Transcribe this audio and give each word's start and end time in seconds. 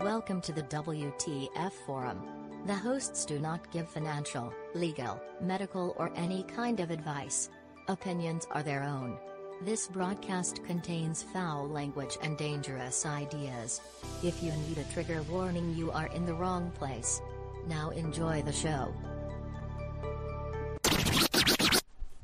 Welcome 0.00 0.40
to 0.42 0.52
the 0.52 0.62
WTF 0.62 1.72
Forum. 1.84 2.22
The 2.64 2.74
hosts 2.74 3.26
do 3.26 3.38
not 3.38 3.70
give 3.70 3.86
financial, 3.86 4.50
legal, 4.72 5.20
medical, 5.42 5.94
or 5.98 6.10
any 6.16 6.42
kind 6.44 6.80
of 6.80 6.90
advice. 6.90 7.50
Opinions 7.86 8.46
are 8.50 8.62
their 8.62 8.82
own. 8.82 9.18
This 9.60 9.88
broadcast 9.88 10.64
contains 10.64 11.22
foul 11.22 11.68
language 11.68 12.16
and 12.22 12.38
dangerous 12.38 13.04
ideas. 13.04 13.82
If 14.22 14.42
you 14.42 14.52
need 14.52 14.78
a 14.78 14.90
trigger 14.94 15.22
warning, 15.24 15.74
you 15.76 15.90
are 15.90 16.06
in 16.06 16.24
the 16.24 16.32
wrong 16.32 16.70
place. 16.70 17.20
Now 17.68 17.90
enjoy 17.90 18.40
the 18.40 18.54
show. 18.54 18.94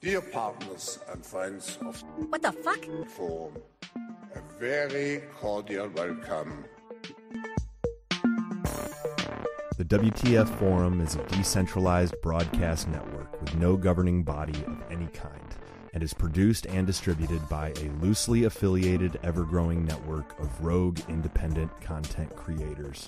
Dear 0.01 0.23
partners 0.23 0.99
and 1.13 1.27
friends 1.27 1.77
of 1.85 2.03
What 2.31 2.41
the 2.41 2.53
fuck? 2.53 2.83
Forum, 3.09 3.53
a 4.35 4.41
very 4.59 5.25
cordial 5.39 5.91
welcome. 5.91 6.65
The 9.77 9.85
WTF 9.85 10.49
Forum 10.59 11.03
is 11.03 11.17
a 11.17 11.23
decentralized 11.25 12.15
broadcast 12.23 12.89
network 12.89 13.39
with 13.43 13.55
no 13.57 13.77
governing 13.77 14.23
body 14.23 14.59
of 14.67 14.83
any 14.91 15.07
kind 15.09 15.55
and 15.93 16.03
is 16.03 16.15
produced 16.15 16.65
and 16.65 16.87
distributed 16.87 17.47
by 17.51 17.75
a 17.77 17.91
loosely 18.01 18.45
affiliated, 18.45 19.21
ever 19.23 19.45
growing 19.45 19.85
network 19.85 20.41
of 20.41 20.65
rogue 20.65 20.99
independent 21.11 21.79
content 21.83 22.35
creators. 22.35 23.07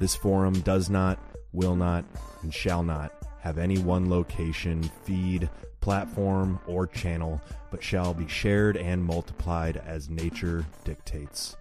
This 0.00 0.14
forum 0.14 0.60
does 0.60 0.90
not, 0.90 1.18
will 1.54 1.76
not, 1.76 2.04
and 2.42 2.52
shall 2.52 2.82
not 2.82 3.14
have 3.40 3.56
any 3.56 3.78
one 3.78 4.10
location, 4.10 4.82
feed, 5.04 5.48
platform, 5.80 6.60
or 6.66 6.86
channel, 6.86 7.40
but 7.70 7.82
shall 7.82 8.12
be 8.12 8.28
shared 8.28 8.76
and 8.76 9.02
multiplied 9.02 9.78
as 9.78 10.10
nature 10.10 10.66
dictates. 10.84 11.56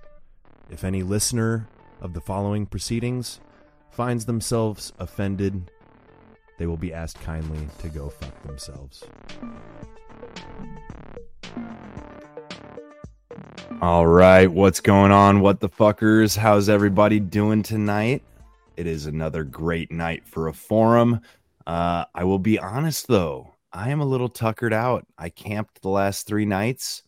If 0.69 0.83
any 0.83 1.03
listener 1.03 1.69
of 2.01 2.13
the 2.13 2.21
following 2.21 2.65
proceedings 2.65 3.39
finds 3.91 4.25
themselves 4.25 4.93
offended, 4.99 5.69
they 6.57 6.65
will 6.65 6.77
be 6.77 6.93
asked 6.93 7.19
kindly 7.21 7.67
to 7.79 7.89
go 7.89 8.09
fuck 8.09 8.41
themselves. 8.43 9.03
All 13.81 14.05
right, 14.05 14.51
what's 14.51 14.79
going 14.79 15.11
on? 15.11 15.41
What 15.41 15.59
the 15.59 15.69
fuckers? 15.69 16.37
How's 16.37 16.69
everybody 16.69 17.19
doing 17.19 17.63
tonight? 17.63 18.23
It 18.77 18.85
is 18.85 19.07
another 19.07 19.43
great 19.43 19.91
night 19.91 20.27
for 20.27 20.47
a 20.47 20.53
forum. 20.53 21.21
Uh, 21.65 22.05
I 22.13 22.23
will 22.23 22.39
be 22.39 22.59
honest 22.59 23.07
though, 23.07 23.55
I 23.73 23.89
am 23.89 23.99
a 23.99 24.05
little 24.05 24.29
tuckered 24.29 24.73
out. 24.73 25.05
I 25.17 25.29
camped 25.29 25.81
the 25.81 25.89
last 25.89 26.27
three 26.27 26.45
nights, 26.45 27.03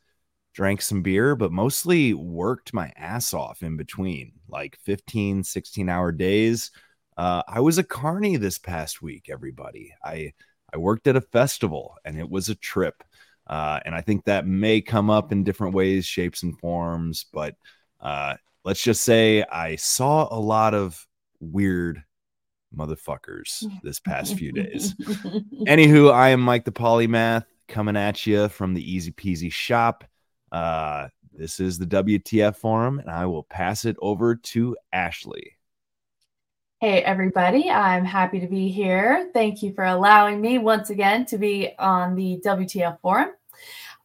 drank 0.54 0.82
some 0.82 1.02
beer, 1.02 1.36
but 1.36 1.52
mostly 1.52 2.14
worked 2.14 2.74
my 2.74 2.92
ass 2.96 3.34
off 3.34 3.62
in 3.62 3.78
between, 3.78 4.34
like 4.54 4.78
15, 4.84 5.44
16 5.44 5.90
hour 5.90 6.12
days. 6.12 6.72
Uh, 7.18 7.44
I 7.48 7.60
was 7.60 7.78
a 7.78 7.84
carny 7.84 8.38
this 8.38 8.58
past 8.58 9.02
week, 9.02 9.28
everybody. 9.30 9.94
I 10.04 10.34
I 10.74 10.78
worked 10.78 11.08
at 11.08 11.16
a 11.16 11.22
festival 11.22 11.96
and 12.06 12.18
it 12.18 12.30
was 12.30 12.50
a 12.50 12.56
trip. 12.56 13.04
Uh, 13.46 13.80
and 13.86 13.94
I 13.94 14.02
think 14.02 14.24
that 14.24 14.48
may 14.48 14.80
come 14.82 15.10
up 15.10 15.32
in 15.32 15.44
different 15.44 15.76
ways, 15.76 16.06
shapes, 16.06 16.44
and 16.44 16.58
forms. 16.60 17.26
But 17.32 17.56
uh, 18.00 18.36
let's 18.64 18.82
just 18.82 19.04
say 19.04 19.44
I 19.44 19.76
saw 19.76 20.34
a 20.34 20.40
lot 20.40 20.74
of 20.74 21.06
weird 21.40 22.04
motherfuckers 22.76 23.66
this 23.84 24.00
past 24.00 24.36
few 24.36 24.52
days. 24.52 24.94
Anywho, 25.68 26.12
I 26.12 26.30
am 26.30 26.40
Mike 26.40 26.66
the 26.66 26.72
Polymath 26.72 27.46
coming 27.68 27.98
at 27.98 28.26
you 28.26 28.50
from 28.50 28.74
the 28.74 28.92
Easy 28.92 29.12
Peasy 29.12 29.52
shop. 29.52 30.04
Uh, 30.52 31.10
this 31.36 31.60
is 31.60 31.78
the 31.78 31.86
WTF 31.86 32.56
forum, 32.56 33.00
and 33.00 33.10
I 33.10 33.26
will 33.26 33.44
pass 33.44 33.86
it 33.86 33.96
over 34.02 34.36
to 34.36 34.78
Ashley. 34.92 35.58
Hey, 36.80 37.02
everybody. 37.02 37.70
I'm 37.70 38.06
happy 38.06 38.40
to 38.40 38.48
be 38.48 38.70
here. 38.70 39.30
Thank 39.34 39.64
you 39.64 39.74
for 39.74 39.86
allowing 39.86 40.42
me 40.42 40.58
once 40.58 40.90
again 40.90 41.26
to 41.28 41.38
be 41.38 41.74
on 41.80 42.16
the 42.16 42.42
WTF 42.46 43.00
forum. 43.00 43.30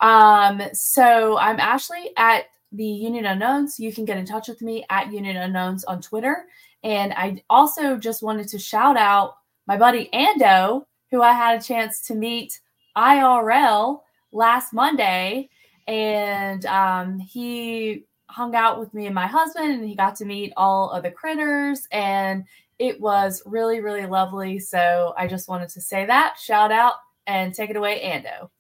Um, 0.01 0.63
so 0.73 1.37
I'm 1.39 1.59
Ashley 1.59 2.11
at 2.17 2.45
the 2.71 2.85
Union 2.85 3.27
Unknowns. 3.27 3.81
You 3.81 3.93
can 3.93 4.05
get 4.05 4.17
in 4.19 4.27
touch 4.27 4.49
with 4.49 4.63
me 4.63 4.85
at 4.91 5.13
Union 5.13 5.37
Unknowns 5.37 5.85
on 5.85 6.01
Twitter. 6.01 6.47
And 6.85 7.13
I 7.15 7.43
also 7.51 7.97
just 7.97 8.23
wanted 8.23 8.49
to 8.49 8.59
shout 8.59 8.97
out 8.97 9.35
my 9.67 9.77
buddy 9.77 10.09
Ando, 10.13 10.85
who 11.11 11.21
I 11.21 11.33
had 11.33 11.61
a 11.61 11.65
chance 11.65 12.03
to 12.03 12.15
meet 12.15 12.61
IRL 12.97 14.01
last 14.33 14.73
Monday. 14.73 15.51
And 15.89 16.65
um, 16.67 17.19
he 17.19 18.05
hung 18.27 18.55
out 18.55 18.79
with 18.79 18.93
me 18.95 19.07
and 19.07 19.15
my 19.15 19.27
husband, 19.27 19.73
and 19.73 19.89
he 19.89 19.97
got 19.97 20.15
to 20.17 20.25
meet 20.27 20.53
all 20.57 20.91
of 20.91 21.03
the 21.03 21.11
critters. 21.11 21.89
And 21.91 22.45
it 22.79 23.01
was 23.01 23.43
really, 23.47 23.81
really 23.81 24.07
lovely. 24.07 24.59
So 24.61 25.15
I 25.17 25.27
just 25.27 25.49
wanted 25.49 25.71
to 25.71 25.81
say 25.81 26.07
that. 26.07 26.37
Shout 26.41 26.71
out 26.71 26.95
and 27.27 27.55
take 27.55 27.71
it 27.71 27.77
away, 27.77 28.01
Ando. 28.05 28.51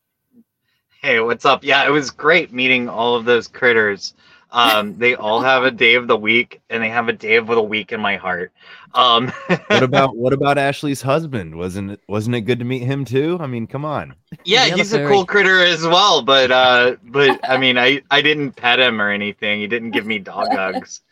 Hey, 1.03 1.21
what's 1.21 1.44
up? 1.44 1.62
Yeah, 1.62 1.87
it 1.87 1.91
was 1.91 2.11
great 2.11 2.53
meeting 2.53 2.89
all 2.89 3.15
of 3.15 3.25
those 3.25 3.47
critters. 3.47 4.15
Um, 4.50 4.97
they 4.97 5.14
all 5.14 5.41
have 5.41 5.64
a 5.64 5.70
day 5.70 5.94
of 5.94 6.09
the 6.09 6.16
week, 6.16 6.60
and 6.70 6.82
they 6.82 6.88
have 6.88 7.09
a 7.09 7.12
day 7.12 7.36
of 7.36 7.47
the 7.47 7.62
week 7.62 7.92
in 7.92 8.00
my 8.00 8.16
heart. 8.16 8.53
Um, 8.94 9.31
What 9.69 9.82
about 9.82 10.16
what 10.16 10.32
about 10.32 10.56
Ashley's 10.56 11.03
husband? 11.03 11.54
Wasn't 11.54 11.91
it 11.91 12.00
wasn't 12.09 12.36
it 12.36 12.42
good 12.42 12.59
to 12.60 12.64
meet 12.64 12.82
him 12.82 13.04
too? 13.04 13.36
I 13.41 13.47
mean, 13.47 13.66
come 13.66 13.84
on. 13.84 14.14
yeah, 14.44 14.64
Yeah, 14.64 14.76
he's 14.76 14.92
a 14.94 15.06
cool 15.06 15.26
critter 15.26 15.62
as 15.62 15.82
well. 15.82 16.22
But 16.22 16.50
uh, 16.50 16.97
but 17.04 17.38
I 17.48 17.59
mean, 17.59 17.76
I 17.76 18.03
I 18.10 18.22
didn't 18.22 18.53
pet 18.53 18.81
him 18.81 19.00
or 19.00 19.10
anything. 19.10 19.60
He 19.60 19.66
didn't 19.66 19.91
give 19.91 20.06
me 20.06 20.19
dog 20.19 20.48
hugs. 20.50 21.03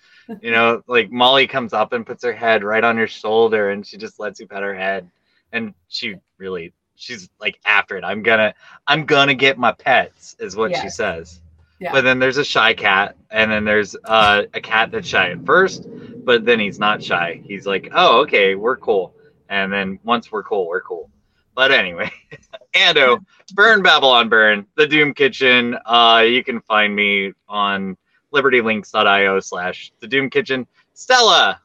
You 0.41 0.51
know, 0.51 0.83
like 0.89 1.11
Molly 1.11 1.47
comes 1.47 1.73
up 1.73 1.93
and 1.93 2.05
puts 2.07 2.25
her 2.25 2.33
head 2.33 2.65
right 2.65 2.83
on 2.83 2.97
your 2.97 3.07
shoulder, 3.07 3.71
and 3.71 3.87
she 3.87 3.97
just 3.97 4.19
lets 4.19 4.41
you 4.41 4.47
pet 4.49 4.63
her 4.63 4.75
head, 4.75 5.09
and 5.53 5.75
she 5.89 6.17
really 6.39 6.73
she's 6.97 7.29
like 7.39 7.61
after 7.65 7.97
it. 7.97 8.05
I'm 8.05 8.23
gonna 8.23 8.55
I'm 8.87 9.05
gonna 9.05 9.35
get 9.35 9.59
my 9.59 9.73
pets, 9.73 10.35
is 10.39 10.57
what 10.57 10.75
she 10.77 10.89
says. 10.89 11.41
Yeah. 11.79 11.93
But 11.93 12.05
then 12.05 12.19
there's 12.19 12.39
a 12.39 12.45
shy 12.45 12.73
cat, 12.75 13.17
and 13.31 13.51
then 13.51 13.65
there's 13.65 13.95
uh, 14.05 14.45
a 14.55 14.61
cat 14.61 14.91
that's 14.91 15.07
shy 15.07 15.31
at 15.31 15.45
first, 15.45 15.87
but 16.25 16.45
then 16.45 16.59
he's 16.59 16.79
not 16.79 17.03
shy. 17.03 17.43
He's 17.45 17.67
like, 17.67 17.91
oh, 17.95 18.21
okay, 18.23 18.55
we're 18.55 18.77
cool. 18.79 19.15
And 19.49 19.73
then 19.73 19.99
once 20.03 20.33
we're 20.33 20.43
cool, 20.43 20.67
we're 20.67 20.81
cool. 20.81 21.11
But 21.55 21.73
anyway, 21.73 22.11
Ando, 22.75 23.25
Burn 23.55 23.83
Babylon 23.83 24.29
Burn, 24.29 24.67
the 24.77 24.87
Doom 24.87 25.13
Kitchen. 25.15 25.77
Uh, 25.85 26.25
you 26.27 26.43
can 26.43 26.61
find 26.63 26.95
me 26.97 27.33
on 27.49 27.97
libertylinks.io 28.33 29.41
slash 29.41 29.93
the 30.01 30.07
Doom 30.07 30.31
Kitchen. 30.31 30.67
Stella, 30.95 31.61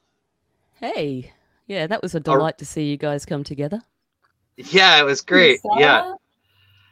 Hey, 0.81 1.31
yeah, 1.67 1.85
that 1.87 2.01
was 2.01 2.15
a 2.15 2.19
delight 2.19 2.57
to 2.57 2.65
see 2.65 2.83
you 2.83 2.97
guys 2.97 3.23
come 3.25 3.43
together. 3.43 3.81
yeah, 4.57 4.99
it 4.99 5.03
was 5.03 5.21
great. 5.21 5.59
Stella? 5.59 5.79
Yeah. 5.79 6.13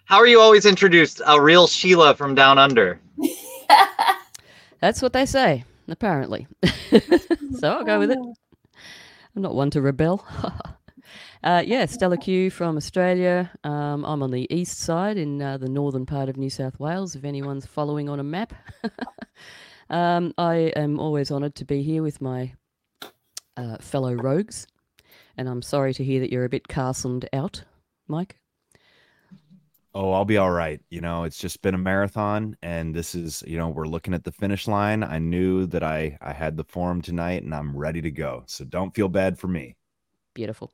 How 0.09 0.18
are 0.18 0.25
you 0.25 0.42
always 0.42 0.66
introduced? 0.66 1.22
A 1.28 1.40
real 1.40 1.68
Sheila 1.68 2.16
from 2.16 2.34
down 2.34 2.58
under. 2.58 3.00
That's 4.81 5.03
what 5.03 5.14
they 5.14 5.28
say, 5.28 5.66
apparently. 5.88 6.47
so 7.59 7.72
I'll 7.72 7.84
go 7.84 8.00
with 8.00 8.09
it. 8.09 8.18
I'm 8.18 9.42
not 9.44 9.53
one 9.53 9.70
to 9.70 9.81
rebel. 9.81 10.25
uh, 11.44 11.62
yeah, 11.64 11.86
Stella 11.86 12.18
Q 12.18 12.50
from 12.50 12.75
Australia. 12.75 13.52
Um, 13.64 14.03
I'm 14.03 14.24
on 14.24 14.31
the 14.31 14.47
east 14.50 14.80
side 14.80 15.18
in 15.18 15.44
uh, 15.44 15.59
the 15.59 15.70
northern 15.70 16.08
part 16.08 16.28
of 16.28 16.38
New 16.38 16.50
South 16.50 16.80
Wales, 16.80 17.16
if 17.16 17.24
anyone's 17.24 17.68
following 17.68 18.09
on 18.09 18.20
a 18.20 18.24
map. 18.24 18.52
um, 19.91 20.34
I 20.40 20.74
am 20.76 21.00
always 21.00 21.30
honoured 21.30 21.53
to 21.53 21.66
be 21.66 21.84
here 21.84 22.02
with 22.02 22.20
my 22.20 22.52
uh, 23.56 23.78
fellow 23.78 24.16
rogues. 24.16 24.66
And 25.38 25.47
I'm 25.47 25.62
sorry 25.62 25.94
to 25.94 26.03
hear 26.03 26.20
that 26.22 26.31
you're 26.31 26.46
a 26.46 26.50
bit 26.50 26.68
castled 26.68 27.26
out, 27.31 27.64
Mike. 28.08 28.39
Oh, 30.02 30.14
I'll 30.14 30.24
be 30.24 30.38
all 30.38 30.52
right. 30.52 30.80
You 30.90 31.02
know, 31.02 31.26
it's 31.26 31.38
just 31.38 31.62
been 31.62 31.76
a 31.76 31.78
marathon 31.78 32.56
and 32.62 32.96
this 32.96 33.16
is, 33.16 33.44
you 33.46 33.58
know, 33.58 33.68
we're 33.68 33.85
looking 33.85 34.14
at 34.14 34.23
the 34.23 34.32
finish 34.32 34.66
line. 34.66 35.03
I 35.03 35.20
knew 35.20 35.66
that 35.66 35.84
I 35.84 36.18
I 36.22 36.32
had 36.32 36.56
the 36.56 36.64
form 36.64 37.02
tonight 37.02 37.44
and 37.44 37.53
I'm 37.53 37.76
ready 37.76 38.02
to 38.03 38.09
go. 38.09 38.44
So 38.46 38.64
don't 38.64 38.96
feel 38.96 39.09
bad 39.09 39.38
for 39.38 39.50
me. 39.50 39.76
Beautiful. 40.34 40.72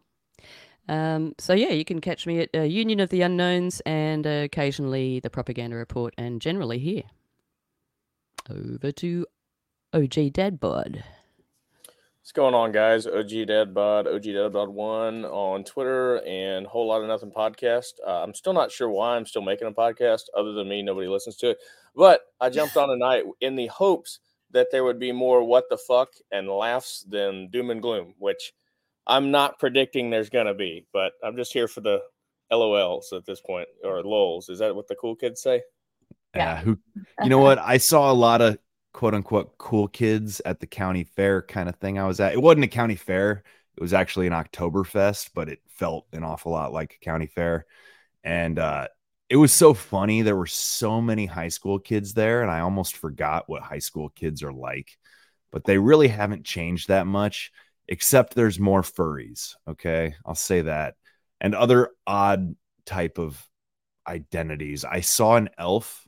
Um, 0.88 1.34
so 1.40 1.54
yeah, 1.56 1.70
you 1.72 1.84
can 1.84 2.02
catch 2.02 2.28
me 2.28 2.42
at 2.42 2.50
uh, 2.54 2.62
Union 2.62 3.00
of 3.00 3.10
the 3.10 3.24
Unknowns 3.24 3.82
and 3.88 4.28
uh, 4.28 4.44
occasionally 4.44 5.20
the 5.22 5.32
Propaganda 5.32 5.76
Report, 5.76 6.14
and 6.20 6.40
generally 6.40 6.78
here. 6.78 7.06
Over 8.48 8.92
to 8.92 9.26
OG 9.92 10.34
Dad 10.34 10.60
Bod. 10.60 11.04
What's 12.26 12.32
going 12.32 12.56
on, 12.56 12.72
guys? 12.72 13.06
OG 13.06 13.46
Dad 13.46 13.76
Bod, 13.76 14.08
OG 14.08 14.24
Dad 14.24 14.50
Bod 14.52 14.70
One 14.70 15.26
on 15.26 15.64
Twitter, 15.64 16.24
and 16.26 16.66
Whole 16.66 16.88
Lot 16.88 17.04
of 17.04 17.08
Nothing 17.08 17.30
podcast. 17.30 17.92
Uh, 18.04 18.24
I'm 18.24 18.34
still 18.34 18.52
not 18.52 18.72
sure 18.72 18.90
why 18.90 19.16
I'm 19.16 19.28
still 19.28 19.44
making 19.44 19.68
a 19.68 19.72
podcast. 19.72 20.22
Other 20.36 20.52
than 20.54 20.68
me, 20.68 20.82
nobody 20.82 21.08
listens 21.08 21.36
to 21.36 21.52
it. 21.52 21.60
But 21.96 22.22
I 22.42 22.50
jumped 22.50 22.78
on 22.78 22.90
tonight 22.90 23.26
in 23.42 23.56
the 23.56 23.68
hopes 23.68 24.22
that 24.50 24.70
there 24.72 24.84
would 24.84 24.98
be 24.98 25.12
more 25.12 25.44
what 25.44 25.66
the 25.70 25.78
fuck 25.78 26.10
and 26.32 26.50
laughs 26.50 27.06
than 27.08 27.50
doom 27.52 27.70
and 27.70 27.80
gloom, 27.80 28.16
which 28.18 28.54
I'm 29.06 29.30
not 29.30 29.60
predicting 29.60 30.10
there's 30.10 30.32
gonna 30.32 30.56
be. 30.56 30.88
But 30.92 31.14
I'm 31.24 31.36
just 31.36 31.54
here 31.54 31.68
for 31.68 31.82
the 31.82 32.02
LOLs 32.52 33.14
at 33.14 33.28
this 33.28 33.40
point, 33.40 33.68
or 33.84 34.02
LOLs. 34.02 34.50
Is 34.50 34.58
that 34.58 34.76
what 34.76 34.88
the 34.88 34.96
cool 34.96 35.16
kids 35.16 35.44
say? 35.44 35.62
Yeah. 36.36 36.42
Yeah. 36.44 36.62
who 36.62 36.80
you 37.22 37.30
know 37.30 37.38
what? 37.38 37.60
I 37.60 37.78
saw 37.78 38.12
a 38.12 38.14
lot 38.14 38.42
of 38.42 38.58
quote 38.96 39.14
unquote 39.14 39.58
cool 39.58 39.90
kids 39.90 40.42
at 40.46 40.62
the 40.62 40.66
county 40.66 41.04
fair 41.04 41.42
kind 41.42 41.68
of 41.68 41.76
thing 41.76 42.00
I 42.00 42.08
was 42.08 42.22
at. 42.22 42.32
It 42.32 42.42
wasn't 42.42 42.64
a 42.64 42.70
county 42.70 42.96
fair, 42.96 43.44
it 43.76 43.82
was 43.82 43.94
actually 43.94 44.26
an 44.28 44.32
Oktoberfest, 44.32 45.32
but 45.36 45.50
it 45.50 45.60
felt 45.68 46.08
an 46.14 46.24
awful 46.24 46.54
lot 46.54 46.72
like 46.72 46.96
a 46.96 47.04
county 47.04 47.26
fair. 47.26 47.66
And 48.24 48.58
uh, 48.58 48.88
it 49.30 49.36
was 49.36 49.52
so 49.52 49.74
funny. 49.74 50.22
There 50.22 50.38
were 50.38 50.46
so 50.46 51.02
many 51.02 51.26
high 51.26 51.50
school 51.50 51.78
kids 51.78 52.14
there, 52.14 52.42
and 52.42 52.50
I 52.50 52.62
almost 52.62 52.96
forgot 52.96 53.50
what 53.50 53.64
high 53.64 53.80
school 53.80 54.08
kids 54.08 54.42
are 54.44 54.54
like, 54.54 54.98
but 55.52 55.66
they 55.66 55.78
really 55.78 56.08
haven't 56.08 56.46
changed 56.46 56.88
that 56.88 57.06
much, 57.06 57.52
except 57.90 58.34
there's 58.34 58.62
more 58.62 58.82
furries. 58.82 59.56
Okay. 59.68 60.16
I'll 60.26 60.36
say 60.36 60.62
that. 60.62 60.96
And 61.42 61.54
other 61.54 61.90
odd 62.08 62.56
type 62.86 63.18
of 63.18 63.46
identities. 64.08 64.86
I 64.86 65.02
saw 65.02 65.36
an 65.36 65.50
elf 65.58 66.05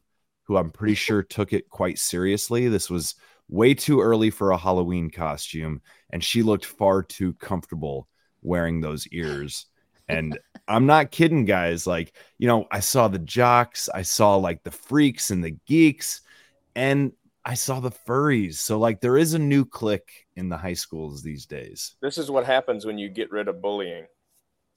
who 0.48 0.58
I'm 0.58 0.72
pretty 0.72 0.96
sure 0.96 1.22
took 1.22 1.54
it 1.54 1.70
quite 1.70 2.00
seriously. 2.00 2.70
This 2.70 2.90
was 2.90 3.16
way 3.50 3.74
too 3.74 4.02
early 4.02 4.30
for 4.30 4.52
a 4.52 4.58
Halloween 4.58 5.10
costume, 5.10 5.82
and 6.10 6.24
she 6.24 6.42
looked 6.42 6.66
far 6.66 7.04
too 7.04 7.34
comfortable 7.34 8.08
wearing 8.42 8.80
those 8.80 9.08
ears. 9.08 9.66
And 10.10 10.40
I'm 10.70 10.86
not 10.86 11.12
kidding, 11.12 11.44
guys. 11.44 11.86
Like, 11.86 12.16
you 12.38 12.48
know, 12.48 12.66
I 12.72 12.80
saw 12.80 13.10
the 13.10 13.20
jocks, 13.20 13.90
I 13.94 14.04
saw 14.04 14.38
like 14.38 14.64
the 14.64 14.72
freaks 14.72 15.32
and 15.32 15.44
the 15.44 15.58
geeks, 15.68 16.22
and 16.76 17.12
I 17.44 17.56
saw 17.56 17.82
the 17.82 17.92
furries. 17.92 18.56
So, 18.56 18.80
like, 18.80 19.02
there 19.02 19.18
is 19.18 19.34
a 19.34 19.40
new 19.40 19.66
clique 19.66 20.28
in 20.38 20.48
the 20.48 20.58
high 20.58 20.74
schools 20.74 21.24
these 21.24 21.46
days. 21.46 21.96
This 22.02 22.18
is 22.18 22.32
what 22.32 22.46
happens 22.46 22.86
when 22.86 22.98
you 22.98 23.10
get 23.10 23.32
rid 23.32 23.50
of 23.50 23.62
bullying. 23.62 24.06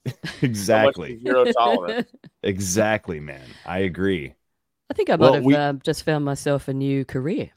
exactly. 0.41 1.19
Zero 1.19 1.45
tolerance. 1.45 2.11
exactly, 2.43 3.19
man. 3.19 3.47
I 3.65 3.79
agree. 3.79 4.33
I 4.91 4.93
think 4.93 5.09
I 5.09 5.13
might 5.13 5.19
Well, 5.21 5.33
have 5.35 5.45
we- 5.45 5.55
uh, 5.55 5.73
just 5.83 6.03
found 6.03 6.25
myself 6.25 6.67
a 6.67 6.73
new 6.73 7.05
career. 7.05 7.49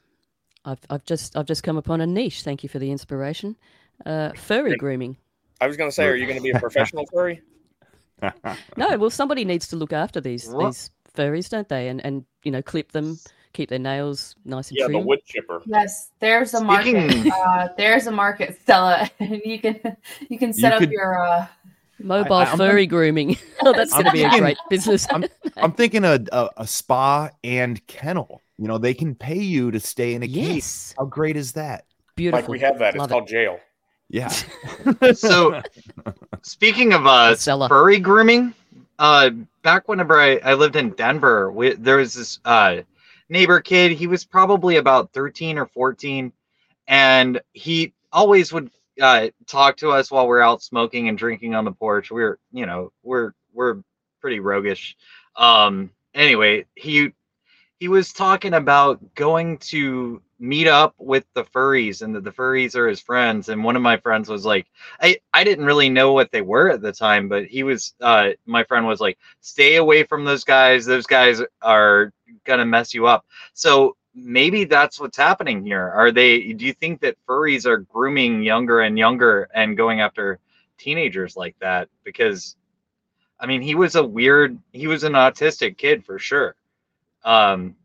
I've, 0.63 0.79
I've 0.89 1.03
just 1.03 1.35
I've 1.37 1.45
just 1.45 1.63
come 1.63 1.75
upon 1.75 1.99
a 1.99 2.07
niche. 2.07 2.43
Thank 2.43 2.63
you 2.63 2.69
for 2.69 2.79
the 2.79 2.89
inspiration. 2.89 3.57
Uh, 4.05 4.29
furry 4.37 4.71
Good. 4.71 4.79
grooming. 4.79 5.17
I 5.59 5.67
was 5.67 5.75
going 5.75 5.89
to 5.89 5.93
say, 5.93 6.05
are 6.07 6.15
you 6.15 6.25
going 6.25 6.37
to 6.37 6.41
be 6.43 6.51
a 6.51 6.59
professional 6.59 7.05
furry? 7.13 7.41
No, 8.77 8.97
well, 8.97 9.09
somebody 9.09 9.43
needs 9.43 9.67
to 9.67 9.75
look 9.75 9.91
after 9.91 10.21
these 10.21 10.47
What? 10.47 10.67
these 10.67 10.89
furries, 11.13 11.49
don't 11.49 11.67
they? 11.67 11.89
And 11.89 12.03
and 12.05 12.23
you 12.43 12.51
know, 12.51 12.61
clip 12.61 12.93
them, 12.93 13.19
keep 13.51 13.69
their 13.69 13.79
nails 13.79 14.35
nice 14.45 14.69
and 14.69 14.77
Yeah, 14.79 14.87
the 14.87 14.93
trim. 14.93 15.05
wood 15.05 15.19
chipper. 15.25 15.61
Yes, 15.65 16.11
there's 16.21 16.53
a 16.53 16.63
market. 16.63 17.27
Uh, 17.31 17.67
there's 17.77 18.07
a 18.07 18.11
market, 18.11 18.57
Stella, 18.61 19.09
and 19.19 19.41
you 19.45 19.59
can 19.59 19.97
you 20.29 20.39
can 20.39 20.53
set 20.53 20.69
You 20.69 20.75
up 20.75 20.79
could- 20.79 20.91
your. 20.91 21.49
Mobile 21.99 22.33
I- 22.33 22.45
I'm 22.45 22.57
furry 22.57 22.87
grooming. 22.87 23.37
oh, 23.61 23.73
that's 23.73 23.93
going 23.93 24.05
to 24.05 24.11
be 24.11 24.23
a 24.23 24.29
great 24.29 24.57
business. 24.69 25.07
I'm, 25.09 25.25
I'm 25.57 25.71
thinking 25.71 26.03
a, 26.03 26.19
a, 26.31 26.49
a 26.57 26.67
spa 26.67 27.29
and 27.43 27.85
kennel. 27.87 28.41
You 28.57 28.67
know, 28.67 28.77
they 28.77 28.93
can 28.93 29.15
pay 29.15 29.39
you 29.39 29.71
to 29.71 29.79
stay 29.79 30.13
in 30.13 30.23
a 30.23 30.27
cage. 30.27 30.63
How 30.97 31.05
great 31.05 31.35
is 31.35 31.53
that? 31.53 31.85
beautiful. 32.15 32.41
Like 32.41 32.49
we 32.49 32.59
have 32.59 32.79
that. 32.79 32.95
It's 32.95 33.05
it. 33.05 33.09
called 33.09 33.27
jail. 33.27 33.59
Yeah. 34.09 34.31
So, 35.15 35.61
speaking 36.43 36.93
of 36.93 37.07
uh, 37.07 37.35
furry 37.35 37.99
grooming, 37.99 38.53
uh, 38.99 39.31
back 39.63 39.87
whenever 39.87 40.19
I, 40.19 40.37
I 40.37 40.53
lived 40.53 40.75
in 40.75 40.91
Denver, 40.91 41.51
we, 41.51 41.73
there 41.73 41.97
was 41.97 42.13
this 42.13 42.39
uh, 42.45 42.81
neighbor 43.29 43.59
kid. 43.61 43.93
He 43.93 44.07
was 44.07 44.23
probably 44.23 44.77
about 44.77 45.11
13 45.11 45.57
or 45.57 45.65
14, 45.65 46.31
and 46.87 47.41
he 47.53 47.93
always 48.13 48.53
would 48.53 48.69
uh, 49.01 49.29
talk 49.47 49.77
to 49.77 49.89
us 49.89 50.11
while 50.11 50.27
we're 50.27 50.41
out 50.41 50.61
smoking 50.63 51.09
and 51.09 51.17
drinking 51.17 51.55
on 51.55 51.65
the 51.65 51.71
porch. 51.71 52.11
We're, 52.11 52.37
you 52.51 52.65
know, 52.65 52.91
we're 53.03 53.33
we're 53.53 53.81
pretty 54.21 54.39
roguish. 54.39 54.95
Um, 55.35 55.91
anyway, 56.13 56.65
he 56.75 57.11
he 57.79 57.87
was 57.87 58.13
talking 58.13 58.53
about 58.53 58.99
going 59.15 59.57
to 59.57 60.21
meet 60.39 60.67
up 60.67 60.93
with 60.97 61.25
the 61.33 61.43
furries 61.45 62.01
and 62.01 62.15
that 62.15 62.23
the 62.23 62.31
furries 62.31 62.75
are 62.75 62.87
his 62.87 62.99
friends 62.99 63.47
and 63.49 63.63
one 63.63 63.75
of 63.75 63.81
my 63.81 63.95
friends 63.97 64.27
was 64.29 64.45
like 64.45 64.67
I, 65.01 65.17
I 65.33 65.45
didn't 65.45 65.65
really 65.65 65.89
know 65.89 66.11
what 66.11 66.31
they 66.31 66.41
were 66.41 66.69
at 66.71 66.81
the 66.81 66.91
time, 66.91 67.29
but 67.29 67.45
he 67.45 67.63
was 67.63 67.93
uh 68.01 68.31
my 68.45 68.63
friend 68.65 68.85
was 68.85 68.99
like, 68.99 69.17
stay 69.41 69.75
away 69.77 70.03
from 70.03 70.25
those 70.25 70.43
guys. 70.43 70.85
Those 70.85 71.05
guys 71.07 71.41
are 71.61 72.11
gonna 72.45 72.65
mess 72.65 72.93
you 72.93 73.07
up. 73.07 73.25
So 73.53 73.95
maybe 74.15 74.63
that's 74.63 74.99
what's 74.99 75.17
happening 75.17 75.63
here. 75.65 75.89
Are 75.89 76.11
they 76.11 76.53
do 76.53 76.65
you 76.65 76.73
think 76.73 77.01
that 77.01 77.17
furries 77.27 77.65
are 77.65 77.77
grooming 77.77 78.43
younger 78.43 78.81
and 78.81 78.97
younger 78.97 79.49
and 79.53 79.77
going 79.77 80.01
after 80.01 80.39
teenagers 80.77 81.35
like 81.35 81.55
that? 81.59 81.89
Because 82.03 82.55
I 83.39 83.45
mean 83.45 83.61
he 83.61 83.75
was 83.75 83.95
a 83.95 84.03
weird 84.03 84.57
he 84.71 84.87
was 84.87 85.03
an 85.03 85.13
autistic 85.13 85.77
kid 85.77 86.05
for 86.05 86.19
sure. 86.19 86.55
Um 87.23 87.75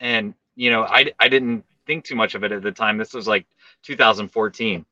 and 0.00 0.34
you 0.56 0.70
know, 0.70 0.84
I 0.84 1.12
I 1.18 1.28
didn't 1.28 1.64
think 1.86 2.04
too 2.04 2.16
much 2.16 2.34
of 2.34 2.44
it 2.44 2.52
at 2.52 2.62
the 2.62 2.72
time. 2.72 2.96
This 2.98 3.14
was 3.14 3.28
like 3.28 3.46
2014. 3.82 4.86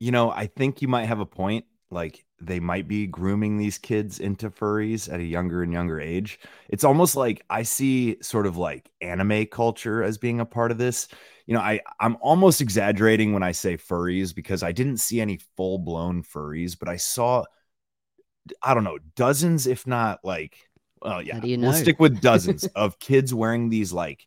you 0.00 0.10
know, 0.10 0.30
I 0.30 0.46
think 0.46 0.82
you 0.82 0.88
might 0.88 1.04
have 1.04 1.20
a 1.20 1.26
point. 1.26 1.66
Like 1.90 2.24
they 2.40 2.60
might 2.60 2.86
be 2.88 3.06
grooming 3.06 3.58
these 3.58 3.78
kids 3.78 4.20
into 4.20 4.48
furries 4.50 5.12
at 5.12 5.20
a 5.20 5.24
younger 5.24 5.62
and 5.62 5.72
younger 5.72 6.00
age. 6.00 6.38
It's 6.68 6.84
almost 6.84 7.16
like 7.16 7.44
I 7.50 7.64
see 7.64 8.16
sort 8.22 8.46
of 8.46 8.56
like 8.56 8.90
anime 9.00 9.46
culture 9.46 10.02
as 10.02 10.16
being 10.18 10.40
a 10.40 10.46
part 10.46 10.70
of 10.70 10.78
this. 10.78 11.08
You 11.46 11.54
know, 11.54 11.60
I 11.60 11.80
I'm 11.98 12.16
almost 12.20 12.60
exaggerating 12.60 13.32
when 13.32 13.42
I 13.42 13.52
say 13.52 13.76
furries 13.76 14.34
because 14.34 14.62
I 14.62 14.72
didn't 14.72 14.98
see 14.98 15.20
any 15.20 15.40
full 15.56 15.78
blown 15.78 16.22
furries, 16.22 16.78
but 16.78 16.88
I 16.88 16.96
saw 16.96 17.44
I 18.62 18.74
don't 18.74 18.84
know, 18.84 18.98
dozens 19.16 19.66
if 19.66 19.86
not 19.86 20.20
like 20.24 20.56
well, 21.02 21.22
yeah. 21.22 21.40
you 21.42 21.56
We'll 21.60 21.72
know? 21.72 21.72
stick 21.72 21.98
with 21.98 22.20
dozens 22.20 22.66
of 22.74 22.98
kids 22.98 23.32
wearing 23.32 23.68
these 23.68 23.92
like 23.92 24.26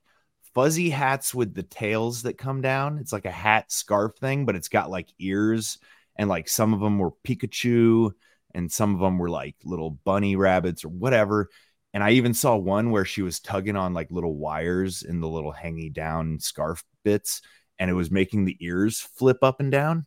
fuzzy 0.56 0.89
hats 0.89 1.33
with 1.33 1.54
the 1.54 1.63
tails 1.63 2.24
that 2.24 2.38
come 2.38 2.62
down. 2.62 2.98
It's 3.00 3.13
like 3.13 3.25
a 3.25 3.31
hat 3.31 3.71
scarf 3.71 4.13
thing, 4.19 4.45
but 4.45 4.56
it's 4.56 4.69
got 4.69 4.89
like 4.89 5.07
ears 5.19 5.77
and 6.15 6.30
like 6.30 6.48
some 6.48 6.74
of 6.74 6.80
them 6.80 7.00
were 7.00 7.12
Pikachu 7.25 8.12
and 8.54 8.71
some 8.71 8.94
of 8.94 9.00
them 9.00 9.18
were 9.18 9.30
like 9.30 9.56
little 9.63 9.92
bunny 9.92 10.36
rabbits 10.36 10.86
or 10.86 10.89
whatever. 10.89 11.50
And 11.94 12.04
I 12.04 12.12
even 12.12 12.33
saw 12.33 12.56
one 12.56 12.92
where 12.92 13.06
she 13.06 13.21
was 13.21 13.39
tugging 13.39 13.75
on 13.75 13.94
like 13.94 14.12
little 14.12 14.36
wires 14.36 15.04
in 15.04 15.19
the 15.19 15.27
little 15.27 15.51
hanging 15.51 15.92
down 15.92 16.39
scarf 16.39 16.83
bits 17.04 17.42
and 17.80 17.89
it 17.89 17.94
was 17.94 18.12
making 18.12 18.45
the 18.45 18.57
ears 18.60 19.00
flip 19.00 19.38
up 19.42 19.60
and 19.60 19.71
down. 19.71 20.06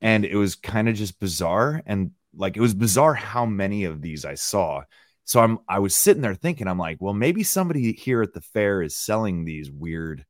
And 0.00 0.24
it 0.24 0.36
was 0.36 0.56
kind 0.56 0.88
of 0.88 0.96
just 0.96 1.20
bizarre. 1.20 1.82
And 1.86 2.12
like 2.34 2.56
it 2.56 2.60
was 2.60 2.74
bizarre 2.74 3.14
how 3.14 3.46
many 3.46 3.84
of 3.84 4.00
these 4.00 4.24
I 4.24 4.34
saw. 4.34 4.82
So 5.24 5.40
I'm 5.40 5.58
I 5.68 5.78
was 5.78 5.94
sitting 5.94 6.22
there 6.22 6.34
thinking, 6.34 6.66
I'm 6.66 6.78
like, 6.78 6.98
well, 7.00 7.14
maybe 7.14 7.44
somebody 7.44 7.92
here 7.92 8.22
at 8.22 8.32
the 8.32 8.40
fair 8.40 8.82
is 8.82 8.96
selling 8.96 9.44
these 9.44 9.70
weird 9.70 10.24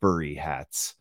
furry 0.00 0.34
hats. 0.34 0.94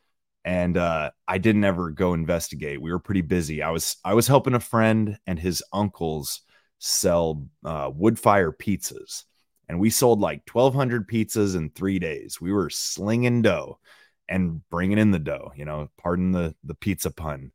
And 0.43 0.75
uh, 0.75 1.11
I 1.27 1.37
didn't 1.37 1.63
ever 1.63 1.91
go 1.91 2.13
investigate. 2.13 2.81
We 2.81 2.91
were 2.91 2.99
pretty 2.99 3.21
busy. 3.21 3.61
I 3.61 3.69
was 3.69 3.97
I 4.03 4.13
was 4.13 4.27
helping 4.27 4.55
a 4.55 4.59
friend 4.59 5.19
and 5.27 5.37
his 5.37 5.63
uncles 5.71 6.41
sell 6.79 7.45
uh, 7.63 7.91
wood 7.93 8.17
fire 8.17 8.51
pizzas, 8.51 9.25
and 9.69 9.79
we 9.79 9.91
sold 9.91 10.19
like 10.19 10.49
1,200 10.51 11.07
pizzas 11.07 11.55
in 11.55 11.69
three 11.69 11.99
days. 11.99 12.41
We 12.41 12.51
were 12.51 12.71
slinging 12.71 13.43
dough 13.43 13.79
and 14.27 14.67
bringing 14.69 14.97
in 14.97 15.11
the 15.11 15.19
dough. 15.19 15.51
You 15.55 15.65
know, 15.65 15.89
pardon 15.97 16.31
the 16.31 16.55
the 16.63 16.75
pizza 16.75 17.11
pun, 17.11 17.51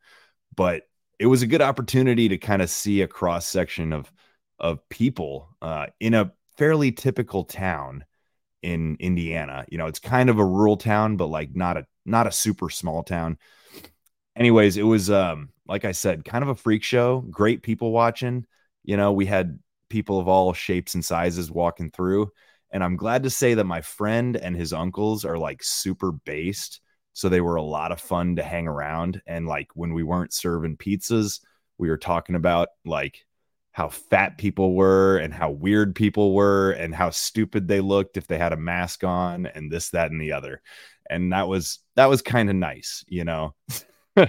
but 0.54 0.84
it 1.18 1.26
was 1.26 1.42
a 1.42 1.46
good 1.46 1.62
opportunity 1.62 2.28
to 2.28 2.38
kind 2.38 2.62
of 2.62 2.70
see 2.70 3.02
a 3.02 3.08
cross 3.08 3.46
section 3.46 3.92
of 3.92 4.12
of 4.58 4.88
people 4.88 5.56
uh, 5.60 5.86
in 6.00 6.14
a 6.14 6.32
fairly 6.56 6.92
typical 6.92 7.44
town 7.44 8.04
in 8.66 8.96
Indiana. 8.98 9.64
You 9.68 9.78
know, 9.78 9.86
it's 9.86 10.00
kind 10.00 10.28
of 10.28 10.40
a 10.40 10.44
rural 10.44 10.76
town, 10.76 11.16
but 11.16 11.28
like 11.28 11.54
not 11.54 11.76
a 11.76 11.86
not 12.04 12.26
a 12.26 12.32
super 12.32 12.68
small 12.68 13.04
town. 13.04 13.38
Anyways, 14.34 14.76
it 14.76 14.82
was 14.82 15.08
um 15.08 15.50
like 15.68 15.84
I 15.84 15.92
said, 15.92 16.24
kind 16.24 16.42
of 16.42 16.48
a 16.48 16.54
freak 16.56 16.82
show. 16.82 17.20
Great 17.30 17.62
people 17.62 17.92
watching. 17.92 18.44
You 18.84 18.96
know, 18.96 19.12
we 19.12 19.24
had 19.24 19.60
people 19.88 20.18
of 20.18 20.26
all 20.26 20.52
shapes 20.52 20.94
and 20.94 21.04
sizes 21.04 21.48
walking 21.48 21.92
through, 21.92 22.32
and 22.72 22.82
I'm 22.82 22.96
glad 22.96 23.22
to 23.22 23.30
say 23.30 23.54
that 23.54 23.64
my 23.64 23.82
friend 23.82 24.36
and 24.36 24.56
his 24.56 24.72
uncles 24.72 25.24
are 25.24 25.38
like 25.38 25.62
super 25.62 26.10
based, 26.10 26.80
so 27.12 27.28
they 27.28 27.40
were 27.40 27.56
a 27.56 27.62
lot 27.62 27.92
of 27.92 28.00
fun 28.00 28.34
to 28.34 28.42
hang 28.42 28.66
around. 28.66 29.22
And 29.28 29.46
like 29.46 29.68
when 29.74 29.94
we 29.94 30.02
weren't 30.02 30.32
serving 30.32 30.76
pizzas, 30.76 31.40
we 31.78 31.88
were 31.88 31.98
talking 31.98 32.34
about 32.34 32.70
like 32.84 33.25
how 33.76 33.90
fat 33.90 34.38
people 34.38 34.72
were 34.72 35.18
and 35.18 35.34
how 35.34 35.50
weird 35.50 35.94
people 35.94 36.32
were 36.32 36.70
and 36.70 36.94
how 36.94 37.10
stupid 37.10 37.68
they 37.68 37.82
looked 37.82 38.16
if 38.16 38.26
they 38.26 38.38
had 38.38 38.54
a 38.54 38.56
mask 38.56 39.04
on 39.04 39.44
and 39.44 39.70
this 39.70 39.90
that 39.90 40.10
and 40.10 40.18
the 40.18 40.32
other. 40.32 40.62
And 41.10 41.30
that 41.34 41.46
was 41.46 41.80
that 41.94 42.06
was 42.06 42.22
kind 42.22 42.48
of 42.48 42.56
nice 42.56 43.04
you 43.06 43.24
know? 43.24 43.54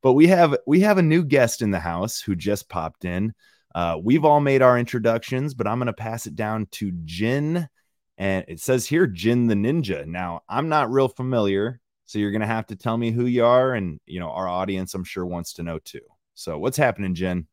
But 0.00 0.12
we 0.12 0.28
have 0.28 0.56
we 0.66 0.80
have 0.80 0.98
a 0.98 1.02
new 1.02 1.24
guest 1.24 1.60
in 1.60 1.72
the 1.72 1.80
house 1.80 2.20
who 2.20 2.36
just 2.36 2.68
popped 2.68 3.04
in. 3.04 3.34
Uh, 3.74 3.98
we've 4.02 4.24
all 4.24 4.40
made 4.40 4.62
our 4.62 4.78
introductions 4.78 5.54
but 5.54 5.68
i'm 5.68 5.78
going 5.78 5.86
to 5.86 5.92
pass 5.92 6.26
it 6.26 6.34
down 6.34 6.66
to 6.72 6.90
jin. 7.04 7.68
And 8.16 8.44
it 8.48 8.60
says 8.60 8.84
here 8.84 9.06
jin 9.06 9.46
the 9.46 9.54
ninja. 9.54 10.06
Now 10.06 10.40
i'm 10.48 10.68
not 10.68 10.90
real 10.90 11.08
familiar 11.08 11.80
so 12.06 12.18
you're 12.18 12.32
going 12.32 12.40
to 12.40 12.48
have 12.48 12.66
to 12.66 12.76
tell 12.76 12.96
me 12.96 13.12
who 13.12 13.26
you 13.26 13.44
are 13.44 13.74
and 13.74 14.00
you 14.06 14.18
know 14.18 14.30
our 14.30 14.48
audience 14.48 14.94
i'm 14.94 15.04
sure 15.04 15.24
wants 15.24 15.52
to 15.54 15.62
know 15.62 15.78
too. 15.78 16.00
So 16.34 16.58
what's 16.58 16.76
happening 16.76 17.14
jin 17.14 17.46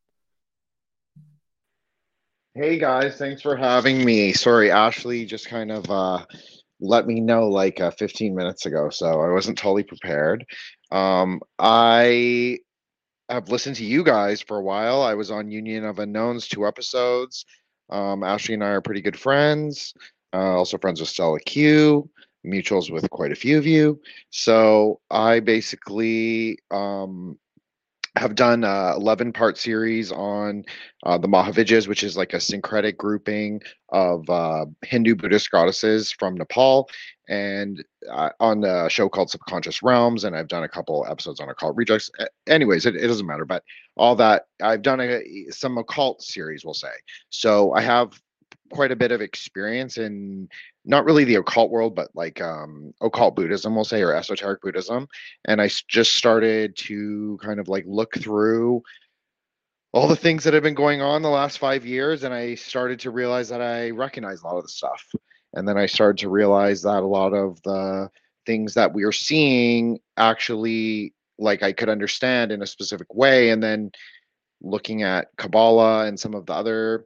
Hey 2.58 2.80
guys, 2.80 3.18
thanks 3.18 3.42
for 3.42 3.58
having 3.58 4.06
me. 4.06 4.32
Sorry, 4.32 4.72
Ashley 4.72 5.26
just 5.26 5.50
kind 5.50 5.74
of 5.74 5.92
uh 5.92 6.26
let 6.80 7.06
me 7.06 7.20
know 7.20 7.50
like 7.50 7.82
uh, 7.82 7.92
15 7.92 8.34
minutes 8.34 8.66
ago, 8.66 8.90
so 8.90 9.20
I 9.20 9.30
wasn't 9.30 9.58
totally 9.58 9.84
prepared. 9.84 10.46
Um, 10.90 11.42
I 11.60 12.60
have 13.28 13.50
listened 13.50 13.76
to 13.78 13.84
you 13.84 14.06
guys 14.06 14.42
for 14.42 14.56
a 14.56 14.62
while. 14.62 15.02
I 15.02 15.16
was 15.16 15.32
on 15.32 15.52
Union 15.52 15.84
of 15.84 16.00
Unknowns 16.00 16.48
two 16.48 16.66
episodes. 16.66 17.46
Um, 17.90 18.24
Ashley 18.24 18.54
and 18.54 18.64
I 18.64 18.70
are 18.70 18.82
pretty 18.82 19.02
good 19.02 19.20
friends. 19.20 19.94
Uh, 20.34 20.56
also 20.56 20.78
friends 20.78 21.02
with 21.02 21.10
Stella 21.10 21.42
Q, 21.42 22.10
mutuals 22.48 22.90
with 22.90 23.10
quite 23.10 23.34
a 23.34 23.36
few 23.36 23.58
of 23.58 23.66
you. 23.66 24.00
So 24.30 25.02
I 25.12 25.42
basically 25.42 26.60
um, 26.72 27.38
have 28.17 28.36
done 28.36 28.63
a 28.63 28.93
11 28.95 29.34
part 29.34 29.57
series 29.57 30.12
on 30.12 30.63
uh, 31.03 31.17
the 31.17 31.27
Mahavidyas, 31.27 31.88
which 31.88 32.03
is 32.03 32.15
like 32.15 32.34
a 32.34 32.39
syncretic 32.39 32.98
grouping 32.98 33.62
of 33.89 34.29
uh, 34.29 34.65
Hindu 34.84 35.15
Buddhist 35.15 35.51
goddesses 35.51 36.12
from 36.12 36.36
Nepal, 36.36 36.89
and 37.27 37.84
uh, 38.10 38.29
on 38.39 38.63
a 38.63 38.89
show 38.89 39.10
called 39.10 39.29
Subconscious 39.29 39.84
Realms. 39.84 40.24
And 40.24 40.36
I've 40.36 40.48
done 40.48 40.63
a 40.63 40.69
couple 40.69 41.05
episodes 41.10 41.39
on 41.39 41.50
occult 41.50 41.75
rejects. 41.75 42.10
Anyways, 42.48 42.86
it, 42.86 42.95
it 42.95 43.07
doesn't 43.07 43.25
matter, 43.25 43.45
but 43.45 43.63
all 43.98 44.15
that 44.15 44.48
I've 44.62 44.81
done 44.81 45.01
a, 45.01 45.22
some 45.50 45.77
occult 45.77 46.22
series, 46.22 46.63
we'll 46.63 46.74
say. 46.74 46.93
So 47.29 47.74
I 47.74 47.81
have 47.81 48.19
quite 48.72 48.91
a 48.91 48.95
bit 48.95 49.12
of 49.12 49.22
experience 49.22 49.98
in 49.98 50.50
not 50.86 51.06
really 51.06 51.24
the 51.24 51.36
occult 51.36 51.72
world, 51.72 51.96
but 51.96 52.10
like 52.13 52.42
um, 52.42 52.94
occult 53.01 53.36
Buddhism, 53.36 53.75
we'll 53.75 53.84
say, 53.84 54.01
or 54.01 54.13
esoteric 54.13 54.62
Buddhism. 54.62 55.08
And 55.46 55.62
I 55.62 55.70
just 55.88 56.15
started 56.15 56.75
to 56.77 57.39
kind 57.42 57.60
of 57.60 57.68
like 57.68 57.84
look 57.88 58.13
through 58.15 58.84
all 59.92 60.08
the 60.08 60.15
things 60.15 60.44
that 60.44 60.54
have 60.54 60.63
been 60.63 60.75
going 60.75 61.01
on 61.01 61.22
the 61.22 61.30
last 61.30 61.58
five 61.58 61.86
years. 61.86 62.24
And 62.24 62.34
I 62.34 62.56
started 62.56 63.00
to 63.01 63.12
realize 63.12 63.50
that 63.50 63.62
I 63.62 63.89
recognize 63.89 64.42
a 64.42 64.46
lot 64.46 64.58
of 64.58 64.63
the 64.63 64.70
stuff. 64.70 65.04
And 65.54 65.68
then 65.68 65.77
I 65.77 65.86
started 65.86 66.20
to 66.20 66.30
realize 66.30 66.82
that 66.84 67.01
a 67.01 67.08
lot 67.08 67.34
of 67.34 67.62
the 67.63 68.10
things 68.46 68.74
that 68.75 68.94
we 68.94 69.04
are 69.04 69.12
seeing 69.12 70.00
actually 70.18 71.13
like 71.38 71.63
I 71.63 71.72
could 71.72 71.89
understand 71.89 72.51
in 72.51 72.62
a 72.62 72.68
specific 72.68 73.13
way. 73.13 73.50
And 73.50 73.62
then 73.62 73.92
looking 74.62 75.04
at 75.04 75.27
Kabbalah 75.38 76.06
and 76.06 76.20
some 76.20 76.34
of 76.34 76.46
the 76.46 76.54
other 76.54 77.06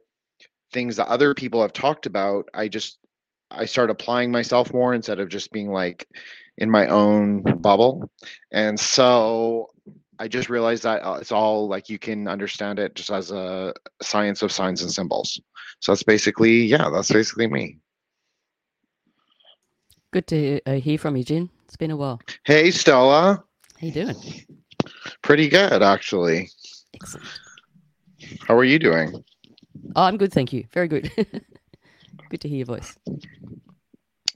things 0.72 0.96
that 0.96 1.08
other 1.08 1.34
people 1.34 1.62
have 1.62 1.72
talked 1.72 2.06
about, 2.06 2.48
I 2.54 2.68
just 2.68 2.99
I 3.50 3.64
start 3.64 3.90
applying 3.90 4.30
myself 4.30 4.72
more 4.72 4.94
instead 4.94 5.20
of 5.20 5.28
just 5.28 5.52
being 5.52 5.70
like 5.70 6.06
in 6.58 6.70
my 6.70 6.86
own 6.86 7.42
bubble. 7.42 8.10
And 8.52 8.78
so 8.78 9.70
I 10.18 10.28
just 10.28 10.50
realized 10.50 10.82
that 10.82 11.02
uh, 11.02 11.18
it's 11.20 11.32
all 11.32 11.68
like 11.68 11.88
you 11.88 11.98
can 11.98 12.28
understand 12.28 12.78
it 12.78 12.94
just 12.94 13.10
as 13.10 13.30
a 13.30 13.72
science 14.02 14.42
of 14.42 14.52
signs 14.52 14.82
and 14.82 14.90
symbols. 14.90 15.40
So 15.80 15.92
that's 15.92 16.02
basically, 16.02 16.62
yeah, 16.62 16.90
that's 16.90 17.10
basically 17.10 17.46
me. 17.46 17.78
Good 20.12 20.26
to 20.26 20.60
uh, 20.66 20.74
hear 20.74 20.98
from 20.98 21.16
you, 21.16 21.24
Jin. 21.24 21.50
It's 21.64 21.76
been 21.76 21.90
a 21.90 21.96
while. 21.96 22.20
Hey, 22.44 22.70
Stella. 22.70 23.42
How 23.80 23.86
you 23.86 23.92
doing? 23.92 24.16
Pretty 25.22 25.48
good, 25.48 25.82
actually. 25.82 26.50
Excellent. 26.94 27.26
How 28.46 28.56
are 28.56 28.64
you 28.64 28.78
doing? 28.78 29.24
Oh, 29.96 30.02
I'm 30.02 30.18
good, 30.18 30.32
thank 30.32 30.52
you. 30.52 30.66
Very 30.72 30.88
good. 30.88 31.10
good 32.30 32.40
to 32.42 32.48
hear 32.48 32.58
your 32.58 32.66
voice. 32.66 32.96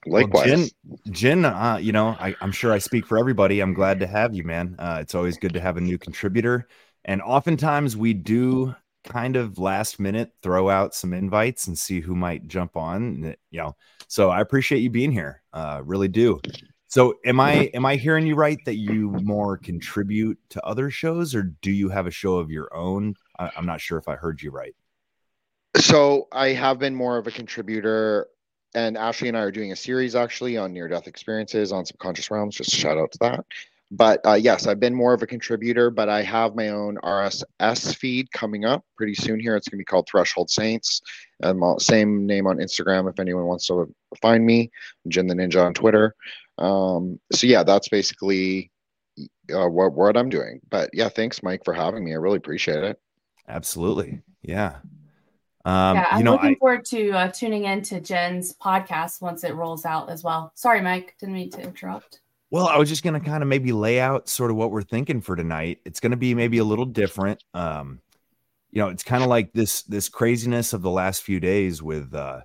Likewise. 0.06 0.46
Well, 0.46 0.56
Jin, 0.56 0.68
Jin 1.10 1.44
uh, 1.44 1.78
you 1.80 1.92
know, 1.92 2.08
I, 2.08 2.34
I'm 2.40 2.52
sure 2.52 2.72
I 2.72 2.78
speak 2.78 3.06
for 3.06 3.16
everybody. 3.16 3.60
I'm 3.60 3.72
glad 3.72 4.00
to 4.00 4.06
have 4.06 4.34
you, 4.34 4.44
man. 4.44 4.76
Uh, 4.78 4.98
it's 5.00 5.14
always 5.14 5.38
good 5.38 5.54
to 5.54 5.60
have 5.60 5.76
a 5.76 5.80
new 5.80 5.96
contributor. 5.96 6.68
And 7.04 7.22
oftentimes 7.22 7.96
we 7.96 8.12
do 8.12 8.74
kind 9.04 9.36
of 9.36 9.58
last 9.58 10.00
minute 10.00 10.32
throw 10.42 10.68
out 10.68 10.94
some 10.94 11.12
invites 11.12 11.66
and 11.66 11.78
see 11.78 12.00
who 12.00 12.14
might 12.14 12.48
jump 12.48 12.76
on. 12.76 13.34
You 13.50 13.58
know, 13.58 13.76
so 14.08 14.30
I 14.30 14.40
appreciate 14.40 14.80
you 14.80 14.90
being 14.90 15.12
here. 15.12 15.42
Uh, 15.52 15.80
really 15.84 16.08
do. 16.08 16.40
So 16.88 17.14
am 17.24 17.40
I 17.40 17.70
am 17.74 17.84
I 17.84 17.96
hearing 17.96 18.26
you 18.26 18.34
right 18.34 18.58
that 18.66 18.76
you 18.76 19.10
more 19.22 19.56
contribute 19.58 20.38
to 20.50 20.64
other 20.64 20.90
shows 20.90 21.34
or 21.34 21.42
do 21.42 21.72
you 21.72 21.88
have 21.88 22.06
a 22.06 22.10
show 22.10 22.36
of 22.36 22.50
your 22.50 22.74
own? 22.74 23.14
I, 23.38 23.50
I'm 23.56 23.66
not 23.66 23.80
sure 23.80 23.98
if 23.98 24.08
I 24.08 24.16
heard 24.16 24.40
you 24.42 24.50
right. 24.50 24.74
So 25.76 26.28
I 26.32 26.48
have 26.48 26.78
been 26.78 26.94
more 26.94 27.16
of 27.16 27.26
a 27.26 27.30
contributor, 27.30 28.28
and 28.74 28.96
Ashley 28.96 29.28
and 29.28 29.36
I 29.36 29.40
are 29.40 29.50
doing 29.50 29.72
a 29.72 29.76
series 29.76 30.14
actually 30.14 30.56
on 30.56 30.72
near 30.72 30.88
death 30.88 31.06
experiences 31.06 31.72
on 31.72 31.84
subconscious 31.84 32.30
realms. 32.30 32.56
Just 32.56 32.70
shout 32.70 32.98
out 32.98 33.12
to 33.12 33.18
that. 33.20 33.44
But 33.90 34.20
uh, 34.26 34.34
yes, 34.34 34.66
I've 34.66 34.80
been 34.80 34.94
more 34.94 35.14
of 35.14 35.22
a 35.22 35.26
contributor, 35.26 35.90
but 35.90 36.08
I 36.08 36.22
have 36.22 36.56
my 36.56 36.70
own 36.70 36.96
RSS 37.04 37.94
feed 37.96 38.30
coming 38.32 38.64
up 38.64 38.84
pretty 38.96 39.14
soon 39.14 39.38
here. 39.38 39.56
It's 39.56 39.68
going 39.68 39.78
to 39.78 39.82
be 39.82 39.84
called 39.84 40.08
Threshold 40.08 40.50
Saints. 40.50 41.00
and 41.42 41.80
same 41.80 42.26
name 42.26 42.46
on 42.46 42.58
Instagram 42.58 43.08
if 43.08 43.20
anyone 43.20 43.44
wants 43.44 43.66
to 43.68 43.92
find 44.20 44.44
me, 44.44 44.70
Jin 45.08 45.26
the 45.26 45.34
Ninja 45.34 45.64
on 45.64 45.74
Twitter. 45.74 46.14
Um, 46.58 47.20
so 47.32 47.46
yeah, 47.46 47.62
that's 47.62 47.88
basically 47.88 48.70
uh, 49.54 49.68
what, 49.68 49.92
what 49.92 50.16
I'm 50.16 50.28
doing. 50.28 50.60
But 50.70 50.90
yeah, 50.92 51.08
thanks, 51.08 51.42
Mike, 51.42 51.64
for 51.64 51.74
having 51.74 52.04
me. 52.04 52.12
I 52.12 52.16
really 52.16 52.38
appreciate 52.38 52.82
it. 52.82 52.98
Absolutely. 53.46 54.22
Yeah. 54.42 54.76
Um, 55.64 55.96
yeah, 55.96 56.08
I'm 56.10 56.18
you 56.18 56.24
know, 56.24 56.32
looking 56.32 56.50
I, 56.50 56.54
forward 56.56 56.84
to 56.86 57.10
uh, 57.10 57.28
tuning 57.30 57.64
into 57.64 58.00
Jin's 58.00 58.54
podcast 58.54 59.22
once 59.22 59.44
it 59.44 59.54
rolls 59.54 59.86
out 59.86 60.10
as 60.10 60.22
well. 60.22 60.52
Sorry, 60.54 60.80
Mike, 60.80 61.14
didn't 61.18 61.34
mean 61.34 61.50
to 61.50 61.62
interrupt. 61.62 62.20
Well, 62.50 62.68
I 62.68 62.76
was 62.76 62.88
just 62.88 63.02
going 63.02 63.20
to 63.20 63.26
kind 63.26 63.42
of 63.42 63.48
maybe 63.48 63.72
lay 63.72 63.98
out 63.98 64.28
sort 64.28 64.50
of 64.50 64.56
what 64.56 64.70
we're 64.70 64.82
thinking 64.82 65.20
for 65.20 65.34
tonight. 65.34 65.80
It's 65.84 66.00
going 66.00 66.12
to 66.12 66.16
be 66.16 66.34
maybe 66.34 66.58
a 66.58 66.64
little 66.64 66.84
different. 66.84 67.42
Um, 67.54 68.00
you 68.70 68.80
know, 68.80 68.88
it's 68.88 69.04
kind 69.04 69.22
of 69.22 69.28
like 69.28 69.52
this 69.52 69.82
this 69.84 70.08
craziness 70.08 70.72
of 70.72 70.82
the 70.82 70.90
last 70.90 71.22
few 71.22 71.40
days 71.40 71.82
with 71.82 72.12
uh 72.12 72.40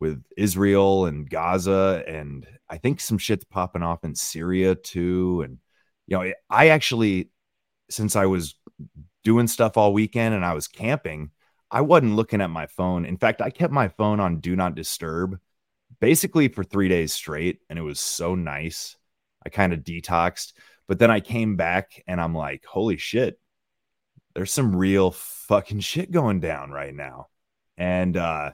with 0.00 0.22
Israel 0.36 1.06
and 1.06 1.28
Gaza 1.28 2.02
and 2.08 2.46
I 2.68 2.78
think 2.78 3.00
some 3.00 3.18
shit's 3.18 3.44
popping 3.44 3.82
off 3.82 4.02
in 4.02 4.14
Syria 4.14 4.74
too 4.74 5.42
and 5.42 5.58
you 6.08 6.16
know, 6.18 6.32
I 6.50 6.68
actually 6.68 7.30
since 7.88 8.16
I 8.16 8.26
was 8.26 8.56
doing 9.22 9.46
stuff 9.46 9.76
all 9.76 9.92
weekend 9.92 10.34
and 10.34 10.44
I 10.44 10.54
was 10.54 10.66
camping, 10.66 11.30
I 11.70 11.82
wasn't 11.82 12.16
looking 12.16 12.40
at 12.40 12.50
my 12.50 12.66
phone. 12.66 13.04
In 13.04 13.16
fact, 13.16 13.40
I 13.40 13.50
kept 13.50 13.72
my 13.72 13.88
phone 13.88 14.20
on 14.20 14.40
do 14.40 14.56
not 14.56 14.74
disturb 14.74 15.38
basically 16.00 16.48
for 16.48 16.64
3 16.64 16.88
days 16.88 17.12
straight 17.12 17.60
and 17.68 17.78
it 17.78 17.82
was 17.82 18.00
so 18.00 18.34
nice. 18.34 18.96
I 19.44 19.48
kind 19.50 19.72
of 19.72 19.80
detoxed, 19.80 20.52
but 20.88 20.98
then 20.98 21.10
I 21.10 21.20
came 21.20 21.56
back 21.56 22.02
and 22.06 22.20
I'm 22.20 22.34
like, 22.34 22.64
holy 22.66 22.96
shit, 22.96 23.38
there's 24.34 24.52
some 24.52 24.74
real 24.76 25.10
fucking 25.12 25.80
shit 25.80 26.10
going 26.10 26.40
down 26.40 26.70
right 26.70 26.94
now. 26.94 27.28
And 27.76 28.16
uh 28.16 28.52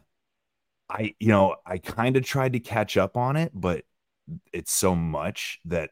I 0.88 1.14
you 1.20 1.28
know, 1.28 1.56
I 1.66 1.78
kind 1.78 2.16
of 2.16 2.24
tried 2.24 2.54
to 2.54 2.60
catch 2.60 2.96
up 2.96 3.16
on 3.16 3.36
it, 3.36 3.52
but 3.54 3.84
it's 4.52 4.72
so 4.72 4.94
much 4.94 5.60
that 5.66 5.90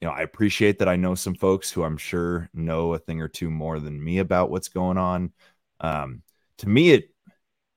you 0.00 0.08
know, 0.08 0.14
I 0.14 0.22
appreciate 0.22 0.80
that 0.80 0.88
I 0.88 0.96
know 0.96 1.14
some 1.14 1.34
folks 1.34 1.70
who 1.72 1.84
I'm 1.84 1.96
sure 1.98 2.50
know 2.54 2.94
a 2.94 2.98
thing 2.98 3.20
or 3.22 3.28
two 3.28 3.50
more 3.50 3.80
than 3.80 4.02
me 4.02 4.18
about 4.18 4.50
what's 4.50 4.68
going 4.68 4.98
on. 4.98 5.32
Um 5.80 6.22
to 6.58 6.68
me 6.68 6.90
it 6.90 7.10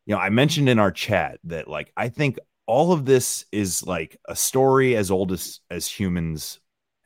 you 0.10 0.16
know, 0.16 0.22
I 0.22 0.32
mentioned 0.32 0.70
in 0.70 0.80
our 0.80 0.92
chat 0.92 1.40
that 1.44 1.68
like 1.68 1.94
I 1.96 2.10
think 2.10 2.40
all 2.66 2.92
of 2.92 3.06
this 3.06 3.46
is 3.52 3.86
like 3.86 4.18
a 4.28 4.36
story 4.36 4.96
as 4.96 5.12
old 5.12 5.32
as 5.32 5.60
as 5.70 5.88
humans 5.88 6.60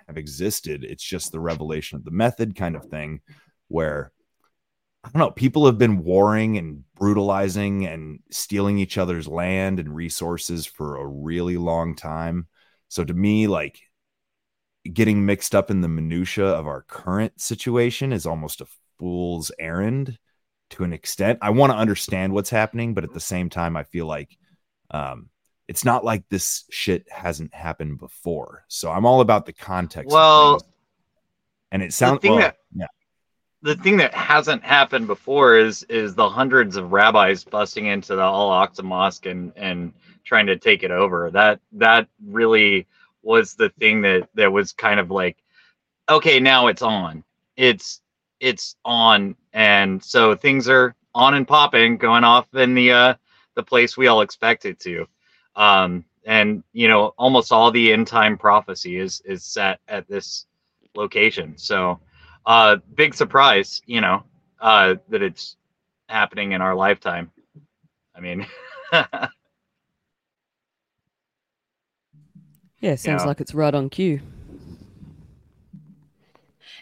have 0.07 0.15
existed. 0.15 0.85
It's 0.85 1.03
just 1.03 1.33
the 1.33 1.39
revelation 1.41 1.97
of 1.97 2.05
the 2.05 2.11
method 2.11 2.55
kind 2.55 2.77
of 2.77 2.85
thing 2.85 3.19
where 3.67 4.13
I 5.03 5.09
don't 5.09 5.19
know, 5.19 5.31
people 5.31 5.65
have 5.65 5.77
been 5.77 6.05
warring 6.05 6.57
and 6.57 6.85
brutalizing 6.95 7.85
and 7.85 8.19
stealing 8.31 8.77
each 8.77 8.97
other's 8.97 9.27
land 9.27 9.81
and 9.81 9.93
resources 9.93 10.65
for 10.65 10.95
a 10.95 11.05
really 11.05 11.57
long 11.57 11.97
time. 11.97 12.47
So 12.87 13.03
to 13.03 13.13
me, 13.13 13.47
like 13.47 13.81
getting 14.93 15.25
mixed 15.25 15.53
up 15.53 15.69
in 15.69 15.81
the 15.81 15.89
minutia 15.89 16.45
of 16.45 16.67
our 16.67 16.83
current 16.83 17.41
situation 17.41 18.13
is 18.13 18.25
almost 18.25 18.61
a 18.61 18.67
fool's 18.97 19.51
errand 19.59 20.17
to 20.71 20.83
an 20.83 20.93
extent. 20.93 21.39
I 21.41 21.51
want 21.51 21.71
to 21.71 21.77
understand 21.77 22.33
what's 22.33 22.49
happening, 22.49 22.93
but 22.93 23.03
at 23.03 23.13
the 23.13 23.19
same 23.19 23.49
time, 23.49 23.75
I 23.77 23.83
feel 23.83 24.05
like 24.05 24.37
um, 24.91 25.29
it's 25.67 25.85
not 25.85 26.03
like 26.03 26.27
this 26.29 26.65
shit 26.69 27.05
hasn't 27.09 27.53
happened 27.53 27.99
before. 27.99 28.65
So 28.67 28.91
I'm 28.91 29.05
all 29.05 29.21
about 29.21 29.45
the 29.45 29.53
context. 29.53 30.11
Well, 30.11 30.61
and 31.71 31.81
it 31.81 31.93
sounds 31.93 32.21
thing 32.21 32.31
well, 32.31 32.41
that- 32.41 32.57
yeah. 32.75 32.87
the 33.61 33.75
thing 33.75 33.97
that 33.97 34.13
hasn't 34.13 34.63
happened 34.63 35.07
before 35.07 35.57
is 35.57 35.83
is 35.83 36.15
the 36.15 36.29
hundreds 36.29 36.75
of 36.75 36.91
rabbis 36.91 37.43
busting 37.43 37.87
into 37.87 38.15
the 38.15 38.21
Al 38.21 38.49
Aqsa 38.49 38.83
Mosque 38.83 39.25
and 39.25 39.53
and 39.55 39.93
trying 40.23 40.45
to 40.47 40.57
take 40.57 40.83
it 40.83 40.91
over. 40.91 41.31
That 41.31 41.59
that 41.73 42.07
really 42.25 42.87
was 43.23 43.55
the 43.55 43.69
thing 43.79 44.01
that 44.01 44.29
that 44.35 44.51
was 44.51 44.73
kind 44.73 44.99
of 44.99 45.09
like, 45.09 45.37
okay, 46.09 46.39
now 46.39 46.67
it's 46.67 46.81
on. 46.81 47.23
It's 47.55 48.01
it's 48.43 48.75
on, 48.85 49.35
and 49.53 50.03
so 50.03 50.35
things 50.35 50.67
are 50.69 50.95
on 51.15 51.33
and 51.35 51.47
popping, 51.47 51.97
going 51.97 52.23
off 52.23 52.53
in 52.55 52.75
the 52.75 52.91
uh 52.91 53.13
the 53.55 53.63
place 53.63 53.97
we 53.97 54.07
all 54.07 54.21
expect 54.21 54.65
it 54.65 54.79
to. 54.81 55.07
Um, 55.55 56.05
and 56.25 56.63
you 56.73 56.87
know, 56.87 57.13
almost 57.17 57.51
all 57.51 57.71
the 57.71 57.93
end 57.93 58.07
time 58.07 58.37
prophecy 58.37 58.97
is 58.97 59.21
is 59.25 59.43
set 59.43 59.79
at 59.87 60.07
this 60.07 60.47
location. 60.95 61.57
So 61.57 61.99
uh 62.45 62.77
big 62.95 63.13
surprise 63.13 63.81
you 63.85 64.01
know 64.01 64.23
uh 64.59 64.95
that 65.09 65.21
it's 65.21 65.57
happening 66.09 66.51
in 66.51 66.61
our 66.61 66.75
lifetime 66.75 67.31
i 68.15 68.19
mean 68.19 68.45
Yeah, 72.81 72.95
sounds 72.95 73.23
Yeah. 73.23 73.27
like 73.27 73.39
it's 73.39 73.53
right 73.53 73.73
on 73.73 73.89
cue. 73.89 74.19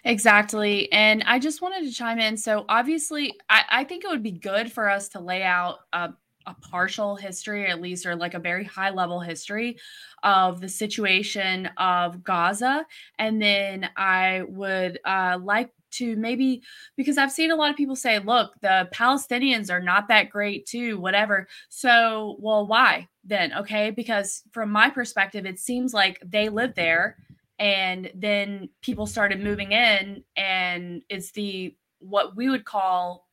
Exactly. 0.03 0.91
And 0.91 1.23
I 1.27 1.37
just 1.39 1.61
wanted 1.61 1.85
to 1.87 1.93
chime 1.93 2.19
in. 2.19 2.35
So, 2.37 2.65
obviously, 2.67 3.37
I, 3.49 3.63
I 3.69 3.83
think 3.83 4.03
it 4.03 4.09
would 4.09 4.23
be 4.23 4.31
good 4.31 4.71
for 4.71 4.89
us 4.89 5.09
to 5.09 5.19
lay 5.19 5.43
out 5.43 5.79
a, 5.93 6.11
a 6.47 6.55
partial 6.55 7.15
history, 7.15 7.67
at 7.67 7.81
least, 7.81 8.05
or 8.07 8.15
like 8.15 8.33
a 8.33 8.39
very 8.39 8.63
high 8.63 8.89
level 8.89 9.19
history 9.19 9.77
of 10.23 10.59
the 10.59 10.69
situation 10.69 11.67
of 11.77 12.23
Gaza. 12.23 12.85
And 13.19 13.39
then 13.41 13.89
I 13.95 14.43
would 14.47 14.99
uh, 15.05 15.37
like 15.41 15.71
to 15.91 16.15
maybe, 16.15 16.63
because 16.95 17.17
I've 17.17 17.31
seen 17.31 17.51
a 17.51 17.55
lot 17.55 17.69
of 17.69 17.75
people 17.75 17.95
say, 17.97 18.17
look, 18.17 18.53
the 18.61 18.89
Palestinians 18.93 19.69
are 19.69 19.81
not 19.81 20.07
that 20.07 20.29
great, 20.29 20.65
too, 20.65 20.97
whatever. 20.99 21.47
So, 21.69 22.37
well, 22.39 22.65
why 22.65 23.07
then? 23.23 23.53
Okay. 23.53 23.91
Because 23.91 24.41
from 24.51 24.71
my 24.71 24.89
perspective, 24.89 25.45
it 25.45 25.59
seems 25.59 25.93
like 25.93 26.19
they 26.25 26.49
live 26.49 26.73
there 26.75 27.17
and 27.61 28.11
then 28.15 28.67
people 28.81 29.05
started 29.05 29.39
moving 29.39 29.71
in 29.71 30.23
and 30.35 31.03
it's 31.09 31.31
the 31.31 31.75
what 31.99 32.35
we 32.35 32.49
would 32.49 32.65
call 32.65 33.27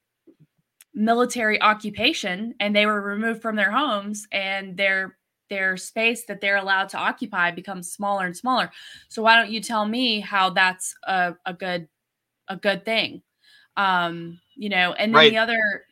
military 0.94 1.60
occupation 1.62 2.54
and 2.60 2.76
they 2.76 2.84
were 2.84 3.00
removed 3.00 3.40
from 3.40 3.56
their 3.56 3.70
homes 3.72 4.28
and 4.30 4.76
their 4.76 5.16
their 5.48 5.78
space 5.78 6.26
that 6.26 6.42
they're 6.42 6.58
allowed 6.58 6.90
to 6.90 6.98
occupy 6.98 7.50
becomes 7.50 7.90
smaller 7.90 8.26
and 8.26 8.36
smaller 8.36 8.70
so 9.08 9.22
why 9.22 9.34
don't 9.34 9.50
you 9.50 9.62
tell 9.62 9.86
me 9.86 10.20
how 10.20 10.50
that's 10.50 10.94
a, 11.04 11.34
a 11.46 11.54
good 11.54 11.88
a 12.48 12.56
good 12.56 12.84
thing 12.84 13.22
um 13.78 14.38
you 14.56 14.68
know 14.68 14.92
and 14.92 15.14
then 15.14 15.20
Right. 15.20 15.30
the 15.30 15.38
other 15.38 15.84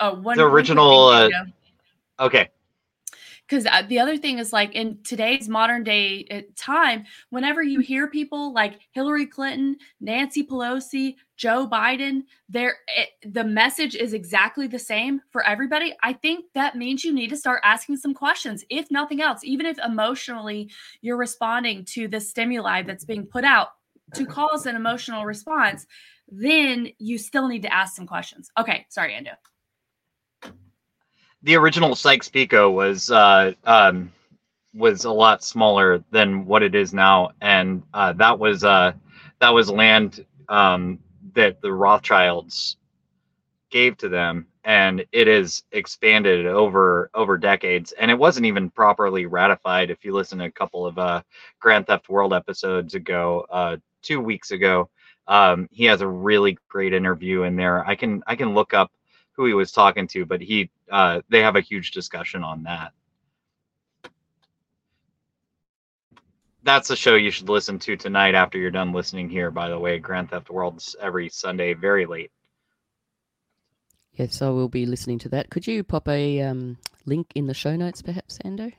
uh, 0.00 0.12
one 0.12 0.36
The 0.36 0.44
original, 0.44 1.08
thing, 1.08 1.18
uh, 1.18 1.28
Dana 1.28 1.52
Okay. 2.18 2.50
Because 3.48 3.66
uh, 3.66 3.82
the 3.88 3.98
other 3.98 4.16
thing 4.16 4.38
is 4.38 4.52
like 4.52 4.74
in 4.74 4.98
today's 5.04 5.48
modern 5.48 5.84
day 5.84 6.26
uh, 6.30 6.40
time 6.56 7.04
whenever 7.30 7.62
you 7.62 7.80
mm. 7.80 7.84
hear 7.84 8.08
people 8.08 8.52
like 8.52 8.80
hillary 8.92 9.26
clinton 9.26 9.76
nancy 10.00 10.44
pelosi 10.44 11.16
joe 11.36 11.68
biden 11.70 12.22
there 12.48 12.76
eh, 12.96 13.06
the 13.24 13.44
message 13.44 13.94
is 13.94 14.12
exactly 14.12 14.66
the 14.66 14.78
same 14.78 15.20
for 15.30 15.46
everybody 15.46 15.94
i 16.02 16.12
think 16.12 16.44
that 16.54 16.76
means 16.76 17.04
you 17.04 17.12
need 17.12 17.28
to 17.28 17.36
start 17.36 17.60
asking 17.64 17.96
some 17.96 18.14
questions 18.14 18.64
if 18.70 18.90
nothing 18.90 19.20
else 19.20 19.44
even 19.44 19.66
if 19.66 19.78
emotionally 19.84 20.70
you're 21.00 21.16
responding 21.16 21.84
to 21.84 22.08
the 22.08 22.20
stimuli 22.20 22.82
that's 22.82 23.04
being 23.04 23.26
put 23.26 23.44
out 23.44 23.68
to 24.14 24.24
cause 24.24 24.66
an 24.66 24.76
emotional 24.76 25.24
response 25.24 25.86
then 26.28 26.88
you 26.98 27.18
still 27.18 27.48
need 27.48 27.62
to 27.62 27.72
ask 27.72 27.94
some 27.94 28.06
questions. 28.06 28.50
Okay 28.58 28.86
sorry 28.88 29.12
ando 29.12 29.34
the 31.46 31.54
original 31.54 31.94
Sykes-Picot 31.94 32.72
was 32.72 33.08
uh, 33.08 33.52
um, 33.64 34.12
was 34.74 35.04
a 35.04 35.12
lot 35.12 35.44
smaller 35.44 36.02
than 36.10 36.44
what 36.44 36.64
it 36.64 36.74
is 36.74 36.92
now, 36.92 37.30
and 37.40 37.84
uh, 37.94 38.12
that 38.14 38.36
was 38.36 38.64
uh, 38.64 38.92
that 39.38 39.54
was 39.54 39.70
land 39.70 40.26
um, 40.48 40.98
that 41.34 41.60
the 41.62 41.72
Rothschilds 41.72 42.78
gave 43.70 43.96
to 43.98 44.08
them, 44.08 44.48
and 44.64 45.06
it 45.12 45.28
is 45.28 45.62
expanded 45.70 46.46
over 46.46 47.10
over 47.14 47.38
decades, 47.38 47.92
and 47.92 48.10
it 48.10 48.18
wasn't 48.18 48.44
even 48.46 48.68
properly 48.68 49.26
ratified. 49.26 49.88
If 49.88 50.04
you 50.04 50.14
listen 50.14 50.40
to 50.40 50.46
a 50.46 50.50
couple 50.50 50.84
of 50.84 50.98
uh, 50.98 51.22
Grand 51.60 51.86
Theft 51.86 52.08
World 52.08 52.34
episodes 52.34 52.96
ago, 52.96 53.46
uh, 53.52 53.76
two 54.02 54.20
weeks 54.20 54.50
ago, 54.50 54.90
um, 55.28 55.68
he 55.70 55.84
has 55.84 56.00
a 56.00 56.08
really 56.08 56.58
great 56.68 56.92
interview 56.92 57.44
in 57.44 57.54
there. 57.54 57.86
I 57.86 57.94
can 57.94 58.24
I 58.26 58.34
can 58.34 58.52
look 58.52 58.74
up 58.74 58.90
who 59.36 59.46
he 59.46 59.54
was 59.54 59.72
talking 59.72 60.06
to, 60.08 60.24
but 60.24 60.40
he 60.40 60.70
uh, 60.90 61.20
they 61.28 61.42
have 61.42 61.56
a 61.56 61.60
huge 61.60 61.90
discussion 61.90 62.42
on 62.42 62.62
that. 62.64 62.92
That's 66.62 66.90
a 66.90 66.96
show 66.96 67.14
you 67.14 67.30
should 67.30 67.48
listen 67.48 67.78
to 67.80 67.96
tonight 67.96 68.34
after 68.34 68.58
you're 68.58 68.72
done 68.72 68.92
listening 68.92 69.28
here. 69.28 69.50
By 69.50 69.68
the 69.68 69.78
way, 69.78 69.98
Grand 69.98 70.30
Theft 70.30 70.50
World's 70.50 70.96
every 71.00 71.28
Sunday, 71.28 71.74
very 71.74 72.06
late. 72.06 72.32
Yes, 74.14 74.42
I 74.42 74.48
will 74.48 74.68
be 74.68 74.86
listening 74.86 75.18
to 75.20 75.28
that. 75.28 75.50
Could 75.50 75.66
you 75.66 75.84
pop 75.84 76.08
a 76.08 76.40
um, 76.40 76.78
link 77.04 77.30
in 77.34 77.46
the 77.46 77.54
show 77.54 77.76
notes, 77.76 78.02
perhaps, 78.02 78.38
Ando, 78.44 78.72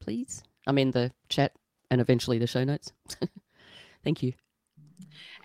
please? 0.00 0.44
I 0.66 0.72
mean, 0.72 0.92
the 0.92 1.12
chat 1.28 1.52
and 1.90 2.00
eventually 2.00 2.38
the 2.38 2.46
show 2.46 2.64
notes. 2.64 2.92
Thank 4.04 4.22
you. 4.22 4.32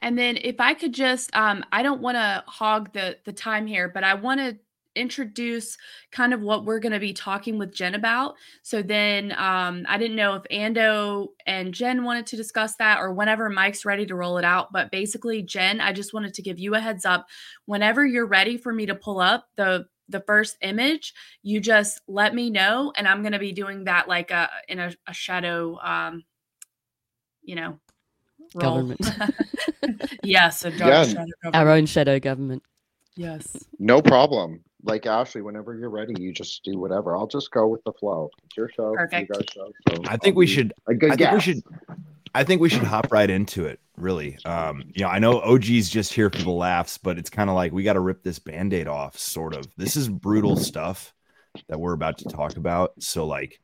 And 0.01 0.17
then 0.17 0.37
if 0.37 0.59
I 0.59 0.73
could 0.73 0.93
just 0.93 1.35
um 1.35 1.63
I 1.71 1.83
don't 1.83 2.01
want 2.01 2.15
to 2.15 2.43
hog 2.47 2.93
the 2.93 3.17
the 3.25 3.33
time 3.33 3.67
here, 3.67 3.89
but 3.89 4.03
I 4.03 4.13
want 4.15 4.39
to 4.39 4.57
introduce 4.95 5.77
kind 6.11 6.33
of 6.33 6.41
what 6.41 6.65
we're 6.65 6.79
going 6.79 6.91
to 6.91 6.99
be 6.99 7.13
talking 7.13 7.57
with 7.57 7.73
Jin 7.73 7.95
about. 7.95 8.35
So 8.61 8.81
then 8.81 9.31
um 9.37 9.85
I 9.87 9.97
didn't 9.97 10.17
know 10.17 10.35
if 10.35 10.43
Ando 10.51 11.29
and 11.45 11.73
Jin 11.73 12.03
wanted 12.03 12.27
to 12.27 12.35
discuss 12.35 12.75
that 12.77 12.99
or 12.99 13.13
whenever 13.13 13.49
Mike's 13.49 13.85
ready 13.85 14.05
to 14.07 14.15
roll 14.15 14.37
it 14.37 14.45
out, 14.45 14.71
but 14.73 14.91
basically 14.91 15.43
Jin, 15.43 15.79
I 15.79 15.93
just 15.93 16.13
wanted 16.13 16.33
to 16.33 16.41
give 16.41 16.59
you 16.59 16.75
a 16.75 16.79
heads 16.79 17.05
up 17.05 17.27
whenever 17.65 18.05
you're 18.05 18.25
ready 18.25 18.57
for 18.57 18.73
me 18.73 18.85
to 18.85 18.95
pull 18.95 19.19
up 19.19 19.47
the 19.55 19.85
the 20.09 20.21
first 20.27 20.57
image, 20.61 21.13
you 21.41 21.61
just 21.61 22.01
let 22.07 22.35
me 22.35 22.49
know 22.49 22.91
and 22.97 23.07
I'm 23.07 23.21
going 23.21 23.31
to 23.31 23.39
be 23.39 23.53
doing 23.53 23.85
that 23.85 24.09
like 24.09 24.29
a 24.31 24.49
in 24.67 24.79
a, 24.79 24.93
a 25.07 25.13
shadow 25.13 25.77
um 25.81 26.23
you 27.43 27.55
know. 27.55 27.79
Government. 28.57 28.99
yes, 30.23 30.65
a 30.65 30.71
dark 30.71 30.81
Yeah. 30.91 31.03
shadow 31.05 31.25
Our 31.53 31.69
own 31.69 31.85
shadow 31.85 32.19
government. 32.19 32.63
Yes. 33.15 33.55
No 33.79 34.01
problem. 34.01 34.61
Like 34.83 35.05
Ashley, 35.05 35.41
whenever 35.41 35.75
you're 35.75 35.89
ready, 35.89 36.13
you 36.19 36.33
just 36.33 36.63
do 36.63 36.79
whatever. 36.79 37.15
I'll 37.15 37.27
just 37.27 37.51
go 37.51 37.67
with 37.67 37.83
the 37.83 37.93
flow. 37.93 38.29
It's 38.45 38.57
your 38.57 38.69
show. 38.69 38.93
Perfect. 38.95 39.29
You 39.29 39.35
guys 39.35 39.45
show. 39.53 39.71
So 39.89 40.01
I 40.07 40.17
think 40.17 40.33
I'll 40.33 40.39
we 40.39 40.47
should. 40.47 40.73
A 40.87 40.93
good 40.95 41.11
I 41.11 41.15
think 41.15 41.31
we 41.33 41.39
should. 41.39 41.63
I 42.33 42.43
think 42.43 42.61
we 42.61 42.69
should 42.69 42.83
hop 42.83 43.11
right 43.11 43.29
into 43.29 43.65
it. 43.65 43.79
Really, 43.97 44.37
um, 44.45 44.83
you 44.95 45.03
know, 45.03 45.09
I 45.09 45.19
know 45.19 45.41
OG's 45.41 45.89
just 45.89 46.13
here 46.13 46.29
for 46.31 46.41
the 46.41 46.49
laughs, 46.49 46.97
but 46.97 47.19
it's 47.19 47.29
kind 47.29 47.49
of 47.49 47.55
like 47.55 47.71
we 47.71 47.83
got 47.83 47.93
to 47.93 47.99
rip 47.99 48.23
this 48.23 48.39
band-aid 48.39 48.87
off. 48.87 49.19
Sort 49.19 49.53
of. 49.53 49.67
This 49.77 49.95
is 49.95 50.09
brutal 50.09 50.55
stuff 50.55 51.13
that 51.67 51.79
we're 51.79 51.93
about 51.93 52.17
to 52.19 52.25
talk 52.25 52.57
about. 52.57 52.93
So, 52.99 53.27
like, 53.27 53.59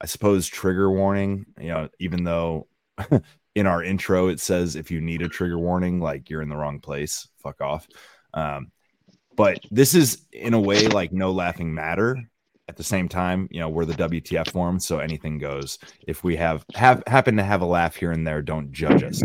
I 0.00 0.06
suppose 0.06 0.46
trigger 0.46 0.92
warning. 0.92 1.46
You 1.58 1.68
know, 1.68 1.88
even 1.98 2.22
though 2.22 2.68
in 3.54 3.66
our 3.66 3.82
intro 3.82 4.28
it 4.28 4.40
says 4.40 4.76
if 4.76 4.90
you 4.90 5.00
need 5.00 5.22
a 5.22 5.28
trigger 5.28 5.58
warning, 5.58 6.00
like 6.00 6.30
you're 6.30 6.42
in 6.42 6.48
the 6.48 6.56
wrong 6.56 6.80
place. 6.80 7.28
Fuck 7.42 7.60
off. 7.60 7.86
Um, 8.34 8.70
but 9.36 9.60
this 9.70 9.94
is 9.94 10.26
in 10.32 10.54
a 10.54 10.60
way 10.60 10.86
like 10.88 11.12
no 11.12 11.30
laughing 11.30 11.74
matter. 11.74 12.18
At 12.68 12.76
the 12.76 12.84
same 12.84 13.08
time, 13.08 13.48
you 13.50 13.58
know, 13.58 13.68
we're 13.68 13.84
the 13.84 13.94
WTF 13.94 14.52
forum, 14.52 14.78
so 14.78 15.00
anything 15.00 15.38
goes. 15.38 15.78
If 16.06 16.22
we 16.22 16.36
have 16.36 16.64
have 16.74 17.02
happen 17.08 17.36
to 17.36 17.42
have 17.42 17.62
a 17.62 17.66
laugh 17.66 17.96
here 17.96 18.12
and 18.12 18.24
there, 18.24 18.42
don't 18.42 18.70
judge 18.70 19.02
us. 19.02 19.20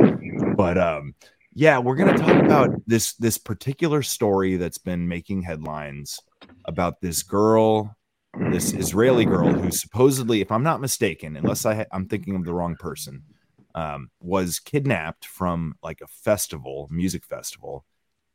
But 0.55 0.79
um, 0.79 1.13
yeah, 1.53 1.77
we're 1.77 1.95
gonna 1.95 2.17
talk 2.17 2.43
about 2.43 2.69
this 2.87 3.13
this 3.15 3.37
particular 3.37 4.01
story 4.01 4.57
that's 4.57 4.79
been 4.79 5.07
making 5.07 5.43
headlines 5.43 6.19
about 6.65 7.01
this 7.01 7.21
girl, 7.21 7.95
this 8.51 8.73
Israeli 8.73 9.25
girl 9.25 9.51
who 9.51 9.69
supposedly, 9.69 10.41
if 10.41 10.51
I'm 10.51 10.63
not 10.63 10.81
mistaken, 10.81 11.35
unless 11.35 11.67
I 11.67 11.75
ha- 11.75 11.85
I'm 11.91 12.07
thinking 12.07 12.35
of 12.35 12.45
the 12.45 12.53
wrong 12.53 12.75
person, 12.77 13.21
um, 13.75 14.09
was 14.21 14.59
kidnapped 14.59 15.25
from 15.25 15.75
like 15.83 16.01
a 16.01 16.07
festival, 16.07 16.87
music 16.89 17.23
festival, 17.25 17.85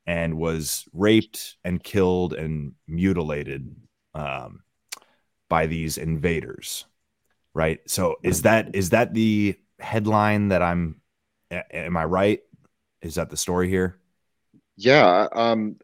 and 0.07 0.37
was 0.37 0.87
raped 0.93 1.57
and 1.65 1.83
killed 1.83 2.35
and 2.35 2.75
mutilated 2.87 3.75
um, 4.15 4.63
by 5.49 5.67
these 5.67 5.99
invaders. 5.99 6.85
Right. 7.55 7.81
So 7.87 8.17
is 8.23 8.43
that 8.43 8.77
is 8.77 8.91
that 8.91 9.15
the 9.15 9.57
headline 9.81 10.49
that 10.49 10.63
I'm? 10.63 11.01
Am 11.51 11.97
I 11.97 12.05
right? 12.05 12.41
Is 13.03 13.17
that 13.17 13.31
the 13.31 13.37
story 13.37 13.69
here? 13.69 13.99
Yeah, 14.77 15.27
um, 15.33 15.77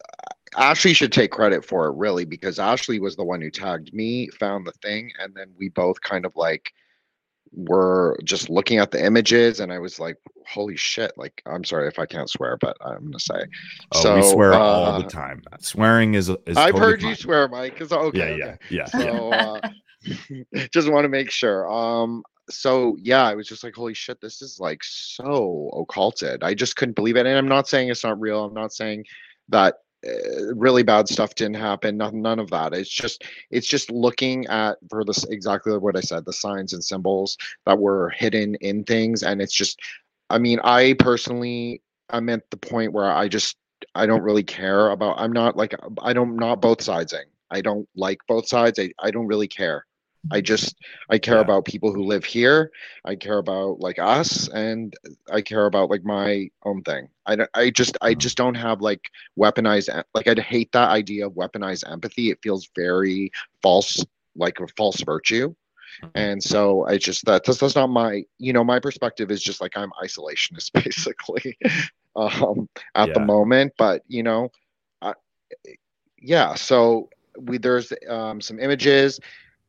Ashley 0.57 0.93
should 0.93 1.13
take 1.13 1.33
credit 1.33 1.65
for 1.65 1.89
it, 1.89 1.97
really, 1.97 2.25
because 2.25 2.59
Ashley 2.59 3.01
was 3.01 3.17
the 3.17 3.25
one 3.25 3.41
who 3.41 3.51
tagged 3.51 3.93
me, 3.93 4.29
found 4.29 4.67
the 4.67 4.73
thing, 4.83 5.11
and 5.19 5.35
then 5.35 5.53
we 5.59 5.69
both 5.71 6.01
kind 6.01 6.25
of 6.25 6.37
like 6.37 6.73
were 7.53 8.19
just 8.25 8.51
looking 8.51 8.79
at 8.79 8.91
the 8.91 9.05
images, 9.05 9.61
and 9.61 9.73
I 9.73 9.79
was 9.79 9.99
like, 9.99 10.17
"Holy 10.47 10.77
shit!" 10.77 11.13
Like, 11.17 11.43
I'm 11.47 11.65
sorry 11.65 11.89
if 11.89 11.99
I 11.99 12.07
can't 12.07 12.29
swear, 12.29 12.57
but 12.57 12.77
I'm 12.81 13.05
gonna 13.05 13.19
say. 13.19 13.45
Oh, 13.93 14.17
we 14.17 14.23
swear 14.23 14.55
all 14.55 14.85
uh, 14.85 14.99
the 14.99 15.09
time. 15.09 15.43
Swearing 15.61 16.15
is. 16.15 16.29
is 16.29 16.57
I've 16.57 16.73
totally 16.73 16.81
heard 16.81 17.03
you 17.03 17.15
swear, 17.15 17.49
Mike. 17.49 17.81
Okay, 17.81 18.19
yeah, 18.19 18.25
okay. 18.25 18.59
yeah, 18.71 18.87
yeah, 18.95 19.01
yeah. 19.01 19.03
So 19.03 19.33
uh, 19.33 19.61
just 20.73 20.91
want 20.91 21.05
to 21.05 21.09
make 21.09 21.31
sure. 21.31 21.71
Um, 21.71 22.23
so 22.49 22.97
yeah, 23.01 23.25
I 23.25 23.35
was 23.35 23.49
just 23.49 23.65
like, 23.65 23.75
holy 23.75 23.95
shit, 23.95 24.21
this 24.21 24.43
is 24.43 24.61
like 24.61 24.83
so 24.83 25.71
occulted. 25.77 26.43
I 26.43 26.55
just 26.55 26.77
couldn't 26.77 26.95
believe 26.95 27.17
it. 27.17 27.27
And 27.27 27.37
I'm 27.37 27.49
not 27.49 27.69
saying 27.69 27.89
it's 27.89 28.05
not 28.05 28.21
real. 28.21 28.45
I'm 28.45 28.55
not 28.55 28.73
saying 28.73 29.05
that 29.49 29.77
uh, 30.07 30.55
really 30.55 30.83
bad 30.83 31.09
stuff 31.09 31.35
didn't 31.35 31.57
happen. 31.57 31.97
None, 31.97 32.21
none 32.23 32.39
of 32.39 32.51
that. 32.51 32.75
It's 32.75 32.91
just 32.91 33.25
it's 33.51 33.67
just 33.67 33.91
looking 33.91 34.47
at 34.47 34.79
for 34.91 35.05
this 35.05 35.25
exactly 35.25 35.77
what 35.79 35.97
I 35.97 36.01
said, 36.01 36.25
the 36.25 36.33
signs 36.33 36.73
and 36.73 36.83
symbols 36.83 37.37
that 37.65 37.79
were 37.79 38.11
hidden 38.11 38.55
in 38.57 38.85
things, 38.85 39.23
and 39.23 39.41
it's 39.41 39.55
just. 39.55 39.81
I 40.29 40.39
mean, 40.39 40.59
I 40.65 40.97
personally, 40.99 41.83
I'm 42.11 42.29
at 42.31 42.51
the 42.51 42.57
point 42.57 42.93
where 42.93 43.09
I 43.09 43.29
just 43.29 43.57
I 43.95 44.07
don't 44.07 44.23
really 44.23 44.43
care 44.43 44.91
about. 44.91 45.19
I'm 45.19 45.33
not 45.33 45.57
like 45.57 45.75
I 46.03 46.13
don't 46.13 46.37
not 46.37 46.61
both 46.61 46.79
sidesing. 46.79 47.27
I 47.51 47.61
don't 47.61 47.89
like 47.95 48.19
both 48.27 48.49
sides. 48.49 48.79
I, 48.79 48.91
I 49.01 49.11
don't 49.11 49.27
really 49.27 49.49
care. 49.49 49.87
I 50.31 50.41
just 50.41 50.77
I 51.11 51.19
care 51.19 51.37
Yeah. 51.37 51.41
about 51.41 51.65
people 51.65 51.93
who 51.93 52.05
live 52.05 52.25
here. 52.25 52.71
I 53.05 53.15
care 53.17 53.39
about 53.39 53.81
like 53.81 53.99
us, 53.99 54.49
and 54.49 54.95
I 55.31 55.41
care 55.43 55.67
about 55.67 55.91
like 55.91 56.05
my 56.05 56.49
own 56.65 56.83
thing. 56.83 57.09
I 57.27 57.37
don't- 57.37 57.51
I 57.55 57.71
just 57.71 57.97
I 58.01 58.15
just 58.15 58.37
don't 58.37 58.55
have 58.57 58.81
like 58.81 59.03
weaponized 59.39 59.89
like 60.15 60.27
I'd 60.29 60.39
hate 60.39 60.73
that 60.73 60.91
idea 60.91 61.27
of 61.27 61.35
weaponized 61.35 61.91
empathy. 61.91 62.31
It 62.31 62.39
feels 62.43 62.69
very 62.77 63.31
false, 63.63 64.05
like 64.37 64.61
a 64.61 64.67
false 64.77 65.01
virtue. 65.03 65.55
And 66.15 66.43
so 66.43 66.85
I 66.87 66.99
just 66.99 67.25
that 67.27 67.45
that's, 67.45 67.59
that's 67.59 67.77
not 67.77 67.89
my 67.89 68.25
you 68.39 68.53
know 68.53 68.65
my 68.65 68.79
perspective 68.81 69.31
is 69.31 69.43
just 69.43 69.61
like 69.61 69.77
I'm 69.77 69.91
isolationist 70.03 70.73
basically 70.85 71.57
um 72.17 72.69
at 72.95 73.13
the 73.15 73.21
moment 73.21 73.73
but 73.79 74.03
you 74.09 74.23
know 74.23 74.51
I, 75.03 75.15
yeah 76.21 76.55
so 76.55 77.09
we 77.39 77.59
there's 77.59 77.93
um 78.09 78.41
some 78.41 78.59
images 78.59 79.21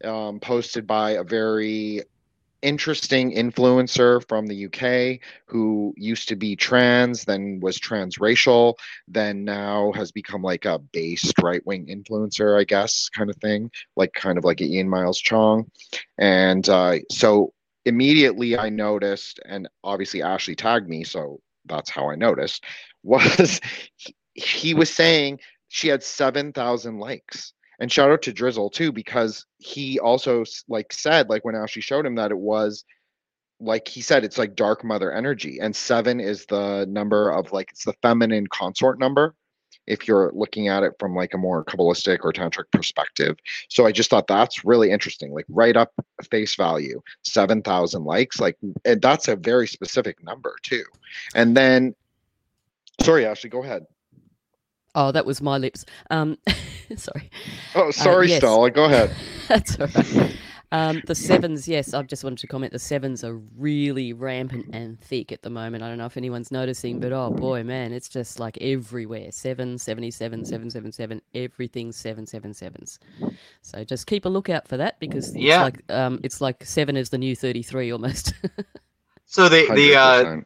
um 0.04 0.40
posted 0.40 0.86
by 0.86 1.12
a 1.12 1.24
very 1.24 2.02
interesting 2.64 3.32
influencer 3.36 4.28
from 4.28 4.48
the 4.48 4.66
UK 4.66 5.20
who 5.46 5.94
used 5.96 6.28
to 6.28 6.36
be 6.36 6.56
trans 6.56 7.24
then 7.24 7.60
was 7.62 7.78
transracial 7.78 8.74
then 9.08 9.46
now 9.46 9.92
has 9.94 10.12
become 10.12 10.42
like 10.42 10.66
a 10.66 10.80
based 10.80 11.36
right-wing 11.44 11.86
influencer 11.86 12.60
I 12.60 12.64
guess 12.64 13.10
kind 13.10 13.30
of 13.30 13.36
thing 13.38 13.70
like 13.96 14.12
kind 14.14 14.40
of 14.40 14.44
like 14.44 14.60
Ian 14.60 14.90
Miles 14.90 15.22
Cheong 15.22 15.70
and 16.18 16.68
uh, 16.68 16.98
so 17.12 17.54
immediately 17.88 18.58
I 18.58 18.70
noticed, 18.70 19.40
and 19.46 19.68
obviously 19.84 20.22
Ashley 20.22 20.56
tagged 20.56 20.90
me, 20.90 21.06
so 21.06 21.40
that's 21.66 21.90
how 21.90 22.10
I 22.10 22.16
noticed, 22.16 22.66
was 23.04 23.62
he, 23.96 24.16
he 24.34 24.74
was 24.74 24.94
saying 24.94 25.40
she 25.70 25.88
had 25.88 26.04
7,000 26.04 27.00
likes. 27.00 27.54
And 27.80 27.92
shout 27.92 28.12
out 28.12 28.22
to 28.24 28.34
Drizzle 28.34 28.70
too, 28.70 28.92
because 28.92 29.46
he 29.60 30.00
also 30.00 30.44
like 30.68 30.92
said, 30.92 31.30
like 31.30 31.46
when 31.46 31.56
Ashley 31.56 31.82
showed 31.82 32.06
him 32.06 32.16
that 32.16 32.32
it 32.32 32.38
was 32.38 32.84
like 33.60 33.88
he 33.88 34.02
said, 34.02 34.24
it's 34.24 34.38
like 34.38 34.56
dark 34.56 34.84
mother 34.84 35.12
energy. 35.12 35.60
And 35.60 35.76
seven 35.76 36.20
is 36.20 36.46
the 36.46 36.86
number 36.90 37.30
of 37.32 37.52
like, 37.52 37.72
it's 37.72 37.86
the 37.86 37.96
feminine 38.02 38.48
consort 38.48 39.00
number 39.00 39.34
if 39.88 40.08
you're 40.08 40.32
looking 40.34 40.68
at 40.68 40.84
it 40.84 40.94
from 41.00 41.16
like 41.16 41.34
a 41.34 41.38
more 41.38 41.64
kabbalistic 41.64 42.20
or 42.22 42.34
tantric 42.34 42.66
perspective. 42.72 43.38
So 43.70 43.86
I 43.86 43.92
just 43.92 44.10
thought 44.10 44.28
that's 44.28 44.66
really 44.66 44.92
interesting. 44.92 45.32
Like 45.32 45.46
right 45.48 45.76
up 45.76 45.92
face 46.30 46.56
value, 46.56 47.02
7,000 47.24 48.04
likes. 48.04 48.40
Like 48.40 48.58
that's 48.84 49.28
a 49.28 49.36
very 49.36 49.68
specific 49.68 50.22
number 50.24 50.56
too. 50.62 50.84
And 51.34 51.56
then, 51.56 51.96
sorry, 53.02 53.26
Ashley, 53.26 53.50
go 53.50 53.64
ahead. 53.64 53.86
Oh, 54.96 55.12
that 55.12 55.26
was 55.26 55.42
my 55.42 55.58
lips. 55.58 55.86
Um, 56.10 56.38
sorry. 56.96 57.30
Oh, 57.76 57.92
sorry, 57.92 58.30
yes. 58.30 58.38
Stella, 58.40 58.72
go 58.72 58.86
ahead. 58.86 59.16
That's 59.48 59.80
all 59.80 59.88
right. 59.88 60.38
Um, 60.70 61.02
the 61.06 61.16
sevens, 61.16 61.66
yes, 61.66 61.94
I've 61.94 62.08
just 62.08 62.26
wanted 62.26 62.40
to 62.40 62.48
comment. 62.48 62.74
The 62.74 62.80
sevens 62.80 63.24
are 63.24 63.36
really 63.58 64.12
rampant 64.12 64.66
and 64.74 65.00
thick 65.00 65.32
at 65.32 65.42
the 65.42 65.50
moment. 65.50 65.82
I 65.82 65.88
don't 65.88 65.98
know 65.98 66.08
if 66.08 66.18
anyone's 66.18 66.52
noticing, 66.52 67.00
but 67.00 67.14
oh 67.14 67.32
boy, 67.32 67.64
man, 67.64 67.94
it's 67.94 68.10
just 68.10 68.38
like 68.38 68.58
everywhere. 68.60 69.32
Seven, 69.32 69.78
77, 69.78 70.44
777, 70.44 71.22
everything's 71.34 71.96
seven, 71.96 72.26
seven, 72.28 72.54
sevens. 72.54 73.00
So 73.62 73.86
just 73.86 74.08
keep 74.08 74.26
a 74.26 74.30
lookout 74.30 74.68
for 74.68 74.76
that 74.76 75.00
because 75.00 75.30
it's 75.30 75.38
Yeah. 75.38 75.64
like 75.64 75.90
um, 75.90 76.20
it's 76.24 76.42
like 76.42 76.62
seven 76.66 76.98
is 76.98 77.12
the 77.12 77.18
new 77.18 77.34
33 77.36 77.92
almost. 77.92 78.34
So 79.30 79.50
the 79.50 79.68
the 79.76 79.94
uh, 79.96 80.42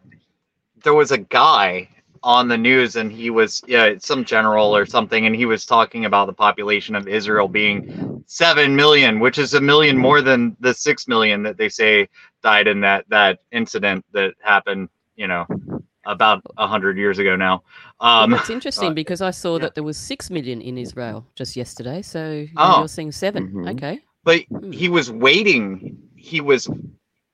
there 0.84 0.96
was 0.96 1.12
a 1.12 1.20
guy 1.20 1.88
on 2.24 2.48
the 2.48 2.58
news 2.58 2.96
and 2.98 3.12
he 3.12 3.30
was 3.30 3.62
yeah 3.68 3.94
some 4.00 4.24
general 4.24 4.76
or 4.76 4.86
something 4.86 5.26
and 5.26 5.36
he 5.36 5.46
was 5.46 5.66
talking 5.66 6.06
about 6.06 6.28
the 6.28 6.34
population 6.34 6.96
of 6.96 7.08
Israel 7.08 7.48
being 7.48 8.24
7 8.28 8.76
million 8.76 9.20
which 9.20 9.38
is 9.40 9.54
a 9.56 9.62
million 9.62 9.98
more 9.98 10.22
than 10.22 10.56
the 10.60 10.74
6 10.74 11.08
million 11.08 11.42
that 11.44 11.58
they 11.58 11.70
say 11.70 12.08
died 12.44 12.68
in 12.68 12.82
that 12.82 13.06
that 13.10 13.40
incident 13.52 14.06
that 14.14 14.34
happened 14.42 14.90
you 15.16 15.28
know 15.28 15.46
about 16.06 16.42
a 16.58 16.64
100 16.64 16.98
years 16.98 17.18
ago 17.20 17.36
now 17.36 17.64
Well, 18.02 18.24
um 18.24 18.32
that's 18.32 18.50
interesting 18.50 18.92
uh, 18.92 18.94
because 18.94 19.22
I 19.22 19.32
saw 19.32 19.54
yeah. 19.56 19.64
that 19.64 19.76
there 19.76 19.84
was 19.84 19.98
six 19.98 20.30
million 20.30 20.62
in 20.62 20.78
Israel 20.78 21.26
just 21.36 21.56
yesterday. 21.56 22.02
So 22.02 22.22
you 22.32 22.50
Oh. 22.58 22.80
you're 22.80 22.88
seeing 22.88 23.12
7 23.12 23.50
Mhm. 23.50 23.72
Okay. 23.74 24.00
but 24.24 24.42
Hmm. 24.50 24.72
he 24.72 24.90
was 24.90 25.10
waiting 25.12 25.98
he 26.16 26.40
was 26.42 26.70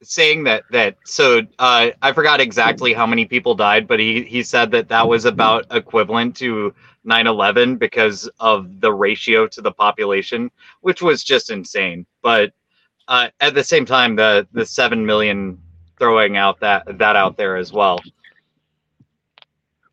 saying 0.04 0.44
that 0.44 0.64
that 0.72 0.96
so 1.06 1.42
uh 1.58 1.90
i 2.04 2.12
forgot 2.12 2.40
exactly 2.40 2.94
how 2.94 3.08
many 3.08 3.26
people 3.26 3.56
died 3.56 3.88
but 3.88 4.00
he 4.00 4.22
he 4.24 4.44
said 4.44 4.70
that 4.70 4.88
that 4.90 5.08
was 5.08 5.26
about 5.26 5.66
equivalent 5.72 6.36
to 6.36 6.72
9-11 7.08 7.80
because 7.80 8.30
of 8.40 8.82
the 8.82 8.94
ratio 8.94 9.48
to 9.48 9.62
the 9.62 9.72
population 9.72 10.52
which 10.82 11.02
was 11.02 11.24
just 11.24 11.50
insane. 11.50 12.06
But 12.22 12.54
uh 13.08 13.30
at 13.40 13.56
the 13.56 13.64
same 13.64 13.86
time 13.86 14.16
the 14.16 14.48
the 14.52 14.66
7 14.66 15.06
million 15.06 15.58
throwing 15.98 16.38
out 16.38 16.60
that 16.60 16.84
that 17.00 17.16
out 17.16 17.38
there 17.38 17.56
as 17.56 17.72
well. 17.72 18.00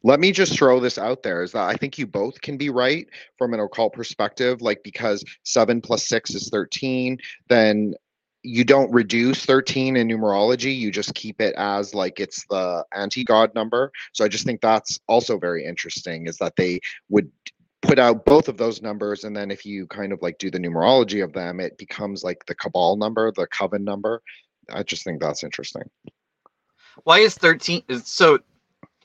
Let 0.03 0.21
me 0.21 0.33
just 0.33 0.59
throw 0.59 0.81
this 0.81 0.99
out 0.99 1.23
there 1.23 1.43
is 1.43 1.53
that 1.53 1.67
I 1.67 1.77
think 1.77 1.97
you 1.97 2.07
both 2.07 2.39
can 2.43 2.59
be 2.59 2.69
right 2.69 3.09
from 3.39 3.55
an 3.55 3.61
occult 3.61 3.95
perspective, 3.95 4.61
like 4.61 4.83
because 4.83 5.25
seven 5.45 5.81
plus 5.81 6.07
six 6.07 6.35
is 6.35 6.51
13, 6.51 7.17
then 7.49 7.95
you 8.45 8.63
don't 8.63 8.93
reduce 8.93 9.45
13 9.47 9.97
in 9.97 10.07
numerology, 10.07 10.77
you 10.77 10.91
just 10.91 11.15
keep 11.15 11.41
it 11.41 11.55
as 11.57 11.95
like 11.95 12.21
it's 12.21 12.45
the 12.51 12.85
anti 12.93 13.25
god 13.25 13.53
number. 13.55 13.91
So 14.13 14.25
I 14.25 14.29
just 14.29 14.45
think 14.45 14.61
that's 14.61 15.01
also 15.09 15.39
very 15.39 15.65
interesting 15.65 16.27
is 16.27 16.37
that 16.37 16.55
they 16.57 16.81
would 17.09 17.31
put 17.81 17.99
out 17.99 18.25
both 18.25 18.49
of 18.49 18.57
those 18.57 18.83
numbers 18.83 19.25
and 19.25 19.37
then 19.37 19.51
if 19.51 19.65
you 19.65 19.87
kind 19.87 20.13
of 20.13 20.21
like 20.23 20.39
do 20.39 20.51
the 20.51 20.59
numerology 20.59 21.23
of 21.23 21.33
them 21.35 21.61
it 21.61 21.77
becomes 21.77 22.25
like 22.25 22.45
the 22.47 22.55
cabal 22.55 22.97
number 22.97 23.31
the 23.33 23.47
coven 23.49 23.85
number 23.85 24.23
i 24.73 24.83
just 24.83 25.05
think 25.05 25.21
that's 25.21 25.45
interesting 25.45 25.83
why 27.03 27.19
is 27.19 27.35
13 27.35 27.83
so 28.03 28.39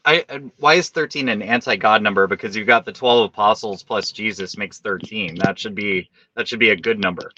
I, 0.06 0.26
why 0.58 0.76
is 0.76 0.90
13 0.90 1.30
an 1.30 1.42
anti-god 1.42 2.02
number 2.02 2.28
because 2.28 2.56
you've 2.56 2.68
got 2.68 2.86
the 2.86 2.92
12 2.92 3.26
apostles 3.30 3.84
plus 3.84 4.12
jesus 4.12 4.58
makes 4.58 4.80
13 4.80 5.36
that 5.36 5.60
should 5.60 5.76
be 5.76 6.10
that 6.36 6.48
should 6.48 6.60
be 6.60 6.70
a 6.70 6.76
good 6.76 7.00
number 7.00 7.32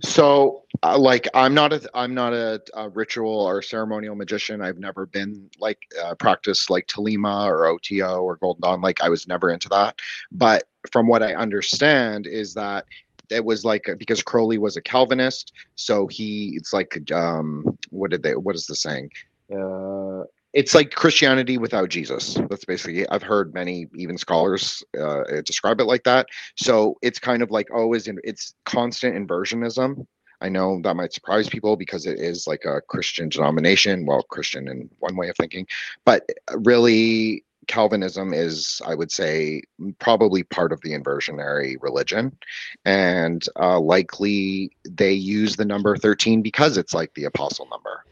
So, 0.00 0.64
uh, 0.82 0.98
like, 0.98 1.28
I'm 1.34 1.54
not 1.54 1.72
a 1.72 1.88
I'm 1.94 2.14
not 2.14 2.32
a, 2.34 2.60
a 2.74 2.88
ritual 2.90 3.40
or 3.40 3.62
ceremonial 3.62 4.14
magician. 4.14 4.60
I've 4.60 4.78
never 4.78 5.06
been 5.06 5.50
like 5.58 5.78
uh, 6.02 6.14
practiced 6.16 6.70
like 6.70 6.86
Thelema 6.88 7.46
or 7.46 7.66
OTO 7.66 8.22
or 8.22 8.36
Golden 8.36 8.60
Dawn. 8.62 8.80
Like, 8.80 9.00
I 9.02 9.08
was 9.08 9.26
never 9.26 9.50
into 9.50 9.68
that. 9.70 9.98
But 10.30 10.64
from 10.92 11.06
what 11.06 11.22
I 11.22 11.34
understand, 11.34 12.26
is 12.26 12.54
that 12.54 12.84
it 13.30 13.44
was 13.44 13.64
like 13.64 13.88
because 13.98 14.22
Crowley 14.22 14.58
was 14.58 14.76
a 14.76 14.82
Calvinist, 14.82 15.52
so 15.74 16.06
he 16.06 16.52
it's 16.56 16.72
like 16.72 17.10
um 17.12 17.64
what 17.90 18.10
did 18.10 18.22
they 18.22 18.36
what 18.36 18.54
is 18.54 18.66
the 18.66 18.76
saying? 18.76 19.10
Uh, 19.50 20.24
it's 20.54 20.74
like 20.74 20.92
Christianity 20.92 21.58
without 21.58 21.88
Jesus. 21.88 22.38
That's 22.48 22.64
basically 22.64 23.06
I've 23.08 23.22
heard 23.22 23.52
many 23.52 23.88
even 23.96 24.16
scholars 24.16 24.82
uh, 24.98 25.24
describe 25.44 25.80
it 25.80 25.84
like 25.84 26.04
that. 26.04 26.28
So 26.56 26.96
it's 27.02 27.18
kind 27.18 27.42
of 27.42 27.50
like 27.50 27.68
oh, 27.74 27.92
is 27.92 28.08
it's 28.22 28.54
constant 28.64 29.16
inversionism. 29.16 30.06
I 30.40 30.48
know 30.48 30.80
that 30.82 30.96
might 30.96 31.12
surprise 31.12 31.48
people 31.48 31.76
because 31.76 32.06
it 32.06 32.18
is 32.18 32.46
like 32.46 32.64
a 32.64 32.80
Christian 32.82 33.28
denomination. 33.28 34.06
Well, 34.06 34.22
Christian 34.22 34.68
in 34.68 34.88
one 34.98 35.16
way 35.16 35.28
of 35.28 35.36
thinking, 35.36 35.66
but 36.04 36.28
really 36.56 37.44
Calvinism 37.66 38.34
is, 38.34 38.80
I 38.86 38.94
would 38.94 39.10
say, 39.10 39.62
probably 39.98 40.42
part 40.42 40.70
of 40.70 40.80
the 40.82 40.92
inversionary 40.92 41.78
religion, 41.80 42.36
and 42.84 43.44
uh, 43.58 43.80
likely 43.80 44.70
they 44.88 45.12
use 45.12 45.56
the 45.56 45.64
number 45.64 45.96
thirteen 45.96 46.42
because 46.42 46.76
it's 46.76 46.94
like 46.94 47.12
the 47.14 47.24
apostle 47.24 47.66
number. 47.70 48.04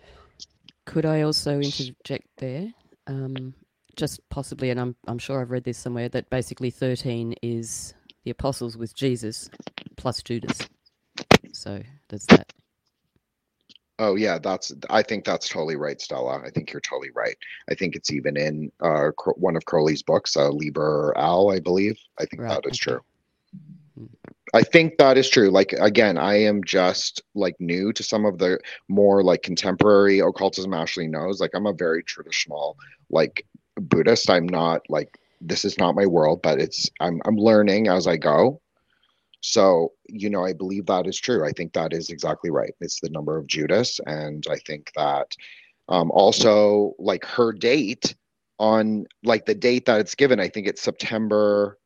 Could 0.87 1.07
I 1.07 1.23
also 1.23 1.61
interject 1.61 2.27
there? 2.38 2.73
Um, 3.07 3.55
just 3.97 4.21
possibly, 4.31 4.71
and 4.71 4.81
I'm 4.81 4.97
I'm 5.07 5.18
sure 5.18 5.40
I've 5.40 5.51
read 5.51 5.64
this 5.64 5.79
somewhere 5.79 6.09
that 6.11 6.31
basically 6.31 6.71
13 6.71 7.35
is 7.42 7.95
the 8.25 8.31
apostles 8.31 8.77
with 8.77 8.95
Jesus 8.95 9.51
plus 9.97 10.23
Judas. 10.23 10.68
So 11.53 11.83
there's 12.09 12.27
that. 12.27 12.53
Oh 13.99 14.16
yeah, 14.16 14.38
that's. 14.38 14.73
I 14.90 15.03
think 15.03 15.25
that's 15.25 15.49
totally 15.49 15.77
right, 15.77 16.01
Stella. 16.01 16.42
I 16.45 16.51
think 16.51 16.73
you're 16.73 16.81
totally 16.81 17.11
right. 17.14 17.37
I 17.71 17.75
think 17.75 17.95
it's 17.95 18.11
even 18.11 18.37
in 18.37 18.73
uh, 18.81 19.11
one 19.37 19.55
of 19.55 19.64
Crowley's 19.66 20.03
books, 20.03 20.37
uh, 20.37 20.49
Liber 20.49 21.12
Al, 21.16 21.51
I 21.51 21.61
believe. 21.61 21.99
I 22.18 22.25
think 22.25 22.42
Right, 22.42 22.49
that 22.49 22.66
is 22.66 22.79
okay. 22.79 22.92
true. 22.92 23.01
I 24.55 24.62
think 24.62 24.99
that 24.99 25.17
is 25.17 25.29
true. 25.29 25.51
Like 25.51 25.73
again, 25.73 26.19
I 26.19 26.35
am 26.35 26.62
just 26.65 27.23
like 27.35 27.57
new 27.59 27.93
to 27.95 28.03
some 28.03 28.27
of 28.27 28.38
the 28.38 28.59
more 28.88 29.23
like 29.23 29.43
contemporary 29.43 30.21
occultism. 30.21 30.75
Ashley 30.75 31.07
knows. 31.07 31.41
Like 31.41 31.53
I'm 31.55 31.67
a 31.67 31.73
very 31.73 32.03
traditional 32.03 32.77
like 33.11 33.47
Buddhist. 33.77 34.29
I'm 34.29 34.47
not 34.47 34.83
like 34.88 35.19
this 35.41 35.65
is 35.65 35.79
not 35.79 35.95
my 35.95 36.07
world, 36.07 36.43
but 36.43 36.61
it's 36.61 36.91
I'm 37.01 37.21
I'm 37.25 37.37
learning 37.37 37.88
as 37.88 38.07
I 38.07 38.17
go. 38.17 38.61
So, 39.43 39.93
you 40.09 40.31
know, 40.31 40.45
I 40.45 40.53
believe 40.53 40.87
that 40.87 41.07
is 41.07 41.19
true. 41.19 41.45
I 41.45 41.51
think 41.51 41.73
that 41.73 41.93
is 41.93 42.11
exactly 42.11 42.51
right. 42.51 42.73
It's 42.81 43.01
the 43.01 43.11
number 43.11 43.37
of 43.37 43.49
Judas. 43.49 43.99
And 44.07 44.47
I 44.49 44.57
think 44.57 44.93
that 44.95 45.37
um, 45.88 46.12
also, 46.12 46.95
like 46.99 47.25
her 47.25 47.53
date 47.53 48.15
on 48.59 49.05
like 49.25 49.45
the 49.45 49.55
date 49.55 49.87
that 49.87 50.01
it's 50.01 50.15
given, 50.15 50.38
I 50.38 50.49
think 50.49 50.69
it's 50.69 50.81
September 50.81 51.77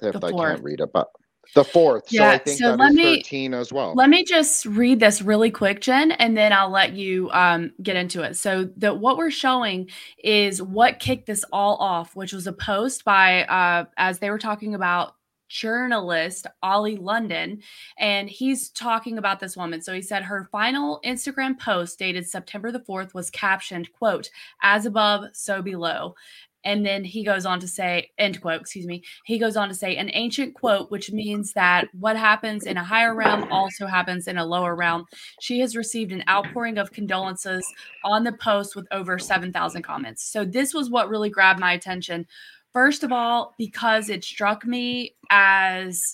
5th. 0.00 0.24
I 0.24 0.32
can't 0.32 0.64
read 0.64 0.80
it, 0.80 0.90
but 0.94 1.08
The 1.54 1.64
fourth. 1.64 2.08
so 2.08 2.22
I 2.22 2.32
Yeah, 2.32 2.38
think 2.38 2.58
so 2.58 2.68
that 2.68 2.78
let 2.78 2.94
me- 2.94 3.16
13 3.22 3.52
as 3.54 3.72
well. 3.72 3.94
Let 3.94 4.08
me 4.08 4.24
just 4.24 4.64
read 4.64 5.00
this 5.00 5.20
really 5.20 5.50
quick, 5.50 5.80
Jin, 5.80 6.12
and 6.12 6.36
then 6.36 6.52
I'll 6.52 6.70
let 6.70 6.94
you 6.94 7.28
um, 7.32 7.72
get 7.82 7.96
into 7.96 8.22
it. 8.22 8.36
So, 8.36 8.64
the 8.76 8.94
what 8.94 9.16
we're 9.18 9.30
showing 9.30 9.90
is 10.22 10.62
what 10.62 10.98
kicked 10.98 11.26
this 11.26 11.44
all 11.52 11.76
off, 11.76 12.16
which 12.16 12.32
was 12.32 12.46
a 12.46 12.52
post 12.52 13.04
by, 13.04 13.44
uh, 13.44 13.84
as 13.98 14.18
they 14.18 14.30
were 14.30 14.38
talking 14.38 14.74
about 14.74 15.14
journalist 15.48 16.46
Ollie 16.62 16.96
London, 16.96 17.60
and 17.98 18.30
he's 18.30 18.70
talking 18.70 19.18
about 19.18 19.38
this 19.38 19.54
woman. 19.54 19.82
So 19.82 19.92
he 19.92 20.00
said 20.00 20.22
her 20.22 20.48
final 20.50 20.98
Instagram 21.04 21.58
post 21.58 21.98
dated 21.98 22.26
September 22.26 22.72
the 22.72 22.80
4th 22.80 23.12
was 23.12 23.28
captioned, 23.28 23.92
quote, 23.92 24.30
as 24.62 24.86
above, 24.86 25.24
so 25.34 25.60
below. 25.60 26.14
And 26.64 26.84
then 26.86 27.04
he 27.04 27.24
goes 27.24 27.46
on 27.46 27.60
to 27.60 27.68
say, 27.68 28.10
end 28.18 28.40
quote, 28.40 28.60
excuse 28.60 28.86
me. 28.86 29.02
He 29.24 29.38
goes 29.38 29.56
on 29.56 29.68
to 29.68 29.74
say, 29.74 29.96
an 29.96 30.10
ancient 30.12 30.54
quote, 30.54 30.90
which 30.90 31.10
means 31.10 31.52
that 31.54 31.88
what 31.92 32.16
happens 32.16 32.64
in 32.64 32.76
a 32.76 32.84
higher 32.84 33.14
realm 33.14 33.50
also 33.50 33.86
happens 33.86 34.28
in 34.28 34.38
a 34.38 34.46
lower 34.46 34.74
realm. 34.74 35.06
She 35.40 35.60
has 35.60 35.76
received 35.76 36.12
an 36.12 36.24
outpouring 36.28 36.78
of 36.78 36.92
condolences 36.92 37.66
on 38.04 38.24
the 38.24 38.32
post 38.32 38.76
with 38.76 38.86
over 38.92 39.18
7,000 39.18 39.82
comments. 39.82 40.24
So 40.24 40.44
this 40.44 40.72
was 40.72 40.90
what 40.90 41.08
really 41.08 41.30
grabbed 41.30 41.60
my 41.60 41.72
attention. 41.72 42.26
First 42.72 43.04
of 43.04 43.12
all, 43.12 43.54
because 43.58 44.08
it 44.08 44.24
struck 44.24 44.64
me 44.64 45.14
as 45.30 46.12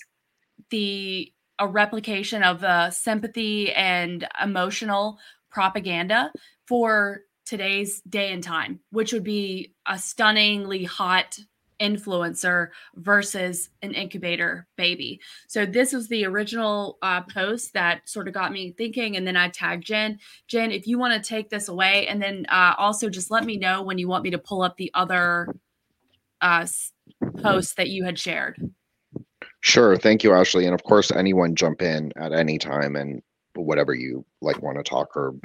the 0.69 1.31
a 1.59 1.67
replication 1.67 2.41
of 2.41 2.61
the 2.61 2.89
sympathy 2.89 3.71
and 3.73 4.25
emotional 4.41 5.19
propaganda 5.49 6.31
for 6.65 7.21
today's 7.49 8.01
day 8.01 8.31
and 8.31 8.43
time, 8.43 8.79
which 8.91 9.11
would 9.11 9.23
be 9.23 9.73
a 9.87 9.97
stunningly 9.97 10.83
hot 10.83 11.39
influencer 11.81 12.67
versus 12.95 13.69
an 13.81 13.93
incubator 13.93 14.67
baby. 14.75 15.19
So 15.47 15.65
this 15.65 15.93
was 15.93 16.07
the 16.07 16.25
original 16.25 16.99
uh, 17.01 17.21
post 17.21 17.73
that 17.73 18.07
sort 18.07 18.27
of 18.27 18.33
got 18.33 18.51
me 18.51 18.73
thinking, 18.77 19.17
and 19.17 19.25
then 19.25 19.35
I 19.35 19.49
tagged 19.49 19.85
Jin. 19.85 20.19
Jin, 20.47 20.71
if 20.71 20.85
you 20.85 20.99
want 20.99 21.21
to 21.21 21.27
take 21.27 21.49
this 21.49 21.69
away, 21.69 22.05
and 22.07 22.21
then 22.21 22.45
uh, 22.49 22.75
also 22.77 23.09
just 23.09 23.31
let 23.31 23.45
me 23.45 23.57
know 23.57 23.81
when 23.81 23.97
you 23.97 24.07
want 24.07 24.23
me 24.23 24.29
to 24.29 24.37
pull 24.37 24.61
up 24.61 24.77
the 24.77 24.91
other 24.93 25.47
uh, 26.41 26.67
posts 27.37 27.73
that 27.73 27.89
you 27.89 28.03
had 28.03 28.19
shared. 28.19 28.61
Sure. 29.61 29.97
Thank 29.97 30.23
you, 30.23 30.33
Ashley. 30.33 30.65
And 30.65 30.73
of 30.73 30.83
course, 30.83 31.11
anyone 31.11 31.55
jump 31.55 31.81
in 31.81 32.13
at 32.15 32.31
any 32.31 32.57
time 32.57 32.95
and 32.95 33.21
whatever 33.61 33.93
you 33.93 34.25
like 34.41 34.61
want 34.61 34.77
to 34.77 34.83
talk 34.83 35.15
or 35.15 35.35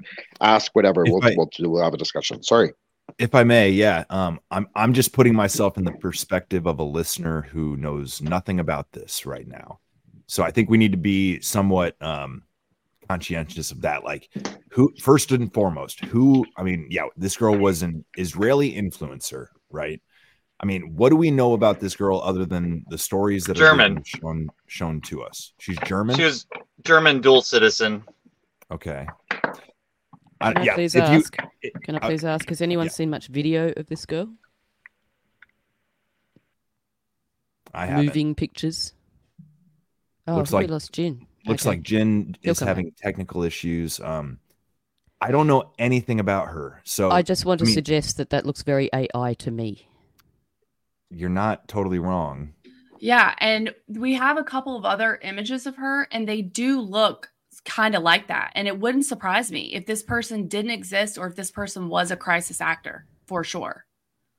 ask, 0.40 0.74
whatever. 0.74 1.04
If 1.04 1.12
We'll, 1.12 1.24
I- 1.24 1.34
we'll, 1.36 1.50
we'll 1.60 1.82
have 1.82 1.94
a 1.94 1.98
discussion. 1.98 2.42
Sorry. 2.42 2.72
if 3.18 3.34
I 3.34 3.44
may, 3.44 3.70
yeah, 3.70 4.04
um, 4.10 4.40
I'm 4.50 4.66
I'm 4.74 4.92
just 4.94 5.12
putting 5.12 5.34
myself 5.34 5.76
in 5.76 5.84
the 5.84 5.92
perspective 5.92 6.66
of 6.66 6.78
a 6.78 6.84
listener 6.84 7.42
who 7.42 7.76
knows 7.76 8.22
nothing 8.22 8.60
about 8.60 8.90
this 8.92 9.26
right 9.26 9.46
now. 9.46 9.80
So 10.26 10.42
I 10.42 10.50
think 10.50 10.70
we 10.70 10.78
need 10.78 10.92
to 10.92 10.98
be 10.98 11.40
somewhat 11.40 12.00
um, 12.02 12.44
conscientious 13.08 13.70
of 13.70 13.82
that. 13.82 14.04
Like, 14.04 14.30
who 14.70 14.90
first 15.02 15.32
and 15.32 15.52
foremost, 15.52 16.02
who? 16.06 16.46
I 16.56 16.62
mean, 16.62 16.86
yeah, 16.90 17.06
this 17.16 17.36
girl 17.36 17.56
was 17.56 17.82
an 17.82 18.04
Israeli 18.16 18.72
influencer, 18.72 19.48
right? 19.70 20.00
I 20.64 20.66
mean, 20.66 20.96
what 20.96 21.10
do 21.10 21.16
we 21.16 21.30
know 21.30 21.52
about 21.52 21.78
this 21.80 21.94
girl 21.94 22.22
other 22.24 22.46
than 22.46 22.86
the 22.88 22.96
stories 22.96 23.44
that 23.44 23.58
are 23.58 23.60
German. 23.60 23.96
being 23.96 24.04
shown 24.04 24.48
shown 24.66 25.00
to 25.02 25.22
us? 25.22 25.52
She's 25.58 25.76
German. 25.80 26.16
She 26.16 26.24
was 26.24 26.46
German 26.82 27.20
dual 27.20 27.42
citizen. 27.42 28.02
okay. 28.70 29.06
I, 30.40 30.52
Can 30.54 30.62
I 30.62 30.64
yeah, 30.64 30.74
please 30.74 30.94
if 30.94 31.06
you, 31.10 31.18
ask? 31.18 31.36
Can 31.82 31.96
I 31.96 31.98
uh, 31.98 32.08
please 32.08 32.24
ask? 32.24 32.48
Has 32.48 32.62
anyone 32.62 32.86
yeah. 32.86 32.92
seen 32.92 33.10
much 33.10 33.26
video 33.28 33.74
of 33.76 33.88
this 33.88 34.06
girl? 34.06 34.26
I 37.74 37.84
haven't. 37.84 38.06
Moving 38.06 38.34
pictures. 38.34 38.94
Oh, 40.26 40.36
Looks 40.36 40.50
we 40.50 40.60
like- 40.60 40.70
lost 40.70 40.94
Jin. 40.94 41.26
looks 41.44 41.66
Okay. 41.66 41.76
like 41.76 41.82
Jin 41.82 42.38
is 42.42 42.60
come 42.60 42.68
having 42.68 42.90
technical 42.92 43.42
issues. 43.42 44.00
Um, 44.00 44.38
I 45.20 45.30
don't 45.30 45.46
know 45.46 45.72
anything 45.78 46.20
about 46.20 46.48
her, 46.48 46.80
so 46.84 47.10
I 47.10 47.20
just 47.20 47.44
want 47.44 47.58
to 47.58 47.64
I 47.64 47.66
mean- 47.66 47.74
suggest 47.74 48.16
that 48.16 48.30
that 48.30 48.46
looks 48.46 48.62
very 48.62 48.88
AI 48.94 49.34
to 49.34 49.50
me. 49.50 49.88
You're 51.10 51.28
not 51.28 51.68
totally 51.68 51.98
wrong. 51.98 52.54
Yeah, 53.00 53.34
and 53.38 53.74
we 53.86 54.14
have 54.14 54.38
a 54.38 54.44
couple 54.44 54.76
of 54.76 54.84
other 54.84 55.18
images 55.22 55.66
of 55.66 55.76
her, 55.76 56.08
and 56.10 56.28
they 56.28 56.42
do 56.42 56.80
look 56.80 57.30
kind 57.64 57.94
of 57.94 58.02
like 58.02 58.28
that. 58.28 58.52
And 58.54 58.68
it 58.68 58.78
wouldn't 58.78 59.06
surprise 59.06 59.50
me 59.50 59.74
if 59.74 59.86
this 59.86 60.02
person 60.02 60.48
didn't 60.48 60.70
exist 60.70 61.18
or 61.18 61.26
if 61.26 61.36
this 61.36 61.50
person 61.50 61.88
was 61.88 62.10
a 62.10 62.16
crisis 62.16 62.60
actor 62.60 63.06
for 63.26 63.44
sure. 63.44 63.84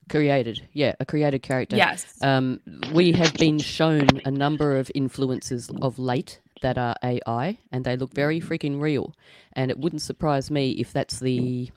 Created, 0.09 0.67
yeah, 0.71 0.93
a 0.99 1.05
created 1.05 1.41
character. 1.41 1.75
Yes. 1.75 2.21
Um, 2.21 2.59
we 2.93 3.11
have 3.13 3.33
been 3.33 3.57
shown 3.57 4.07
a 4.23 4.31
number 4.31 4.77
of 4.77 4.91
influences 4.93 5.71
of 5.81 5.97
late 5.97 6.41
that 6.61 6.77
are 6.77 6.95
AI, 7.03 7.57
and 7.71 7.83
they 7.83 7.97
look 7.97 8.13
very 8.13 8.39
freaking 8.39 8.79
real. 8.79 9.15
And 9.53 9.71
it 9.71 9.79
wouldn't 9.79 10.03
surprise 10.03 10.51
me 10.51 10.71
if 10.71 10.93
that's 10.93 11.19
the 11.19 11.71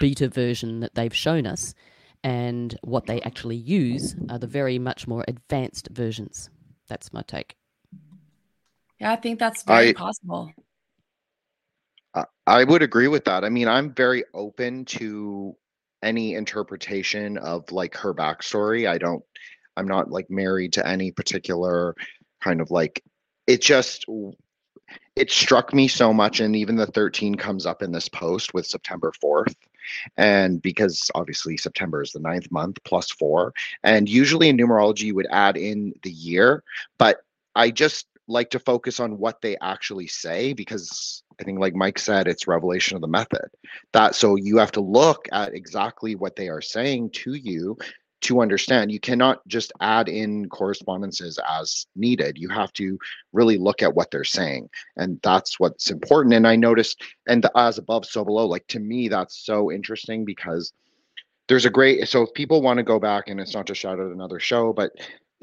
beta 0.00 0.28
version 0.28 0.80
that 0.80 0.94
they've 0.94 1.14
shown 1.14 1.46
us, 1.46 1.74
and 2.24 2.76
what 2.82 3.06
they 3.06 3.20
actually 3.20 3.56
use 3.56 4.16
are 4.30 4.38
the 4.38 4.46
very 4.46 4.78
much 4.78 5.06
more 5.06 5.24
advanced 5.28 5.88
versions. 5.92 6.48
That's 6.88 7.12
my 7.12 7.22
take. 7.22 7.54
yeah, 8.98 9.12
I 9.12 9.16
think 9.16 9.38
that's 9.38 9.62
very 9.62 9.90
I- 9.90 9.92
possible. 9.92 10.50
I- 12.14 12.24
I 12.46 12.64
would 12.64 12.82
agree 12.82 13.08
with 13.08 13.24
that. 13.26 13.44
I 13.44 13.48
mean, 13.50 13.68
I'm 13.68 13.92
very 13.92 14.24
open 14.32 14.84
to 14.86 15.54
any 16.02 16.34
interpretation 16.34 17.38
of 17.38 17.70
like 17.72 17.94
her 17.96 18.14
backstory. 18.14 18.88
I 18.88 18.98
don't, 18.98 19.22
I'm 19.76 19.88
not 19.88 20.10
like 20.10 20.30
married 20.30 20.72
to 20.74 20.86
any 20.86 21.10
particular 21.10 21.94
kind 22.42 22.60
of 22.60 22.70
like, 22.70 23.02
it 23.46 23.60
just, 23.60 24.06
it 25.16 25.30
struck 25.30 25.74
me 25.74 25.88
so 25.88 26.12
much. 26.12 26.40
And 26.40 26.54
even 26.54 26.76
the 26.76 26.86
13 26.86 27.34
comes 27.34 27.66
up 27.66 27.82
in 27.82 27.90
this 27.92 28.08
post 28.08 28.54
with 28.54 28.66
September 28.66 29.12
4th. 29.22 29.54
And 30.16 30.60
because 30.62 31.10
obviously 31.14 31.56
September 31.56 32.02
is 32.02 32.12
the 32.12 32.20
ninth 32.20 32.50
month 32.50 32.78
plus 32.84 33.10
four. 33.10 33.52
And 33.82 34.08
usually 34.08 34.48
in 34.48 34.56
numerology, 34.56 35.02
you 35.02 35.14
would 35.14 35.28
add 35.30 35.56
in 35.56 35.94
the 36.02 36.10
year. 36.10 36.62
But 36.98 37.18
I 37.54 37.70
just 37.70 38.06
like 38.26 38.50
to 38.50 38.58
focus 38.58 39.00
on 39.00 39.18
what 39.18 39.40
they 39.42 39.56
actually 39.60 40.06
say 40.06 40.52
because 40.52 41.22
I 41.40 41.44
think, 41.44 41.58
like 41.58 41.74
Mike 41.74 41.98
said, 41.98 42.28
it's 42.28 42.46
revelation 42.46 42.96
of 42.96 43.02
the 43.02 43.08
method. 43.08 43.48
That 43.92 44.14
so 44.14 44.36
you 44.36 44.58
have 44.58 44.72
to 44.72 44.80
look 44.80 45.28
at 45.32 45.54
exactly 45.54 46.14
what 46.14 46.36
they 46.36 46.48
are 46.48 46.62
saying 46.62 47.10
to 47.10 47.34
you 47.34 47.76
to 48.24 48.40
understand. 48.40 48.90
You 48.90 49.00
cannot 49.00 49.46
just 49.46 49.72
add 49.80 50.08
in 50.08 50.48
correspondences 50.48 51.38
as 51.48 51.86
needed. 51.96 52.38
You 52.38 52.48
have 52.48 52.72
to 52.74 52.98
really 53.32 53.58
look 53.58 53.82
at 53.82 53.94
what 53.94 54.10
they're 54.10 54.24
saying, 54.24 54.68
and 54.96 55.20
that's 55.22 55.60
what's 55.60 55.90
important. 55.90 56.34
And 56.34 56.46
I 56.46 56.56
noticed, 56.56 57.02
and 57.28 57.42
the 57.42 57.52
as 57.56 57.78
above, 57.78 58.04
so 58.06 58.24
below. 58.24 58.46
Like 58.46 58.66
to 58.68 58.80
me, 58.80 59.08
that's 59.08 59.44
so 59.44 59.70
interesting 59.70 60.24
because 60.24 60.72
there's 61.48 61.66
a 61.66 61.70
great. 61.70 62.08
So 62.08 62.22
if 62.22 62.34
people 62.34 62.62
want 62.62 62.78
to 62.78 62.82
go 62.82 62.98
back, 62.98 63.28
and 63.28 63.40
it's 63.40 63.54
not 63.54 63.66
to 63.68 63.74
shout 63.74 64.00
out 64.00 64.12
another 64.12 64.40
show, 64.40 64.72
but 64.72 64.92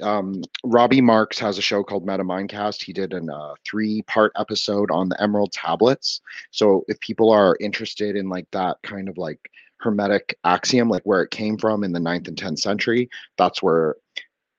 um, 0.02 0.42
Robbie 0.64 1.02
Marks 1.02 1.38
has 1.40 1.58
a 1.58 1.62
show 1.62 1.84
called 1.84 2.06
Meta 2.06 2.24
Mindcast. 2.24 2.84
He 2.84 2.94
did 2.94 3.14
a 3.14 3.24
uh, 3.34 3.56
three 3.66 4.02
part 4.04 4.32
episode 4.36 4.90
on 4.92 5.10
the 5.10 5.22
Emerald 5.22 5.52
tablets. 5.52 6.22
So 6.52 6.84
if 6.88 7.00
people 7.00 7.32
are 7.32 7.58
interested 7.60 8.16
in 8.16 8.30
like 8.30 8.48
that 8.52 8.78
kind 8.84 9.10
of 9.10 9.18
like 9.18 9.40
hermetic 9.82 10.38
axiom, 10.44 10.90
like 10.90 11.04
where 11.04 11.22
it 11.22 11.32
came 11.32 11.58
from 11.58 11.84
in 11.84 11.92
the 11.92 12.00
ninth 12.00 12.28
and 12.28 12.38
10th 12.38 12.60
century, 12.60 13.10
that's 13.38 13.62
where. 13.62 13.96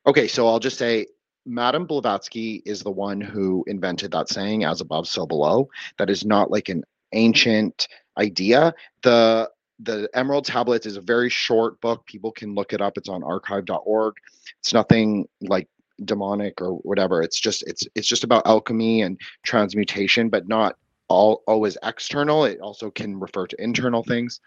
Okay, 0.07 0.27
so 0.27 0.49
I'll 0.49 0.59
just 0.59 0.79
say 0.79 1.07
Madame 1.47 1.87
Blavatsky 1.87 2.63
is 2.65 2.83
the 2.83 2.91
one 2.91 3.21
who 3.21 3.65
invented 3.67 4.11
that 4.13 4.29
saying, 4.29 4.65
as 4.65 4.81
above, 4.81 5.09
so 5.09 5.27
below. 5.27 5.69
That 5.99 6.11
is 6.11 6.25
not 6.25 6.51
like 6.51 6.69
an 6.69 6.85
ancient 7.13 7.89
idea. 8.19 8.75
The 9.03 9.51
the 9.81 10.09
Emerald 10.15 10.45
Tablets 10.45 10.87
is 10.87 10.97
a 10.97 11.01
very 11.01 11.29
short 11.29 11.81
book. 11.81 12.07
People 12.07 12.31
can 12.31 12.55
look 12.55 12.73
it 12.73 12.81
up. 12.81 12.97
It's 12.97 13.09
on 13.09 13.25
archive.org. 13.25 14.15
It's 14.61 14.73
nothing 14.73 15.27
like 15.41 15.69
demonic 16.05 16.61
or 16.61 16.75
whatever. 16.79 17.23
It's 17.23 17.41
just 17.41 17.63
it's 17.65 17.87
it's 17.95 18.07
just 18.07 18.25
about 18.25 18.47
alchemy 18.47 19.03
and 19.03 19.19
transmutation, 19.45 20.29
but 20.29 20.49
not 20.49 20.77
all 21.09 21.43
always 21.47 21.77
external. 21.83 22.45
It 22.45 22.61
also 22.61 22.91
can 22.91 23.19
refer 23.19 23.47
to 23.47 23.63
internal 23.63 24.03
things. 24.03 24.41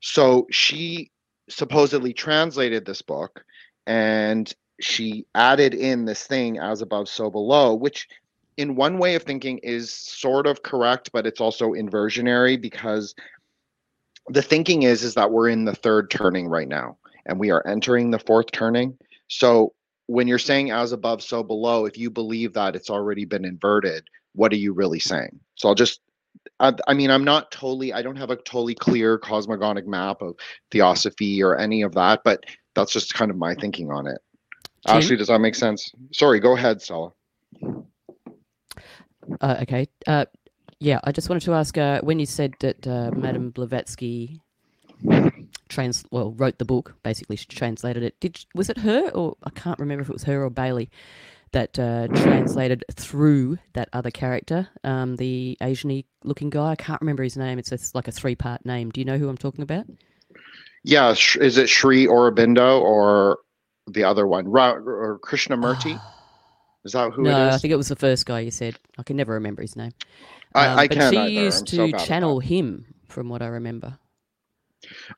So 0.00 0.46
she 0.50 1.10
supposedly 1.48 2.12
translated 2.12 2.84
this 2.84 3.02
book 3.02 3.44
and 3.86 4.52
she 4.80 5.26
added 5.34 5.74
in 5.74 6.04
this 6.04 6.26
thing 6.26 6.58
as 6.58 6.80
above 6.80 7.08
so 7.08 7.30
below, 7.30 7.74
which 7.74 8.08
in 8.56 8.76
one 8.76 8.98
way 8.98 9.14
of 9.14 9.22
thinking 9.22 9.58
is 9.58 9.92
sort 9.92 10.46
of 10.46 10.62
correct, 10.62 11.10
but 11.12 11.26
it's 11.26 11.40
also 11.40 11.72
inversionary 11.72 12.56
because 12.56 13.14
the 14.28 14.42
thinking 14.42 14.82
is 14.82 15.02
is 15.02 15.14
that 15.14 15.30
we're 15.30 15.48
in 15.48 15.64
the 15.64 15.74
third 15.74 16.10
turning 16.10 16.46
right 16.48 16.68
now 16.68 16.96
and 17.26 17.38
we 17.38 17.50
are 17.50 17.66
entering 17.66 18.10
the 18.10 18.18
fourth 18.18 18.50
turning. 18.52 18.96
So 19.28 19.74
when 20.06 20.26
you're 20.26 20.38
saying 20.38 20.70
as 20.70 20.92
above 20.92 21.22
so 21.22 21.42
below 21.42 21.84
if 21.84 21.96
you 21.96 22.10
believe 22.10 22.52
that 22.54 22.74
it's 22.74 22.90
already 22.90 23.24
been 23.24 23.44
inverted 23.44 24.08
what 24.34 24.52
are 24.52 24.56
you 24.56 24.72
really 24.72 25.00
saying? 25.00 25.40
So 25.56 25.68
i'll 25.68 25.74
just 25.74 26.00
I, 26.60 26.72
I 26.86 26.94
mean 26.94 27.10
i'm 27.10 27.24
not 27.24 27.50
totally 27.50 27.92
i 27.92 28.02
don't 28.02 28.16
have 28.16 28.30
a 28.30 28.36
totally 28.36 28.74
clear 28.74 29.18
cosmogonic 29.18 29.86
map 29.86 30.22
of 30.22 30.36
theosophy 30.70 31.42
or 31.42 31.56
any 31.56 31.82
of 31.82 31.94
that 31.94 32.20
but 32.24 32.44
that's 32.74 32.92
just 32.92 33.14
kind 33.14 33.30
of 33.30 33.36
my 33.36 33.54
thinking 33.54 33.90
on 33.90 34.06
it 34.06 34.20
Jim? 34.86 34.96
ashley 34.96 35.16
does 35.16 35.28
that 35.28 35.40
make 35.40 35.54
sense 35.54 35.92
sorry 36.12 36.38
go 36.40 36.56
ahead 36.56 36.80
Stella. 36.80 37.12
Uh, 39.40 39.56
okay. 39.62 39.88
Uh, 40.06 40.24
yeah, 40.78 41.00
I 41.04 41.12
just 41.12 41.28
wanted 41.28 41.42
to 41.42 41.52
ask 41.52 41.76
uh, 41.76 42.00
when 42.00 42.18
you 42.18 42.26
said 42.26 42.54
that 42.60 42.86
uh, 42.86 43.10
Madame 43.14 43.50
Blavatsky 43.50 44.40
trans 45.68 46.04
well 46.10 46.32
wrote 46.32 46.58
the 46.58 46.64
book, 46.64 46.94
basically 47.02 47.36
she 47.36 47.46
translated 47.46 48.02
it. 48.02 48.18
Did 48.20 48.44
was 48.54 48.70
it 48.70 48.78
her 48.78 49.10
or 49.10 49.36
I 49.44 49.50
can't 49.50 49.78
remember 49.78 50.02
if 50.02 50.08
it 50.08 50.12
was 50.12 50.24
her 50.24 50.44
or 50.44 50.50
Bailey 50.50 50.90
that 51.52 51.78
uh, 51.78 52.08
translated 52.08 52.84
through 52.94 53.58
that 53.72 53.88
other 53.92 54.10
character, 54.10 54.68
um, 54.84 55.16
the 55.16 55.56
Asian 55.60 56.02
looking 56.24 56.50
guy. 56.50 56.70
I 56.70 56.76
can't 56.76 57.00
remember 57.00 57.22
his 57.22 57.36
name. 57.36 57.58
It's, 57.58 57.72
it's 57.72 57.94
like 57.94 58.08
a 58.08 58.12
three 58.12 58.36
part 58.36 58.64
name. 58.64 58.90
Do 58.90 59.00
you 59.00 59.04
know 59.04 59.18
who 59.18 59.28
I'm 59.28 59.36
talking 59.38 59.62
about? 59.62 59.86
Yeah, 60.84 61.14
sh- 61.14 61.36
is 61.36 61.58
it 61.58 61.68
Sri 61.68 62.06
Aurobindo 62.06 62.80
or 62.80 63.38
the 63.86 64.04
other 64.04 64.26
one, 64.26 64.48
Ra- 64.48 64.72
or 64.74 65.18
Krishnamurti? 65.22 66.00
Is 66.84 66.92
that 66.92 67.12
who 67.12 67.22
no, 67.24 67.44
it 67.46 67.48
is? 67.48 67.54
I 67.56 67.58
think 67.58 67.72
it 67.72 67.76
was 67.76 67.88
the 67.88 67.96
first 67.96 68.24
guy 68.26 68.40
you 68.40 68.50
said. 68.50 68.76
I 68.96 69.02
can 69.02 69.16
never 69.16 69.34
remember 69.34 69.60
his 69.62 69.76
name. 69.76 69.92
I, 70.54 70.66
Um, 70.66 70.78
I 70.78 70.88
but 70.88 70.96
can't 70.96 71.14
she 71.14 71.20
either. 71.20 71.30
used 71.30 71.60
I'm 71.74 71.90
to 71.92 71.98
so 71.98 72.04
channel 72.04 72.40
him, 72.40 72.94
from 73.08 73.28
what 73.28 73.42
I 73.42 73.46
remember. 73.48 73.98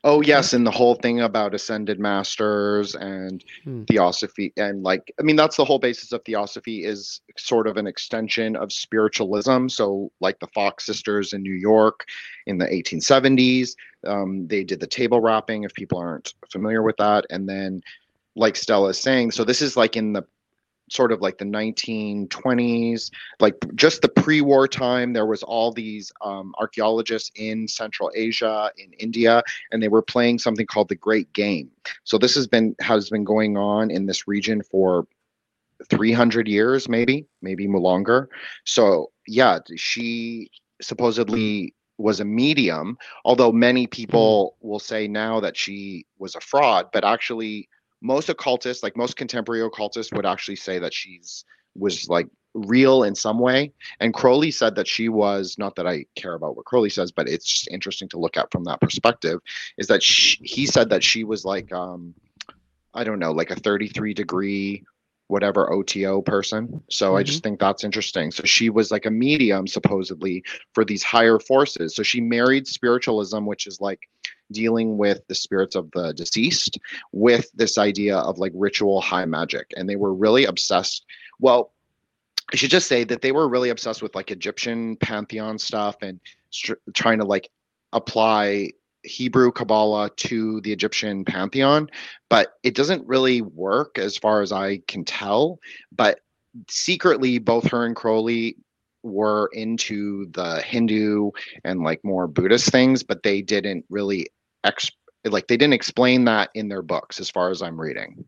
Oh 0.03 0.21
yes, 0.21 0.53
and 0.53 0.65
the 0.65 0.71
whole 0.71 0.95
thing 0.95 1.21
about 1.21 1.53
ascended 1.53 1.99
masters 1.99 2.95
and 2.95 3.43
Hmm. 3.63 3.83
theosophy 3.83 4.53
and 4.55 4.83
like 4.83 5.13
I 5.19 5.23
mean 5.23 5.35
that's 5.35 5.57
the 5.57 5.65
whole 5.65 5.79
basis 5.79 6.11
of 6.13 6.23
theosophy 6.25 6.85
is 6.85 7.21
sort 7.37 7.67
of 7.67 7.77
an 7.77 7.87
extension 7.87 8.55
of 8.55 8.71
spiritualism. 8.71 9.67
So 9.67 10.11
like 10.19 10.39
the 10.39 10.47
Fox 10.47 10.85
sisters 10.85 11.33
in 11.33 11.41
New 11.41 11.53
York 11.53 12.05
in 12.45 12.57
the 12.57 12.65
1870s, 12.65 13.75
um, 14.05 14.47
they 14.47 14.63
did 14.63 14.79
the 14.79 14.87
table 14.87 15.21
rapping 15.21 15.63
If 15.63 15.73
people 15.73 15.97
aren't 15.97 16.33
familiar 16.51 16.81
with 16.81 16.97
that, 16.97 17.25
and 17.29 17.47
then 17.47 17.81
like 18.35 18.55
Stella 18.55 18.89
is 18.89 18.99
saying, 18.99 19.31
so 19.31 19.43
this 19.43 19.61
is 19.61 19.77
like 19.77 19.95
in 19.95 20.13
the 20.13 20.23
sort 20.89 21.11
of 21.11 21.21
like 21.21 21.37
the 21.37 21.45
1920s 21.45 23.09
like 23.39 23.55
just 23.75 24.01
the 24.01 24.09
pre-war 24.09 24.67
time 24.67 25.13
there 25.13 25.25
was 25.25 25.41
all 25.43 25.71
these 25.71 26.11
um, 26.21 26.53
archaeologists 26.59 27.31
in 27.35 27.67
central 27.67 28.11
asia 28.15 28.69
in 28.77 28.91
india 28.93 29.41
and 29.71 29.81
they 29.81 29.87
were 29.87 30.01
playing 30.01 30.39
something 30.39 30.65
called 30.65 30.89
the 30.89 30.95
great 30.95 31.31
game. 31.33 31.69
So 32.03 32.17
this 32.17 32.35
has 32.35 32.47
been 32.47 32.75
has 32.79 33.09
been 33.09 33.23
going 33.23 33.57
on 33.57 33.91
in 33.91 34.05
this 34.05 34.27
region 34.27 34.61
for 34.63 35.07
300 35.89 36.47
years 36.47 36.87
maybe 36.87 37.25
maybe 37.41 37.67
longer. 37.67 38.29
So 38.65 39.11
yeah 39.27 39.59
she 39.75 40.49
supposedly 40.81 41.73
was 41.97 42.19
a 42.19 42.25
medium 42.25 42.97
although 43.23 43.51
many 43.51 43.87
people 43.87 44.57
will 44.61 44.79
say 44.79 45.07
now 45.07 45.39
that 45.39 45.55
she 45.55 46.05
was 46.17 46.35
a 46.35 46.41
fraud 46.41 46.87
but 46.91 47.05
actually 47.05 47.69
most 48.03 48.29
occultists 48.29 48.83
like 48.83 48.95
most 48.95 49.15
contemporary 49.15 49.63
occultists 49.63 50.11
would 50.13 50.25
actually 50.25 50.57
say 50.57 50.77
that 50.77 50.93
she's 50.93 51.45
was 51.75 52.07
like 52.09 52.27
real 52.53 53.01
in 53.03 53.15
some 53.15 53.39
way. 53.39 53.71
And 53.99 54.13
crowley 54.13 54.51
said 54.51 54.75
that 54.75 54.87
she 54.87 55.09
was 55.09 55.57
not 55.57 55.75
that 55.77 55.87
i 55.87 56.05
care 56.15 56.35
about 56.35 56.55
what 56.55 56.65
crowley 56.65 56.89
says 56.89 57.11
but 57.11 57.27
it's 57.27 57.45
just 57.45 57.67
interesting 57.69 58.09
to 58.09 58.19
look 58.19 58.37
at 58.37 58.51
from 58.51 58.65
that 58.65 58.81
perspective 58.81 59.39
is 59.77 59.87
that 59.87 60.03
she, 60.03 60.37
he 60.43 60.67
said 60.67 60.89
that 60.89 61.03
she 61.03 61.23
was 61.23 61.45
like 61.45 61.71
um 61.73 62.13
i 62.93 63.03
don't 63.03 63.19
know 63.19 63.31
like 63.31 63.49
a 63.49 63.55
33 63.55 64.13
degree 64.13 64.83
whatever 65.27 65.71
oto 65.73 66.21
person. 66.21 66.83
So 66.89 67.15
i 67.15 67.23
just 67.23 67.41
think 67.41 67.59
that's 67.59 67.83
interesting. 67.83 68.29
So 68.29 68.43
she 68.43 68.69
was 68.69 68.91
like 68.91 69.05
a 69.05 69.11
medium 69.11 69.65
supposedly 69.67 70.43
for 70.73 70.85
these 70.85 71.01
higher 71.01 71.39
forces. 71.39 71.95
So 71.95 72.03
she 72.03 72.21
married 72.21 72.67
spiritualism 72.67 73.45
which 73.45 73.65
is 73.65 73.81
like 73.81 74.01
dealing 74.51 74.97
with 74.97 75.25
the 75.27 75.35
spirits 75.35 75.75
of 75.75 75.89
the 75.91 76.13
deceased 76.13 76.77
with 77.11 77.49
this 77.53 77.77
idea 77.77 78.17
of 78.17 78.37
like 78.37 78.51
ritual 78.55 79.01
high 79.01 79.25
magic. 79.25 79.71
And 79.75 79.89
they 79.89 79.95
were 79.95 80.13
really 80.13 80.45
obsessed. 80.45 81.05
Well 81.39 81.71
i 82.51 82.57
should 82.57 82.69
just 82.69 82.89
say 82.89 83.05
that 83.05 83.21
they 83.21 83.31
were 83.31 83.47
really 83.47 83.69
obsessed 83.69 84.01
with 84.01 84.13
like 84.15 84.29
egyptian 84.29 84.97
pantheon 84.97 85.57
stuff 85.57 85.95
and 86.01 86.19
trying 86.93 87.17
to 87.17 87.23
like 87.23 87.49
apply 87.93 88.69
hebrew 89.03 89.51
kabbalah 89.51 90.09
to 90.15 90.61
the 90.61 90.71
egyptian 90.71 91.25
pantheon. 91.25 91.89
But 92.29 92.53
it 92.63 92.75
doesn't 92.75 93.05
really 93.07 93.41
work 93.41 93.99
as 93.99 94.17
far 94.17 94.41
as 94.41 94.51
i 94.51 94.77
can 94.87 95.05
tell. 95.05 95.59
But 95.91 96.19
secretly 96.69 97.39
both 97.39 97.67
her 97.67 97.85
and 97.85 97.95
crowley 97.95 98.57
were 99.03 99.49
into 99.53 100.25
the 100.31 100.61
hindu 100.61 101.29
and 101.63 101.83
like 101.83 102.03
more 102.03 102.27
buddhist 102.27 102.71
things 102.71 103.03
but 103.03 103.21
they 103.23 103.41
didn't 103.41 103.85
really 103.89 104.27
ex- 104.63 104.89
like 105.25 105.47
they 105.47 105.57
didn't 105.57 105.73
explain 105.73 106.25
that 106.25 106.49
in 106.55 106.69
their 106.69 106.81
books 106.81 107.19
as 107.19 107.29
far 107.29 107.49
as 107.49 107.61
i'm 107.61 107.79
reading. 107.79 108.23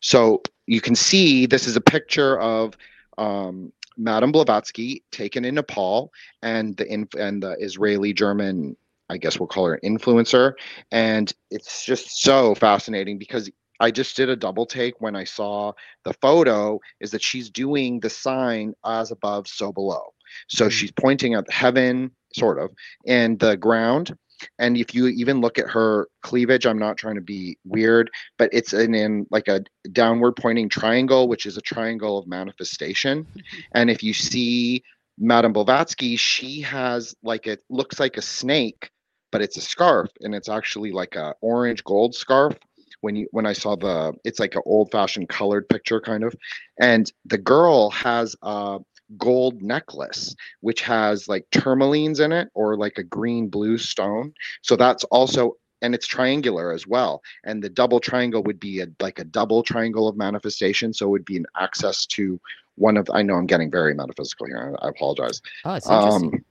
So 0.00 0.42
you 0.66 0.80
can 0.80 0.94
see 0.94 1.46
this 1.46 1.66
is 1.66 1.76
a 1.76 1.80
picture 1.80 2.38
of 2.40 2.76
um, 3.16 3.72
Madame 3.96 4.32
Blavatsky 4.32 5.02
taken 5.10 5.44
in 5.44 5.56
Nepal 5.56 6.12
and 6.42 6.76
the 6.76 6.86
inf- 6.86 7.14
and 7.18 7.42
the 7.42 7.56
Israeli 7.58 8.12
German, 8.12 8.76
I 9.08 9.16
guess 9.16 9.38
we'll 9.40 9.48
call 9.48 9.66
her 9.66 9.74
an 9.74 9.98
influencer, 9.98 10.52
and 10.92 11.32
it's 11.50 11.84
just 11.84 12.22
so 12.22 12.54
fascinating 12.54 13.18
because 13.18 13.50
I 13.80 13.90
just 13.90 14.16
did 14.16 14.28
a 14.28 14.36
double 14.36 14.66
take 14.66 15.00
when 15.00 15.16
I 15.16 15.24
saw 15.24 15.72
the 16.04 16.14
photo. 16.14 16.80
Is 17.00 17.10
that 17.12 17.22
she's 17.22 17.50
doing 17.50 18.00
the 18.00 18.10
sign 18.10 18.74
as 18.84 19.10
above, 19.10 19.48
so 19.48 19.72
below. 19.72 20.12
So 20.48 20.64
mm-hmm. 20.64 20.70
she's 20.70 20.92
pointing 20.92 21.34
at 21.34 21.50
heaven, 21.50 22.10
sort 22.34 22.58
of, 22.58 22.70
and 23.06 23.38
the 23.38 23.56
ground. 23.56 24.16
And 24.58 24.76
if 24.76 24.94
you 24.94 25.08
even 25.08 25.40
look 25.40 25.58
at 25.58 25.68
her 25.68 26.08
cleavage, 26.22 26.64
I'm 26.64 26.78
not 26.78 26.96
trying 26.96 27.16
to 27.16 27.20
be 27.20 27.58
weird, 27.64 28.10
but 28.38 28.50
it's 28.52 28.72
in, 28.72 28.94
in 28.94 29.26
like 29.30 29.48
a 29.48 29.64
downward 29.92 30.36
pointing 30.36 30.68
triangle, 30.68 31.26
which 31.26 31.44
is 31.44 31.56
a 31.56 31.62
triangle 31.62 32.18
of 32.18 32.28
manifestation. 32.28 33.24
Mm-hmm. 33.24 33.58
And 33.72 33.90
if 33.90 34.02
you 34.02 34.12
see 34.14 34.84
Madame 35.18 35.52
Blavatsky, 35.52 36.16
she 36.16 36.60
has 36.60 37.14
like 37.22 37.46
it 37.46 37.62
looks 37.68 37.98
like 37.98 38.16
a 38.16 38.22
snake, 38.22 38.90
but 39.32 39.42
it's 39.42 39.56
a 39.56 39.60
scarf, 39.60 40.10
and 40.20 40.34
it's 40.34 40.48
actually 40.48 40.92
like 40.92 41.16
a 41.16 41.34
orange 41.40 41.82
gold 41.84 42.14
scarf. 42.14 42.54
When 43.00 43.16
you 43.16 43.28
when 43.30 43.46
I 43.46 43.52
saw 43.52 43.76
the, 43.76 44.14
it's 44.24 44.40
like 44.40 44.54
an 44.54 44.62
old 44.66 44.90
fashioned 44.90 45.28
colored 45.28 45.68
picture 45.68 46.00
kind 46.00 46.24
of, 46.24 46.34
and 46.80 47.10
the 47.24 47.38
girl 47.38 47.90
has 47.90 48.34
a 48.42 48.80
gold 49.16 49.62
necklace 49.62 50.36
which 50.60 50.82
has 50.82 51.28
like 51.28 51.46
tourmalines 51.50 52.20
in 52.20 52.30
it 52.30 52.50
or 52.54 52.76
like 52.76 52.98
a 52.98 53.02
green 53.02 53.48
blue 53.48 53.78
stone. 53.78 54.34
So 54.62 54.76
that's 54.76 55.04
also 55.04 55.56
and 55.80 55.94
it's 55.94 56.06
triangular 56.06 56.72
as 56.72 56.86
well. 56.86 57.22
And 57.44 57.62
the 57.62 57.68
double 57.68 58.00
triangle 58.00 58.42
would 58.42 58.60
be 58.60 58.80
a 58.80 58.86
like 59.00 59.18
a 59.18 59.24
double 59.24 59.62
triangle 59.62 60.08
of 60.08 60.16
manifestation. 60.16 60.92
So 60.92 61.06
it 61.06 61.10
would 61.10 61.24
be 61.24 61.36
an 61.36 61.46
access 61.56 62.06
to 62.06 62.40
one 62.74 62.96
of 62.96 63.08
I 63.12 63.22
know 63.22 63.34
I'm 63.34 63.46
getting 63.46 63.70
very 63.70 63.94
metaphysical 63.94 64.46
here. 64.46 64.76
I 64.82 64.88
apologize. 64.88 65.40
Oh, 65.64 65.74
it's 65.74 65.88
interesting. 65.88 66.34
Um, 66.34 66.44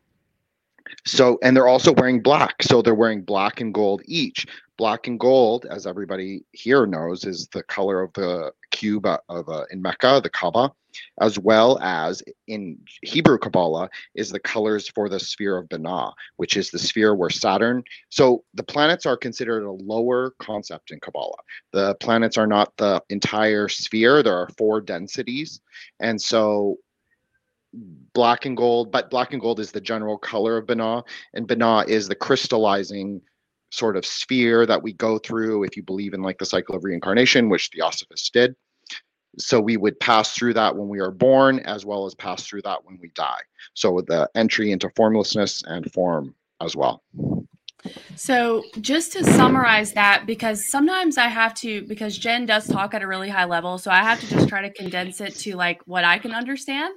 so 1.05 1.37
and 1.43 1.55
they're 1.55 1.67
also 1.67 1.93
wearing 1.93 2.21
black. 2.21 2.63
So 2.63 2.81
they're 2.81 2.95
wearing 2.95 3.21
black 3.21 3.59
and 3.61 3.73
gold 3.73 4.01
each. 4.05 4.45
Black 4.77 5.07
and 5.07 5.19
gold, 5.19 5.65
as 5.69 5.87
everybody 5.87 6.43
here 6.51 6.85
knows, 6.85 7.25
is 7.25 7.47
the 7.47 7.63
color 7.63 8.01
of 8.01 8.13
the 8.13 8.51
cube 8.71 9.05
uh, 9.05 9.17
of 9.27 9.49
uh, 9.49 9.63
in 9.71 9.81
Mecca, 9.81 10.19
the 10.21 10.29
Kaaba, 10.29 10.71
as 11.19 11.39
well 11.39 11.79
as 11.79 12.21
in 12.47 12.77
Hebrew 13.01 13.37
Kabbalah 13.37 13.89
is 14.15 14.29
the 14.29 14.39
colors 14.39 14.87
for 14.87 15.09
the 15.09 15.19
sphere 15.19 15.57
of 15.57 15.67
Binah, 15.69 16.13
which 16.35 16.57
is 16.57 16.69
the 16.69 16.79
sphere 16.79 17.15
where 17.15 17.29
Saturn. 17.29 17.83
So 18.09 18.43
the 18.53 18.63
planets 18.63 19.05
are 19.05 19.17
considered 19.17 19.63
a 19.63 19.71
lower 19.71 20.33
concept 20.39 20.91
in 20.91 20.99
Kabbalah. 20.99 21.37
The 21.73 21.95
planets 21.95 22.37
are 22.37 22.47
not 22.47 22.75
the 22.77 23.01
entire 23.09 23.67
sphere. 23.67 24.21
There 24.21 24.37
are 24.37 24.49
four 24.57 24.81
densities, 24.81 25.59
and 25.99 26.21
so 26.21 26.77
black 28.13 28.45
and 28.45 28.55
gold, 28.55 28.91
but 28.91 29.09
black 29.09 29.33
and 29.33 29.41
gold 29.41 29.59
is 29.59 29.71
the 29.71 29.81
general 29.81 30.17
color 30.17 30.57
of 30.57 30.67
Binah, 30.67 31.03
and 31.33 31.47
Binah 31.47 31.87
is 31.87 32.07
the 32.07 32.15
crystallizing 32.15 33.21
sort 33.69 33.97
of 33.97 34.05
sphere 34.05 34.65
that 34.65 34.81
we 34.81 34.93
go 34.93 35.17
through 35.17 35.63
if 35.63 35.75
you 35.75 35.83
believe 35.83 36.13
in 36.13 36.21
like 36.21 36.37
the 36.37 36.45
cycle 36.45 36.75
of 36.75 36.83
reincarnation, 36.83 37.49
which 37.49 37.69
Theosophists 37.73 38.29
did. 38.29 38.55
So 39.37 39.59
we 39.59 39.77
would 39.77 39.99
pass 39.99 40.33
through 40.33 40.53
that 40.55 40.75
when 40.75 40.87
we 40.87 40.99
are 40.99 41.11
born, 41.11 41.59
as 41.59 41.85
well 41.85 42.05
as 42.05 42.15
pass 42.15 42.43
through 42.43 42.63
that 42.63 42.83
when 42.85 42.97
we 43.01 43.09
die. 43.09 43.41
So 43.73 44.01
the 44.07 44.29
entry 44.35 44.71
into 44.71 44.89
formlessness 44.95 45.63
and 45.67 45.91
form 45.93 46.33
as 46.61 46.75
well. 46.75 47.03
So, 48.15 48.63
just 48.81 49.11
to 49.13 49.23
summarize 49.23 49.93
that, 49.93 50.25
because 50.25 50.67
sometimes 50.69 51.17
I 51.17 51.27
have 51.27 51.53
to, 51.55 51.83
because 51.83 52.17
Jin 52.17 52.45
does 52.45 52.67
talk 52.67 52.93
at 52.93 53.03
a 53.03 53.07
really 53.07 53.29
high 53.29 53.45
level, 53.45 53.77
so 53.77 53.91
I 53.91 54.01
have 54.01 54.19
to 54.21 54.27
just 54.27 54.49
try 54.49 54.61
to 54.61 54.73
condense 54.73 55.21
it 55.21 55.35
to 55.35 55.55
like 55.55 55.81
what 55.85 56.03
I 56.03 56.17
can 56.17 56.31
understand. 56.33 56.95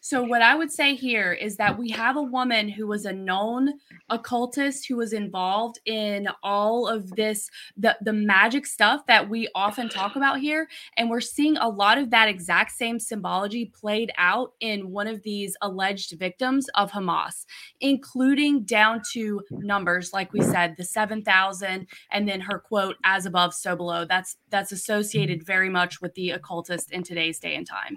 So, 0.00 0.22
what 0.22 0.42
I 0.42 0.56
would 0.56 0.72
say 0.72 0.94
here 0.94 1.32
is 1.32 1.56
that 1.56 1.78
we 1.78 1.90
have 1.90 2.16
a 2.16 2.22
woman 2.22 2.68
who 2.68 2.86
was 2.86 3.04
a 3.04 3.12
known 3.12 3.74
occultist 4.08 4.86
who 4.86 4.96
was 4.96 5.12
involved 5.12 5.80
in 5.84 6.28
all 6.42 6.86
of 6.86 7.10
this, 7.16 7.50
the, 7.76 7.96
the 8.02 8.12
magic 8.12 8.66
stuff 8.66 9.06
that 9.06 9.28
we 9.28 9.48
often 9.54 9.88
talk 9.88 10.16
about 10.16 10.40
here. 10.40 10.68
And 10.96 11.10
we're 11.10 11.20
seeing 11.20 11.56
a 11.56 11.68
lot 11.68 11.98
of 11.98 12.10
that 12.10 12.28
exact 12.28 12.72
same 12.72 13.00
symbology 13.00 13.72
played 13.74 14.12
out 14.18 14.52
in 14.60 14.90
one 14.90 15.06
of 15.06 15.22
these 15.22 15.56
alleged 15.60 16.18
victims 16.18 16.68
of 16.74 16.92
Hamas, 16.92 17.44
including 17.80 18.62
down 18.62 19.02
to 19.12 19.42
numbers, 19.50 20.12
like 20.16 20.32
we 20.32 20.40
said, 20.40 20.74
the 20.76 20.84
7,000, 20.84 21.86
and 22.10 22.28
then 22.28 22.40
her 22.40 22.58
quote, 22.58 22.96
as 23.04 23.26
above, 23.26 23.54
so 23.54 23.76
below. 23.76 24.04
That's 24.04 24.36
that's 24.48 24.72
associated 24.72 25.44
very 25.46 25.68
much 25.68 26.00
with 26.00 26.14
the 26.14 26.30
occultist 26.30 26.90
in 26.90 27.02
today's 27.04 27.38
day 27.38 27.54
and 27.54 27.66
time. 27.66 27.96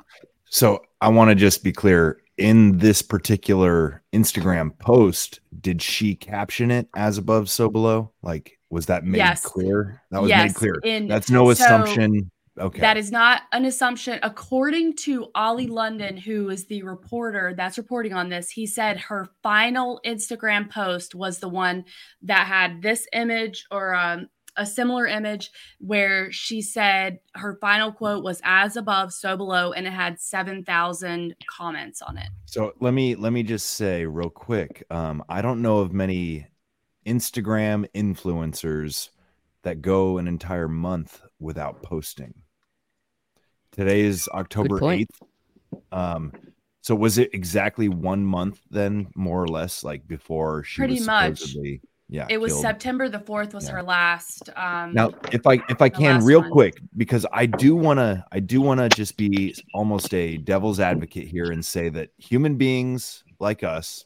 So 0.51 0.81
I 1.01 1.07
want 1.09 1.29
to 1.29 1.35
just 1.35 1.63
be 1.63 1.71
clear 1.71 2.21
in 2.37 2.77
this 2.77 3.01
particular 3.01 4.03
Instagram 4.13 4.77
post, 4.79 5.39
did 5.61 5.81
she 5.81 6.15
caption 6.15 6.71
it 6.71 6.87
as 6.95 7.17
above, 7.17 7.49
so 7.49 7.69
below? 7.69 8.11
Like, 8.21 8.59
was 8.69 8.85
that 8.87 9.03
made 9.05 9.17
Yes. 9.17 9.41
clear? 9.41 10.01
That 10.11 10.21
was 10.21 10.29
Yes, 10.29 10.49
made 10.49 10.55
clear. 10.55 10.75
in- 10.83 11.07
That's 11.07 11.29
no 11.29 11.45
so 11.45 11.51
assumption. 11.51 12.29
Okay. 12.59 12.81
That 12.81 12.97
is 12.97 13.11
not 13.11 13.43
an 13.51 13.65
assumption. 13.65 14.19
According 14.21 14.97
to 14.97 15.27
Ollie 15.33 15.67
London, 15.67 16.17
who 16.17 16.49
is 16.49 16.65
the 16.65 16.83
reporter 16.83 17.53
that's 17.55 17.77
reporting 17.77 18.13
on 18.13 18.29
this, 18.29 18.49
he 18.49 18.67
said 18.67 18.99
her 18.99 19.29
final 19.41 20.01
Instagram 20.05 20.69
post 20.69 21.15
was 21.15 21.39
the 21.39 21.49
one 21.49 21.85
that 22.23 22.47
had 22.47 22.81
this 22.81 23.07
image 23.13 23.65
or 23.71 23.95
um, 23.95 24.27
a 24.57 24.65
similar 24.65 25.07
image 25.07 25.51
where 25.79 26.31
she 26.31 26.61
said 26.61 27.19
her 27.35 27.57
final 27.61 27.91
quote 27.91 28.23
was 28.23 28.41
as 28.43 28.75
above, 28.75 29.13
so 29.13 29.37
below, 29.37 29.71
and 29.71 29.87
it 29.87 29.93
had 29.93 30.19
7,000 30.19 31.35
comments 31.47 32.01
on 32.01 32.17
it. 32.17 32.27
So 32.45 32.73
let 32.81 32.93
me 32.93 33.15
let 33.15 33.31
me 33.31 33.43
just 33.43 33.67
say 33.71 34.05
real 34.05 34.29
quick. 34.29 34.83
Um, 34.91 35.23
I 35.29 35.41
don't 35.41 35.61
know 35.61 35.79
of 35.79 35.93
many 35.93 36.47
Instagram 37.05 37.87
influencers 37.95 39.09
that 39.63 39.81
go 39.81 40.17
an 40.17 40.27
entire 40.27 40.67
month 40.67 41.21
without 41.39 41.81
posting. 41.81 42.33
Today 43.79 44.01
is 44.01 44.27
October 44.33 44.91
eighth. 44.91 45.21
Um, 45.93 46.33
so 46.81 46.93
was 46.93 47.17
it 47.17 47.29
exactly 47.33 47.87
one 47.87 48.25
month 48.25 48.59
then, 48.69 49.07
more 49.15 49.41
or 49.41 49.47
less, 49.47 49.85
like 49.85 50.05
before 50.05 50.65
she 50.65 50.81
Pretty 50.81 50.95
was 50.95 51.05
much. 51.05 51.39
supposedly 51.39 51.79
yeah. 52.09 52.27
It 52.29 52.41
was 52.41 52.51
killed? 52.51 52.63
September 52.63 53.07
the 53.07 53.19
4th 53.19 53.53
was 53.53 53.67
Yeah. 53.69 53.75
her 53.75 53.83
last. 53.83 54.49
Um, 54.57 54.93
Now, 54.93 55.11
if 55.31 55.47
I 55.47 55.61
if 55.69 55.81
I 55.81 55.87
can, 55.87 56.25
real 56.25 56.41
one. 56.41 56.51
quick, 56.51 56.81
because 56.97 57.25
I 57.31 57.45
do 57.45 57.73
want 57.73 57.99
to, 57.99 58.25
I 58.33 58.41
do 58.41 58.59
want 58.59 58.81
to 58.81 58.89
just 58.89 59.15
be 59.15 59.55
almost 59.73 60.13
a 60.13 60.35
devil's 60.35 60.81
advocate 60.81 61.29
here 61.29 61.49
and 61.51 61.63
say 61.63 61.87
that 61.87 62.09
human 62.17 62.57
beings 62.57 63.23
like 63.39 63.63
us 63.63 64.03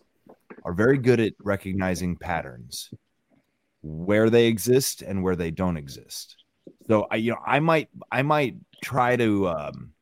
are 0.66 0.74
very 0.74 1.00
good 1.00 1.20
at 1.20 1.34
recognizing 1.44 2.16
patterns, 2.16 2.92
where 3.82 4.30
they 4.30 4.46
exist 4.46 5.02
and 5.02 5.24
where 5.24 5.36
they 5.36 5.50
don't 5.50 5.78
exist. 5.78 6.36
So 6.86 7.08
I, 7.10 7.16
you 7.16 7.32
know, 7.32 7.40
I 7.44 7.60
might, 7.60 7.90
I 8.12 8.22
might 8.22 8.58
try 8.84 9.16
to 9.16 9.48
um, 9.50 9.94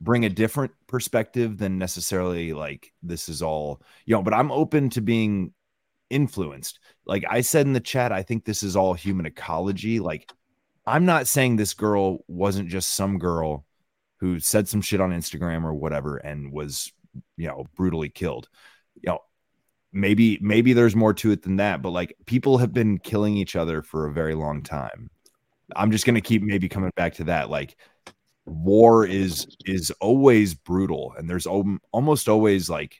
bring 0.00 0.24
a 0.24 0.30
different 0.30 0.72
perspective 0.86 1.58
than 1.58 1.78
necessarily 1.78 2.52
like 2.52 2.92
this 3.02 3.28
is 3.28 3.42
all, 3.42 3.82
you 4.06 4.14
know, 4.14 4.22
but 4.22 4.34
I'm 4.34 4.50
open 4.50 4.88
to 4.90 5.00
being 5.00 5.52
influenced. 6.08 6.80
Like 7.04 7.24
I 7.28 7.42
said 7.42 7.66
in 7.66 7.72
the 7.72 7.80
chat, 7.80 8.12
I 8.12 8.22
think 8.22 8.44
this 8.44 8.62
is 8.62 8.76
all 8.76 8.94
human 8.94 9.26
ecology. 9.26 10.00
Like 10.00 10.30
I'm 10.86 11.04
not 11.04 11.26
saying 11.26 11.56
this 11.56 11.74
girl 11.74 12.24
wasn't 12.28 12.68
just 12.68 12.94
some 12.94 13.18
girl 13.18 13.64
who 14.16 14.40
said 14.40 14.68
some 14.68 14.80
shit 14.80 15.00
on 15.00 15.12
Instagram 15.12 15.64
or 15.64 15.74
whatever 15.74 16.16
and 16.18 16.52
was, 16.52 16.92
you 17.36 17.48
know, 17.48 17.66
brutally 17.76 18.08
killed. 18.08 18.48
You 19.02 19.10
know, 19.10 19.18
maybe 19.92 20.38
maybe 20.40 20.72
there's 20.72 20.96
more 20.96 21.14
to 21.14 21.30
it 21.30 21.42
than 21.42 21.56
that, 21.56 21.82
but 21.82 21.90
like 21.90 22.16
people 22.26 22.58
have 22.58 22.72
been 22.72 22.98
killing 22.98 23.36
each 23.36 23.56
other 23.56 23.82
for 23.82 24.06
a 24.06 24.12
very 24.12 24.34
long 24.34 24.62
time. 24.62 25.10
I'm 25.76 25.90
just 25.90 26.04
going 26.04 26.16
to 26.16 26.20
keep 26.20 26.42
maybe 26.42 26.68
coming 26.68 26.90
back 26.96 27.14
to 27.14 27.24
that 27.24 27.50
like 27.50 27.76
war 28.46 29.06
is 29.06 29.56
is 29.66 29.90
always 30.00 30.54
brutal 30.54 31.14
and 31.16 31.28
there's 31.28 31.46
al- 31.46 31.78
almost 31.92 32.28
always 32.28 32.68
like 32.68 32.96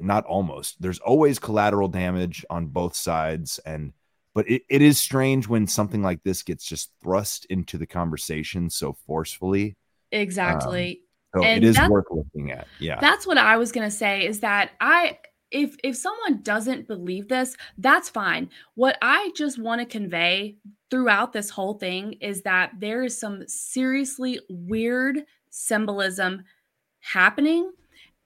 not 0.00 0.24
almost 0.26 0.80
there's 0.80 0.98
always 1.00 1.38
collateral 1.38 1.88
damage 1.88 2.44
on 2.50 2.66
both 2.66 2.94
sides 2.94 3.58
and 3.64 3.92
but 4.34 4.48
it, 4.50 4.62
it 4.68 4.82
is 4.82 4.98
strange 4.98 5.46
when 5.46 5.66
something 5.66 6.02
like 6.02 6.22
this 6.24 6.42
gets 6.42 6.64
just 6.64 6.90
thrust 7.02 7.46
into 7.46 7.78
the 7.78 7.86
conversation 7.86 8.68
so 8.68 8.96
forcefully 9.06 9.76
exactly. 10.12 11.00
Um, 11.34 11.42
so 11.42 11.44
And 11.44 11.64
it 11.64 11.66
is 11.66 11.80
worth 11.88 12.06
looking 12.10 12.52
at 12.52 12.68
yeah 12.78 13.00
That's 13.00 13.26
what 13.26 13.38
I 13.38 13.56
was 13.56 13.72
going 13.72 13.88
to 13.88 13.96
say 13.96 14.26
is 14.26 14.40
that 14.40 14.70
I 14.80 15.18
if 15.54 15.76
if 15.84 15.96
someone 15.96 16.42
doesn't 16.42 16.88
believe 16.88 17.28
this, 17.28 17.56
that's 17.78 18.10
fine. 18.10 18.50
What 18.74 18.98
I 19.00 19.30
just 19.36 19.58
want 19.58 19.80
to 19.80 19.86
convey 19.86 20.56
throughout 20.90 21.32
this 21.32 21.48
whole 21.48 21.74
thing 21.74 22.14
is 22.14 22.42
that 22.42 22.72
there 22.78 23.04
is 23.04 23.18
some 23.18 23.46
seriously 23.46 24.40
weird 24.50 25.24
symbolism 25.50 26.42
happening 27.00 27.70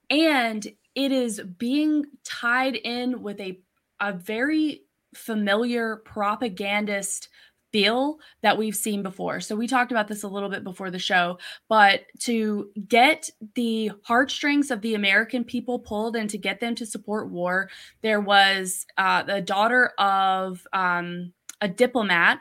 and 0.08 0.66
it 0.94 1.12
is 1.12 1.40
being 1.58 2.06
tied 2.24 2.76
in 2.76 3.22
with 3.22 3.40
a 3.40 3.60
a 4.00 4.12
very 4.12 4.82
familiar 5.14 5.96
propagandist 5.96 7.28
feel 7.72 8.18
that 8.42 8.56
we've 8.56 8.76
seen 8.76 9.02
before. 9.02 9.40
So 9.40 9.54
we 9.54 9.66
talked 9.66 9.90
about 9.90 10.08
this 10.08 10.22
a 10.22 10.28
little 10.28 10.48
bit 10.48 10.64
before 10.64 10.90
the 10.90 10.98
show, 10.98 11.38
but 11.68 12.02
to 12.20 12.70
get 12.88 13.30
the 13.54 13.92
heartstrings 14.02 14.70
of 14.70 14.80
the 14.80 14.94
American 14.94 15.44
people 15.44 15.78
pulled 15.78 16.16
and 16.16 16.30
to 16.30 16.38
get 16.38 16.60
them 16.60 16.74
to 16.76 16.86
support 16.86 17.30
war, 17.30 17.68
there 18.02 18.20
was 18.20 18.86
uh, 18.96 19.22
the 19.22 19.40
daughter 19.40 19.92
of 19.98 20.66
um, 20.72 21.32
a 21.60 21.68
diplomat 21.68 22.40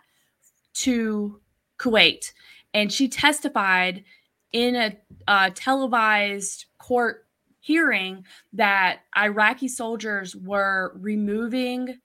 to 0.74 1.40
Kuwait, 1.80 2.32
and 2.74 2.92
she 2.92 3.08
testified 3.08 4.04
in 4.52 4.76
a 5.28 5.52
televised 5.52 6.66
court 6.78 7.26
hearing 7.60 8.24
that 8.54 9.00
Iraqi 9.18 9.68
soldiers 9.68 10.36
were 10.36 10.94
removing 10.96 12.00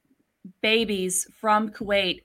babies 0.61 1.27
from 1.41 1.71
Kuwait 1.71 2.23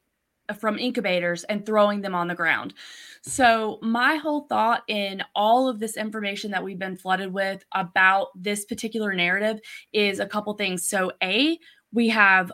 from 0.59 0.79
incubators 0.79 1.43
and 1.45 1.65
throwing 1.65 2.01
them 2.01 2.15
on 2.15 2.27
the 2.27 2.35
ground. 2.35 2.73
So, 3.21 3.79
my 3.81 4.15
whole 4.15 4.41
thought 4.41 4.83
in 4.87 5.23
all 5.35 5.67
of 5.67 5.79
this 5.79 5.97
information 5.97 6.51
that 6.51 6.63
we've 6.63 6.79
been 6.79 6.95
flooded 6.95 7.33
with 7.33 7.65
about 7.73 8.27
this 8.35 8.65
particular 8.65 9.13
narrative 9.13 9.59
is 9.91 10.19
a 10.19 10.25
couple 10.25 10.53
things. 10.53 10.87
So, 10.87 11.11
A, 11.21 11.59
we 11.91 12.09
have 12.09 12.51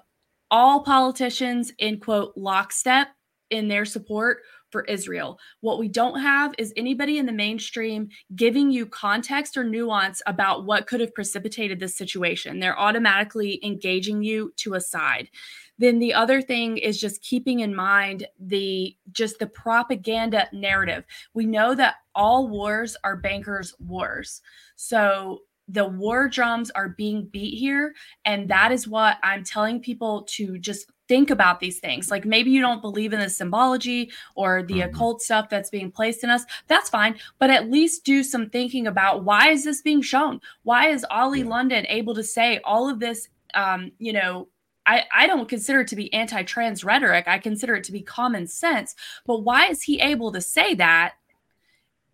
all 0.50 0.84
politicians 0.84 1.72
in 1.80 2.00
quote 2.00 2.34
lockstep 2.36 3.10
in 3.50 3.68
their 3.68 3.86
support 3.86 4.40
for 4.74 4.84
Israel. 4.86 5.40
What 5.62 5.80
we 5.80 5.88
don't 5.88 6.20
have 6.20 6.54
is 6.58 6.74
anybody 6.76 7.20
in 7.20 7.26
the 7.26 7.32
mainstream 7.32 8.10
giving 8.36 8.72
you 8.72 8.88
context 8.88 9.56
or 9.56 9.64
nuance 9.64 10.22
about 10.26 10.66
what 10.66 10.88
could 10.88 11.00
have 11.00 11.14
precipitated 11.14 11.80
this 11.80 11.96
situation. 11.96 12.60
They're 12.60 12.78
automatically 12.78 13.64
engaging 13.64 14.24
you 14.24 14.52
to 14.58 14.74
a 14.74 14.82
side. 14.82 15.30
Then 15.78 16.00
the 16.00 16.14
other 16.14 16.42
thing 16.42 16.78
is 16.78 17.00
just 17.00 17.22
keeping 17.22 17.60
in 17.60 17.76
mind 17.76 18.28
the 18.40 18.98
just 19.12 19.40
the 19.40 19.48
propaganda 19.48 20.48
narrative. 20.52 21.06
We 21.34 21.46
know 21.46 21.76
that 21.76 21.96
all 22.16 22.48
wars 22.48 22.98
are 23.04 23.16
bankers' 23.16 23.76
wars. 23.80 24.42
So 24.76 25.42
the 25.68 25.86
war 25.86 26.28
drums 26.28 26.72
are 26.72 26.90
being 26.90 27.26
beat 27.32 27.58
here 27.58 27.94
and 28.26 28.50
that 28.50 28.72
is 28.72 28.88
what 28.88 29.18
I'm 29.24 29.44
telling 29.44 29.80
people 29.80 30.24
to 30.32 30.58
just 30.58 30.92
think 31.14 31.30
about 31.30 31.60
these 31.60 31.80
things. 31.80 32.10
Like 32.10 32.26
maybe 32.26 32.50
you 32.50 32.60
don't 32.60 32.82
believe 32.82 33.14
in 33.14 33.20
the 33.20 33.30
symbology 33.30 34.12
or 34.34 34.64
the 34.64 34.80
Mhm. 34.80 34.86
occult 34.86 35.22
stuff 35.22 35.48
that's 35.48 35.70
being 35.70 35.92
placed 35.92 36.24
in 36.24 36.32
us. 36.32 36.44
That's 36.66 36.90
fine, 36.90 37.20
but 37.38 37.52
at 37.52 37.70
least 37.70 38.04
do 38.04 38.24
some 38.24 38.50
thinking 38.50 38.88
about 38.88 39.24
why 39.24 39.50
is 39.50 39.64
this 39.64 39.84
being 39.84 40.02
shown? 40.02 40.42
Why 40.64 40.88
is 40.88 41.06
Ollie 41.12 41.42
Yeah. 41.42 41.50
London 41.56 41.86
able 41.88 42.16
to 42.16 42.24
say 42.24 42.60
all 42.64 42.90
of 42.90 43.00
this 43.00 43.30
um, 43.54 43.92
you 44.00 44.12
know, 44.12 44.48
I, 44.88 45.04
I 45.14 45.28
don't 45.28 45.48
consider 45.48 45.82
it 45.82 45.88
to 45.90 45.96
be 45.96 46.12
anti-trans 46.12 46.84
rhetoric. 46.84 47.28
I 47.28 47.38
consider 47.38 47.76
it 47.76 47.84
to 47.84 47.92
be 47.92 48.02
common 48.02 48.48
sense. 48.48 48.96
But 49.28 49.42
why 49.44 49.68
is 49.68 49.84
he 49.84 50.02
able 50.02 50.32
to 50.32 50.42
say 50.42 50.74
that 50.74 51.14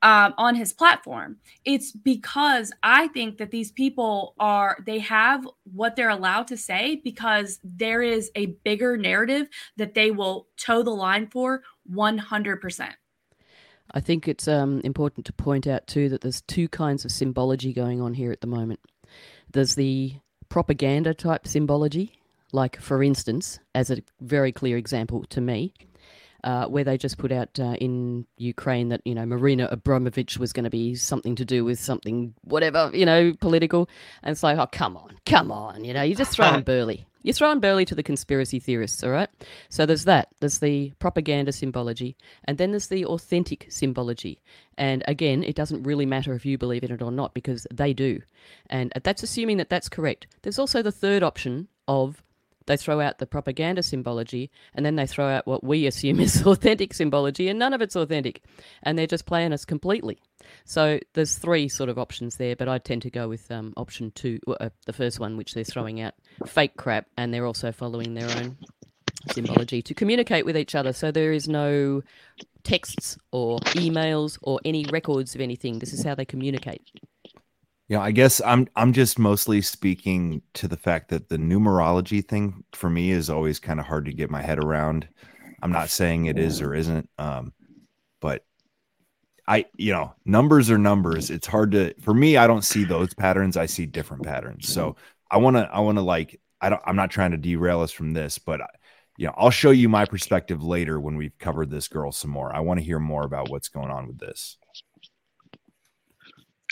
um, 0.02 0.34
on 0.38 0.56
his 0.56 0.74
platform? 0.74 1.38
It's 1.66 1.91
because 1.91 2.72
I 2.84 3.08
think 3.08 3.38
that 3.38 3.52
these 3.52 3.72
people 3.72 4.36
are 4.39 4.78
they 4.86 5.00
have 5.00 5.47
what 5.74 5.95
they're 5.95 6.10
allowed 6.10 6.47
to 6.47 6.58
say 6.58 7.02
because 7.04 7.60
there 7.64 8.02
is 8.02 8.32
a 8.36 8.47
bigger 8.47 8.97
narrative 8.97 9.47
that 9.78 9.93
they 9.93 10.12
will 10.12 10.47
toe 10.58 10.84
the 10.84 10.91
line 10.91 11.28
for 11.28 11.64
100%. 11.91 12.93
I 13.91 14.00
think 14.00 14.28
it's 14.28 14.47
um, 14.47 14.82
important 14.84 15.26
to 15.26 15.34
point 15.34 15.66
out 15.66 15.88
too 15.88 16.10
that 16.10 16.22
there's 16.22 16.41
two 16.41 16.68
kinds 16.68 17.06
of 17.06 17.12
symbology 17.12 17.74
going 17.74 18.02
on 18.02 18.14
here 18.14 18.32
at 18.32 18.41
the 18.41 18.47
moment. 18.47 18.80
There's 19.52 19.76
the 19.76 20.14
propaganda 20.47 21.14
type 21.14 21.47
symbology, 21.47 22.22
like 22.52 22.80
for 22.80 23.02
instance, 23.02 23.60
as 23.74 23.89
a 23.89 24.04
very 24.22 24.52
clear 24.52 24.78
example 24.78 25.24
to 25.30 25.41
me, 25.41 25.74
uh, 26.44 26.66
where 26.68 26.84
they 26.84 26.98
just 26.98 27.18
put 27.18 27.32
out 27.32 27.60
uh, 27.60 27.76
in 27.80 28.26
Ukraine 28.38 28.90
that 28.90 29.02
you 29.06 29.16
know 29.16 29.26
Marina 29.26 29.68
Abramovich 29.72 30.38
was 30.38 30.54
going 30.54 30.64
to 30.64 30.70
be 30.70 30.96
something 30.96 31.36
to 31.36 31.46
do 31.46 31.66
with 31.66 31.80
something 31.80 32.34
whatever 32.42 32.92
you 32.94 33.06
know 33.06 33.34
political, 33.40 33.90
and 34.24 34.32
it's 34.32 34.44
like 34.44 34.58
oh 34.58 34.68
come 34.68 34.98
on, 34.98 35.18
come 35.26 35.52
on, 35.52 35.84
you 35.84 35.94
know 35.94 36.02
you're 36.02 36.18
just 36.18 36.32
throwing 36.32 36.62
Burley. 36.64 37.06
You're 37.22 37.34
throwing 37.34 37.60
Burley 37.60 37.84
to 37.86 37.96
the 37.96 38.04
conspiracy 38.04 38.60
theorists, 38.60 39.04
all 39.04 39.10
right? 39.10 39.28
So 39.68 39.86
there's 39.86 40.06
that. 40.06 40.30
There's 40.40 40.60
the 40.60 40.94
propaganda 41.00 41.52
symbology, 41.52 42.16
and 42.46 42.58
then 42.58 42.72
there's 42.72 42.88
the 42.88 43.06
authentic 43.06 43.68
symbology. 43.70 44.42
And 44.78 45.04
again, 45.06 45.44
it 45.44 45.56
doesn't 45.56 45.84
really 45.84 46.06
matter 46.06 46.34
if 46.34 46.46
you 46.46 46.58
believe 46.58 46.84
in 46.84 46.94
it 46.94 47.02
or 47.02 47.12
not 47.12 47.34
because 47.34 47.68
they 47.74 47.92
do. 47.92 48.22
And 48.70 48.94
that's 49.04 49.22
assuming 49.22 49.58
that 49.58 49.70
that's 49.70 49.90
correct. 49.90 50.28
There's 50.44 50.60
also 50.60 50.82
the 50.82 50.94
third 50.94 51.22
option 51.22 51.68
of 51.90 52.24
they 52.70 52.78
throw 52.78 53.01
out 53.01 53.17
the 53.17 53.26
propaganda 53.26 53.82
symbology, 53.82 54.51
and 54.76 54.86
then 54.86 54.95
they 54.95 55.07
throw 55.07 55.28
out 55.28 55.47
what 55.47 55.63
we 55.63 55.88
assume 55.88 56.20
is 56.22 56.45
authentic 56.45 56.93
symbology, 56.93 57.49
and 57.49 57.57
none 57.57 57.74
of 57.74 57.82
it's 57.82 57.95
authentic, 57.95 58.43
and 58.84 58.97
they're 58.97 59.07
just 59.07 59.26
playing 59.26 59.51
us 59.51 59.65
completely. 59.65 60.20
So 60.65 60.99
there's 61.13 61.36
three 61.36 61.67
sort 61.67 61.89
of 61.89 61.97
options 61.97 62.38
there, 62.38 62.55
but 62.55 62.70
I 62.70 62.78
tend 62.78 63.01
to 63.01 63.09
go 63.09 63.28
with 63.28 63.49
um, 63.51 63.74
option 63.76 64.11
two, 64.11 64.39
uh, 64.47 64.70
the 64.86 64.93
first 64.93 65.20
one, 65.20 65.36
which 65.36 65.55
they're 65.55 65.63
throwing 65.63 65.99
out 65.99 66.13
fake 66.45 66.78
crap, 66.78 67.07
and 67.17 67.34
they're 67.34 67.47
also 67.47 67.72
following 67.72 68.13
their 68.13 68.30
own 68.38 68.55
symbology 69.32 69.82
to 69.82 69.95
communicate 69.95 70.45
with 70.45 70.55
each 70.55 70.76
other. 70.76 70.93
So 70.93 71.11
there 71.11 71.34
is 71.34 71.49
no 71.49 72.03
texts 72.63 73.17
or 73.32 73.59
emails 73.72 74.38
or 74.43 74.59
any 74.63 74.86
records 74.91 75.34
of 75.34 75.41
anything. 75.41 75.80
This 75.80 75.91
is 75.91 76.03
how 76.03 76.13
they 76.13 76.26
communicate. 76.26 76.84
Yeah, 77.90 78.02
I 78.02 78.12
guess 78.12 78.40
I'm 78.46 78.68
I'm 78.76 78.94
just 78.94 79.18
mostly 79.18 79.62
speaking 79.62 80.44
to 80.54 80.68
the 80.68 80.78
fact 80.78 81.10
that 81.10 81.28
the 81.28 81.38
numerology 81.38 82.26
thing 82.26 82.64
for 82.74 82.88
me 82.90 83.10
is 83.10 83.32
always 83.32 83.60
kind 83.60 83.80
of 83.80 83.88
hard 83.88 84.06
to 84.06 84.14
get 84.14 84.30
my 84.30 84.44
head 84.44 84.60
around. 84.60 85.08
I'm 85.64 85.72
not 85.72 85.90
saying 85.90 86.26
it 86.26 86.38
is 86.38 86.62
or 86.62 86.76
isn't, 86.76 87.10
um, 87.18 87.52
but 88.22 88.46
I 89.48 89.66
you 89.76 89.92
know 89.92 90.14
numbers 90.26 90.70
are 90.70 90.78
numbers. 90.78 91.32
It's 91.32 91.48
hard 91.48 91.72
to 91.72 91.96
for 92.00 92.14
me. 92.14 92.38
I 92.38 92.46
don't 92.46 92.64
see 92.64 92.84
those 92.84 93.14
patterns. 93.16 93.58
I 93.58 93.66
see 93.66 93.88
different 93.88 94.24
patterns. 94.24 94.70
So 94.70 94.96
I 95.32 95.38
want 95.38 95.56
to 95.58 95.64
I 95.74 95.80
want 95.80 95.98
to 95.98 96.04
like 96.04 96.40
I 96.62 96.70
don't 96.70 96.82
I'm 96.86 96.96
not 96.96 97.10
trying 97.10 97.32
to 97.32 97.38
derail 97.38 97.82
us 97.82 97.92
from 97.92 98.14
this, 98.14 98.38
but 98.38 98.62
you 99.18 99.26
know 99.26 99.34
I'll 99.36 99.50
show 99.50 99.72
you 99.72 99.90
my 99.90 100.06
perspective 100.06 100.64
later 100.64 101.00
when 101.00 101.18
we've 101.18 101.38
covered 101.40 101.72
this 101.72 101.88
girl 101.88 102.12
some 102.12 102.30
more. 102.30 102.56
I 102.56 102.60
want 102.60 102.80
to 102.80 102.86
hear 102.86 103.00
more 103.00 103.24
about 103.26 103.50
what's 103.50 103.70
going 103.70 103.90
on 103.90 104.06
with 104.06 104.20
this. 104.20 104.58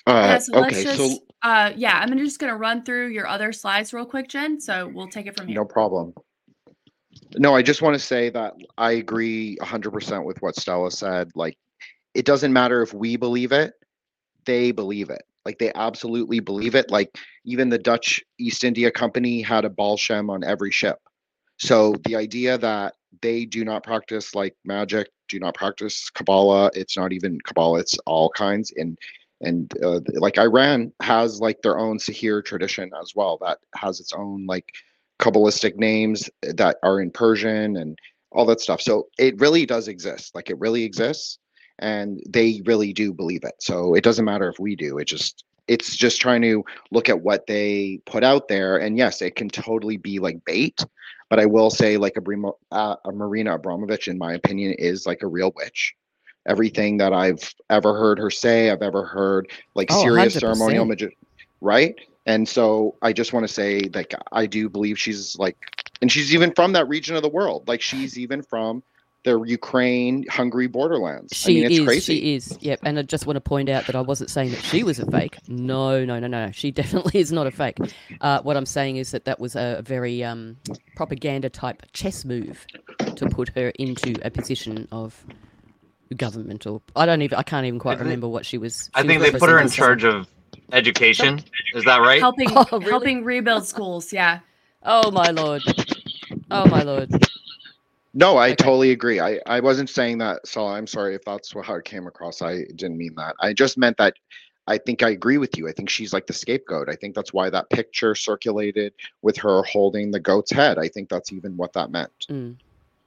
Uh, 0.07 0.11
yeah, 0.11 0.37
so 0.37 0.59
let's 0.59 0.77
okay, 0.77 0.83
just, 0.85 0.97
so 0.97 1.19
uh, 1.43 1.73
yeah, 1.75 1.99
I'm 1.99 2.17
just 2.17 2.39
gonna 2.39 2.55
run 2.55 2.83
through 2.83 3.07
your 3.09 3.27
other 3.27 3.51
slides 3.51 3.93
real 3.93 4.05
quick, 4.05 4.29
Jin. 4.29 4.61
So 4.61 4.89
we'll 4.93 5.09
take 5.09 5.27
it 5.27 5.35
from 5.35 5.47
here. 5.47 5.55
no 5.55 5.65
problem. 5.65 6.13
No, 7.35 7.55
I 7.55 7.61
just 7.61 7.81
want 7.81 7.93
to 7.93 7.99
say 7.99 8.29
that 8.29 8.53
I 8.77 8.91
agree 8.91 9.57
100% 9.61 10.23
with 10.23 10.41
what 10.41 10.55
Stella 10.55 10.91
said. 10.91 11.31
Like, 11.35 11.57
it 12.13 12.25
doesn't 12.25 12.53
matter 12.53 12.81
if 12.81 12.93
we 12.93 13.17
believe 13.17 13.51
it, 13.51 13.73
they 14.45 14.71
believe 14.71 15.09
it. 15.09 15.23
Like, 15.45 15.59
they 15.59 15.71
absolutely 15.75 16.39
believe 16.39 16.75
it. 16.75 16.89
Like, 16.89 17.17
even 17.43 17.69
the 17.69 17.77
Dutch 17.77 18.23
East 18.39 18.63
India 18.63 18.91
Company 18.91 19.41
had 19.41 19.65
a 19.65 19.69
Baal 19.69 19.97
Shem 19.97 20.29
on 20.29 20.43
every 20.43 20.71
ship. 20.71 20.99
So, 21.57 21.95
the 22.05 22.15
idea 22.15 22.57
that 22.57 22.93
they 23.21 23.45
do 23.45 23.65
not 23.65 23.83
practice 23.83 24.35
like 24.35 24.55
magic, 24.63 25.09
do 25.27 25.39
not 25.39 25.55
practice 25.55 26.09
Kabbalah, 26.09 26.71
it's 26.73 26.97
not 26.97 27.11
even 27.13 27.39
Kabbalah, 27.41 27.79
it's 27.79 27.97
all 28.05 28.29
kinds. 28.29 28.71
And 28.77 28.97
and 29.41 29.71
uh, 29.83 29.99
like 30.13 30.37
Iran 30.37 30.91
has 31.01 31.39
like 31.39 31.61
their 31.61 31.77
own 31.77 31.97
Sahir 31.97 32.43
tradition 32.43 32.91
as 32.99 33.13
well 33.15 33.37
that 33.41 33.59
has 33.75 33.99
its 33.99 34.13
own 34.13 34.45
like 34.45 34.73
Kabbalistic 35.19 35.75
names 35.75 36.29
that 36.41 36.77
are 36.83 37.01
in 37.01 37.11
Persian 37.11 37.77
and 37.77 37.97
all 38.31 38.45
that 38.45 38.61
stuff. 38.61 38.81
So 38.81 39.07
it 39.17 39.39
really 39.39 39.65
does 39.65 39.87
exist. 39.87 40.35
Like 40.35 40.49
it 40.49 40.59
really 40.59 40.83
exists 40.83 41.39
and 41.79 42.21
they 42.27 42.61
really 42.65 42.93
do 42.93 43.13
believe 43.13 43.43
it. 43.43 43.55
So 43.59 43.93
it 43.93 44.03
doesn't 44.03 44.25
matter 44.25 44.49
if 44.49 44.59
we 44.59 44.75
do. 44.75 44.97
It 44.97 45.05
just 45.05 45.43
it's 45.67 45.95
just 45.95 46.21
trying 46.21 46.41
to 46.43 46.63
look 46.91 47.09
at 47.09 47.21
what 47.21 47.45
they 47.45 47.99
put 48.05 48.23
out 48.23 48.47
there 48.47 48.77
and 48.77 48.97
yes, 48.97 49.21
it 49.21 49.35
can 49.35 49.49
totally 49.49 49.97
be 49.97 50.19
like 50.19 50.43
bait, 50.45 50.83
but 51.29 51.39
I 51.39 51.45
will 51.45 51.69
say 51.69 51.97
like 51.97 52.15
a, 52.15 52.51
uh, 52.71 52.95
a 53.03 53.11
Marina 53.11 53.55
Abramovich 53.55 54.07
in 54.07 54.17
my 54.17 54.33
opinion 54.33 54.73
is 54.73 55.05
like 55.05 55.23
a 55.23 55.27
real 55.27 55.51
witch 55.55 55.93
everything 56.47 56.97
that 56.97 57.13
I've 57.13 57.53
ever 57.69 57.93
heard 57.93 58.17
her 58.19 58.31
say, 58.31 58.71
I've 58.71 58.81
ever 58.81 59.05
heard 59.05 59.51
like 59.75 59.89
Oh, 59.91 60.01
serious 60.01 60.35
100%. 60.35 60.39
ceremonial 60.39 60.85
magic, 60.85 61.17
right? 61.61 61.95
And 62.25 62.47
so 62.47 62.95
I 63.01 63.13
just 63.13 63.31
want 63.33 63.47
to 63.47 63.53
say, 63.53 63.81
like, 63.93 64.13
I 64.31 64.45
do 64.47 64.67
believe 64.69 64.99
she's 64.99 65.37
like, 65.37 65.57
and 66.01 66.11
she's 66.11 66.33
even 66.33 66.53
from 66.53 66.73
that 66.73 66.87
region 66.89 67.15
of 67.15 67.21
the 67.21 67.29
world. 67.29 67.67
Like, 67.67 67.81
she's 67.81 68.17
even 68.19 68.41
from 68.41 68.83
the 69.23 69.41
Ukraine, 69.43 70.25
Hungary 70.29 70.67
borderlands. 70.67 71.35
She 71.35 71.51
I 71.51 71.55
mean, 71.55 71.63
it's 71.65 71.79
is. 71.79 71.85
crazy. 71.85 72.19
She 72.19 72.35
is. 72.35 72.57
Yep. 72.61 72.79
And 72.83 72.99
I 72.99 73.01
just 73.01 73.27
want 73.27 73.35
to 73.35 73.41
point 73.41 73.67
out 73.69 73.85
that 73.87 73.95
I 73.95 74.01
wasn't 74.01 74.29
saying 74.29 74.51
that 74.51 74.63
she 74.63 74.83
was 74.83 74.99
a 74.99 75.09
fake. 75.09 75.37
No, 75.47 76.05
no, 76.05 76.19
no, 76.19 76.27
no. 76.27 76.51
She 76.51 76.71
definitely 76.81 77.19
is 77.19 77.31
not 77.31 77.47
a 77.47 77.51
fake. 77.51 77.77
Uh, 78.21 78.41
what 78.41 78.55
I'm 78.57 78.65
saying 78.65 78.97
is 78.97 79.11
that 79.11 79.25
that 79.25 79.39
was 79.39 79.55
a 79.55 79.81
very 79.85 80.23
um, 80.23 80.57
propaganda 80.95 81.49
type 81.49 81.83
chess 81.93 82.23
move 82.25 82.65
to 83.15 83.25
put 83.27 83.49
her 83.49 83.69
into 83.79 84.15
a 84.23 84.29
position 84.29 84.87
of 84.91 85.25
government 86.15 86.65
or 86.65 86.81
I 86.95 87.05
don't 87.05 87.21
even 87.21 87.37
I 87.37 87.43
can't 87.43 87.65
even 87.65 87.79
quite 87.79 87.99
remember 87.99 88.27
what 88.27 88.45
she 88.45 88.57
was. 88.57 88.89
I 88.93 89.03
think 89.03 89.19
was 89.21 89.31
they 89.31 89.39
put 89.39 89.49
her 89.49 89.59
in 89.59 89.69
charge 89.69 90.03
of 90.03 90.27
education. 90.71 91.39
Is 91.73 91.83
that 91.85 91.97
right? 92.01 92.19
Helping 92.19 92.49
Oh, 92.51 92.65
really? 92.71 92.89
helping 92.91 93.23
rebuild 93.23 93.65
schools. 93.67 94.11
Yeah. 94.13 94.39
Oh 94.83 95.11
my 95.11 95.31
lord. 95.31 95.61
Oh 96.51 96.67
my 96.67 96.83
lord. 96.83 97.09
No, 98.13 98.37
I 98.37 98.47
Okay. 98.47 98.55
totally 98.55 98.91
agree. 98.91 99.19
I, 99.19 99.39
I 99.45 99.59
wasn't 99.59 99.89
saying 99.89 100.17
that, 100.19 100.47
so 100.47 100.65
I'm 100.65 100.87
sorry 100.87 101.13
if 101.13 101.23
that's 101.23 101.51
wh- 101.51 101.63
how 101.63 101.75
it 101.75 101.85
came 101.85 102.07
across. 102.07 102.41
I 102.41 102.63
didn't 102.75 102.97
mean 102.97 103.13
that. 103.15 103.35
I 103.39 103.53
just 103.53 103.77
meant 103.77 103.97
that 103.97 104.15
I 104.65 104.77
think 104.77 105.03
I 105.03 105.11
agree 105.11 105.37
with 105.37 105.57
you. 105.57 105.67
I 105.69 105.71
think 105.71 105.89
she's 105.89 106.13
like 106.13 106.25
the 106.27 106.33
scapegoat. 106.33 106.89
I 106.89 106.95
think 106.95 107.15
that's 107.15 107.31
why 107.31 107.49
that 107.49 107.69
picture 107.69 108.15
circulated 108.15 108.93
with 109.21 109.37
her 109.37 109.61
holding 109.63 110.11
the 110.11 110.19
goat's 110.19 110.51
head. 110.51 110.77
I 110.79 110.87
think 110.87 111.09
that's 111.09 111.31
even 111.31 111.55
what 111.55 111.73
that 111.73 111.91
meant. 111.91 112.11
Mm. 112.29 112.55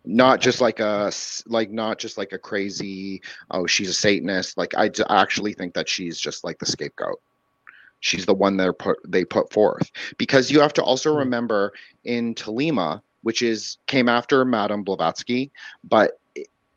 Not 0.05 0.41
just 0.41 0.61
like 0.61 0.81
a 0.81 1.13
like 1.47 1.71
not 1.71 1.99
just 1.99 2.17
like 2.17 2.33
a 2.33 2.39
crazy 2.39 3.21
oh 3.51 3.67
she's 3.67 3.91
a 3.91 3.95
Satanist. 3.95 4.57
Like 4.57 4.75
I 4.77 4.89
d- 4.89 5.03
actually 5.11 5.53
think 5.53 5.75
that 5.75 5.89
she's 5.89 6.19
just 6.19 6.43
like 6.45 6.59
the 6.59 6.67
scapegoat. 6.67 7.21
She's 8.01 8.25
the 8.25 8.35
one 8.35 8.57
they're 8.57 8.73
put 8.73 8.99
they 9.07 9.25
put 9.25 9.53
forth 9.53 9.91
because 10.17 10.51
you 10.51 10.61
have 10.61 10.73
to 10.75 10.83
also 10.83 11.15
Mm. 11.15 11.19
remember 11.19 11.73
in 12.05 12.35
Thelema, 12.35 13.03
which 13.23 13.43
is 13.43 13.77
came 13.87 14.09
after 14.09 14.45
Madame 14.45 14.83
Blavatsky, 14.83 15.51
but 15.85 16.19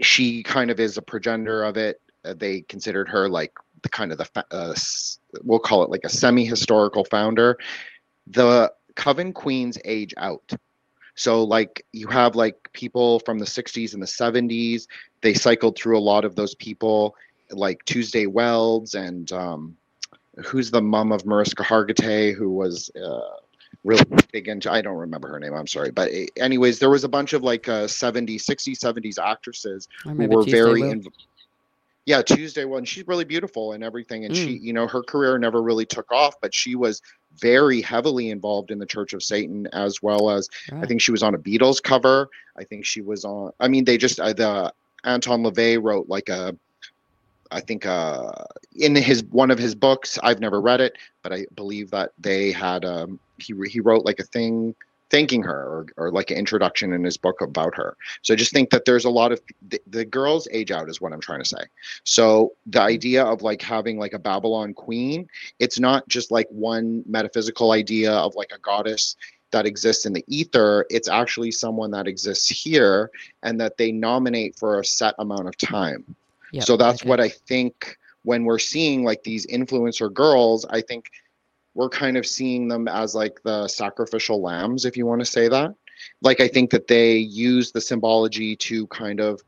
she 0.01 0.43
kind 0.43 0.69
of 0.69 0.79
is 0.79 0.97
a 0.97 1.01
progenitor 1.01 1.63
of 1.63 1.77
it. 1.77 2.01
Uh, 2.25 2.33
they 2.33 2.61
considered 2.61 3.07
her 3.07 3.29
like 3.29 3.53
the 3.83 3.89
kind 3.89 4.11
of 4.11 4.17
the 4.17 4.45
uh, 4.51 4.73
we'll 5.43 5.59
call 5.59 5.81
it 5.83 5.89
like 5.89 6.03
a 6.03 6.09
semi-historical 6.09 7.05
founder. 7.05 7.57
The 8.27 8.71
Coven 8.95 9.31
Queens 9.33 9.77
age 9.85 10.13
out. 10.17 10.51
So 11.15 11.43
like 11.43 11.85
you 11.91 12.07
have 12.07 12.35
like 12.35 12.71
people 12.73 13.19
from 13.19 13.39
the 13.39 13.45
60s 13.45 13.93
and 13.93 14.01
the 14.01 14.07
70s. 14.07 14.87
They 15.21 15.33
cycled 15.33 15.77
through 15.77 15.97
a 15.97 16.01
lot 16.01 16.25
of 16.25 16.35
those 16.35 16.55
people, 16.55 17.15
like 17.51 17.83
Tuesday 17.85 18.25
Welds 18.25 18.95
and 18.95 19.31
um, 19.31 19.77
who's 20.43 20.71
the 20.71 20.81
mom 20.81 21.11
of 21.11 21.25
Mariska 21.25 21.63
Hargitay, 21.63 22.33
who 22.33 22.49
was 22.49 22.89
uh, 22.95 23.37
really 23.83 24.03
big 24.31 24.47
into. 24.47 24.71
I 24.71 24.81
don't 24.81 24.97
remember 24.97 25.27
her 25.29 25.39
name. 25.39 25.53
I'm 25.53 25.67
sorry, 25.67 25.91
but 25.91 26.09
eh, 26.11 26.27
anyways, 26.37 26.79
there 26.79 26.89
was 26.89 27.03
a 27.03 27.09
bunch 27.09 27.33
of 27.33 27.43
like 27.43 27.67
uh, 27.67 27.85
70s, 27.85 28.43
60s, 28.43 28.79
70s 28.79 29.23
actresses 29.23 29.87
who 30.03 30.27
were 30.27 30.43
Tuesday 30.43 30.51
very. 30.51 31.01
Yeah 32.05 32.21
Tuesday 32.21 32.65
one 32.65 32.85
she's 32.85 33.07
really 33.07 33.23
beautiful 33.23 33.73
and 33.73 33.83
everything 33.83 34.25
and 34.25 34.35
she 34.35 34.57
you 34.57 34.73
know 34.73 34.87
her 34.87 35.01
career 35.01 35.37
never 35.37 35.61
really 35.61 35.85
took 35.85 36.11
off 36.11 36.35
but 36.41 36.53
she 36.53 36.75
was 36.75 37.01
very 37.37 37.81
heavily 37.81 38.29
involved 38.29 38.71
in 38.71 38.79
the 38.79 38.85
Church 38.85 39.13
of 39.13 39.23
Satan 39.23 39.67
as 39.73 40.01
well 40.01 40.29
as 40.29 40.49
I 40.71 40.85
think 40.85 41.01
she 41.01 41.11
was 41.11 41.23
on 41.23 41.33
a 41.33 41.37
Beatles 41.37 41.81
cover. 41.81 42.29
I 42.57 42.63
think 42.63 42.85
she 42.85 43.01
was 43.01 43.25
on 43.25 43.51
I 43.59 43.67
mean 43.67 43.85
they 43.85 43.97
just 43.97 44.19
uh, 44.19 44.33
the 44.33 44.73
Anton 45.03 45.43
LaVey 45.43 45.81
wrote 45.81 46.07
like 46.09 46.29
a 46.29 46.55
I 47.51 47.61
think 47.61 47.85
uh 47.85 48.31
in 48.75 48.95
his 48.95 49.23
one 49.25 49.51
of 49.51 49.59
his 49.59 49.75
books. 49.75 50.19
I've 50.21 50.39
never 50.39 50.61
read 50.61 50.81
it 50.81 50.97
but 51.21 51.33
I 51.33 51.45
believe 51.55 51.89
that 51.91 52.11
they 52.19 52.51
had 52.51 52.85
um 52.85 53.19
he 53.37 53.53
he 53.69 53.79
wrote 53.79 54.05
like 54.05 54.19
a 54.19 54.23
thing 54.23 54.75
thanking 55.13 55.43
her 55.43 55.61
or, 55.73 55.85
or 55.97 56.11
like 56.11 56.31
an 56.31 56.37
introduction 56.37 56.91
in 56.91 57.03
his 57.03 57.17
book 57.17 57.39
about 57.41 57.73
her 57.75 57.95
so 58.21 58.33
I 58.33 58.37
just 58.37 58.51
think 58.51 58.69
that 58.69 58.85
there's 58.85 59.05
a 59.05 59.09
lot 59.09 59.31
of 59.31 59.41
the, 59.69 59.79
the 59.87 60.05
girls 60.05 60.47
age 60.51 60.71
out 60.71 60.89
is 60.89 61.01
what 61.01 61.13
I'm 61.13 61.19
trying 61.19 61.41
to 61.41 61.47
say. 61.47 61.63
So 62.03 62.53
the 62.65 62.79
mm-hmm. 62.79 62.87
idea 62.87 63.23
of 63.23 63.41
like 63.41 63.61
having 63.61 63.97
like 63.97 64.13
a 64.13 64.19
Babylon 64.19 64.73
queen, 64.73 65.27
it's 65.59 65.79
not 65.79 66.07
just 66.07 66.31
like 66.31 66.47
one 66.49 67.03
metaphysical 67.05 67.71
idea 67.71 68.11
of 68.13 68.35
like 68.35 68.51
a 68.53 68.59
goddess 68.59 69.15
that 69.51 69.65
exists 69.65 70.05
in 70.05 70.13
the 70.13 70.23
ether. 70.27 70.85
It's 70.89 71.07
actually 71.07 71.51
someone 71.51 71.91
that 71.91 72.07
exists 72.07 72.49
here 72.49 73.11
and 73.43 73.59
that 73.59 73.77
they 73.77 73.91
nominate 73.91 74.55
for 74.57 74.79
a 74.79 74.85
set 74.85 75.15
amount 75.19 75.47
of 75.47 75.57
time. 75.57 76.15
Yep, 76.51 76.63
so 76.63 76.77
that's 76.77 77.01
okay. 77.01 77.09
what 77.09 77.19
I 77.19 77.29
think 77.29 77.97
when 78.23 78.45
we're 78.45 78.59
seeing 78.59 79.03
like 79.03 79.23
these 79.23 79.45
influencer 79.47 80.11
girls, 80.11 80.65
I 80.69 80.81
think 80.81 81.11
we're 81.75 81.89
kind 81.89 82.17
of 82.17 82.25
seeing 82.25 82.67
them 82.67 82.87
as 82.87 83.15
like 83.15 83.41
the 83.43 83.67
sacrificial 83.67 84.41
lambs, 84.41 84.85
if 84.85 84.95
you 84.95 85.05
want 85.05 85.21
to 85.21 85.25
say 85.25 85.47
that. 85.47 85.73
Like 86.21 86.39
I 86.39 86.47
think 86.47 86.69
that 86.71 86.87
they 86.87 87.15
use 87.15 87.71
the 87.71 87.81
symbology 87.81 88.55
to 88.57 88.87
kind 88.87 89.19
of 89.19 89.41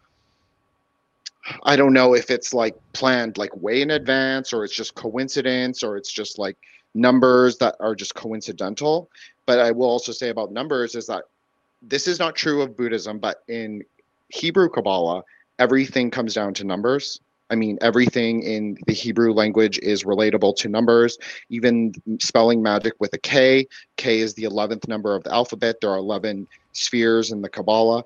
I 1.63 1.75
don't 1.75 1.93
know 1.93 2.15
if 2.15 2.31
it's 2.31 2.53
like 2.53 2.75
planned 2.93 3.37
like 3.37 3.55
way 3.55 3.81
in 3.81 3.91
advance 3.91 4.51
or 4.51 4.63
it's 4.63 4.73
just 4.73 4.95
coincidence 4.95 5.83
or 5.83 5.95
it's 5.95 6.11
just 6.11 6.39
like 6.39 6.57
numbers 6.95 7.57
that 7.57 7.75
are 7.79 7.93
just 7.93 8.15
coincidental. 8.15 9.09
But 9.45 9.59
I 9.59 9.71
will 9.71 9.87
also 9.87 10.11
say 10.11 10.29
about 10.29 10.51
numbers 10.51 10.95
is 10.95 11.05
that 11.07 11.25
this 11.81 12.07
is 12.07 12.17
not 12.17 12.35
true 12.35 12.61
of 12.61 12.75
Buddhism, 12.75 13.19
but 13.19 13.43
in 13.47 13.83
Hebrew 14.29 14.69
Kabbalah, 14.69 15.23
everything 15.59 16.09
comes 16.09 16.33
down 16.33 16.53
to 16.55 16.63
numbers. 16.63 17.19
I 17.49 17.55
mean, 17.55 17.77
everything 17.81 18.41
in 18.43 18.77
the 18.87 18.93
Hebrew 18.93 19.31
language 19.31 19.77
is 19.79 20.03
relatable 20.03 20.55
to 20.57 20.69
numbers, 20.69 21.17
even 21.49 21.93
spelling 22.19 22.61
magic 22.61 22.93
with 22.99 23.13
a 23.13 23.19
K. 23.19 23.67
K 23.97 24.19
is 24.19 24.33
the 24.33 24.43
11th 24.43 24.87
number 24.87 25.15
of 25.15 25.23
the 25.23 25.33
alphabet. 25.33 25.79
There 25.79 25.91
are 25.91 25.97
11 25.97 26.47
spheres 26.73 27.31
in 27.31 27.41
the 27.41 27.49
Kabbalah 27.49 28.03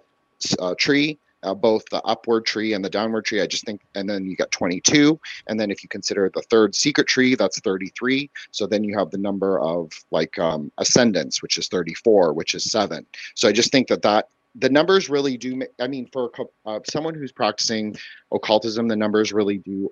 uh, 0.59 0.75
tree, 0.77 1.17
uh, 1.43 1.53
both 1.53 1.85
the 1.89 2.01
upward 2.03 2.45
tree 2.45 2.73
and 2.73 2.83
the 2.83 2.89
downward 2.89 3.25
tree. 3.25 3.41
I 3.41 3.47
just 3.47 3.65
think, 3.65 3.81
and 3.95 4.09
then 4.09 4.25
you 4.25 4.35
got 4.35 4.51
22. 4.51 5.17
And 5.47 5.59
then 5.59 5.71
if 5.71 5.83
you 5.83 5.89
consider 5.89 6.29
the 6.33 6.41
third 6.43 6.75
secret 6.75 7.07
tree, 7.07 7.35
that's 7.35 7.59
33. 7.61 8.29
So 8.51 8.67
then 8.67 8.83
you 8.83 8.97
have 8.97 9.09
the 9.09 9.17
number 9.17 9.59
of 9.59 9.91
like 10.11 10.37
um, 10.37 10.71
ascendants, 10.77 11.41
which 11.41 11.57
is 11.57 11.69
34, 11.69 12.33
which 12.33 12.55
is 12.55 12.69
seven. 12.69 13.05
So 13.35 13.47
I 13.47 13.53
just 13.53 13.71
think 13.71 13.87
that 13.87 14.01
that 14.01 14.27
the 14.59 14.69
numbers 14.69 15.09
really 15.09 15.37
do. 15.37 15.61
I 15.79 15.87
mean, 15.87 16.07
for 16.11 16.31
uh, 16.65 16.79
someone 16.89 17.15
who's 17.15 17.31
practicing 17.31 17.95
occultism, 18.31 18.87
the 18.87 18.95
numbers 18.95 19.31
really 19.33 19.57
do 19.57 19.91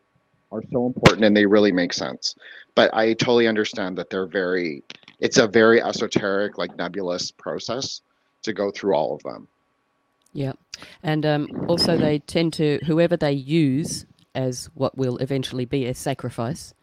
are 0.51 0.61
so 0.71 0.85
important 0.85 1.25
and 1.25 1.35
they 1.35 1.45
really 1.45 1.71
make 1.71 1.93
sense. 1.93 2.35
But 2.75 2.93
I 2.93 3.13
totally 3.13 3.47
understand 3.47 3.97
that 3.97 4.09
they're 4.09 4.27
very. 4.27 4.83
It's 5.19 5.37
a 5.37 5.47
very 5.47 5.81
esoteric, 5.81 6.57
like 6.57 6.77
nebulous 6.77 7.31
process 7.31 8.01
to 8.43 8.53
go 8.53 8.69
through 8.71 8.93
all 8.93 9.15
of 9.15 9.23
them. 9.23 9.47
Yeah, 10.33 10.53
and 11.01 11.25
um, 11.25 11.65
also 11.67 11.97
they 11.97 12.19
tend 12.19 12.53
to 12.53 12.79
whoever 12.85 13.17
they 13.17 13.31
use 13.31 14.05
as 14.35 14.69
what 14.75 14.95
will 14.97 15.17
eventually 15.17 15.65
be 15.65 15.87
a 15.87 15.95
sacrifice. 15.95 16.75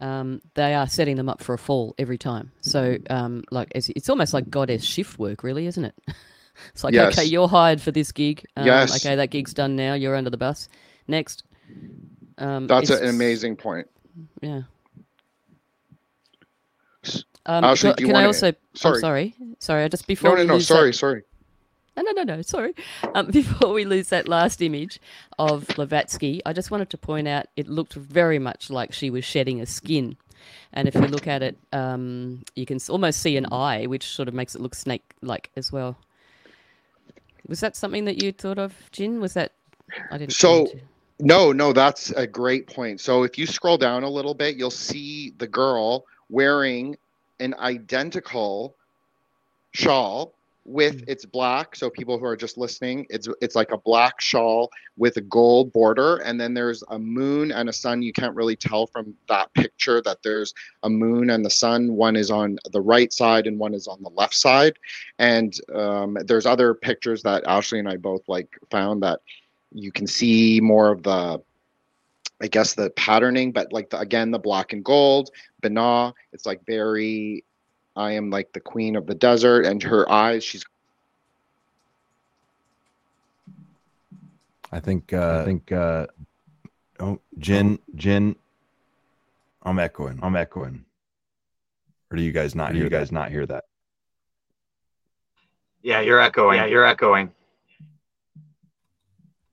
Um, 0.00 0.40
they 0.54 0.74
are 0.74 0.86
setting 0.86 1.16
them 1.16 1.28
up 1.28 1.42
for 1.42 1.54
a 1.54 1.58
fall 1.58 1.94
every 1.98 2.18
time. 2.18 2.52
So, 2.60 2.98
um, 3.08 3.44
like, 3.50 3.72
it's, 3.74 3.88
it's 3.90 4.10
almost 4.10 4.34
like 4.34 4.50
goddess 4.50 4.84
shift 4.84 5.18
work, 5.18 5.42
really, 5.42 5.66
isn't 5.66 5.84
it? 5.84 5.94
It's 6.72 6.84
like, 6.84 6.94
yes. 6.94 7.18
okay, 7.18 7.26
you're 7.26 7.48
hired 7.48 7.80
for 7.80 7.90
this 7.90 8.12
gig. 8.12 8.44
Um, 8.56 8.66
yes. 8.66 9.04
Okay, 9.04 9.16
that 9.16 9.30
gig's 9.30 9.54
done 9.54 9.76
now. 9.76 9.94
You're 9.94 10.16
under 10.16 10.30
the 10.30 10.36
bus. 10.36 10.68
Next. 11.08 11.44
Um, 12.38 12.66
That's 12.66 12.90
an 12.90 13.08
amazing 13.08 13.56
point. 13.56 13.88
Yeah. 14.40 14.62
Um, 17.46 17.64
Ashley, 17.64 17.94
can, 17.94 18.06
can 18.06 18.16
I 18.16 18.24
also? 18.24 18.52
Sorry. 18.74 19.00
sorry, 19.00 19.34
sorry. 19.60 19.84
I 19.84 19.88
Just 19.88 20.06
before. 20.06 20.30
No, 20.30 20.42
no, 20.42 20.54
no. 20.54 20.58
Sorry, 20.58 20.90
that... 20.90 20.96
sorry. 20.96 21.22
No, 21.96 22.02
no, 22.02 22.12
no, 22.12 22.36
no. 22.36 22.42
Sorry. 22.42 22.74
Um, 23.14 23.26
before 23.30 23.72
we 23.72 23.84
lose 23.84 24.08
that 24.08 24.28
last 24.28 24.60
image 24.60 25.00
of 25.38 25.66
Blavatsky, 25.68 26.42
I 26.44 26.52
just 26.52 26.70
wanted 26.70 26.90
to 26.90 26.98
point 26.98 27.28
out 27.28 27.46
it 27.56 27.68
looked 27.68 27.94
very 27.94 28.38
much 28.38 28.68
like 28.68 28.92
she 28.92 29.10
was 29.10 29.24
shedding 29.24 29.60
a 29.60 29.66
skin. 29.66 30.16
And 30.72 30.86
if 30.86 30.94
you 30.94 31.02
look 31.02 31.26
at 31.26 31.42
it, 31.42 31.56
um, 31.72 32.44
you 32.54 32.66
can 32.66 32.78
almost 32.90 33.20
see 33.20 33.36
an 33.36 33.46
eye, 33.50 33.86
which 33.86 34.06
sort 34.06 34.28
of 34.28 34.34
makes 34.34 34.54
it 34.54 34.60
look 34.60 34.74
snake-like 34.74 35.50
as 35.56 35.72
well. 35.72 35.96
Was 37.48 37.60
that 37.60 37.76
something 37.76 38.04
that 38.06 38.22
you 38.22 38.32
thought 38.32 38.58
of, 38.58 38.74
Jin? 38.92 39.20
Was 39.20 39.34
that 39.34 39.52
I 40.10 40.18
didn't. 40.18 40.32
So 40.32 40.68
no, 41.18 41.52
no, 41.52 41.72
that's 41.72 42.10
a 42.10 42.26
great 42.26 42.66
point. 42.66 43.00
So 43.00 43.22
if 43.22 43.38
you 43.38 43.46
scroll 43.46 43.78
down 43.78 44.02
a 44.02 44.10
little 44.10 44.34
bit, 44.34 44.56
you'll 44.56 44.70
see 44.70 45.32
the 45.38 45.46
girl 45.46 46.04
wearing 46.28 46.96
an 47.40 47.54
identical 47.58 48.74
shawl 49.72 50.34
with 50.66 50.96
mm-hmm. 50.96 51.10
it's 51.10 51.24
black 51.24 51.76
so 51.76 51.88
people 51.88 52.18
who 52.18 52.24
are 52.24 52.36
just 52.36 52.58
listening 52.58 53.06
it's 53.08 53.28
it's 53.40 53.54
like 53.54 53.70
a 53.70 53.78
black 53.78 54.20
shawl 54.20 54.70
with 54.96 55.16
a 55.16 55.20
gold 55.20 55.72
border 55.72 56.16
and 56.18 56.40
then 56.40 56.54
there's 56.54 56.82
a 56.88 56.98
moon 56.98 57.52
and 57.52 57.68
a 57.68 57.72
sun. 57.72 58.02
You 58.02 58.12
can't 58.12 58.34
really 58.34 58.56
tell 58.56 58.86
from 58.86 59.14
that 59.28 59.52
picture 59.54 60.00
that 60.02 60.22
there's 60.22 60.54
a 60.82 60.90
moon 60.90 61.30
and 61.30 61.44
the 61.44 61.50
sun. 61.50 61.92
One 61.94 62.16
is 62.16 62.30
on 62.30 62.58
the 62.72 62.80
right 62.80 63.12
side 63.12 63.46
and 63.46 63.58
one 63.58 63.74
is 63.74 63.86
on 63.86 64.02
the 64.02 64.10
left 64.10 64.34
side. 64.34 64.78
And 65.18 65.58
um, 65.74 66.16
there's 66.24 66.46
other 66.46 66.74
pictures 66.74 67.22
that 67.22 67.44
ashley 67.46 67.78
and 67.78 67.88
i 67.88 67.96
both 67.96 68.22
like 68.28 68.48
found 68.70 69.02
that 69.02 69.20
you 69.72 69.92
can 69.92 70.06
see 70.06 70.60
more 70.60 70.90
of 70.90 71.02
the 71.02 71.42
I 72.42 72.48
guess 72.48 72.74
the 72.74 72.90
patterning, 72.90 73.50
but 73.50 73.72
like 73.72 73.88
the, 73.88 73.98
again 73.98 74.30
the 74.30 74.38
black 74.38 74.74
and 74.74 74.84
gold, 74.84 75.30
Binah, 75.62 76.12
it's 76.34 76.44
like 76.44 76.60
very 76.66 77.45
I 77.96 78.12
am 78.12 78.30
like 78.30 78.52
the 78.52 78.60
queen 78.60 78.94
of 78.94 79.06
the 79.06 79.14
desert, 79.14 79.64
and 79.64 79.82
her 79.82 80.10
eyes, 80.10 80.44
she's. 80.44 80.64
I 84.70 84.80
think. 84.80 85.12
Uh, 85.12 85.40
I 85.40 85.44
think. 85.44 85.72
Uh, 85.72 86.06
oh, 87.00 87.20
Jin, 87.38 87.78
Jin. 87.94 88.36
I'm 89.62 89.78
echoing. 89.78 90.20
I'm 90.22 90.36
echoing. 90.36 90.84
Or 92.10 92.16
do 92.16 92.22
you 92.22 92.32
guys 92.32 92.54
not? 92.54 92.72
Do 92.72 92.78
you 92.78 92.88
guys 92.88 93.10
not 93.10 93.30
hear 93.30 93.46
that? 93.46 93.64
Yeah, 95.82 96.00
you're 96.00 96.20
echoing. 96.20 96.58
Yeah, 96.58 96.66
you're 96.66 96.84
echoing. 96.86 97.32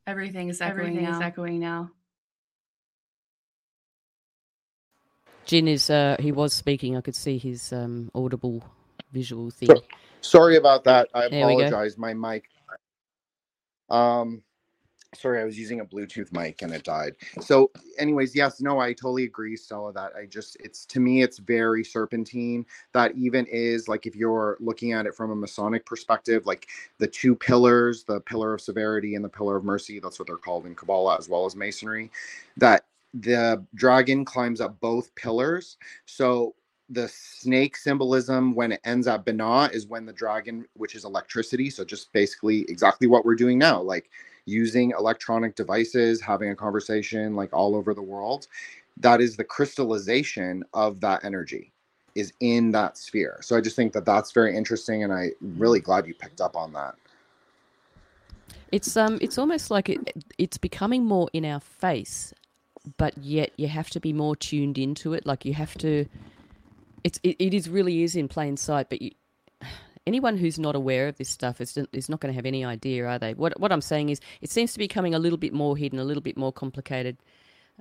Everything 0.05 0.49
is 0.49 0.59
echoing 0.59 0.87
Everything 0.87 1.03
now. 1.05 1.15
is 1.15 1.21
echoing 1.21 1.59
now. 1.59 1.91
Jin 5.45 5.67
is 5.67 5.89
uh, 5.89 6.15
he 6.19 6.31
was 6.31 6.53
speaking. 6.53 6.97
I 6.97 7.01
could 7.01 7.15
see 7.15 7.37
his 7.37 7.73
um, 7.73 8.09
audible 8.15 8.63
visual 9.11 9.51
thing. 9.51 9.67
So, 9.67 9.83
sorry 10.21 10.57
about 10.57 10.83
that. 10.85 11.09
I 11.13 11.27
there 11.27 11.45
apologize. 11.45 11.97
My 11.97 12.13
mic. 12.13 12.45
Um, 13.89 14.41
sorry, 15.15 15.41
I 15.41 15.43
was 15.43 15.57
using 15.57 15.79
a 15.79 15.85
Bluetooth 15.85 16.31
mic 16.31 16.61
and 16.61 16.73
it 16.73 16.83
died. 16.83 17.15
So, 17.41 17.71
anyways, 17.97 18.35
yes, 18.35 18.61
no, 18.61 18.79
I 18.79 18.93
totally 18.93 19.25
agree, 19.25 19.55
Stella. 19.55 19.93
That 19.93 20.13
I 20.17 20.25
just 20.25 20.57
it's 20.59 20.85
to 20.87 20.99
me, 20.99 21.21
it's 21.21 21.37
very 21.37 21.83
serpentine. 21.83 22.65
That 22.93 23.15
even 23.15 23.45
is 23.47 23.87
like 23.87 24.05
if 24.05 24.15
you're 24.15 24.57
looking 24.59 24.93
at 24.93 25.05
it 25.05 25.15
from 25.15 25.31
a 25.31 25.35
Masonic 25.35 25.85
perspective, 25.85 26.45
like 26.45 26.67
the 26.97 27.07
two 27.07 27.35
pillars, 27.35 28.03
the 28.03 28.21
pillar 28.21 28.53
of 28.53 28.61
severity 28.61 29.15
and 29.15 29.23
the 29.23 29.29
pillar 29.29 29.57
of 29.57 29.63
mercy. 29.63 29.99
That's 29.99 30.19
what 30.19 30.27
they're 30.27 30.37
called 30.37 30.65
in 30.65 30.75
Kabbalah 30.75 31.17
as 31.17 31.29
well 31.29 31.45
as 31.45 31.55
Masonry. 31.55 32.11
That 32.57 32.85
the 33.13 33.63
dragon 33.75 34.25
climbs 34.25 34.61
up 34.61 34.79
both 34.79 35.13
pillars. 35.15 35.77
So 36.05 36.55
the 36.89 37.07
snake 37.07 37.77
symbolism 37.77 38.53
when 38.55 38.71
it 38.71 38.81
ends 38.83 39.07
at 39.07 39.25
Binah 39.25 39.73
is 39.73 39.87
when 39.87 40.05
the 40.05 40.13
dragon, 40.13 40.65
which 40.73 40.95
is 40.95 41.05
electricity. 41.05 41.69
So 41.69 41.83
just 41.83 42.11
basically 42.13 42.61
exactly 42.69 43.07
what 43.07 43.25
we're 43.25 43.35
doing 43.35 43.57
now, 43.57 43.81
like 43.81 44.09
using 44.45 44.91
electronic 44.91 45.55
devices, 45.55 46.21
having 46.21 46.49
a 46.49 46.55
conversation 46.55 47.35
like 47.35 47.53
all 47.53 47.75
over 47.75 47.93
the 47.93 48.01
world. 48.01 48.47
That 48.97 49.21
is 49.21 49.35
the 49.35 49.43
crystallization 49.43 50.63
of 50.73 50.99
that 51.01 51.23
energy 51.23 51.71
is 52.15 52.31
in 52.41 52.71
that 52.71 52.97
sphere. 52.97 53.39
So 53.41 53.57
I 53.57 53.61
just 53.61 53.75
think 53.75 53.93
that 53.93 54.05
that's 54.05 54.31
very 54.31 54.55
interesting, 54.55 55.03
and 55.03 55.11
I 55.11 55.31
really 55.41 55.79
glad 55.79 56.05
you 56.05 56.13
picked 56.13 56.41
up 56.41 56.55
on 56.55 56.73
that. 56.73 56.93
It's 58.71 58.95
um, 58.95 59.17
it's 59.19 59.39
almost 59.39 59.71
like 59.71 59.89
it, 59.89 60.13
it's 60.37 60.59
becoming 60.59 61.05
more 61.05 61.27
in 61.33 61.43
our 61.43 61.59
face 61.59 62.33
but 62.97 63.17
yet 63.17 63.51
you 63.57 63.67
have 63.67 63.89
to 63.91 63.99
be 63.99 64.13
more 64.13 64.35
tuned 64.35 64.77
into 64.77 65.13
it. 65.13 65.25
Like 65.25 65.45
you 65.45 65.53
have 65.53 65.77
to. 65.79 66.05
It's 67.03 67.19
it, 67.23 67.35
it 67.39 67.53
is 67.53 67.69
really 67.69 68.03
is 68.03 68.15
in 68.15 68.27
plain 68.27 68.57
sight, 68.57 68.89
but 68.89 69.01
you, 69.01 69.11
anyone 70.07 70.37
who's 70.37 70.59
not 70.59 70.75
aware 70.75 71.07
of 71.07 71.17
this 71.17 71.29
stuff 71.29 71.61
is 71.61 71.77
is 71.91 72.09
not 72.09 72.19
going 72.19 72.31
to 72.31 72.35
have 72.35 72.45
any 72.45 72.63
idea, 72.65 73.05
are 73.05 73.19
they? 73.19 73.33
What 73.33 73.59
what 73.59 73.71
I'm 73.71 73.81
saying 73.81 74.09
is, 74.09 74.19
it 74.41 74.49
seems 74.49 74.73
to 74.73 74.79
be 74.79 74.85
becoming 74.85 75.15
a 75.15 75.19
little 75.19 75.37
bit 75.37 75.53
more 75.53 75.77
hidden, 75.77 75.99
a 75.99 76.03
little 76.03 76.23
bit 76.23 76.37
more 76.37 76.53
complicated. 76.53 77.17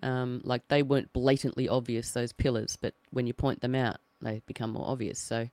Um, 0.02 0.40
like 0.44 0.66
they 0.68 0.82
weren't 0.82 1.12
blatantly 1.12 1.68
obvious 1.68 2.12
those 2.12 2.32
pillars, 2.32 2.78
but 2.80 2.94
when 3.10 3.26
you 3.26 3.34
point 3.34 3.60
them 3.60 3.74
out, 3.74 3.98
they 4.22 4.40
become 4.46 4.70
more 4.70 4.88
obvious. 4.88 5.18
So, 5.18 5.50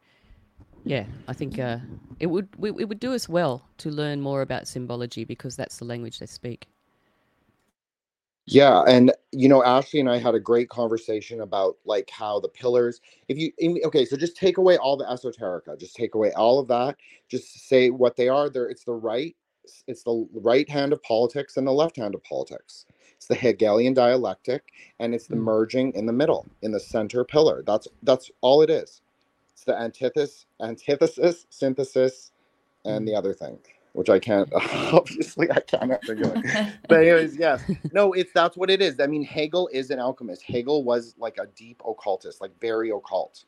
yeah, 0.86 1.04
I 1.28 1.34
think 1.34 1.60
uh, 1.60 1.80
it 2.22 2.28
would 2.28 2.47
we, 2.58 2.70
it 2.70 2.88
would 2.88 3.02
do 3.02 3.14
us 3.14 3.28
well 3.28 3.66
to 3.80 3.89
learn 3.89 4.22
more 4.22 4.41
about 4.41 4.68
symbology 4.68 5.26
because 5.26 5.58
that's 5.58 5.78
the 5.78 5.86
language 5.86 6.20
they 6.20 6.26
speak. 6.26 6.68
Yeah, 8.52 8.82
and 8.88 9.14
you 9.32 9.47
know, 9.47 9.64
Ashley 9.64 10.00
and 10.00 10.10
I 10.10 10.18
had 10.18 10.34
a 10.34 10.39
great 10.39 10.70
conversation 10.70 11.41
about 11.41 11.78
like 11.86 12.10
how 12.10 12.39
the 12.39 12.50
pillars. 12.50 13.00
If 13.28 13.38
you 13.38 13.52
okay, 13.86 14.06
so 14.06 14.18
just 14.18 14.36
take 14.36 14.58
away 14.58 14.76
all 14.78 14.97
the 14.97 15.06
esoterica, 15.06 15.80
just 15.80 15.95
take 15.95 16.16
away 16.16 16.32
all 16.32 16.58
of 16.58 16.68
that. 16.70 16.97
Just 17.28 17.68
say 17.70 17.91
what 17.91 18.16
they 18.16 18.28
are. 18.28 18.50
There, 18.50 18.68
it's 18.68 18.84
the 18.86 18.93
right, 18.93 19.36
it's 19.86 20.02
the 20.02 20.28
right 20.34 20.68
hand 20.68 20.93
of 20.93 21.04
politics 21.04 21.58
and 21.58 21.68
the 21.68 21.72
left 21.72 21.97
hand 21.97 22.16
of 22.16 22.24
politics. 22.24 22.88
It's 23.18 23.28
the 23.28 23.36
Hegelian 23.36 23.93
dialectic, 23.93 24.64
and 25.00 25.14
it's 25.14 25.28
the 25.28 25.36
mm. 25.36 25.43
merging 25.43 25.93
in 25.93 26.08
the 26.08 26.14
middle, 26.14 26.47
in 26.64 26.72
the 26.72 26.80
center 26.80 27.24
pillar. 27.24 27.64
That's 27.68 27.88
that's 28.02 28.32
all 28.41 28.64
it 28.64 28.72
is. 28.72 29.04
It's 29.54 29.64
the 29.64 29.80
antithesis, 29.80 30.47
antithesis, 30.60 31.45
synthesis, 31.52 32.32
and 32.84 33.04
mm. 33.04 33.12
the 33.12 33.16
other 33.16 33.34
thing 33.34 33.60
which 33.93 34.09
I 34.09 34.19
can't 34.19 34.49
obviously 34.93 35.51
I 35.51 35.59
can't 35.61 35.91
articulate. 35.91 36.39
but 36.87 36.99
anyways, 37.01 37.37
yes. 37.37 37.63
No, 37.91 38.13
it's 38.13 38.31
that's 38.33 38.57
what 38.57 38.69
it 38.69 38.81
is. 38.81 38.99
I 38.99 39.07
mean, 39.07 39.23
Hegel 39.23 39.69
is 39.73 39.89
an 39.91 39.99
alchemist. 39.99 40.43
Hegel 40.43 40.83
was 40.83 41.15
like 41.17 41.37
a 41.39 41.47
deep 41.55 41.81
occultist, 41.87 42.41
like 42.41 42.51
very 42.61 42.91
occult. 42.91 43.45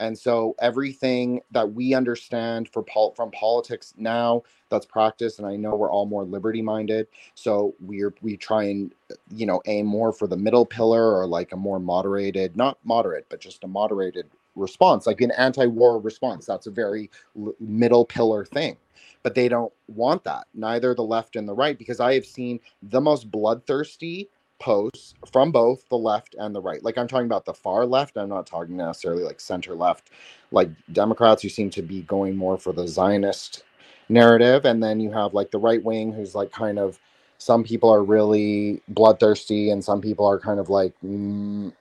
And 0.00 0.18
so 0.18 0.56
everything 0.60 1.42
that 1.52 1.72
we 1.74 1.94
understand 1.94 2.70
for 2.72 2.82
pol- 2.82 3.12
from 3.14 3.30
politics 3.32 3.94
now 3.98 4.42
that's 4.70 4.86
practiced, 4.86 5.38
and 5.38 5.46
I 5.46 5.56
know 5.56 5.76
we're 5.76 5.92
all 5.92 6.06
more 6.06 6.24
liberty 6.24 6.62
minded. 6.62 7.08
So 7.34 7.74
we're 7.80 8.14
we 8.22 8.36
try 8.36 8.64
and 8.64 8.94
you 9.34 9.46
know 9.46 9.60
aim 9.66 9.86
more 9.86 10.12
for 10.12 10.26
the 10.26 10.36
middle 10.38 10.66
pillar 10.66 11.16
or 11.18 11.26
like 11.26 11.52
a 11.52 11.56
more 11.56 11.80
moderated, 11.80 12.56
not 12.56 12.78
moderate, 12.84 13.26
but 13.28 13.40
just 13.40 13.64
a 13.64 13.68
moderated 13.68 14.26
response, 14.56 15.06
like 15.06 15.20
an 15.20 15.32
anti-war 15.32 16.00
response. 16.00 16.46
That's 16.46 16.66
a 16.66 16.70
very 16.72 17.10
l- 17.36 17.54
middle 17.60 18.04
pillar 18.06 18.44
thing 18.46 18.76
but 19.22 19.34
they 19.34 19.48
don't 19.48 19.72
want 19.88 20.24
that 20.24 20.46
neither 20.54 20.94
the 20.94 21.02
left 21.02 21.36
and 21.36 21.48
the 21.48 21.54
right 21.54 21.78
because 21.78 22.00
i 22.00 22.14
have 22.14 22.26
seen 22.26 22.58
the 22.82 23.00
most 23.00 23.30
bloodthirsty 23.30 24.28
posts 24.60 25.14
from 25.32 25.50
both 25.50 25.88
the 25.88 25.98
left 25.98 26.36
and 26.38 26.54
the 26.54 26.60
right. 26.60 26.84
Like 26.84 26.96
I'm 26.96 27.08
talking 27.08 27.26
about 27.26 27.44
the 27.44 27.54
far 27.54 27.84
left. 27.84 28.16
I'm 28.16 28.28
not 28.28 28.46
talking 28.46 28.76
necessarily 28.76 29.24
like 29.24 29.40
center 29.40 29.74
left, 29.74 30.10
like 30.52 30.68
Democrats 30.92 31.42
who 31.42 31.48
seem 31.48 31.70
to 31.70 31.82
be 31.82 32.02
going 32.02 32.36
more 32.36 32.58
for 32.58 32.72
the 32.72 32.86
Zionist 32.86 33.64
narrative. 34.08 34.66
And 34.66 34.82
then 34.82 35.00
you 35.00 35.10
have 35.10 35.34
like 35.34 35.50
the 35.50 35.58
right 35.58 35.82
wing 35.82 36.12
who's 36.12 36.34
like 36.34 36.52
kind 36.52 36.78
of 36.78 36.98
some 37.38 37.64
people 37.64 37.90
are 37.90 38.04
really 38.04 38.82
bloodthirsty 38.88 39.70
and 39.70 39.82
some 39.82 40.00
people 40.00 40.26
are 40.26 40.38
kind 40.38 40.60
of 40.60 40.68
like 40.68 40.92
mm, 41.04 41.72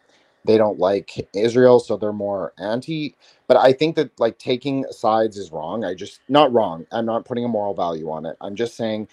they 0.46 0.58
don't 0.58 0.80
like 0.80 1.28
Israel, 1.34 1.80
so 1.80 1.98
they're 1.98 2.14
more 2.14 2.54
anti. 2.58 3.16
But 3.48 3.58
I 3.58 3.74
think 3.74 3.96
that 3.96 4.18
like 4.20 4.38
taking 4.38 4.86
sides 4.92 5.38
is 5.38 5.52
wrong. 5.52 5.84
I 5.84 5.94
just 5.94 6.22
not 6.30 6.52
wrong. 6.54 6.86
I'm 6.92 7.06
not 7.06 7.26
putting 7.26 7.46
a 7.46 7.50
moral 7.50 7.74
value 7.74 8.10
on 8.10 8.26
it. 8.26 8.38
I'm 8.42 8.56
just 8.56 8.76
saying 8.76 9.08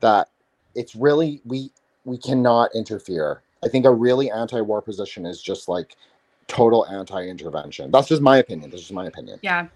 that 0.00 0.28
it's 0.74 0.94
really 0.94 1.40
we 1.44 1.70
we 2.04 2.18
cannot 2.18 2.74
interfere. 2.74 3.42
I 3.62 3.68
think 3.68 3.86
a 3.86 3.92
really 3.92 4.30
anti-war 4.30 4.82
position 4.82 5.24
is 5.24 5.40
just 5.40 5.68
like 5.68 5.96
total 6.48 6.86
anti-intervention. 6.86 7.90
That's 7.90 8.08
just 8.08 8.20
my 8.20 8.38
opinion. 8.38 8.70
This 8.70 8.82
is 8.82 8.92
my 8.92 9.06
opinion. 9.06 9.38
Yeah. 9.42 9.68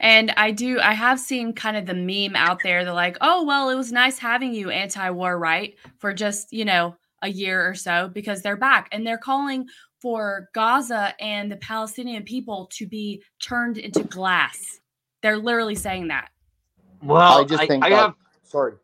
And 0.00 0.32
I 0.38 0.52
do, 0.52 0.80
I 0.80 0.94
have 0.94 1.20
seen 1.20 1.52
kind 1.52 1.76
of 1.76 1.84
the 1.84 1.92
meme 1.92 2.34
out 2.34 2.62
there. 2.62 2.82
They're 2.82 2.94
like, 2.94 3.18
oh, 3.20 3.44
well, 3.44 3.68
it 3.68 3.74
was 3.74 3.92
nice 3.92 4.18
having 4.18 4.54
you 4.54 4.70
anti 4.70 5.10
war, 5.10 5.38
right? 5.38 5.74
For 5.98 6.14
just, 6.14 6.50
you 6.52 6.64
know, 6.64 6.96
a 7.22 7.28
year 7.28 7.68
or 7.68 7.74
so 7.74 8.08
because 8.12 8.42
they're 8.42 8.56
back 8.56 8.88
and 8.92 9.06
they're 9.06 9.18
calling 9.18 9.66
for 10.06 10.48
Gaza 10.54 11.14
and 11.18 11.50
the 11.50 11.56
Palestinian 11.56 12.22
people 12.22 12.70
to 12.74 12.86
be 12.86 13.20
turned 13.42 13.76
into 13.76 14.04
glass. 14.04 14.78
They're 15.20 15.36
literally 15.36 15.74
saying 15.74 16.06
that. 16.06 16.28
Well, 17.02 17.40
I 17.40 17.44
just 17.44 17.64
I, 17.64 17.66
think 17.66 17.84
I 17.84 17.90
that- 17.90 17.96
have 17.96 18.14
sorry. 18.44 18.74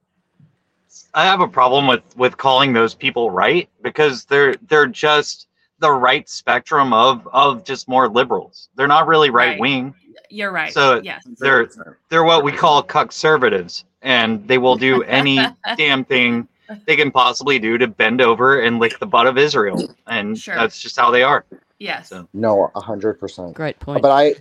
I 1.14 1.24
have 1.24 1.40
a 1.40 1.46
problem 1.46 1.86
with 1.86 2.02
with 2.16 2.36
calling 2.38 2.72
those 2.72 2.92
people 2.92 3.30
right 3.30 3.68
because 3.84 4.24
they're 4.24 4.56
they're 4.68 4.88
just 4.88 5.46
the 5.78 5.92
right 5.92 6.28
spectrum 6.28 6.92
of 6.92 7.28
of 7.32 7.62
just 7.62 7.86
more 7.86 8.08
liberals. 8.08 8.68
They're 8.74 8.88
not 8.88 9.06
really 9.06 9.30
right 9.30 9.50
Right. 9.50 9.60
wing. 9.60 9.94
You're 10.28 10.50
right. 10.50 10.72
So 10.72 11.00
yes. 11.04 11.22
they're 11.38 11.70
they're 12.08 12.24
what 12.24 12.42
we 12.42 12.50
call 12.50 12.82
conservatives, 12.82 13.84
and 14.02 14.44
they 14.48 14.58
will 14.58 14.74
do 14.76 15.04
any 15.04 15.38
damn 15.76 16.04
thing 16.04 16.48
they 16.86 16.96
can 16.96 17.10
possibly 17.10 17.58
do 17.58 17.78
to 17.78 17.86
bend 17.86 18.20
over 18.20 18.60
and 18.60 18.78
lick 18.78 18.98
the 18.98 19.06
butt 19.06 19.26
of 19.26 19.38
Israel, 19.38 19.94
and 20.06 20.38
Sure. 20.38 20.54
that's 20.54 20.80
just 20.80 20.96
how 20.98 21.10
they 21.10 21.22
are. 21.22 21.44
Yes. 21.78 22.10
So 22.10 22.28
No, 22.32 22.70
a 22.74 22.80
hundred 22.80 23.18
percent. 23.18 23.54
Great 23.54 23.78
point. 23.80 24.02
But 24.02 24.10
I, 24.10 24.34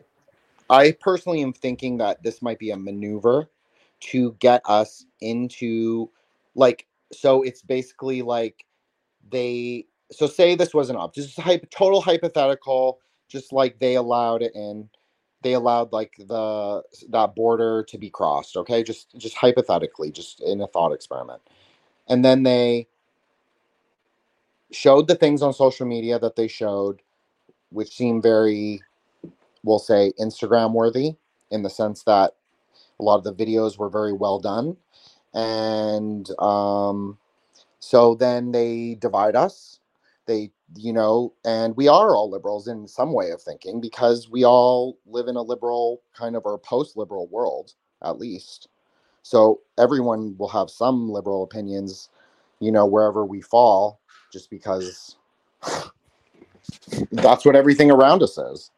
I 0.69 0.91
personally 0.93 1.41
am 1.41 1.53
thinking 1.53 1.97
that 1.97 2.21
this 2.23 2.41
might 2.41 2.59
be 2.59 2.71
a 2.71 2.77
maneuver 2.77 3.49
to 4.01 4.33
get 4.39 4.61
us 4.65 5.05
into, 5.21 6.09
like, 6.55 6.87
so 7.11 7.43
it's 7.43 7.61
basically 7.61 8.21
like 8.21 8.65
they. 9.29 9.85
So 10.11 10.27
say 10.27 10.55
this 10.55 10.73
was 10.73 10.89
an 10.89 10.97
op, 10.97 11.15
just 11.15 11.37
a 11.37 11.41
hype, 11.41 11.69
total 11.71 12.01
hypothetical, 12.01 12.99
just 13.29 13.53
like 13.53 13.79
they 13.79 13.95
allowed 13.95 14.41
it 14.41 14.53
in. 14.55 14.89
They 15.41 15.53
allowed 15.53 15.91
like 15.93 16.13
the 16.19 16.83
that 17.09 17.33
border 17.35 17.83
to 17.83 17.97
be 17.97 18.09
crossed. 18.09 18.57
Okay, 18.57 18.83
just 18.83 19.17
just 19.17 19.35
hypothetically, 19.35 20.11
just 20.11 20.41
in 20.41 20.61
a 20.61 20.67
thought 20.67 20.91
experiment, 20.91 21.41
and 22.11 22.25
then 22.25 22.43
they 22.43 22.89
showed 24.71 25.07
the 25.07 25.15
things 25.15 25.41
on 25.43 25.53
social 25.53 25.87
media 25.87 26.19
that 26.19 26.35
they 26.37 26.47
showed 26.49 27.01
which 27.71 27.95
seem 27.95 28.21
very, 28.21 28.81
we'll 29.63 29.79
say, 29.79 30.13
Instagram 30.19 30.73
worthy 30.73 31.15
in 31.51 31.63
the 31.63 31.71
sense 31.71 32.03
that 32.05 32.33
a 32.99 33.03
lot 33.03 33.17
of 33.17 33.23
the 33.25 33.33
videos 33.35 33.77
were 33.77 33.89
very 33.89 34.13
well 34.13 34.39
done. 34.39 34.77
And 35.33 36.29
um, 36.39 37.19
so 37.79 38.15
then 38.15 38.51
they 38.53 38.97
divide 38.99 39.35
us. 39.35 39.79
They, 40.27 40.51
you 40.75 40.93
know, 40.93 41.33
and 41.45 41.75
we 41.77 41.87
are 41.89 42.15
all 42.15 42.31
liberals 42.31 42.67
in 42.67 42.87
some 42.87 43.13
way 43.13 43.31
of 43.31 43.41
thinking 43.41 43.81
because 43.81 44.29
we 44.29 44.45
all 44.45 44.99
live 45.07 45.27
in 45.27 45.37
a 45.37 45.43
liberal 45.43 46.01
kind 46.17 46.35
of 46.35 46.43
or 46.45 46.59
post 46.59 46.97
liberal 46.97 47.27
world, 47.29 47.73
at 48.03 48.19
least. 48.19 48.69
So 49.23 49.61
everyone 49.77 50.35
will 50.37 50.49
have 50.49 50.69
some 50.69 51.09
liberal 51.09 51.43
opinions, 51.43 52.09
you 52.59 52.71
know, 52.71 52.85
wherever 52.85 53.25
we 53.25 53.41
fall, 53.41 53.99
just 54.31 54.49
because 54.49 55.17
that's 57.11 57.45
what 57.45 57.55
everything 57.55 57.91
around 57.91 58.23
us 58.23 58.37
is. 58.37 58.71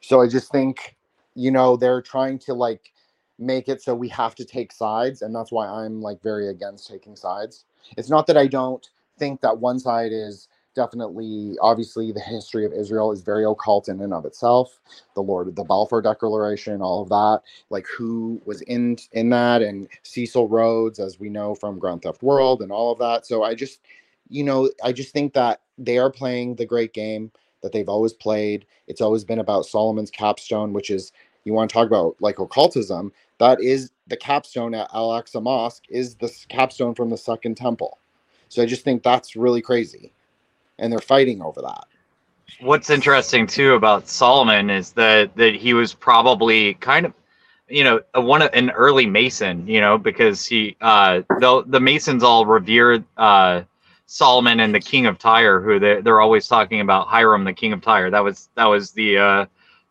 So 0.00 0.20
I 0.20 0.28
just 0.28 0.52
think, 0.52 0.96
you 1.34 1.50
know, 1.50 1.76
they're 1.76 2.02
trying 2.02 2.38
to 2.40 2.54
like 2.54 2.92
make 3.38 3.68
it 3.68 3.82
so 3.82 3.94
we 3.94 4.08
have 4.08 4.34
to 4.36 4.44
take 4.44 4.72
sides, 4.72 5.22
and 5.22 5.34
that's 5.34 5.52
why 5.52 5.66
I'm 5.66 6.00
like 6.00 6.22
very 6.22 6.48
against 6.48 6.88
taking 6.88 7.16
sides. 7.16 7.64
It's 7.96 8.08
not 8.08 8.26
that 8.28 8.36
I 8.36 8.46
don't 8.46 8.88
think 9.18 9.40
that 9.40 9.58
one 9.58 9.78
side 9.78 10.12
is 10.12 10.48
definitely 10.76 11.56
obviously 11.60 12.12
the 12.12 12.20
history 12.20 12.64
of 12.64 12.72
Israel 12.72 13.10
is 13.10 13.22
very 13.22 13.44
occult 13.44 13.88
in 13.88 14.00
and 14.00 14.14
of 14.14 14.24
itself. 14.24 14.78
The 15.14 15.22
Lord, 15.22 15.56
the 15.56 15.64
Balfour 15.64 16.02
Declaration, 16.02 16.80
all 16.80 17.02
of 17.02 17.08
that, 17.08 17.40
like 17.70 17.86
who 17.88 18.40
was 18.44 18.60
in 18.62 18.96
in 19.12 19.30
that, 19.30 19.62
and 19.62 19.88
Cecil 20.04 20.46
Rhodes, 20.48 21.00
as 21.00 21.18
we 21.18 21.28
know 21.28 21.56
from 21.56 21.80
Grand 21.80 22.02
Theft 22.02 22.22
World, 22.22 22.62
and 22.62 22.70
all 22.70 22.92
of 22.92 22.98
that. 23.00 23.26
So 23.26 23.42
I 23.42 23.54
just, 23.54 23.80
you 24.28 24.44
know, 24.44 24.70
I 24.84 24.92
just 24.92 25.12
think 25.12 25.32
that 25.34 25.62
they 25.78 25.98
are 25.98 26.10
playing 26.10 26.54
the 26.54 26.66
great 26.66 26.92
game 26.92 27.32
that 27.62 27.72
they've 27.72 27.88
always 27.88 28.12
played. 28.12 28.66
It's 28.86 29.00
always 29.00 29.24
been 29.24 29.40
about 29.40 29.66
Solomon's 29.66 30.10
capstone, 30.10 30.72
which 30.72 30.90
is 30.90 31.10
you 31.44 31.52
want 31.52 31.70
to 31.70 31.74
talk 31.74 31.86
about 31.86 32.16
like 32.20 32.38
occultism. 32.38 33.12
That 33.38 33.60
is 33.60 33.90
the 34.06 34.16
capstone 34.16 34.74
at 34.74 34.90
Al 34.94 35.10
Aqsa 35.10 35.42
Mosque 35.42 35.84
is 35.88 36.14
the 36.16 36.32
capstone 36.48 36.94
from 36.94 37.10
the 37.10 37.16
Second 37.16 37.56
Temple. 37.56 37.98
So 38.48 38.62
I 38.62 38.66
just 38.66 38.84
think 38.84 39.02
that's 39.02 39.36
really 39.36 39.60
crazy, 39.60 40.12
and 40.78 40.92
they're 40.92 41.00
fighting 41.00 41.42
over 41.42 41.62
that. 41.62 41.84
what's 42.60 42.90
interesting 42.90 43.46
too 43.46 43.74
about 43.74 44.08
Solomon 44.08 44.70
is 44.70 44.92
that 44.92 45.34
that 45.36 45.54
he 45.56 45.74
was 45.74 45.94
probably 45.94 46.74
kind 46.74 47.06
of 47.06 47.14
you 47.68 47.84
know 47.84 48.00
a, 48.14 48.20
one 48.20 48.42
of- 48.42 48.50
an 48.54 48.70
early 48.70 49.06
mason 49.06 49.66
you 49.68 49.80
know 49.80 49.98
because 49.98 50.46
he 50.46 50.76
uh 50.80 51.22
the 51.40 51.64
the 51.66 51.80
masons 51.80 52.22
all 52.22 52.46
revered 52.46 53.04
uh 53.18 53.62
Solomon 54.06 54.60
and 54.60 54.74
the 54.74 54.80
king 54.80 55.06
of 55.06 55.18
Tyre 55.18 55.60
who 55.60 55.78
they 55.80 56.00
they're 56.00 56.20
always 56.20 56.48
talking 56.48 56.80
about 56.80 57.08
Hiram 57.08 57.44
the 57.44 57.52
king 57.52 57.72
of 57.74 57.82
Tyre. 57.82 58.10
That 58.10 58.24
was 58.24 58.50
that 58.56 58.66
was 58.66 58.92
the 58.92 59.18
uh 59.18 59.46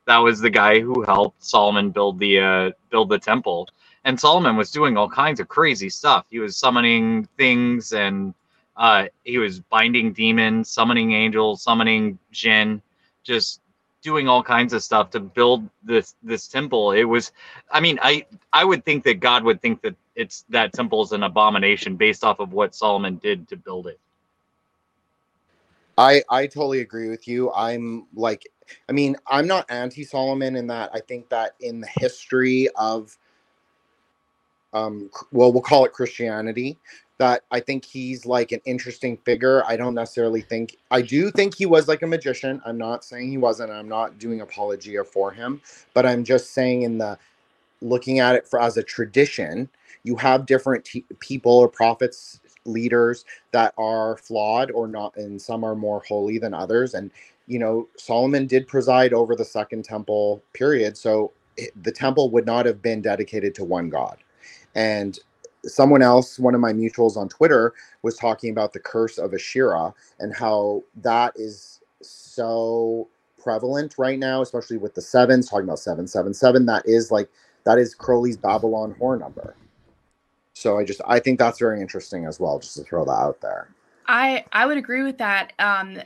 that 0.07 0.19
was 0.19 0.39
the 0.39 0.49
guy 0.51 0.79
who 0.81 1.03
helped 1.03 1.43
Solomon 1.43 1.91
build 1.91 2.19
the 2.19 2.39
uh 2.39 2.71
build 2.91 3.09
the 3.09 3.19
temple. 3.19 3.69
And 4.05 4.19
Solomon 4.19 4.55
was 4.57 4.71
doing 4.71 4.97
all 4.97 5.09
kinds 5.09 5.39
of 5.41 5.47
crazy 5.49 5.89
stuff. 5.89 6.25
He 6.29 6.39
was 6.39 6.57
summoning 6.57 7.27
things 7.37 7.93
and 7.93 8.33
uh, 8.77 9.05
he 9.23 9.37
was 9.37 9.59
binding 9.59 10.13
demons, 10.13 10.69
summoning 10.69 11.13
angels, 11.13 11.63
summoning 11.63 12.19
jinn, 12.31 12.81
just 13.23 13.61
doing 14.01 14.27
all 14.27 14.43
kinds 14.43 14.73
of 14.73 14.83
stuff 14.83 15.09
to 15.11 15.19
build 15.19 15.67
this 15.83 16.15
this 16.23 16.47
temple. 16.47 16.91
It 16.91 17.05
was, 17.05 17.31
I 17.71 17.79
mean, 17.79 17.97
I 18.01 18.25
I 18.53 18.63
would 18.63 18.85
think 18.85 19.03
that 19.05 19.19
God 19.19 19.43
would 19.43 19.61
think 19.61 19.81
that 19.81 19.95
it's 20.15 20.45
that 20.49 20.73
temple 20.73 21.03
is 21.03 21.11
an 21.11 21.23
abomination 21.23 21.95
based 21.95 22.23
off 22.23 22.39
of 22.39 22.53
what 22.53 22.75
Solomon 22.75 23.17
did 23.17 23.47
to 23.49 23.57
build 23.57 23.87
it. 23.87 23.99
I 25.97 26.23
I 26.29 26.47
totally 26.47 26.81
agree 26.81 27.09
with 27.09 27.27
you. 27.27 27.51
I'm 27.53 28.07
like, 28.13 28.43
I 28.89 28.91
mean, 28.91 29.15
I'm 29.27 29.47
not 29.47 29.65
anti 29.69 30.03
Solomon 30.03 30.55
in 30.55 30.67
that 30.67 30.89
I 30.93 30.99
think 30.99 31.29
that 31.29 31.55
in 31.61 31.81
the 31.81 31.89
history 31.95 32.69
of, 32.75 33.17
um, 34.73 35.09
well, 35.31 35.53
we'll 35.53 35.61
call 35.61 35.85
it 35.85 35.93
Christianity, 35.93 36.77
that 37.17 37.43
I 37.51 37.59
think 37.61 37.85
he's 37.85 38.25
like 38.25 38.51
an 38.51 38.61
interesting 38.65 39.17
figure. 39.17 39.63
I 39.65 39.77
don't 39.77 39.95
necessarily 39.95 40.41
think 40.41 40.77
I 40.91 41.01
do 41.01 41.31
think 41.31 41.55
he 41.55 41.65
was 41.65 41.87
like 41.87 42.01
a 42.01 42.07
magician. 42.07 42.61
I'm 42.65 42.77
not 42.77 43.05
saying 43.05 43.29
he 43.29 43.37
wasn't. 43.37 43.71
I'm 43.71 43.89
not 43.89 44.19
doing 44.19 44.41
apologia 44.41 45.03
for 45.03 45.31
him, 45.31 45.61
but 45.93 46.05
I'm 46.05 46.23
just 46.23 46.51
saying 46.53 46.83
in 46.83 46.97
the 46.97 47.17
looking 47.81 48.19
at 48.19 48.35
it 48.35 48.47
for 48.47 48.61
as 48.61 48.77
a 48.77 48.83
tradition, 48.83 49.69
you 50.03 50.15
have 50.17 50.45
different 50.45 50.85
t- 50.85 51.05
people 51.19 51.53
or 51.53 51.69
prophets, 51.69 52.39
leaders 52.65 53.25
that 53.51 53.73
are 53.77 54.17
flawed 54.17 54.71
or 54.71 54.87
not, 54.87 55.15
and 55.17 55.41
some 55.41 55.63
are 55.63 55.75
more 55.75 56.03
holy 56.07 56.37
than 56.39 56.53
others. 56.53 56.93
And 56.93 57.11
you 57.47 57.59
know, 57.59 57.87
Solomon 57.97 58.47
did 58.47 58.67
preside 58.67 59.13
over 59.13 59.35
the 59.35 59.45
Second 59.45 59.85
Temple 59.85 60.43
period, 60.53 60.97
so 60.97 61.31
the 61.83 61.91
temple 61.91 62.29
would 62.31 62.45
not 62.45 62.65
have 62.65 62.81
been 62.81 63.01
dedicated 63.01 63.55
to 63.55 63.63
one 63.63 63.89
God. 63.89 64.17
And 64.75 65.17
someone 65.67 66.01
else, 66.01 66.39
one 66.39 66.55
of 66.55 66.61
my 66.61 66.73
mutuals 66.73 67.17
on 67.17 67.29
Twitter, 67.29 67.73
was 68.01 68.15
talking 68.15 68.51
about 68.51 68.73
the 68.73 68.79
curse 68.79 69.17
of 69.17 69.33
Asherah 69.33 69.93
and 70.19 70.33
how 70.33 70.83
that 71.01 71.33
is 71.35 71.81
so 72.01 73.07
prevalent 73.41 73.95
right 73.97 74.19
now, 74.19 74.41
especially 74.41 74.77
with 74.77 74.95
the 74.95 75.01
sevens, 75.01 75.49
talking 75.49 75.65
about 75.65 75.79
777. 75.79 76.65
That 76.65 76.83
is 76.85 77.11
like, 77.11 77.29
that 77.63 77.77
is 77.77 77.95
Crowley's 77.95 78.37
Babylon 78.37 78.95
whore 78.99 79.19
number. 79.19 79.55
So 80.53 80.77
I 80.77 80.85
just, 80.85 81.01
I 81.05 81.19
think 81.19 81.39
that's 81.39 81.59
very 81.59 81.81
interesting 81.81 82.25
as 82.25 82.39
well, 82.39 82.59
just 82.59 82.75
to 82.77 82.83
throw 82.83 83.05
that 83.05 83.11
out 83.11 83.41
there. 83.41 83.67
I 84.07 84.45
I 84.51 84.65
would 84.65 84.77
agree 84.77 85.03
with 85.03 85.17
that 85.17 85.53
um, 85.59 85.97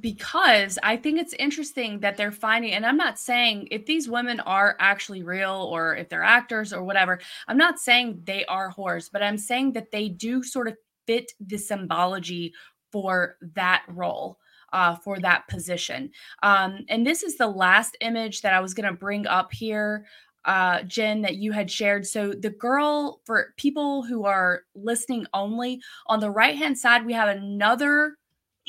because 0.00 0.78
I 0.82 0.96
think 0.96 1.20
it's 1.20 1.32
interesting 1.34 2.00
that 2.00 2.16
they're 2.16 2.32
finding, 2.32 2.72
and 2.72 2.86
I'm 2.86 2.96
not 2.96 3.18
saying 3.18 3.68
if 3.70 3.86
these 3.86 4.08
women 4.08 4.40
are 4.40 4.76
actually 4.80 5.22
real 5.22 5.68
or 5.70 5.96
if 5.96 6.08
they're 6.08 6.22
actors 6.22 6.72
or 6.72 6.82
whatever. 6.82 7.20
I'm 7.46 7.58
not 7.58 7.78
saying 7.78 8.22
they 8.24 8.44
are 8.46 8.72
whores, 8.72 9.08
but 9.12 9.22
I'm 9.22 9.38
saying 9.38 9.72
that 9.72 9.90
they 9.90 10.08
do 10.08 10.42
sort 10.42 10.68
of 10.68 10.76
fit 11.06 11.32
the 11.40 11.58
symbology 11.58 12.52
for 12.92 13.36
that 13.54 13.84
role. 13.88 14.38
Uh, 14.70 14.94
for 14.96 15.18
that 15.18 15.48
position. 15.48 16.10
Um, 16.42 16.84
and 16.90 17.06
this 17.06 17.22
is 17.22 17.38
the 17.38 17.46
last 17.46 17.96
image 18.02 18.42
that 18.42 18.52
I 18.52 18.60
was 18.60 18.74
going 18.74 18.86
to 18.86 18.92
bring 18.92 19.26
up 19.26 19.50
here 19.50 20.04
uh, 20.44 20.82
Jin, 20.82 21.22
that 21.22 21.36
you 21.36 21.52
had 21.52 21.70
shared. 21.70 22.06
So, 22.06 22.32
the 22.32 22.50
girl, 22.50 23.20
for 23.24 23.54
people 23.56 24.02
who 24.02 24.24
are 24.24 24.62
listening 24.74 25.26
only, 25.34 25.80
on 26.06 26.20
the 26.20 26.30
right 26.30 26.56
hand 26.56 26.78
side, 26.78 27.04
we 27.04 27.12
have 27.12 27.28
another 27.28 28.16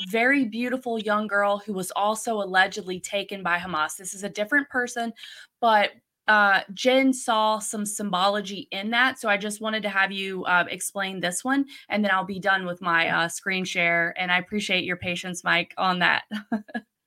very 0.08 0.44
beautiful 0.44 0.98
young 0.98 1.26
girl 1.26 1.58
who 1.58 1.72
was 1.74 1.90
also 1.92 2.36
allegedly 2.36 3.00
taken 3.00 3.42
by 3.42 3.58
Hamas. 3.58 3.96
This 3.96 4.14
is 4.14 4.24
a 4.24 4.28
different 4.30 4.68
person, 4.68 5.12
but 5.60 5.90
uh, 6.28 6.60
Jin 6.74 7.12
saw 7.12 7.58
some 7.58 7.84
symbology 7.84 8.68
in 8.70 8.90
that. 8.90 9.18
So 9.18 9.28
I 9.28 9.36
just 9.36 9.60
wanted 9.60 9.82
to 9.82 9.88
have 9.88 10.12
you 10.12 10.44
uh, 10.44 10.64
explain 10.70 11.18
this 11.20 11.44
one, 11.44 11.66
and 11.88 12.04
then 12.04 12.12
I'll 12.12 12.24
be 12.24 12.38
done 12.38 12.66
with 12.66 12.80
my 12.80 13.08
uh, 13.08 13.28
screen 13.28 13.64
share. 13.64 14.14
And 14.16 14.30
I 14.30 14.38
appreciate 14.38 14.84
your 14.84 14.96
patience, 14.96 15.42
Mike, 15.42 15.74
on 15.76 15.98
that. 15.98 16.22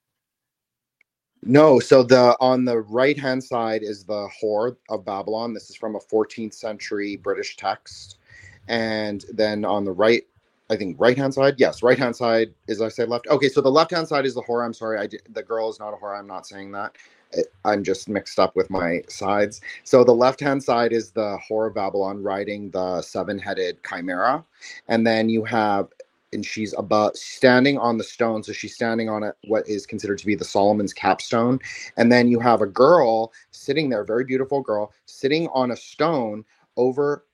No, 1.44 1.80
so 1.80 2.04
the 2.04 2.36
on 2.40 2.66
the 2.66 2.80
right 2.80 3.18
hand 3.18 3.44
side 3.44 3.82
is 3.82 4.04
the 4.04 4.28
Whore 4.42 4.76
of 4.90 5.04
Babylon. 5.04 5.54
This 5.54 5.70
is 5.70 5.76
from 5.76 5.96
a 5.96 6.00
14th 6.00 6.54
century 6.54 7.16
British 7.16 7.56
text, 7.56 8.18
and 8.68 9.24
then 9.32 9.64
on 9.64 9.84
the 9.84 9.92
right, 9.92 10.24
I 10.70 10.76
think 10.76 10.96
right 11.00 11.18
hand 11.18 11.34
side. 11.34 11.56
Yes, 11.58 11.82
right 11.82 11.98
hand 11.98 12.16
side 12.16 12.54
is 12.68 12.82
I 12.82 12.88
say 12.90 13.06
left. 13.06 13.26
Okay, 13.28 13.48
so 13.50 13.62
the 13.62 13.70
left 13.72 13.92
hand 13.92 14.08
side 14.08 14.26
is 14.26 14.34
the 14.34 14.42
whore. 14.42 14.64
I'm 14.66 14.74
sorry, 14.74 15.00
I 15.00 15.08
the 15.30 15.42
girl 15.42 15.70
is 15.70 15.80
not 15.80 15.94
a 15.94 15.98
whore. 15.98 16.18
I'm 16.18 16.28
not 16.28 16.46
saying 16.46 16.72
that. 16.72 16.96
I'm 17.64 17.84
just 17.84 18.08
mixed 18.08 18.38
up 18.40 18.56
with 18.56 18.70
my 18.70 19.02
sides. 19.08 19.60
So 19.84 20.04
the 20.04 20.14
left 20.14 20.40
hand 20.40 20.62
side 20.62 20.92
is 20.92 21.12
the 21.12 21.38
Whore 21.50 21.68
of 21.68 21.74
Babylon 21.74 22.22
riding 22.22 22.70
the 22.70 23.02
seven 23.02 23.38
headed 23.38 23.78
chimera, 23.88 24.44
and 24.88 25.06
then 25.06 25.28
you 25.28 25.44
have 25.44 25.88
and 26.34 26.44
she's 26.44 26.74
about 26.74 27.16
standing 27.16 27.78
on 27.78 27.98
the 27.98 28.04
stone. 28.04 28.42
So 28.42 28.52
she's 28.52 28.74
standing 28.74 29.08
on 29.08 29.32
what 29.46 29.68
is 29.68 29.86
considered 29.86 30.18
to 30.18 30.26
be 30.26 30.34
the 30.34 30.44
Solomon's 30.44 30.92
capstone. 30.92 31.60
And 31.96 32.10
then 32.10 32.28
you 32.28 32.40
have 32.40 32.60
a 32.60 32.66
girl 32.66 33.32
sitting 33.50 33.88
there, 33.88 34.04
very 34.04 34.24
beautiful 34.24 34.60
girl, 34.60 34.92
sitting 35.06 35.48
on 35.48 35.70
a 35.70 35.76
stone 35.76 36.44
over 36.76 37.24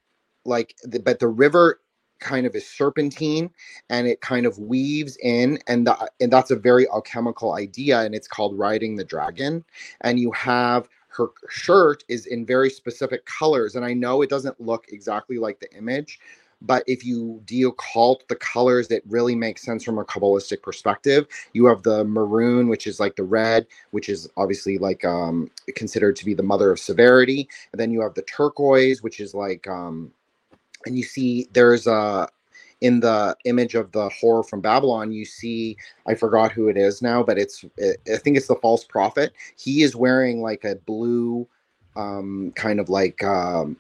like, 0.45 0.75
the, 0.85 1.01
but 1.01 1.19
the 1.19 1.29
river 1.29 1.81
kind 2.21 2.47
of 2.47 2.55
is 2.55 2.67
serpentine 2.67 3.51
and 3.89 4.07
it 4.07 4.21
kind 4.21 4.47
of 4.47 4.59
weaves 4.59 5.17
in 5.23 5.59
and 5.67 5.87
the, 5.87 6.11
and 6.21 6.31
that's 6.31 6.51
a 6.51 6.57
very 6.57 6.89
alchemical 6.91 7.55
idea 7.55 8.01
and 8.01 8.15
it's 8.15 8.29
called 8.29 8.57
riding 8.59 8.95
the 8.95 9.05
dragon 9.05 9.65
and 10.03 10.21
you 10.21 10.31
have 10.33 10.87
her 11.09 11.29
shirt 11.49 12.05
is 12.09 12.27
in 12.27 12.47
very 12.47 12.71
specific 12.71 13.25
colors 13.25 13.75
and 13.75 13.85
i 13.85 13.93
know 13.95 14.21
it 14.21 14.31
doesn't 14.31 14.61
look 14.61 14.85
exactly 14.91 15.39
like 15.39 15.59
the 15.61 15.73
image 15.75 16.21
but 16.63 16.85
if 16.87 17.05
you 17.05 17.41
deoccult 17.47 18.27
the 18.29 18.37
colors 18.37 18.89
that 18.89 19.03
really 19.09 19.35
make 19.35 19.59
sense 19.59 19.83
from 19.83 19.99
a 19.99 20.05
Kabbalistic 20.05 20.63
perspective, 20.63 21.27
you 21.53 21.67
have 21.67 21.83
the 21.83 22.05
maroon, 22.05 22.69
which 22.69 22.87
is 22.87 23.01
like 23.01 23.17
the 23.17 23.25
red, 23.25 23.67
which 23.93 24.09
is 24.09 24.29
obviously 24.37 24.79
like 24.79 25.05
um, 25.05 25.51
considered 25.75 26.17
to 26.17 26.25
be 26.25 26.35
the 26.35 26.43
mother 26.43 26.71
of 26.71 26.79
severity. 26.79 27.49
And 27.73 27.81
then 27.81 27.91
you 27.91 28.01
have 28.03 28.15
the 28.15 28.23
turquoise, 28.23 29.03
which 29.03 29.21
is 29.21 29.35
like, 29.35 29.67
um, 29.69 30.13
and 30.87 30.97
you 30.97 31.03
see 31.03 31.49
there's 31.53 31.87
a, 31.87 32.29
in 32.81 33.01
the 33.01 33.37
image 33.45 33.75
of 33.75 33.93
the 33.93 34.11
whore 34.11 34.47
from 34.47 34.61
Babylon, 34.61 35.13
you 35.13 35.25
see, 35.25 35.77
I 36.07 36.15
forgot 36.15 36.53
who 36.53 36.69
it 36.69 36.79
is 36.79 37.03
now, 37.03 37.23
but 37.23 37.39
it's, 37.39 37.65
I 37.79 38.17
think 38.17 38.39
it's 38.39 38.49
the 38.49 38.57
false 38.57 38.85
prophet. 38.85 39.33
He 39.59 39.83
is 39.83 39.95
wearing 39.95 40.41
like 40.41 40.65
a 40.65 40.77
blue, 40.77 41.47
um, 41.97 42.53
kind 42.57 42.81
of 42.81 42.89
like, 42.89 43.23
um, 43.23 43.77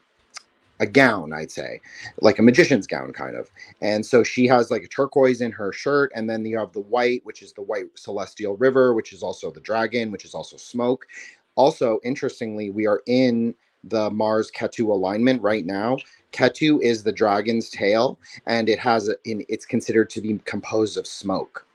a 0.80 0.86
gown, 0.86 1.32
I'd 1.32 1.50
say, 1.50 1.80
like 2.20 2.38
a 2.38 2.42
magician's 2.42 2.86
gown, 2.86 3.12
kind 3.12 3.36
of. 3.36 3.50
And 3.82 4.04
so 4.04 4.24
she 4.24 4.46
has 4.48 4.70
like 4.70 4.82
a 4.82 4.88
turquoise 4.88 5.42
in 5.42 5.52
her 5.52 5.72
shirt, 5.72 6.10
and 6.14 6.28
then 6.28 6.44
you 6.44 6.58
have 6.58 6.72
the 6.72 6.80
white, 6.80 7.24
which 7.24 7.42
is 7.42 7.52
the 7.52 7.62
white 7.62 7.86
celestial 7.94 8.56
river, 8.56 8.94
which 8.94 9.12
is 9.12 9.22
also 9.22 9.50
the 9.50 9.60
dragon, 9.60 10.10
which 10.10 10.24
is 10.24 10.34
also 10.34 10.56
smoke. 10.56 11.06
Also, 11.54 12.00
interestingly, 12.02 12.70
we 12.70 12.86
are 12.86 13.02
in 13.06 13.54
the 13.84 14.10
Mars 14.10 14.50
Ketu 14.50 14.88
alignment 14.88 15.42
right 15.42 15.66
now. 15.66 15.98
Ketu 16.32 16.80
is 16.80 17.02
the 17.02 17.12
dragon's 17.12 17.70
tail, 17.70 18.18
and 18.46 18.68
it 18.68 18.78
has 18.78 19.08
a, 19.08 19.16
in, 19.24 19.44
it's 19.48 19.66
considered 19.66 20.08
to 20.10 20.20
be 20.20 20.38
composed 20.44 20.96
of 20.96 21.06
smoke. 21.06 21.66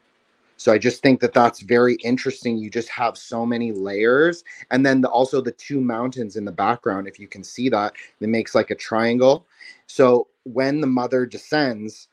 So 0.58 0.72
I 0.72 0.78
just 0.78 1.02
think 1.02 1.20
that 1.20 1.34
that's 1.34 1.60
very 1.60 1.96
interesting. 1.96 2.58
You 2.58 2.70
just 2.70 2.90
have 2.90 3.18
so 3.18 3.46
many 3.46 3.72
layers, 3.72 4.44
and 4.72 4.86
then 4.86 5.02
the, 5.02 5.10
also 5.10 5.42
the 5.42 5.52
two 5.52 5.82
mountains 5.82 6.38
in 6.38 6.46
the 6.46 6.52
background. 6.52 7.08
If 7.08 7.20
you 7.20 7.28
can 7.28 7.44
see 7.44 7.70
that, 7.70 7.94
it 8.20 8.30
makes 8.30 8.56
like 8.56 8.72
a 8.72 8.76
triangle. 8.76 9.46
So 9.88 10.28
when 10.44 10.82
the 10.82 10.88
mother 10.88 11.26
descends, 11.26 12.08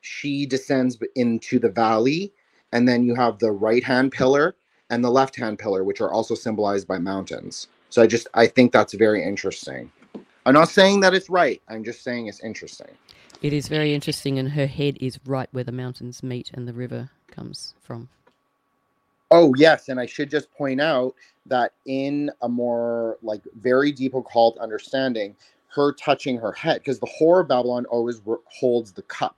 she 0.00 0.46
descends 0.46 0.98
into 1.16 1.58
the 1.58 1.68
valley, 1.68 2.32
and 2.72 2.86
then 2.88 3.04
you 3.04 3.14
have 3.14 3.38
the 3.38 3.50
right 3.50 3.82
hand 3.82 4.12
pillar 4.12 4.54
and 4.90 5.04
the 5.04 5.10
left 5.10 5.36
hand 5.36 5.58
pillar, 5.58 5.84
which 5.84 6.00
are 6.00 6.12
also 6.12 6.34
symbolized 6.34 6.86
by 6.86 6.98
mountains. 6.98 7.68
So 7.90 8.02
I 8.02 8.06
just 8.06 8.28
I 8.34 8.46
think 8.46 8.72
that's 8.72 8.94
very 8.94 9.22
interesting. 9.22 9.90
I'm 10.46 10.54
not 10.54 10.68
saying 10.68 11.00
that 11.00 11.12
it's 11.14 11.28
right. 11.28 11.60
I'm 11.68 11.84
just 11.84 12.02
saying 12.02 12.28
it's 12.28 12.42
interesting. 12.42 12.88
It 13.42 13.52
is 13.52 13.68
very 13.68 13.94
interesting, 13.94 14.38
and 14.38 14.50
her 14.50 14.66
head 14.66 14.96
is 15.00 15.18
right 15.24 15.48
where 15.52 15.64
the 15.64 15.72
mountains 15.72 16.22
meet 16.22 16.50
and 16.54 16.68
the 16.68 16.72
river 16.72 17.10
comes 17.30 17.74
from. 17.82 18.08
Oh 19.30 19.54
yes, 19.56 19.88
and 19.88 20.00
I 20.00 20.06
should 20.06 20.30
just 20.30 20.50
point 20.52 20.80
out 20.80 21.14
that 21.46 21.72
in 21.86 22.30
a 22.42 22.48
more 22.48 23.18
like 23.22 23.42
very 23.60 23.92
deep 23.92 24.14
occult 24.14 24.58
understanding, 24.58 25.36
her 25.68 25.92
touching 25.92 26.38
her 26.38 26.52
head 26.52 26.78
because 26.80 26.98
the 27.00 27.10
whore 27.20 27.42
of 27.42 27.48
Babylon 27.48 27.86
always 27.86 28.20
re- 28.24 28.38
holds 28.46 28.92
the 28.92 29.02
cup. 29.02 29.36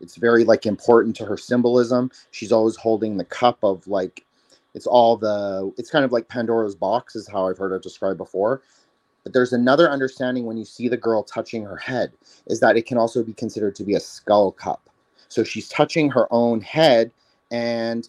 It's 0.00 0.16
very 0.16 0.44
like 0.44 0.66
important 0.66 1.16
to 1.16 1.26
her 1.26 1.36
symbolism. 1.36 2.10
She's 2.30 2.52
always 2.52 2.76
holding 2.76 3.16
the 3.16 3.24
cup 3.24 3.58
of 3.62 3.86
like 3.86 4.24
it's 4.74 4.86
all 4.86 5.16
the 5.16 5.72
it's 5.76 5.90
kind 5.90 6.04
of 6.04 6.12
like 6.12 6.28
Pandora's 6.28 6.74
box 6.76 7.16
is 7.16 7.28
how 7.28 7.48
I've 7.48 7.58
heard 7.58 7.74
it 7.74 7.82
described 7.82 8.18
before. 8.18 8.62
But 9.24 9.34
there's 9.34 9.52
another 9.52 9.90
understanding 9.90 10.46
when 10.46 10.56
you 10.56 10.64
see 10.64 10.88
the 10.88 10.96
girl 10.96 11.22
touching 11.22 11.64
her 11.64 11.76
head 11.76 12.12
is 12.46 12.60
that 12.60 12.76
it 12.76 12.86
can 12.86 12.98
also 12.98 13.22
be 13.22 13.34
considered 13.34 13.74
to 13.76 13.84
be 13.84 13.94
a 13.94 14.00
skull 14.00 14.52
cup. 14.52 14.88
So 15.28 15.44
she's 15.44 15.68
touching 15.68 16.10
her 16.10 16.26
own 16.32 16.60
head 16.62 17.10
and 17.50 18.08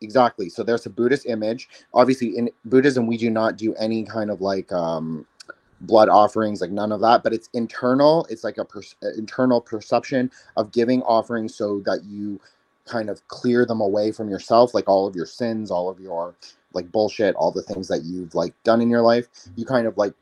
exactly. 0.00 0.48
So 0.48 0.62
there's 0.62 0.86
a 0.86 0.90
Buddhist 0.90 1.26
image. 1.26 1.68
Obviously 1.94 2.36
in 2.36 2.50
Buddhism 2.64 3.06
we 3.06 3.16
do 3.16 3.30
not 3.30 3.56
do 3.56 3.74
any 3.74 4.04
kind 4.04 4.30
of 4.30 4.40
like 4.40 4.72
um 4.72 5.26
blood 5.82 6.08
offerings 6.08 6.60
like 6.60 6.70
none 6.70 6.92
of 6.92 7.00
that 7.00 7.24
but 7.24 7.32
it's 7.32 7.48
internal 7.54 8.24
it's 8.30 8.44
like 8.44 8.56
a 8.56 8.64
per- 8.64 8.82
internal 9.18 9.60
perception 9.60 10.30
of 10.56 10.70
giving 10.70 11.02
offerings 11.02 11.56
so 11.56 11.80
that 11.84 12.04
you 12.04 12.40
kind 12.86 13.10
of 13.10 13.26
clear 13.26 13.66
them 13.66 13.80
away 13.80 14.12
from 14.12 14.28
yourself 14.30 14.74
like 14.74 14.88
all 14.88 15.08
of 15.08 15.16
your 15.16 15.26
sins 15.26 15.72
all 15.72 15.88
of 15.88 15.98
your 15.98 16.36
like 16.74 16.90
bullshit, 16.92 17.34
all 17.36 17.52
the 17.52 17.62
things 17.62 17.88
that 17.88 18.04
you've 18.04 18.34
like 18.34 18.54
done 18.64 18.80
in 18.80 18.90
your 18.90 19.02
life, 19.02 19.26
you 19.56 19.64
kind 19.64 19.86
of 19.86 19.96
like 19.96 20.14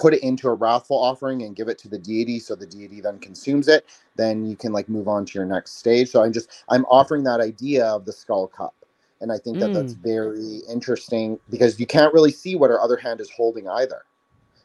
put 0.00 0.14
it 0.14 0.22
into 0.22 0.48
a 0.48 0.54
wrathful 0.54 0.96
offering 0.96 1.42
and 1.42 1.56
give 1.56 1.68
it 1.68 1.78
to 1.78 1.88
the 1.88 1.98
deity 1.98 2.38
so 2.38 2.54
the 2.54 2.66
deity 2.66 3.00
then 3.00 3.18
consumes 3.18 3.68
it 3.68 3.86
then 4.16 4.46
you 4.46 4.56
can 4.56 4.72
like 4.72 4.88
move 4.88 5.08
on 5.08 5.24
to 5.24 5.38
your 5.38 5.46
next 5.46 5.78
stage 5.78 6.08
so 6.08 6.22
i'm 6.22 6.32
just 6.32 6.64
i'm 6.68 6.84
offering 6.86 7.22
that 7.22 7.40
idea 7.40 7.86
of 7.86 8.04
the 8.04 8.12
skull 8.12 8.46
cup 8.46 8.74
and 9.20 9.32
i 9.32 9.38
think 9.38 9.58
that 9.58 9.70
mm. 9.70 9.74
that's 9.74 9.92
very 9.92 10.60
interesting 10.70 11.38
because 11.50 11.78
you 11.78 11.86
can't 11.86 12.12
really 12.14 12.32
see 12.32 12.54
what 12.56 12.70
her 12.70 12.80
other 12.80 12.96
hand 12.96 13.20
is 13.20 13.30
holding 13.30 13.68
either 13.68 14.02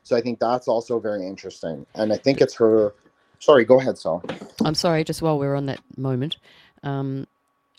so 0.04 0.16
i 0.16 0.22
think 0.22 0.40
that's 0.40 0.68
also 0.68 1.00
very 1.00 1.26
interesting 1.26 1.86
and 1.96 2.14
i 2.14 2.18
think 2.18 2.42
it's 2.42 2.56
her 2.56 2.94
sorry 3.40 3.66
go 3.66 3.80
ahead 3.80 3.98
saul 3.98 4.24
i'm 4.64 4.76
sorry 4.76 5.04
just 5.04 5.22
while 5.22 5.38
we're 5.38 5.56
on 5.56 5.66
that 5.66 5.80
moment 5.98 6.38
um 6.84 7.26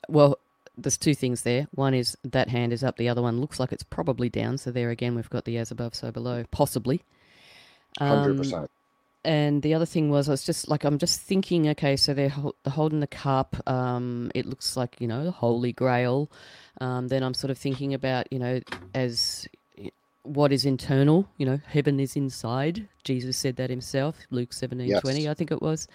well 0.08 0.38
there's 0.76 0.96
two 0.96 1.14
things 1.14 1.42
there. 1.42 1.66
One 1.74 1.94
is 1.94 2.16
that 2.24 2.48
hand 2.48 2.72
is 2.72 2.82
up, 2.82 2.96
the 2.96 3.08
other 3.08 3.22
one 3.22 3.40
looks 3.40 3.60
like 3.60 3.72
it's 3.72 3.82
probably 3.82 4.28
down. 4.28 4.58
So 4.58 4.70
there 4.70 4.90
again, 4.90 5.14
we've 5.14 5.30
got 5.30 5.44
the 5.44 5.58
as 5.58 5.70
above, 5.70 5.94
so 5.94 6.10
below, 6.10 6.44
possibly. 6.50 7.02
Hundred 7.98 8.30
um, 8.32 8.36
percent. 8.38 8.70
And 9.24 9.62
the 9.62 9.72
other 9.72 9.86
thing 9.86 10.10
was, 10.10 10.28
I 10.28 10.32
was 10.32 10.44
just 10.44 10.68
like, 10.68 10.84
I'm 10.84 10.98
just 10.98 11.20
thinking, 11.20 11.68
okay, 11.70 11.96
so 11.96 12.12
they're, 12.12 12.34
they're 12.62 12.72
holding 12.72 13.00
the 13.00 13.06
cup. 13.06 13.56
Um, 13.66 14.30
it 14.34 14.44
looks 14.44 14.76
like, 14.76 14.96
you 15.00 15.08
know, 15.08 15.24
the 15.24 15.30
Holy 15.30 15.72
Grail. 15.72 16.30
Um, 16.80 17.08
then 17.08 17.22
I'm 17.22 17.32
sort 17.32 17.50
of 17.50 17.56
thinking 17.56 17.94
about, 17.94 18.30
you 18.30 18.38
know, 18.38 18.60
as 18.94 19.48
what 20.24 20.52
is 20.52 20.64
internal, 20.66 21.28
you 21.38 21.46
know, 21.46 21.60
heaven 21.66 22.00
is 22.00 22.16
inside. 22.16 22.88
Jesus 23.04 23.36
said 23.36 23.56
that 23.56 23.70
himself, 23.70 24.18
Luke 24.30 24.52
17 24.52 24.88
yes. 24.88 25.00
20, 25.00 25.28
I 25.28 25.34
think 25.34 25.52
it 25.52 25.62
was. 25.62 25.86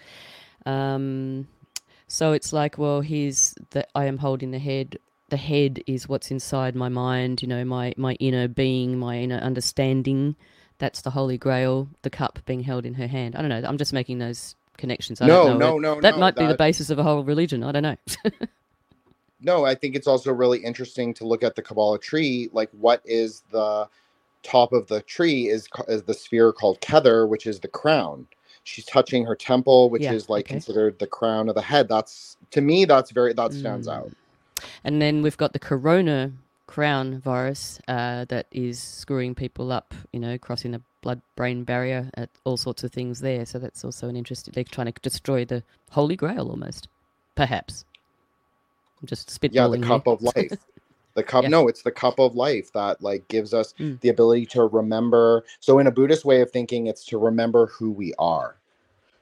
Um, 0.66 1.48
so 2.08 2.32
it's 2.32 2.54
like, 2.54 2.78
well, 2.78 3.02
here's 3.02 3.56
that 3.72 3.90
I 3.94 4.06
am 4.06 4.18
holding 4.18 4.52
the 4.52 4.60
head. 4.60 4.98
The 5.30 5.38
head 5.38 5.84
is 5.86 6.10
what's 6.10 6.32
inside 6.32 6.76
my 6.76 6.90
mind, 6.90 7.42
you 7.42 7.48
know, 7.48 7.64
my, 7.66 7.94
my 7.98 8.14
inner 8.14 8.48
being, 8.48 8.98
my 8.98 9.18
inner 9.18 9.38
understanding. 9.38 10.36
That's 10.80 11.02
the 11.02 11.12
Holy 11.12 11.38
Grail, 11.38 11.90
the 12.02 12.10
cup 12.10 12.40
being 12.46 12.62
held 12.62 12.86
in 12.86 12.96
her 12.96 13.08
hand. 13.08 13.36
I 13.36 13.42
don't 13.42 13.50
know. 13.50 13.62
I'm 13.68 13.78
just 13.78 13.94
making 13.94 14.20
those 14.20 14.56
connections. 14.78 15.22
I 15.22 15.28
no, 15.28 15.58
no, 15.58 15.78
no, 15.78 16.00
That 16.02 16.16
no, 16.16 16.20
might 16.20 16.36
be 16.36 16.46
the 16.48 16.56
basis 16.56 16.90
of 16.90 17.00
a 17.00 17.04
whole 17.04 17.24
religion. 17.24 17.64
I 17.64 17.72
don't 17.74 17.84
know. 17.84 17.98
no, 19.42 19.66
I 19.66 19.76
think 19.76 19.96
it's 19.96 20.08
also 20.08 20.32
really 20.34 20.60
interesting 20.60 21.14
to 21.16 21.26
look 21.28 21.44
at 21.44 21.56
the 21.56 21.62
Kabbalah 21.62 22.00
tree. 22.00 22.50
Like, 22.54 22.70
what 22.72 23.02
is 23.06 23.44
the 23.52 23.88
top 24.44 24.72
of 24.74 24.88
the 24.88 25.02
tree 25.02 25.48
is, 25.50 25.68
is 25.90 26.04
the 26.04 26.14
sphere 26.14 26.54
called 26.54 26.80
Kether, 26.82 27.28
which 27.28 27.46
is 27.46 27.60
the 27.60 27.68
crown. 27.68 28.28
she's 28.64 28.86
touching 28.86 29.26
her 29.26 29.36
temple, 29.36 29.90
which 29.90 30.04
Yeah, 30.04 30.14
is 30.14 30.30
like 30.30 30.46
okay. 30.46 30.54
considered 30.54 31.00
the 31.00 31.08
crown 31.08 31.50
of 31.50 31.56
the 31.56 31.62
head. 31.62 31.88
That's 31.90 32.38
to 32.52 32.62
me, 32.62 32.86
that's 32.86 33.12
very 33.12 33.34
that 33.34 33.54
stands 33.54 33.88
Mm. 33.88 33.94
out. 33.94 34.12
And 34.84 35.02
then 35.02 35.22
we've 35.24 35.38
got 35.38 35.54
the 35.54 35.60
corona 35.60 36.32
crown 36.70 37.20
virus 37.20 37.80
uh, 37.88 38.26
that 38.26 38.46
is 38.52 38.80
screwing 38.80 39.34
people 39.34 39.72
up, 39.72 39.96
you 40.14 40.20
know, 40.20 40.38
crossing 40.38 40.70
the 40.70 40.82
blood 41.02 41.20
brain 41.36 41.64
barrier, 41.64 42.12
at 42.14 42.30
all 42.44 42.58
sorts 42.58 42.84
of 42.84 42.92
things 42.92 43.22
there. 43.22 43.44
So 43.48 43.58
that's 43.58 43.84
also 43.84 44.08
an 44.08 44.16
interesting. 44.16 44.52
They're 44.54 44.64
trying 44.64 44.94
to 44.94 45.02
destroy 45.02 45.46
the 45.46 45.64
holy 45.90 46.16
grail 46.16 46.48
almost, 46.48 46.88
perhaps. 47.34 47.86
I'm 49.02 49.08
just 49.08 49.30
spitballing. 49.30 49.54
Yeah, 49.56 49.68
the 49.68 49.78
here. 49.78 49.86
cup 49.88 50.08
of 50.08 50.22
life. 50.22 50.52
The 51.16 51.24
cup, 51.24 51.42
Yeah. 51.44 51.50
no, 51.50 51.68
it's 51.68 51.82
the 51.82 51.92
cup 51.92 52.20
of 52.20 52.36
life 52.36 52.72
that 52.74 53.02
like 53.02 53.28
gives 53.28 53.52
us 53.54 53.74
Mm. 53.80 54.00
the 54.00 54.10
ability 54.10 54.46
to 54.56 54.66
remember. 54.66 55.44
So, 55.60 55.80
in 55.80 55.88
a 55.88 55.92
Buddhist 55.92 56.24
way 56.24 56.40
of 56.42 56.52
thinking, 56.52 56.86
it's 56.86 57.04
to 57.06 57.18
remember 57.18 57.66
who 57.66 57.92
we 57.92 58.14
are, 58.20 58.56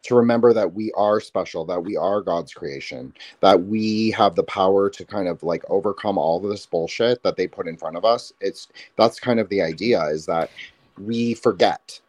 to 0.08 0.16
remember 0.16 0.54
that 0.54 0.74
we 0.74 0.92
are 0.94 1.20
special, 1.20 1.66
that 1.66 1.84
we 1.84 1.98
are 1.98 2.22
God's 2.22 2.54
creation, 2.54 3.14
that 3.42 3.66
we 3.66 4.12
have 4.12 4.36
the 4.36 4.44
power 4.44 4.90
to 4.90 5.06
kind 5.06 5.28
of 5.28 5.44
like 5.44 5.64
overcome 5.70 6.18
all 6.18 6.44
of 6.44 6.50
this 6.50 6.66
bullshit 6.66 7.22
that 7.24 7.36
they 7.36 7.46
put 7.46 7.68
in 7.68 7.78
front 7.78 7.98
of 7.98 8.06
us. 8.06 8.32
It's 8.40 8.70
that's 8.96 9.20
kind 9.20 9.40
of 9.40 9.50
the 9.50 9.62
idea 9.62 10.02
is 10.06 10.26
that 10.26 10.50
we 10.98 11.34
forget. 11.34 12.00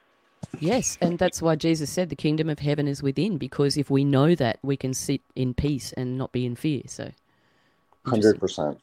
Yes, 0.60 0.96
and 1.00 1.18
that's 1.18 1.42
why 1.42 1.56
Jesus 1.56 1.90
said 1.90 2.08
the 2.08 2.16
kingdom 2.16 2.48
of 2.48 2.60
heaven 2.60 2.86
is 2.86 3.02
within, 3.02 3.36
because 3.36 3.76
if 3.76 3.90
we 3.90 4.04
know 4.04 4.34
that, 4.36 4.60
we 4.62 4.76
can 4.76 4.94
sit 4.94 5.20
in 5.34 5.52
peace 5.52 5.92
and 5.92 6.16
not 6.16 6.30
be 6.30 6.46
in 6.46 6.54
fear. 6.54 6.82
So, 6.86 7.10
100%. 8.06 8.78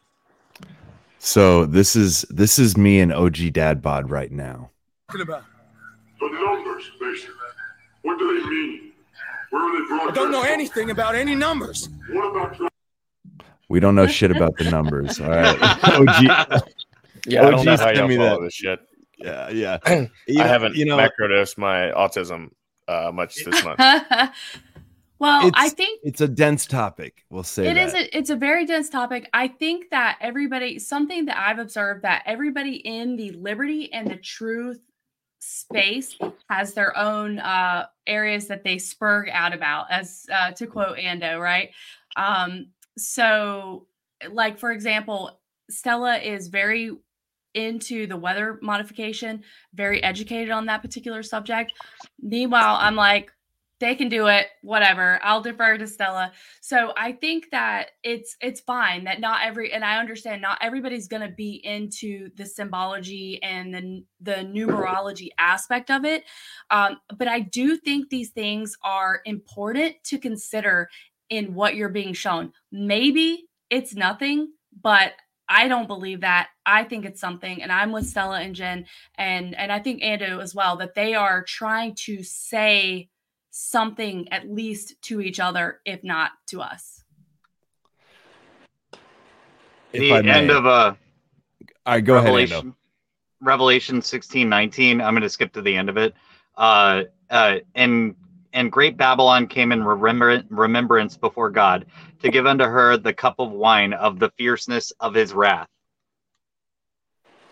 So 1.20 1.66
this 1.66 1.95
is 1.95 2.24
this 2.30 2.59
is 2.59 2.78
me 2.78 2.99
and 2.99 3.11
OG 3.11 3.53
Dad 3.53 3.82
Bod 3.82 4.09
right 4.11 4.32
now. 4.32 4.70
Talking 5.07 5.22
about? 5.22 5.43
The 6.20 6.28
numbers, 6.30 6.91
basically. 6.99 7.34
What 8.01 8.20
do 8.20 8.39
they 8.39 8.49
mean? 8.49 8.91
Where 9.55 9.63
are 9.63 10.05
they 10.05 10.11
I 10.11 10.11
don't 10.13 10.31
know 10.31 10.41
anything 10.43 10.91
about 10.91 11.15
any 11.15 11.33
numbers. 11.35 11.89
We 13.69 13.79
don't 13.79 13.95
know 13.95 14.05
shit 14.07 14.31
about 14.31 14.57
the 14.57 14.69
numbers. 14.69 15.19
All 15.19 15.29
right. 15.29 15.57
OG, 15.83 16.61
Yeah, 17.25 17.47
I 17.47 17.51
don't 17.51 17.65
know 17.65 17.77
how 17.77 17.89
y'all 17.91 18.07
me 18.07 18.17
follow 18.17 18.39
that. 18.39 18.45
this 18.45 18.53
shit. 18.53 18.79
yeah, 19.17 19.49
yeah. 19.49 19.77
I 19.85 20.09
You 20.27 20.37
know- 20.39 20.43
haven't 20.43 20.75
you 20.75 20.85
know, 20.85 20.97
macrodosed 20.97 21.57
my 21.57 21.91
autism 21.91 22.49
uh, 22.87 23.11
much 23.13 23.35
this 23.43 23.63
month. 23.63 23.79
well, 25.19 25.49
I 25.55 25.69
think 25.69 26.01
it's 26.03 26.21
a 26.21 26.27
dense 26.27 26.65
topic. 26.67 27.23
We'll 27.29 27.43
say 27.43 27.67
It 27.69 27.73
that. 27.75 27.87
is 27.87 27.93
a, 27.95 28.17
it's 28.17 28.29
a 28.29 28.35
very 28.35 28.65
dense 28.65 28.89
topic. 28.89 29.29
I 29.33 29.47
think 29.47 29.89
that 29.91 30.17
everybody 30.21 30.77
something 30.79 31.25
that 31.25 31.37
I've 31.37 31.59
observed 31.59 32.03
that 32.03 32.23
everybody 32.25 32.75
in 32.75 33.15
the 33.15 33.31
liberty 33.31 33.91
and 33.93 34.07
the 34.11 34.17
truth 34.17 34.79
space 35.45 36.17
has 36.49 36.73
their 36.73 36.97
own 36.97 37.39
uh 37.39 37.85
areas 38.07 38.47
that 38.47 38.63
they 38.63 38.77
spurg 38.77 39.29
out 39.31 39.53
about 39.53 39.85
as 39.91 40.25
uh, 40.33 40.51
to 40.51 40.65
quote 40.67 40.97
Ando, 40.97 41.39
right? 41.39 41.69
Um 42.15 42.67
so 42.97 43.87
like 44.29 44.57
for 44.57 44.71
example, 44.71 45.39
Stella 45.69 46.17
is 46.17 46.47
very 46.47 46.91
into 47.53 48.05
the 48.05 48.17
weather 48.17 48.59
modification, 48.61 49.43
very 49.73 50.03
educated 50.03 50.51
on 50.51 50.65
that 50.65 50.81
particular 50.81 51.23
subject. 51.23 51.71
Meanwhile, 52.21 52.77
I'm 52.79 52.95
like 52.95 53.31
they 53.80 53.95
can 53.95 54.09
do 54.09 54.28
it 54.28 54.47
whatever 54.61 55.19
i'll 55.23 55.41
defer 55.41 55.78
to 55.78 55.88
stella 55.88 56.32
so 56.61 56.93
i 56.97 57.11
think 57.11 57.45
that 57.51 57.91
it's 58.03 58.36
it's 58.41 58.61
fine 58.61 59.03
that 59.03 59.19
not 59.19 59.41
every 59.43 59.71
and 59.73 59.84
i 59.84 59.97
understand 59.97 60.41
not 60.41 60.57
everybody's 60.61 61.07
going 61.07 61.21
to 61.21 61.34
be 61.36 61.61
into 61.63 62.30
the 62.36 62.45
symbology 62.45 63.41
and 63.43 63.73
the 63.73 64.03
the 64.21 64.43
numerology 64.45 65.30
aspect 65.38 65.91
of 65.91 66.05
it 66.05 66.23
um, 66.71 66.97
but 67.17 67.28
i 67.28 67.39
do 67.39 67.78
think 67.78 68.09
these 68.09 68.30
things 68.30 68.78
are 68.84 69.21
important 69.26 69.95
to 70.03 70.17
consider 70.17 70.89
in 71.30 71.53
what 71.53 71.76
you're 71.76 71.89
being 71.89 72.13
shown 72.13 72.51
maybe 72.71 73.45
it's 73.69 73.95
nothing 73.95 74.51
but 74.82 75.13
I 75.47 75.67
don't 75.67 75.88
believe 75.88 76.21
that. 76.21 76.49
I 76.65 76.84
think 76.84 77.05
it's 77.05 77.21
something, 77.21 77.61
and 77.61 77.71
I'm 77.71 77.91
with 77.91 78.07
Stella 78.07 78.39
and 78.39 78.55
Jin, 78.55 78.88
and 79.15 79.55
and 79.55 79.71
I 79.71 79.78
think 79.78 80.01
Ando 80.01 80.41
as 80.41 80.55
well 80.55 80.78
that 80.78 80.95
they 80.95 81.13
are 81.13 81.43
trying 81.43 81.93
to 82.05 82.23
say 82.23 83.09
something 83.57 84.27
at 84.33 84.49
least 84.49 85.01
to 85.01 85.21
each 85.21 85.39
other, 85.39 85.79
if 85.85 86.03
not 86.03 86.31
to 86.47 86.61
us. 86.61 87.03
If 89.93 90.01
the 90.01 90.11
I 90.11 90.21
may. 90.21 90.29
end 90.29 90.51
of 90.51 90.65
uh, 90.65 90.69
All 90.69 91.93
right, 91.93 92.03
go 92.03 92.15
ahead, 92.15 92.25
Revelation, 92.25 92.71
Ando. 92.71 92.75
Revelation 93.41 94.01
sixteen 94.01 94.49
nineteen. 94.49 94.99
I'm 94.99 95.13
going 95.13 95.21
to 95.21 95.29
skip 95.29 95.53
to 95.53 95.61
the 95.61 95.73
end 95.73 95.87
of 95.87 95.95
it. 95.95 96.13
Uh, 96.57 97.03
uh, 97.29 97.59
and 97.75 98.15
and 98.51 98.71
great 98.71 98.97
Babylon 98.97 99.47
came 99.47 99.71
in 99.71 99.81
remember, 99.81 100.43
remembrance 100.49 101.15
before 101.15 101.49
God 101.49 101.85
to 102.23 102.29
give 102.29 102.45
unto 102.45 102.65
her 102.65 102.97
the 102.97 103.13
cup 103.13 103.35
of 103.39 103.51
wine 103.51 103.93
of 103.93 104.19
the 104.19 104.31
fierceness 104.37 104.91
of 104.99 105.13
his 105.13 105.33
wrath. 105.33 105.69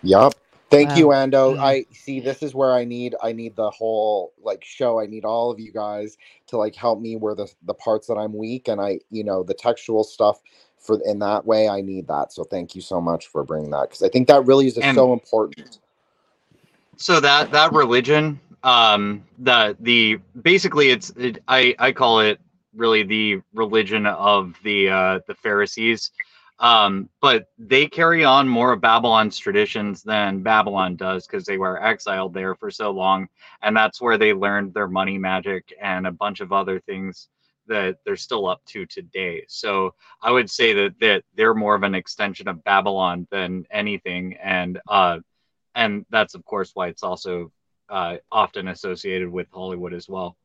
Yep. 0.01 0.33
Thank 0.74 0.97
you, 0.97 1.07
Ando. 1.07 1.55
Mm. 1.55 1.59
I 1.59 1.86
see 1.93 2.19
this 2.19 2.43
is 2.43 2.55
where 2.55 2.74
I 2.74 2.84
need 2.84 3.15
I 3.24 3.32
need 3.32 3.55
the 3.55 3.69
whole 3.69 4.34
like 4.41 4.63
show. 4.63 4.99
I 4.99 5.05
need 5.05 5.26
all 5.26 5.51
of 5.51 5.59
you 5.59 5.71
guys 5.71 6.17
to 6.47 6.57
like 6.57 6.76
help 6.76 6.99
me 6.99 7.15
where 7.15 7.36
the 7.36 7.47
the 7.65 7.76
parts 7.76 8.07
that 8.07 8.15
I'm 8.15 8.36
weak 8.36 8.67
and 8.67 8.82
I, 8.82 8.99
you 9.11 9.24
know, 9.24 9.43
the 9.43 9.53
textual 9.53 10.03
stuff 10.03 10.41
for 10.80 10.99
in 11.05 11.19
that 11.19 11.45
way 11.45 11.69
I 11.69 11.82
need 11.82 12.07
that. 12.07 12.34
So 12.34 12.43
thank 12.43 12.76
you 12.76 12.82
so 12.82 12.99
much 12.99 13.28
for 13.28 13.43
bringing 13.43 13.71
that 13.71 13.89
because 13.89 14.03
I 14.03 14.09
think 14.09 14.28
that 14.30 14.45
really 14.45 14.67
is 14.67 14.78
And- 14.78 14.95
so 14.95 15.13
important. 15.13 15.80
so 16.97 17.19
that 17.19 17.51
that 17.51 17.74
religion 17.74 18.39
um 18.63 19.24
the 19.39 19.76
the 19.82 20.17
basically 20.41 20.89
it's 20.91 21.09
it, 21.17 21.39
i 21.47 21.76
i 21.80 21.91
call 21.91 22.19
it 22.21 22.39
really 22.76 23.03
the 23.03 23.41
religion 23.53 24.05
of 24.05 24.55
the 24.63 24.89
uh 24.89 25.19
the 25.28 25.36
pharisees 25.36 26.11
um 26.59 27.09
but 27.21 27.47
they 27.57 27.87
carry 27.87 28.23
on 28.23 28.47
more 28.47 28.71
of 28.73 28.81
babylon's 28.81 29.37
traditions 29.37 30.03
than 30.03 30.41
babylon 30.43 30.95
does 30.95 31.25
because 31.25 31.45
they 31.45 31.57
were 31.57 31.83
exiled 31.83 32.33
there 32.33 32.53
for 32.55 32.69
so 32.69 32.91
long 32.91 33.27
and 33.63 33.75
that's 33.75 33.99
where 34.01 34.17
they 34.17 34.33
learned 34.33 34.73
their 34.73 34.87
money 34.87 35.17
magic 35.17 35.73
and 35.81 36.05
a 36.05 36.11
bunch 36.11 36.41
of 36.41 36.51
other 36.51 36.79
things 36.79 37.29
that 37.65 37.97
they're 38.05 38.15
still 38.15 38.47
up 38.47 38.63
to 38.65 38.85
today 38.85 39.43
so 39.47 39.93
i 40.21 40.29
would 40.29 40.49
say 40.49 40.73
that 40.73 40.93
that 40.99 41.23
they're 41.35 41.55
more 41.55 41.73
of 41.75 41.83
an 41.83 41.95
extension 41.95 42.47
of 42.47 42.63
babylon 42.63 43.27
than 43.31 43.65
anything 43.71 44.35
and 44.43 44.79
uh 44.87 45.17
and 45.75 46.05
that's 46.11 46.35
of 46.35 46.45
course 46.45 46.71
why 46.75 46.87
it's 46.87 47.03
also 47.03 47.51
uh, 47.89 48.17
often 48.31 48.69
associated 48.69 49.29
with 49.29 49.47
Hollywood 49.51 49.93
as 49.93 50.07
well. 50.07 50.35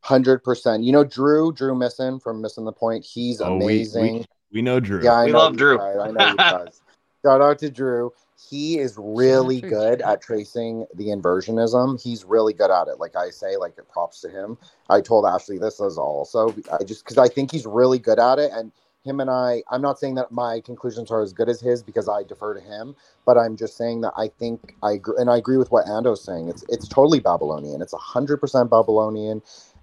Hundred 0.00 0.42
percent. 0.42 0.82
You 0.82 0.92
know, 0.92 1.04
Drew, 1.04 1.52
Drew 1.52 1.74
Misson 1.74 2.18
from 2.18 2.40
Missing 2.40 2.64
the 2.64 2.72
Point. 2.72 3.04
He's 3.04 3.40
Oh, 3.40 3.56
we- 3.56 3.64
we- 3.64 3.64
amazing. 3.74 4.26
We 4.52 4.62
know 4.62 4.80
Drew. 4.80 5.02
Yeah, 5.04 5.14
I 5.14 5.26
We 5.26 5.32
know 5.32 5.38
love 5.38 5.56
Drew. 5.56 5.78
guys. 5.78 5.96
I 5.98 6.10
know 6.10 6.26
you 6.30 6.36
guys. 6.38 6.80
Shout 7.24 7.40
out 7.40 7.58
to 7.60 7.70
Drew. 7.70 8.12
He 8.48 8.78
is 8.78 8.94
really 8.96 9.60
good 9.60 10.00
at 10.00 10.22
tracing 10.22 10.86
the 10.94 11.06
inversionism. 11.08 12.00
He's 12.00 12.24
really 12.24 12.52
good 12.52 12.70
at 12.70 12.86
it. 12.86 13.00
Like 13.00 13.16
I 13.16 13.30
say, 13.30 13.56
like 13.56 13.76
it 13.78 13.88
props 13.88 14.20
to 14.20 14.28
him. 14.28 14.56
I 14.88 15.00
told 15.00 15.26
Ashley 15.26 15.58
this 15.58 15.80
as 15.80 15.98
also. 15.98 16.54
I 16.72 16.84
just 16.84 17.04
because 17.04 17.18
I 17.18 17.28
think 17.28 17.50
he's 17.50 17.66
really 17.66 17.98
good 17.98 18.20
at 18.20 18.38
it, 18.38 18.52
and 18.52 18.70
him 19.04 19.18
and 19.20 19.28
I. 19.28 19.62
I'm 19.70 19.82
not 19.82 19.98
saying 19.98 20.14
that 20.16 20.30
my 20.30 20.60
conclusions 20.60 21.10
are 21.10 21.20
as 21.20 21.32
good 21.32 21.48
as 21.48 21.60
his 21.60 21.82
because 21.82 22.08
I 22.08 22.22
defer 22.22 22.54
to 22.54 22.60
him, 22.60 22.94
but 23.26 23.36
I'm 23.36 23.56
just 23.56 23.76
saying 23.76 24.02
that 24.02 24.12
I 24.16 24.28
think 24.28 24.76
I 24.82 24.92
agree, 24.92 25.16
and 25.18 25.28
I 25.28 25.36
agree 25.36 25.56
with 25.56 25.72
what 25.72 25.88
Ando's 25.88 26.22
saying. 26.22 26.48
It's 26.48 26.64
it's 26.68 26.86
totally 26.86 27.18
Babylonian. 27.18 27.82
It's 27.82 27.94
hundred 27.94 28.36
percent 28.36 28.70
Babylonian. 28.70 29.42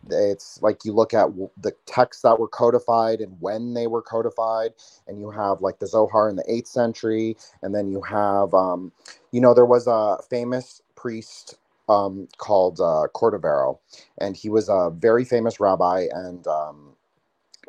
It's 0.10 0.62
like 0.62 0.86
you 0.86 0.94
look 0.94 1.14
at 1.14 1.30
the 1.62 1.74
texts 1.86 2.24
that 2.24 2.40
were 2.40 2.48
codified 2.50 3.22
and 3.22 3.38
when 3.42 3.74
they 3.76 3.88
were 3.88 4.02
codified, 4.04 4.74
and 5.08 5.20
you 5.20 5.32
have 5.32 5.62
like 5.62 5.80
the 5.80 5.88
Zohar 5.88 6.30
in 6.30 6.38
the 6.38 6.46
eighth 6.52 6.68
century, 6.68 7.38
and 7.64 7.76
then 7.76 7.90
you 7.90 8.02
have, 8.04 8.54
um, 8.54 8.92
you 9.32 9.42
know, 9.42 9.54
there 9.54 9.66
was 9.66 9.88
a 9.88 10.20
famous 10.30 10.82
priest 10.96 11.56
um, 11.90 12.28
called 12.38 12.80
uh, 12.82 13.08
Cordovero, 13.16 13.80
and 14.20 14.38
he 14.38 14.50
was 14.50 14.70
a 14.70 14.92
very 14.96 15.26
famous 15.26 15.60
rabbi 15.60 16.08
and 16.12 16.48
um, 16.48 16.96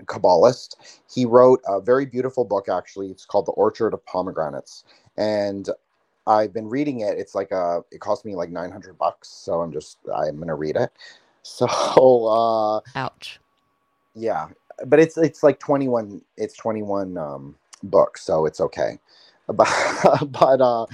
Kabbalist. 0.06 0.76
He 1.14 1.26
wrote 1.26 1.60
a 1.68 1.80
very 1.80 2.06
beautiful 2.06 2.44
book, 2.44 2.68
actually. 2.68 3.08
It's 3.10 3.26
called 3.26 3.46
The 3.46 3.52
Orchard 3.52 3.94
of 3.94 4.04
Pomegranates, 4.06 4.84
and 5.16 5.68
I've 6.26 6.54
been 6.54 6.68
reading 6.70 7.00
it. 7.00 7.18
It's 7.18 7.34
like 7.34 7.52
a, 7.52 7.82
it 7.92 8.00
cost 8.00 8.24
me 8.24 8.36
like 8.36 8.50
nine 8.50 8.72
hundred 8.72 8.98
bucks, 8.98 9.28
so 9.28 9.62
I'm 9.62 9.72
just, 9.72 9.98
I'm 10.14 10.38
gonna 10.38 10.56
read 10.56 10.76
it. 10.76 10.92
So, 11.46 11.66
uh, 12.26 12.80
Ouch. 12.96 13.38
yeah, 14.14 14.48
but 14.84 14.98
it's 14.98 15.16
it's 15.16 15.42
like 15.42 15.60
21 15.60 16.20
it's 16.36 16.56
21 16.56 17.16
um 17.16 17.54
books, 17.84 18.22
so 18.22 18.46
it's 18.46 18.60
okay. 18.60 18.98
But 19.46 19.68
but 20.28 20.60
uh 20.60 20.86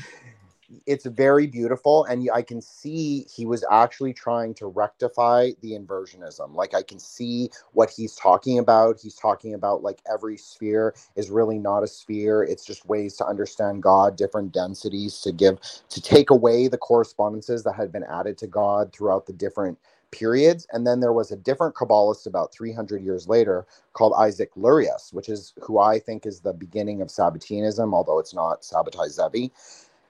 it's 0.87 1.07
very 1.07 1.47
beautiful 1.47 2.05
and 2.05 2.29
i 2.33 2.41
can 2.41 2.61
see 2.61 3.27
he 3.35 3.45
was 3.45 3.65
actually 3.71 4.13
trying 4.13 4.55
to 4.55 4.67
rectify 4.67 5.51
the 5.61 5.73
inversionism 5.73 6.55
like 6.55 6.75
i 6.75 6.83
can 6.83 6.99
see 6.99 7.51
what 7.73 7.91
he's 7.91 8.15
talking 8.15 8.59
about 8.59 8.99
he's 9.01 9.15
talking 9.15 9.55
about 9.55 9.83
like 9.83 10.01
every 10.11 10.37
sphere 10.37 10.95
is 11.17 11.31
really 11.31 11.59
not 11.59 11.83
a 11.83 11.87
sphere 11.87 12.43
it's 12.43 12.65
just 12.65 12.87
ways 12.87 13.17
to 13.17 13.27
understand 13.27 13.83
god 13.83 14.17
different 14.17 14.53
densities 14.53 15.21
to 15.21 15.33
give 15.33 15.59
to 15.89 16.01
take 16.01 16.31
away 16.31 16.69
the 16.69 16.79
correspondences 16.79 17.63
that 17.63 17.75
had 17.75 17.93
been 17.93 18.05
added 18.05 18.39
to 18.39 18.47
god 18.47 18.93
throughout 18.93 19.27
the 19.27 19.33
different 19.33 19.79
periods 20.13 20.67
and 20.73 20.87
then 20.87 21.01
there 21.01 21.15
was 21.15 21.33
a 21.33 21.37
different 21.37 21.75
kabbalist 21.75 22.27
about 22.27 22.53
300 22.55 23.03
years 23.05 23.29
later 23.29 23.67
called 23.95 24.15
isaac 24.19 24.51
lurius 24.57 25.13
which 25.15 25.29
is 25.31 25.55
who 25.63 25.79
i 25.81 25.99
think 25.99 26.27
is 26.27 26.41
the 26.41 26.55
beginning 26.55 27.03
of 27.03 27.09
sabbateanism 27.09 27.95
although 27.95 28.21
it's 28.21 28.35
not 28.35 28.63
sabbatai 28.63 29.09
zevi 29.11 29.53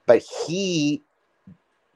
but 0.06 0.22
he 0.46 1.02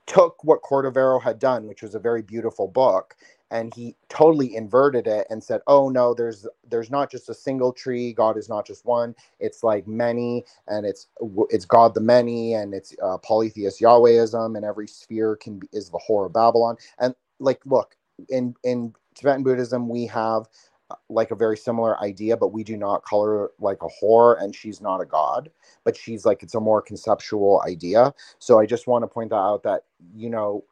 took 0.07 0.44
what 0.44 0.62
Cordovero 0.62 1.22
had 1.22 1.40
done, 1.40 1.68
which 1.68 1.82
was 1.82 1.96
a 1.96 2.00
very 2.00 2.22
beautiful 2.22 2.68
book, 2.68 3.16
and 3.52 3.74
he 3.76 3.96
totally 4.11 4.57
inverted 4.57 5.09
it 5.09 5.28
and 5.30 5.44
said, 5.44 5.62
"Oh 5.68 5.90
no, 5.90 6.14
there's 6.14 6.46
there's 6.70 6.90
not 6.90 7.11
just 7.12 7.30
a 7.30 7.34
single 7.34 7.72
tree. 7.72 8.12
God 8.14 8.38
is 8.38 8.50
not 8.50 8.66
just 8.66 8.86
one. 8.86 9.16
It's 9.40 9.64
like 9.64 9.88
many, 9.88 10.44
and 10.68 10.86
it's 10.86 11.09
it's 11.50 11.66
God 11.66 11.94
the 11.94 12.02
many, 12.02 12.54
and 12.54 12.74
it's 12.74 12.96
uh, 13.02 13.18
polytheist 13.18 13.80
Yahwehism, 13.80 14.57
and 14.57 14.66
every 14.66 14.88
sphere 14.88 15.36
can 15.36 15.61
be 15.61 15.68
is 15.72 15.90
the 15.90 16.00
whore 16.09 16.26
of 16.26 16.34
Babylon. 16.34 16.78
And 17.00 17.14
like, 17.40 17.61
look 17.66 17.95
in 18.28 18.54
in 18.64 18.94
Tibetan 19.14 19.42
Buddhism, 19.42 19.88
we 19.88 20.06
have 20.06 20.48
uh, 20.90 20.94
like 21.08 21.30
a 21.30 21.36
very 21.36 21.56
similar 21.56 22.00
idea, 22.02 22.36
but 22.36 22.48
we 22.48 22.62
do 22.62 22.76
not 22.76 23.02
call 23.02 23.24
her 23.24 23.50
like 23.58 23.82
a 23.82 23.88
whore, 24.04 24.40
and 24.42 24.54
she's 24.54 24.80
not 24.80 25.00
a 25.00 25.04
god, 25.04 25.50
but 25.84 25.96
she's 25.96 26.24
like 26.24 26.42
it's 26.42 26.54
a 26.54 26.60
more 26.60 26.82
conceptual 26.82 27.62
idea. 27.66 28.14
So 28.38 28.58
I 28.58 28.66
just 28.66 28.86
want 28.86 29.02
to 29.02 29.08
point 29.08 29.30
that 29.30 29.36
out 29.36 29.62
that 29.64 29.84
you 30.14 30.30
know 30.30 30.64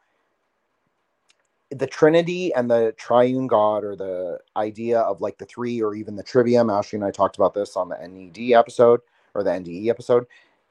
the 1.70 1.86
Trinity 1.86 2.54
and 2.54 2.70
the 2.70 2.94
triune 2.96 3.46
God, 3.46 3.84
or 3.84 3.96
the 3.96 4.38
idea 4.56 5.00
of 5.00 5.20
like 5.20 5.38
the 5.38 5.46
three, 5.46 5.82
or 5.82 5.94
even 5.94 6.16
the 6.16 6.22
trivium. 6.22 6.70
Ashley 6.70 6.96
and 6.96 7.04
I 7.04 7.10
talked 7.10 7.36
about 7.36 7.54
this 7.54 7.76
on 7.76 7.88
the 7.88 7.96
NED 8.06 8.52
episode 8.52 9.00
or 9.34 9.42
the 9.42 9.50
NDE 9.50 9.88
episode. 9.88 10.26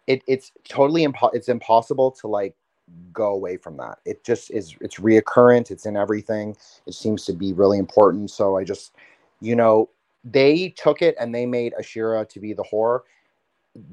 It, 0.07 0.21
it's 0.27 0.51
totally 0.67 1.05
impo- 1.05 1.33
it's 1.33 1.49
impossible 1.49 2.11
to 2.11 2.27
like 2.27 2.55
go 3.11 3.33
away 3.33 3.57
from 3.57 3.77
that. 3.77 3.99
It 4.05 4.23
just 4.23 4.51
is. 4.51 4.75
It's 4.81 4.95
reoccurrent. 4.95 5.71
It's 5.71 5.85
in 5.85 5.97
everything. 5.97 6.55
It 6.85 6.93
seems 6.93 7.25
to 7.25 7.33
be 7.33 7.53
really 7.53 7.79
important. 7.79 8.31
So 8.31 8.57
I 8.57 8.63
just 8.63 8.93
you 9.43 9.57
know, 9.57 9.89
they 10.23 10.69
took 10.69 11.01
it 11.01 11.15
and 11.19 11.35
they 11.35 11.45
made 11.45 11.73
Asherah 11.77 12.25
to 12.27 12.39
be 12.39 12.53
the 12.53 12.63
whore, 12.63 13.01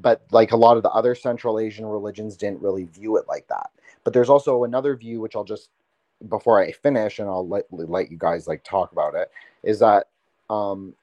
but 0.00 0.22
like 0.30 0.52
a 0.52 0.56
lot 0.56 0.76
of 0.76 0.84
the 0.84 0.90
other 0.90 1.14
Central 1.14 1.58
Asian 1.58 1.84
religions 1.84 2.36
didn't 2.36 2.62
really 2.62 2.84
view 2.84 3.16
it 3.16 3.24
like 3.26 3.48
that. 3.48 3.70
But 4.04 4.12
there's 4.12 4.30
also 4.30 4.62
another 4.62 4.96
view, 4.96 5.20
which 5.20 5.34
I'll 5.34 5.44
just 5.44 5.70
before 6.28 6.60
I 6.60 6.70
finish 6.70 7.18
and 7.18 7.28
I'll 7.28 7.46
let 7.46 7.66
let 7.70 8.10
you 8.10 8.16
guys 8.16 8.46
like 8.46 8.62
talk 8.62 8.92
about 8.92 9.14
it, 9.16 9.30
is 9.64 9.80
that 9.80 10.06
um 10.48 10.94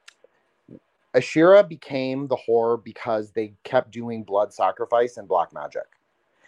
Asherah 1.14 1.64
became 1.64 2.28
the 2.28 2.38
whore 2.38 2.82
because 2.82 3.32
they 3.32 3.54
kept 3.64 3.92
doing 3.92 4.24
blood 4.24 4.54
sacrifice 4.54 5.18
and 5.18 5.28
black 5.28 5.52
magic 5.52 5.88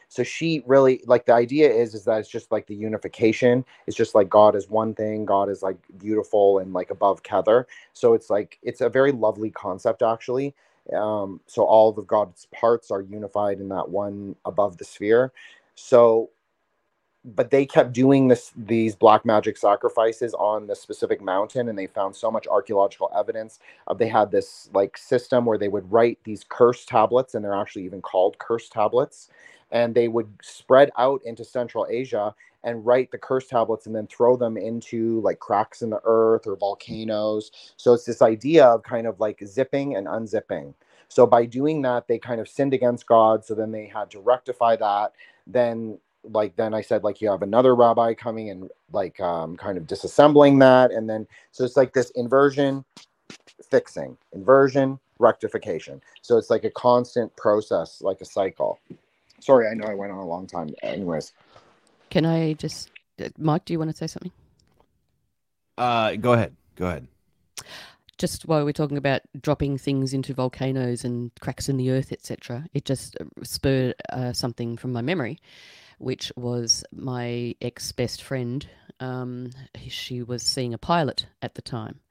so 0.10 0.24
she 0.24 0.64
really 0.66 1.02
like 1.06 1.26
the 1.26 1.34
idea 1.34 1.72
is 1.72 1.94
is 1.96 2.04
that 2.06 2.20
it's 2.20 2.30
just 2.30 2.52
like 2.52 2.68
the 2.68 2.76
unification. 2.76 3.64
It's 3.88 3.96
just 3.96 4.16
like 4.16 4.30
god 4.30 4.56
is 4.56 4.70
one 4.70 4.94
thing 4.96 5.24
god 5.26 5.50
is 5.50 5.64
like 5.64 5.78
beautiful 6.00 6.60
and 6.60 6.74
like 6.74 6.90
above 6.92 7.24
kether. 7.24 7.66
So 7.94 8.14
it's 8.16 8.30
like 8.30 8.60
it's 8.64 8.82
a 8.82 8.90
very 8.90 9.12
lovely 9.12 9.52
concept 9.52 10.02
actually. 10.02 10.56
Um 10.96 11.40
so 11.48 11.64
all 11.64 11.90
of 11.98 12.08
god's 12.08 12.48
parts 12.48 12.92
are 12.92 13.02
unified 13.02 13.60
in 13.60 13.70
that 13.70 13.90
one 13.90 14.36
above 14.46 14.78
the 14.78 14.86
sphere. 14.86 15.32
So 15.76 16.32
but 17.26 17.52
they 17.52 17.66
kept 17.66 17.92
doing 17.94 18.30
this 18.30 18.52
these 18.56 18.96
black 18.96 19.26
magic 19.26 19.58
sacrifices 19.58 20.34
on 20.36 20.68
the 20.68 20.76
specific 20.76 21.22
mountain 21.22 21.68
and 21.70 21.78
they 21.78 21.88
found 21.88 22.16
so 22.16 22.32
much 22.32 22.48
archaeological 22.48 23.12
evidence 23.16 23.60
uh, 23.88 23.94
they 23.94 24.08
had 24.08 24.32
this 24.32 24.70
like 24.74 24.98
system 24.98 25.46
where 25.46 25.58
they 25.58 25.68
would 25.68 25.92
write 25.92 26.18
these 26.24 26.46
curse 26.48 26.86
tablets 26.86 27.36
and 27.36 27.44
they're 27.44 27.54
actually 27.54 27.84
even 27.84 28.02
called 28.02 28.38
curse 28.40 28.70
tablets 28.70 29.30
and 29.72 29.94
they 29.96 30.08
would 30.08 30.30
spread 30.42 30.92
out 30.98 31.22
into 31.26 31.44
Central 31.46 31.88
Asia 31.90 32.34
and 32.64 32.86
write 32.86 33.12
the 33.12 33.18
curse 33.18 33.48
tablets 33.48 33.86
and 33.86 33.96
then 33.96 34.08
throw 34.08 34.36
them 34.36 34.58
into 34.58 35.22
like 35.22 35.40
cracks 35.40 35.82
in 35.82 35.90
the 35.90 36.02
earth 36.04 36.46
or 36.46 36.56
volcanoes. 36.56 37.52
So 37.78 37.94
it's 37.94 38.06
this 38.06 38.22
idea 38.22 38.66
of 38.66 38.84
kind 38.84 39.08
of 39.08 39.20
like 39.20 39.42
zipping 39.46 39.96
and 39.96 40.08
unzipping. 40.08 40.74
So 41.08 41.26
by 41.26 41.46
doing 41.46 41.82
that, 41.84 42.08
they 42.08 42.20
kind 42.20 42.42
of 42.42 42.48
sinned 42.48 42.74
against 42.74 43.08
God. 43.08 43.46
So 43.46 43.56
then 43.56 43.72
they 43.72 43.88
had 43.88 44.12
to 44.12 44.20
rectify 44.20 44.76
that. 44.78 45.14
Then 45.48 46.00
like 46.24 46.56
then 46.58 46.74
I 46.74 46.82
said 46.82 47.04
like 47.04 47.22
you 47.22 47.30
have 47.32 47.42
another 47.42 47.76
rabbi 47.76 48.14
coming 48.14 48.50
and 48.50 48.70
like 48.92 49.20
um, 49.20 49.56
kind 49.58 49.78
of 49.78 49.86
disassembling 49.86 50.60
that, 50.60 50.92
and 50.92 51.10
then 51.10 51.28
so 51.52 51.64
it's 51.64 51.78
like 51.78 51.94
this 51.94 52.10
inversion, 52.12 52.84
fixing, 53.70 54.18
inversion, 54.34 55.00
rectification. 55.20 56.02
So 56.22 56.38
it's 56.38 56.50
like 56.50 56.66
a 56.66 56.72
constant 56.72 57.36
process, 57.38 58.02
like 58.02 58.22
a 58.22 58.26
cycle. 58.26 58.80
Sorry, 59.40 59.68
I 59.68 59.74
know 59.74 59.86
I 59.86 59.94
went 59.94 60.12
on 60.12 60.18
a 60.20 60.26
long 60.26 60.48
time. 60.48 60.70
Anyways, 60.84 61.34
Can 62.10 62.26
I 62.26 62.54
just, 62.54 62.90
Mike? 63.38 63.66
Do 63.66 63.74
you 63.74 63.80
want 63.80 63.92
to 63.92 63.98
say 63.98 64.08
something? 64.08 64.32
Uh, 65.78 66.16
go 66.16 66.34
ahead. 66.34 66.56
Go 66.76 66.88
ahead. 66.88 67.08
Just 68.18 68.48
while 68.48 68.66
we're 68.66 68.74
talking 68.74 68.98
about 68.98 69.22
dropping 69.40 69.78
things 69.78 70.14
into 70.14 70.34
volcanoes 70.34 71.06
and 71.06 71.32
cracks 71.40 71.70
in 71.70 71.78
the 71.78 71.92
earth, 71.92 72.12
etc., 72.12 72.66
it 72.74 72.84
just 72.84 73.16
uh, 73.22 73.26
spurred 73.44 73.96
uh, 74.12 74.34
something 74.34 74.76
from 74.76 74.92
my 74.92 75.02
memory, 75.02 75.40
which 76.00 76.32
was 76.36 76.84
my 76.92 77.56
ex 77.62 77.92
best 77.94 78.22
friend. 78.22 78.68
Um, 79.00 79.52
she 79.88 80.22
was 80.22 80.44
seeing 80.44 80.74
a 80.74 80.78
pilot 80.78 81.28
at 81.42 81.56
the 81.56 81.62
time, 81.62 82.02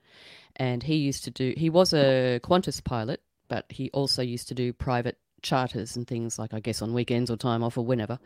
and 0.57 0.83
he 0.83 0.97
used 0.97 1.25
to 1.25 1.31
do. 1.31 1.53
He 1.57 1.69
was 1.69 1.93
a 1.93 2.41
Qantas 2.43 2.83
pilot, 2.83 3.21
but 3.49 3.67
he 3.69 3.91
also 3.91 4.23
used 4.23 4.49
to 4.49 4.55
do 4.55 4.73
private 4.73 5.19
charters 5.43 5.97
and 5.97 6.07
things 6.07 6.39
like 6.39 6.53
I 6.55 6.61
guess 6.61 6.83
on 6.83 6.93
weekends 6.95 7.31
or 7.31 7.37
time 7.37 7.63
off 7.63 7.77
or 7.79 7.85
whenever. 7.85 8.19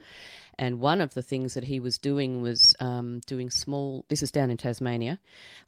And 0.58 0.80
one 0.80 1.00
of 1.00 1.14
the 1.14 1.22
things 1.22 1.54
that 1.54 1.64
he 1.64 1.80
was 1.80 1.96
doing 1.98 2.42
was 2.42 2.74
um, 2.78 3.20
doing 3.26 3.48
small. 3.48 4.04
This 4.10 4.22
is 4.22 4.30
down 4.30 4.50
in 4.50 4.58
Tasmania. 4.58 5.18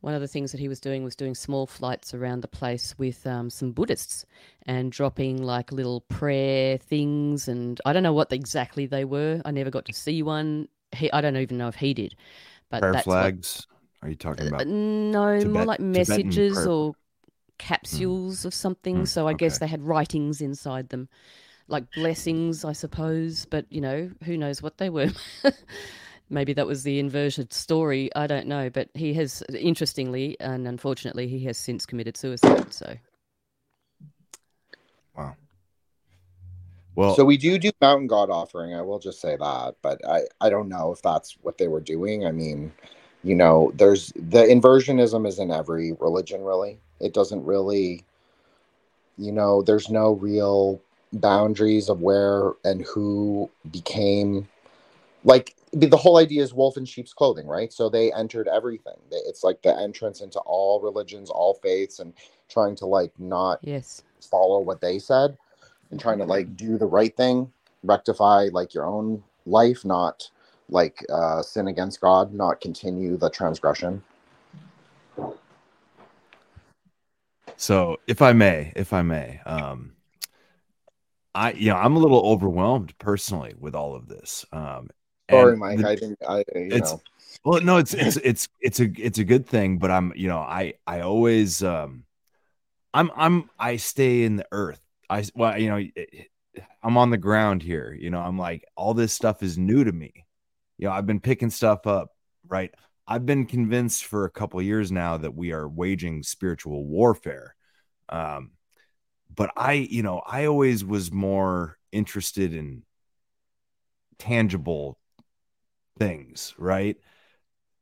One 0.02 0.12
of 0.14 0.20
the 0.20 0.28
things 0.28 0.52
that 0.52 0.60
he 0.60 0.68
was 0.68 0.78
doing 0.78 1.04
was 1.04 1.16
doing 1.16 1.34
small 1.34 1.66
flights 1.66 2.12
around 2.12 2.42
the 2.42 2.48
place 2.48 2.94
with 2.98 3.26
um, 3.26 3.48
some 3.48 3.72
Buddhists 3.72 4.26
and 4.66 4.92
dropping 4.92 5.42
like 5.42 5.72
little 5.72 6.02
prayer 6.02 6.76
things. 6.76 7.48
And 7.48 7.80
I 7.86 7.94
don't 7.94 8.02
know 8.02 8.12
what 8.12 8.30
exactly 8.30 8.84
they 8.84 9.06
were. 9.06 9.40
I 9.46 9.52
never 9.52 9.70
got 9.70 9.86
to 9.86 9.94
see 9.94 10.22
one. 10.22 10.68
He, 10.92 11.10
I 11.12 11.22
don't 11.22 11.36
even 11.38 11.56
know 11.56 11.68
if 11.68 11.76
he 11.76 11.94
did. 11.94 12.14
But 12.68 12.80
Prayer 12.80 12.92
that's 12.92 13.06
what- 13.06 13.14
flags. 13.22 13.66
Are 14.02 14.10
you 14.10 14.16
talking 14.16 14.48
about? 14.48 14.60
uh, 14.60 14.64
no, 14.64 15.18
more 15.22 15.38
Tibet- 15.40 15.66
like 15.66 15.78
Tibetan 15.78 15.92
messages 15.92 16.66
or 16.66 16.94
capsules 17.58 18.44
of 18.44 18.54
something. 18.54 19.02
Mm, 19.02 19.08
so 19.08 19.28
I 19.28 19.34
guess 19.34 19.58
they 19.58 19.66
had 19.66 19.82
writings 19.82 20.40
inside 20.40 20.88
them, 20.88 21.08
like 21.68 21.90
blessings, 21.92 22.64
I 22.64 22.72
suppose. 22.72 23.46
But 23.46 23.66
you 23.70 23.80
know, 23.80 24.10
who 24.24 24.36
knows 24.36 24.62
what 24.62 24.78
they 24.78 24.90
were? 24.90 25.10
Maybe 26.30 26.54
that 26.54 26.66
was 26.66 26.82
the 26.82 26.98
inverted 26.98 27.52
story. 27.52 28.10
I 28.16 28.26
don't 28.26 28.46
know. 28.46 28.70
But 28.70 28.88
he 28.94 29.12
has, 29.14 29.42
interestingly 29.54 30.36
and 30.40 30.66
unfortunately, 30.66 31.28
he 31.28 31.44
has 31.44 31.58
since 31.58 31.84
committed 31.84 32.16
suicide. 32.16 32.72
So 32.72 32.96
Wow. 35.16 35.36
Well, 36.96 37.16
so 37.16 37.24
we 37.24 37.36
do 37.36 37.58
do 37.58 37.70
mountain 37.80 38.06
god 38.06 38.30
offering. 38.30 38.74
I 38.74 38.82
will 38.82 38.98
just 38.98 39.20
say 39.20 39.36
that, 39.36 39.74
but 39.82 40.00
I 40.08 40.22
I 40.40 40.48
don't 40.48 40.68
know 40.68 40.92
if 40.92 41.02
that's 41.02 41.36
what 41.42 41.58
they 41.58 41.68
were 41.68 41.80
doing. 41.80 42.24
I 42.26 42.30
mean, 42.30 42.72
you 43.22 43.34
know, 43.34 43.72
there's 43.74 44.12
the 44.14 44.42
inversionism 44.42 45.26
is 45.26 45.38
in 45.38 45.50
every 45.50 45.92
religion, 45.92 46.44
really. 46.44 46.78
It 47.00 47.14
doesn't 47.14 47.44
really, 47.44 48.04
you 49.18 49.32
know, 49.32 49.62
there's 49.62 49.90
no 49.90 50.12
real 50.12 50.80
boundaries 51.12 51.88
of 51.88 52.00
where 52.00 52.52
and 52.64 52.82
who 52.82 53.50
became 53.70 54.48
like 55.24 55.54
the 55.72 55.96
whole 55.96 56.18
idea 56.18 56.42
is 56.42 56.54
wolf 56.54 56.76
in 56.76 56.84
sheep's 56.84 57.12
clothing, 57.12 57.46
right? 57.46 57.72
So 57.72 57.88
they 57.88 58.12
entered 58.12 58.46
everything. 58.48 58.94
It's 59.10 59.42
like 59.42 59.62
the 59.62 59.76
entrance 59.76 60.20
into 60.20 60.38
all 60.40 60.80
religions, 60.80 61.30
all 61.30 61.54
faiths, 61.54 61.98
and 61.98 62.12
trying 62.48 62.76
to 62.76 62.86
like 62.86 63.12
not 63.18 63.58
yes, 63.62 64.02
follow 64.30 64.60
what 64.60 64.80
they 64.80 64.98
said 64.98 65.36
and 65.90 65.98
trying 65.98 66.18
to 66.18 66.24
like 66.24 66.56
do 66.56 66.78
the 66.78 66.86
right 66.86 67.16
thing, 67.16 67.52
rectify 67.82 68.48
like 68.52 68.74
your 68.74 68.86
own 68.86 69.22
life, 69.46 69.84
not 69.84 70.30
like 70.68 71.04
uh, 71.12 71.42
sin 71.42 71.68
against 71.68 72.00
God, 72.00 72.32
not 72.32 72.60
continue 72.60 73.16
the 73.16 73.30
transgression. 73.30 74.02
So, 77.56 77.98
if 78.06 78.20
I 78.22 78.32
may, 78.32 78.72
if 78.76 78.92
I 78.92 79.02
may, 79.02 79.40
um, 79.46 79.92
I 81.34 81.52
you 81.52 81.70
know 81.70 81.76
I'm 81.76 81.96
a 81.96 81.98
little 81.98 82.20
overwhelmed 82.26 82.96
personally 82.98 83.54
with 83.58 83.74
all 83.74 83.94
of 83.94 84.08
this. 84.08 84.44
Um, 84.52 84.90
Sorry, 85.30 85.56
Mike. 85.56 85.78
the- 85.78 85.88
I 85.88 85.94
didn't. 85.94 86.18
I 86.26 86.38
you 86.54 86.68
it's 86.70 86.92
know. 86.92 87.02
well, 87.44 87.60
no, 87.60 87.76
it's 87.78 87.94
it's 87.94 88.16
it's 88.18 88.48
it's 88.60 88.80
a 88.80 88.90
it's 88.98 89.18
a 89.18 89.24
good 89.24 89.46
thing, 89.46 89.78
but 89.78 89.90
I'm 89.90 90.12
you 90.16 90.28
know 90.28 90.38
I 90.38 90.74
I 90.86 91.00
always 91.00 91.62
um 91.62 92.04
I'm 92.92 93.10
I'm 93.16 93.50
I 93.58 93.76
stay 93.76 94.24
in 94.24 94.36
the 94.36 94.46
earth. 94.52 94.80
I 95.10 95.24
well 95.34 95.58
you 95.58 95.68
know 95.70 95.76
it- 95.76 96.28
I'm 96.84 96.96
on 96.96 97.10
the 97.10 97.18
ground 97.18 97.62
here. 97.64 97.92
You 97.98 98.10
know, 98.10 98.20
I'm 98.20 98.38
like, 98.38 98.64
all 98.76 98.94
this 98.94 99.12
stuff 99.12 99.42
is 99.42 99.58
new 99.58 99.82
to 99.82 99.90
me. 99.90 100.24
You 100.78 100.86
know, 100.86 100.92
I've 100.92 101.06
been 101.06 101.18
picking 101.18 101.50
stuff 101.50 101.84
up, 101.88 102.12
right? 102.46 102.72
I've 103.06 103.26
been 103.26 103.46
convinced 103.46 104.06
for 104.06 104.24
a 104.24 104.30
couple 104.30 104.60
years 104.62 104.90
now 104.90 105.18
that 105.18 105.34
we 105.34 105.52
are 105.52 105.68
waging 105.68 106.22
spiritual 106.22 106.84
warfare. 106.86 107.54
Um, 108.08 108.52
but 109.34 109.50
I, 109.56 109.72
you 109.72 110.02
know, 110.02 110.22
I 110.26 110.46
always 110.46 110.84
was 110.84 111.12
more 111.12 111.78
interested 111.92 112.54
in 112.54 112.82
tangible 114.18 114.98
things, 115.98 116.54
right? 116.58 116.96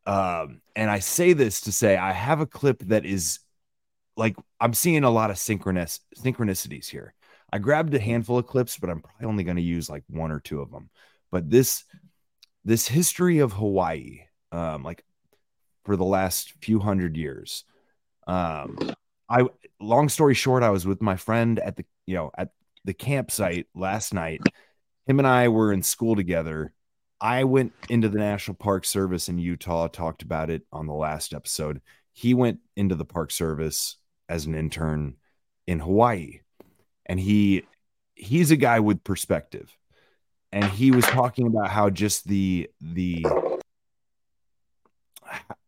Um, 0.06 0.60
and 0.74 0.90
I 0.90 0.98
say 0.98 1.32
this 1.32 1.62
to 1.62 1.72
say 1.72 1.96
I 1.96 2.12
have 2.12 2.40
a 2.40 2.46
clip 2.46 2.80
that 2.88 3.04
is 3.04 3.38
like 4.16 4.36
I'm 4.60 4.74
seeing 4.74 5.04
a 5.04 5.10
lot 5.10 5.30
of 5.30 5.38
synchronous 5.38 6.00
synchronicities 6.18 6.86
here. 6.86 7.14
I 7.52 7.58
grabbed 7.58 7.94
a 7.94 8.00
handful 8.00 8.38
of 8.38 8.46
clips, 8.46 8.78
but 8.78 8.90
I'm 8.90 9.00
probably 9.00 9.26
only 9.26 9.44
going 9.44 9.56
to 9.56 9.62
use 9.62 9.88
like 9.88 10.04
one 10.08 10.32
or 10.32 10.40
two 10.40 10.60
of 10.60 10.70
them. 10.70 10.90
But 11.30 11.50
this 11.50 11.84
this 12.64 12.88
history 12.88 13.38
of 13.38 13.52
Hawaii, 13.52 14.20
um, 14.50 14.82
like 14.82 15.04
for 15.84 15.96
the 15.96 16.04
last 16.04 16.52
few 16.62 16.78
hundred 16.80 17.16
years, 17.16 17.64
um, 18.26 18.78
I 19.28 19.44
long 19.80 20.08
story 20.08 20.34
short, 20.34 20.62
I 20.62 20.70
was 20.70 20.86
with 20.86 21.02
my 21.02 21.16
friend 21.16 21.58
at 21.58 21.76
the 21.76 21.84
you 22.06 22.14
know 22.14 22.30
at 22.36 22.50
the 22.84 22.94
campsite 22.94 23.66
last 23.74 24.14
night. 24.14 24.40
Him 25.06 25.18
and 25.18 25.26
I 25.26 25.48
were 25.48 25.72
in 25.72 25.82
school 25.82 26.16
together. 26.16 26.72
I 27.20 27.44
went 27.44 27.72
into 27.88 28.08
the 28.08 28.18
National 28.18 28.56
Park 28.56 28.84
Service 28.84 29.28
in 29.28 29.38
Utah, 29.38 29.86
talked 29.86 30.22
about 30.22 30.50
it 30.50 30.62
on 30.72 30.86
the 30.86 30.92
last 30.92 31.32
episode. 31.32 31.80
He 32.12 32.34
went 32.34 32.58
into 32.76 32.94
the 32.94 33.04
Park 33.04 33.30
Service 33.30 33.96
as 34.28 34.46
an 34.46 34.54
intern 34.54 35.14
in 35.66 35.78
Hawaii. 35.80 36.40
And 37.06 37.20
he 37.20 37.64
he's 38.14 38.50
a 38.50 38.56
guy 38.56 38.80
with 38.80 39.04
perspective. 39.04 39.76
And 40.52 40.64
he 40.64 40.90
was 40.90 41.04
talking 41.04 41.46
about 41.46 41.70
how 41.70 41.90
just 41.90 42.26
the 42.26 42.68
the 42.80 43.24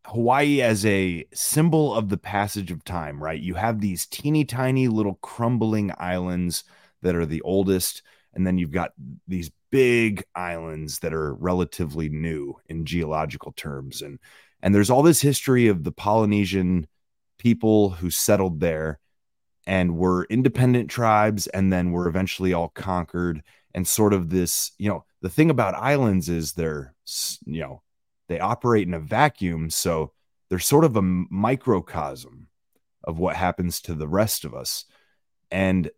Hawaii 0.07 0.62
as 0.62 0.85
a 0.86 1.24
symbol 1.32 1.95
of 1.95 2.09
the 2.09 2.16
passage 2.16 2.70
of 2.70 2.85
time, 2.85 3.23
right? 3.23 3.41
You 3.41 3.55
have 3.55 3.81
these 3.81 4.07
teeny 4.07 4.45
tiny 4.45 4.89
little 4.89 5.19
crumbling 5.23 5.93
islands 5.99 6.65
that 7.03 7.15
are 7.15 7.27
the 7.27 7.41
oldest, 7.43 8.03
and 8.35 8.47
then 8.47 8.59
you've 8.59 8.70
got 8.70 8.93
these 9.27 9.51
big 9.70 10.24
islands 10.35 11.01
that 11.01 11.12
are 11.12 11.35
relatively 11.35 12.09
new 12.09 12.55
in 12.69 12.85
geological 12.85 13.53
terms. 13.53 14.03
And 14.03 14.19
and 14.62 14.74
there's 14.74 14.91
all 14.91 15.03
this 15.03 15.20
history 15.20 15.69
of 15.69 15.85
the 15.85 15.93
Polynesian 15.93 16.86
people 17.39 17.91
who 17.91 18.11
settled 18.11 18.61
there 18.61 18.99
and 19.66 19.97
were 19.97 20.27
independent 20.31 20.91
tribes 20.91 21.47
and 21.49 21.73
then 21.73 21.91
were 21.91 22.09
eventually 22.09 22.53
all 22.53 22.69
conquered 22.69 23.43
and 23.74 23.86
sort 23.86 24.15
of 24.15 24.31
this, 24.31 24.73
you 24.78 24.89
know, 24.89 25.05
the 25.20 25.28
thing 25.28 25.51
about 25.51 25.74
islands 25.74 26.28
is 26.28 26.53
they're, 26.53 26.95
you 27.45 27.61
know, 27.61 27.82
they 28.29 28.41
operate 28.41 28.87
in 28.87 28.95
a 28.95 29.01
vacuum. 29.01 29.71
So 29.71 30.13
they're 30.49 30.59
sort 30.59 30.85
of 30.85 30.97
a 30.97 31.03
microcosm 31.03 32.49
of 33.03 33.19
what 33.19 33.37
happens 33.37 33.81
to 33.83 33.95
the 33.95 34.09
rest 34.09 34.45
of 34.45 34.55
us. 34.55 34.85
And 35.51 35.91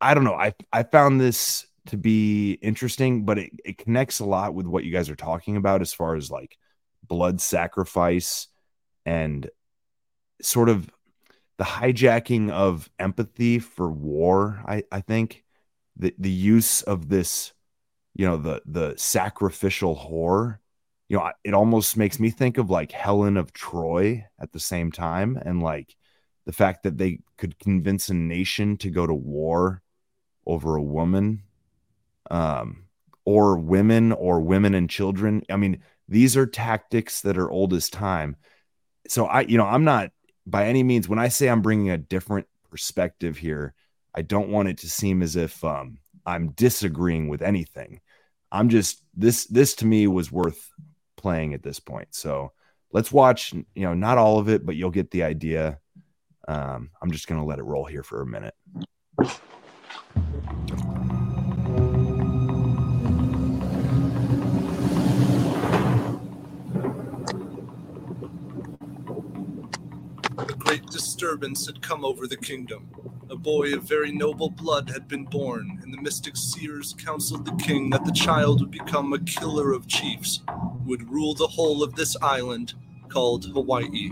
I 0.00 0.14
don't 0.14 0.24
know, 0.24 0.34
I, 0.34 0.54
I 0.72 0.82
found 0.82 1.20
this 1.20 1.66
to 1.86 1.96
be 1.96 2.52
interesting, 2.52 3.24
but 3.24 3.38
it, 3.38 3.50
it 3.64 3.78
connects 3.78 4.20
a 4.20 4.24
lot 4.24 4.54
with 4.54 4.66
what 4.66 4.84
you 4.84 4.92
guys 4.92 5.10
are 5.10 5.16
talking 5.16 5.56
about 5.56 5.82
as 5.82 5.92
far 5.92 6.16
as 6.16 6.30
like 6.30 6.56
blood 7.06 7.40
sacrifice 7.40 8.46
and 9.04 9.50
sort 10.42 10.68
of 10.68 10.90
the 11.58 11.64
hijacking 11.64 12.50
of 12.50 12.88
empathy 12.98 13.58
for 13.58 13.90
war 13.90 14.62
i 14.66 14.82
i 14.90 15.00
think 15.00 15.44
the 15.96 16.14
the 16.18 16.30
use 16.30 16.82
of 16.82 17.08
this 17.08 17.52
you 18.14 18.26
know 18.26 18.36
the 18.36 18.62
the 18.64 18.94
sacrificial 18.96 19.94
whore 19.94 20.58
you 21.10 21.16
know 21.16 21.30
it 21.44 21.52
almost 21.52 21.96
makes 21.96 22.18
me 22.18 22.30
think 22.30 22.56
of 22.56 22.70
like 22.70 22.92
helen 22.92 23.36
of 23.36 23.52
troy 23.52 24.24
at 24.38 24.52
the 24.52 24.60
same 24.60 24.90
time 24.90 25.36
and 25.44 25.62
like 25.62 25.96
the 26.46 26.52
fact 26.52 26.84
that 26.84 26.96
they 26.96 27.18
could 27.36 27.58
convince 27.58 28.08
a 28.08 28.14
nation 28.14 28.78
to 28.78 28.88
go 28.88 29.06
to 29.06 29.12
war 29.12 29.82
over 30.46 30.76
a 30.76 30.82
woman 30.82 31.42
um 32.30 32.84
or 33.26 33.58
women 33.58 34.12
or 34.12 34.40
women 34.40 34.74
and 34.74 34.88
children. 34.88 35.42
I 35.50 35.56
mean 35.56 35.82
these 36.08 36.36
are 36.36 36.46
tactics 36.46 37.20
that 37.20 37.36
are 37.36 37.50
old 37.50 37.74
as 37.74 37.90
time. 37.90 38.36
So 39.08 39.26
i 39.26 39.42
you 39.42 39.58
know 39.58 39.66
i'm 39.66 39.84
not 39.84 40.12
by 40.46 40.66
any 40.66 40.82
means 40.82 41.08
when 41.08 41.18
i 41.18 41.28
say 41.28 41.48
i'm 41.48 41.62
bringing 41.62 41.90
a 41.90 41.98
different 41.98 42.46
perspective 42.70 43.36
here 43.36 43.74
i 44.14 44.22
don't 44.22 44.48
want 44.48 44.68
it 44.68 44.78
to 44.78 44.88
seem 44.88 45.22
as 45.22 45.36
if 45.36 45.62
um, 45.64 45.98
i'm 46.24 46.52
disagreeing 46.52 47.28
with 47.28 47.42
anything. 47.42 48.00
I'm 48.52 48.68
just 48.68 49.02
this 49.14 49.46
this 49.46 49.74
to 49.76 49.86
me 49.86 50.06
was 50.06 50.32
worth 50.32 50.70
playing 51.20 51.54
at 51.54 51.62
this 51.62 51.78
point. 51.78 52.08
So 52.14 52.52
let's 52.92 53.12
watch 53.12 53.52
you 53.52 53.84
know 53.84 53.94
not 53.94 54.18
all 54.18 54.38
of 54.38 54.48
it 54.48 54.64
but 54.64 54.76
you'll 54.76 54.90
get 54.90 55.10
the 55.10 55.22
idea. 55.22 55.78
Um, 56.48 56.90
i'm 57.00 57.10
just 57.12 57.28
going 57.28 57.40
to 57.40 57.46
let 57.46 57.58
it 57.58 57.64
roll 57.64 57.84
here 57.84 58.02
for 58.02 58.22
a 58.22 58.26
minute. 58.26 58.54
Great 70.58 70.86
disturbance 70.86 71.66
had 71.66 71.82
come 71.82 72.04
over 72.04 72.26
the 72.26 72.36
kingdom. 72.36 72.88
A 73.28 73.36
boy 73.36 73.74
of 73.74 73.84
very 73.84 74.10
noble 74.10 74.50
blood 74.50 74.90
had 74.90 75.06
been 75.06 75.24
born, 75.24 75.78
and 75.82 75.92
the 75.92 76.00
mystic 76.00 76.36
seers 76.36 76.94
counseled 76.98 77.44
the 77.44 77.64
king 77.64 77.90
that 77.90 78.04
the 78.04 78.12
child 78.12 78.60
would 78.60 78.70
become 78.70 79.12
a 79.12 79.18
killer 79.20 79.72
of 79.72 79.86
chiefs, 79.86 80.40
would 80.90 81.08
rule 81.08 81.34
the 81.34 81.46
whole 81.46 81.84
of 81.84 81.94
this 81.94 82.16
island 82.20 82.74
called 83.08 83.44
Hawaii. 83.44 84.10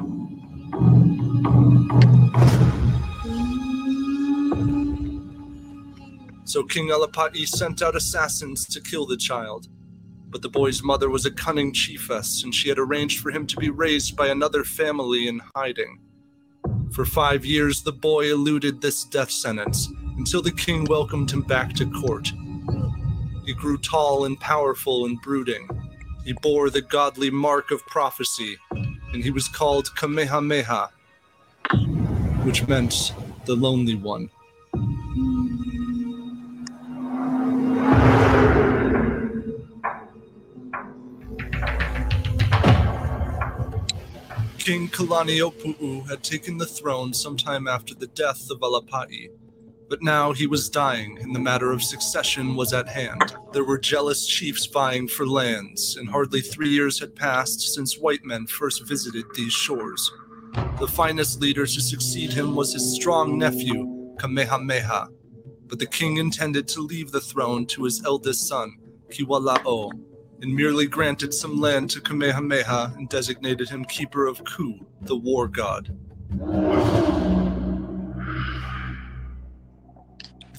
So 6.44 6.62
King 6.62 6.90
Alapa'i 6.90 7.48
sent 7.48 7.82
out 7.82 7.96
assassins 7.96 8.64
to 8.66 8.80
kill 8.80 9.06
the 9.06 9.16
child. 9.16 9.66
But 10.30 10.42
the 10.42 10.48
boy's 10.48 10.84
mother 10.84 11.10
was 11.10 11.26
a 11.26 11.32
cunning 11.32 11.72
chiefess, 11.72 12.44
and 12.44 12.54
she 12.54 12.68
had 12.68 12.78
arranged 12.78 13.18
for 13.18 13.32
him 13.32 13.44
to 13.48 13.56
be 13.56 13.70
raised 13.70 14.14
by 14.14 14.28
another 14.28 14.62
family 14.62 15.26
in 15.26 15.40
hiding. 15.56 15.98
For 16.92 17.04
five 17.04 17.44
years, 17.44 17.82
the 17.82 17.92
boy 17.92 18.30
eluded 18.30 18.80
this 18.80 19.02
death 19.02 19.32
sentence 19.32 19.88
until 20.16 20.42
the 20.42 20.52
king 20.52 20.84
welcomed 20.84 21.32
him 21.32 21.42
back 21.42 21.72
to 21.74 21.90
court. 21.90 22.32
He 23.44 23.52
grew 23.52 23.78
tall 23.78 24.26
and 24.26 24.38
powerful 24.38 25.06
and 25.06 25.20
brooding. 25.22 25.68
He 26.28 26.34
bore 26.34 26.68
the 26.68 26.82
godly 26.82 27.30
mark 27.30 27.70
of 27.70 27.86
prophecy, 27.86 28.58
and 28.70 29.24
he 29.24 29.30
was 29.30 29.48
called 29.48 29.96
Kamehameha, 29.96 30.90
which 32.42 32.68
meant 32.68 33.14
the 33.46 33.56
lonely 33.56 33.94
one. 33.94 34.28
King 44.58 44.88
Kalaniopuu 44.88 46.10
had 46.10 46.22
taken 46.22 46.58
the 46.58 46.66
throne 46.66 47.14
sometime 47.14 47.66
after 47.66 47.94
the 47.94 48.06
death 48.06 48.50
of 48.50 48.58
Alapa'i, 48.60 49.30
but 49.88 50.02
now 50.02 50.32
he 50.32 50.46
was 50.46 50.68
dying 50.68 51.18
and 51.20 51.34
the 51.34 51.40
matter 51.40 51.72
of 51.72 51.82
succession 51.82 52.54
was 52.54 52.72
at 52.72 52.88
hand. 52.88 53.34
There 53.52 53.64
were 53.64 53.78
jealous 53.78 54.26
chiefs 54.26 54.66
vying 54.66 55.08
for 55.08 55.26
lands, 55.26 55.96
and 55.96 56.08
hardly 56.08 56.40
three 56.40 56.68
years 56.68 57.00
had 57.00 57.16
passed 57.16 57.60
since 57.74 57.98
white 57.98 58.24
men 58.24 58.46
first 58.46 58.86
visited 58.86 59.24
these 59.34 59.52
shores. 59.52 60.12
The 60.78 60.88
finest 60.88 61.40
leader 61.40 61.66
to 61.66 61.80
succeed 61.80 62.32
him 62.32 62.54
was 62.54 62.72
his 62.72 62.94
strong 62.94 63.38
nephew, 63.38 64.14
Kamehameha, 64.18 65.08
but 65.66 65.78
the 65.78 65.86
king 65.86 66.16
intended 66.16 66.68
to 66.68 66.80
leave 66.80 67.10
the 67.10 67.20
throne 67.20 67.66
to 67.66 67.84
his 67.84 68.04
eldest 68.04 68.46
son, 68.46 68.76
Kiwala'o, 69.10 69.90
and 70.40 70.54
merely 70.54 70.86
granted 70.86 71.34
some 71.34 71.60
land 71.60 71.90
to 71.90 72.00
Kamehameha 72.00 72.94
and 72.96 73.08
designated 73.08 73.68
him 73.68 73.84
keeper 73.84 74.26
of 74.26 74.42
Ku, 74.44 74.86
the 75.02 75.16
war 75.16 75.48
god. 75.48 75.96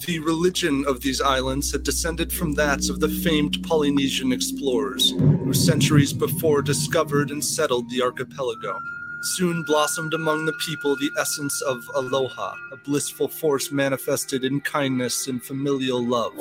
The 0.10 0.18
religion 0.18 0.86
of 0.88 1.02
these 1.02 1.22
islands 1.22 1.72
had 1.72 1.84
descended 1.84 2.34
from 2.34 2.56
that 2.56 2.90
of 2.90 3.00
the 3.00 3.08
famed 3.08 3.62
Polynesian 3.62 4.32
explorers, 4.32 5.12
who 5.12 5.54
centuries 5.54 6.14
before 6.14 6.64
discovered 6.64 7.30
and 7.30 7.46
settled 7.46 7.92
the 7.92 8.02
archipelago. 8.02 8.82
Soon 9.22 9.64
blossomed 9.64 10.14
among 10.14 10.46
the 10.46 10.54
people 10.54 10.96
the 10.96 11.12
essence 11.20 11.62
of 11.62 11.90
aloha, 11.96 12.56
a 12.72 12.78
blissful 12.78 13.28
force 13.28 13.72
manifested 13.72 14.44
in 14.44 14.62
kindness 14.62 15.28
and 15.28 15.44
familial 15.44 16.06
love 16.06 16.34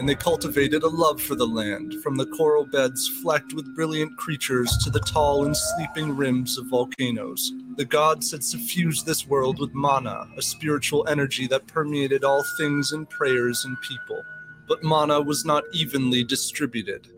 and 0.00 0.08
they 0.08 0.14
cultivated 0.14 0.82
a 0.82 0.88
love 0.88 1.20
for 1.20 1.34
the 1.34 1.46
land, 1.46 2.02
from 2.02 2.16
the 2.16 2.24
coral 2.24 2.64
beds 2.64 3.06
flecked 3.22 3.52
with 3.52 3.74
brilliant 3.74 4.16
creatures 4.16 4.78
to 4.78 4.88
the 4.88 5.00
tall 5.00 5.44
and 5.44 5.54
sleeping 5.54 6.16
rims 6.16 6.56
of 6.56 6.64
volcanoes. 6.68 7.52
The 7.76 7.84
gods 7.84 8.32
had 8.32 8.42
suffused 8.42 9.04
this 9.04 9.26
world 9.26 9.60
with 9.60 9.74
mana, 9.74 10.26
a 10.38 10.42
spiritual 10.42 11.06
energy 11.06 11.46
that 11.48 11.66
permeated 11.66 12.24
all 12.24 12.42
things 12.56 12.92
and 12.92 13.10
prayers 13.10 13.66
and 13.66 13.78
people. 13.82 14.24
but 14.66 14.82
mana 14.84 15.20
was 15.20 15.44
not 15.44 15.64
evenly 15.72 16.22
distributed. 16.22 17.08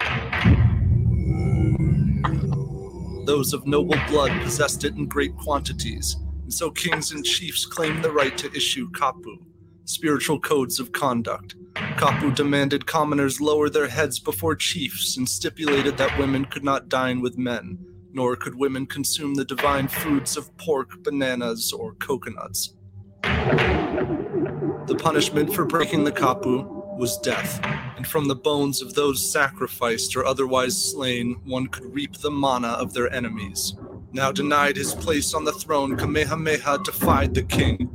Those 3.25 3.53
of 3.53 3.67
noble 3.67 3.99
blood 4.09 4.33
possessed 4.43 4.83
it 4.85 4.97
in 4.97 5.07
great 5.07 5.37
quantities, 5.37 6.17
and 6.43 6.53
so 6.53 6.73
kings 6.73 7.13
and 7.13 7.25
chiefs 7.25 7.65
claimed 7.65 8.03
the 8.03 8.11
right 8.11 8.37
to 8.37 8.53
issue 8.53 8.91
kapu, 8.91 9.39
spiritual 9.85 10.41
codes 10.41 10.81
of 10.81 10.91
conduct. 10.91 11.55
Kapu 11.75 12.35
demanded 12.35 12.87
commoners 12.87 13.41
lower 13.41 13.71
their 13.71 13.87
heads 13.87 14.19
before 14.19 14.57
chiefs 14.57 15.17
and 15.17 15.29
stipulated 15.29 15.97
that 15.99 16.19
women 16.19 16.45
could 16.45 16.65
not 16.65 16.89
dine 16.89 17.21
with 17.21 17.39
men, 17.39 17.79
nor 18.13 18.35
could 18.35 18.57
women 18.57 18.87
consume 18.87 19.35
the 19.35 19.45
divine 19.45 19.87
foods 19.87 20.37
of 20.37 20.57
pork, 20.59 21.03
bananas, 21.05 21.73
or 21.73 21.95
coconuts. 21.95 22.75
The 23.23 24.99
punishment 24.99 25.55
for 25.55 25.65
breaking 25.65 26.03
the 26.03 26.13
kapu 26.13 26.82
was 26.97 27.19
death, 27.19 27.61
and 27.97 28.07
from 28.07 28.29
the 28.29 28.35
bones 28.35 28.83
of 28.83 28.95
those 28.95 29.31
sacrificed 29.33 30.15
or 30.17 30.25
otherwise 30.25 30.91
slain, 30.91 31.41
one 31.45 31.67
could 31.67 31.95
reap 31.95 32.19
the 32.19 32.31
mana 32.31 32.69
of 32.69 32.93
their 32.93 33.13
enemies. 33.13 33.75
Now 34.13 34.31
denied 34.31 34.77
his 34.77 34.95
place 34.95 35.35
on 35.35 35.45
the 35.45 35.53
throne, 35.53 35.97
Kamehameha 35.97 36.83
defied 36.85 37.35
the 37.35 37.43
king. 37.43 37.89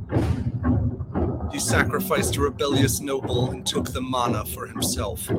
He 1.52 1.58
sacrificed 1.58 2.36
a 2.36 2.40
rebellious 2.40 3.00
noble 3.00 3.50
and 3.50 3.66
took 3.66 3.92
the 3.92 4.00
mana 4.00 4.44
for 4.44 4.66
himself. 4.66 5.30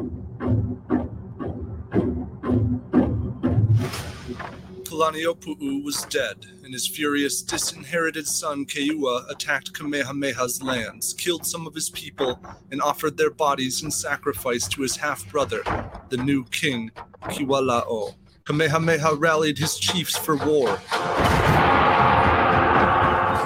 Kalaniopuu 4.99 5.81
was 5.81 6.03
dead, 6.09 6.45
and 6.61 6.73
his 6.73 6.85
furious, 6.85 7.41
disinherited 7.41 8.27
son 8.27 8.65
Keoua 8.65 9.29
attacked 9.29 9.71
Kamehameha's 9.71 10.61
lands, 10.61 11.13
killed 11.13 11.45
some 11.45 11.65
of 11.65 11.73
his 11.73 11.89
people, 11.91 12.43
and 12.69 12.81
offered 12.81 13.15
their 13.15 13.29
bodies 13.29 13.81
in 13.81 13.91
sacrifice 13.91 14.67
to 14.67 14.81
his 14.81 14.97
half 14.97 15.25
brother, 15.31 15.61
the 16.09 16.17
new 16.17 16.43
king, 16.51 16.91
Kiwalao. 17.23 18.15
Kamehameha 18.43 19.15
rallied 19.15 19.57
his 19.57 19.79
chiefs 19.79 20.17
for 20.17 20.35
war. 20.35 20.81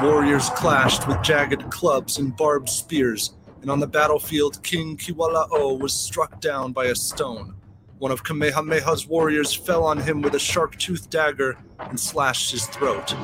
Warriors 0.02 0.50
clashed 0.56 1.08
with 1.08 1.22
jagged 1.22 1.70
clubs 1.70 2.18
and 2.18 2.36
barbed 2.36 2.70
spears, 2.70 3.36
and 3.62 3.70
on 3.70 3.80
the 3.80 3.86
battlefield, 3.86 4.64
King 4.64 4.98
Kiwalao 4.98 5.80
was 5.80 5.94
struck 5.94 6.42
down 6.42 6.74
by 6.74 6.86
a 6.86 6.96
stone. 6.96 7.54
One 8.00 8.12
of 8.12 8.24
Kamehameha's 8.24 9.08
warriors 9.08 9.54
fell 9.54 9.86
on 9.86 10.00
him 10.00 10.22
with 10.22 10.36
a 10.36 10.40
sharp 10.40 10.78
toothed 10.78 11.10
dagger 11.10 11.58
and 11.80 12.00
slashed 12.00 12.52
his 12.52 12.66
throat. 12.66 13.16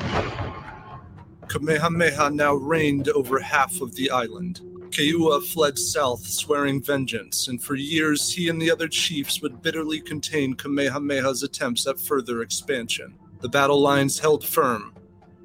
Kamehameha 1.48 2.30
now 2.30 2.54
reigned 2.54 3.08
over 3.08 3.40
half 3.40 3.80
of 3.80 3.94
the 3.94 4.10
island. 4.10 4.60
Keoua 4.90 5.44
fled 5.44 5.78
south, 5.78 6.26
swearing 6.26 6.82
vengeance, 6.82 7.48
and 7.48 7.62
for 7.62 7.74
years 7.74 8.32
he 8.32 8.48
and 8.48 8.60
the 8.60 8.70
other 8.70 8.88
chiefs 8.88 9.40
would 9.42 9.62
bitterly 9.62 10.00
contain 10.00 10.54
Kamehameha's 10.54 11.42
attempts 11.42 11.86
at 11.86 12.00
further 12.00 12.42
expansion. 12.42 13.14
The 13.40 13.48
battle 13.48 13.80
lines 13.80 14.18
held 14.18 14.44
firm. 14.44 14.92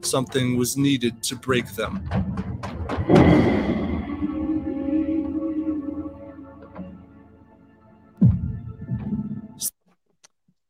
Something 0.01 0.57
was 0.57 0.77
needed 0.77 1.23
to 1.23 1.35
break 1.35 1.67
them. 1.75 2.07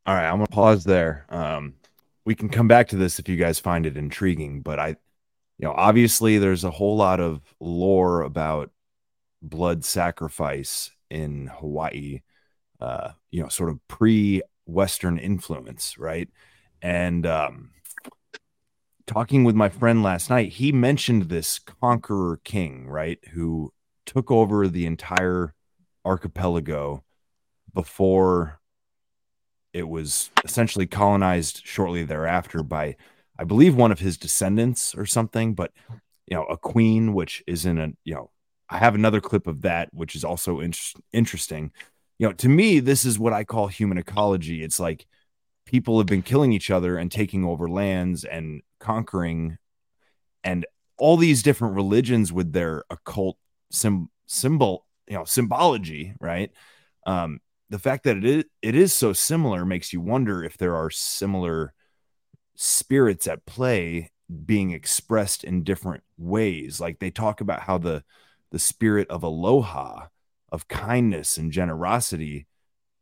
All 0.05 0.13
right, 0.13 0.27
I'm 0.27 0.37
gonna 0.37 0.47
pause 0.47 0.83
there. 0.83 1.25
Um, 1.29 1.73
we 2.25 2.35
can 2.35 2.49
come 2.49 2.67
back 2.67 2.89
to 2.89 2.95
this 2.95 3.17
if 3.17 3.27
you 3.27 3.37
guys 3.37 3.59
find 3.59 3.85
it 3.85 3.97
intriguing, 3.97 4.61
but 4.61 4.79
I, 4.79 4.89
you 4.89 4.95
know, 5.61 5.73
obviously 5.75 6.37
there's 6.37 6.63
a 6.63 6.71
whole 6.71 6.95
lot 6.95 7.19
of 7.19 7.41
lore 7.59 8.21
about 8.21 8.71
blood 9.41 9.83
sacrifice 9.83 10.91
in 11.09 11.47
Hawaii, 11.47 12.21
uh, 12.79 13.11
you 13.31 13.41
know, 13.41 13.49
sort 13.49 13.69
of 13.71 13.79
pre-Western 13.87 15.17
influence, 15.17 15.97
right? 15.97 16.29
And 16.83 17.25
um, 17.25 17.71
talking 19.07 19.43
with 19.43 19.55
my 19.55 19.69
friend 19.69 20.03
last 20.03 20.29
night, 20.29 20.53
he 20.53 20.71
mentioned 20.71 21.23
this 21.23 21.57
conqueror 21.57 22.39
king, 22.43 22.87
right, 22.87 23.19
who 23.33 23.73
took 24.05 24.29
over 24.29 24.67
the 24.67 24.85
entire 24.85 25.55
archipelago 26.03 27.03
before 27.73 28.59
it 29.75 29.89
was 29.89 30.31
essentially 30.45 30.87
colonized 30.87 31.61
shortly 31.65 32.03
thereafter 32.03 32.63
by 32.63 32.95
i 33.37 33.43
believe 33.43 33.75
one 33.75 33.91
of 33.91 33.99
his 33.99 34.17
descendants 34.17 34.95
or 34.95 35.05
something 35.05 35.53
but 35.53 35.71
you 36.27 36.35
know 36.35 36.45
a 36.45 36.57
queen 36.57 37.13
which 37.13 37.43
is 37.45 37.65
in 37.65 37.77
a 37.77 37.89
you 38.05 38.15
know 38.15 38.31
i 38.69 38.77
have 38.77 38.95
another 38.95 39.19
clip 39.19 39.47
of 39.47 39.61
that 39.61 39.89
which 39.93 40.15
is 40.15 40.23
also 40.23 40.59
in- 40.59 40.73
interesting. 41.11 41.71
You 42.17 42.27
know 42.27 42.33
to 42.33 42.49
me 42.49 42.79
this 42.79 43.03
is 43.05 43.19
what 43.19 43.33
i 43.33 43.43
call 43.43 43.67
human 43.67 43.97
ecology. 43.97 44.63
It's 44.63 44.79
like 44.79 45.05
people 45.65 45.97
have 45.97 46.07
been 46.07 46.21
killing 46.21 46.53
each 46.53 46.71
other 46.71 46.97
and 46.97 47.11
taking 47.11 47.43
over 47.43 47.67
lands 47.69 48.23
and 48.23 48.61
conquering 48.79 49.57
and 50.43 50.65
all 50.97 51.17
these 51.17 51.43
different 51.43 51.75
religions 51.75 52.31
with 52.31 52.53
their 52.53 52.83
occult 52.89 53.37
sim- 53.71 54.09
symbol 54.27 54.85
you 55.07 55.17
know 55.17 55.25
symbology 55.25 56.13
right? 56.21 56.51
Um 57.05 57.39
the 57.69 57.79
fact 57.79 58.03
that 58.03 58.17
it 58.17 58.25
is 58.25 58.43
it 58.61 58.75
is 58.75 58.93
so 58.93 59.13
similar 59.13 59.65
makes 59.65 59.93
you 59.93 60.01
wonder 60.01 60.43
if 60.43 60.57
there 60.57 60.75
are 60.75 60.89
similar 60.89 61.73
spirits 62.55 63.27
at 63.27 63.45
play 63.45 64.11
being 64.45 64.71
expressed 64.71 65.43
in 65.43 65.63
different 65.63 66.03
ways. 66.17 66.79
Like 66.79 66.99
they 66.99 67.11
talk 67.11 67.41
about 67.41 67.61
how 67.61 67.77
the 67.77 68.03
the 68.51 68.59
spirit 68.59 69.09
of 69.09 69.23
aloha 69.23 70.07
of 70.51 70.67
kindness 70.67 71.37
and 71.37 71.51
generosity 71.51 72.47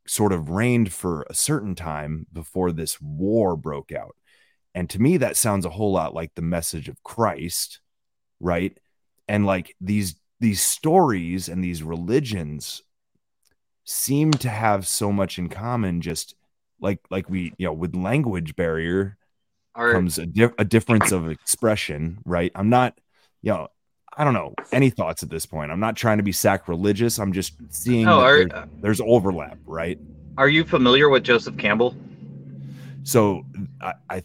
sort 0.07 0.33
of 0.33 0.49
reigned 0.49 0.91
for 0.91 1.25
a 1.29 1.33
certain 1.33 1.75
time 1.75 2.25
before 2.33 2.71
this 2.71 2.99
war 2.99 3.55
broke 3.55 3.91
out. 3.91 4.15
And 4.75 4.89
to 4.89 5.01
me 5.01 5.17
that 5.17 5.37
sounds 5.37 5.65
a 5.65 5.69
whole 5.69 5.93
lot 5.93 6.13
like 6.13 6.31
the 6.35 6.41
message 6.41 6.89
of 6.89 7.03
Christ 7.03 7.79
right? 8.43 8.77
And 9.27 9.45
like 9.45 9.75
these 9.81 10.15
these 10.39 10.61
stories 10.61 11.47
and 11.47 11.63
these 11.63 11.81
religions 11.81 12.83
seem 13.85 14.31
to 14.31 14.49
have 14.49 14.87
so 14.87 15.11
much 15.11 15.37
in 15.37 15.49
common 15.49 16.01
just 16.01 16.35
like 16.79 16.99
like 17.09 17.29
we 17.29 17.53
you 17.57 17.65
know 17.65 17.73
with 17.73 17.95
language 17.95 18.55
barrier 18.55 19.17
comes 19.93 20.17
a, 20.17 20.25
di- 20.25 20.49
a 20.57 20.63
difference 20.65 21.11
of 21.11 21.29
expression 21.29 22.19
right? 22.25 22.51
I'm 22.55 22.69
not 22.69 22.97
you 23.41 23.51
know 23.51 23.67
i 24.15 24.23
don't 24.23 24.33
know 24.35 24.53
any 24.71 24.89
thoughts 24.91 25.23
at 25.23 25.29
this 25.29 25.45
point. 25.45 25.71
I'm 25.71 25.79
not 25.79 25.95
trying 25.95 26.17
to 26.17 26.23
be 26.23 26.31
sacrilegious. 26.31 27.17
I'm 27.19 27.33
just 27.33 27.53
seeing 27.69 28.07
are- 28.07 28.45
there- 28.45 28.67
there's 28.81 29.01
overlap 29.01 29.57
right? 29.65 29.97
Are 30.37 30.49
you 30.49 30.63
familiar 30.63 31.09
with 31.09 31.23
Joseph 31.23 31.57
Campbell? 31.57 31.95
so 33.05 33.43
i 33.81 33.93
i 34.09 34.23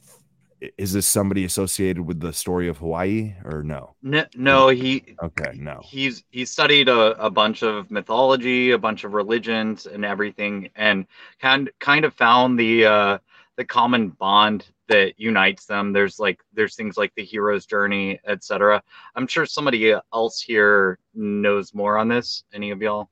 is 0.76 0.92
this 0.92 1.06
somebody 1.06 1.44
associated 1.44 2.00
with 2.00 2.20
the 2.20 2.32
story 2.32 2.68
of 2.68 2.78
hawaii 2.78 3.34
or 3.44 3.62
no 3.62 3.94
No, 4.02 4.24
no 4.34 4.68
he 4.68 5.16
okay 5.22 5.52
no 5.54 5.80
he's 5.84 6.24
he 6.30 6.44
studied 6.44 6.88
a, 6.88 7.24
a 7.24 7.30
bunch 7.30 7.62
of 7.62 7.90
mythology, 7.90 8.72
a 8.72 8.78
bunch 8.78 9.04
of 9.04 9.14
religions, 9.14 9.86
and 9.86 10.04
everything, 10.04 10.70
and 10.76 11.06
kind 11.40 11.70
kind 11.80 12.04
of 12.04 12.14
found 12.14 12.58
the 12.58 12.84
uh, 12.84 13.18
the 13.56 13.64
common 13.64 14.10
bond 14.10 14.66
that 14.88 15.18
unites 15.18 15.66
them. 15.66 15.92
There's 15.92 16.18
like 16.18 16.40
there's 16.52 16.76
things 16.76 16.96
like 16.96 17.12
the 17.14 17.24
hero's 17.24 17.66
journey, 17.66 18.20
etc. 18.26 18.82
I'm 19.14 19.26
sure 19.26 19.46
somebody 19.46 19.94
else 20.12 20.40
here 20.40 20.98
knows 21.14 21.74
more 21.74 21.98
on 21.98 22.08
this. 22.08 22.44
Any 22.52 22.70
of 22.70 22.80
y'all? 22.80 23.10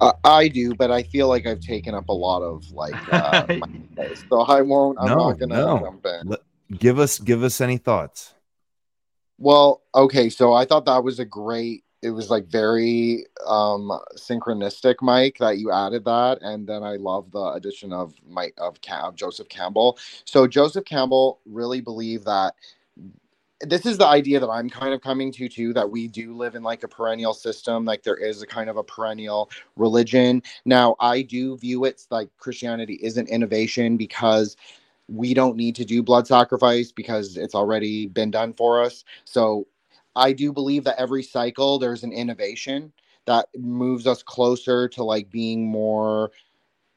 Uh, 0.00 0.12
I 0.24 0.48
do, 0.48 0.74
but 0.74 0.90
I 0.90 1.02
feel 1.02 1.28
like 1.28 1.46
I've 1.46 1.60
taken 1.60 1.94
up 1.94 2.08
a 2.08 2.12
lot 2.12 2.42
of 2.42 2.70
like, 2.70 2.94
uh, 3.12 3.46
my 3.58 3.66
so 4.30 4.40
I 4.42 4.62
won't. 4.62 4.98
I'm 4.98 5.08
no 5.08 5.28
not 5.28 5.38
gonna 5.38 5.54
no 5.54 5.78
jump 5.80 6.06
in. 6.06 6.28
Let- 6.28 6.40
give 6.78 6.98
us 6.98 7.18
give 7.18 7.42
us 7.42 7.60
any 7.60 7.78
thoughts 7.78 8.32
Well, 9.38 9.82
okay, 9.94 10.30
so 10.30 10.52
I 10.52 10.64
thought 10.64 10.84
that 10.86 11.02
was 11.02 11.18
a 11.18 11.24
great. 11.24 11.84
It 12.02 12.10
was 12.10 12.30
like 12.30 12.46
very 12.46 13.26
um 13.46 13.90
synchronistic, 14.16 14.96
Mike, 15.02 15.36
that 15.38 15.58
you 15.58 15.70
added 15.70 16.04
that, 16.06 16.38
and 16.40 16.66
then 16.66 16.82
I 16.82 16.96
love 16.96 17.30
the 17.30 17.44
addition 17.52 17.92
of 17.92 18.14
Mike 18.26 18.54
of, 18.56 18.80
Cam- 18.80 19.04
of 19.04 19.16
Joseph 19.16 19.48
Campbell. 19.48 19.98
So 20.24 20.46
Joseph 20.46 20.84
Campbell 20.86 21.40
really 21.44 21.80
believed 21.82 22.24
that 22.24 22.54
this 23.62 23.84
is 23.86 23.98
the 23.98 24.06
idea 24.06 24.40
that 24.40 24.48
I'm 24.48 24.70
kind 24.70 24.94
of 24.94 25.00
coming 25.00 25.32
to 25.32 25.48
too 25.48 25.72
that 25.74 25.90
we 25.90 26.08
do 26.08 26.34
live 26.34 26.54
in 26.54 26.62
like 26.62 26.82
a 26.82 26.88
perennial 26.88 27.34
system 27.34 27.84
like 27.84 28.02
there 28.02 28.16
is 28.16 28.42
a 28.42 28.46
kind 28.46 28.70
of 28.70 28.76
a 28.76 28.82
perennial 28.84 29.50
religion. 29.76 30.42
Now 30.64 30.96
I 31.00 31.22
do 31.22 31.56
view 31.58 31.84
it 31.84 32.06
like 32.10 32.30
Christianity 32.38 32.94
is 32.94 33.16
an 33.16 33.26
innovation 33.28 33.96
because 33.96 34.56
we 35.08 35.34
don't 35.34 35.56
need 35.56 35.76
to 35.76 35.84
do 35.84 36.02
blood 36.02 36.26
sacrifice 36.26 36.92
because 36.92 37.36
it's 37.36 37.54
already 37.54 38.06
been 38.06 38.30
done 38.30 38.54
for 38.54 38.82
us. 38.82 39.04
So 39.24 39.66
I 40.16 40.32
do 40.32 40.52
believe 40.52 40.84
that 40.84 40.98
every 41.00 41.22
cycle 41.22 41.78
there's 41.78 42.04
an 42.04 42.12
innovation 42.12 42.92
that 43.26 43.46
moves 43.58 44.06
us 44.06 44.22
closer 44.22 44.88
to 44.88 45.04
like 45.04 45.30
being 45.30 45.66
more 45.70 46.30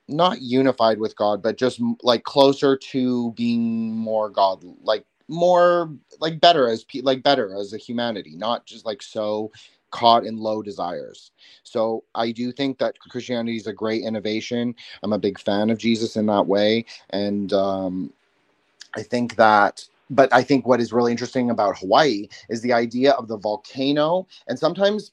not 0.07 0.41
unified 0.41 0.99
with 0.99 1.15
God, 1.15 1.41
but 1.41 1.57
just 1.57 1.81
like 2.03 2.23
closer 2.23 2.77
to 2.77 3.31
being 3.33 3.95
more 3.95 4.29
God, 4.29 4.63
like 4.83 5.05
more 5.27 5.91
like 6.19 6.39
better 6.39 6.67
as 6.67 6.85
like 7.01 7.23
better 7.23 7.55
as 7.55 7.73
a 7.73 7.77
humanity, 7.77 8.35
not 8.35 8.65
just 8.65 8.85
like 8.85 9.01
so 9.01 9.51
caught 9.91 10.25
in 10.25 10.37
low 10.37 10.61
desires. 10.61 11.31
So 11.63 12.03
I 12.15 12.31
do 12.31 12.51
think 12.51 12.79
that 12.79 12.99
Christianity 12.99 13.57
is 13.57 13.67
a 13.67 13.73
great 13.73 14.03
innovation. 14.03 14.75
I'm 15.03 15.13
a 15.13 15.19
big 15.19 15.39
fan 15.39 15.69
of 15.69 15.77
Jesus 15.77 16.15
in 16.17 16.25
that 16.25 16.47
way, 16.47 16.85
and 17.11 17.53
um, 17.53 18.13
I 18.95 19.03
think 19.03 19.35
that. 19.37 19.85
But 20.09 20.31
I 20.33 20.43
think 20.43 20.67
what 20.67 20.81
is 20.81 20.93
really 20.93 21.11
interesting 21.11 21.49
about 21.49 21.79
Hawaii 21.79 22.27
is 22.49 22.61
the 22.61 22.73
idea 22.73 23.13
of 23.13 23.27
the 23.27 23.37
volcano, 23.37 24.27
and 24.47 24.59
sometimes 24.59 25.11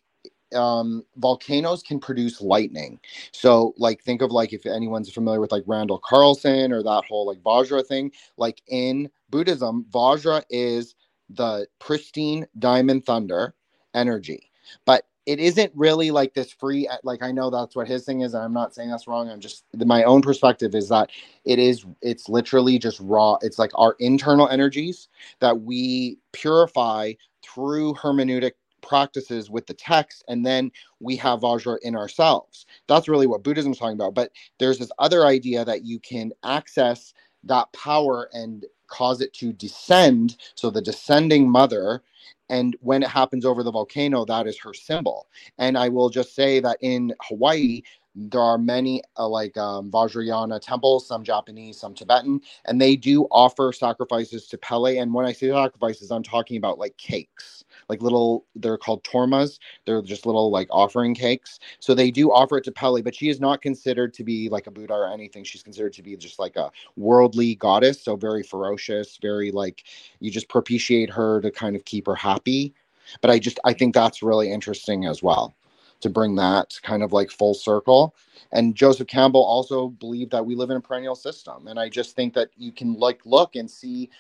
um, 0.55 1.05
volcanoes 1.17 1.83
can 1.83 2.01
produce 2.01 2.41
lightning. 2.41 2.99
So, 3.33 3.73
like, 3.79 4.03
think 4.03 4.21
of 4.21 4.33
like 4.33 4.53
if 4.53 4.67
anyone's 4.67 5.11
familiar 5.11 5.41
with 5.41 5.53
like 5.53 5.65
Randall 5.67 6.01
Carlson 6.05 6.73
or 6.73 6.83
that 6.83 7.05
whole 7.09 7.27
like 7.27 7.39
Vajra 7.43 7.87
thing. 7.87 8.13
Like 8.37 8.61
in 8.67 9.09
Buddhism, 9.31 9.87
Vajra 9.91 10.43
is 10.51 10.95
the 11.29 11.67
pristine 11.79 12.47
diamond 12.59 13.05
thunder 13.05 13.55
energy, 13.95 14.51
but 14.85 15.05
it 15.27 15.39
isn't 15.39 15.71
really 15.77 16.11
like 16.11 16.35
this 16.35 16.51
free. 16.51 16.89
Like 17.05 17.23
I 17.23 17.31
know 17.31 17.51
that's 17.51 17.77
what 17.77 17.87
his 17.87 18.05
thing 18.05 18.23
is, 18.23 18.35
and 18.35 18.43
I'm 18.43 18.53
not 18.53 18.75
saying 18.75 18.91
that's 18.91 19.07
wrong. 19.07 19.29
I'm 19.29 19.41
just 19.41 19.65
my 19.75 20.03
own 20.05 20.23
perspective 20.23 20.75
is 20.75 20.89
that 20.89 21.11
it 21.45 21.59
is. 21.59 21.85
It's 22.03 22.29
literally 22.29 22.79
just 22.79 22.99
raw. 23.01 23.37
It's 23.43 23.59
like 23.59 23.71
our 23.75 23.97
internal 24.01 24.49
energies 24.49 25.09
that 25.41 25.61
we 25.61 26.19
purify 26.33 27.13
through 27.43 27.95
hermeneutic 27.95 28.53
practices 28.83 29.51
with 29.51 29.67
the 29.67 29.75
text 29.75 30.25
and 30.29 30.45
then 30.45 30.71
we 31.01 31.15
have 31.15 31.41
vajra 31.41 31.77
in 31.83 31.95
ourselves 31.95 32.65
that's 32.87 33.09
really 33.09 33.27
what 33.27 33.43
buddhism 33.43 33.73
is 33.73 33.79
talking 33.79 33.95
about 33.95 34.15
but 34.15 34.31
there's 34.59 34.79
this 34.79 34.91
other 34.99 35.27
idea 35.27 35.65
that 35.65 35.85
you 35.85 35.99
can 36.01 36.33
access 36.45 37.13
that 37.45 37.73
power 37.73 38.29
and 38.33 38.67
cause 38.89 39.21
it 39.21 39.33
to 39.35 39.53
descend. 39.53 40.37
So 40.57 40.71
the 40.71 40.83
descending 40.83 41.51
mother 41.51 42.03
and 42.51 42.77
when 42.81 43.03
it 43.03 43.09
happens 43.11 43.45
over 43.47 43.63
the 43.63 43.73
volcano 43.73 44.25
that 44.27 44.47
is 44.47 44.59
her 44.61 44.75
symbol. 44.75 45.29
And 45.59 45.79
i 45.79 45.89
will 45.89 46.11
just 46.11 46.35
say 46.35 46.61
that 46.61 46.79
in 46.83 47.15
hawaii 47.23 47.83
there 48.15 48.43
are 48.43 48.59
many 48.59 49.03
uh, 49.19 49.29
like 49.29 49.57
um, 49.57 49.91
Vajrayana 49.91 50.61
temples, 50.61 51.09
some 51.09 51.25
Japanese, 51.25 51.81
some 51.81 51.95
Tibetan, 51.95 52.41
and 52.67 52.81
they 52.81 52.97
do 52.97 53.25
offer 53.31 53.73
sacrifices 53.73 54.49
to 54.49 54.59
Pele. 54.59 54.99
And 54.99 55.15
when 55.15 55.27
I 55.27 55.33
say 55.33 55.51
sacrifices, 55.51 56.11
I'm 56.11 56.23
talking 56.23 56.59
about 56.59 56.79
like 56.79 56.97
cakes, 56.99 57.65
like 57.91 58.01
little, 58.03 58.47
they're 58.55 58.79
called 58.79 59.03
tormas. 59.05 59.59
They're 59.85 60.01
just 60.01 60.25
little 60.25 60.51
like 60.51 60.69
offering 60.71 61.15
cakes. 61.15 61.59
So 61.81 61.95
they 61.95 62.11
do 62.13 62.33
offer 62.33 62.57
it 62.57 62.65
to 62.65 62.73
Pele, 62.73 63.03
but 63.03 63.15
she 63.15 63.29
is 63.29 63.41
not 63.41 63.61
considered 63.61 64.15
to 64.15 64.25
be 64.25 64.49
like 64.49 64.69
a 64.69 64.71
Buddha 64.71 64.95
or 64.95 65.13
anything. 65.13 65.45
She's 65.45 65.65
considered 65.65 65.93
to 65.95 66.03
be 66.03 66.17
just 66.17 66.39
like 66.39 66.57
a 66.57 66.71
worldly 66.97 67.57
goddess. 67.57 68.03
So 68.03 68.17
very 68.17 68.45
ferocious, 68.45 69.19
very 69.21 69.51
like 69.51 69.85
you 70.21 70.31
just 70.31 70.49
propitiate 70.49 71.11
her 71.11 71.41
to 71.41 71.51
kind 71.51 71.75
of 71.75 71.85
keep 71.85 72.07
her 72.07 72.15
happy. 72.15 72.75
But 73.21 73.31
I 73.31 73.41
just, 73.41 73.59
I 73.65 73.73
think 73.73 73.93
that's 73.95 74.23
really 74.23 74.53
interesting 74.53 75.05
as 75.07 75.23
well 75.23 75.55
to 76.01 76.09
bring 76.09 76.35
that 76.37 76.79
kind 76.83 77.03
of 77.03 77.13
like 77.13 77.31
full 77.31 77.55
circle. 77.55 78.15
And 78.53 78.75
Joseph 78.75 79.09
Campbell 79.09 79.45
also 79.45 79.89
believed 79.89 80.31
that 80.33 80.47
we 80.47 80.55
live 80.55 80.71
in 80.71 80.77
a 80.77 80.81
perennial 80.81 81.17
system. 81.17 81.67
And 81.67 81.79
I 81.79 81.89
just 81.89 82.17
think 82.17 82.35
that 82.35 82.51
you 82.57 82.73
can 82.73 82.95
like 82.95 83.21
look 83.27 83.57
and 83.57 83.71
see. 83.71 84.11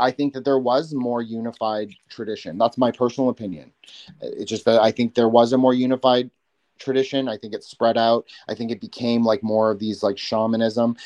I 0.00 0.10
think 0.10 0.32
that 0.34 0.44
there 0.44 0.58
was 0.58 0.94
more 0.94 1.22
unified 1.22 1.92
tradition. 2.08 2.58
That's 2.58 2.78
my 2.78 2.90
personal 2.90 3.30
opinion. 3.30 3.72
It's 4.20 4.50
just 4.50 4.64
that 4.64 4.80
I 4.80 4.90
think 4.90 5.14
there 5.14 5.28
was 5.28 5.52
a 5.52 5.58
more 5.58 5.74
unified 5.74 6.30
tradition. 6.78 7.28
I 7.28 7.36
think 7.36 7.54
it 7.54 7.62
spread 7.62 7.98
out. 7.98 8.26
I 8.48 8.54
think 8.54 8.70
it 8.70 8.80
became 8.80 9.24
like 9.24 9.42
more 9.42 9.70
of 9.70 9.78
these 9.78 10.02
like 10.02 10.18
shamanism 10.18 10.96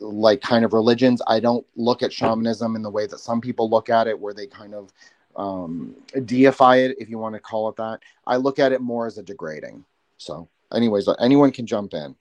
like 0.00 0.40
kind 0.40 0.64
of 0.64 0.72
religions. 0.72 1.22
I 1.26 1.40
don't 1.40 1.66
look 1.76 2.02
at 2.02 2.12
shamanism 2.12 2.76
in 2.76 2.82
the 2.82 2.90
way 2.90 3.06
that 3.06 3.20
some 3.20 3.40
people 3.40 3.70
look 3.70 3.88
at 3.88 4.06
it, 4.06 4.18
where 4.18 4.34
they 4.34 4.46
kind 4.46 4.74
of 4.74 4.92
um, 5.36 5.94
deify 6.24 6.76
it, 6.76 6.96
if 6.98 7.08
you 7.08 7.18
want 7.18 7.34
to 7.34 7.40
call 7.40 7.68
it 7.68 7.76
that. 7.76 8.00
I 8.26 8.36
look 8.36 8.58
at 8.58 8.72
it 8.72 8.80
more 8.80 9.06
as 9.06 9.18
a 9.18 9.22
degrading. 9.22 9.84
So, 10.18 10.48
anyways, 10.72 11.08
anyone 11.20 11.52
can 11.52 11.66
jump 11.66 11.94
in. 11.94 12.16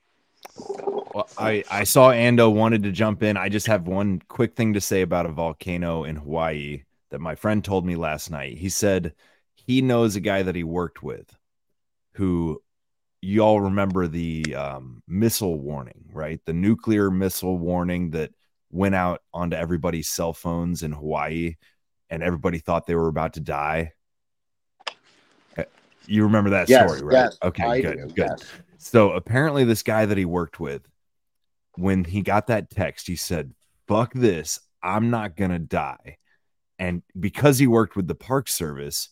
Well, 0.57 1.29
I, 1.37 1.63
I 1.71 1.83
saw 1.85 2.09
Ando 2.11 2.53
wanted 2.53 2.83
to 2.83 2.91
jump 2.91 3.23
in. 3.23 3.37
I 3.37 3.49
just 3.49 3.67
have 3.67 3.87
one 3.87 4.21
quick 4.27 4.55
thing 4.55 4.73
to 4.73 4.81
say 4.81 5.01
about 5.01 5.25
a 5.25 5.31
volcano 5.31 6.03
in 6.03 6.17
Hawaii 6.17 6.83
that 7.11 7.19
my 7.19 7.35
friend 7.35 7.63
told 7.63 7.85
me 7.85 7.95
last 7.95 8.31
night. 8.31 8.57
He 8.57 8.69
said 8.69 9.13
he 9.55 9.81
knows 9.81 10.15
a 10.15 10.19
guy 10.19 10.43
that 10.43 10.55
he 10.55 10.63
worked 10.63 11.01
with 11.01 11.33
who 12.15 12.61
you 13.21 13.41
all 13.41 13.61
remember 13.61 14.07
the 14.07 14.55
um, 14.55 15.01
missile 15.07 15.59
warning, 15.59 16.05
right? 16.11 16.39
The 16.45 16.53
nuclear 16.53 17.09
missile 17.09 17.57
warning 17.57 18.11
that 18.11 18.31
went 18.71 18.95
out 18.95 19.21
onto 19.33 19.55
everybody's 19.55 20.09
cell 20.09 20.33
phones 20.33 20.83
in 20.83 20.91
Hawaii 20.91 21.55
and 22.09 22.21
everybody 22.21 22.59
thought 22.59 22.85
they 22.85 22.95
were 22.95 23.07
about 23.07 23.33
to 23.33 23.39
die. 23.39 23.93
You 26.07 26.23
remember 26.23 26.49
that 26.51 26.69
yes, 26.69 26.89
story, 26.89 27.03
right? 27.03 27.25
Yes, 27.25 27.37
okay, 27.43 27.63
I 27.63 27.81
good, 27.81 27.97
do, 27.97 28.07
good. 28.07 28.13
yes. 28.17 28.43
So 28.77 29.11
apparently, 29.11 29.63
this 29.63 29.83
guy 29.83 30.05
that 30.05 30.17
he 30.17 30.25
worked 30.25 30.59
with, 30.59 30.87
when 31.75 32.03
he 32.03 32.21
got 32.21 32.47
that 32.47 32.69
text, 32.69 33.07
he 33.07 33.15
said, 33.15 33.53
"Fuck 33.87 34.13
this! 34.13 34.59
I'm 34.83 35.09
not 35.09 35.35
gonna 35.35 35.59
die." 35.59 36.17
And 36.77 37.03
because 37.19 37.57
he 37.57 37.67
worked 37.67 37.95
with 37.95 38.07
the 38.07 38.15
Park 38.15 38.49
Service, 38.49 39.09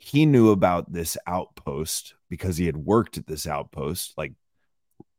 he 0.00 0.24
knew 0.24 0.50
about 0.50 0.90
this 0.90 1.16
outpost 1.26 2.14
because 2.30 2.56
he 2.56 2.64
had 2.64 2.76
worked 2.76 3.18
at 3.18 3.26
this 3.26 3.46
outpost 3.46 4.14
like 4.16 4.32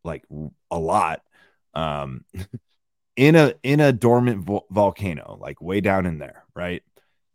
like 0.04 0.24
a 0.72 0.80
lot 0.80 1.22
um 1.76 2.26
in 3.16 3.36
a 3.36 3.54
in 3.62 3.80
a 3.80 3.94
dormant 3.94 4.44
vo- 4.44 4.66
volcano 4.72 5.38
like 5.40 5.62
way 5.62 5.82
down 5.82 6.08
in 6.08 6.18
there 6.18 6.46
right 6.56 6.82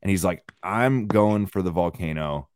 and 0.02 0.10
he's 0.10 0.24
like 0.24 0.42
i'm 0.62 1.06
going 1.06 1.46
for 1.46 1.62
the 1.62 1.70
volcano 1.70 2.48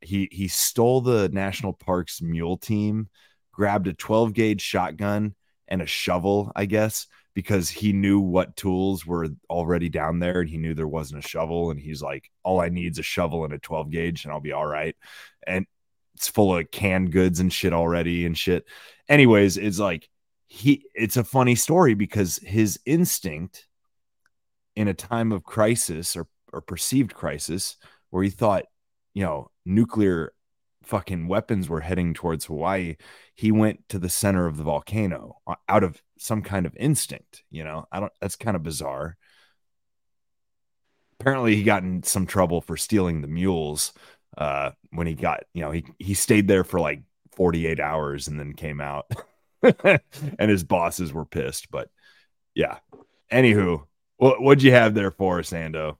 he 0.00 0.28
he 0.30 0.48
stole 0.48 1.00
the 1.00 1.28
national 1.30 1.72
parks 1.72 2.22
mule 2.22 2.56
team 2.56 3.08
grabbed 3.52 3.88
a 3.88 3.92
12 3.92 4.32
gauge 4.32 4.60
shotgun 4.60 5.34
and 5.66 5.82
a 5.82 5.86
shovel 5.86 6.52
i 6.54 6.64
guess 6.64 7.06
because 7.38 7.68
he 7.68 7.92
knew 7.92 8.18
what 8.18 8.56
tools 8.56 9.06
were 9.06 9.28
already 9.48 9.88
down 9.88 10.18
there 10.18 10.40
and 10.40 10.50
he 10.50 10.56
knew 10.56 10.74
there 10.74 10.88
wasn't 10.88 11.24
a 11.24 11.28
shovel. 11.28 11.70
And 11.70 11.78
he's 11.78 12.02
like 12.02 12.28
all 12.42 12.60
i 12.60 12.68
need 12.68 12.90
is 12.90 12.98
a 12.98 13.04
shovel 13.04 13.44
and 13.44 13.54
a 13.54 13.60
12 13.60 13.90
gauge 13.90 14.24
and 14.24 14.32
i'll 14.32 14.40
be 14.40 14.50
all 14.50 14.66
right. 14.66 14.96
And 15.46 15.64
it's 16.16 16.26
full 16.26 16.58
of 16.58 16.68
canned 16.72 17.12
goods 17.12 17.38
and 17.38 17.52
shit 17.52 17.72
already 17.72 18.26
and 18.26 18.36
shit. 18.36 18.64
Anyways 19.08 19.56
it's 19.56 19.78
like 19.78 20.08
he 20.48 20.84
it's 20.96 21.16
a 21.16 21.22
funny 21.22 21.54
story 21.54 21.94
because 21.94 22.38
his 22.38 22.80
instinct 22.84 23.68
in 24.74 24.88
a 24.88 24.94
time 24.94 25.30
of 25.30 25.44
crisis 25.44 26.16
or 26.16 26.26
or 26.52 26.60
perceived 26.60 27.14
crisis 27.14 27.76
where 28.10 28.24
he 28.24 28.30
thought 28.30 28.64
you 29.14 29.24
know 29.24 29.50
nuclear 29.64 30.32
fucking 30.88 31.28
weapons 31.28 31.68
were 31.68 31.80
heading 31.80 32.14
towards 32.14 32.46
Hawaii, 32.46 32.96
he 33.34 33.52
went 33.52 33.88
to 33.90 33.98
the 33.98 34.08
center 34.08 34.46
of 34.46 34.56
the 34.56 34.64
volcano 34.64 35.36
uh, 35.46 35.54
out 35.68 35.84
of 35.84 36.02
some 36.18 36.42
kind 36.42 36.66
of 36.66 36.74
instinct. 36.76 37.44
You 37.50 37.64
know, 37.64 37.86
I 37.92 38.00
don't, 38.00 38.12
that's 38.20 38.36
kind 38.36 38.56
of 38.56 38.62
bizarre. 38.62 39.16
Apparently, 41.20 41.56
he 41.56 41.62
got 41.62 41.82
in 41.82 42.02
some 42.02 42.26
trouble 42.26 42.60
for 42.60 42.76
stealing 42.76 43.20
the 43.20 43.28
mules 43.28 43.92
uh, 44.36 44.70
when 44.90 45.06
he 45.06 45.14
got, 45.14 45.44
you 45.52 45.62
know, 45.62 45.70
he, 45.70 45.84
he 45.98 46.14
stayed 46.14 46.48
there 46.48 46.64
for 46.64 46.80
like 46.80 47.02
48 47.32 47.80
hours 47.80 48.28
and 48.28 48.38
then 48.38 48.54
came 48.54 48.80
out. 48.80 49.10
and 49.84 50.50
his 50.50 50.64
bosses 50.64 51.12
were 51.12 51.24
pissed. 51.24 51.70
But 51.70 51.90
yeah. 52.54 52.78
Anywho, 53.30 53.84
what, 54.16 54.40
what'd 54.40 54.62
you 54.62 54.72
have 54.72 54.94
there 54.94 55.10
for 55.10 55.40
us, 55.40 55.50
Ando? 55.50 55.96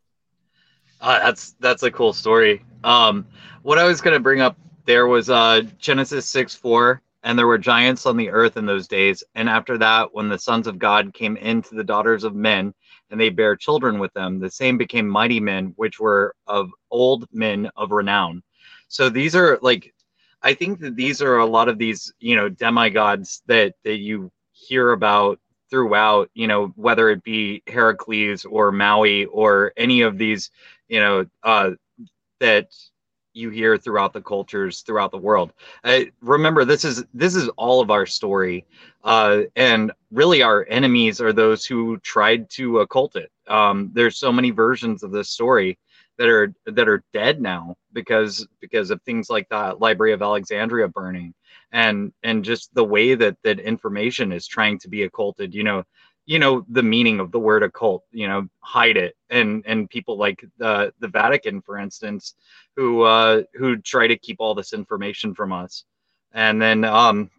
Uh, 1.01 1.19
that's 1.21 1.55
that's 1.61 1.83
a 1.83 1.91
cool 1.91 2.13
story. 2.13 2.65
Um, 2.85 3.27
what 3.63 3.79
I 3.79 3.85
was 3.85 4.01
gonna 4.01 4.21
bring 4.21 4.41
up 4.41 4.57
there 4.85 5.07
was 5.07 5.31
uh, 5.31 5.63
Genesis 5.79 6.29
six 6.29 6.55
four, 6.55 7.03
and 7.23 7.39
there 7.39 7.47
were 7.47 7.59
giants 7.59 8.07
on 8.07 8.17
the 8.17 8.31
earth 8.31 8.57
in 8.57 8.67
those 8.67 8.89
days. 8.89 9.23
And 9.35 9.49
after 9.49 9.79
that, 9.79 10.13
when 10.15 10.29
the 10.29 10.39
sons 10.39 10.67
of 10.67 10.79
God 10.79 11.15
came 11.15 11.37
into 11.37 11.75
the 11.75 11.85
daughters 11.85 12.25
of 12.25 12.35
men, 12.35 12.75
and 13.11 13.21
they 13.21 13.29
bare 13.29 13.57
children 13.57 13.99
with 13.99 14.13
them, 14.15 14.39
the 14.41 14.51
same 14.51 14.77
became 14.77 15.09
mighty 15.09 15.41
men, 15.41 15.73
which 15.77 16.01
were 16.01 16.35
of 16.47 16.71
old 16.91 17.27
men 17.33 17.71
of 17.77 17.93
renown. 17.93 18.43
So 18.89 19.09
these 19.09 19.37
are 19.37 19.59
like, 19.63 19.95
I 20.43 20.55
think 20.55 20.81
that 20.81 20.97
these 20.97 21.23
are 21.23 21.39
a 21.39 21.47
lot 21.47 21.69
of 21.69 21.79
these, 21.79 22.13
you 22.19 22.35
know, 22.37 22.49
demigods 22.49 23.43
that 23.47 23.75
that 23.85 23.99
you 23.99 24.31
hear 24.53 24.93
about 24.93 25.39
throughout, 25.71 26.31
you 26.35 26.47
know, 26.47 26.69
whether 26.77 27.11
it 27.11 27.23
be 27.23 27.63
Heracles 27.67 28.45
or 28.45 28.73
Maui 28.73 29.27
or 29.27 29.73
any 29.77 30.01
of 30.01 30.17
these, 30.17 30.51
you 30.89 31.01
know, 31.01 31.27
uh, 31.43 31.71
that 32.41 32.69
you 33.35 33.51
hear 33.51 33.79
throughout 33.79 34.13
the 34.13 34.21
cultures 34.21 34.81
throughout 34.81 35.11
the 35.11 35.19
world. 35.19 35.53
Remember, 36.21 36.65
this 36.65 36.85
is 36.85 37.05
this 37.15 37.35
is 37.35 37.49
all 37.51 37.81
of 37.81 37.91
our 37.91 38.07
story, 38.07 38.67
uh, 39.05 39.43
and 39.57 39.93
really 40.11 40.43
our 40.43 40.67
enemies 40.69 41.21
are 41.21 41.33
those 41.33 41.65
who 41.65 41.99
tried 41.99 42.51
to 42.51 42.81
occult 42.81 43.17
it. 43.17 43.31
Um, 43.47 43.91
there's 43.93 44.19
so 44.19 44.33
many 44.33 44.51
versions 44.51 45.03
of 45.03 45.13
this 45.13 45.31
story 45.31 45.79
that 46.19 46.29
are 46.29 46.53
that 46.67 46.89
are 46.89 47.05
dead 47.13 47.41
now 47.41 47.77
because 47.93 48.47
because 48.61 48.91
of 48.91 49.01
things 49.03 49.31
like 49.31 49.49
the 49.49 49.77
Library 49.79 50.13
of 50.13 50.23
Alexandria 50.23 50.89
burning 50.89 51.33
and 51.73 52.13
and 52.23 52.45
just 52.45 52.75
the 52.75 52.85
way 52.85 53.15
that 53.15 53.37
that 53.45 53.61
information 53.61 54.33
is 54.33 54.47
trying 54.47 54.79
to 54.81 54.89
be 54.89 55.05
occulted. 55.05 55.55
You 55.55 55.65
know, 55.65 55.85
you 56.29 56.39
know 56.39 56.65
the 56.69 56.83
meaning 56.83 57.21
of 57.21 57.33
the 57.33 57.41
word 57.41 57.63
occult 57.63 58.05
you 58.13 58.29
know 58.29 58.47
hide 58.61 58.99
it. 58.99 59.17
And 59.31 59.65
and 59.67 59.89
people 59.89 60.19
like 60.19 60.45
the 60.59 60.93
the 61.01 61.09
vatican 61.09 61.63
for 61.63 61.79
instance 61.79 62.35
who 62.77 63.03
uh 63.03 63.43
who 63.55 63.79
try 63.79 64.07
to 64.07 64.17
keep 64.19 64.37
all 64.39 64.55
this 64.55 64.75
information 64.75 65.35
from 65.35 65.53
us. 65.53 65.85
And 66.33 66.61
then 66.61 66.85
um 66.85 67.31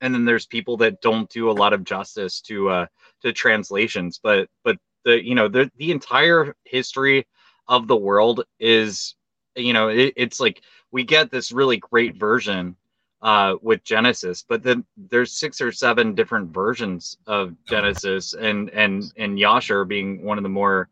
and 0.00 0.12
then 0.12 0.24
there's 0.24 0.44
people 0.46 0.76
that 0.78 1.00
don't 1.00 1.30
do 1.30 1.50
a 1.50 1.58
lot 1.62 1.72
of 1.72 1.84
justice 1.84 2.40
to 2.42 2.68
uh 2.68 2.86
to 3.22 3.32
translations. 3.32 4.18
But 4.20 4.48
but 4.64 4.76
the 5.04 5.24
you 5.24 5.36
know 5.36 5.46
the 5.46 5.70
the 5.76 5.92
entire 5.92 6.56
history 6.64 7.28
of 7.68 7.86
the 7.86 7.96
world 7.96 8.44
is 8.58 9.14
you 9.54 9.72
know 9.72 9.86
it, 9.86 10.12
it's 10.16 10.40
like 10.40 10.62
we 10.90 11.04
get 11.04 11.30
this 11.30 11.52
really 11.52 11.76
great 11.76 12.16
version 12.16 12.76
uh, 13.22 13.56
with 13.62 13.82
Genesis, 13.84 14.44
but 14.46 14.62
then 14.62 14.84
there's 14.96 15.32
six 15.32 15.60
or 15.60 15.72
seven 15.72 16.14
different 16.14 16.52
versions 16.52 17.18
of 17.26 17.54
Genesis, 17.64 18.34
and 18.34 18.70
and 18.70 19.12
and 19.16 19.38
Yasher 19.38 19.86
being 19.86 20.22
one 20.22 20.38
of 20.38 20.42
the 20.42 20.48
more 20.48 20.88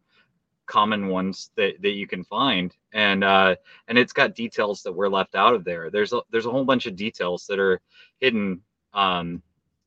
common 0.67 1.09
ones 1.09 1.51
that, 1.57 1.81
that 1.83 1.91
you 1.91 2.07
can 2.07 2.25
find, 2.25 2.75
and 2.93 3.23
uh, 3.23 3.55
and 3.89 3.99
it's 3.99 4.13
got 4.13 4.35
details 4.35 4.83
that 4.83 4.93
were 4.93 5.11
left 5.11 5.35
out 5.35 5.55
of 5.55 5.65
there. 5.65 5.91
There's 5.91 6.13
a 6.13 6.23
there's 6.31 6.47
a 6.47 6.51
whole 6.51 6.65
bunch 6.65 6.87
of 6.87 6.97
details 6.97 7.47
that 7.47 7.59
are 7.59 7.81
hidden, 8.21 8.63
um, 8.95 9.43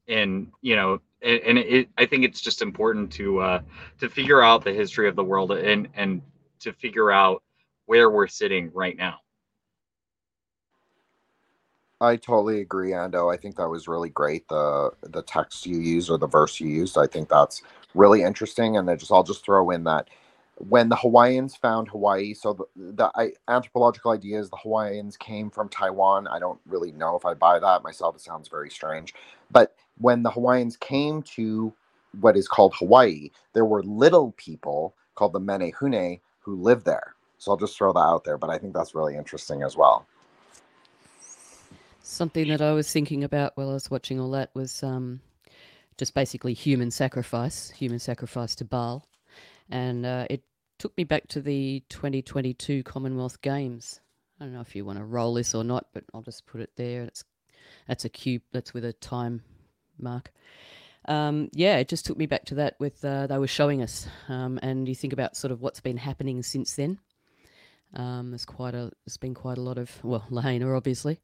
and 0.08 0.52
you 0.62 0.76
know, 0.76 1.02
and, 1.22 1.40
and 1.40 1.58
it, 1.58 1.90
I 1.98 2.06
think 2.06 2.24
it's 2.24 2.42
just 2.42 2.62
important 2.62 3.12
to 3.14 3.40
uh, 3.40 3.62
to 4.00 4.10
figure 4.10 4.44
out 4.44 4.64
the 4.64 4.74
history 4.74 5.08
of 5.08 5.16
the 5.16 5.24
world 5.24 5.52
and 5.52 5.88
and 5.96 6.22
to 6.60 6.74
figure 6.74 7.12
out 7.12 7.44
where 7.86 8.12
we're 8.12 8.28
sitting 8.28 8.72
right 8.74 8.96
now. 8.96 9.20
I 12.00 12.16
totally 12.16 12.62
agree, 12.62 12.92
Ando. 12.92 13.34
I 13.34 13.38
think 13.38 13.56
that 13.56 13.70
was 13.70 13.88
really 13.88 14.10
great. 14.10 14.48
The 14.48 14.92
the 15.02 15.24
text 15.24 15.66
you 15.66 15.80
used 15.80 16.10
or 16.10 16.18
the 16.18 16.28
verse 16.28 16.60
you 16.60 16.68
used, 16.68 16.98
I 16.98 17.08
think 17.08 17.28
that's 17.30 17.64
really 17.96 18.22
interesting. 18.24 18.78
And 18.78 18.90
I 18.90 18.96
just 18.96 19.12
I'll 19.12 19.24
just 19.24 19.44
throw 19.44 19.72
in 19.72 19.84
that 19.86 20.10
when 20.60 20.90
the 20.90 20.96
Hawaiians 20.96 21.56
found 21.56 21.88
Hawaii, 21.90 22.34
so 22.34 22.54
the, 22.54 22.94
the 22.94 23.12
I, 23.16 23.32
anthropological 23.48 24.12
idea 24.12 24.40
is 24.40 24.50
the 24.50 24.58
Hawaiians 24.58 25.18
came 25.18 25.50
from 25.50 25.70
Taiwan. 25.70 26.28
I 26.28 26.40
don't 26.40 26.60
really 26.68 26.92
know 26.92 27.16
if 27.16 27.26
I 27.26 27.34
buy 27.34 27.60
that 27.60 27.84
myself. 27.84 28.16
It 28.16 28.22
sounds 28.22 28.48
very 28.48 28.70
strange. 28.70 29.14
But 29.52 29.76
when 30.00 30.24
the 30.24 30.32
Hawaiians 30.32 30.78
came 30.78 31.22
to 31.36 31.74
what 32.22 32.38
is 32.38 32.48
called 32.48 32.76
Hawaii, 32.76 33.30
there 33.54 33.66
were 33.66 33.84
little 33.84 34.34
people 34.38 34.96
called 35.16 35.34
the 35.34 35.40
Menehune 35.40 36.20
who 36.40 36.56
lived 36.56 36.86
there. 36.86 37.16
So 37.40 37.52
I'll 37.52 37.58
just 37.58 37.78
throw 37.78 37.94
that 37.94 38.00
out 38.00 38.24
there. 38.24 38.38
But 38.38 38.50
I 38.52 38.58
think 38.58 38.74
that's 38.74 38.96
really 38.96 39.16
interesting 39.16 39.64
as 39.64 39.76
well. 39.78 40.08
Something 42.10 42.48
that 42.48 42.62
I 42.62 42.72
was 42.72 42.90
thinking 42.90 43.26
about 43.26 43.58
while 43.58 43.70
I 43.70 43.74
was 43.74 43.92
watching 43.92 44.18
all 44.18 44.32
that 44.32 44.52
was 44.56 44.82
um, 44.82 45.20
just 45.98 46.14
basically 46.14 46.54
human 46.54 46.90
sacrifice, 46.90 47.70
human 47.70 48.00
sacrifice 48.00 48.56
to 48.56 48.66
Baal. 48.66 49.06
And 49.70 50.06
uh, 50.06 50.26
it 50.30 50.42
took 50.80 50.98
me 50.98 51.04
back 51.04 51.28
to 51.28 51.42
the 51.42 51.84
2022 51.90 52.84
Commonwealth 52.84 53.42
Games. 53.42 54.00
I 54.40 54.46
don't 54.46 54.54
know 54.54 54.62
if 54.62 54.74
you 54.74 54.86
want 54.86 55.00
to 55.00 55.04
roll 55.04 55.34
this 55.34 55.54
or 55.54 55.66
not, 55.66 55.88
but 55.94 56.06
I'll 56.14 56.22
just 56.22 56.46
put 56.46 56.62
it 56.62 56.72
there. 56.78 57.04
It's 57.04 57.26
that's 57.90 58.06
a 58.06 58.10
cube. 58.10 58.42
That's 58.54 58.74
with 58.74 58.86
a 58.86 58.94
time 58.94 59.42
mark. 60.00 60.32
Um, 61.10 61.50
yeah, 61.52 61.76
it 61.76 61.90
just 61.90 62.06
took 62.06 62.18
me 62.18 62.26
back 62.26 62.46
to 62.46 62.56
that. 62.56 62.78
With 62.80 63.04
uh, 63.04 63.28
they 63.28 63.38
were 63.38 63.48
showing 63.48 63.82
us, 63.82 64.08
um, 64.30 64.60
and 64.64 64.88
you 64.88 64.96
think 64.96 65.12
about 65.12 65.36
sort 65.36 65.52
of 65.52 65.62
what's 65.62 65.82
been 65.82 65.98
happening 65.98 66.42
since 66.42 66.74
then. 66.74 67.00
Um, 67.94 68.32
there's 68.32 68.46
quite 68.46 68.76
a. 68.76 68.92
There's 69.06 69.18
been 69.18 69.34
quite 69.34 69.58
a 69.58 69.62
lot 69.62 69.78
of 69.78 69.92
well, 70.06 70.26
Lahaina 70.30 70.74
obviously, 70.74 71.20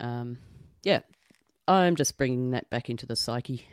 um, 0.00 0.38
yeah, 0.82 1.00
I'm 1.68 1.96
just 1.96 2.16
bringing 2.16 2.50
that 2.50 2.68
back 2.70 2.90
into 2.90 3.06
the 3.06 3.16
psyche, 3.16 3.66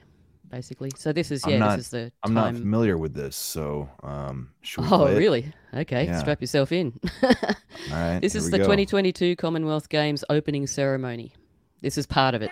basically. 0.49 0.91
So 0.95 1.13
this 1.13 1.31
is 1.31 1.45
yeah, 1.47 1.57
not, 1.57 1.77
this 1.77 1.85
is 1.85 1.91
the. 1.91 2.11
I'm 2.23 2.33
time... 2.33 2.53
not 2.53 2.59
familiar 2.61 2.97
with 2.97 3.13
this, 3.13 3.35
so 3.35 3.89
um, 4.01 4.49
oh 4.77 5.15
really? 5.15 5.53
Okay, 5.73 6.05
yeah. 6.05 6.19
strap 6.19 6.41
yourself 6.41 6.71
in. 6.71 6.99
All 7.23 7.31
right, 7.91 8.19
this 8.19 8.35
is 8.35 8.49
the 8.49 8.57
go. 8.57 8.63
2022 8.63 9.35
Commonwealth 9.35 9.89
Games 9.89 10.23
opening 10.29 10.67
ceremony. 10.67 11.33
This 11.81 11.97
is 11.97 12.05
part 12.05 12.33
of 12.33 12.41
it. 12.41 12.51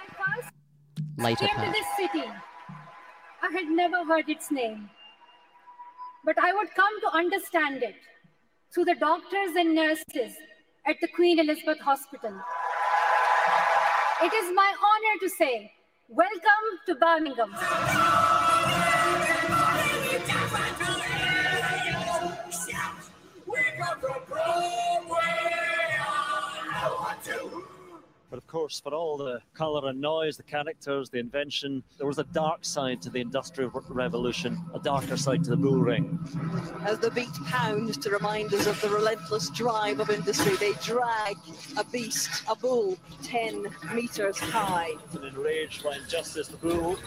Later 1.17 1.47
part. 1.47 1.67
To 1.67 1.71
this 1.71 1.87
city. 1.97 2.27
I 3.43 3.51
had 3.51 3.67
never 3.67 4.03
heard 4.05 4.29
its 4.29 4.51
name, 4.51 4.89
but 6.23 6.35
I 6.41 6.53
would 6.53 6.69
come 6.75 7.01
to 7.01 7.17
understand 7.17 7.81
it 7.81 7.95
through 8.73 8.85
the 8.85 8.95
doctors 8.95 9.55
and 9.57 9.73
nurses 9.75 10.35
at 10.85 10.95
the 11.01 11.07
Queen 11.07 11.39
Elizabeth 11.39 11.79
Hospital. 11.79 12.33
It 14.23 14.31
is 14.33 14.53
my 14.53 14.71
honor 14.71 15.19
to 15.21 15.29
say, 15.29 15.71
welcome 16.07 16.67
to 16.85 16.93
Birmingham. 16.93 18.40
But 28.31 28.37
of 28.37 28.47
course, 28.47 28.79
for 28.79 28.93
all 28.93 29.17
the 29.17 29.41
colour 29.53 29.89
and 29.89 29.99
noise, 29.99 30.37
the 30.37 30.43
characters, 30.43 31.09
the 31.09 31.19
invention, 31.19 31.83
there 31.97 32.07
was 32.07 32.17
a 32.17 32.23
dark 32.23 32.63
side 32.63 33.01
to 33.01 33.09
the 33.09 33.19
Industrial 33.19 33.69
Revolution, 33.89 34.57
a 34.73 34.79
darker 34.79 35.17
side 35.17 35.43
to 35.43 35.49
the 35.49 35.57
bull 35.57 35.81
ring. 35.81 36.17
As 36.85 36.97
the 36.97 37.11
beat 37.11 37.33
pounds 37.47 37.97
to 37.97 38.09
remind 38.09 38.53
us 38.53 38.67
of 38.67 38.79
the 38.79 38.87
relentless 38.87 39.49
drive 39.49 39.99
of 39.99 40.09
industry, 40.09 40.55
they 40.55 40.71
drag 40.81 41.35
a 41.77 41.83
beast, 41.83 42.43
a 42.49 42.55
bull, 42.55 42.97
10 43.21 43.67
metres 43.93 44.39
high. 44.39 44.93
And 45.13 45.25
enraged 45.25 45.83
by 45.83 45.97
injustice, 45.97 46.47
the 46.47 46.55
bull 46.55 46.97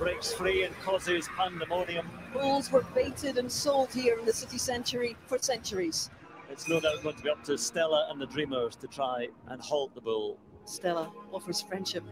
breaks 0.00 0.32
free 0.32 0.64
and 0.64 0.74
causes 0.80 1.28
pandemonium. 1.36 2.08
Bulls 2.32 2.72
were 2.72 2.84
baited 2.92 3.38
and 3.38 3.52
sold 3.52 3.92
here 3.92 4.18
in 4.18 4.26
the 4.26 4.32
city 4.32 4.58
century 4.58 5.16
for 5.28 5.38
centuries. 5.38 6.10
It's 6.50 6.68
no 6.68 6.80
doubt 6.80 7.00
going 7.04 7.14
to 7.14 7.22
be 7.22 7.30
up 7.30 7.44
to 7.44 7.56
Stella 7.56 8.08
and 8.10 8.20
the 8.20 8.26
Dreamers 8.26 8.74
to 8.76 8.88
try 8.88 9.28
and 9.46 9.60
halt 9.62 9.94
the 9.94 10.00
bull. 10.00 10.36
Stella 10.64 11.12
offers 11.32 11.60
friendship 11.60 12.02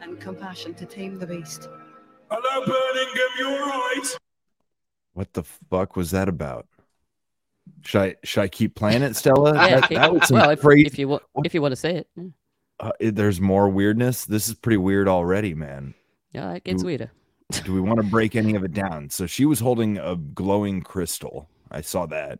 and 0.00 0.20
compassion 0.20 0.72
to 0.74 0.86
tame 0.86 1.18
the 1.18 1.26
beast. 1.26 1.68
Hello, 2.30 2.64
Birmingham, 2.64 3.28
you 3.38 3.46
alright? 3.48 4.18
What 5.14 5.32
the 5.32 5.42
fuck 5.42 5.96
was 5.96 6.12
that 6.12 6.28
about? 6.28 6.68
Should 7.84 8.00
I 8.00 8.14
should 8.22 8.42
I 8.42 8.48
keep 8.48 8.76
playing 8.76 9.02
it, 9.02 9.16
Stella? 9.16 9.54
yeah, 9.68 9.80
that, 9.80 9.90
that 9.90 10.14
was 10.14 10.30
well, 10.30 10.50
if, 10.50 10.64
if, 10.64 10.98
you 10.98 11.08
want 11.08 11.22
if 11.44 11.52
you 11.52 11.60
want 11.60 11.72
to 11.72 11.76
say 11.76 11.96
it. 11.96 12.08
Yeah. 12.16 12.24
Uh, 12.78 12.92
there's 13.00 13.40
more 13.40 13.68
weirdness. 13.68 14.24
This 14.24 14.48
is 14.48 14.54
pretty 14.54 14.76
weird 14.76 15.08
already, 15.08 15.54
man. 15.54 15.94
Yeah, 16.32 16.52
it 16.52 16.62
gets 16.62 16.82
do, 16.82 16.86
weirder. 16.86 17.10
do 17.64 17.74
we 17.74 17.80
want 17.80 18.00
to 18.00 18.06
break 18.06 18.36
any 18.36 18.54
of 18.54 18.62
it 18.62 18.72
down? 18.72 19.10
So 19.10 19.26
she 19.26 19.44
was 19.44 19.58
holding 19.58 19.98
a 19.98 20.14
glowing 20.14 20.82
crystal. 20.82 21.48
I 21.70 21.80
saw 21.80 22.06
that. 22.06 22.38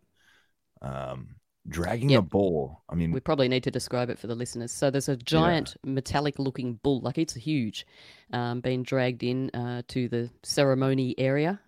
Um, 0.81 1.35
Dragging 1.69 2.11
yep. 2.11 2.21
a 2.21 2.23
bull. 2.23 2.83
I 2.89 2.95
mean, 2.95 3.13
we 3.13 3.21
probably 3.21 3.49
need 3.49 3.65
to 3.65 3.71
describe 3.71 4.11
it 4.11 4.19
for 4.19 4.27
the 4.27 4.35
listeners. 4.35 4.73
So 4.73 4.91
there's 4.91 5.09
a 5.09 5.17
giant 5.17 5.77
yeah. 5.85 5.93
metallic-looking 5.93 6.81
bull, 6.83 7.01
like 7.01 7.19
it's 7.19 7.35
huge, 7.35 7.87
um, 8.33 8.61
being 8.61 8.83
dragged 8.83 9.23
in 9.23 9.51
uh, 9.51 9.83
to 9.89 10.09
the 10.09 10.31
ceremony 10.43 11.15
area, 11.19 11.61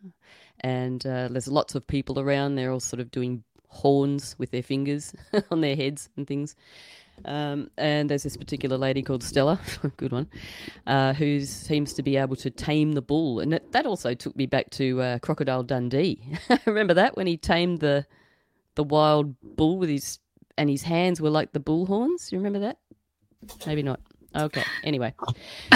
and 0.61 1.05
uh, 1.07 1.29
there's 1.29 1.49
lots 1.49 1.75
of 1.75 1.87
people 1.87 2.19
around. 2.19 2.55
They're 2.55 2.73
all 2.73 2.81
sort 2.81 3.01
of 3.01 3.11
doing 3.11 3.45
horns 3.69 4.35
with 4.39 4.51
their 4.51 4.63
fingers 4.63 5.15
on 5.51 5.61
their 5.61 5.77
heads 5.77 6.09
and 6.17 6.27
things. 6.27 6.57
Um, 7.25 7.71
and 7.77 8.09
there's 8.09 8.23
this 8.23 8.37
particular 8.37 8.79
lady 8.79 9.03
called 9.03 9.23
Stella, 9.23 9.61
good 9.97 10.13
one, 10.13 10.29
uh, 10.87 11.13
who 11.13 11.41
seems 11.41 11.93
to 11.95 12.03
be 12.03 12.17
able 12.17 12.37
to 12.37 12.51
tame 12.51 12.93
the 12.93 13.03
bull. 13.03 13.41
And 13.41 13.53
that, 13.53 13.73
that 13.73 13.87
also 13.87 14.15
took 14.15 14.37
me 14.37 14.47
back 14.47 14.71
to 14.71 15.03
uh, 15.03 15.19
Crocodile 15.19 15.63
Dundee. 15.63 16.21
Remember 16.67 16.95
that 16.95 17.17
when 17.17 17.27
he 17.27 17.37
tamed 17.37 17.81
the 17.81 18.07
the 18.81 18.85
wild 18.85 19.35
bull 19.43 19.77
with 19.77 19.91
his 19.91 20.19
and 20.57 20.71
his 20.71 20.81
hands 20.81 21.21
were 21.21 21.29
like 21.29 21.53
the 21.53 21.61
bull 21.61 21.85
horns. 21.85 22.33
You 22.33 22.39
remember 22.39 22.61
that? 22.61 22.79
Maybe 23.67 23.83
not. 23.83 24.01
Okay. 24.35 24.65
Anyway, 24.83 25.13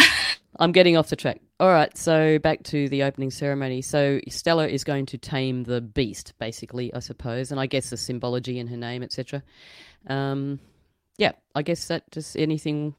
I'm 0.58 0.72
getting 0.72 0.96
off 0.96 1.10
the 1.10 1.16
track. 1.16 1.42
All 1.60 1.68
right. 1.68 1.94
So 1.98 2.38
back 2.38 2.62
to 2.64 2.88
the 2.88 3.02
opening 3.02 3.30
ceremony. 3.30 3.82
So 3.82 4.20
Stella 4.30 4.68
is 4.68 4.84
going 4.84 5.04
to 5.06 5.18
tame 5.18 5.64
the 5.64 5.82
beast, 5.82 6.32
basically, 6.38 6.94
I 6.94 7.00
suppose, 7.00 7.50
and 7.50 7.60
I 7.60 7.66
guess 7.66 7.90
the 7.90 7.98
symbology 7.98 8.58
in 8.58 8.68
her 8.68 8.76
name, 8.78 9.02
etc. 9.02 9.42
Um, 10.06 10.58
yeah. 11.18 11.32
I 11.54 11.60
guess 11.60 11.86
that 11.88 12.10
just 12.10 12.38
anything 12.38 12.94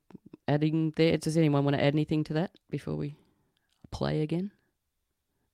adding 0.48 0.94
there. 0.98 1.18
Does 1.18 1.36
anyone 1.36 1.64
want 1.66 1.78
to 1.78 1.84
add 1.84 1.96
anything 1.96 2.24
to 2.26 2.34
that 2.34 2.52
before 2.70 2.96
we 2.96 3.18
play 3.90 4.22
again? 4.22 4.52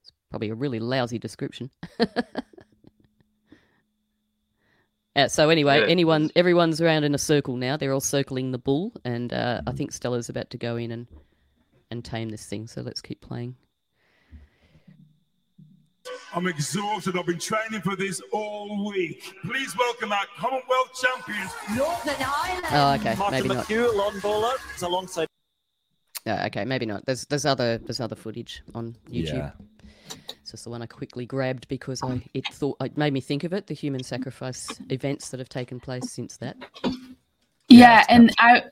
It's 0.02 0.11
probably 0.30 0.49
a 0.49 0.56
really 0.56 0.80
lousy 0.82 1.19
description. 1.19 1.72
Uh, 5.16 5.28
so 5.28 5.50
anyway, 5.50 5.80
yeah. 5.80 5.88
anyone, 5.88 6.32
everyone's 6.36 6.80
around 6.80 7.04
in 7.04 7.14
a 7.14 7.18
circle 7.18 7.58
now. 7.58 7.76
They're 7.76 7.92
all 7.92 8.00
circling 8.00 8.52
the 8.52 8.58
bull, 8.58 8.94
and 9.04 9.34
uh, 9.34 9.62
I 9.68 9.74
think 9.74 9.92
Stella's 9.92 10.30
about 10.30 10.50
to 10.52 10.58
go 10.58 10.78
in 10.78 10.92
and 10.92 11.08
and 11.90 12.06
tame 12.06 12.30
this 12.30 12.46
thing. 12.46 12.68
So 12.68 12.82
let's 12.82 13.02
keep 13.02 13.20
playing. 13.22 13.56
I'm 16.34 16.48
exhausted. 16.48 17.18
I've 17.18 17.26
been 17.26 17.40
training 17.40 17.82
for 17.82 17.96
this 17.96 18.22
all 18.32 18.90
week. 18.90 19.34
Please 19.44 19.78
welcome 19.78 20.12
our 20.14 20.26
Commonwealth 20.38 20.94
champions, 21.00 21.52
Northern 21.76 22.16
Ireland. 22.20 22.66
Oh, 22.72 22.94
okay, 22.94 23.16
Martin 23.20 23.48
maybe 23.48 23.50
McHugh, 23.50 23.88
not. 23.88 23.96
lawn 23.96 24.20
bowler, 24.22 24.54
is 24.76 24.82
alongside. 24.82 25.28
Yeah, 26.26 26.46
okay, 26.46 26.64
maybe 26.64 26.86
not. 26.86 27.06
There's 27.06 27.26
there's 27.26 27.46
other 27.46 27.78
there's 27.80 28.00
other 28.00 28.16
footage 28.16 28.64
on 28.74 28.96
YouTube. 29.10 29.34
Yeah. 29.34 29.52
It's 30.42 30.52
just 30.52 30.64
the 30.64 30.70
one 30.70 30.82
I 30.82 30.86
quickly 30.86 31.26
grabbed 31.26 31.68
because 31.68 32.02
I 32.04 32.22
it 32.34 32.46
thought 32.48 32.78
it 32.82 32.98
made 32.98 33.14
me 33.14 33.22
think 33.22 33.44
of 33.44 33.54
it. 33.54 33.68
The 33.68 33.74
human 33.74 34.04
sacrifice 34.04 34.68
events 34.90 35.30
that 35.30 35.40
have 35.40 35.50
taken 35.50 35.80
place 35.80 36.12
since 36.12 36.38
that. 36.38 36.58
Yeah, 37.70 38.06
and 38.10 38.34
I 38.38 38.64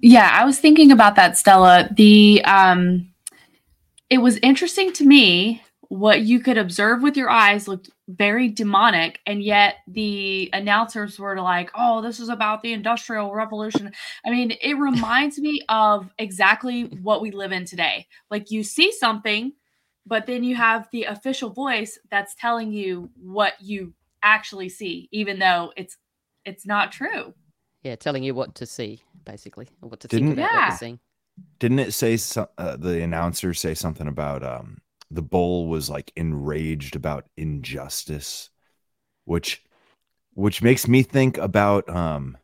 yeah, 0.00 0.30
I 0.32 0.44
was 0.44 0.58
thinking 0.58 0.92
about 0.92 1.16
that, 1.16 1.36
Stella. 1.36 1.88
The 1.96 2.44
um 2.44 3.10
it 4.10 4.18
was 4.18 4.38
interesting 4.38 4.92
to 4.94 5.04
me 5.04 5.62
what 5.88 6.22
you 6.22 6.40
could 6.40 6.58
observe 6.58 7.02
with 7.02 7.16
your 7.16 7.30
eyes 7.30 7.68
looked 7.68 7.90
very 8.08 8.48
demonic 8.48 9.20
and 9.26 9.42
yet 9.42 9.76
the 9.86 10.50
announcers 10.52 11.18
were 11.18 11.40
like 11.40 11.70
oh 11.74 12.02
this 12.02 12.20
is 12.20 12.28
about 12.28 12.62
the 12.62 12.72
industrial 12.72 13.32
revolution 13.32 13.90
i 14.26 14.30
mean 14.30 14.52
it 14.60 14.74
reminds 14.74 15.38
me 15.38 15.60
of 15.68 16.10
exactly 16.18 16.84
what 17.02 17.22
we 17.22 17.30
live 17.30 17.52
in 17.52 17.64
today 17.64 18.06
like 18.30 18.50
you 18.50 18.62
see 18.62 18.92
something 18.92 19.52
but 20.06 20.26
then 20.26 20.44
you 20.44 20.54
have 20.56 20.88
the 20.92 21.04
official 21.04 21.50
voice 21.50 21.98
that's 22.10 22.34
telling 22.34 22.72
you 22.72 23.10
what 23.20 23.54
you 23.60 23.94
actually 24.22 24.68
see 24.68 25.08
even 25.12 25.38
though 25.38 25.72
it's 25.76 25.96
it's 26.44 26.66
not 26.66 26.92
true 26.92 27.34
Yeah, 27.82 27.96
telling 27.96 28.24
you 28.24 28.34
what 28.34 28.54
to 28.56 28.66
see, 28.66 29.02
basically, 29.24 29.68
or 29.82 29.90
what 29.90 30.00
to 30.00 30.08
Didn't- 30.08 30.28
think 30.28 30.38
about 30.38 30.52
what 30.52 30.60
Yeah. 30.62 30.70
you're 30.70 30.78
seeing. 30.78 30.98
Didn't 31.58 31.78
it 31.80 31.92
say 31.92 32.16
so, 32.16 32.48
uh, 32.56 32.76
the 32.76 33.02
announcer 33.02 33.52
say 33.54 33.74
something 33.74 34.06
about 34.08 34.42
um 34.42 34.78
the 35.10 35.22
bull 35.22 35.68
was 35.68 35.90
like 35.90 36.10
enraged 36.16 36.96
about 36.96 37.28
injustice, 37.36 38.50
which 39.26 39.62
which 40.34 40.62
makes 40.62 40.88
me 40.88 41.02
think 41.02 41.36
about 41.38 41.88
um 41.88 42.38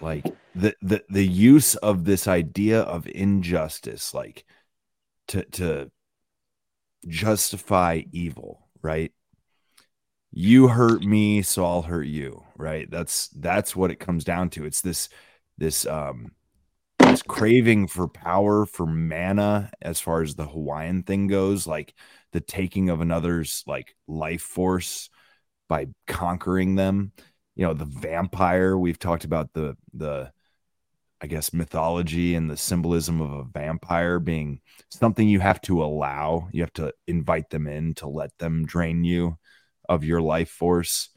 like 0.00 0.32
the 0.54 0.74
the 0.82 1.04
the 1.10 1.26
use 1.26 1.74
of 1.76 2.04
this 2.04 2.26
idea 2.28 2.80
of 2.80 3.06
injustice 3.08 4.14
like 4.14 4.44
to 5.28 5.44
to 5.44 5.90
justify 7.08 8.02
evil, 8.12 8.68
right? 8.82 9.12
You 10.32 10.68
hurt 10.68 11.02
me, 11.02 11.42
so 11.42 11.64
I'll 11.64 11.82
hurt 11.82 12.06
you, 12.06 12.44
right? 12.56 12.90
That's 12.90 13.28
that's 13.28 13.74
what 13.74 13.90
it 13.90 14.00
comes 14.00 14.24
down 14.24 14.50
to. 14.50 14.66
It's 14.66 14.80
this 14.80 15.08
this 15.58 15.86
um 15.86 16.32
this 16.98 17.22
craving 17.22 17.88
for 17.88 18.08
power 18.08 18.66
for 18.66 18.86
mana 18.86 19.70
as 19.80 20.00
far 20.00 20.22
as 20.22 20.34
the 20.34 20.46
Hawaiian 20.46 21.02
thing 21.04 21.26
goes, 21.28 21.66
like 21.66 21.94
the 22.32 22.40
taking 22.40 22.90
of 22.90 23.00
another's 23.00 23.64
like 23.66 23.94
life 24.06 24.42
force 24.42 25.08
by 25.68 25.86
conquering 26.06 26.74
them. 26.74 27.12
You 27.54 27.66
know, 27.66 27.74
the 27.74 27.86
vampire, 27.86 28.76
we've 28.76 28.98
talked 28.98 29.24
about 29.24 29.52
the 29.54 29.76
the 29.94 30.32
I 31.20 31.26
guess 31.26 31.52
mythology 31.52 32.34
and 32.34 32.50
the 32.50 32.56
symbolism 32.56 33.20
of 33.22 33.32
a 33.32 33.44
vampire 33.44 34.18
being 34.18 34.60
something 34.90 35.28
you 35.28 35.40
have 35.40 35.60
to 35.62 35.82
allow. 35.82 36.48
You 36.52 36.62
have 36.62 36.74
to 36.74 36.92
invite 37.06 37.50
them 37.50 37.66
in 37.66 37.94
to 37.94 38.08
let 38.08 38.36
them 38.38 38.66
drain 38.66 39.02
you 39.02 39.38
of 39.88 40.04
your 40.04 40.20
life 40.20 40.50
force 40.50 41.08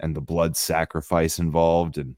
and 0.00 0.14
the 0.14 0.20
blood 0.20 0.56
sacrifice 0.56 1.38
involved 1.38 1.98
and 1.98 2.16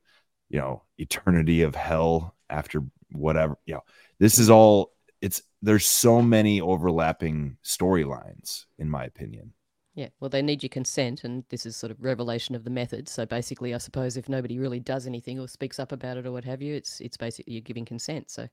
you 0.48 0.58
know 0.58 0.82
eternity 0.98 1.62
of 1.62 1.74
hell 1.74 2.34
after 2.50 2.82
whatever 3.12 3.56
you 3.66 3.74
know 3.74 3.82
this 4.18 4.38
is 4.38 4.50
all 4.50 4.92
it's 5.20 5.42
there's 5.62 5.86
so 5.86 6.22
many 6.22 6.60
overlapping 6.60 7.56
storylines 7.64 8.64
in 8.78 8.88
my 8.88 9.04
opinion 9.04 9.52
Yeah, 9.98 10.10
well, 10.20 10.28
they 10.28 10.42
need 10.42 10.62
your 10.62 10.68
consent, 10.68 11.24
and 11.24 11.42
this 11.48 11.66
is 11.66 11.74
sort 11.74 11.90
of 11.90 12.00
revelation 12.00 12.54
of 12.54 12.62
the 12.62 12.70
method. 12.70 13.08
So 13.08 13.26
basically, 13.26 13.74
I 13.74 13.78
suppose 13.78 14.16
if 14.16 14.28
nobody 14.28 14.56
really 14.60 14.78
does 14.78 15.08
anything 15.08 15.40
or 15.40 15.48
speaks 15.48 15.80
up 15.80 15.90
about 15.90 16.16
it 16.16 16.24
or 16.24 16.30
what 16.30 16.44
have 16.44 16.62
you, 16.62 16.72
it's 16.72 17.00
it's 17.00 17.16
basically 17.16 17.54
you're 17.54 17.62
giving 17.62 17.84
consent. 17.84 18.30
So 18.30 18.48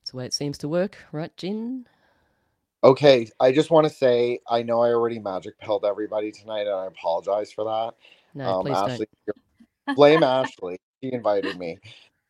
it's 0.00 0.12
the 0.12 0.16
way 0.16 0.24
it 0.24 0.32
seems 0.32 0.56
to 0.58 0.68
work, 0.68 0.96
right, 1.10 1.36
Jin? 1.36 1.84
Okay, 2.84 3.28
I 3.40 3.50
just 3.50 3.72
want 3.72 3.88
to 3.88 3.92
say 3.92 4.38
I 4.48 4.62
know 4.62 4.80
I 4.80 4.90
already 4.90 5.18
magic 5.18 5.58
pilled 5.58 5.84
everybody 5.84 6.30
tonight, 6.30 6.68
and 6.68 6.76
I 6.76 6.86
apologize 6.86 7.50
for 7.50 7.64
that. 7.64 7.94
No, 8.34 8.44
um, 8.48 8.62
please 8.62 8.76
don't. 8.76 8.90
Ashley, 8.90 9.06
blame 9.96 10.22
Ashley. 10.22 10.78
She 11.02 11.12
invited 11.12 11.58
me. 11.58 11.78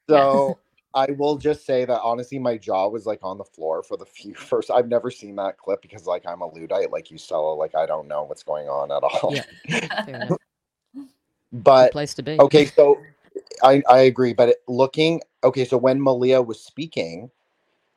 So 0.09 0.59
I 0.94 1.10
will 1.12 1.36
just 1.36 1.66
say 1.66 1.85
that 1.85 2.01
honestly, 2.01 2.39
my 2.39 2.56
jaw 2.59 2.89
was 2.89 3.06
like 3.06 3.20
on 3.23 3.39
the 3.39 3.44
floor 3.44 3.82
for 3.82 3.97
the 3.97 4.06
few 4.06 4.35
first. 4.36 4.70
I've 4.70 4.89
never 4.89 5.10
seen 5.10 5.36
that 5.36 5.59
clip 5.59 5.82
because 5.82 6.06
like 6.06 6.24
I'm 6.27 6.43
a 6.43 6.47
Luddite, 6.47 6.90
like 6.90 7.10
you, 7.10 7.19
Stella. 7.19 7.55
Like 7.55 7.74
I 7.74 7.86
don't 7.86 8.09
know 8.09 8.24
what's 8.24 8.43
going 8.43 8.69
on 8.69 8.90
at 8.90 9.02
all. 9.02 9.35
Yeah, 9.35 10.31
but 11.52 11.93
place 11.93 12.15
to 12.15 12.23
be. 12.23 12.36
okay 12.40 12.66
so 12.66 12.98
i 13.62 13.82
i 13.89 14.01
agree 14.01 14.32
but 14.32 14.51
it, 14.51 14.56
looking 14.69 15.20
okay 15.44 15.65
so 15.65 15.77
when 15.77 16.01
malia 16.01 16.40
was 16.43 16.60
speaking 16.60 17.31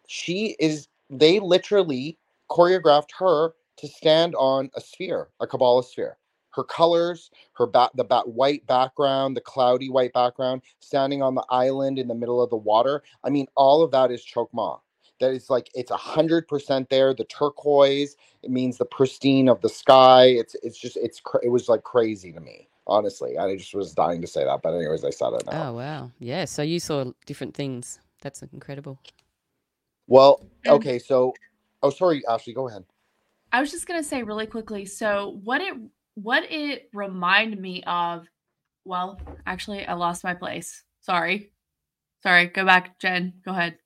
she 0.08 0.56
is 0.60 0.88
they 1.10 1.40
literally 1.40 2.18
choreographed 2.50 3.10
her 3.18 3.54
to 3.78 3.88
stand 3.88 4.36
on 4.36 4.70
a 4.76 4.82
sphere 4.82 5.30
a 5.40 5.48
kabbalah 5.48 5.84
sphere 5.84 6.18
her 6.52 6.64
colors 6.64 7.32
her 7.54 7.66
back 7.66 7.90
the 7.96 8.04
back 8.04 8.24
white 8.26 8.66
background 8.68 9.36
the 9.36 9.42
cloudy 9.42 9.90
white 9.90 10.14
background 10.14 10.62
standing 10.80 11.22
on 11.22 11.36
the 11.36 11.46
island 11.50 11.98
in 12.00 12.08
the 12.08 12.16
middle 12.16 12.42
of 12.42 12.50
the 12.50 12.56
water 12.58 13.04
i 13.24 13.30
mean 13.30 13.48
all 13.56 13.82
of 13.84 13.92
that 13.92 14.12
is 14.12 14.26
chokmah 14.26 14.80
that 15.20 15.32
is 15.32 15.50
like 15.50 15.70
it's 15.76 15.92
a 15.92 15.98
hundred 15.98 16.48
percent 16.48 16.90
there 16.90 17.14
the 17.14 17.26
turquoise 17.26 18.16
it 18.44 18.50
means 18.50 18.78
the 18.78 18.86
pristine 18.86 19.48
of 19.48 19.62
the 19.62 19.70
sky 19.70 20.26
it's 20.26 20.56
it's 20.64 20.78
just 20.78 20.98
it's 20.98 21.22
it 21.44 21.50
was 21.50 21.70
like 21.70 21.84
crazy 21.84 22.32
to 22.32 22.40
me 22.40 22.68
honestly 22.88 23.38
i 23.38 23.56
just 23.56 23.74
was 23.74 23.94
dying 23.94 24.20
to 24.22 24.28
say 24.28 24.44
that 24.44 24.62
but 24.62 24.74
anyways 24.74 25.06
i 25.06 25.10
said 25.10 25.32
it 25.34 25.46
now 25.46 25.70
Oh 25.70 25.74
wow, 25.74 26.12
yeah. 26.20 26.46
So 26.46 26.64
you 26.64 26.80
saw 26.80 27.12
different 27.28 27.54
things. 27.54 28.00
That's 28.22 28.42
incredible. 28.42 29.00
well 30.08 30.42
okay 30.68 31.00
so 31.00 31.34
oh 31.84 31.90
sorry 31.92 32.24
ashley 32.28 32.54
go 32.54 32.68
ahead 32.68 32.84
I 33.52 33.60
was 33.60 33.72
just 33.72 33.88
gonna 33.88 34.04
say 34.04 34.24
really 34.24 34.48
quickly. 34.48 34.86
So 34.86 35.40
what 35.44 35.62
it 35.62 35.76
what 36.16 36.44
it 36.52 36.90
reminded 36.94 37.60
me 37.60 37.84
of. 37.86 38.26
Well, 38.86 39.20
actually, 39.46 39.86
I 39.86 39.94
lost 39.94 40.24
my 40.24 40.34
place. 40.34 40.84
Sorry, 41.02 41.52
sorry. 42.24 42.48
Go 42.48 42.66
back, 42.66 43.00
Jen. 43.00 43.34
Go 43.46 43.52
ahead. 43.52 43.78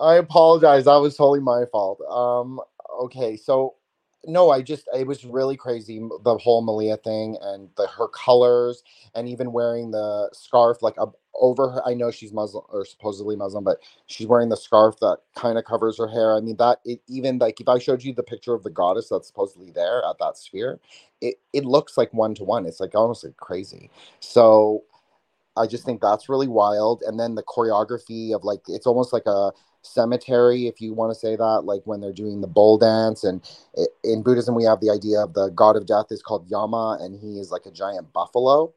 I 0.00 0.14
apologize. 0.16 0.84
That 0.86 0.96
was 0.96 1.16
totally 1.16 1.40
my 1.40 1.64
fault. 1.70 2.00
Um, 2.10 2.60
okay, 3.02 3.36
so 3.36 3.76
no, 4.26 4.50
I 4.50 4.62
just 4.62 4.88
it 4.96 5.06
was 5.06 5.24
really 5.24 5.56
crazy 5.56 6.00
the 6.24 6.38
whole 6.38 6.62
Malia 6.62 6.96
thing 6.96 7.36
and 7.40 7.68
the 7.76 7.86
her 7.86 8.08
colors 8.08 8.82
and 9.14 9.28
even 9.28 9.52
wearing 9.52 9.90
the 9.90 10.30
scarf 10.32 10.82
like 10.82 10.94
up 10.98 11.14
over 11.40 11.70
her. 11.70 11.82
I 11.86 11.94
know 11.94 12.10
she's 12.10 12.32
Muslim 12.32 12.64
or 12.68 12.84
supposedly 12.84 13.36
Muslim, 13.36 13.64
but 13.64 13.78
she's 14.06 14.26
wearing 14.26 14.48
the 14.48 14.56
scarf 14.56 14.96
that 15.00 15.18
kind 15.34 15.58
of 15.58 15.64
covers 15.64 15.98
her 15.98 16.08
hair. 16.08 16.34
I 16.36 16.40
mean 16.40 16.56
that 16.56 16.80
it 16.84 17.00
even 17.08 17.38
like 17.38 17.60
if 17.60 17.68
I 17.68 17.78
showed 17.78 18.02
you 18.02 18.14
the 18.14 18.22
picture 18.22 18.54
of 18.54 18.62
the 18.62 18.70
goddess 18.70 19.08
that's 19.08 19.28
supposedly 19.28 19.70
there 19.70 20.02
at 20.04 20.18
that 20.20 20.36
sphere, 20.38 20.80
it 21.20 21.36
it 21.52 21.64
looks 21.64 21.96
like 21.96 22.12
one 22.12 22.34
to 22.36 22.44
one. 22.44 22.66
It's 22.66 22.80
like 22.80 22.94
almost 22.94 23.24
like 23.24 23.36
crazy. 23.36 23.90
So 24.20 24.84
I 25.56 25.66
just 25.66 25.84
think 25.84 26.00
that's 26.00 26.28
really 26.28 26.48
wild. 26.48 27.02
And 27.06 27.18
then 27.18 27.34
the 27.34 27.42
choreography 27.42 28.34
of 28.34 28.44
like 28.44 28.60
it's 28.68 28.86
almost 28.86 29.12
like 29.12 29.26
a 29.26 29.52
cemetery, 29.82 30.66
if 30.66 30.80
you 30.80 30.94
want 30.94 31.12
to 31.12 31.18
say 31.18 31.36
that, 31.36 31.62
like 31.64 31.82
when 31.84 32.00
they're 32.00 32.12
doing 32.12 32.40
the 32.40 32.46
bull 32.46 32.78
dance. 32.78 33.24
And 33.24 33.42
in 34.02 34.22
Buddhism, 34.22 34.54
we 34.54 34.64
have 34.64 34.80
the 34.80 34.90
idea 34.90 35.20
of 35.20 35.34
the 35.34 35.50
god 35.50 35.76
of 35.76 35.86
death 35.86 36.06
is 36.10 36.22
called 36.22 36.48
Yama, 36.48 36.98
and 37.00 37.18
he 37.18 37.38
is 37.38 37.50
like 37.50 37.66
a 37.66 37.70
giant 37.70 38.12
buffalo. 38.12 38.72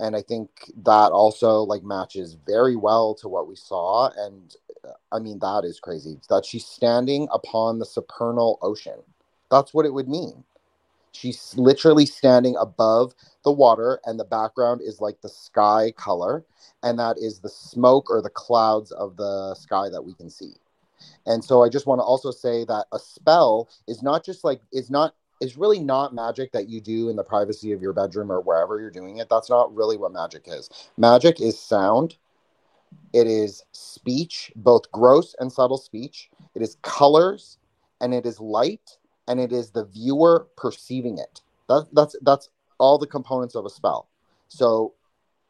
And 0.00 0.16
I 0.16 0.22
think 0.22 0.72
that 0.84 1.12
also 1.12 1.60
like 1.60 1.84
matches 1.84 2.36
very 2.46 2.74
well 2.74 3.14
to 3.16 3.28
what 3.28 3.46
we 3.46 3.54
saw. 3.54 4.10
And 4.16 4.56
uh, 4.84 4.92
I 5.12 5.18
mean, 5.18 5.38
that 5.40 5.64
is 5.64 5.78
crazy 5.78 6.18
that 6.30 6.46
she's 6.46 6.66
standing 6.66 7.28
upon 7.32 7.78
the 7.78 7.86
supernal 7.86 8.58
ocean. 8.62 9.02
That's 9.50 9.74
what 9.74 9.86
it 9.86 9.92
would 9.92 10.08
mean. 10.08 10.42
She's 11.12 11.54
literally 11.58 12.06
standing 12.06 12.56
above 12.58 13.14
the 13.44 13.52
water, 13.52 14.00
and 14.04 14.18
the 14.18 14.24
background 14.24 14.80
is 14.80 15.00
like 15.00 15.20
the 15.20 15.28
sky 15.28 15.92
color, 15.96 16.44
and 16.82 16.98
that 16.98 17.18
is 17.18 17.40
the 17.40 17.48
smoke 17.48 18.10
or 18.10 18.22
the 18.22 18.30
clouds 18.30 18.92
of 18.92 19.16
the 19.16 19.54
sky 19.56 19.88
that 19.90 20.04
we 20.04 20.14
can 20.14 20.30
see. 20.30 20.54
And 21.26 21.44
so 21.44 21.62
I 21.62 21.68
just 21.68 21.86
want 21.86 21.98
to 21.98 22.04
also 22.04 22.30
say 22.30 22.64
that 22.66 22.86
a 22.92 22.98
spell 22.98 23.68
is 23.88 24.02
not 24.02 24.24
just 24.24 24.44
like 24.44 24.60
is 24.72 24.90
not 24.90 25.14
is 25.40 25.56
really 25.56 25.80
not 25.80 26.14
magic 26.14 26.52
that 26.52 26.68
you 26.68 26.80
do 26.80 27.08
in 27.08 27.16
the 27.16 27.24
privacy 27.24 27.72
of 27.72 27.80
your 27.80 27.92
bedroom 27.92 28.30
or 28.30 28.40
wherever 28.40 28.80
you're 28.80 28.90
doing 28.90 29.18
it. 29.18 29.28
That's 29.28 29.50
not 29.50 29.74
really 29.74 29.96
what 29.96 30.12
magic 30.12 30.44
is. 30.46 30.68
Magic 30.96 31.40
is 31.40 31.58
sound. 31.58 32.16
It 33.12 33.26
is 33.26 33.64
speech, 33.72 34.52
both 34.56 34.90
gross 34.92 35.34
and 35.40 35.50
subtle 35.50 35.78
speech. 35.78 36.30
It 36.54 36.62
is 36.62 36.76
colors 36.82 37.58
and 38.00 38.14
it 38.14 38.26
is 38.26 38.38
light 38.40 38.98
and 39.28 39.40
it 39.40 39.52
is 39.52 39.70
the 39.70 39.84
viewer 39.86 40.48
perceiving 40.56 41.18
it. 41.18 41.40
That, 41.68 41.86
that's 41.92 42.16
that's 42.22 42.48
all 42.78 42.98
the 42.98 43.06
components 43.06 43.54
of 43.54 43.64
a 43.64 43.70
spell. 43.70 44.08
So 44.48 44.94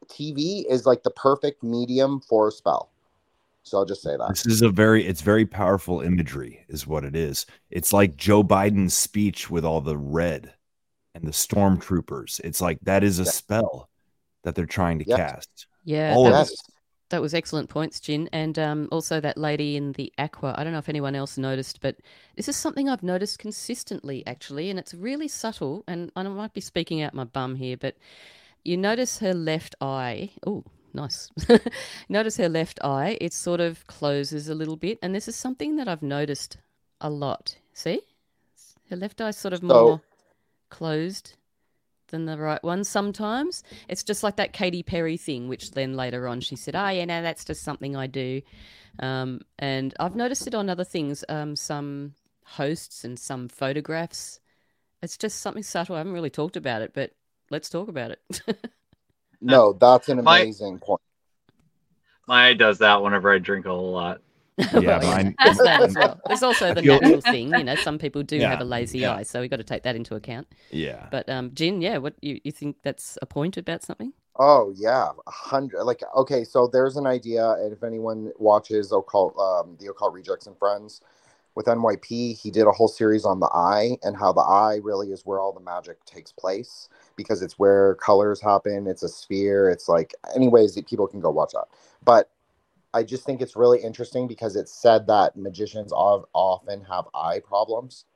TV 0.07 0.65
is 0.69 0.87
like 0.87 1.03
the 1.03 1.11
perfect 1.11 1.63
medium 1.63 2.21
for 2.21 2.49
a 2.49 2.53
spell. 2.53 2.90
So 3.63 3.79
I'll 3.79 3.85
just 3.85 4.03
say 4.03 4.17
that. 4.17 4.29
This 4.29 4.47
is 4.47 4.63
a 4.63 4.69
very 4.69 5.07
it's 5.07 5.21
very 5.21 5.47
powerful 5.47 6.01
imagery 6.01 6.65
is 6.69 6.87
what 6.87 7.05
it 7.05 7.15
is. 7.15 7.47
It's 7.71 7.93
like 7.93 8.17
Joe 8.17 8.43
Biden's 8.43 8.95
speech 8.95 9.51
with 9.51 9.65
all 9.65 9.81
the 9.81 9.97
red 9.99 10.55
and 11.15 11.25
the 11.25 11.31
stormtroopers. 11.33 12.41
It's 12.43 12.61
like 12.61 12.79
that 12.83 13.05
is 13.05 13.19
a 13.19 13.27
spell 13.27 13.89
that 14.45 14.55
they're 14.55 14.67
trying 14.67 14.99
to 15.01 15.05
Yes. 15.05 15.19
cast. 15.19 15.67
Yeah, 15.85 16.15
All 16.15 16.25
that 16.25 16.33
of 16.33 16.39
was, 16.41 16.63
that 17.11 17.21
was 17.21 17.35
excellent 17.35 17.69
points, 17.69 18.01
Jin, 18.01 18.29
and 18.33 18.59
um, 18.59 18.89
also 18.93 19.21
that 19.21 19.37
lady 19.37 19.77
in 19.77 19.93
the 19.93 20.13
aqua. 20.19 20.55
I 20.57 20.65
don't 20.65 20.73
know 20.73 20.79
if 20.79 20.89
anyone 20.89 21.15
else 21.15 21.37
noticed, 21.37 21.81
but 21.81 21.97
this 22.37 22.49
is 22.49 22.57
something 22.57 22.89
I've 22.89 23.03
noticed 23.03 23.39
consistently, 23.39 24.25
actually, 24.27 24.71
and 24.71 24.79
it's 24.79 24.95
really 24.95 25.29
subtle. 25.29 25.85
And 25.89 26.11
I 26.17 26.23
might 26.23 26.55
be 26.55 26.61
speaking 26.61 27.03
out 27.03 27.15
my 27.15 27.25
bum 27.25 27.57
here, 27.57 27.77
but 27.77 27.97
you 28.65 28.77
notice 28.77 29.19
her 29.19 29.35
left 29.35 29.75
eye. 29.81 30.31
Oh, 30.47 30.65
nice. 30.95 31.31
notice 32.09 32.37
her 32.37 32.49
left 32.49 32.79
eye. 32.83 33.17
It 33.21 33.33
sort 33.33 33.61
of 33.61 33.87
closes 33.87 34.49
a 34.49 34.55
little 34.55 34.77
bit, 34.77 34.99
and 35.03 35.15
this 35.15 35.29
is 35.29 35.37
something 35.37 35.77
that 35.77 35.89
I've 35.89 36.03
noticed 36.03 36.57
a 37.01 37.11
lot. 37.11 37.57
See, 37.73 38.01
her 38.91 38.97
left 38.97 39.21
eye's 39.21 39.37
sort 39.37 39.55
of 39.55 39.63
more 39.63 40.03
closed 40.69 41.35
than 42.09 42.27
the 42.27 42.37
right 42.37 42.63
one 42.63 42.85
sometimes. 42.85 43.63
It's 43.89 44.03
just 44.03 44.23
like 44.23 44.37
that 44.37 44.53
Katy 44.53 44.83
Perry 44.83 45.17
thing, 45.17 45.49
which 45.49 45.73
then 45.73 45.95
later 45.95 46.29
on 46.29 46.41
she 46.41 46.57
said, 46.57 46.77
Oh, 46.77 46.89
yeah, 46.89 47.05
no, 47.05 47.23
that's 47.23 47.45
just 47.45 47.63
something 47.63 47.97
I 47.97 48.07
do. 48.07 48.43
Um, 48.99 49.41
and 49.59 49.95
I've 49.99 50.17
noticed 50.17 50.47
it 50.47 50.55
on 50.55 50.69
other 50.69 50.85
things, 50.85 51.25
um, 51.29 51.57
some 51.57 52.15
hosts 52.45 53.05
and 53.05 53.19
some 53.19 53.49
photographs. 53.49 54.41
It's 55.03 55.17
just 55.17 55.41
something 55.41 55.63
subtle. 55.63 55.95
I 55.95 55.99
haven't 55.99 56.13
really 56.13 56.31
talked 56.31 56.57
about 56.57 56.83
it, 56.83 56.93
but 56.93 57.13
let's 57.51 57.71
talk 57.71 57.89
about 57.89 58.11
it. 58.11 58.43
No, 59.41 59.73
that's 59.81 60.09
an 60.09 60.23
My- 60.23 60.41
amazing 60.41 60.79
point. 60.79 61.01
My 62.27 62.49
eye 62.49 62.55
does 62.55 62.79
that 62.79 63.03
whenever 63.03 63.33
I 63.33 63.39
drink 63.39 63.67
a 63.67 63.71
whole 63.71 63.93
lot. 63.93 64.21
Yeah, 64.75 65.01
mine. 65.03 65.35
There's 65.43 65.57
that 65.57 65.81
as 65.81 65.95
well. 65.95 66.21
There's 66.27 66.43
also 66.43 66.75
the 66.75 66.83
feel- 66.83 67.01
natural 67.01 67.21
thing, 67.23 67.51
you 67.51 67.65
know, 67.65 67.75
some 67.77 67.99
people 67.99 68.23
do 68.23 68.39
have 68.41 68.61
a 68.61 68.65
lazy 68.65 69.01
yeah. 69.01 69.15
eye, 69.15 69.23
so 69.23 69.41
we've 69.41 69.51
got 69.51 69.57
to 69.57 69.65
take 69.65 69.85
that 69.85 69.97
into 69.97 70.15
account. 70.15 70.47
Yeah. 70.71 71.07
But 71.11 71.29
um, 71.31 71.53
Jin, 71.55 71.81
yeah, 71.81 71.97
what 71.97 72.15
you, 72.21 72.41
you 72.45 72.53
think 72.53 72.77
that's 72.83 73.17
a 73.23 73.27
point 73.27 73.57
about 73.57 73.83
something? 73.83 74.13
Oh 74.37 74.73
yeah, 74.77 75.11
a 75.27 75.31
hundred. 75.31 75.83
Like 75.85 76.03
okay, 76.15 76.45
so 76.45 76.67
there's 76.67 76.97
an 76.97 77.07
idea, 77.07 77.53
and 77.53 77.73
if 77.73 77.83
anyone 77.83 78.33
watches 78.39 78.93
occult, 78.93 79.37
um, 79.39 79.77
the 79.81 79.87
occult 79.87 80.13
rejects 80.13 80.47
and 80.47 80.57
friends, 80.59 81.01
with 81.55 81.67
NYP, 81.67 82.39
he 82.39 82.51
did 82.51 82.67
a 82.67 82.71
whole 82.71 82.89
series 82.89 83.25
on 83.25 83.41
the 83.41 83.51
eye 83.53 83.99
and 84.03 84.17
how 84.17 84.33
the 84.33 84.41
eye 84.41 84.79
really 84.83 85.09
is 85.09 85.27
where 85.27 85.41
all 85.41 85.53
the 85.53 85.61
magic 85.61 86.05
takes 86.05 86.33
place 86.33 86.89
because 87.21 87.43
it's 87.43 87.59
where 87.59 87.97
colors 87.97 88.41
happen. 88.41 88.87
It's 88.87 89.03
a 89.03 89.09
sphere. 89.09 89.69
It's 89.69 89.91
like, 89.91 90.15
anyways, 90.35 90.81
people 90.89 91.07
can 91.07 91.21
go 91.21 91.31
watch 91.31 91.53
that. 91.53 91.67
But 92.03 92.31
I 92.95 93.03
just 93.03 93.25
think 93.27 93.43
it's 93.43 93.57
really 93.57 93.79
interesting 93.79 94.27
because 94.27 94.57
it's 94.57 94.73
said 94.73 95.07
that 95.09 95.37
magicians 95.37 95.93
often 95.93 96.83
have 96.85 97.05
eye 97.15 97.41
problems. 97.47 98.07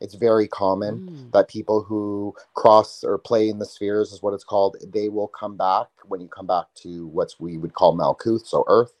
It's 0.00 0.14
very 0.14 0.48
common 0.48 1.00
mm. 1.00 1.32
that 1.32 1.48
people 1.48 1.82
who 1.82 2.34
cross 2.54 3.04
or 3.04 3.16
play 3.18 3.48
in 3.48 3.60
the 3.60 3.66
spheres 3.66 4.12
is 4.12 4.20
what 4.22 4.34
it's 4.34 4.44
called. 4.44 4.76
They 4.92 5.08
will 5.08 5.28
come 5.28 5.56
back 5.56 5.86
when 6.06 6.20
you 6.20 6.28
come 6.28 6.46
back 6.46 6.66
to 6.82 7.06
what 7.06 7.32
we 7.38 7.58
would 7.58 7.74
call 7.74 7.96
Malkuth, 7.96 8.46
so 8.46 8.64
Earth. 8.66 8.94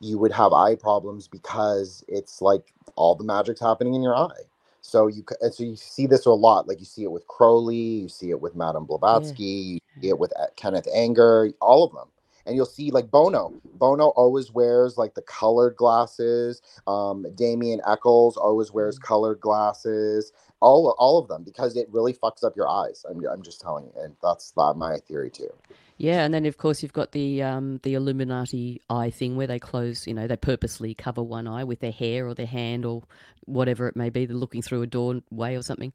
You 0.00 0.18
would 0.18 0.32
have 0.32 0.52
eye 0.52 0.74
problems 0.76 1.28
because 1.28 2.04
it's 2.08 2.42
like 2.42 2.74
all 2.96 3.14
the 3.14 3.24
magic's 3.24 3.60
happening 3.60 3.94
in 3.94 4.02
your 4.02 4.16
eye. 4.16 4.44
So 4.86 5.06
you 5.06 5.24
and 5.40 5.52
so 5.52 5.64
you 5.64 5.76
see 5.76 6.06
this 6.06 6.26
a 6.26 6.30
lot. 6.30 6.68
Like 6.68 6.78
you 6.78 6.84
see 6.84 7.04
it 7.04 7.10
with 7.10 7.26
Crowley, 7.26 7.74
you 7.74 8.08
see 8.08 8.28
it 8.28 8.40
with 8.40 8.54
Madame 8.54 8.84
Blavatsky, 8.84 9.42
you 9.44 9.78
see 10.02 10.08
it 10.10 10.18
with 10.18 10.30
uh, 10.38 10.46
Kenneth 10.56 10.86
Anger, 10.94 11.50
all 11.62 11.84
of 11.84 11.92
them. 11.92 12.08
And 12.44 12.54
you'll 12.54 12.66
see 12.66 12.90
like 12.90 13.10
Bono. 13.10 13.54
Bono 13.72 14.08
always 14.08 14.52
wears 14.52 14.98
like 14.98 15.14
the 15.14 15.22
colored 15.22 15.76
glasses. 15.76 16.60
Um, 16.86 17.24
Damien 17.34 17.80
Echols 17.88 18.36
always 18.36 18.72
wears 18.72 18.98
colored 18.98 19.40
glasses. 19.40 20.32
All 20.60 20.94
all 20.98 21.18
of 21.18 21.28
them 21.28 21.44
because 21.44 21.76
it 21.76 21.88
really 21.90 22.12
fucks 22.12 22.44
up 22.44 22.54
your 22.54 22.68
eyes. 22.68 23.06
I'm, 23.08 23.24
I'm 23.26 23.42
just 23.42 23.62
telling 23.62 23.86
you, 23.86 23.92
and 24.02 24.14
that's 24.22 24.52
my 24.54 24.98
theory 24.98 25.30
too. 25.30 25.50
Yeah, 25.98 26.24
and 26.24 26.34
then 26.34 26.46
of 26.46 26.58
course 26.58 26.82
you've 26.82 26.92
got 26.92 27.12
the 27.12 27.42
um, 27.42 27.78
the 27.84 27.94
Illuminati 27.94 28.80
eye 28.90 29.10
thing 29.10 29.36
where 29.36 29.46
they 29.46 29.60
close, 29.60 30.06
you 30.06 30.14
know, 30.14 30.26
they 30.26 30.36
purposely 30.36 30.94
cover 30.94 31.22
one 31.22 31.46
eye 31.46 31.64
with 31.64 31.80
their 31.80 31.92
hair 31.92 32.26
or 32.26 32.34
their 32.34 32.46
hand 32.46 32.84
or 32.84 33.04
whatever 33.46 33.88
it 33.88 33.96
may 33.96 34.10
be. 34.10 34.26
They're 34.26 34.36
looking 34.36 34.62
through 34.62 34.82
a 34.82 34.86
doorway 34.88 35.54
or 35.56 35.62
something. 35.62 35.92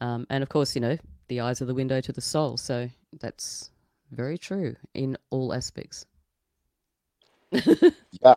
Um, 0.00 0.26
and 0.30 0.42
of 0.42 0.48
course, 0.50 0.74
you 0.74 0.82
know, 0.82 0.98
the 1.28 1.40
eyes 1.42 1.62
are 1.62 1.66
the 1.66 1.74
window 1.74 2.00
to 2.00 2.12
the 2.12 2.22
soul. 2.22 2.56
So 2.58 2.90
that's 3.20 3.70
very 4.12 4.38
true 4.38 4.76
in 4.94 5.16
all 5.30 5.54
aspects. 5.54 6.06
Yeah, 8.24 8.34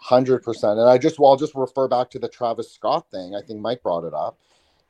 hundred 0.00 0.42
percent. 0.42 0.78
And 0.80 0.88
I 0.88 0.98
just 0.98 1.18
well, 1.18 1.32
I'll 1.32 1.36
just 1.38 1.54
refer 1.54 1.88
back 1.88 2.10
to 2.10 2.18
the 2.20 2.28
Travis 2.28 2.72
Scott 2.72 3.10
thing. 3.10 3.34
I 3.36 3.42
think 3.42 3.60
Mike 3.60 3.82
brought 3.82 4.04
it 4.04 4.14
up. 4.14 4.38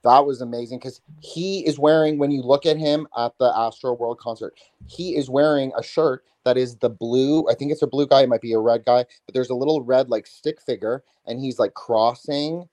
That 0.04 0.26
was 0.26 0.40
amazing 0.40 0.78
because 0.78 1.00
he 1.20 1.66
is 1.66 1.78
wearing. 1.78 2.18
When 2.18 2.30
you 2.30 2.42
look 2.42 2.66
at 2.66 2.76
him 2.76 3.08
at 3.16 3.32
the 3.38 3.52
Astro 3.56 3.94
World 3.94 4.18
concert, 4.18 4.54
he 4.86 5.16
is 5.16 5.30
wearing 5.30 5.72
a 5.76 5.82
shirt 5.82 6.24
that 6.44 6.58
is 6.58 6.76
the 6.76 6.90
blue. 6.90 7.48
I 7.48 7.54
think 7.54 7.72
it's 7.72 7.82
a 7.82 7.86
blue 7.86 8.06
guy. 8.06 8.22
It 8.22 8.28
might 8.28 8.42
be 8.42 8.52
a 8.52 8.58
red 8.58 8.84
guy, 8.84 9.06
but 9.26 9.34
there's 9.34 9.50
a 9.50 9.54
little 9.54 9.82
red 9.82 10.10
like 10.10 10.26
stick 10.26 10.60
figure, 10.60 11.02
and 11.26 11.40
he's 11.40 11.58
like 11.58 11.74
crossing. 11.74 12.68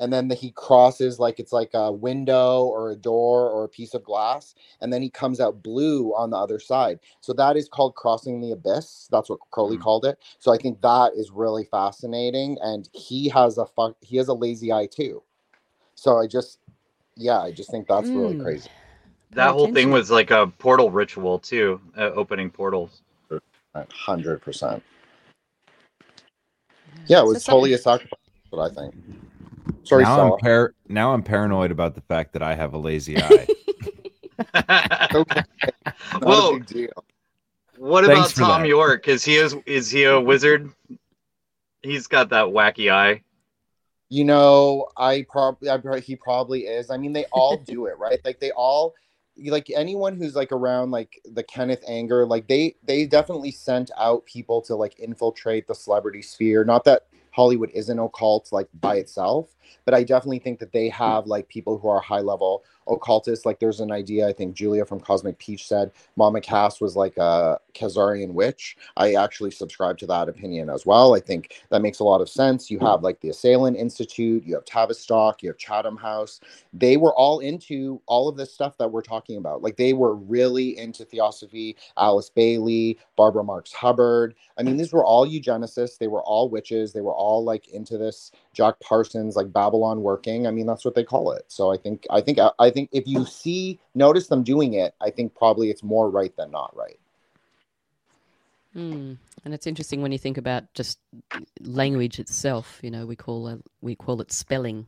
And 0.00 0.10
then 0.10 0.28
the, 0.28 0.34
he 0.34 0.50
crosses 0.52 1.18
like 1.18 1.38
it's 1.38 1.52
like 1.52 1.72
a 1.74 1.92
window 1.92 2.64
or 2.64 2.90
a 2.90 2.96
door 2.96 3.50
or 3.50 3.64
a 3.64 3.68
piece 3.68 3.92
of 3.92 4.02
glass, 4.02 4.54
and 4.80 4.90
then 4.90 5.02
he 5.02 5.10
comes 5.10 5.40
out 5.40 5.62
blue 5.62 6.14
on 6.14 6.30
the 6.30 6.38
other 6.38 6.58
side. 6.58 7.00
So 7.20 7.34
that 7.34 7.58
is 7.58 7.68
called 7.68 7.94
crossing 7.96 8.40
the 8.40 8.52
abyss. 8.52 9.08
That's 9.10 9.28
what 9.28 9.40
Crowley 9.50 9.76
mm. 9.76 9.82
called 9.82 10.06
it. 10.06 10.18
So 10.38 10.54
I 10.54 10.56
think 10.56 10.80
that 10.80 11.12
is 11.14 11.30
really 11.30 11.64
fascinating, 11.64 12.56
and 12.62 12.88
he 12.94 13.28
has 13.28 13.58
a 13.58 13.66
fuck. 13.66 13.96
He 14.00 14.16
has 14.16 14.28
a 14.28 14.32
lazy 14.32 14.72
eye 14.72 14.88
too. 14.90 15.22
So 15.96 16.16
I 16.16 16.26
just, 16.26 16.59
yeah, 17.20 17.40
I 17.40 17.52
just 17.52 17.70
think 17.70 17.86
that's 17.86 18.08
really 18.08 18.34
Mm. 18.34 18.42
crazy. 18.42 18.70
That 19.32 19.52
whole 19.52 19.72
thing 19.72 19.90
was 19.90 20.10
like 20.10 20.30
a 20.30 20.46
portal 20.58 20.90
ritual 20.90 21.38
too, 21.38 21.80
uh, 21.96 22.10
opening 22.14 22.50
portals. 22.50 23.02
Hundred 23.92 24.42
percent. 24.42 24.82
Yeah, 27.06 27.20
it 27.20 27.26
was 27.26 27.44
totally 27.44 27.74
a 27.74 27.78
sacrifice. 27.78 28.18
That's 28.34 28.50
what 28.50 28.70
I 28.70 28.74
think. 28.74 28.94
Sorry, 29.84 30.02
now 30.02 30.14
Stella. 30.14 30.32
I'm 30.32 30.38
par- 30.40 30.74
now 30.88 31.12
I'm 31.12 31.22
paranoid 31.22 31.70
about 31.70 31.94
the 31.94 32.00
fact 32.00 32.32
that 32.32 32.42
I 32.42 32.54
have 32.54 32.74
a 32.74 32.78
lazy 32.78 33.16
eye. 33.22 33.46
okay. 35.14 35.42
Not 35.84 36.22
Whoa. 36.22 36.48
a 36.48 36.52
big 36.54 36.66
deal. 36.66 37.04
What 37.76 38.04
Thanks 38.04 38.36
about 38.36 38.46
Thom 38.48 38.62
that. 38.62 38.68
Yorke? 38.68 39.06
Is 39.06 39.22
he 39.24 39.36
is 39.36 39.54
is 39.66 39.90
he 39.90 40.04
a 40.04 40.20
wizard? 40.20 40.70
He's 41.82 42.06
got 42.08 42.30
that 42.30 42.46
wacky 42.46 42.92
eye. 42.92 43.22
You 44.10 44.24
know, 44.24 44.88
I 44.96 45.24
probably, 45.30 45.70
I, 45.70 46.00
he 46.00 46.16
probably 46.16 46.62
is. 46.66 46.90
I 46.90 46.96
mean, 46.96 47.12
they 47.12 47.24
all 47.32 47.56
do 47.66 47.86
it, 47.86 47.96
right? 47.96 48.20
Like 48.24 48.40
they 48.40 48.50
all, 48.50 48.94
like 49.36 49.70
anyone 49.74 50.16
who's 50.16 50.34
like 50.34 50.52
around 50.52 50.90
like 50.90 51.20
the 51.24 51.42
Kenneth 51.42 51.82
Anger, 51.88 52.26
like 52.26 52.46
they 52.48 52.74
they 52.82 53.06
definitely 53.06 53.52
sent 53.52 53.90
out 53.96 54.26
people 54.26 54.60
to 54.62 54.74
like 54.74 54.98
infiltrate 54.98 55.66
the 55.66 55.74
celebrity 55.74 56.20
sphere. 56.20 56.64
Not 56.64 56.84
that 56.84 57.06
Hollywood 57.30 57.70
isn't 57.72 57.98
occult 57.98 58.50
like 58.52 58.68
by 58.80 58.96
itself, 58.96 59.54
but 59.84 59.94
I 59.94 60.02
definitely 60.02 60.40
think 60.40 60.58
that 60.58 60.72
they 60.72 60.88
have 60.88 61.26
like 61.26 61.48
people 61.48 61.78
who 61.78 61.88
are 61.88 62.00
high 62.00 62.20
level 62.20 62.64
occultists. 62.90 63.46
Like 63.46 63.58
there's 63.58 63.80
an 63.80 63.92
idea, 63.92 64.28
I 64.28 64.32
think 64.32 64.54
Julia 64.54 64.84
from 64.84 65.00
Cosmic 65.00 65.38
Peach 65.38 65.66
said 65.66 65.92
Mama 66.16 66.40
Cass 66.40 66.80
was 66.80 66.96
like 66.96 67.16
a 67.16 67.58
Khazarian 67.74 68.32
witch. 68.32 68.76
I 68.96 69.14
actually 69.14 69.50
subscribe 69.50 69.98
to 69.98 70.06
that 70.06 70.28
opinion 70.28 70.70
as 70.70 70.84
well. 70.86 71.14
I 71.14 71.20
think 71.20 71.62
that 71.70 71.82
makes 71.82 72.00
a 72.00 72.04
lot 72.04 72.20
of 72.20 72.28
sense. 72.28 72.70
You 72.70 72.78
have 72.80 73.02
like 73.02 73.20
the 73.20 73.28
Esalen 73.28 73.76
Institute, 73.76 74.44
you 74.44 74.54
have 74.54 74.64
Tavistock, 74.64 75.42
you 75.42 75.48
have 75.48 75.58
Chatham 75.58 75.96
House. 75.96 76.40
They 76.72 76.96
were 76.96 77.14
all 77.14 77.40
into 77.40 78.00
all 78.06 78.28
of 78.28 78.36
this 78.36 78.52
stuff 78.52 78.76
that 78.78 78.90
we're 78.90 79.02
talking 79.02 79.36
about. 79.36 79.62
Like 79.62 79.76
they 79.76 79.92
were 79.92 80.14
really 80.14 80.78
into 80.78 81.04
theosophy, 81.04 81.76
Alice 81.96 82.30
Bailey, 82.30 82.98
Barbara 83.16 83.44
Marx 83.44 83.72
Hubbard. 83.72 84.34
I 84.58 84.62
mean, 84.62 84.76
these 84.76 84.92
were 84.92 85.04
all 85.04 85.26
eugenicists. 85.26 85.98
They 85.98 86.08
were 86.08 86.22
all 86.22 86.48
witches. 86.48 86.92
They 86.92 87.00
were 87.00 87.14
all 87.14 87.44
like 87.44 87.68
into 87.68 87.98
this 87.98 88.32
Jack 88.52 88.80
Parsons, 88.80 89.36
like 89.36 89.48
Babalon 89.48 89.98
working. 89.98 90.46
I 90.46 90.50
mean, 90.50 90.66
that's 90.66 90.84
what 90.84 90.94
they 90.94 91.04
call 91.04 91.32
it. 91.32 91.44
So 91.48 91.72
I 91.72 91.76
think, 91.76 92.06
I 92.10 92.20
think, 92.20 92.38
I 92.58 92.70
think 92.70 92.88
if 92.92 93.06
you 93.06 93.24
see, 93.40 93.78
notice 93.94 94.26
them 94.26 94.42
doing 94.42 94.74
it, 94.74 94.94
I 95.00 95.10
think 95.10 95.34
probably 95.34 95.70
it's 95.70 95.82
more 95.82 96.10
right 96.10 96.34
than 96.36 96.50
not 96.50 96.74
right. 96.76 96.98
Hmm. 98.72 99.14
And 99.44 99.54
it's 99.54 99.66
interesting 99.66 100.02
when 100.02 100.12
you 100.12 100.18
think 100.18 100.38
about 100.38 100.72
just 100.74 100.98
language 101.60 102.18
itself. 102.18 102.78
You 102.82 102.90
know, 102.90 103.06
we 103.06 103.16
call 103.16 103.48
it, 103.48 103.60
we 103.80 103.94
call 103.94 104.20
it 104.20 104.32
spelling. 104.32 104.86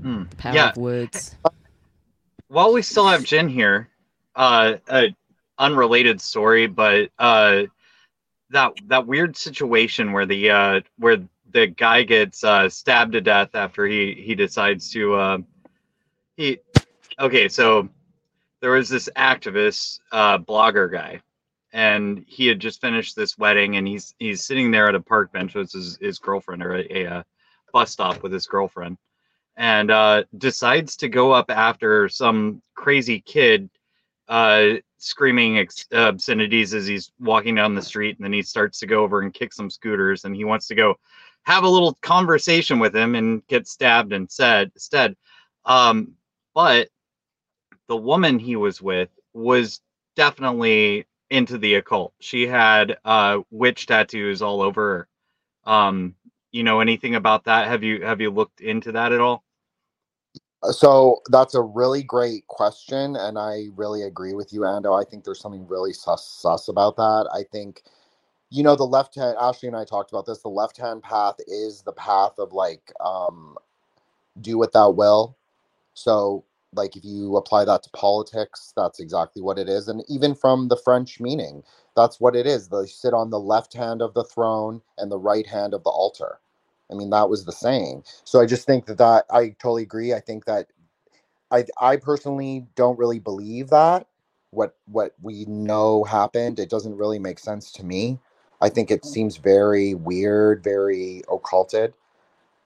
Hmm. 0.00 0.24
The 0.30 0.36
power 0.36 0.54
Yeah. 0.54 0.70
of 0.70 0.76
words. 0.76 1.36
While 2.48 2.72
we 2.72 2.82
still 2.82 3.06
have 3.06 3.24
Jen 3.24 3.48
here, 3.48 3.88
uh, 4.36 4.74
a 4.88 5.14
unrelated 5.58 6.20
story, 6.20 6.66
but 6.66 7.10
uh, 7.18 7.64
that 8.50 8.72
that 8.88 9.06
weird 9.06 9.36
situation 9.36 10.12
where 10.12 10.26
the 10.26 10.50
uh, 10.50 10.80
where 10.98 11.18
the 11.54 11.68
guy 11.68 12.02
gets 12.02 12.44
uh, 12.44 12.68
stabbed 12.68 13.12
to 13.12 13.22
death 13.22 13.54
after 13.54 13.86
he 13.86 14.14
he 14.14 14.34
decides 14.34 14.90
to 14.90 15.14
uh, 15.14 15.38
he 16.36 16.58
okay 17.18 17.48
so 17.48 17.88
there 18.60 18.72
was 18.72 18.88
this 18.88 19.08
activist 19.16 20.00
uh, 20.12 20.36
blogger 20.36 20.92
guy 20.92 21.20
and 21.72 22.24
he 22.28 22.46
had 22.46 22.60
just 22.60 22.80
finished 22.80 23.16
this 23.16 23.38
wedding 23.38 23.76
and 23.76 23.88
he's 23.88 24.14
he's 24.18 24.44
sitting 24.44 24.70
there 24.70 24.88
at 24.88 24.94
a 24.94 25.00
park 25.00 25.32
bench 25.32 25.54
with 25.54 25.72
his, 25.72 25.96
his 26.00 26.18
girlfriend 26.18 26.62
or 26.62 26.76
a, 26.76 26.86
a, 26.90 27.06
uh 27.06 27.22
bus 27.72 27.90
stop 27.90 28.22
with 28.22 28.32
his 28.32 28.46
girlfriend 28.46 28.96
and 29.56 29.90
uh, 29.90 30.22
decides 30.38 30.96
to 30.96 31.08
go 31.08 31.32
up 31.32 31.50
after 31.50 32.08
some 32.08 32.62
crazy 32.74 33.20
kid 33.20 33.70
uh, 34.28 34.74
screaming 34.98 35.58
ex- 35.58 35.86
obscenities 35.92 36.74
as 36.74 36.86
he's 36.86 37.12
walking 37.20 37.54
down 37.54 37.74
the 37.74 37.82
street, 37.82 38.16
and 38.16 38.24
then 38.24 38.32
he 38.32 38.42
starts 38.42 38.78
to 38.78 38.86
go 38.86 39.02
over 39.02 39.20
and 39.20 39.34
kick 39.34 39.52
some 39.52 39.70
scooters, 39.70 40.24
and 40.24 40.34
he 40.34 40.44
wants 40.44 40.66
to 40.66 40.74
go 40.74 40.94
have 41.44 41.64
a 41.64 41.68
little 41.68 41.94
conversation 42.02 42.78
with 42.78 42.94
him 42.94 43.14
and 43.14 43.46
get 43.46 43.68
stabbed 43.68 44.12
and 44.12 44.30
said 44.30 44.70
instead. 44.74 45.16
Um, 45.64 46.12
but 46.54 46.88
the 47.88 47.96
woman 47.96 48.38
he 48.38 48.56
was 48.56 48.80
with 48.80 49.10
was 49.32 49.80
definitely 50.16 51.06
into 51.30 51.58
the 51.58 51.74
occult. 51.74 52.14
She 52.20 52.46
had 52.46 52.96
uh, 53.04 53.40
witch 53.50 53.86
tattoos 53.86 54.42
all 54.42 54.62
over 54.62 55.08
her. 55.66 55.72
Um, 55.72 56.14
you 56.52 56.62
know 56.62 56.80
anything 56.80 57.16
about 57.16 57.44
that? 57.44 57.66
Have 57.66 57.82
you 57.82 58.04
have 58.04 58.20
you 58.20 58.30
looked 58.30 58.60
into 58.60 58.92
that 58.92 59.12
at 59.12 59.20
all? 59.20 59.44
So 60.70 61.20
that's 61.30 61.54
a 61.54 61.60
really 61.60 62.02
great 62.02 62.46
question, 62.46 63.16
and 63.16 63.38
I 63.38 63.66
really 63.76 64.02
agree 64.02 64.32
with 64.34 64.52
you, 64.52 64.60
Ando. 64.60 64.98
I 64.98 65.04
think 65.08 65.24
there's 65.24 65.40
something 65.40 65.66
really 65.66 65.92
sus, 65.92 66.26
sus 66.26 66.68
about 66.68 66.96
that. 66.96 67.28
I 67.34 67.42
think, 67.42 67.82
you 68.54 68.64
know, 68.64 68.76
the 68.76 68.84
left 68.84 69.16
hand. 69.16 69.36
Ashley 69.40 69.68
and 69.68 69.76
I 69.76 69.84
talked 69.84 70.12
about 70.12 70.26
this. 70.26 70.40
The 70.40 70.48
left 70.50 70.78
hand 70.78 71.02
path 71.02 71.36
is 71.48 71.82
the 71.82 71.92
path 71.92 72.34
of 72.38 72.52
like, 72.54 72.92
um, 73.04 73.56
do 74.40 74.58
what 74.58 74.72
thou 74.72 74.90
will. 74.90 75.36
So, 75.94 76.44
like, 76.74 76.96
if 76.96 77.04
you 77.04 77.36
apply 77.36 77.64
that 77.66 77.82
to 77.84 77.90
politics, 77.90 78.72
that's 78.76 79.00
exactly 79.00 79.42
what 79.42 79.58
it 79.58 79.68
is. 79.68 79.88
And 79.88 80.04
even 80.08 80.34
from 80.34 80.68
the 80.68 80.76
French 80.84 81.20
meaning, 81.20 81.62
that's 81.96 82.20
what 82.20 82.36
it 82.36 82.46
is. 82.46 82.68
They 82.68 82.86
sit 82.86 83.14
on 83.14 83.30
the 83.30 83.40
left 83.40 83.74
hand 83.74 84.02
of 84.02 84.14
the 84.14 84.24
throne 84.24 84.82
and 84.98 85.10
the 85.10 85.18
right 85.18 85.46
hand 85.46 85.74
of 85.74 85.84
the 85.84 85.90
altar. 85.90 86.40
I 86.90 86.94
mean, 86.94 87.10
that 87.10 87.28
was 87.30 87.44
the 87.44 87.52
saying. 87.52 88.04
So 88.24 88.40
I 88.40 88.46
just 88.46 88.66
think 88.66 88.86
that 88.86 88.98
that 88.98 89.26
I 89.30 89.50
totally 89.60 89.82
agree. 89.84 90.14
I 90.14 90.20
think 90.20 90.44
that 90.46 90.68
I 91.52 91.64
I 91.80 91.96
personally 91.98 92.66
don't 92.76 92.98
really 92.98 93.20
believe 93.20 93.70
that 93.70 94.08
what 94.52 94.76
what 94.86 95.14
we 95.22 95.46
know 95.46 96.04
happened. 96.04 96.60
It 96.60 96.70
doesn't 96.70 96.96
really 96.96 97.20
make 97.20 97.40
sense 97.40 97.72
to 97.74 97.84
me. 97.86 98.20
I 98.64 98.70
think 98.70 98.90
it 98.90 99.04
seems 99.04 99.36
very 99.36 99.94
weird, 99.94 100.64
very 100.64 101.22
occulted. 101.30 101.92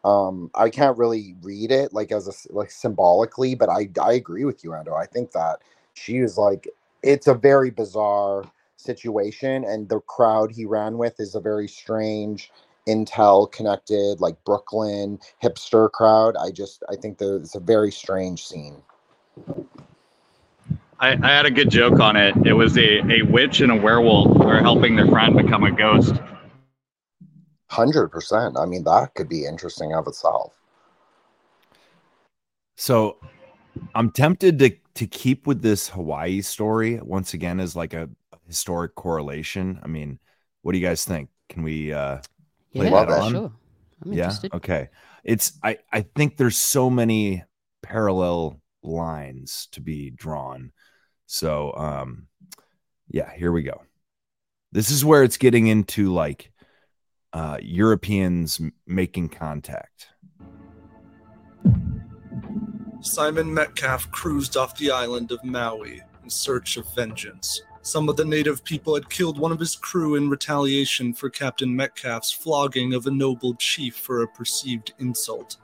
Um, 0.04 0.50
I 0.54 0.70
can't 0.70 0.96
really 0.96 1.34
read 1.42 1.72
it 1.72 1.92
like 1.92 2.12
as 2.12 2.28
a 2.28 2.54
like 2.54 2.70
symbolically, 2.70 3.56
but 3.56 3.68
I 3.68 3.90
I 4.00 4.12
agree 4.12 4.44
with 4.44 4.62
you, 4.64 4.70
Ando. 4.70 4.96
I 4.96 5.06
think 5.06 5.32
that 5.32 5.58
she 5.94 6.18
is 6.18 6.38
like 6.38 6.68
it's 7.02 7.26
a 7.26 7.34
very 7.34 7.70
bizarre 7.70 8.44
situation, 8.76 9.64
and 9.64 9.88
the 9.88 10.00
crowd 10.02 10.52
he 10.52 10.66
ran 10.66 10.98
with 10.98 11.18
is 11.20 11.34
a 11.34 11.40
very 11.40 11.68
strange 11.68 12.52
intel 12.88 13.52
connected 13.52 14.20
like 14.20 14.42
brooklyn 14.44 15.18
hipster 15.42 15.92
crowd 15.92 16.36
i 16.38 16.50
just 16.50 16.82
i 16.90 16.96
think 16.96 17.18
there 17.18 17.36
it's 17.36 17.54
a 17.54 17.60
very 17.60 17.92
strange 17.92 18.46
scene 18.46 18.82
I, 21.00 21.12
I 21.22 21.28
had 21.30 21.46
a 21.46 21.50
good 21.50 21.70
joke 21.70 22.00
on 22.00 22.16
it. 22.16 22.34
It 22.46 22.52
was 22.52 22.76
a, 22.76 22.98
a 23.12 23.22
witch 23.22 23.60
and 23.60 23.70
a 23.70 23.76
werewolf 23.76 24.40
are 24.40 24.60
helping 24.60 24.96
their 24.96 25.06
friend 25.06 25.36
become 25.36 25.64
a 25.64 25.70
ghost. 25.72 26.14
100% 27.68 28.56
i 28.56 28.64
mean 28.64 28.84
that 28.84 29.12
could 29.16 29.28
be 29.28 29.44
interesting 29.44 29.92
of 29.92 30.06
itself 30.06 30.54
So 32.76 33.18
I'm 33.94 34.10
tempted 34.10 34.58
to 34.60 34.76
to 34.96 35.06
keep 35.06 35.46
with 35.46 35.62
this 35.62 35.88
Hawaii 35.90 36.40
story 36.42 37.00
once 37.00 37.34
again 37.34 37.60
as 37.60 37.76
like 37.76 37.94
a 37.94 38.10
historic 38.46 38.94
correlation. 38.96 39.80
I 39.82 39.88
mean, 39.88 40.18
what 40.62 40.72
do 40.72 40.78
you 40.78 40.86
guys 40.86 41.04
think? 41.04 41.30
Can 41.48 41.62
we 41.62 41.92
uh 41.92 42.20
play 42.74 42.90
Yeah, 42.90 42.90
that 42.90 43.08
on? 43.08 43.20
sure. 43.20 43.52
I'm 44.02 44.12
yeah. 44.12 44.38
interested. 44.38 44.52
Okay. 44.54 44.90
It's 45.24 45.54
I 45.64 45.78
I 45.92 46.02
think 46.02 46.36
there's 46.36 46.58
so 46.58 46.90
many 46.90 47.44
parallel 47.82 48.60
lines 48.82 49.68
to 49.72 49.80
be 49.80 50.10
drawn. 50.10 50.72
So 51.28 51.74
um 51.76 52.26
yeah, 53.06 53.30
here 53.32 53.52
we 53.52 53.62
go. 53.62 53.82
This 54.72 54.90
is 54.90 55.04
where 55.04 55.22
it's 55.22 55.36
getting 55.36 55.66
into 55.66 56.12
like 56.12 56.50
uh 57.34 57.58
Europeans 57.60 58.60
making 58.86 59.28
contact. 59.28 60.08
Simon 63.02 63.52
Metcalf 63.52 64.10
cruised 64.10 64.56
off 64.56 64.76
the 64.78 64.90
island 64.90 65.30
of 65.30 65.44
Maui 65.44 66.00
in 66.24 66.30
search 66.30 66.78
of 66.78 66.92
vengeance. 66.94 67.62
Some 67.82 68.08
of 68.08 68.16
the 68.16 68.24
native 68.24 68.64
people 68.64 68.94
had 68.94 69.08
killed 69.08 69.38
one 69.38 69.52
of 69.52 69.60
his 69.60 69.76
crew 69.76 70.16
in 70.16 70.30
retaliation 70.30 71.12
for 71.12 71.30
Captain 71.30 71.74
Metcalf's 71.74 72.32
flogging 72.32 72.94
of 72.94 73.06
a 73.06 73.10
noble 73.10 73.54
chief 73.54 73.96
for 73.96 74.22
a 74.22 74.28
perceived 74.28 74.94
insult. 74.98 75.58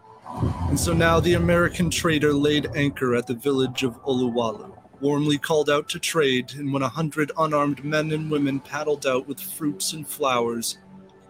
And 0.68 0.78
so 0.78 0.92
now 0.92 1.20
the 1.20 1.34
American 1.34 1.90
trader 1.90 2.32
laid 2.32 2.68
anchor 2.76 3.14
at 3.14 3.26
the 3.26 3.34
village 3.34 3.82
of 3.82 4.00
Olowalu, 4.04 4.76
warmly 5.00 5.38
called 5.38 5.70
out 5.70 5.88
to 5.90 5.98
trade, 5.98 6.54
and 6.54 6.72
when 6.72 6.82
a 6.82 6.88
hundred 6.88 7.32
unarmed 7.38 7.84
men 7.84 8.12
and 8.12 8.30
women 8.30 8.60
paddled 8.60 9.06
out 9.06 9.26
with 9.26 9.40
fruits 9.40 9.92
and 9.92 10.06
flowers, 10.06 10.78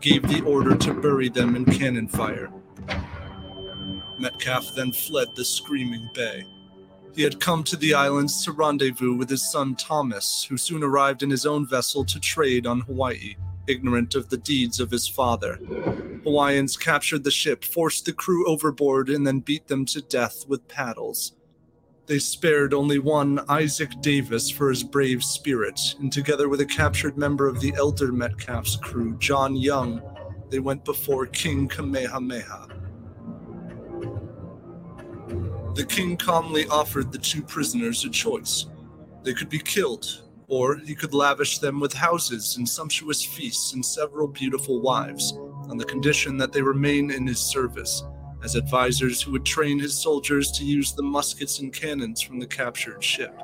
gave 0.01 0.23
the 0.29 0.43
order 0.43 0.77
to 0.77 0.95
bury 0.95 1.29
them 1.29 1.57
in 1.57 1.65
cannon 1.65 2.09
fire. 2.09 2.51
Metcalf 4.19 4.75
then 4.75 4.93
fled 4.93 5.29
the 5.35 5.45
screaming 5.45 6.09
bay. 6.15 6.45
He 7.15 7.23
had 7.23 7.41
come 7.41 7.63
to 7.65 7.77
the 7.77 7.95
islands 7.95 8.45
to 8.45 8.53
rendezvous 8.53 9.15
with 9.15 9.31
his 9.31 9.51
son 9.51 9.77
Thomas, 9.77 10.45
who 10.49 10.57
soon 10.57 10.83
arrived 10.83 11.23
in 11.23 11.31
his 11.31 11.47
own 11.47 11.67
vessel 11.67 12.05
to 12.05 12.19
trade 12.19 12.67
on 12.67 12.81
Hawaii, 12.81 13.37
ignorant 13.67 14.15
of 14.15 14.29
the 14.29 14.37
deeds 14.37 14.81
of 14.81 14.91
his 14.91 15.07
father. 15.07 15.55
Hawaiians 16.25 16.77
captured 16.77 17.23
the 17.23 17.31
ship, 17.31 17.65
forced 17.65 18.05
the 18.05 18.13
crew 18.13 18.47
overboard, 18.49 19.09
and 19.09 19.27
then 19.27 19.41
beat 19.41 19.69
them 19.69 19.85
to 19.87 20.03
death 20.03 20.45
with 20.49 20.67
paddles. 20.69 21.35
They 22.07 22.19
spared 22.19 22.75
only 22.75 22.99
one 22.99 23.41
Isaac 23.49 23.91
Davis 24.03 24.51
for 24.51 24.69
his 24.69 24.85
brave 24.85 25.25
spirit, 25.25 25.81
and 26.01 26.13
together 26.13 26.51
with 26.51 26.61
a 26.61 26.67
captured 26.67 27.17
member 27.17 27.49
of 27.49 27.61
the 27.61 27.73
elder 27.77 28.13
Metcalf's 28.13 28.77
crew, 28.77 29.17
John 29.19 29.57
Young, 29.57 30.03
they 30.51 30.59
went 30.59 30.85
before 30.85 31.25
King 31.27 31.67
Kamehameha. 31.67 32.69
The 35.75 35.87
king 35.89 36.19
calmly 36.19 36.67
offered 36.69 37.11
the 37.11 37.19
two 37.19 37.43
prisoners 37.43 38.05
a 38.05 38.11
choice. 38.11 38.67
They 39.23 39.33
could 39.33 39.49
be 39.49 39.59
killed, 39.59 40.25
or 40.47 40.77
he 40.77 40.95
could 40.95 41.15
lavish 41.15 41.59
them 41.59 41.81
with 41.81 41.95
houses 41.95 42.57
and 42.59 42.69
sumptuous 42.69 43.25
feasts 43.25 43.73
and 43.73 43.85
several 43.85 44.29
beautiful 44.29 44.83
wives, 44.83 45.33
on 45.71 45.79
the 45.79 45.85
condition 45.87 46.37
that 46.37 46.53
they 46.53 46.61
remain 46.61 47.11
in 47.11 47.27
his 47.27 47.41
service, 47.41 48.05
as 48.45 48.55
advisors 48.55 49.23
who 49.23 49.33
would 49.33 49.45
train 49.45 49.79
his 49.79 50.01
soldiers 50.01 50.53
to 50.53 50.65
use 50.65 50.93
the 50.93 51.03
muskets 51.03 51.59
and 51.59 51.73
cannons 51.73 52.21
from 52.21 52.39
the 52.39 52.47
captured 52.47 53.03
ship. 53.03 53.35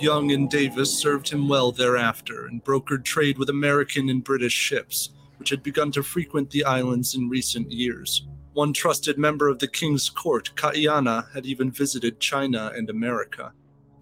Young 0.00 0.30
and 0.32 0.48
Davis 0.48 0.96
served 0.96 1.28
him 1.28 1.48
well 1.48 1.72
thereafter 1.72 2.46
and 2.46 2.64
brokered 2.64 3.04
trade 3.04 3.36
with 3.36 3.50
American 3.50 4.08
and 4.08 4.22
British 4.22 4.52
ships, 4.52 5.10
which 5.38 5.50
had 5.50 5.62
begun 5.62 5.90
to 5.92 6.02
frequent 6.02 6.50
the 6.50 6.64
islands 6.64 7.14
in 7.14 7.28
recent 7.28 7.70
years. 7.72 8.26
One 8.52 8.72
trusted 8.72 9.18
member 9.18 9.48
of 9.48 9.58
the 9.58 9.68
king's 9.68 10.08
court, 10.08 10.50
Kaiana, 10.54 11.30
had 11.32 11.44
even 11.44 11.70
visited 11.70 12.20
China 12.20 12.72
and 12.74 12.88
America. 12.88 13.52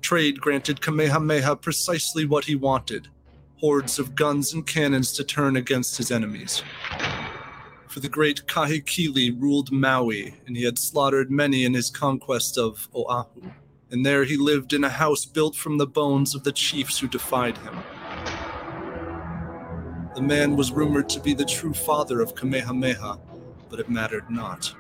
Trade 0.01 0.41
granted 0.41 0.81
Kamehameha 0.81 1.57
precisely 1.57 2.27
what 2.27 2.45
he 2.45 2.55
wanted 2.55 3.09
hordes 3.65 3.99
of 3.99 4.15
guns 4.15 4.53
and 4.53 4.67
cannons 4.67 5.11
to 5.13 5.25
turn 5.25 5.57
against 5.57 5.97
his 5.97 6.11
enemies. 6.11 6.63
For 7.95 8.01
the 8.01 8.09
great 8.09 8.49
Kahekili 8.49 9.41
ruled 9.41 9.71
Maui, 9.71 10.35
and 10.49 10.57
he 10.57 10.65
had 10.65 10.81
slaughtered 10.81 11.31
many 11.31 11.65
in 11.65 11.75
his 11.75 11.91
conquest 11.91 12.59
of 12.59 12.89
Oahu. 12.93 13.53
And 13.89 14.05
there 14.05 14.25
he 14.25 14.37
lived 14.37 14.73
in 14.73 14.83
a 14.83 14.89
house 14.89 15.25
built 15.25 15.55
from 15.55 15.79
the 15.79 15.87
bones 15.87 16.35
of 16.35 16.43
the 16.43 16.51
chiefs 16.51 16.99
who 16.99 17.07
defied 17.07 17.57
him. 17.59 17.79
The 20.17 20.23
man 20.23 20.57
was 20.57 20.73
rumored 20.73 21.09
to 21.11 21.21
be 21.21 21.35
the 21.35 21.45
true 21.45 21.73
father 21.73 22.21
of 22.21 22.35
Kamehameha, 22.35 23.17
but 23.71 23.79
it 23.79 23.89
mattered 23.89 24.29
not. 24.29 24.75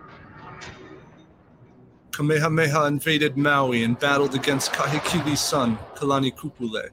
Kamehameha 2.10 2.86
invaded 2.86 3.36
Maui 3.36 3.84
and 3.84 3.96
battled 3.96 4.34
against 4.34 4.72
Kahekili's 4.72 5.40
son, 5.40 5.78
Kalani 5.94 6.34
Kupule. 6.34 6.90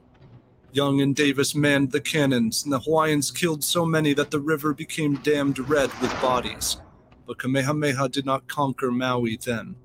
Young 0.74 1.02
and 1.02 1.14
Davis 1.14 1.54
manned 1.54 1.92
the 1.92 2.00
cannons, 2.00 2.64
and 2.64 2.72
the 2.72 2.80
Hawaiians 2.80 3.30
killed 3.30 3.62
so 3.62 3.84
many 3.84 4.14
that 4.14 4.30
the 4.30 4.40
river 4.40 4.72
became 4.72 5.16
dammed 5.16 5.58
red 5.58 5.90
with 6.00 6.10
bodies. 6.22 6.78
But 7.26 7.38
Kamehameha 7.38 8.08
did 8.08 8.24
not 8.24 8.48
conquer 8.48 8.90
Maui 8.90 9.36
then. 9.36 9.76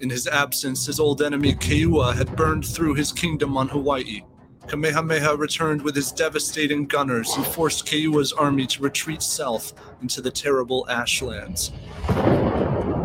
In 0.00 0.10
his 0.10 0.26
absence, 0.26 0.86
his 0.86 0.98
old 0.98 1.22
enemy 1.22 1.54
Keoua 1.54 2.16
had 2.16 2.34
burned 2.34 2.66
through 2.66 2.94
his 2.94 3.12
kingdom 3.12 3.56
on 3.56 3.68
Hawaii. 3.68 4.22
Kamehameha 4.66 5.36
returned 5.36 5.82
with 5.82 5.94
his 5.94 6.10
devastating 6.10 6.86
gunners 6.86 7.32
and 7.36 7.46
forced 7.46 7.86
Keoua's 7.86 8.32
army 8.32 8.66
to 8.66 8.82
retreat 8.82 9.22
south 9.22 9.74
into 10.02 10.20
the 10.20 10.30
terrible 10.32 10.84
ashlands. 10.90 11.70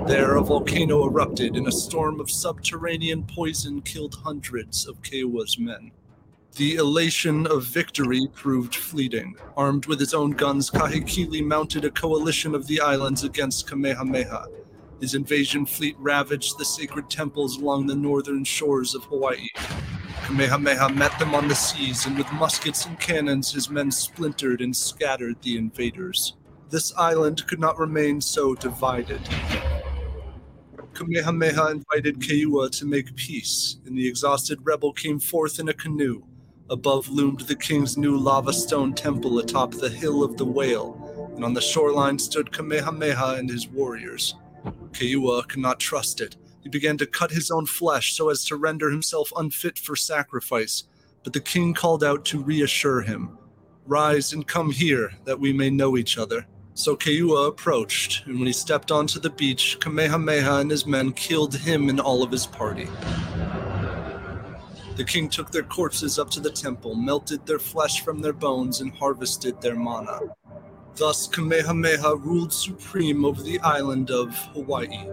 There, 0.07 0.37
a 0.37 0.41
volcano 0.41 1.05
erupted, 1.05 1.55
and 1.55 1.67
a 1.67 1.71
storm 1.71 2.19
of 2.19 2.31
subterranean 2.31 3.27
poison 3.27 3.81
killed 3.81 4.15
hundreds 4.23 4.87
of 4.87 5.03
Keoua's 5.03 5.59
men. 5.59 5.91
The 6.57 6.77
elation 6.77 7.45
of 7.45 7.65
victory 7.65 8.27
proved 8.33 8.73
fleeting. 8.73 9.35
Armed 9.55 9.85
with 9.85 9.99
his 9.99 10.15
own 10.15 10.31
guns, 10.31 10.71
Kahekili 10.71 11.43
mounted 11.45 11.85
a 11.85 11.91
coalition 11.91 12.55
of 12.55 12.65
the 12.65 12.81
islands 12.81 13.23
against 13.23 13.69
Kamehameha. 13.69 14.47
His 14.99 15.13
invasion 15.13 15.67
fleet 15.67 15.95
ravaged 15.99 16.57
the 16.57 16.65
sacred 16.65 17.11
temples 17.11 17.57
along 17.57 17.85
the 17.85 17.93
northern 17.93 18.43
shores 18.43 18.95
of 18.95 19.03
Hawaii. 19.03 19.49
Kamehameha 20.23 20.89
met 20.95 21.19
them 21.19 21.35
on 21.35 21.47
the 21.47 21.53
seas, 21.53 22.07
and 22.07 22.17
with 22.17 22.31
muskets 22.33 22.87
and 22.87 22.99
cannons, 22.99 23.51
his 23.51 23.69
men 23.69 23.91
splintered 23.91 24.61
and 24.61 24.75
scattered 24.75 25.39
the 25.43 25.59
invaders. 25.59 26.37
This 26.71 26.91
island 26.97 27.45
could 27.45 27.59
not 27.59 27.77
remain 27.77 28.19
so 28.19 28.55
divided. 28.55 29.21
Kamehameha 30.95 31.69
invited 31.69 32.19
Keoua 32.19 32.71
to 32.79 32.85
make 32.87 33.15
peace, 33.15 33.77
and 33.85 33.95
the 33.95 34.07
exhausted 34.07 34.57
rebel 34.63 34.91
came 34.91 35.19
forth 35.19 35.59
in 35.59 35.69
a 35.69 35.73
canoe. 35.73 36.23
Above 36.69 37.07
loomed 37.07 37.39
the 37.41 37.55
king's 37.55 37.97
new 37.97 38.17
lava 38.17 38.51
stone 38.51 38.93
temple 38.93 39.39
atop 39.39 39.71
the 39.71 39.89
Hill 39.89 40.21
of 40.21 40.35
the 40.35 40.43
Whale, 40.43 41.31
and 41.33 41.45
on 41.45 41.53
the 41.53 41.61
shoreline 41.61 42.19
stood 42.19 42.51
Kamehameha 42.51 43.35
and 43.35 43.49
his 43.49 43.69
warriors. 43.69 44.35
Keoua 44.91 45.47
could 45.47 45.61
not 45.61 45.79
trust 45.79 46.19
it. 46.19 46.35
He 46.61 46.67
began 46.67 46.97
to 46.97 47.05
cut 47.05 47.31
his 47.31 47.51
own 47.51 47.65
flesh 47.65 48.13
so 48.15 48.29
as 48.29 48.43
to 48.45 48.57
render 48.57 48.91
himself 48.91 49.31
unfit 49.37 49.79
for 49.79 49.95
sacrifice, 49.95 50.83
but 51.23 51.31
the 51.31 51.39
king 51.39 51.73
called 51.73 52.03
out 52.03 52.25
to 52.25 52.43
reassure 52.43 53.01
him. 53.01 53.37
Rise 53.85 54.33
and 54.33 54.45
come 54.45 54.71
here, 54.71 55.13
that 55.23 55.39
we 55.39 55.53
may 55.53 55.69
know 55.69 55.95
each 55.95 56.17
other. 56.17 56.45
So 56.73 56.97
Keoua 56.97 57.47
approached, 57.47 58.25
and 58.25 58.39
when 58.39 58.47
he 58.47 58.53
stepped 58.53 58.91
onto 58.91 59.21
the 59.21 59.29
beach, 59.29 59.77
Kamehameha 59.79 60.59
and 60.59 60.69
his 60.69 60.85
men 60.85 61.13
killed 61.13 61.55
him 61.55 61.87
and 61.87 62.01
all 62.01 62.23
of 62.23 62.31
his 62.31 62.45
party. 62.45 62.89
The 64.97 65.03
king 65.03 65.29
took 65.29 65.51
their 65.51 65.61
corpses 65.61 66.17
up 66.17 66.31
to 66.31 66.39
the 66.39 66.49
temple, 66.49 66.95
melted 66.95 67.45
their 67.45 67.59
flesh 67.59 68.03
from 68.03 68.19
their 68.19 68.33
bones, 68.33 68.81
and 68.81 68.91
harvested 68.95 69.61
their 69.61 69.75
mana. 69.75 70.21
Thus, 70.95 71.27
Kamehameha 71.27 72.15
ruled 72.15 72.51
supreme 72.51 73.23
over 73.23 73.43
the 73.43 73.59
island 73.59 74.09
of 74.09 74.35
Hawaii. 74.53 75.05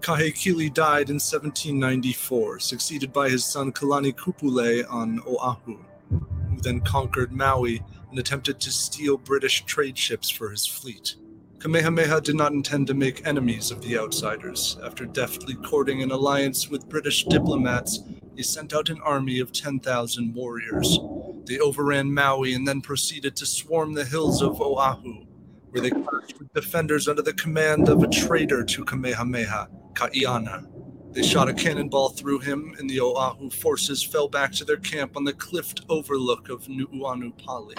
Kahekili 0.00 0.74
died 0.74 1.08
in 1.08 1.20
1794, 1.20 2.58
succeeded 2.58 3.12
by 3.12 3.28
his 3.28 3.44
son 3.44 3.70
Kalani 3.70 4.12
Kupule 4.12 4.90
on 4.90 5.20
Oahu, 5.24 5.78
who 6.10 6.60
then 6.62 6.80
conquered 6.80 7.30
Maui 7.30 7.80
and 8.10 8.18
attempted 8.18 8.58
to 8.58 8.72
steal 8.72 9.18
British 9.18 9.64
trade 9.66 9.96
ships 9.96 10.28
for 10.28 10.50
his 10.50 10.66
fleet. 10.66 11.14
Kamehameha 11.60 12.20
did 12.20 12.36
not 12.36 12.52
intend 12.52 12.86
to 12.86 12.94
make 12.94 13.26
enemies 13.26 13.72
of 13.72 13.82
the 13.82 13.98
outsiders. 13.98 14.78
After 14.84 15.04
deftly 15.04 15.54
courting 15.54 16.02
an 16.02 16.12
alliance 16.12 16.68
with 16.68 16.88
British 16.88 17.24
diplomats, 17.24 17.98
he 18.36 18.44
sent 18.44 18.72
out 18.72 18.90
an 18.90 19.00
army 19.00 19.40
of 19.40 19.50
10,000 19.50 20.34
warriors. 20.34 21.00
They 21.46 21.58
overran 21.58 22.14
Maui 22.14 22.54
and 22.54 22.68
then 22.68 22.80
proceeded 22.80 23.34
to 23.36 23.46
swarm 23.46 23.94
the 23.94 24.04
hills 24.04 24.40
of 24.40 24.60
Oahu, 24.60 25.24
where 25.70 25.82
they 25.82 25.90
clashed 25.90 26.38
with 26.38 26.52
defenders 26.52 27.08
under 27.08 27.22
the 27.22 27.32
command 27.32 27.88
of 27.88 28.04
a 28.04 28.08
traitor 28.08 28.62
to 28.64 28.84
Kamehameha, 28.84 29.68
Kaiana. 29.94 30.64
They 31.12 31.24
shot 31.24 31.48
a 31.48 31.54
cannonball 31.54 32.10
through 32.10 32.38
him, 32.40 32.76
and 32.78 32.88
the 32.88 33.00
Oahu 33.00 33.50
forces 33.50 34.00
fell 34.00 34.28
back 34.28 34.52
to 34.52 34.64
their 34.64 34.76
camp 34.76 35.16
on 35.16 35.24
the 35.24 35.32
cliffed 35.32 35.80
overlook 35.88 36.50
of 36.50 36.68
Nuuanu 36.68 37.32
Pali. 37.44 37.74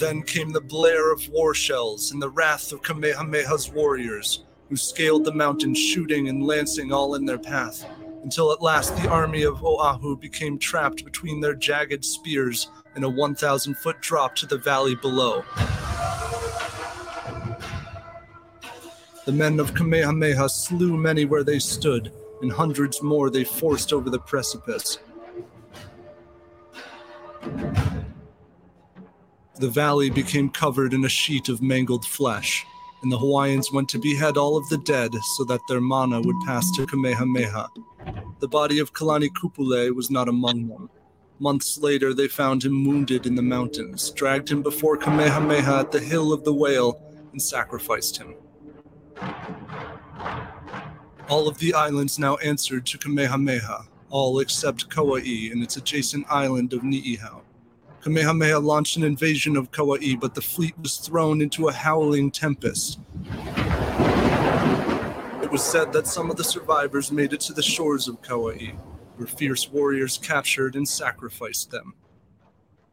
Then 0.00 0.22
came 0.22 0.50
the 0.50 0.62
blare 0.62 1.12
of 1.12 1.28
war 1.28 1.52
shells 1.52 2.10
and 2.10 2.22
the 2.22 2.30
wrath 2.30 2.72
of 2.72 2.82
Kamehameha's 2.82 3.70
warriors, 3.70 4.44
who 4.70 4.76
scaled 4.76 5.26
the 5.26 5.34
mountain, 5.34 5.74
shooting 5.74 6.30
and 6.30 6.42
lancing 6.42 6.90
all 6.90 7.16
in 7.16 7.26
their 7.26 7.38
path, 7.38 7.84
until 8.22 8.50
at 8.50 8.62
last 8.62 8.96
the 8.96 9.10
army 9.10 9.42
of 9.42 9.62
Oahu 9.62 10.16
became 10.16 10.58
trapped 10.58 11.04
between 11.04 11.38
their 11.38 11.54
jagged 11.54 12.02
spears 12.02 12.70
in 12.96 13.04
a 13.04 13.10
1,000 13.10 13.76
foot 13.76 14.00
drop 14.00 14.34
to 14.36 14.46
the 14.46 14.56
valley 14.56 14.94
below. 14.94 15.44
The 19.26 19.32
men 19.32 19.60
of 19.60 19.74
Kamehameha 19.74 20.48
slew 20.48 20.96
many 20.96 21.26
where 21.26 21.44
they 21.44 21.58
stood, 21.58 22.10
and 22.40 22.50
hundreds 22.50 23.02
more 23.02 23.28
they 23.28 23.44
forced 23.44 23.92
over 23.92 24.08
the 24.08 24.18
precipice. 24.18 24.98
The 29.60 29.68
valley 29.68 30.08
became 30.08 30.48
covered 30.48 30.94
in 30.94 31.04
a 31.04 31.08
sheet 31.10 31.50
of 31.50 31.60
mangled 31.60 32.06
flesh, 32.06 32.64
and 33.02 33.12
the 33.12 33.18
Hawaiians 33.18 33.70
went 33.70 33.90
to 33.90 33.98
behead 33.98 34.38
all 34.38 34.56
of 34.56 34.66
the 34.70 34.78
dead 34.78 35.14
so 35.36 35.44
that 35.44 35.60
their 35.68 35.82
mana 35.82 36.18
would 36.18 36.46
pass 36.46 36.64
to 36.76 36.86
Kamehameha. 36.86 37.68
The 38.38 38.48
body 38.48 38.78
of 38.78 38.94
Kalani 38.94 39.28
Kupule 39.28 39.94
was 39.94 40.10
not 40.10 40.30
among 40.30 40.66
them. 40.66 40.88
Months 41.40 41.76
later, 41.76 42.14
they 42.14 42.26
found 42.26 42.64
him 42.64 42.86
wounded 42.86 43.26
in 43.26 43.34
the 43.34 43.42
mountains, 43.42 44.10
dragged 44.12 44.50
him 44.50 44.62
before 44.62 44.96
Kamehameha 44.96 45.80
at 45.80 45.92
the 45.92 46.00
Hill 46.00 46.32
of 46.32 46.42
the 46.44 46.54
Whale, 46.54 46.98
and 47.32 47.42
sacrificed 47.42 48.16
him. 48.16 48.36
All 51.28 51.48
of 51.48 51.58
the 51.58 51.74
islands 51.74 52.18
now 52.18 52.36
answered 52.36 52.86
to 52.86 52.96
Kamehameha, 52.96 53.84
all 54.08 54.38
except 54.38 54.88
Kauai 54.88 55.50
and 55.52 55.62
its 55.62 55.76
adjacent 55.76 56.24
island 56.30 56.72
of 56.72 56.80
Niihau. 56.80 57.42
Kamehameha 58.02 58.58
launched 58.58 58.96
an 58.96 59.02
invasion 59.02 59.56
of 59.56 59.70
Kauai, 59.72 60.14
but 60.18 60.34
the 60.34 60.40
fleet 60.40 60.74
was 60.80 60.96
thrown 60.96 61.42
into 61.42 61.68
a 61.68 61.72
howling 61.72 62.30
tempest. 62.30 62.98
It 65.42 65.50
was 65.50 65.62
said 65.62 65.92
that 65.92 66.06
some 66.06 66.30
of 66.30 66.36
the 66.36 66.44
survivors 66.44 67.12
made 67.12 67.34
it 67.34 67.40
to 67.40 67.52
the 67.52 67.62
shores 67.62 68.08
of 68.08 68.22
Kauai, 68.22 68.72
where 69.16 69.26
fierce 69.26 69.70
warriors 69.70 70.16
captured 70.16 70.76
and 70.76 70.88
sacrificed 70.88 71.70
them. 71.70 71.94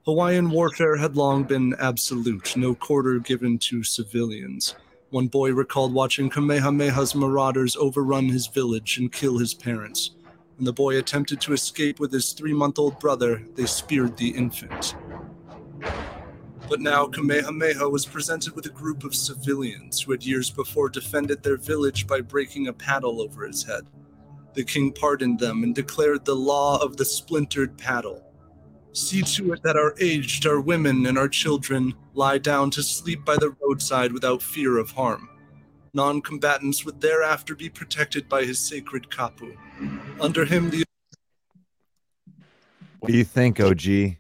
Hawaiian 0.04 0.50
warfare 0.50 0.98
had 0.98 1.16
long 1.16 1.44
been 1.44 1.74
absolute, 1.80 2.58
no 2.58 2.76
quarter 2.76 3.20
given 3.20 3.58
to 3.60 3.84
civilians. 3.84 4.76
One 5.10 5.28
boy 5.28 5.54
recalled 5.54 5.94
watching 5.94 6.30
Kamehameha's 6.30 7.16
marauders 7.16 7.78
overrun 7.78 8.26
his 8.28 8.48
village 8.48 8.98
and 8.98 9.10
kill 9.12 9.38
his 9.38 9.54
parents. 9.54 10.12
When 10.58 10.66
the 10.66 10.74
boy 10.74 10.98
attempted 10.98 11.40
to 11.42 11.54
escape 11.54 12.00
with 12.00 12.12
his 12.12 12.34
three 12.34 12.54
month 12.54 12.80
old 12.80 13.00
brother, 13.00 13.44
they 13.54 13.68
speared 13.68 14.18
the 14.18 14.30
infant. 14.30 14.96
But 16.68 16.82
now 16.82 17.06
Kamehameha 17.06 17.88
was 17.88 18.08
presented 18.08 18.56
with 18.56 18.66
a 18.66 18.70
group 18.70 19.04
of 19.04 19.14
civilians 19.14 20.02
who 20.02 20.14
had 20.14 20.26
years 20.26 20.50
before 20.50 20.90
defended 20.90 21.44
their 21.44 21.58
village 21.58 22.08
by 22.08 22.22
breaking 22.22 22.68
a 22.68 22.74
paddle 22.74 23.22
over 23.22 23.46
his 23.46 23.64
head. 23.64 23.84
The 24.56 24.64
king 24.64 24.92
pardoned 24.92 25.38
them 25.38 25.62
and 25.62 25.76
declared 25.76 26.26
the 26.26 26.36
law 26.36 26.82
of 26.82 26.98
the 26.98 27.06
splintered 27.06 27.78
paddle. 27.78 28.24
See 28.94 29.22
to 29.22 29.54
it 29.54 29.62
that 29.62 29.78
our 29.78 29.94
aged, 30.02 30.48
our 30.48 30.60
women, 30.60 31.06
and 31.06 31.20
our 31.20 31.30
children 31.30 31.94
lie 32.16 32.40
down 32.40 32.72
to 32.72 32.82
sleep 32.82 33.24
by 33.24 33.36
the 33.36 33.56
roadside 33.62 34.12
without 34.12 34.42
fear 34.42 34.80
of 34.80 34.90
harm. 34.90 35.30
Non 35.98 36.22
combatants 36.22 36.86
would 36.86 37.02
thereafter 37.02 37.56
be 37.56 37.70
protected 37.70 38.30
by 38.30 38.44
his 38.44 38.60
sacred 38.60 39.10
kapu. 39.10 39.58
Under 40.22 40.46
him, 40.46 40.70
the 40.70 40.84
What 43.00 43.12
do 43.12 43.18
you 43.18 43.24
think, 43.24 43.60
OG? 43.60 43.82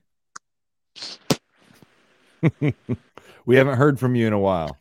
we 3.45 3.55
haven't 3.55 3.77
heard 3.77 3.99
from 3.99 4.15
you 4.15 4.25
in 4.25 4.33
a 4.33 4.39
while. 4.39 4.75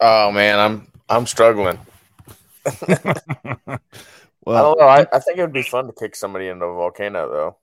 Oh 0.00 0.32
man, 0.32 0.58
I'm 0.58 0.86
I'm 1.10 1.26
struggling. 1.26 1.78
Well, 4.46 4.56
I 4.56 4.60
don't 4.62 4.78
know. 4.78 4.86
I, 4.86 5.06
I 5.12 5.18
think 5.18 5.36
it 5.36 5.42
would 5.42 5.52
be 5.52 5.60
fun 5.60 5.88
to 5.88 5.92
kick 5.92 6.16
somebody 6.16 6.48
into 6.48 6.64
a 6.64 6.74
volcano, 6.74 7.54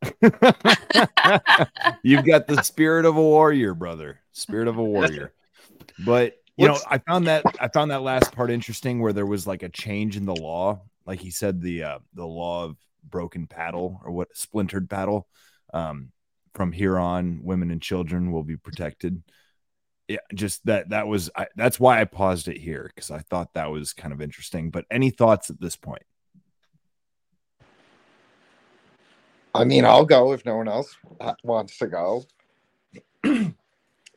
though. 0.00 0.10
You've 2.02 2.24
got 2.24 2.46
the 2.46 2.62
spirit 2.62 3.04
of 3.04 3.18
a 3.18 3.20
warrior, 3.20 3.74
brother. 3.74 4.20
Spirit 4.32 4.66
of 4.66 4.78
a 4.78 4.82
warrior. 4.82 5.34
But 5.98 6.39
you 6.56 6.68
know, 6.68 6.78
I 6.88 6.98
found 6.98 7.26
that 7.26 7.44
I 7.60 7.68
found 7.68 7.90
that 7.90 8.02
last 8.02 8.32
part 8.32 8.50
interesting 8.50 9.00
where 9.00 9.12
there 9.12 9.26
was 9.26 9.46
like 9.46 9.62
a 9.62 9.68
change 9.68 10.16
in 10.16 10.26
the 10.26 10.34
law. 10.34 10.82
Like 11.06 11.20
he 11.20 11.30
said, 11.30 11.60
the 11.60 11.84
uh 11.84 11.98
the 12.14 12.26
law 12.26 12.64
of 12.64 12.76
broken 13.08 13.46
paddle 13.46 14.00
or 14.04 14.12
what 14.12 14.36
splintered 14.36 14.88
paddle. 14.90 15.26
Um 15.72 16.12
from 16.54 16.72
here 16.72 16.98
on, 16.98 17.40
women 17.44 17.70
and 17.70 17.80
children 17.80 18.32
will 18.32 18.42
be 18.42 18.56
protected. 18.56 19.22
Yeah, 20.08 20.18
just 20.34 20.66
that 20.66 20.90
that 20.90 21.06
was 21.06 21.30
I, 21.36 21.46
that's 21.56 21.78
why 21.78 22.00
I 22.00 22.04
paused 22.04 22.48
it 22.48 22.58
here 22.58 22.90
because 22.94 23.10
I 23.10 23.20
thought 23.20 23.54
that 23.54 23.70
was 23.70 23.92
kind 23.92 24.12
of 24.12 24.20
interesting. 24.20 24.70
But 24.70 24.84
any 24.90 25.10
thoughts 25.10 25.50
at 25.50 25.60
this 25.60 25.76
point? 25.76 26.02
I 29.54 29.64
mean, 29.64 29.84
I'll 29.84 30.04
go 30.04 30.32
if 30.32 30.44
no 30.44 30.56
one 30.56 30.68
else 30.68 30.96
uh, 31.20 31.34
wants 31.42 31.78
to 31.78 31.86
go. 31.86 32.24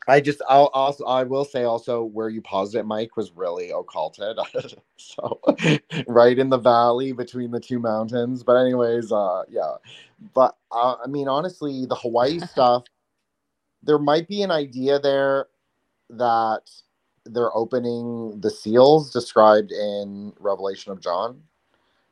I 0.07 0.21
just, 0.21 0.41
I'll 0.49 0.67
also, 0.73 1.05
I 1.05 1.23
will 1.23 1.45
say 1.45 1.63
also 1.65 2.03
where 2.03 2.29
you 2.29 2.41
paused 2.43 2.75
it, 2.75 2.85
Mike, 2.85 3.17
was 3.17 3.31
really 3.33 3.71
occulted. 3.71 4.37
so, 4.97 5.41
right 6.07 6.39
in 6.39 6.49
the 6.51 6.59
valley 6.59 7.13
between 7.13 7.51
the 7.51 7.61
two 7.61 7.79
mountains. 7.79 8.43
But, 8.43 8.55
anyways, 8.57 9.11
uh, 9.11 9.43
yeah. 9.49 9.75
But, 10.35 10.57
uh, 10.71 10.97
I 11.03 11.07
mean, 11.07 11.27
honestly, 11.29 11.87
the 11.87 11.95
Hawaii 11.95 12.39
stuff, 12.51 12.85
there 13.83 13.99
might 13.99 14.27
be 14.27 14.43
an 14.43 14.51
idea 14.51 14.99
there 14.99 15.47
that 16.11 16.69
they're 17.25 17.55
opening 17.55 18.39
the 18.41 18.51
seals 18.51 19.11
described 19.11 19.71
in 19.71 20.33
Revelation 20.39 20.91
of 20.93 21.01
John. 21.01 21.41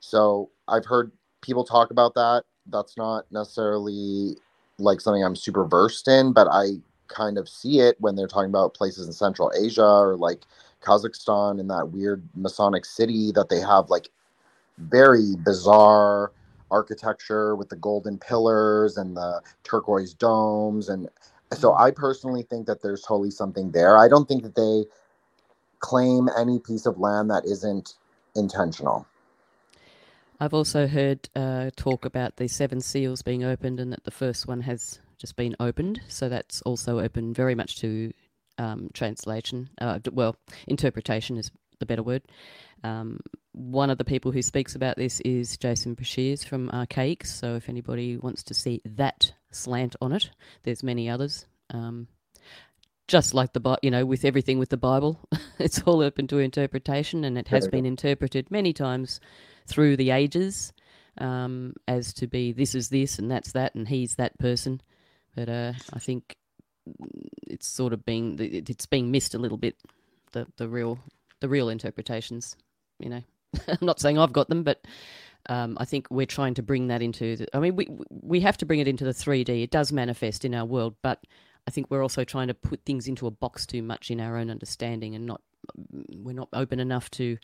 So, 0.01 0.51
I've 0.67 0.85
heard 0.85 1.11
people 1.41 1.65
talk 1.65 1.91
about 1.91 2.15
that. 2.15 2.43
That's 2.67 2.97
not 2.97 3.25
necessarily 3.31 4.37
like 4.79 5.01
something 5.01 5.23
I'm 5.23 5.35
super 5.35 5.65
versed 5.65 6.07
in, 6.07 6.33
but 6.33 6.47
I 6.51 6.77
kind 7.11 7.37
of 7.37 7.47
see 7.47 7.79
it 7.79 7.95
when 7.99 8.15
they're 8.15 8.27
talking 8.27 8.49
about 8.49 8.73
places 8.73 9.05
in 9.07 9.13
Central 9.13 9.51
Asia 9.59 9.85
or 9.85 10.15
like 10.15 10.45
Kazakhstan 10.81 11.59
and 11.59 11.69
that 11.69 11.91
weird 11.91 12.23
Masonic 12.35 12.85
city 12.85 13.31
that 13.33 13.49
they 13.49 13.59
have 13.59 13.89
like 13.89 14.09
very 14.77 15.35
bizarre 15.37 16.31
architecture 16.71 17.55
with 17.55 17.69
the 17.69 17.75
golden 17.75 18.17
pillars 18.17 18.97
and 18.97 19.15
the 19.15 19.41
turquoise 19.63 20.13
domes 20.13 20.89
and 20.89 21.09
so 21.53 21.73
I 21.73 21.91
personally 21.91 22.43
think 22.43 22.65
that 22.67 22.81
there's 22.81 23.01
totally 23.01 23.31
something 23.31 23.71
there. 23.71 23.97
I 23.97 24.07
don't 24.07 24.27
think 24.27 24.43
that 24.43 24.55
they 24.55 24.85
claim 25.79 26.29
any 26.37 26.59
piece 26.59 26.85
of 26.85 26.97
land 26.97 27.29
that 27.29 27.45
isn't 27.45 27.95
intentional. 28.35 29.05
I've 30.39 30.53
also 30.53 30.87
heard 30.87 31.29
uh, 31.35 31.71
talk 31.75 32.05
about 32.05 32.37
the 32.37 32.47
seven 32.47 32.81
seals 32.81 33.21
being 33.21 33.43
opened 33.43 33.79
and 33.79 33.91
that 33.91 34.05
the 34.05 34.11
first 34.11 34.47
one 34.47 34.61
has 34.61 34.99
just 35.21 35.35
been 35.35 35.55
opened. 35.59 36.01
So 36.07 36.27
that's 36.27 36.61
also 36.63 36.99
open 36.99 37.33
very 37.33 37.55
much 37.55 37.79
to 37.79 38.11
um, 38.57 38.89
translation. 38.93 39.69
Uh, 39.79 39.99
well, 40.11 40.35
interpretation 40.67 41.37
is 41.37 41.51
the 41.79 41.85
better 41.85 42.03
word. 42.03 42.23
Um, 42.83 43.19
one 43.53 43.89
of 43.89 43.97
the 43.97 44.05
people 44.05 44.31
who 44.31 44.41
speaks 44.41 44.75
about 44.75 44.97
this 44.97 45.19
is 45.21 45.57
Jason 45.57 45.95
Breshears 45.95 46.45
from 46.45 46.69
Archaix. 46.69 47.27
So 47.27 47.55
if 47.55 47.69
anybody 47.69 48.17
wants 48.17 48.43
to 48.43 48.53
see 48.53 48.81
that 48.83 49.33
slant 49.51 49.95
on 50.01 50.11
it, 50.11 50.31
there's 50.63 50.83
many 50.83 51.09
others. 51.09 51.45
Um, 51.69 52.07
just 53.07 53.33
like 53.33 53.53
the 53.53 53.77
you 53.81 53.91
know, 53.91 54.05
with 54.05 54.25
everything 54.25 54.57
with 54.57 54.69
the 54.69 54.77
Bible, 54.77 55.19
it's 55.59 55.81
all 55.81 56.01
open 56.01 56.27
to 56.27 56.39
interpretation, 56.39 57.25
and 57.25 57.37
it 57.37 57.49
has 57.49 57.67
been 57.67 57.85
interpreted 57.85 58.49
many 58.49 58.71
times 58.73 59.19
through 59.67 59.97
the 59.97 60.11
ages 60.11 60.71
um, 61.17 61.73
as 61.87 62.13
to 62.13 62.27
be 62.27 62.53
this 62.53 62.73
is 62.73 62.89
this 62.89 63.19
and 63.19 63.29
that's 63.29 63.51
that, 63.51 63.75
and 63.75 63.87
he's 63.87 64.15
that 64.15 64.37
person. 64.39 64.81
But 65.35 65.49
uh, 65.49 65.73
I 65.93 65.99
think 65.99 66.35
it's 67.47 67.67
sort 67.67 67.93
of 67.93 68.05
being 68.05 68.37
it's 68.39 68.85
being 68.85 69.11
missed 69.11 69.35
a 69.35 69.39
little 69.39 69.57
bit. 69.57 69.75
The 70.31 70.47
the 70.57 70.67
real 70.67 70.99
the 71.39 71.49
real 71.49 71.69
interpretations, 71.69 72.55
you 72.99 73.09
know. 73.09 73.23
I'm 73.67 73.77
not 73.81 73.99
saying 73.99 74.17
I've 74.17 74.33
got 74.33 74.49
them, 74.49 74.63
but 74.63 74.85
um, 75.49 75.77
I 75.79 75.85
think 75.85 76.07
we're 76.09 76.25
trying 76.25 76.53
to 76.55 76.63
bring 76.63 76.87
that 76.87 77.01
into. 77.01 77.37
The, 77.37 77.47
I 77.55 77.59
mean, 77.59 77.75
we 77.75 77.87
we 78.09 78.39
have 78.41 78.57
to 78.57 78.65
bring 78.65 78.79
it 78.79 78.87
into 78.87 79.03
the 79.03 79.11
3D. 79.11 79.63
It 79.63 79.71
does 79.71 79.91
manifest 79.91 80.45
in 80.45 80.55
our 80.55 80.65
world, 80.65 80.95
but 81.01 81.23
I 81.67 81.71
think 81.71 81.87
we're 81.89 82.01
also 82.03 82.23
trying 82.23 82.47
to 82.47 82.53
put 82.53 82.85
things 82.85 83.07
into 83.07 83.27
a 83.27 83.31
box 83.31 83.65
too 83.65 83.81
much 83.81 84.11
in 84.11 84.19
our 84.19 84.37
own 84.37 84.49
understanding, 84.49 85.15
and 85.15 85.25
not 85.25 85.41
we're 86.15 86.33
not 86.33 86.49
open 86.53 86.79
enough 86.79 87.09
to 87.11 87.37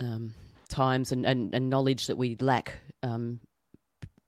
um, 0.00 0.34
times 0.68 1.12
and, 1.12 1.26
and, 1.26 1.54
and 1.54 1.70
knowledge 1.70 2.06
that 2.06 2.16
we 2.16 2.36
lack 2.40 2.74
um, 3.02 3.40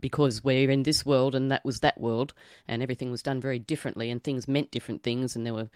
because 0.01 0.43
we're 0.43 0.71
in 0.71 0.83
this 0.83 1.05
world 1.05 1.35
and 1.35 1.51
that 1.51 1.65
was 1.65 1.81
that 1.81 2.01
world, 2.01 2.35
and 2.67 2.83
everything 2.83 3.11
was 3.11 3.23
done 3.23 3.41
very 3.41 3.59
differently, 3.59 4.11
and 4.11 4.23
things 4.23 4.49
meant 4.49 4.71
different 4.71 5.03
things, 5.03 5.37
and 5.37 5.47
there 5.47 5.55
were 5.55 5.71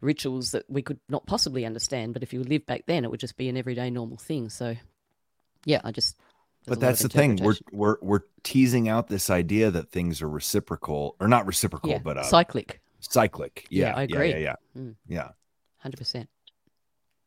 rituals 0.00 0.50
that 0.50 0.64
we 0.68 0.82
could 0.82 0.98
not 1.08 1.26
possibly 1.26 1.64
understand. 1.64 2.12
But 2.12 2.22
if 2.22 2.32
you 2.32 2.42
lived 2.42 2.66
back 2.66 2.84
then, 2.86 3.04
it 3.04 3.10
would 3.10 3.20
just 3.20 3.36
be 3.36 3.48
an 3.48 3.56
everyday 3.56 3.90
normal 3.90 4.18
thing. 4.18 4.50
So, 4.50 4.76
yeah, 5.64 5.80
I 5.84 5.92
just. 5.92 6.16
But 6.66 6.78
that's 6.78 7.02
the 7.02 7.08
thing. 7.08 7.38
We're 7.42 7.56
we're 7.72 7.96
we're 8.02 8.20
teasing 8.44 8.88
out 8.88 9.08
this 9.08 9.30
idea 9.30 9.70
that 9.72 9.90
things 9.90 10.22
are 10.22 10.28
reciprocal 10.28 11.16
or 11.18 11.26
not 11.26 11.46
reciprocal, 11.46 11.90
Yeah, 11.90 11.98
but 11.98 12.18
uh, 12.18 12.22
cyclic. 12.22 12.80
Cyclic. 13.00 13.66
Yeah, 13.68 13.88
Yeah, 13.88 13.94
I 13.96 14.02
agree. 14.02 14.30
yeah, 14.30 14.36
yeah. 14.36 14.54
Mm. 14.76 14.94
Yeah. 15.08 15.28
Hundred 15.78 15.96
percent. 15.96 16.28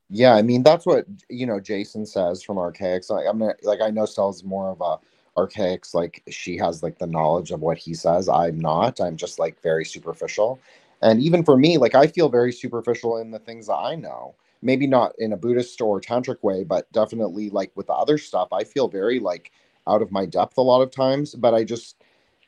Yeah, 0.09 0.35
I 0.35 0.41
mean 0.41 0.63
that's 0.63 0.85
what 0.85 1.05
you 1.29 1.45
know 1.45 1.59
Jason 1.59 2.05
says 2.05 2.43
from 2.43 2.57
Archaix. 2.57 3.09
Like 3.09 3.25
I'm 3.27 3.39
not, 3.39 3.55
like 3.63 3.81
I 3.81 3.89
know 3.89 4.05
Stella's 4.05 4.43
more 4.43 4.69
of 4.69 4.79
a 4.79 4.97
Archaix. 5.37 5.93
Like 5.93 6.23
she 6.29 6.57
has 6.57 6.83
like 6.83 6.97
the 6.99 7.07
knowledge 7.07 7.51
of 7.51 7.61
what 7.61 7.77
he 7.77 7.93
says. 7.93 8.29
I'm 8.29 8.59
not. 8.59 8.99
I'm 9.01 9.17
just 9.17 9.39
like 9.39 9.61
very 9.61 9.85
superficial. 9.85 10.59
And 11.01 11.21
even 11.21 11.43
for 11.43 11.57
me, 11.57 11.77
like 11.77 11.95
I 11.95 12.07
feel 12.07 12.29
very 12.29 12.51
superficial 12.53 13.17
in 13.17 13.31
the 13.31 13.39
things 13.39 13.67
that 13.67 13.75
I 13.75 13.95
know. 13.95 14.35
Maybe 14.61 14.87
not 14.87 15.13
in 15.19 15.33
a 15.33 15.37
Buddhist 15.37 15.79
or 15.81 16.01
tantric 16.01 16.41
way, 16.41 16.63
but 16.63 16.91
definitely 16.91 17.49
like 17.49 17.71
with 17.75 17.87
the 17.87 17.93
other 17.93 18.17
stuff, 18.17 18.47
I 18.51 18.63
feel 18.63 18.87
very 18.87 19.19
like 19.19 19.51
out 19.87 20.01
of 20.01 20.11
my 20.11 20.25
depth 20.25 20.57
a 20.57 20.61
lot 20.61 20.81
of 20.81 20.89
times. 20.91 21.35
But 21.35 21.53
I 21.53 21.63
just 21.63 21.97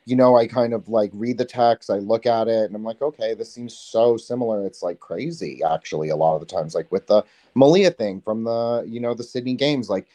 you 0.05 0.15
know, 0.15 0.38
I 0.38 0.47
kind 0.47 0.73
of 0.73 0.88
like 0.88 1.11
read 1.14 1.38
the 1.38 1.43
text, 1.45 1.89
I 1.89 1.97
look 1.97 2.26
at 2.26 2.47
it, 2.47 2.64
and 2.65 2.76
I'm 2.76 2.84
like, 2.84 3.01
okay, 3.01 3.34
this 3.34 3.53
seems 3.53 3.77
so 3.77 4.15
similar. 4.15 4.65
It's 4.65 4.81
like 4.81 5.01
crazy, 5.01 5.61
actually, 5.64 6.09
a 6.09 6.15
lot 6.15 6.35
of 6.35 6.39
the 6.39 6.45
times, 6.45 6.73
like 6.73 6.89
with 6.93 7.07
the 7.07 7.23
Malia 7.55 7.91
thing 7.91 8.22
from 8.22 8.45
the, 8.45 8.85
you 8.88 9.01
know, 9.01 9.14
the 9.14 9.23
Sydney 9.23 9.53
Games. 9.55 9.89
Like, 9.89 10.07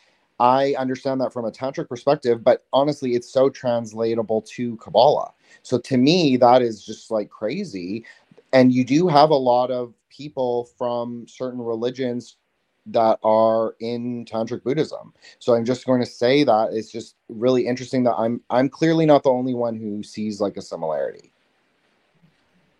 I 0.42 0.74
understand 0.76 1.20
that 1.20 1.32
from 1.32 1.44
a 1.44 1.52
tantric 1.52 1.88
perspective, 1.88 2.42
but 2.42 2.64
honestly, 2.72 3.14
it's 3.14 3.32
so 3.32 3.48
translatable 3.48 4.42
to 4.56 4.76
Kabbalah. 4.78 5.32
So 5.62 5.78
to 5.78 5.96
me, 5.96 6.36
that 6.38 6.62
is 6.62 6.84
just 6.84 7.12
like 7.12 7.30
crazy. 7.30 8.04
And 8.52 8.72
you 8.72 8.84
do 8.84 9.06
have 9.06 9.30
a 9.30 9.36
lot 9.36 9.70
of 9.70 9.94
people 10.10 10.64
from 10.76 11.28
certain 11.28 11.60
religions 11.60 12.38
that 12.86 13.20
are 13.22 13.76
in 13.78 14.24
tantric 14.24 14.64
buddhism 14.64 15.14
so 15.38 15.54
i'm 15.54 15.64
just 15.64 15.86
going 15.86 16.00
to 16.00 16.06
say 16.06 16.42
that 16.42 16.70
it's 16.72 16.90
just 16.90 17.14
really 17.28 17.64
interesting 17.64 18.02
that 18.02 18.14
i'm 18.16 18.40
i'm 18.50 18.68
clearly 18.68 19.06
not 19.06 19.22
the 19.22 19.30
only 19.30 19.54
one 19.54 19.76
who 19.76 20.02
sees 20.02 20.40
like 20.40 20.56
a 20.56 20.60
similarity 20.60 21.32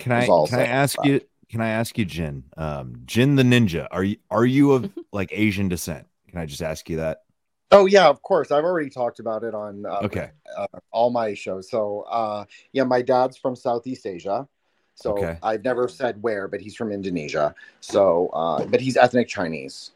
Can 0.02 0.10
I 0.10 0.26
can 0.26 0.58
I 0.58 0.66
ask 0.66 0.98
about 0.98 1.06
you 1.06 1.20
can 1.48 1.60
I 1.60 1.68
ask 1.68 1.96
you, 1.98 2.04
Jin? 2.04 2.44
Um, 2.56 3.02
Jin 3.04 3.36
the 3.36 3.42
ninja. 3.42 3.86
Are 3.90 4.02
you 4.02 4.16
are 4.30 4.44
you 4.44 4.72
of 4.72 4.90
like 5.12 5.28
Asian 5.32 5.68
descent? 5.68 6.06
Can 6.28 6.38
I 6.40 6.46
just 6.46 6.62
ask 6.62 6.88
you 6.90 6.96
that? 6.96 7.22
Oh 7.72 7.86
yeah 7.86 8.08
of 8.08 8.22
course 8.22 8.50
i've 8.50 8.64
already 8.64 8.90
talked 8.90 9.18
about 9.18 9.44
it 9.44 9.54
on 9.54 9.84
uh, 9.86 10.00
Okay. 10.02 10.30
uh, 10.56 10.66
all 10.90 11.10
my 11.10 11.34
shows 11.34 11.68
so 11.70 12.02
uh 12.02 12.44
yeah 12.72 12.84
my 12.84 13.02
dad's 13.02 13.36
from 13.36 13.56
southeast 13.56 14.06
asia 14.06 14.46
so 14.94 15.12
Okay. 15.12 15.38
i've 15.42 15.64
never 15.64 15.88
said 15.88 16.22
where 16.22 16.48
but 16.48 16.60
he's 16.60 16.76
from 16.76 16.92
indonesia 16.92 17.54
so 17.80 18.28
uh 18.28 18.64
but 18.66 18.80
he's 18.80 18.96
ethnic 18.96 19.28
chinese 19.28 19.92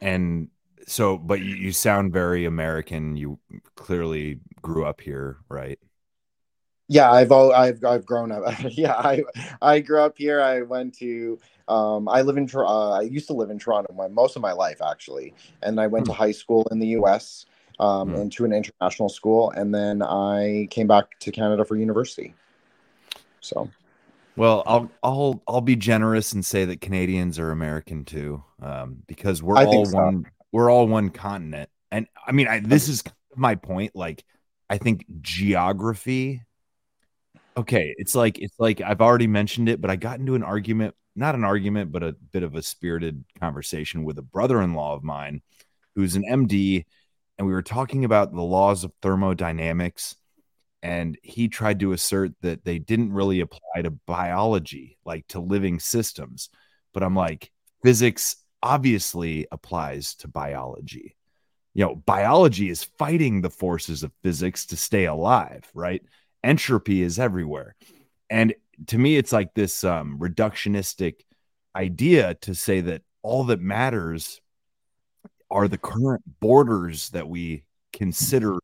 And 0.00 0.48
so, 0.86 1.16
but 1.16 1.40
you, 1.40 1.54
you 1.56 1.72
sound 1.72 2.12
very 2.12 2.44
American. 2.44 3.16
You 3.16 3.38
clearly 3.74 4.40
grew 4.62 4.84
up 4.84 5.00
here, 5.00 5.38
right? 5.48 5.78
Yeah, 6.88 7.10
I've 7.10 7.32
al- 7.32 7.52
I've 7.52 7.84
I've 7.84 8.06
grown 8.06 8.30
up. 8.30 8.44
yeah, 8.70 8.94
I 8.94 9.22
I 9.60 9.80
grew 9.80 10.00
up 10.00 10.16
here. 10.16 10.40
I 10.40 10.62
went 10.62 10.94
to 10.98 11.38
um 11.68 12.08
I 12.08 12.22
live 12.22 12.36
in 12.36 12.48
uh, 12.54 12.90
I 12.92 13.02
used 13.02 13.26
to 13.28 13.32
live 13.32 13.50
in 13.50 13.58
Toronto 13.58 13.92
my, 13.94 14.08
most 14.08 14.36
of 14.36 14.42
my 14.42 14.52
life 14.52 14.80
actually, 14.82 15.34
and 15.62 15.80
I 15.80 15.86
went 15.88 16.06
to 16.06 16.12
high 16.12 16.32
school 16.32 16.66
in 16.70 16.78
the 16.78 16.88
U.S. 16.88 17.46
um 17.80 18.14
and 18.14 18.30
to 18.32 18.44
an 18.44 18.52
international 18.52 19.08
school, 19.08 19.50
and 19.50 19.74
then 19.74 20.02
I 20.02 20.68
came 20.70 20.86
back 20.86 21.18
to 21.20 21.32
Canada 21.32 21.64
for 21.64 21.76
university. 21.76 22.34
So 23.40 23.68
Well, 24.36 24.62
I'll 24.66 24.92
I'll 25.02 25.42
I'll 25.48 25.60
be 25.62 25.76
generous 25.76 26.32
and 26.32 26.44
say 26.44 26.64
that 26.66 26.80
Canadians 26.80 27.38
are 27.38 27.50
American 27.50 28.04
too, 28.04 28.44
um, 28.60 29.02
because 29.06 29.42
we're 29.42 29.56
I 29.56 29.64
all 29.64 29.84
so. 29.84 29.96
one. 29.96 30.26
We're 30.52 30.70
all 30.70 30.86
one 30.86 31.10
continent, 31.10 31.70
and 31.90 32.06
I 32.26 32.32
mean, 32.32 32.48
I, 32.48 32.60
this 32.60 32.88
is 32.88 33.02
my 33.34 33.54
point. 33.56 33.96
Like, 33.96 34.24
I 34.70 34.78
think 34.78 35.06
geography. 35.20 36.42
Okay, 37.56 37.94
it's 37.96 38.14
like 38.14 38.38
it's 38.38 38.58
like 38.58 38.80
I've 38.80 39.00
already 39.00 39.26
mentioned 39.26 39.68
it, 39.68 39.80
but 39.80 39.90
I 39.90 39.96
got 39.96 40.18
into 40.18 40.34
an 40.34 40.42
argument, 40.42 40.94
not 41.14 41.34
an 41.34 41.44
argument, 41.44 41.90
but 41.90 42.02
a 42.02 42.12
bit 42.32 42.42
of 42.42 42.54
a 42.54 42.62
spirited 42.62 43.24
conversation 43.40 44.04
with 44.04 44.18
a 44.18 44.22
brother-in-law 44.22 44.94
of 44.94 45.02
mine, 45.02 45.40
who's 45.94 46.16
an 46.16 46.24
MD, 46.30 46.84
and 47.38 47.46
we 47.46 47.52
were 47.52 47.62
talking 47.62 48.04
about 48.04 48.32
the 48.32 48.42
laws 48.42 48.84
of 48.84 48.92
thermodynamics 49.02 50.16
and 50.82 51.18
he 51.22 51.48
tried 51.48 51.80
to 51.80 51.92
assert 51.92 52.32
that 52.42 52.64
they 52.64 52.78
didn't 52.78 53.12
really 53.12 53.40
apply 53.40 53.82
to 53.82 53.90
biology 53.90 54.98
like 55.04 55.26
to 55.28 55.40
living 55.40 55.80
systems 55.80 56.48
but 56.92 57.02
i'm 57.02 57.16
like 57.16 57.50
physics 57.82 58.36
obviously 58.62 59.46
applies 59.52 60.14
to 60.16 60.28
biology. 60.28 61.14
You 61.74 61.84
know 61.84 61.94
biology 61.94 62.70
is 62.70 62.84
fighting 62.84 63.42
the 63.42 63.50
forces 63.50 64.02
of 64.02 64.12
physics 64.22 64.66
to 64.66 64.76
stay 64.76 65.04
alive 65.04 65.68
right 65.74 66.02
entropy 66.46 67.02
is 67.02 67.18
everywhere. 67.18 67.74
And 68.30 68.54
to 68.88 68.98
me 68.98 69.16
it's 69.16 69.32
like 69.32 69.54
this 69.54 69.84
um, 69.84 70.18
reductionistic 70.18 71.20
idea 71.74 72.34
to 72.34 72.54
say 72.54 72.80
that 72.80 73.02
all 73.22 73.44
that 73.44 73.60
matters 73.60 74.40
are 75.50 75.68
the 75.68 75.78
current 75.78 76.22
borders 76.40 77.10
that 77.10 77.28
we 77.28 77.64
consider 77.92 78.56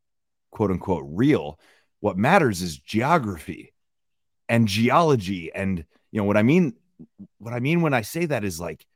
quote 0.51 0.71
unquote 0.71 1.05
real. 1.07 1.59
What 2.01 2.17
matters 2.17 2.63
is 2.63 2.79
geography 2.79 3.73
and 4.49 4.67
geology. 4.67 5.53
And 5.53 5.85
you 6.13 6.21
know 6.21 6.25
what 6.25 6.37
i 6.37 6.43
mean 6.43 6.75
what 7.39 7.53
i 7.53 7.59
mean 7.59 7.81
when 7.81 7.95
i 7.95 8.03
say 8.03 8.27
that 8.27 8.45
is 8.45 8.61
like 8.61 8.87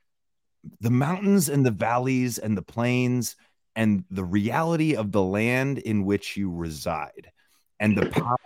the 0.80 0.90
mountains 0.90 1.48
and 1.48 1.66
the 1.66 1.72
valleys 1.72 2.38
and 2.38 2.56
the 2.56 2.62
plains 2.62 3.34
and 3.74 4.04
the 4.10 4.24
reality 4.24 4.94
of 4.94 5.10
the 5.10 5.22
land 5.22 5.78
in 5.78 6.04
which 6.04 6.36
you 6.36 6.50
reside 6.50 7.32
and 7.80 7.96
the 7.96 8.06
powers 8.06 8.38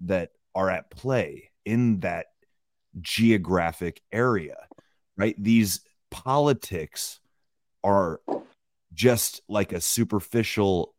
that 0.00 0.30
are 0.54 0.70
at 0.70 0.90
play 0.90 1.50
in 1.64 2.00
that 2.00 2.26
geographic 3.00 4.00
area 4.12 4.56
right 5.16 5.36
these 5.38 5.80
politics 6.10 7.20
are 7.84 8.20
just 8.92 9.42
like 9.48 9.72
a 9.72 9.80
superficial 9.80 10.94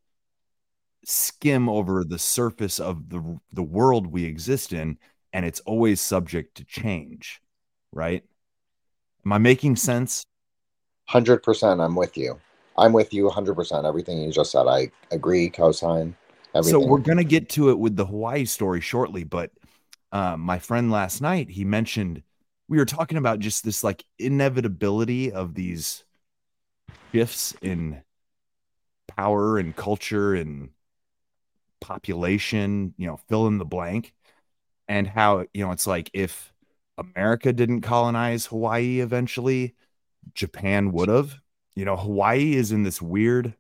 skim 1.04 1.68
over 1.68 2.04
the 2.04 2.20
surface 2.20 2.80
of 2.80 3.10
the 3.10 3.40
the 3.52 3.64
world 3.64 4.08
we 4.08 4.24
exist 4.24 4.72
in 4.72 4.98
and 5.34 5.46
it's 5.46 5.60
always 5.62 6.00
subject 6.00 6.56
to 6.56 6.64
change 6.66 7.42
right 7.92 8.24
Am 9.26 9.34
I 9.34 9.38
making 9.38 9.76
sense? 9.76 10.24
Hundred 11.06 11.44
percent. 11.44 11.82
I'm 11.82 11.96
with 11.96 12.18
you. 12.18 12.40
I'm 12.78 12.94
with 12.94 13.14
you. 13.14 13.30
Hundred 13.30 13.56
percent. 13.56 13.86
Everything 13.86 14.22
you 14.22 14.32
just 14.32 14.52
said, 14.52 14.68
I 14.68 14.92
agree. 15.12 15.50
Cosign. 15.50 16.14
Everything. 16.56 16.82
So 16.82 16.88
we're 16.88 17.00
gonna 17.00 17.24
get 17.24 17.50
to 17.50 17.70
it 17.70 17.78
with 17.78 17.96
the 17.96 18.06
Hawaii 18.06 18.46
story 18.46 18.82
shortly, 18.82 19.24
but 19.24 19.52
uh, 20.12 20.36
my 20.38 20.60
friend 20.60 20.92
last 20.92 21.22
night 21.22 21.50
he 21.50 21.64
mentioned 21.64 22.24
we 22.68 22.78
were 22.78 22.86
talking 22.86 23.18
about 23.18 23.40
just 23.40 23.64
this 23.64 23.84
like 23.84 24.06
inevitability 24.20 25.32
of 25.32 25.56
these 25.56 26.04
shifts 27.12 27.54
in 27.62 28.02
power 29.08 29.58
and 29.58 29.76
culture 29.76 30.36
and 30.36 30.70
population, 31.82 32.94
you 32.98 33.08
know, 33.08 33.18
fill 33.28 33.48
in 33.48 33.58
the 33.58 33.66
blank, 33.66 34.14
and 34.88 35.08
how 35.08 35.46
you 35.54 35.66
know 35.66 35.72
it's 35.72 35.88
like 35.88 36.10
if 36.14 36.54
America 36.98 37.52
didn't 37.52 37.82
colonize 37.82 38.46
Hawaii 38.46 39.00
eventually, 39.00 39.76
Japan 40.34 40.92
would 40.92 41.10
have. 41.10 41.40
You 41.76 41.86
know, 41.86 41.96
Hawaii 41.96 42.56
is 42.56 42.72
in 42.72 42.84
this 42.84 43.02
weird 43.02 43.56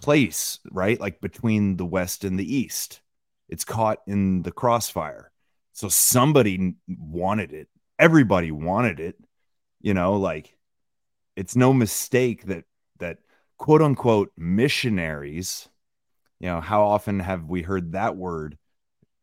place, 0.00 0.58
right? 0.70 1.00
Like 1.00 1.20
between 1.20 1.76
the 1.76 1.86
West 1.86 2.24
and 2.24 2.38
the 2.38 2.56
East. 2.56 3.00
It's 3.48 3.64
caught 3.64 4.00
in 4.06 4.42
the 4.42 4.52
crossfire. 4.52 5.30
So 5.72 5.88
somebody 5.88 6.74
wanted 6.88 7.52
it. 7.52 7.68
Everybody 7.98 8.50
wanted 8.50 9.00
it. 9.00 9.16
You 9.80 9.94
know, 9.94 10.16
like 10.16 10.56
it's 11.36 11.56
no 11.56 11.72
mistake 11.72 12.46
that 12.46 12.64
that 12.98 13.18
quote 13.58 13.80
unquote 13.80 14.32
missionaries, 14.36 15.68
you 16.40 16.48
know, 16.48 16.60
how 16.60 16.84
often 16.84 17.20
have 17.20 17.44
we 17.44 17.62
heard 17.62 17.92
that 17.92 18.16
word? 18.16 18.58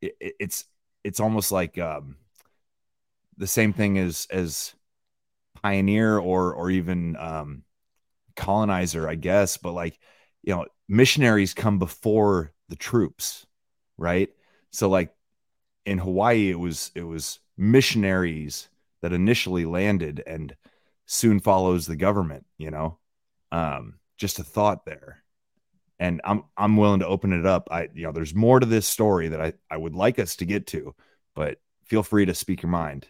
It, 0.01 0.15
it, 0.19 0.35
it's 0.39 0.65
it's 1.03 1.19
almost 1.19 1.51
like 1.51 1.77
um 1.77 2.15
the 3.37 3.47
same 3.47 3.73
thing 3.73 3.97
as 3.97 4.27
as 4.31 4.73
pioneer 5.61 6.17
or 6.17 6.53
or 6.53 6.69
even 6.69 7.15
um 7.17 7.63
colonizer, 8.35 9.07
I 9.07 9.15
guess, 9.15 9.57
but 9.57 9.73
like 9.73 9.99
you 10.45 10.55
know, 10.55 10.65
missionaries 10.87 11.53
come 11.53 11.79
before 11.79 12.53
the 12.69 12.75
troops, 12.77 13.45
right? 13.97 14.29
So 14.71 14.89
like 14.89 15.13
in 15.85 15.97
Hawaii, 15.97 16.51
it 16.51 16.59
was 16.59 16.91
it 16.95 17.03
was 17.03 17.39
missionaries 17.57 18.69
that 19.01 19.13
initially 19.13 19.65
landed 19.65 20.23
and 20.25 20.55
soon 21.07 21.39
follows 21.39 21.85
the 21.85 21.95
government, 21.95 22.45
you 22.57 22.71
know. 22.71 22.99
Um, 23.51 23.95
just 24.17 24.39
a 24.39 24.43
thought 24.43 24.85
there. 24.85 25.23
And 25.99 26.21
I'm 26.25 26.43
I'm 26.57 26.77
willing 26.77 26.99
to 27.01 27.07
open 27.07 27.33
it 27.33 27.45
up. 27.45 27.69
I 27.71 27.89
you 27.93 28.03
know, 28.03 28.11
there's 28.11 28.35
more 28.35 28.59
to 28.59 28.65
this 28.65 28.87
story 28.87 29.29
that 29.29 29.41
I, 29.41 29.53
I 29.71 29.77
would 29.77 29.95
like 29.95 30.19
us 30.19 30.35
to 30.37 30.45
get 30.45 30.67
to, 30.67 30.95
but 31.35 31.59
feel 31.85 32.03
free 32.03 32.25
to 32.25 32.35
speak 32.35 32.63
your 32.63 32.71
mind. 32.71 33.07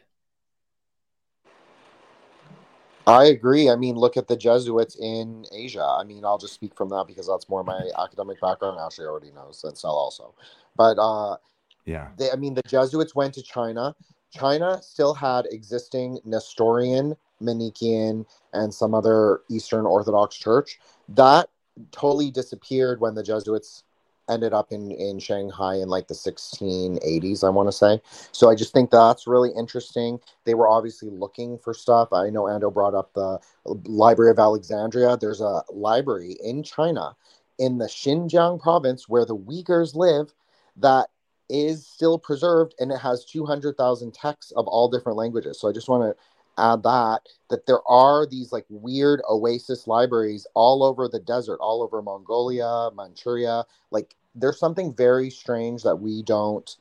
I 3.07 3.25
agree. 3.25 3.69
I 3.69 3.75
mean, 3.75 3.95
look 3.95 4.17
at 4.17 4.27
the 4.27 4.35
Jesuits 4.35 4.95
in 4.95 5.45
Asia. 5.51 5.83
I 5.83 6.03
mean, 6.03 6.25
I'll 6.25 6.37
just 6.37 6.53
speak 6.53 6.75
from 6.75 6.89
that 6.89 7.05
because 7.07 7.27
that's 7.27 7.47
more 7.49 7.63
my 7.63 7.89
academic 7.97 8.41
background. 8.41 8.79
Ashley 8.79 9.05
already 9.05 9.31
knows, 9.31 9.63
and 9.63 9.77
Sel 9.77 9.91
also. 9.91 10.33
But 10.75 10.97
uh, 10.99 11.37
yeah, 11.85 12.09
they, 12.17 12.31
I 12.31 12.35
mean, 12.35 12.53
the 12.53 12.63
Jesuits 12.67 13.15
went 13.15 13.33
to 13.35 13.43
China. 13.43 13.95
China 14.31 14.81
still 14.81 15.13
had 15.13 15.45
existing 15.51 16.19
Nestorian, 16.25 17.15
Manichaean, 17.39 18.25
and 18.53 18.73
some 18.73 18.93
other 18.93 19.41
Eastern 19.49 19.85
Orthodox 19.85 20.35
church. 20.35 20.79
That 21.09 21.47
totally 21.91 22.31
disappeared 22.31 22.99
when 22.99 23.15
the 23.15 23.23
Jesuits 23.23 23.83
ended 24.29 24.53
up 24.53 24.71
in 24.71 24.91
in 24.91 25.19
Shanghai 25.19 25.75
in 25.75 25.89
like 25.89 26.07
the 26.07 26.13
1680s, 26.13 27.43
I 27.43 27.49
want 27.49 27.67
to 27.67 27.71
say. 27.71 28.01
So 28.31 28.49
I 28.49 28.55
just 28.55 28.73
think 28.73 28.91
that's 28.91 29.27
really 29.27 29.51
interesting. 29.51 30.19
They 30.45 30.53
were 30.53 30.67
obviously 30.67 31.09
looking 31.09 31.57
for 31.57 31.73
stuff. 31.73 32.13
I 32.13 32.29
know 32.29 32.43
Ando 32.43 32.73
brought 32.73 32.95
up 32.95 33.13
the 33.13 33.39
Library 33.65 34.31
of 34.31 34.39
Alexandria. 34.39 35.17
There's 35.17 35.41
a 35.41 35.63
library 35.71 36.37
in 36.43 36.63
China 36.63 37.15
in 37.57 37.77
the 37.77 37.85
Xinjiang 37.85 38.61
province 38.61 39.07
where 39.07 39.25
the 39.25 39.37
Uyghurs 39.37 39.95
live 39.95 40.33
that 40.77 41.09
is 41.49 41.85
still 41.87 42.17
preserved 42.17 42.73
and 42.79 42.91
it 42.91 42.97
has 42.97 43.23
200,000 43.25 44.13
texts 44.13 44.51
of 44.53 44.67
all 44.67 44.89
different 44.89 45.17
languages. 45.17 45.59
So 45.59 45.69
I 45.69 45.71
just 45.71 45.87
want 45.87 46.03
to 46.03 46.15
add 46.57 46.83
that 46.83 47.21
that 47.49 47.65
there 47.65 47.81
are 47.87 48.25
these 48.25 48.51
like 48.51 48.65
weird 48.69 49.21
oasis 49.29 49.87
libraries 49.87 50.47
all 50.53 50.83
over 50.83 51.07
the 51.07 51.19
desert 51.19 51.57
all 51.61 51.83
over 51.83 52.01
mongolia 52.01 52.89
manchuria. 52.95 53.63
Like 53.91 54.15
there's 54.33 54.59
something 54.59 54.93
very 54.93 55.29
strange 55.29 55.83
that 55.83 55.97
we 55.97 56.23
don't 56.23 56.75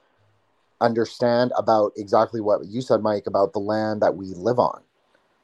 understand 0.80 1.52
about 1.56 1.92
exactly 1.96 2.40
what 2.40 2.66
you 2.66 2.80
said 2.80 3.00
mike 3.02 3.26
about 3.26 3.52
the 3.52 3.60
land 3.60 4.02
that 4.02 4.16
we 4.16 4.26
live 4.34 4.58
on. 4.58 4.82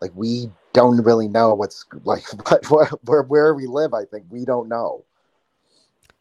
Like 0.01 0.12
we 0.15 0.51
don't 0.73 1.05
really 1.05 1.28
know 1.28 1.55
what's 1.55 1.85
like 2.05 2.24
what, 2.70 2.93
where 3.05 3.23
where 3.23 3.55
we 3.55 3.66
live 3.66 3.94
i 3.94 4.05
think. 4.05 4.27
We 4.31 4.44
don't 4.44 4.69
know 4.69 5.05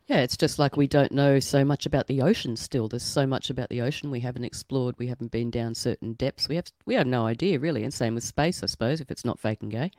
yeah, 0.09 0.21
it's 0.21 0.35
just 0.35 0.57
like 0.57 0.75
we 0.75 0.87
don't 0.87 1.11
know 1.11 1.39
so 1.39 1.63
much 1.63 1.85
about 1.85 2.07
the 2.07 2.23
ocean 2.23 2.55
still. 2.55 2.87
There's 2.87 3.03
so 3.03 3.27
much 3.27 3.51
about 3.51 3.69
the 3.69 3.81
ocean 3.81 4.09
we 4.09 4.21
haven't 4.21 4.43
explored. 4.43 4.95
We 4.97 5.05
haven't 5.05 5.29
been 5.29 5.51
down 5.51 5.75
certain 5.75 6.13
depths. 6.13 6.49
We 6.49 6.55
have 6.55 6.65
we 6.87 6.95
have 6.95 7.05
no 7.05 7.27
idea 7.27 7.59
really. 7.59 7.83
And 7.83 7.93
same 7.93 8.15
with 8.15 8.23
space, 8.23 8.63
I 8.63 8.65
suppose, 8.65 9.01
if 9.01 9.11
it's 9.11 9.23
not 9.23 9.39
fake 9.39 9.59
and 9.61 9.69
gay. 9.71 9.91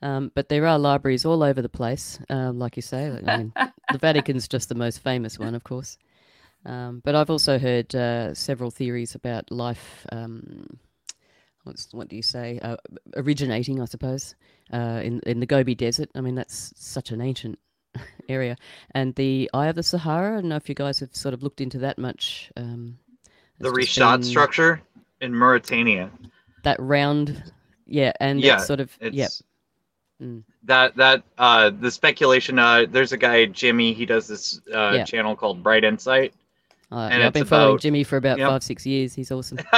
Um, 0.00 0.32
but 0.34 0.48
there 0.48 0.66
are 0.66 0.78
libraries 0.78 1.26
all 1.26 1.42
over 1.42 1.60
the 1.60 1.68
place, 1.68 2.18
uh, 2.30 2.50
like 2.52 2.76
you 2.76 2.82
say. 2.82 3.10
I 3.26 3.36
mean, 3.36 3.52
the 3.92 3.98
Vatican's 3.98 4.48
just 4.48 4.70
the 4.70 4.74
most 4.74 5.00
famous 5.00 5.38
one, 5.38 5.54
of 5.54 5.64
course. 5.64 5.98
Um, 6.64 7.02
but 7.04 7.14
I've 7.14 7.30
also 7.30 7.58
heard 7.58 7.94
uh, 7.94 8.32
several 8.32 8.70
theories 8.70 9.14
about 9.14 9.50
life. 9.50 10.06
Um, 10.12 10.78
what 11.92 12.08
do 12.08 12.16
you 12.16 12.22
say? 12.22 12.58
Uh, 12.62 12.76
originating, 13.16 13.82
I 13.82 13.84
suppose, 13.84 14.34
uh, 14.72 15.00
in 15.04 15.20
in 15.26 15.40
the 15.40 15.46
Gobi 15.46 15.74
Desert. 15.74 16.08
I 16.14 16.22
mean, 16.22 16.36
that's 16.36 16.72
such 16.76 17.10
an 17.10 17.20
ancient 17.20 17.58
area. 18.28 18.56
And 18.92 19.14
the 19.14 19.50
Eye 19.54 19.66
of 19.68 19.76
the 19.76 19.82
Sahara, 19.82 20.38
I 20.38 20.40
don't 20.40 20.48
know 20.48 20.56
if 20.56 20.68
you 20.68 20.74
guys 20.74 21.00
have 21.00 21.14
sort 21.14 21.34
of 21.34 21.42
looked 21.42 21.60
into 21.60 21.78
that 21.78 21.98
much. 21.98 22.50
Um, 22.56 22.98
the 23.58 23.70
Richat 23.70 24.18
been... 24.18 24.22
structure 24.24 24.82
in 25.20 25.34
Mauritania. 25.34 26.10
That 26.62 26.78
round, 26.80 27.42
yeah, 27.86 28.12
and 28.20 28.40
yeah, 28.40 28.58
sort 28.58 28.80
of, 28.80 28.96
yeah. 29.00 29.28
Mm. 30.20 30.44
That 30.64 30.96
that 30.96 31.24
uh 31.36 31.70
the 31.78 31.90
speculation 31.90 32.58
uh 32.58 32.86
there's 32.88 33.12
a 33.12 33.18
guy 33.18 33.44
Jimmy 33.44 33.92
he 33.92 34.06
does 34.06 34.26
this 34.26 34.62
uh 34.72 34.92
yeah. 34.92 35.04
channel 35.04 35.36
called 35.36 35.62
Bright 35.62 35.84
Insight. 35.84 36.32
Uh, 36.90 37.08
and 37.10 37.20
yeah, 37.20 37.26
I've 37.26 37.32
been 37.32 37.44
following 37.44 37.70
about, 37.70 37.80
Jimmy 37.80 38.04
for 38.04 38.16
about 38.16 38.38
yep. 38.38 38.48
five, 38.48 38.62
six 38.62 38.86
years. 38.86 39.12
He's 39.12 39.32
awesome. 39.32 39.58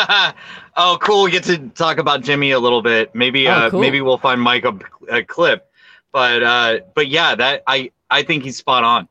oh, 0.77 0.99
cool! 1.01 1.25
We 1.25 1.31
get 1.31 1.45
to 1.45 1.57
talk 1.71 1.97
about 1.99 2.23
Jimmy 2.23 2.51
a 2.51 2.59
little 2.59 2.83
bit. 2.83 3.15
Maybe, 3.15 3.49
oh, 3.49 3.53
uh, 3.53 3.71
cool. 3.71 3.81
maybe 3.81 4.03
we'll 4.03 4.19
find 4.19 4.41
Mike 4.41 4.65
a, 4.65 4.79
a 5.11 5.25
clip. 5.25 5.71
But, 6.13 6.43
uh, 6.43 6.81
but 6.95 7.09
yeah, 7.09 7.35
that 7.35 7.63
I 7.67 7.93
I 8.11 8.23
think 8.23 8.45
he's 8.45 8.57
spot 8.57 8.85
on. 8.85 9.09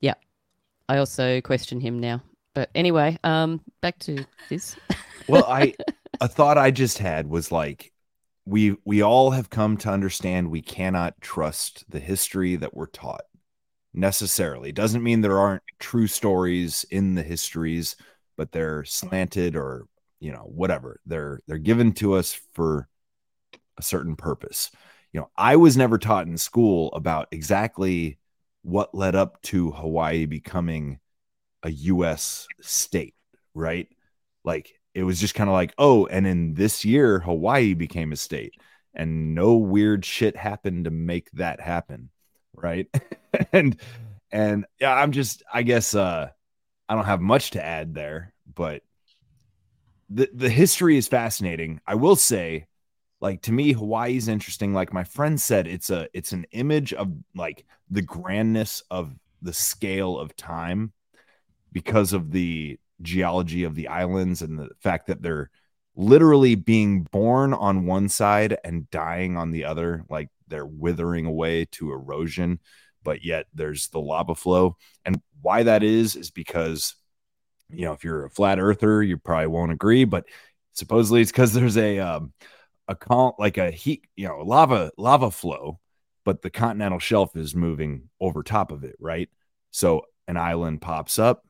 Yeah. 0.00 0.14
I 0.88 0.98
also 0.98 1.40
question 1.40 1.80
him 1.80 1.98
now. 1.98 2.22
But 2.54 2.70
anyway, 2.74 3.18
um, 3.22 3.60
back 3.82 3.98
to 4.00 4.24
this. 4.48 4.76
well, 5.28 5.44
I 5.44 5.74
a 6.20 6.28
thought 6.28 6.58
I 6.58 6.70
just 6.70 6.98
had 6.98 7.28
was 7.28 7.52
like 7.52 7.92
we 8.46 8.76
we 8.84 9.02
all 9.02 9.32
have 9.32 9.50
come 9.50 9.76
to 9.78 9.90
understand 9.90 10.50
we 10.50 10.62
cannot 10.62 11.20
trust 11.20 11.84
the 11.88 12.00
history 12.00 12.56
that 12.56 12.74
we're 12.74 12.86
taught 12.86 13.24
necessarily. 13.92 14.72
Doesn't 14.72 15.02
mean 15.02 15.20
there 15.20 15.38
aren't 15.38 15.62
true 15.78 16.06
stories 16.06 16.84
in 16.90 17.14
the 17.14 17.22
histories, 17.22 17.96
but 18.36 18.52
they're 18.52 18.84
slanted 18.84 19.56
or 19.56 19.86
you 20.20 20.32
know 20.32 20.48
whatever. 20.48 21.00
They're 21.04 21.40
they're 21.46 21.58
given 21.58 21.92
to 21.94 22.14
us 22.14 22.40
for 22.54 22.88
a 23.76 23.82
certain 23.82 24.16
purpose 24.16 24.70
you 25.16 25.22
know, 25.22 25.30
I 25.34 25.56
was 25.56 25.78
never 25.78 25.96
taught 25.96 26.26
in 26.26 26.36
school 26.36 26.92
about 26.92 27.28
exactly 27.30 28.18
what 28.60 28.94
led 28.94 29.14
up 29.14 29.40
to 29.44 29.70
Hawaii 29.70 30.26
becoming 30.26 30.98
a 31.62 31.70
US 31.70 32.46
state, 32.60 33.14
right? 33.54 33.88
Like 34.44 34.78
it 34.92 35.04
was 35.04 35.18
just 35.18 35.34
kind 35.34 35.48
of 35.48 35.54
like, 35.54 35.72
oh, 35.78 36.04
and 36.04 36.26
in 36.26 36.52
this 36.52 36.84
year, 36.84 37.18
Hawaii 37.20 37.72
became 37.72 38.12
a 38.12 38.16
state, 38.16 38.56
and 38.92 39.34
no 39.34 39.54
weird 39.54 40.04
shit 40.04 40.36
happened 40.36 40.84
to 40.84 40.90
make 40.90 41.30
that 41.30 41.62
happen, 41.62 42.10
right? 42.52 42.86
and 43.54 43.80
and 44.30 44.66
yeah, 44.78 44.92
I'm 44.92 45.12
just, 45.12 45.42
I 45.50 45.62
guess, 45.62 45.94
uh, 45.94 46.28
I 46.90 46.94
don't 46.94 47.06
have 47.06 47.22
much 47.22 47.52
to 47.52 47.64
add 47.64 47.94
there, 47.94 48.34
but 48.54 48.82
the 50.10 50.28
the 50.34 50.50
history 50.50 50.98
is 50.98 51.08
fascinating. 51.08 51.80
I 51.86 51.94
will 51.94 52.16
say 52.16 52.66
like 53.26 53.42
to 53.42 53.52
me 53.52 53.72
hawaii's 53.72 54.28
interesting 54.28 54.72
like 54.72 54.92
my 54.92 55.02
friend 55.02 55.40
said 55.40 55.66
it's 55.66 55.90
a 55.90 56.08
it's 56.14 56.32
an 56.32 56.46
image 56.52 56.92
of 56.92 57.12
like 57.34 57.64
the 57.90 58.02
grandness 58.02 58.82
of 58.90 59.12
the 59.42 59.52
scale 59.52 60.16
of 60.18 60.36
time 60.36 60.92
because 61.72 62.12
of 62.12 62.30
the 62.30 62.78
geology 63.02 63.64
of 63.64 63.74
the 63.74 63.88
islands 63.88 64.42
and 64.42 64.58
the 64.58 64.68
fact 64.80 65.08
that 65.08 65.22
they're 65.22 65.50
literally 65.96 66.54
being 66.54 67.02
born 67.10 67.52
on 67.52 67.86
one 67.86 68.08
side 68.08 68.56
and 68.64 68.88
dying 68.90 69.36
on 69.36 69.50
the 69.50 69.64
other 69.64 70.04
like 70.08 70.28
they're 70.48 70.64
withering 70.64 71.26
away 71.26 71.64
to 71.64 71.90
erosion 71.90 72.60
but 73.02 73.24
yet 73.24 73.46
there's 73.54 73.86
the 73.88 74.00
lava 74.00 74.34
flow. 74.34 74.76
And 75.04 75.22
why 75.40 75.62
that 75.62 75.82
is 75.82 76.16
is 76.16 76.30
because 76.30 76.96
you 77.70 77.84
know 77.84 77.92
if 77.92 78.04
you're 78.04 78.26
a 78.26 78.30
flat 78.30 78.58
earther 78.58 79.02
you 79.02 79.16
probably 79.16 79.46
won't 79.46 79.72
agree 79.72 80.04
but 80.04 80.24
supposedly 80.72 81.20
it's 81.20 81.32
because 81.32 81.52
there's 81.52 81.76
a 81.76 81.98
um, 81.98 82.32
a 82.88 82.94
con 82.94 83.32
like 83.38 83.58
a 83.58 83.70
heat, 83.70 84.06
you 84.16 84.28
know, 84.28 84.38
lava 84.38 84.92
lava 84.96 85.30
flow, 85.30 85.80
but 86.24 86.42
the 86.42 86.50
continental 86.50 86.98
shelf 86.98 87.36
is 87.36 87.54
moving 87.54 88.08
over 88.20 88.42
top 88.42 88.70
of 88.72 88.84
it, 88.84 88.96
right? 89.00 89.28
So 89.70 90.02
an 90.28 90.36
island 90.36 90.80
pops 90.80 91.18
up 91.18 91.44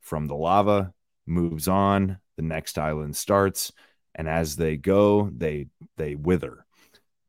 from 0.00 0.26
the 0.26 0.34
lava, 0.34 0.92
moves 1.26 1.68
on, 1.68 2.18
the 2.36 2.42
next 2.42 2.78
island 2.78 3.16
starts, 3.16 3.72
and 4.14 4.28
as 4.28 4.56
they 4.56 4.76
go, 4.76 5.30
they 5.36 5.66
they 5.96 6.14
wither. 6.14 6.64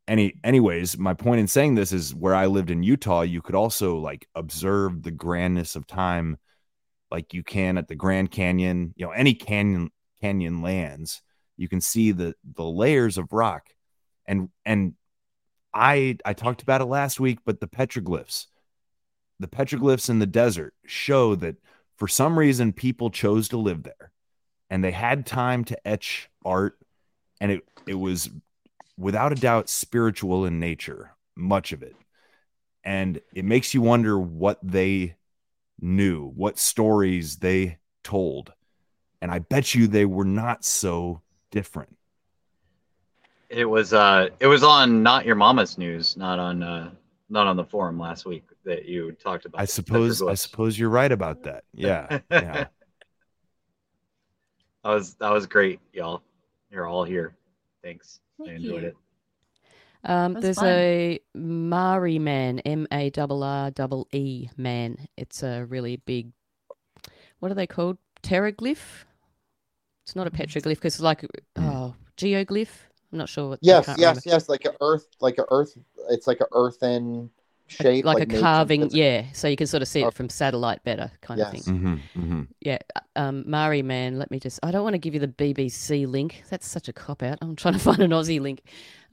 Any 0.08 0.36
anyways, 0.44 0.98
my 0.98 1.14
point 1.14 1.42
in 1.42 1.48
saying 1.48 1.76
this 1.76 1.92
is 1.92 2.16
where 2.16 2.36
I 2.36 2.46
lived 2.46 2.70
in 2.70 2.84
Utah, 2.84 3.22
you 3.22 3.42
could 3.42 3.56
also 3.56 3.98
like 3.98 4.28
observe 4.36 5.04
the 5.04 5.12
grandness 5.12 5.76
of 5.76 5.88
time 5.88 6.38
like 7.12 7.34
you 7.34 7.44
can 7.44 7.78
at 7.78 7.88
the 7.88 7.96
Grand 7.96 8.32
Canyon, 8.32 8.94
you 8.96 9.06
know, 9.06 9.12
any 9.12 9.34
canyon 9.34 9.90
canyon 10.22 10.62
lands, 10.62 11.22
you 11.58 11.68
can 11.68 11.82
see 11.82 12.12
the 12.12 12.36
the 12.56 12.64
layers 12.64 13.18
of 13.18 13.34
rock. 13.34 13.70
And 14.26 14.50
and 14.66 14.94
I 15.74 16.18
I 16.24 16.34
talked 16.34 16.62
about 16.62 16.82
it 16.82 16.86
last 16.86 17.20
week, 17.20 17.40
but 17.46 17.60
the 17.60 17.68
petroglyphs, 17.68 18.46
the 19.40 19.48
petroglyphs 19.48 20.10
in 20.10 20.20
the 20.20 20.26
desert 20.26 20.74
show 20.86 21.36
that 21.36 21.56
for 21.98 22.08
some 22.08 22.38
reason 22.38 22.74
people 22.74 23.10
chose 23.10 23.50
to 23.50 23.58
live 23.58 23.84
there 23.84 24.12
and 24.70 24.84
they 24.84 24.92
had 24.92 25.26
time 25.26 25.64
to 25.66 25.88
etch 25.88 26.30
art. 26.46 26.78
And 27.42 27.52
it 27.52 27.62
it 27.88 27.96
was 27.96 28.30
without 28.98 29.32
a 29.32 29.36
doubt 29.36 29.70
spiritual 29.70 30.46
in 30.46 30.60
nature 30.60 31.12
much 31.36 31.72
of 31.72 31.84
it. 31.84 31.96
And 32.84 33.20
it 33.34 33.46
makes 33.46 33.74
you 33.74 33.82
wonder 33.82 34.18
what 34.18 34.60
they 34.64 35.16
knew 35.80 36.28
what 36.30 36.58
stories 36.58 37.38
they 37.38 37.78
told. 38.04 38.54
And 39.22 39.32
i 39.32 39.40
bet 39.40 39.74
you 39.74 39.88
they 39.88 40.06
were 40.06 40.26
not 40.26 40.64
so 40.64 41.22
different 41.52 41.96
It 43.50 43.66
was 43.66 43.94
uh 43.94 44.30
it 44.40 44.48
was 44.48 44.64
on 44.64 45.04
not 45.04 45.26
your 45.26 45.36
mama's 45.36 45.78
news, 45.78 46.18
not 46.18 46.40
on 46.40 46.64
uh 46.64 46.92
not 47.30 47.48
on 47.48 47.56
the 47.58 47.64
forum 47.66 48.00
last 48.00 48.26
week 48.26 48.46
that 48.64 48.86
you 48.86 49.12
talked 49.14 49.46
about. 49.46 49.62
i 49.62 49.66
suppose 49.66 50.22
i 50.22 50.34
suppose 50.34 50.78
you're 50.80 50.90
right 50.90 51.12
about 51.12 51.44
that 51.44 51.64
yeah 51.74 52.20
yeah 52.32 52.68
That 54.84 54.94
was 54.94 55.16
that 55.16 55.32
was 55.34 55.46
great, 55.46 55.82
y'all. 55.92 56.22
You're 56.72 56.88
all 56.88 57.04
here. 57.04 57.36
Thanks. 57.84 58.22
I 58.40 58.52
enjoyed 58.52 58.84
you. 58.84 58.88
it. 58.90 58.96
Um, 60.06 60.34
there's 60.36 60.56
fun. 60.60 60.68
a 60.70 61.20
Marree 61.36 62.20
man, 62.20 62.60
M 62.60 62.88
A 62.94 63.12
R 63.18 63.28
R 63.30 63.72
double 63.72 64.08
E 64.14 64.48
man. 64.56 64.96
It's 65.18 65.44
a 65.44 65.66
really 65.66 65.98
big. 65.98 66.32
What 67.40 67.52
are 67.52 67.56
they 67.56 67.68
called? 67.68 67.98
Pteroglyph. 68.24 69.04
It's 70.08 70.16
not 70.16 70.26
a 70.26 70.32
petroglyph 70.32 70.76
because 70.76 70.94
it's 70.96 71.02
like 71.04 71.26
oh 71.58 71.94
geoglyph. 72.16 72.70
I'm 73.12 73.18
not 73.18 73.28
sure 73.28 73.50
what. 73.50 73.60
Yes, 73.62 73.86
yes, 73.90 73.98
remember. 73.98 74.22
yes. 74.26 74.48
Like 74.48 74.64
a 74.64 74.72
earth, 74.80 75.06
like 75.20 75.38
a 75.38 75.44
earth. 75.52 75.78
It's 76.10 76.28
like 76.28 76.40
a 76.40 76.46
earthen 76.54 77.30
shape, 77.68 78.06
like, 78.06 78.22
a 78.34 78.40
carving, 78.40 78.84
it's- 78.84 78.96
yeah. 78.96 79.26
So 79.34 79.50
you 79.50 79.58
can 79.58 79.68
sort 79.68 79.82
of 79.82 79.90
see 79.90 80.06
Oh. 80.06 80.08
it 80.08 80.14
from 80.14 80.30
satellite 80.30 80.82
better, 80.86 81.12
kind 81.20 81.42
of 81.42 81.54
Yes. 81.54 81.66
thing. 81.66 81.80
Mhm, 81.82 82.00
mhm. 82.16 82.48
Yeah, 82.62 82.78
uh, 82.96 83.00
um, 83.18 83.44
Marree 83.46 83.82
man. 83.84 84.18
Let 84.18 84.32
me 84.32 84.40
just. 84.40 84.62
I 84.64 84.72
don't 84.72 84.84
want 84.86 84.94
to 84.94 84.98
give 84.98 85.14
you 85.14 85.20
the 85.20 85.28
BBC 85.28 86.06
link. 86.10 86.44
That's 86.50 86.66
such 86.66 86.88
a 86.88 86.94
cop 86.94 87.22
out. 87.22 87.38
I'm 87.42 87.58
trying 87.58 87.74
to 87.74 87.80
find 87.92 88.00
an 88.00 88.12
Aussie 88.12 88.40
link. 88.40 88.62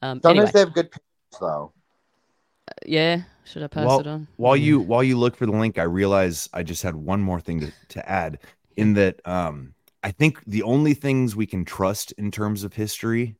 Um, 0.01 0.21
Sometimes 0.23 0.39
anyway, 0.39 0.51
they 0.53 0.59
have 0.61 0.75
good 0.75 0.93
pictures, 0.93 1.41
though. 1.41 1.73
yeah. 2.87 3.23
Should 3.47 3.65
I 3.65 3.67
pass 3.67 3.85
While- 3.87 3.99
it 4.01 4.07
on? 4.07 4.29
While 4.37 4.57
Mm. 4.57 4.63
you 4.63 4.79
while 4.81 5.03
you 5.03 5.19
look 5.19 5.35
for 5.35 5.47
the 5.47 5.53
link, 5.53 5.77
I 5.77 5.83
realize 5.83 6.49
I 6.53 6.63
just 6.63 6.85
had 6.85 6.95
one 6.95 7.21
more 7.21 7.41
thing 7.41 7.59
to, 7.63 7.73
to 7.89 8.09
add 8.09 8.39
in 8.77 8.95
that 8.95 9.21
um 9.27 9.75
I 10.05 10.11
think 10.11 10.45
the 10.47 10.65
only 10.65 10.93
things 10.93 11.35
we 11.35 11.47
can 11.47 11.65
trust 11.65 12.13
in 12.13 12.31
terms 12.31 12.63
of 12.63 12.75
history 12.75 13.37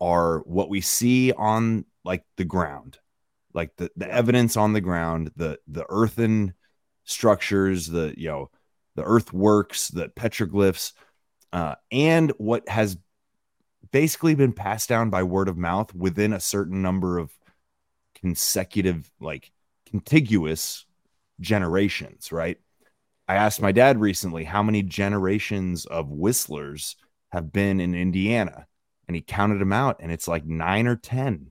are 0.00 0.38
what 0.40 0.70
we 0.70 0.80
see 0.80 1.32
on 1.32 1.84
like 2.02 2.24
the 2.38 2.46
ground. 2.46 2.98
Like 3.52 3.76
the, 3.76 3.90
the 3.94 4.10
evidence 4.10 4.56
on 4.56 4.72
the 4.72 4.80
ground, 4.80 5.32
the 5.36 5.58
the 5.68 5.84
earthen 5.90 6.54
structures, 7.04 7.86
the 7.86 8.14
you 8.16 8.30
know, 8.30 8.50
the 8.96 9.02
earthworks, 9.02 9.88
the 9.88 10.08
petroglyphs, 10.08 10.94
uh, 11.52 11.74
and 11.90 12.32
what 12.38 12.66
has 12.70 12.96
basically 13.90 14.34
been 14.34 14.54
passed 14.54 14.88
down 14.88 15.10
by 15.10 15.22
word 15.22 15.50
of 15.50 15.58
mouth 15.58 15.94
within 15.94 16.32
a 16.32 16.40
certain 16.40 16.80
number 16.80 17.18
of 17.18 17.30
consecutive 18.14 19.10
like 19.20 19.52
contiguous 19.84 20.86
generations 21.40 22.32
right 22.32 22.58
i 23.28 23.34
asked 23.34 23.60
my 23.62 23.72
dad 23.72 24.00
recently 24.00 24.44
how 24.44 24.62
many 24.62 24.82
generations 24.82 25.86
of 25.86 26.10
whistlers 26.10 26.96
have 27.30 27.52
been 27.52 27.80
in 27.80 27.94
indiana? 27.94 28.66
And 29.08 29.16
he 29.16 29.22
counted 29.22 29.58
them 29.60 29.72
out 29.72 29.96
and 30.00 30.10
it's 30.12 30.28
like 30.28 30.46
9 30.46 30.86
or 30.86 30.96
10 30.96 31.50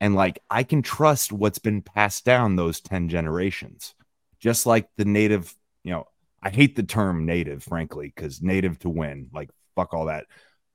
and 0.00 0.14
like 0.14 0.42
i 0.50 0.62
can 0.62 0.82
trust 0.82 1.32
what's 1.32 1.58
been 1.58 1.80
passed 1.82 2.24
down 2.24 2.56
those 2.56 2.80
10 2.80 3.08
generations. 3.08 3.94
Just 4.40 4.66
like 4.66 4.88
the 4.96 5.04
native 5.04 5.54
you 5.84 5.92
know 5.92 6.06
i 6.42 6.50
hate 6.50 6.76
the 6.76 6.82
term 6.82 7.24
native 7.26 7.62
frankly 7.62 8.12
cuz 8.16 8.42
native 8.42 8.78
to 8.80 8.88
win 8.88 9.28
like 9.32 9.50
fuck 9.76 9.94
all 9.94 10.06
that. 10.06 10.26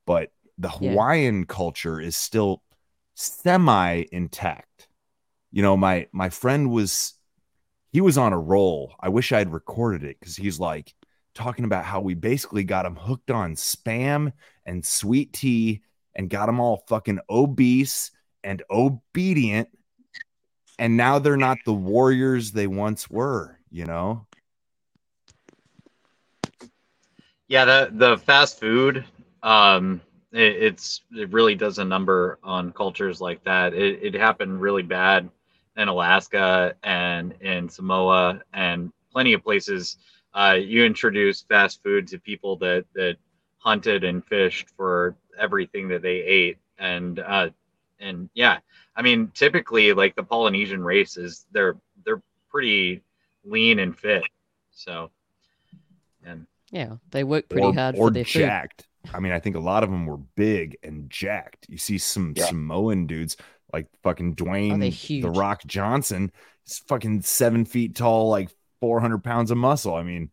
But 0.06 0.32
the 0.58 0.70
Yeah. 0.70 0.92
hawaiian 0.92 1.46
culture 1.46 2.00
is 2.00 2.16
still 2.16 2.64
semi 3.16 4.06
intact 4.12 4.88
you 5.52 5.62
know 5.62 5.76
my 5.78 6.08
my 6.12 6.30
friend 6.30 6.70
was 6.72 7.15
he 7.96 8.02
was 8.02 8.18
on 8.18 8.34
a 8.34 8.38
roll 8.38 8.94
i 9.00 9.08
wish 9.08 9.32
i 9.32 9.38
had 9.38 9.54
recorded 9.54 10.04
it 10.04 10.20
because 10.20 10.36
he's 10.36 10.60
like 10.60 10.94
talking 11.34 11.64
about 11.64 11.86
how 11.86 12.02
we 12.02 12.14
basically 12.14 12.66
got 12.66 12.86
him 12.86 12.98
hooked 12.98 13.32
on 13.32 13.56
spam 13.56 14.34
and 14.66 14.86
sweet 14.86 15.32
tea 15.32 15.82
and 16.14 16.30
got 16.30 16.48
them 16.48 16.60
all 16.60 16.84
fucking 16.90 17.22
obese 17.30 18.12
and 18.44 18.62
obedient 18.70 19.70
and 20.78 20.98
now 20.98 21.20
they're 21.20 21.38
not 21.38 21.58
the 21.64 21.72
warriors 21.72 22.52
they 22.52 22.68
once 22.68 23.10
were 23.10 23.58
you 23.72 23.86
know 23.86 24.28
Yeah, 27.48 27.64
the 27.64 27.90
the 27.94 28.18
fast 28.18 28.60
food, 28.60 29.06
um, 29.42 30.02
it, 30.34 30.64
it's 30.64 31.02
it 31.12 31.32
really 31.32 31.56
does 31.56 31.78
a 31.78 31.86
number 31.86 32.40
on 32.44 32.74
cultures 32.74 33.22
like 33.22 33.42
that. 33.46 33.74
It 33.74 34.00
it 34.02 34.14
happened 34.16 34.60
really 34.60 34.84
bad 34.84 35.30
in 35.78 35.88
Alaska 35.88 36.76
and 36.84 37.34
in 37.42 37.70
Samoa 37.70 38.42
and 38.54 38.92
plenty 39.12 39.34
of 39.34 39.44
places. 39.44 39.98
Uh, 40.34 40.58
you 40.60 40.84
introduce 40.84 41.42
fast 41.44 41.82
food 41.84 42.08
to 42.08 42.20
people 42.20 42.58
that 42.58 42.86
that 42.94 43.18
hunted 43.58 44.04
and 44.04 44.26
fished 44.26 44.70
for 44.76 45.16
everything 45.40 45.88
that 45.88 46.02
they 46.02 46.18
ate, 46.18 46.58
and 46.78 47.20
uh, 47.20 47.50
and 48.00 48.30
yeah, 48.34 48.60
I 48.96 49.02
mean, 49.02 49.32
typically 49.34 49.94
like 49.94 50.16
the 50.16 50.24
Polynesian 50.24 50.84
races, 50.84 51.46
they're 51.52 51.78
they're 52.06 52.22
pretty 52.50 53.02
lean 53.46 53.80
and 53.80 53.98
fit, 53.98 54.24
so 54.72 55.10
and 56.26 56.46
Yeah, 56.72 56.98
they 57.12 57.24
work 57.24 57.50
pretty 57.50 57.68
or, 57.68 57.74
hard 57.74 57.96
or 57.96 58.08
for 58.08 58.12
their 58.12 58.26
food. 58.26 58.44
jacked 58.48 58.88
i 59.14 59.20
mean 59.20 59.32
i 59.32 59.40
think 59.40 59.56
a 59.56 59.60
lot 59.60 59.84
of 59.84 59.92
them 59.92 60.08
were 60.08 60.18
big 60.18 60.76
and 60.82 61.10
jacked 61.12 61.68
you 61.70 61.78
see 61.78 61.98
some 62.00 62.36
Yeah. 62.36 62.48
samoan 62.48 63.06
dudes 63.06 63.38
like 63.76 63.88
fucking 64.04 64.36
Oh, 64.40 64.44
they're 64.46 64.54
dwayne 64.54 65.22
the 65.22 65.30
rock 65.30 65.62
johnson 65.68 66.32
is 66.66 66.80
fucking 66.88 67.22
seven 67.24 67.66
feet 67.66 67.96
tall 67.96 68.30
like 68.30 68.50
400 68.82 69.24
pounds 69.24 69.52
of 69.52 69.58
muscle. 69.58 69.96
I 69.96 70.04
mean 70.04 70.30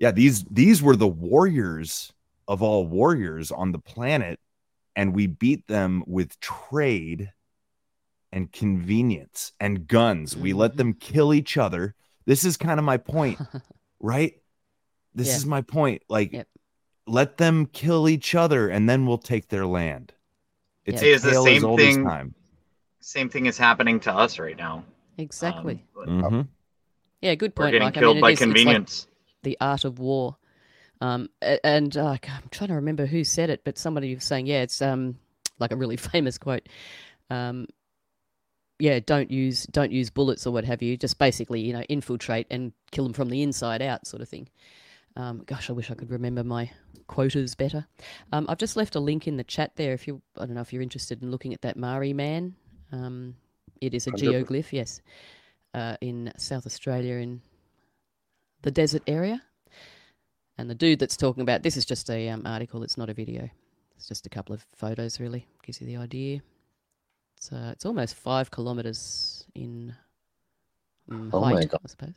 yeah 0.00 0.10
these 0.12 0.44
these 0.50 0.82
were 0.82 0.96
the 0.96 1.06
warriors 1.08 2.12
of 2.48 2.62
all 2.62 2.86
warriors 2.86 3.50
on 3.50 3.72
the 3.72 3.78
planet 3.78 4.38
and 4.94 5.14
we 5.14 5.26
beat 5.26 5.66
them 5.66 6.02
with 6.06 6.38
trade 6.40 7.32
and 8.32 8.50
convenience 8.52 9.52
and 9.60 9.86
guns. 9.86 10.36
We 10.36 10.52
let 10.52 10.70
Mm-hmm. 10.72 10.78
them 10.78 10.92
kill 10.94 11.34
each 11.34 11.56
other. 11.56 11.94
This 12.26 12.44
is 12.44 12.56
kind 12.56 12.78
of 12.80 12.84
my 12.84 12.96
point 12.96 13.38
right? 14.00 14.34
This 15.14 15.28
Yeah. 15.28 15.36
is 15.36 15.46
my 15.46 15.62
point 15.62 16.02
like 16.08 16.32
Yep. 16.32 16.48
let 17.06 17.36
them 17.36 17.66
kill 17.66 18.08
each 18.08 18.34
other 18.34 18.68
and 18.68 18.88
then 18.88 19.06
we'll 19.06 19.18
take 19.32 19.48
their 19.48 19.66
land. 19.66 20.12
It's 20.84 21.00
Hey, 21.00 21.12
a 21.12 21.14
it's 21.16 21.24
the 21.24 21.42
same 21.42 21.64
old 21.64 21.80
as 21.80 21.94
thing- 21.94 22.04
time 22.04 22.34
same 23.06 23.28
thing 23.28 23.46
is 23.46 23.56
happening 23.56 24.00
to 24.00 24.12
us 24.12 24.38
right 24.40 24.56
now. 24.56 24.84
Exactly. 25.16 25.84
Um, 25.96 26.22
Mhm. 26.22 26.48
Yeah, 27.22 27.34
good 27.36 27.54
point. 27.54 27.66
We're 27.66 27.66
point. 27.66 27.72
getting 27.72 27.86
Mike. 27.86 27.94
killed 27.94 28.10
I 28.10 28.14
mean, 28.14 28.20
by 28.20 28.30
it 28.30 28.32
is, 28.32 28.40
it's 28.40 28.46
like 28.48 28.54
convenience. 28.56 29.06
the 29.44 29.56
art 29.60 29.84
of 29.84 29.98
war. 30.00 30.36
Um, 31.00 31.28
and 31.40 31.96
uh, 31.96 32.16
I'm 32.28 32.48
trying 32.50 32.68
to 32.68 32.74
remember 32.74 33.06
who 33.06 33.22
said 33.22 33.48
it, 33.48 33.62
but 33.64 33.78
somebody 33.78 34.14
was 34.14 34.24
saying, 34.24 34.46
yeah, 34.46 34.62
it's 34.62 34.82
um 34.82 35.18
like 35.60 35.70
a 35.72 35.76
really 35.76 35.96
famous 36.12 36.36
quote. 36.36 36.68
Um, 37.30 37.68
yeah, 38.80 38.98
don't 38.98 39.30
use 39.30 39.64
don't 39.66 39.92
use 39.92 40.10
bullets 40.10 40.44
or 40.46 40.52
what 40.52 40.64
have 40.64 40.82
you. 40.82 40.96
Just 40.96 41.18
basically, 41.18 41.60
you 41.60 41.72
know, 41.72 41.82
infiltrate 41.82 42.48
and 42.50 42.72
kill 42.90 43.04
them 43.04 43.12
from 43.12 43.30
the 43.30 43.42
inside 43.42 43.82
out, 43.82 44.06
sort 44.06 44.20
of 44.20 44.28
thing. 44.28 44.48
Um, 45.14 45.44
gosh, 45.46 45.70
I 45.70 45.74
wish 45.74 45.90
I 45.90 45.94
could 45.94 46.10
remember 46.10 46.42
my 46.42 46.70
quotas 47.06 47.54
better. 47.54 47.86
Um, 48.32 48.46
I've 48.48 48.58
just 48.58 48.76
left 48.76 48.96
a 48.96 49.00
link 49.00 49.28
in 49.28 49.36
the 49.36 49.44
chat 49.44 49.76
there. 49.76 49.92
If 49.94 50.06
you, 50.08 50.20
I 50.36 50.44
don't 50.44 50.54
know 50.54 50.60
if 50.60 50.72
you're 50.72 50.82
interested 50.82 51.22
in 51.22 51.30
looking 51.30 51.54
at 51.54 51.62
that 51.62 51.76
Marree 51.76 52.12
man. 52.12 52.54
Um, 52.92 53.36
it 53.80 53.94
is 53.94 54.06
a 54.06 54.12
100%. 54.12 54.46
geoglyph, 54.46 54.72
yes, 54.72 55.00
uh, 55.74 55.96
in 56.00 56.32
South 56.36 56.66
Australia 56.66 57.16
in 57.16 57.40
the 58.62 58.70
desert 58.70 59.02
area. 59.06 59.42
And 60.58 60.70
the 60.70 60.74
dude 60.74 60.98
that's 60.98 61.16
talking 61.16 61.42
about 61.42 61.62
this 61.62 61.76
is 61.76 61.84
just 61.84 62.10
a 62.10 62.28
um, 62.30 62.42
article. 62.46 62.82
It's 62.82 62.96
not 62.96 63.10
a 63.10 63.14
video. 63.14 63.48
It's 63.96 64.08
just 64.08 64.26
a 64.26 64.30
couple 64.30 64.54
of 64.54 64.64
photos. 64.74 65.20
Really 65.20 65.46
gives 65.62 65.80
you 65.80 65.86
the 65.86 65.96
idea. 65.98 66.40
It's 67.36 67.52
uh, 67.52 67.70
it's 67.72 67.86
almost 67.86 68.14
five 68.16 68.50
kilometers 68.50 69.44
in 69.54 69.94
mm, 71.10 71.32
Oh 71.32 71.40
height, 71.42 71.70
I 71.84 71.88
suppose. 71.88 72.14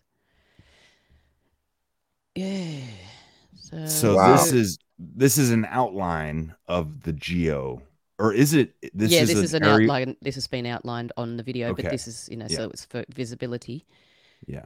Yeah. 2.36 2.82
So, 3.56 3.78
So 3.84 4.16
Wow. 4.16 4.36
this 4.36 4.52
is 4.52 4.78
this 4.98 5.38
is 5.38 5.52
an 5.52 5.66
outline 5.66 6.56
of 6.68 7.02
the 7.04 7.14
geo, 7.14 7.82
or 8.20 8.34
is 8.34 8.54
it? 8.54 8.74
This 8.94 9.12
yeah, 9.12 9.22
is 9.22 9.30
this 9.30 9.38
is 9.40 9.54
an 9.54 9.64
area- 9.64 9.86
outline. 9.86 10.16
This 10.22 10.36
has 10.36 10.48
been 10.48 10.66
outlined 10.66 11.12
on 11.18 11.38
the 11.38 11.44
video, 11.44 11.74
but 11.74 11.86
this 11.90 12.08
is 12.08 12.28
you 12.30 12.38
know 12.38 12.48
Yeah. 12.50 12.58
so 12.58 12.70
it's 12.70 12.86
for 12.86 13.04
visibility. 13.16 13.86
Yeah. 14.48 14.66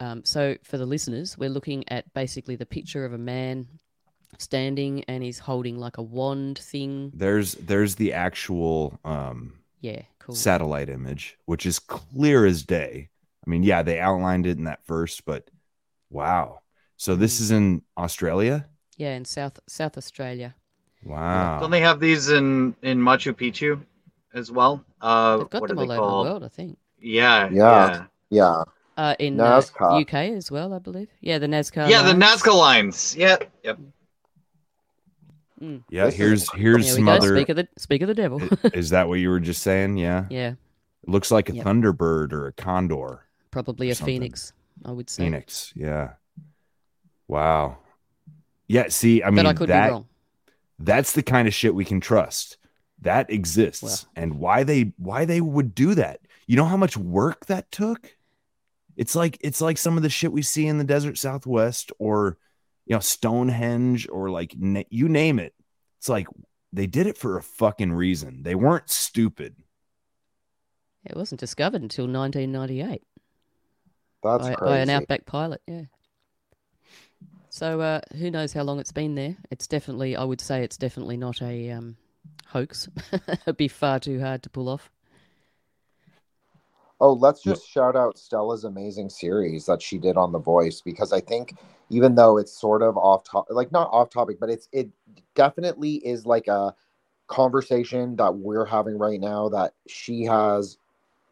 Um, 0.00 0.24
so 0.24 0.56
for 0.64 0.76
the 0.76 0.86
listeners, 0.86 1.38
we're 1.38 1.48
looking 1.50 1.84
at 1.88 2.12
basically 2.14 2.56
the 2.56 2.66
picture 2.66 3.04
of 3.04 3.12
a 3.12 3.18
man 3.18 3.68
standing 4.38 5.04
and 5.04 5.22
he's 5.22 5.38
holding 5.38 5.78
like 5.78 5.98
a 5.98 6.02
wand 6.02 6.58
thing. 6.58 7.12
There's 7.14 7.54
there's 7.54 7.94
the 7.94 8.12
actual 8.12 8.98
um 9.04 9.60
Yeah, 9.80 10.02
cool. 10.18 10.34
satellite 10.34 10.88
image, 10.88 11.38
which 11.46 11.66
is 11.66 11.78
clear 11.78 12.44
as 12.46 12.62
day. 12.64 13.10
I 13.46 13.50
mean, 13.50 13.62
yeah, 13.62 13.82
they 13.82 14.00
outlined 14.00 14.46
it 14.46 14.58
in 14.58 14.64
that 14.64 14.84
first, 14.84 15.24
but 15.24 15.50
wow. 16.10 16.60
So 16.96 17.14
Hmm. 17.14 17.20
this 17.20 17.40
is 17.40 17.50
in 17.50 17.82
Australia. 17.96 18.66
Yeah, 18.96 19.14
in 19.16 19.24
South 19.24 19.58
South 19.68 19.96
Australia. 19.98 20.54
Wow. 21.04 21.60
Don't 21.60 21.70
they 21.70 21.80
have 21.80 22.00
these 22.00 22.30
in 22.30 22.74
in 22.82 22.98
Machu 22.98 23.32
Picchu 23.34 23.80
as 24.32 24.50
well? 24.50 24.84
Uh, 25.00 25.38
They've 25.38 25.50
got 25.50 25.60
what 25.60 25.68
them 25.68 25.78
are 25.78 25.82
all 25.82 25.86
they 25.88 25.94
over 25.94 26.00
called? 26.00 26.26
the 26.26 26.30
world, 26.30 26.44
I 26.44 26.48
think. 26.48 26.78
Yeah, 27.00 27.48
Yeah. 27.50 28.04
Yeah. 28.30 28.64
Uh, 28.96 29.14
in 29.18 29.38
uh, 29.40 29.60
Nazca. 29.60 30.00
UK 30.02 30.14
as 30.36 30.50
well, 30.50 30.72
I 30.72 30.78
believe. 30.78 31.08
Yeah, 31.20 31.38
the 31.38 31.46
Nazca. 31.48 31.88
yeah, 31.90 32.02
the 32.02 32.14
lines. 32.14 32.22
Nazca 32.42 32.54
lines. 32.56 33.16
Yep, 33.16 33.50
yep. 33.64 33.78
Mm. 35.60 35.82
Yeah, 35.90 36.04
This 36.06 36.14
is- 36.14 36.18
here's 36.18 36.52
here's 36.52 36.86
There 36.86 36.94
we 36.94 36.98
some 37.00 37.08
other. 37.08 37.36
Speak 37.36 37.48
of 37.48 37.56
the 37.56 37.68
speak 37.76 38.02
of 38.02 38.08
the 38.08 38.14
devil. 38.14 38.40
Is 38.72 38.90
that 38.90 39.08
what 39.08 39.14
you 39.14 39.28
were 39.30 39.40
just 39.40 39.62
saying? 39.62 39.96
Yeah. 39.98 40.26
yeah, 40.30 40.50
It 41.02 41.08
looks 41.08 41.30
like 41.30 41.48
a 41.48 41.54
Yep. 41.54 41.64
thunderbird 41.66 42.32
or 42.32 42.46
a 42.48 42.52
condor. 42.52 43.20
probably 43.50 43.90
a 43.90 43.94
something. 43.94 44.14
phoenix. 44.16 44.52
I 44.84 44.90
would 44.92 45.08
say. 45.08 45.24
Phoenix. 45.24 45.72
Yeah. 45.76 46.14
Wow. 47.28 47.78
Yeah. 48.68 48.88
See, 48.88 49.22
I 49.22 49.26
mean, 49.30 49.36
but 49.36 49.46
I 49.46 49.52
could 49.54 49.68
that 49.68 49.86
be 49.88 49.92
wrong. 49.92 50.06
That's 50.78 51.12
the 51.12 51.22
kind 51.22 51.46
of 51.48 51.54
shit 51.54 51.74
we 51.74 51.84
can 51.84 52.00
trust. 52.00 52.58
That 53.00 53.30
exists, 53.30 53.82
Well. 53.82 54.12
and 54.16 54.38
why 54.38 54.62
they 54.62 54.92
why 54.96 55.24
they 55.24 55.40
would 55.40 55.74
do 55.74 55.94
that. 55.96 56.20
You 56.46 56.56
know 56.56 56.64
how 56.64 56.76
much 56.76 56.96
work 56.96 57.46
that 57.46 57.70
took. 57.70 58.16
It's 58.96 59.14
like 59.16 59.36
it's 59.40 59.60
like 59.60 59.76
some 59.78 59.96
of 59.96 60.02
the 60.02 60.08
shit 60.10 60.32
we 60.32 60.42
see 60.42 60.66
in 60.66 60.78
the 60.78 60.84
desert 60.84 61.18
Southwest, 61.18 61.90
or 61.98 62.38
you 62.86 62.94
know 62.94 63.00
Stonehenge, 63.00 64.08
or 64.08 64.30
like 64.30 64.54
you 64.56 65.08
name 65.08 65.38
it. 65.38 65.54
It's 65.98 66.08
like 66.08 66.28
they 66.72 66.86
did 66.86 67.06
it 67.06 67.18
for 67.18 67.36
a 67.36 67.42
fucking 67.42 67.92
reason. 67.92 68.42
They 68.42 68.54
weren't 68.54 68.88
stupid. 68.90 69.56
It 71.04 71.16
wasn't 71.16 71.40
discovered 71.40 71.82
until 71.82 72.06
1998 72.06 73.02
That's 74.22 74.42
by, 74.48 74.54
crazy. 74.54 74.70
by 74.72 74.78
an 74.78 74.90
outback 74.90 75.26
pilot. 75.26 75.60
Yeah. 75.66 75.82
So 77.54 77.80
uh, 77.80 78.00
who 78.16 78.32
knows 78.32 78.52
how 78.52 78.64
long 78.64 78.80
it's 78.80 78.90
been 78.90 79.14
there? 79.14 79.36
It's 79.48 79.68
definitely, 79.68 80.16
I 80.16 80.24
would 80.24 80.40
say, 80.40 80.64
it's 80.64 80.76
definitely 80.76 81.16
not 81.16 81.40
a 81.40 81.70
um, 81.70 81.96
hoax. 82.46 82.88
It'd 83.28 83.56
be 83.56 83.68
far 83.68 84.00
too 84.00 84.20
hard 84.20 84.42
to 84.42 84.50
pull 84.50 84.68
off. 84.68 84.90
Oh, 87.00 87.12
let's 87.12 87.44
just 87.44 87.64
shout 87.64 87.94
out 87.94 88.18
Stella's 88.18 88.64
amazing 88.64 89.08
series 89.08 89.66
that 89.66 89.80
she 89.80 89.98
did 89.98 90.16
on 90.16 90.32
The 90.32 90.40
Voice 90.40 90.80
because 90.80 91.12
I 91.12 91.20
think 91.20 91.56
even 91.90 92.16
though 92.16 92.38
it's 92.38 92.60
sort 92.60 92.82
of 92.82 92.96
off 92.96 93.22
topic, 93.22 93.54
like 93.54 93.70
not 93.70 93.88
off 93.92 94.10
topic, 94.10 94.40
but 94.40 94.50
it's 94.50 94.68
it 94.72 94.88
definitely 95.36 96.04
is 96.04 96.26
like 96.26 96.48
a 96.48 96.74
conversation 97.28 98.16
that 98.16 98.34
we're 98.34 98.64
having 98.64 98.98
right 98.98 99.20
now 99.20 99.48
that 99.50 99.74
she 99.86 100.24
has 100.24 100.76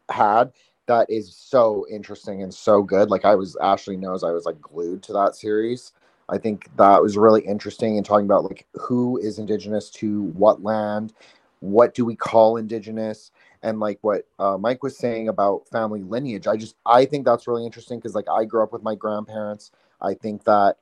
had 0.09 0.53
that 0.85 1.09
is 1.09 1.35
so 1.35 1.85
interesting 1.91 2.41
and 2.43 2.53
so 2.53 2.81
good. 2.81 3.09
Like 3.09 3.25
I 3.25 3.35
was 3.35 3.57
Ashley 3.57 3.97
knows 3.97 4.23
I 4.23 4.31
was 4.31 4.45
like 4.45 4.61
glued 4.61 5.03
to 5.03 5.13
that 5.13 5.35
series. 5.35 5.91
I 6.29 6.37
think 6.37 6.69
that 6.77 7.01
was 7.01 7.17
really 7.17 7.41
interesting 7.41 7.97
and 7.97 8.05
talking 8.05 8.25
about 8.25 8.45
like 8.45 8.65
who 8.73 9.17
is 9.17 9.39
indigenous 9.39 9.89
to 9.91 10.23
what 10.31 10.63
land, 10.63 11.13
what 11.59 11.93
do 11.93 12.05
we 12.05 12.15
call 12.15 12.57
indigenous, 12.57 13.31
and 13.61 13.79
like 13.79 13.99
what 14.01 14.27
uh, 14.39 14.57
Mike 14.57 14.83
was 14.83 14.97
saying 14.97 15.27
about 15.27 15.67
family 15.69 16.01
lineage. 16.01 16.47
I 16.47 16.57
just 16.57 16.75
I 16.85 17.05
think 17.05 17.25
that's 17.25 17.47
really 17.47 17.65
interesting 17.65 17.99
because 17.99 18.15
like 18.15 18.29
I 18.29 18.45
grew 18.45 18.63
up 18.63 18.73
with 18.73 18.83
my 18.83 18.95
grandparents. 18.95 19.71
I 20.01 20.13
think 20.13 20.43
that 20.45 20.77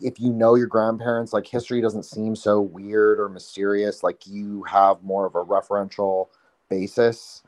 if 0.00 0.20
you 0.20 0.32
know 0.32 0.54
your 0.54 0.66
grandparents, 0.66 1.32
like 1.32 1.46
history 1.46 1.80
doesn't 1.80 2.04
seem 2.04 2.36
so 2.36 2.60
weird 2.60 3.18
or 3.20 3.28
mysterious. 3.28 4.02
Like 4.02 4.26
you 4.26 4.62
have 4.64 5.02
more 5.02 5.26
of 5.26 5.34
a 5.34 5.44
referential 5.44 6.28
basis, 6.68 7.42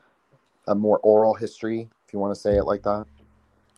a 0.67 0.75
more 0.75 0.99
oral 0.99 1.33
history, 1.33 1.89
if 2.07 2.13
you 2.13 2.19
want 2.19 2.33
to 2.35 2.39
say 2.39 2.57
it 2.57 2.65
like 2.65 2.83
that. 2.83 3.05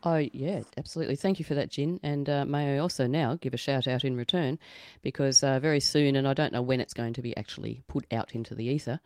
Oh, 0.06 0.18
yeah, 0.18 0.62
absolutely. 0.78 1.16
Thank 1.16 1.40
you 1.40 1.46
for 1.46 1.56
that, 1.56 1.72
Jin. 1.72 2.00
And 2.04 2.30
uh, 2.30 2.46
may 2.46 2.76
I 2.76 2.78
also 2.78 3.08
now 3.08 3.40
give 3.42 3.56
a 3.56 3.58
shout 3.58 3.88
out 3.88 4.04
in 4.04 4.16
return 4.16 4.60
because 5.02 5.44
uh, 5.44 5.60
very 5.60 5.80
soon, 5.80 6.16
and 6.16 6.28
I 6.28 6.36
don't 6.36 6.54
know 6.54 6.62
when 6.62 6.80
it's 6.80 6.94
going 6.94 7.14
to 7.14 7.24
be 7.24 7.36
actually 7.36 7.82
put 7.88 8.06
out 8.14 8.36
into 8.36 8.54
the 8.54 8.66
ether, 8.66 9.00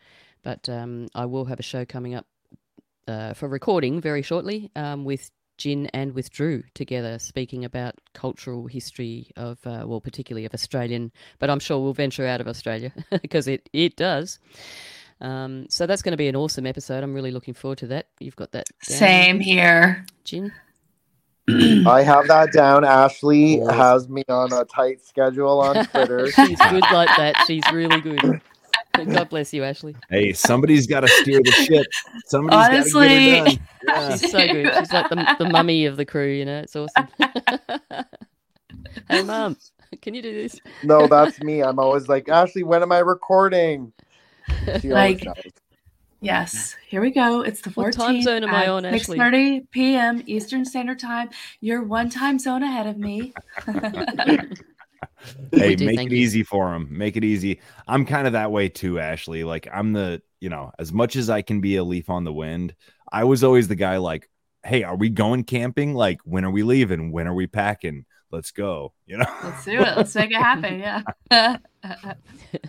but 0.44 0.68
um, 0.68 1.08
I 1.16 1.26
will 1.26 1.46
have 1.46 1.60
a 1.60 1.64
show 1.64 1.86
coming 1.86 2.16
up 2.16 2.26
uh, 3.08 3.34
for 3.34 3.48
recording 3.48 4.02
very 4.02 4.22
shortly 4.22 4.72
um, 4.76 5.06
with 5.06 5.32
Jin 5.58 5.88
and 5.94 6.14
with 6.14 6.32
Drew 6.32 6.64
together 6.74 7.18
speaking 7.18 7.64
about 7.64 7.96
cultural 8.14 8.68
history 8.68 9.32
of, 9.38 9.58
uh, 9.66 9.86
well, 9.88 10.02
particularly 10.02 10.46
of 10.46 10.54
Australian, 10.54 11.14
but 11.40 11.50
I'm 11.50 11.60
sure 11.60 11.80
we'll 11.80 11.94
venture 11.94 12.28
out 12.28 12.42
of 12.42 12.48
Australia 12.50 12.92
because 13.22 13.48
it, 13.48 13.70
it 13.72 13.96
does. 13.96 14.38
Um, 15.22 15.68
so 15.70 15.86
that's 15.86 16.02
going 16.02 16.12
to 16.12 16.18
be 16.18 16.28
an 16.28 16.36
awesome 16.36 16.66
episode. 16.66 17.04
I'm 17.06 17.14
really 17.14 17.32
looking 17.32 17.54
forward 17.54 17.78
to 17.80 17.88
that. 17.88 18.08
You've 18.20 18.36
got 18.36 18.52
that. 18.52 18.68
down, 18.88 18.98
Same 18.98 19.40
here. 19.40 20.06
Jin. 20.26 20.52
I 21.88 22.02
have 22.04 22.28
that 22.28 22.52
down. 22.54 22.84
Ashley 22.86 23.62
Awesome. 23.62 23.76
has 23.78 24.10
me 24.10 24.24
on 24.30 24.52
a 24.54 24.66
tight 24.66 25.04
schedule 25.06 25.60
on 25.62 25.86
Twitter. 25.92 26.32
She's 26.32 26.60
good 26.70 26.84
like 26.92 27.10
that. 27.18 27.36
She's 27.48 27.64
really 27.72 28.02
good. 28.02 28.42
God 28.96 29.30
bless 29.30 29.54
you, 29.54 29.64
Ashley. 29.64 29.96
Hey, 30.10 30.34
somebody's 30.34 30.86
got 30.86 31.02
to 31.02 31.08
steer 31.08 31.42
the 31.42 31.52
ship. 31.52 31.86
Somebody's 32.26 32.58
got 32.58 32.68
to 32.70 32.74
Honestly, 32.76 33.08
get 33.08 33.20
it 33.20 33.46
done. 33.46 33.60
Yeah. 33.88 34.18
She's 34.18 34.32
so 34.32 34.48
good. 34.48 34.74
She's 34.80 34.92
like 34.94 35.10
the, 35.10 35.36
the 35.40 35.50
mummy 35.50 35.86
of 35.86 35.96
the 35.96 36.06
crew, 36.06 36.28
you 36.32 36.44
know. 36.46 36.60
It's 36.60 36.76
awesome. 36.76 37.08
hey, 39.10 39.24
mum, 39.24 39.56
can 40.02 40.14
you 40.16 40.22
do 40.22 40.34
this? 40.34 40.60
No, 40.84 41.08
that's 41.08 41.40
me. 41.42 41.62
I'm 41.64 41.80
always 41.80 42.10
like, 42.10 42.28
Ashley, 42.30 42.64
when 42.64 42.82
am 42.82 42.92
I 42.92 43.00
recording? 43.00 43.94
She 44.82 44.92
always 44.92 44.94
Like- 44.94 45.24
knows. 45.24 45.36
Yes, 46.22 46.76
here 46.88 47.02
we 47.02 47.12
go. 47.12 47.42
It's 47.42 47.62
the 47.62 47.70
14th. 47.70 47.76
What 47.78 47.94
time 47.94 48.22
zone 48.22 48.44
am 48.44 48.54
I 48.54 48.68
on, 48.68 48.86
Ashley? 48.86 49.18
6:30 49.18 49.72
p.m. 49.72 50.24
Eastern 50.26 50.66
Standard 50.66 51.00
Time. 51.00 51.30
You're 51.62 51.84
one 51.84 52.10
time 52.10 52.40
zone 52.40 52.64
ahead 52.64 52.88
of 52.88 52.98
me. 52.98 53.34
hey 55.52 55.76
do, 55.76 55.86
make 55.86 56.00
it 56.00 56.12
you. 56.12 56.18
easy 56.18 56.44
for 56.44 56.74
him 56.74 56.88
make 56.90 57.18
it 57.18 57.26
easy 57.26 57.60
i'm 57.88 58.06
kind 58.06 58.26
of 58.26 58.34
that 58.34 58.52
way 58.52 58.70
too 58.70 59.00
ashley 59.00 59.44
like 59.44 59.68
i'm 59.74 59.92
the 59.92 60.22
you 60.40 60.50
know 60.50 60.72
as 60.80 60.94
much 60.94 61.18
as 61.18 61.30
i 61.30 61.42
can 61.42 61.60
be 61.60 61.76
a 61.76 61.84
leaf 61.84 62.10
on 62.10 62.24
the 62.24 62.32
wind 62.32 62.74
i 63.12 63.26
was 63.26 63.44
always 63.44 63.68
the 63.68 63.76
guy 63.76 63.98
like 63.98 64.30
hey 64.64 64.84
are 64.84 64.96
we 64.96 65.10
going 65.10 65.44
camping 65.44 65.94
like 65.94 66.20
when 66.24 66.46
are 66.46 66.52
we 66.52 66.64
leaving 66.64 67.12
when 67.12 67.28
are 67.28 67.34
we 67.34 67.48
packing 67.48 68.06
let's 68.32 68.52
go 68.52 68.94
you 69.06 69.18
know 69.18 69.26
Let's 69.44 69.66
do 69.66 69.80
it. 69.80 69.98
Let's 69.98 70.16
make 70.16 70.32
it 70.32 70.38
happen. 70.38 70.80
Yeah. 70.80 71.02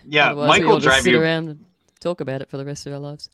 Yeah, 0.04 0.30
Otherwise, 0.30 0.48
Mike 0.48 0.64
will 0.64 0.80
drive 0.80 1.06
you. 1.06 1.20
around 1.20 1.48
and 1.48 1.64
talk 2.00 2.20
about 2.20 2.42
it 2.42 2.50
for 2.50 2.56
the 2.56 2.64
rest 2.64 2.86
of 2.86 2.92
our 2.92 2.98
lives. 2.98 3.30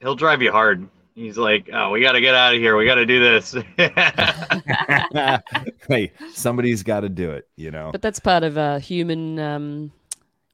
He'll 0.00 0.14
drive 0.14 0.42
you 0.42 0.50
hard. 0.50 0.88
He's 1.14 1.36
like, 1.36 1.68
"Oh, 1.72 1.90
we 1.90 2.00
got 2.00 2.12
to 2.12 2.20
get 2.20 2.34
out 2.34 2.54
of 2.54 2.60
here. 2.60 2.76
We 2.76 2.86
got 2.86 2.94
to 2.96 3.06
do 3.06 3.20
this." 3.20 3.54
hey 5.88 6.12
somebody's 6.32 6.82
got 6.82 7.00
to 7.00 7.08
do 7.08 7.30
it 7.30 7.48
you 7.56 7.70
know 7.70 7.90
But 7.92 8.02
that's 8.02 8.20
part 8.20 8.42
of 8.42 8.56
uh, 8.56 8.78
human, 8.78 9.38
um, 9.38 9.92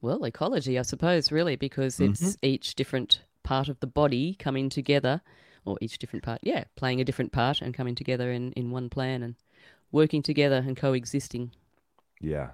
well, 0.01 0.23
ecology, 0.25 0.77
I 0.77 0.81
suppose, 0.81 1.31
really, 1.31 1.55
because 1.55 1.99
it's 1.99 2.21
Mm-hmm. 2.21 2.45
each 2.45 2.75
different 2.75 3.21
part 3.43 3.69
of 3.69 3.79
the 3.79 3.87
body 3.87 4.35
coming 4.35 4.69
together, 4.69 5.21
or 5.65 5.77
each 5.81 5.97
different 5.99 6.23
part, 6.23 6.39
yeah, 6.43 6.65
playing 6.75 7.01
a 7.01 7.05
different 7.05 7.31
part 7.31 7.61
and 7.61 7.73
coming 7.73 7.95
together 7.95 8.31
in, 8.31 8.51
in 8.53 8.71
one 8.71 8.89
plan 8.89 9.23
and 9.23 9.35
working 9.91 10.21
together 10.21 10.57
and 10.67 10.75
coexisting. 10.75 11.51
yeah 12.19 12.49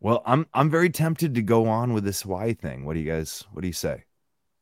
well 0.00 0.22
i'm 0.26 0.46
i'm 0.52 0.68
very 0.68 0.90
tempted 0.90 1.34
to 1.34 1.40
go 1.42 1.66
on 1.66 1.94
with 1.94 2.04
this 2.04 2.26
why 2.26 2.52
thing 2.52 2.84
what 2.84 2.92
do 2.94 3.00
you 3.00 3.10
guys 3.10 3.44
what 3.52 3.62
do 3.62 3.66
you 3.68 3.72
say 3.72 4.04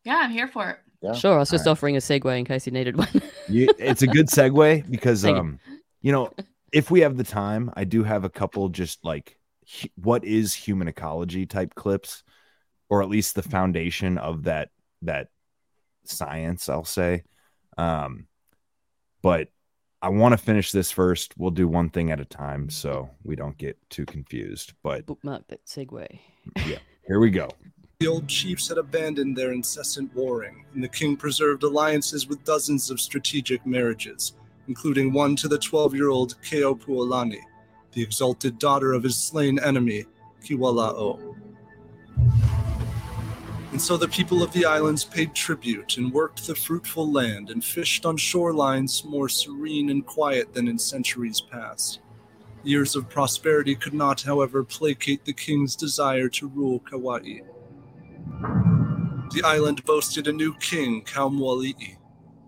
yeah, 0.04 0.20
I'm 0.22 0.30
here 0.30 0.48
for 0.48 0.68
it. 0.68 0.78
Yeah. 1.04 1.12
Sure, 1.12 1.34
I 1.34 1.38
was 1.38 1.50
just 1.50 1.66
Alright. 1.66 1.72
offering 1.76 1.96
a 1.96 2.00
segue 2.00 2.38
in 2.38 2.44
case 2.46 2.66
you 2.66 2.72
needed 2.72 2.96
one. 2.96 3.08
you, 3.48 3.68
it's 3.78 4.00
a 4.02 4.06
good 4.06 4.28
segue 4.28 4.90
because 4.90 5.24
um 5.24 5.58
you 6.00 6.12
know 6.12 6.30
if 6.72 6.90
we 6.90 7.00
have 7.00 7.16
the 7.18 7.24
time 7.24 7.70
i 7.76 7.84
do 7.84 8.02
have 8.02 8.24
a 8.24 8.30
couple 8.30 8.68
just 8.70 9.04
like 9.04 9.38
hu- 9.80 9.88
what 9.96 10.24
is 10.24 10.54
human 10.54 10.88
ecology 10.88 11.44
type 11.46 11.74
clips 11.74 12.22
or 12.88 13.02
at 13.02 13.08
least 13.10 13.34
the 13.34 13.42
foundation 13.42 14.16
of 14.18 14.44
that 14.44 14.70
that 15.02 15.28
science 16.04 16.68
i'll 16.68 16.84
say 16.84 17.22
um 17.76 18.26
but 19.22 19.48
I 20.02 20.10
want 20.10 20.32
to 20.32 20.36
finish 20.36 20.70
this 20.70 20.90
first. 20.90 21.32
We'll 21.38 21.50
do 21.50 21.66
one 21.66 21.88
thing 21.88 22.10
at 22.10 22.20
a 22.20 22.26
time 22.26 22.68
so 22.68 23.08
we 23.22 23.36
don't 23.36 23.56
get 23.56 23.78
too 23.88 24.04
confused. 24.04 24.74
But 24.82 25.06
Bookmark 25.06 25.48
that 25.48 25.64
segue. 25.64 26.06
yeah, 26.66 26.76
here 27.06 27.18
we 27.20 27.30
go. 27.30 27.48
The 28.00 28.08
old 28.08 28.26
chiefs 28.26 28.68
had 28.68 28.78
abandoned 28.78 29.36
their 29.36 29.52
incessant 29.52 30.12
warring, 30.14 30.64
and 30.74 30.82
the 30.82 30.88
king 30.88 31.16
preserved 31.16 31.62
alliances 31.62 32.26
with 32.26 32.44
dozens 32.44 32.90
of 32.90 33.00
strategic 33.00 33.64
marriages, 33.64 34.32
including 34.66 35.12
one 35.12 35.36
to 35.36 35.46
the 35.46 35.58
12 35.58 35.94
year 35.94 36.08
old 36.08 36.34
Keopuolani, 36.42 37.40
the 37.92 38.02
exalted 38.02 38.58
daughter 38.58 38.92
of 38.92 39.04
his 39.04 39.16
slain 39.16 39.60
enemy, 39.60 40.06
Kiwalao. 40.42 41.36
And 43.70 43.80
so 43.80 43.96
the 43.96 44.08
people 44.08 44.42
of 44.42 44.52
the 44.52 44.64
islands 44.64 45.04
paid 45.04 45.34
tribute 45.34 45.96
and 45.96 46.12
worked 46.12 46.46
the 46.46 46.54
fruitful 46.54 47.10
land 47.10 47.50
and 47.50 47.64
fished 47.64 48.04
on 48.04 48.16
shorelines 48.16 49.04
more 49.04 49.28
serene 49.28 49.90
and 49.90 50.04
quiet 50.04 50.52
than 50.52 50.66
in 50.66 50.78
centuries 50.78 51.40
past. 51.40 52.00
Years 52.64 52.96
of 52.96 53.08
prosperity 53.08 53.74
could 53.74 53.94
not, 53.94 54.22
however, 54.22 54.64
placate 54.64 55.24
the 55.24 55.32
king's 55.32 55.76
desire 55.76 56.28
to 56.30 56.48
rule 56.48 56.80
Kauai. 56.80 57.40
The 59.32 59.42
island 59.44 59.84
boasted 59.84 60.28
a 60.28 60.32
new 60.32 60.54
king, 60.58 61.02
Kaumuali'i. 61.02 61.96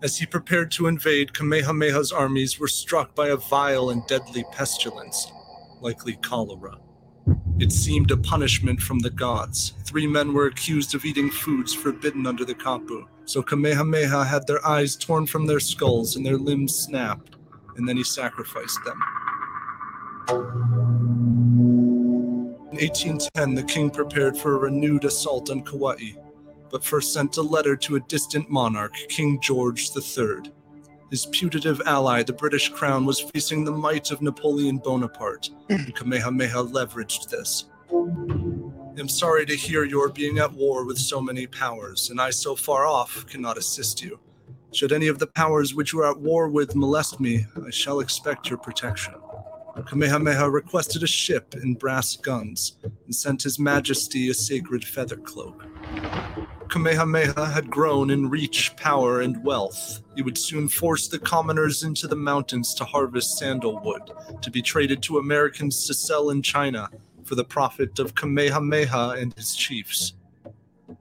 As 0.02 0.18
he 0.18 0.26
prepared 0.26 0.70
to 0.72 0.86
invade, 0.86 1.32
Kamehameha's 1.32 2.12
armies 2.12 2.60
were 2.60 2.68
struck 2.68 3.14
by 3.14 3.28
a 3.28 3.36
vile 3.36 3.90
and 3.90 4.06
deadly 4.06 4.44
pestilence, 4.52 5.32
likely 5.80 6.16
cholera. 6.16 6.78
It 7.58 7.72
seemed 7.72 8.10
a 8.10 8.16
punishment 8.16 8.80
from 8.80 8.98
the 8.98 9.10
gods. 9.10 9.72
Three 9.84 10.06
men 10.06 10.34
were 10.34 10.46
accused 10.46 10.94
of 10.94 11.06
eating 11.06 11.30
foods 11.30 11.72
forbidden 11.72 12.26
under 12.26 12.44
the 12.44 12.54
Kapu, 12.54 13.06
so 13.24 13.42
Kamehameha 13.42 14.24
had 14.24 14.46
their 14.46 14.64
eyes 14.66 14.94
torn 14.94 15.26
from 15.26 15.46
their 15.46 15.60
skulls 15.60 16.16
and 16.16 16.24
their 16.24 16.36
limbs 16.36 16.76
snapped, 16.76 17.36
and 17.76 17.88
then 17.88 17.96
he 17.96 18.04
sacrificed 18.04 18.78
them. 18.84 19.00
In 22.72 22.78
1810, 22.78 23.54
the 23.54 23.62
king 23.62 23.90
prepared 23.90 24.36
for 24.36 24.56
a 24.56 24.58
renewed 24.58 25.04
assault 25.04 25.50
on 25.50 25.62
Kauai, 25.62 26.14
but 26.68 26.84
first 26.84 27.12
sent 27.12 27.36
a 27.36 27.42
letter 27.42 27.76
to 27.76 27.94
a 27.94 28.00
distant 28.00 28.50
monarch, 28.50 28.92
King 29.08 29.40
George 29.40 29.88
III. 29.96 30.50
His 31.10 31.26
putative 31.26 31.80
ally, 31.86 32.24
the 32.24 32.32
British 32.32 32.68
crown, 32.70 33.06
was 33.06 33.20
facing 33.20 33.64
the 33.64 33.70
might 33.70 34.10
of 34.10 34.20
Napoleon 34.20 34.78
Bonaparte, 34.78 35.50
and 35.68 35.94
Kamehameha 35.94 36.64
leveraged 36.64 37.30
this. 37.30 37.66
I'm 37.88 39.08
sorry 39.08 39.46
to 39.46 39.54
hear 39.54 39.84
you're 39.84 40.08
being 40.08 40.38
at 40.38 40.52
war 40.52 40.84
with 40.84 40.98
so 40.98 41.20
many 41.20 41.46
powers, 41.46 42.10
and 42.10 42.20
I, 42.20 42.30
so 42.30 42.56
far 42.56 42.84
off, 42.84 43.26
cannot 43.28 43.58
assist 43.58 44.02
you. 44.02 44.18
Should 44.72 44.92
any 44.92 45.06
of 45.06 45.20
the 45.20 45.28
powers 45.28 45.72
which 45.72 45.92
you 45.92 46.00
are 46.00 46.10
at 46.10 46.18
war 46.18 46.48
with 46.48 46.74
molest 46.74 47.20
me, 47.20 47.46
I 47.64 47.70
shall 47.70 48.00
expect 48.00 48.50
your 48.50 48.58
protection. 48.58 49.14
Kamehameha 49.84 50.50
requested 50.50 51.02
a 51.02 51.06
ship 51.06 51.54
and 51.54 51.78
brass 51.78 52.16
guns, 52.16 52.78
and 52.82 53.14
sent 53.14 53.42
His 53.42 53.58
Majesty 53.58 54.30
a 54.30 54.34
sacred 54.34 54.84
feather 54.84 55.16
cloak. 55.16 55.64
Kamehameha 56.68 57.46
had 57.46 57.70
grown 57.70 58.10
in 58.10 58.30
reach, 58.30 58.74
power, 58.76 59.20
and 59.20 59.42
wealth. 59.44 60.00
He 60.14 60.22
would 60.22 60.38
soon 60.38 60.68
force 60.68 61.08
the 61.08 61.18
commoners 61.18 61.82
into 61.82 62.08
the 62.08 62.16
mountains 62.16 62.74
to 62.74 62.84
harvest 62.84 63.38
sandalwood, 63.38 64.12
to 64.40 64.50
be 64.50 64.62
traded 64.62 65.02
to 65.04 65.18
Americans 65.18 65.86
to 65.86 65.94
sell 65.94 66.30
in 66.30 66.42
China 66.42 66.88
for 67.24 67.34
the 67.34 67.44
profit 67.44 67.98
of 67.98 68.14
Kamehameha 68.14 69.16
and 69.18 69.34
his 69.34 69.54
chiefs. 69.54 70.14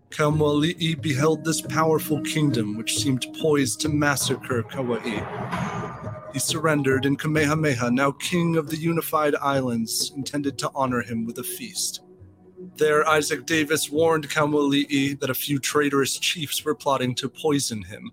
Kaumuali'i 0.10 1.02
beheld 1.02 1.43
this 1.43 1.61
powerful 1.61 2.22
kingdom 2.22 2.77
which 2.77 2.97
seemed 2.97 3.26
poised 3.41 3.81
to 3.81 3.89
massacre 3.89 4.64
Kauai. 4.64 6.15
He 6.36 6.40
surrendered, 6.40 7.06
and 7.06 7.18
Kamehameha, 7.18 7.91
now 7.91 8.12
king 8.12 8.57
of 8.57 8.70
the 8.70 8.76
unified 8.76 9.36
islands, 9.36 10.12
intended 10.18 10.57
to 10.57 10.72
honor 10.76 11.02
him 11.02 11.26
with 11.26 11.40
a 11.40 11.44
feast. 11.44 12.02
There, 12.76 13.07
Isaac 13.07 13.45
Davis 13.45 13.90
warned 13.90 14.30
Kaumuali'i 14.30 15.18
that 15.22 15.30
a 15.30 15.34
few 15.34 15.60
traitorous 15.60 16.20
chiefs 16.20 16.66
were 16.66 16.76
plotting 16.76 17.16
to 17.16 17.30
poison 17.30 17.84
him. 17.84 18.12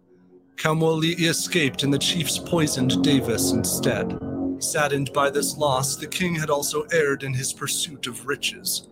Kaumuali'i 0.55 1.29
escaped, 1.29 1.83
and 1.83 1.93
the 1.93 1.99
chiefs 1.99 2.39
poisoned 2.39 3.03
Davis 3.03 3.51
instead. 3.51 4.17
Saddened 4.61 5.13
by 5.13 5.29
this 5.29 5.57
loss, 5.57 5.97
the 5.97 6.07
king 6.07 6.37
had 6.37 6.49
also 6.49 6.83
erred 6.93 7.25
in 7.25 7.35
his 7.35 7.53
pursuit 7.53 8.07
of 8.07 8.29
riches. 8.29 8.87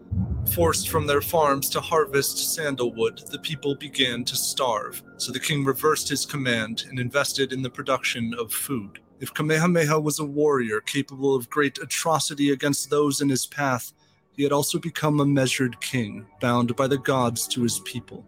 Forced 0.55 0.89
from 0.89 1.07
their 1.07 1.23
farms 1.23 1.69
to 1.69 1.81
harvest 1.81 2.53
sandalwood, 2.53 3.23
the 3.31 3.39
people 3.39 3.77
began 3.77 4.25
to 4.25 4.35
starve, 4.35 5.05
so 5.19 5.31
the 5.31 5.39
king 5.39 5.65
reversed 5.65 6.09
his 6.09 6.27
command 6.27 6.87
and 6.91 6.99
invested 6.99 7.53
in 7.53 7.63
the 7.63 7.71
production 7.71 8.35
of 8.37 8.53
food. 8.53 8.99
If 9.21 9.35
Kamehameha 9.35 10.01
was 10.01 10.19
a 10.19 10.25
warrior 10.25 10.81
capable 10.81 11.35
of 11.37 11.51
great 11.51 11.77
atrocity 11.77 12.53
against 12.53 12.89
those 12.89 13.21
in 13.21 13.29
his 13.29 13.45
path, 13.45 13.93
he 14.33 14.43
had 14.43 14.51
also 14.51 14.79
become 14.79 15.21
a 15.21 15.27
measured 15.27 15.79
king, 15.83 16.27
bound 16.41 16.75
by 16.75 16.87
the 16.87 16.97
gods 16.97 17.47
to 17.49 17.63
his 17.63 17.81
people. 17.81 18.25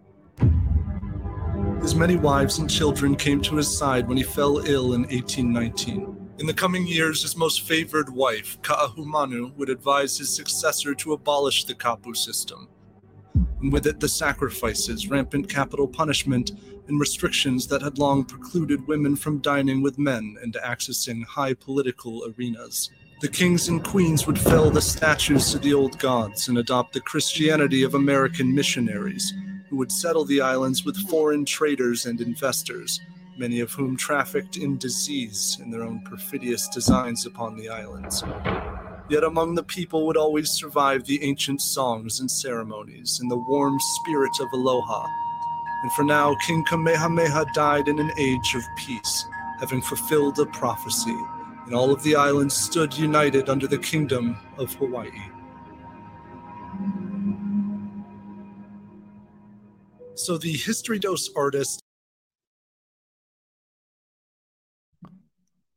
His 1.81 1.95
many 1.95 2.15
wives 2.15 2.59
and 2.59 2.69
children 2.69 3.15
came 3.15 3.41
to 3.41 3.55
his 3.55 3.75
side 3.75 4.07
when 4.07 4.17
he 4.17 4.23
fell 4.23 4.59
ill 4.59 4.93
in 4.93 5.01
1819. 5.01 6.29
In 6.37 6.45
the 6.45 6.53
coming 6.53 6.85
years, 6.85 7.23
his 7.23 7.35
most 7.35 7.67
favored 7.67 8.09
wife, 8.11 8.61
Ka'ahumanu, 8.61 9.55
would 9.55 9.69
advise 9.69 10.19
his 10.19 10.33
successor 10.33 10.93
to 10.93 11.13
abolish 11.13 11.65
the 11.65 11.73
Kapu 11.73 12.15
system. 12.15 12.69
And 13.33 13.73
with 13.73 13.87
it, 13.87 13.99
the 13.99 14.09
sacrifices, 14.09 15.09
rampant 15.09 15.49
capital 15.49 15.87
punishment, 15.87 16.51
and 16.87 16.99
restrictions 16.99 17.67
that 17.67 17.81
had 17.81 17.97
long 17.97 18.23
precluded 18.23 18.87
women 18.87 19.15
from 19.15 19.39
dining 19.39 19.81
with 19.81 19.97
men 19.97 20.37
and 20.41 20.55
accessing 20.63 21.23
high 21.25 21.53
political 21.53 22.25
arenas. 22.25 22.89
The 23.21 23.29
kings 23.29 23.69
and 23.69 23.83
queens 23.83 24.27
would 24.27 24.37
fell 24.37 24.69
the 24.69 24.81
statues 24.81 25.51
to 25.51 25.59
the 25.59 25.73
old 25.73 25.97
gods 25.99 26.49
and 26.49 26.57
adopt 26.57 26.93
the 26.93 26.99
Christianity 26.99 27.83
of 27.83 27.93
American 27.93 28.53
missionaries, 28.53 29.33
who 29.69 29.77
would 29.77 29.91
settle 29.91 30.25
the 30.25 30.41
islands 30.41 30.83
with 30.83 31.09
foreign 31.09 31.45
traders 31.45 32.05
and 32.05 32.19
investors, 32.19 32.99
many 33.37 33.61
of 33.61 33.71
whom 33.71 33.95
trafficked 33.95 34.57
in 34.57 34.77
disease 34.77 35.57
in 35.61 35.71
their 35.71 35.83
own 35.83 36.01
perfidious 36.01 36.67
designs 36.67 37.25
upon 37.25 37.55
the 37.55 37.69
islands. 37.69 38.23
Yet 39.09 39.23
among 39.23 39.55
the 39.55 39.63
people 39.63 40.05
would 40.07 40.17
always 40.17 40.51
survive 40.51 41.05
the 41.05 41.23
ancient 41.23 41.61
songs 41.61 42.19
and 42.19 42.29
ceremonies 42.29 43.19
and 43.21 43.29
the 43.31 43.37
warm 43.37 43.77
spirit 43.79 44.39
of 44.39 44.47
aloha. 44.53 45.07
And 45.83 45.91
for 45.91 46.03
now, 46.03 46.33
King 46.35 46.63
Kamehameha 46.63 47.47
died 47.53 47.89
in 47.89 47.99
an 47.99 48.11
age 48.17 48.55
of 48.55 48.63
peace, 48.77 49.25
having 49.59 49.81
fulfilled 49.81 50.39
a 50.39 50.45
prophecy, 50.45 51.17
and 51.65 51.75
all 51.75 51.91
of 51.91 52.01
the 52.03 52.15
islands 52.15 52.55
stood 52.55 52.97
united 52.97 53.49
under 53.49 53.67
the 53.67 53.77
kingdom 53.77 54.37
of 54.57 54.73
Hawaii. 54.75 55.11
So 60.15 60.37
the 60.37 60.53
History 60.53 60.99
Dose 60.99 61.29
artist 61.35 61.81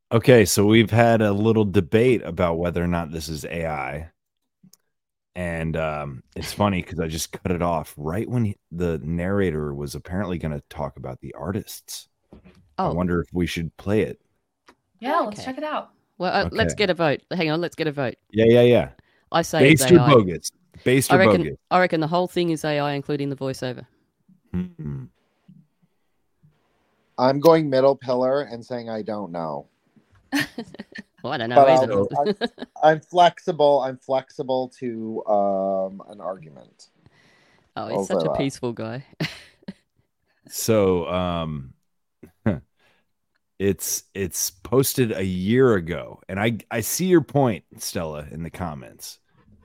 Okay, 0.09 0.45
so 0.45 0.65
we've 0.65 0.89
had 0.89 1.21
a 1.21 1.33
little 1.33 1.65
debate 1.65 2.21
about 2.23 2.57
whether 2.57 2.81
or 2.81 2.87
not 2.87 3.11
this 3.11 3.27
is 3.27 3.43
AI. 3.43 4.09
And 5.37 5.77
um, 5.77 6.23
it's 6.35 6.51
funny 6.51 6.81
because 6.81 6.99
I 6.99 7.05
just 7.05 7.31
cut 7.31 7.51
it 7.51 7.61
off 7.61 7.93
right 7.95 8.27
when 8.27 8.45
he, 8.45 8.57
the 8.71 8.97
narrator 9.03 9.71
was 9.71 9.93
apparently 9.93 10.39
going 10.39 10.51
to 10.51 10.63
talk 10.67 10.97
about 10.97 11.21
the 11.21 11.31
artists. 11.35 12.09
Oh. 12.79 12.89
I 12.89 12.93
wonder 12.93 13.21
if 13.21 13.27
we 13.31 13.45
should 13.45 13.75
play 13.77 14.01
it. 14.01 14.19
Yeah, 14.99 15.19
let's 15.19 15.45
check 15.45 15.59
it 15.59 15.63
out. 15.63 15.91
Well, 16.17 16.33
uh, 16.33 16.49
let's 16.51 16.73
get 16.73 16.89
a 16.89 16.95
vote. 16.95 17.21
Hang 17.31 17.51
on, 17.51 17.61
let's 17.61 17.75
get 17.75 17.85
a 17.85 17.91
vote. 17.91 18.15
Yeah, 18.31 18.45
yeah, 18.47 18.61
yeah. 18.63 18.89
I 19.31 19.43
say 19.43 19.73
it's 19.73 19.83
Based 19.83 19.93
or 19.93 19.97
bogus? 19.99 20.51
Based 20.83 21.13
I 21.13 21.17
or 21.17 21.19
reckon. 21.19 21.43
bogus? 21.43 21.57
I 21.69 21.79
reckon 21.81 21.99
the 21.99 22.07
whole 22.07 22.27
thing 22.27 22.49
is 22.49 22.65
AI, 22.65 22.93
including 22.93 23.29
the 23.29 23.35
voiceover. 23.35 23.85
Hmm. 24.51 25.03
I'm 27.19 27.39
going 27.39 27.69
middle 27.69 27.95
pillar 27.95 28.41
and 28.41 28.65
saying 28.65 28.89
I 28.89 29.03
don't 29.03 29.31
know. 29.31 29.67
Well, 31.27 31.33
I 31.33 31.37
don't 31.37 31.49
know 31.49 31.57
But 31.61 31.67
either. 31.67 31.91
I'll- 31.93 32.09
I'm, 32.17 32.35
I'm 32.83 33.01
flexible. 33.01 33.81
I'm 33.81 33.97
flexible 33.97 34.69
to 34.79 35.25
um, 35.27 36.01
an 36.09 36.21
argument. 36.21 36.89
oh, 37.75 37.89
he's 37.89 38.07
such 38.07 38.19
over 38.19 38.25
a 38.25 38.29
that. 38.29 38.37
peaceful 38.37 38.73
guy. 38.73 39.05
So 40.49 41.07
um 41.09 41.73
it's 43.59 44.03
it's 44.13 44.51
posted 44.51 45.11
a 45.11 45.23
year 45.25 45.75
ago 45.75 46.21
and 46.29 46.39
I 46.39 46.59
I 46.71 46.81
see 46.81 47.05
your 47.05 47.21
point 47.21 47.63
Stella 47.77 48.27
in 48.31 48.43
the 48.43 48.49
comments. 48.49 49.19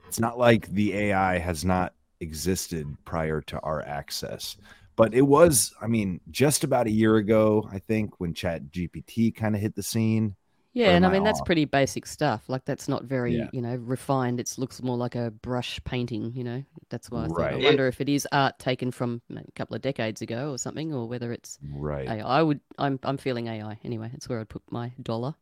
It's 0.07 0.19
not 0.19 0.37
like 0.37 0.67
the 0.67 0.93
AI 0.95 1.37
has 1.39 1.65
not 1.65 1.93
existed 2.19 2.97
prior 3.05 3.41
to 3.41 3.59
our 3.61 3.81
access. 3.81 4.57
But 4.95 5.13
it 5.13 5.21
was 5.23 5.73
I 5.81 5.87
mean 5.87 6.21
just 6.31 6.63
about 6.63 6.87
a 6.87 6.91
year 6.91 7.17
ago 7.17 7.67
I 7.71 7.79
think 7.79 8.19
when 8.19 8.33
Chat 8.33 8.71
GPT 8.71 9.31
kind 9.31 9.55
of 9.55 9.61
hit 9.61 9.75
the 9.75 9.83
scene. 9.83 10.35
Yeah, 10.73 10.95
and 10.95 11.05
I 11.05 11.09
am 11.09 11.13
I 11.13 11.13
mean 11.13 11.23
that's 11.23 11.41
pretty 11.41 11.65
basic 11.65 12.05
stuff. 12.07 12.43
Like 12.49 12.65
that's 12.65 12.87
not 12.87 13.03
very, 13.03 13.33
Yeah. 13.35 13.49
you 13.51 13.61
know, 13.61 13.75
refined. 13.75 14.39
It 14.39 14.53
looks 14.57 14.81
more 14.81 14.97
like 14.97 15.15
a 15.15 15.29
brush 15.31 15.79
painting. 15.83 16.33
You 16.35 16.43
know, 16.43 16.63
that's 16.89 17.11
why 17.11 17.25
I 17.25 17.27
thought 17.27 17.37
Right. 17.37 17.53
I 17.53 17.57
wonder 17.57 17.87
if 17.87 18.01
it 18.01 18.09
is 18.09 18.27
art 18.31 18.57
taken 18.59 18.91
from 18.91 19.21
a 19.35 19.43
couple 19.55 19.75
of 19.75 19.81
decades 19.83 20.21
ago 20.21 20.51
or 20.51 20.57
something, 20.57 20.93
or 20.93 21.07
whether 21.07 21.31
it's 21.31 21.59
Right. 21.61 22.07
AI. 22.07 22.39
I 22.39 22.41
would. 22.43 22.59
I'm. 22.79 22.99
I'm 23.03 23.17
feeling 23.17 23.47
AI 23.47 23.79
anyway. 23.83 24.09
It's 24.13 24.27
where 24.27 24.39
I'd 24.39 24.49
put 24.49 24.63
my 24.71 24.91
dollar. 25.01 25.35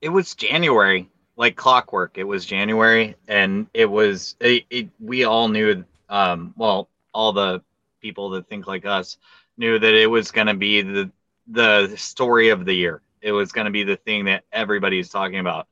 it 0.00 0.08
was 0.08 0.34
January, 0.34 1.08
like 1.36 1.56
clockwork. 1.56 2.18
It 2.18 2.24
was 2.24 2.44
January, 2.44 3.14
and 3.28 3.66
it 3.74 3.86
was 3.86 4.36
it, 4.40 4.64
it 4.70 4.88
we 5.00 5.24
all 5.24 5.48
knew. 5.48 5.84
Um, 6.08 6.54
well, 6.56 6.88
all 7.12 7.32
the 7.32 7.62
people 8.00 8.30
that 8.30 8.48
think 8.48 8.66
like 8.66 8.84
us 8.86 9.18
knew 9.56 9.78
that 9.78 9.94
it 9.94 10.06
was 10.06 10.30
going 10.30 10.46
to 10.46 10.54
be 10.54 10.82
the 10.82 11.10
the 11.48 11.94
story 11.96 12.50
of 12.50 12.64
the 12.64 12.74
year. 12.74 13.02
It 13.22 13.32
was 13.32 13.52
going 13.52 13.64
to 13.64 13.70
be 13.70 13.82
the 13.82 13.96
thing 13.96 14.24
that 14.26 14.44
everybody's 14.52 15.08
talking 15.08 15.38
about. 15.38 15.66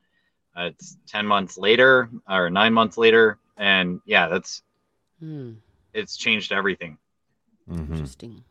Uh, 0.57 0.69
it's 0.71 0.97
ten 1.07 1.25
months 1.25 1.57
later 1.57 2.09
or 2.29 2.49
nine 2.49 2.73
months 2.73 2.97
later, 2.97 3.37
and 3.57 4.01
yeah, 4.05 4.27
that's 4.27 4.63
Hmm. 5.19 5.53
it's 5.93 6.17
changed 6.17 6.51
everything. 6.51 6.97
Mhm. 7.69 7.89
Interesting. 7.89 8.43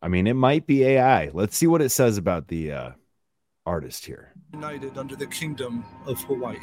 I 0.00 0.08
mean, 0.08 0.26
it 0.28 0.34
might 0.34 0.66
be 0.66 0.84
AI. 0.84 1.30
Let's 1.32 1.56
see 1.56 1.66
what 1.66 1.82
it 1.82 1.88
says 1.90 2.18
about 2.18 2.46
the 2.48 2.72
uh, 2.72 2.90
artist 3.66 4.06
here. 4.06 4.32
United 4.52 4.96
under 4.96 5.16
the 5.16 5.26
Kingdom 5.26 5.84
of 6.06 6.20
Hawaii. 6.22 6.56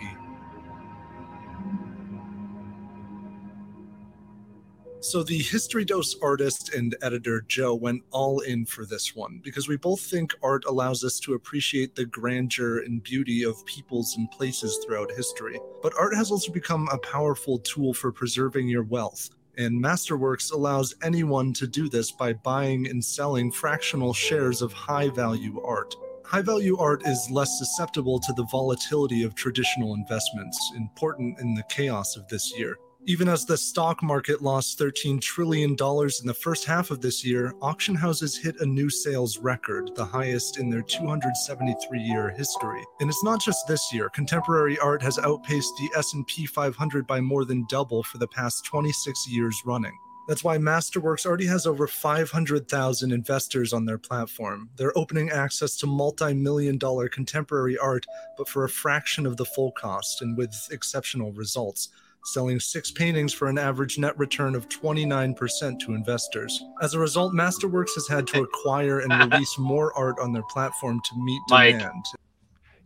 So 5.08 5.22
the 5.22 5.38
History 5.38 5.86
Dose 5.86 6.16
artist 6.20 6.74
and 6.74 6.98
editor 7.04 7.46
Joe 7.48 7.76
went 7.76 8.02
all 8.10 8.40
in 8.40 8.66
for 8.66 8.88
this 8.88 9.16
one 9.16 9.40
because 9.44 9.68
we 9.68 9.78
both 9.78 10.02
think 10.02 10.34
art 10.42 10.66
allows 10.66 11.04
us 11.04 11.20
to 11.20 11.36
appreciate 11.36 11.94
the 11.94 12.08
grandeur 12.08 12.80
and 12.80 13.04
beauty 13.04 13.44
of 13.44 13.64
peoples 13.68 14.16
and 14.18 14.32
places 14.32 14.84
throughout 14.84 15.12
history. 15.12 15.60
But 15.84 15.94
art 15.96 16.16
has 16.16 16.32
also 16.32 16.52
become 16.52 16.90
a 16.92 16.98
powerful 16.98 17.60
tool 17.60 17.94
for 17.94 18.12
preserving 18.12 18.68
your 18.68 18.82
wealth. 18.82 19.30
And 19.60 19.80
Masterworks 19.80 20.52
allows 20.52 20.96
anyone 21.04 21.54
to 21.54 21.68
do 21.68 21.88
this 21.88 22.12
by 22.12 22.34
buying 22.34 22.88
and 22.88 23.06
selling 23.06 23.52
fractional 23.52 24.12
shares 24.12 24.64
of 24.64 24.74
high 24.74 25.10
value 25.10 25.62
art. 25.62 25.96
High 26.24 26.42
value 26.42 26.80
art 26.80 27.06
is 27.06 27.30
less 27.30 27.60
susceptible 27.60 28.20
to 28.22 28.34
the 28.34 28.48
volatility 28.52 29.22
of 29.22 29.36
traditional 29.36 29.94
investments, 29.94 30.58
important 30.76 31.40
in 31.40 31.54
the 31.54 31.64
chaos 31.70 32.18
of 32.18 32.28
this 32.28 32.58
year. 32.58 32.80
Even 33.08 33.30
as 33.30 33.46
the 33.46 33.56
stock 33.56 34.02
market 34.02 34.42
lost 34.42 34.80
$13 34.80 35.22
trillion 35.22 35.72
in 35.72 36.28
the 36.28 36.38
first 36.42 36.66
half 36.66 36.90
of 36.90 37.02
this 37.02 37.24
year, 37.24 37.54
auction 37.62 37.94
houses 37.94 38.36
hit 38.36 38.60
a 38.62 38.66
new 38.66 38.90
sales 38.90 39.38
record, 39.38 39.92
the 39.94 40.04
highest 40.04 40.58
in 40.58 40.72
their 40.72 40.82
273 40.82 42.00
year 42.00 42.32
history. 42.32 42.84
And 43.00 43.08
it's 43.08 43.24
not 43.24 43.40
just 43.40 43.68
this 43.68 43.94
year. 43.94 44.10
Contemporary 44.10 44.80
art 44.80 45.04
has 45.04 45.20
outpaced 45.20 45.72
the 45.78 46.00
S&P 46.00 46.48
500 46.48 47.06
by 47.06 47.22
more 47.22 47.46
than 47.46 47.68
double 47.70 48.02
for 48.02 48.18
the 48.18 48.28
past 48.28 48.66
26 48.66 49.28
years 49.30 49.56
running. 49.68 49.96
That's 50.28 50.44
why 50.44 50.58
Masterworks 50.58 51.28
already 51.28 51.46
has 51.46 51.68
over 51.68 51.86
500,000 51.86 53.12
investors 53.12 53.72
on 53.72 53.86
their 53.86 54.00
platform. 54.00 54.72
They're 54.78 54.98
opening 54.98 55.30
access 55.30 55.78
to 55.78 55.86
multi 55.86 56.34
million 56.34 56.80
dollar 56.80 57.08
contemporary 57.08 57.78
art, 57.78 58.08
but 58.36 58.50
for 58.50 58.64
a 58.64 58.70
fraction 58.70 59.28
of 59.28 59.38
the 59.38 59.46
full 59.46 59.74
cost 59.74 60.24
and 60.24 60.36
with 60.36 60.56
exceptional 60.72 61.32
results, 61.34 61.90
selling 62.26 62.60
six 62.60 62.92
paintings 62.92 63.34
for 63.34 63.48
an 63.48 63.58
average 63.58 63.98
net 63.98 64.18
return 64.18 64.56
of 64.56 64.68
29% 64.70 65.80
to 65.80 65.94
investors. 65.94 66.64
As 66.82 66.94
a 66.94 67.00
result, 67.00 67.34
Masterworks 67.34 67.94
has 67.96 68.08
had 68.08 68.26
to 68.28 68.42
acquire 68.42 69.00
and 69.00 69.12
release 69.32 69.58
more 69.58 69.94
art 69.98 70.18
on 70.20 70.34
their 70.34 70.44
platform 70.50 71.00
to 71.04 71.24
meet 71.24 71.42
Mike. 71.50 71.78
demand. 71.78 72.06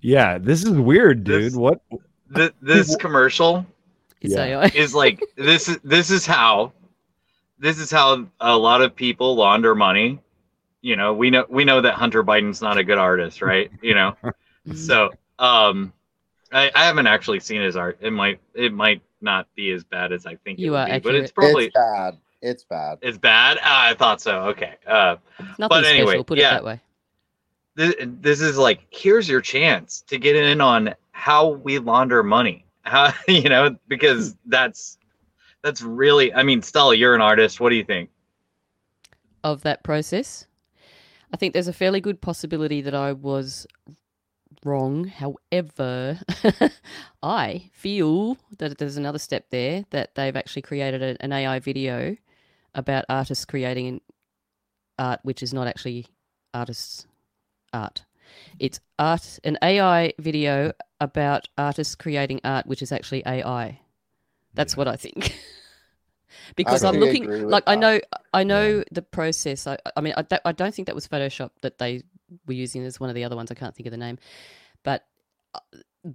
Yeah, 0.01 0.37
this 0.37 0.63
is 0.63 0.71
weird, 0.71 1.23
dude. 1.23 1.43
This- 1.43 1.55
what? 1.55 1.81
Th- 2.35 2.53
this 2.61 2.95
commercial 2.97 3.65
Yeah. 4.21 4.69
Is 4.75 4.93
like 4.93 5.23
this 5.35 5.67
is 5.67 5.79
this 5.83 6.11
is 6.11 6.25
how 6.25 6.73
this 7.57 7.79
is 7.79 7.89
how 7.89 8.27
a 8.39 8.55
lot 8.55 8.81
of 8.81 8.95
people 8.95 9.35
launder 9.35 9.73
money. 9.73 10.19
You 10.81 10.95
know, 10.95 11.13
we 11.13 11.29
know 11.31 11.45
we 11.49 11.65
know 11.65 11.81
that 11.81 11.95
Hunter 11.95 12.23
Biden's 12.23 12.61
not 12.61 12.77
a 12.77 12.83
good 12.83 12.99
artist, 12.99 13.41
right? 13.41 13.71
You 13.81 13.95
know, 13.95 14.15
so 14.75 15.09
um, 15.39 15.91
I, 16.53 16.69
I 16.75 16.85
haven't 16.85 17.07
actually 17.07 17.39
seen 17.39 17.61
his 17.61 17.75
art. 17.75 17.97
It 17.99 18.11
might 18.13 18.39
it 18.53 18.71
might 18.73 19.01
not 19.21 19.47
be 19.55 19.71
as 19.71 19.83
bad 19.83 20.11
as 20.11 20.25
I 20.25 20.35
think 20.35 20.59
You 20.59 20.67
it 20.67 20.69
would 20.71 20.77
are 20.79 20.85
be, 20.85 20.91
accurate. 20.91 21.03
but 21.03 21.15
it's 21.15 21.31
probably 21.31 21.65
it's 21.65 21.73
bad. 21.73 22.17
It's 22.41 22.63
bad. 22.63 22.97
it's 23.01 23.17
bad. 23.17 23.57
Ah, 23.63 23.87
I 23.89 23.93
thought 23.93 24.21
so. 24.21 24.41
Okay. 24.49 24.75
Uh, 24.87 25.17
Nothing 25.57 25.67
but 25.69 25.85
anyway, 25.85 26.11
special. 26.11 26.23
Put 26.23 26.37
yeah. 26.37 26.49
it 26.49 26.51
that 26.51 26.63
way. 26.63 26.81
this, 27.75 27.95
this 27.99 28.41
is 28.41 28.57
like 28.57 28.79
here's 28.91 29.27
your 29.27 29.41
chance 29.41 30.01
to 30.07 30.17
get 30.17 30.35
in 30.35 30.61
on 30.61 30.93
how 31.11 31.49
we 31.49 31.79
launder 31.79 32.23
money 32.23 32.65
how 32.83 33.13
you 33.27 33.49
know 33.49 33.75
because 33.89 34.35
that's 34.45 34.97
that's 35.63 35.81
really 35.81 36.33
i 36.33 36.41
mean 36.43 36.61
stella 36.61 36.95
you're 36.95 37.13
an 37.13 37.19
artist 37.21 37.59
what 37.59 37.69
do 37.69 37.75
you 37.75 37.83
think 37.83 38.09
of 39.43 39.61
that 39.63 39.83
process. 39.83 40.47
I 41.33 41.37
think 41.37 41.53
there's 41.53 41.67
a 41.67 41.73
fairly 41.73 42.01
good 42.01 42.19
possibility 42.21 42.81
that 42.81 42.95
I 42.95 43.13
was 43.13 43.67
wrong. 44.63 45.05
However, 45.05 46.19
I 47.23 47.69
feel 47.73 48.37
that 48.57 48.77
there's 48.77 48.97
another 48.97 49.19
step 49.19 49.45
there 49.49 49.85
that 49.91 50.15
they've 50.15 50.35
actually 50.35 50.61
created 50.63 51.01
a, 51.01 51.17
an 51.23 51.31
AI 51.31 51.59
video 51.59 52.17
about 52.75 53.05
artists 53.09 53.45
creating 53.45 54.01
art 54.97 55.19
which 55.23 55.41
is 55.41 55.53
not 55.53 55.67
actually 55.67 56.05
artists' 56.53 57.07
art. 57.73 58.03
It's 58.59 58.79
art 58.99 59.39
an 59.43 59.57
AI 59.61 60.13
video 60.19 60.73
about 60.99 61.47
artists 61.57 61.95
creating 61.95 62.41
art 62.43 62.67
which 62.67 62.81
is 62.81 62.91
actually 62.91 63.23
AI. 63.25 63.79
That's 64.53 64.75
what 64.75 64.87
I 64.87 64.95
think. 64.95 65.35
because 66.55 66.83
I'm 66.83 66.95
Actually 66.95 67.19
looking 67.21 67.47
like 67.49 67.63
I 67.67 67.75
know 67.75 67.99
I 68.33 68.43
know 68.43 68.83
the 68.91 69.01
process. 69.01 69.67
I, 69.67 69.77
I 69.95 70.01
mean 70.01 70.13
I, 70.15 70.23
that, 70.23 70.41
I 70.45 70.51
don't 70.51 70.73
think 70.73 70.87
that 70.87 70.95
was 70.95 71.07
Photoshop 71.07 71.51
that 71.61 71.77
they 71.77 72.03
were 72.47 72.53
using 72.53 72.83
as 72.83 72.99
one 72.99 73.09
of 73.09 73.15
the 73.15 73.23
other 73.23 73.35
ones. 73.35 73.51
I 73.51 73.55
can't 73.55 73.75
think 73.75 73.87
of 73.87 73.91
the 73.91 73.97
name, 73.97 74.17
but 74.83 75.05
uh, 75.55 75.59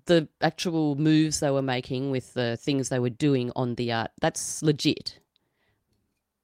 the 0.07 0.29
actual 0.41 0.97
moves 0.97 1.41
they 1.41 1.51
were 1.51 1.63
making 1.63 2.11
with 2.11 2.35
the 2.35 2.57
things 2.59 2.89
they 2.89 2.99
were 2.99 3.11
doing 3.11 3.53
on 3.57 3.75
the 3.77 3.93
art 3.93 4.11
that's 4.21 4.63
legit. 4.63 5.19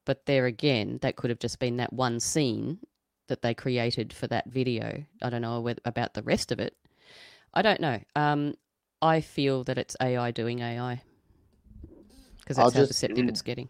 But 0.05 0.25
there 0.25 0.45
again, 0.45 0.99
that 1.01 1.15
could 1.15 1.29
have 1.29 1.39
just 1.39 1.59
been 1.59 1.77
that 1.77 1.93
one 1.93 2.19
scene 2.19 2.79
that 3.27 3.41
they 3.41 3.53
created 3.53 4.13
for 4.13 4.27
that 4.27 4.47
video. 4.49 5.03
I 5.21 5.29
don't 5.29 5.41
know 5.41 5.67
about 5.85 6.13
the 6.15 6.23
rest 6.23 6.51
of 6.51 6.59
it. 6.59 6.75
I 7.53 7.61
don't 7.61 7.81
know. 7.81 7.99
Um, 8.15 8.55
I 9.01 9.21
feel 9.21 9.63
that 9.65 9.77
it's 9.77 9.95
AI 10.01 10.31
doing 10.31 10.59
AI 10.59 11.01
because 12.39 12.57
I'll 12.59 12.65
that's 12.65 12.75
how 12.75 12.81
just- 12.81 12.91
deceptive 12.91 13.27
it's 13.29 13.41
getting. 13.41 13.69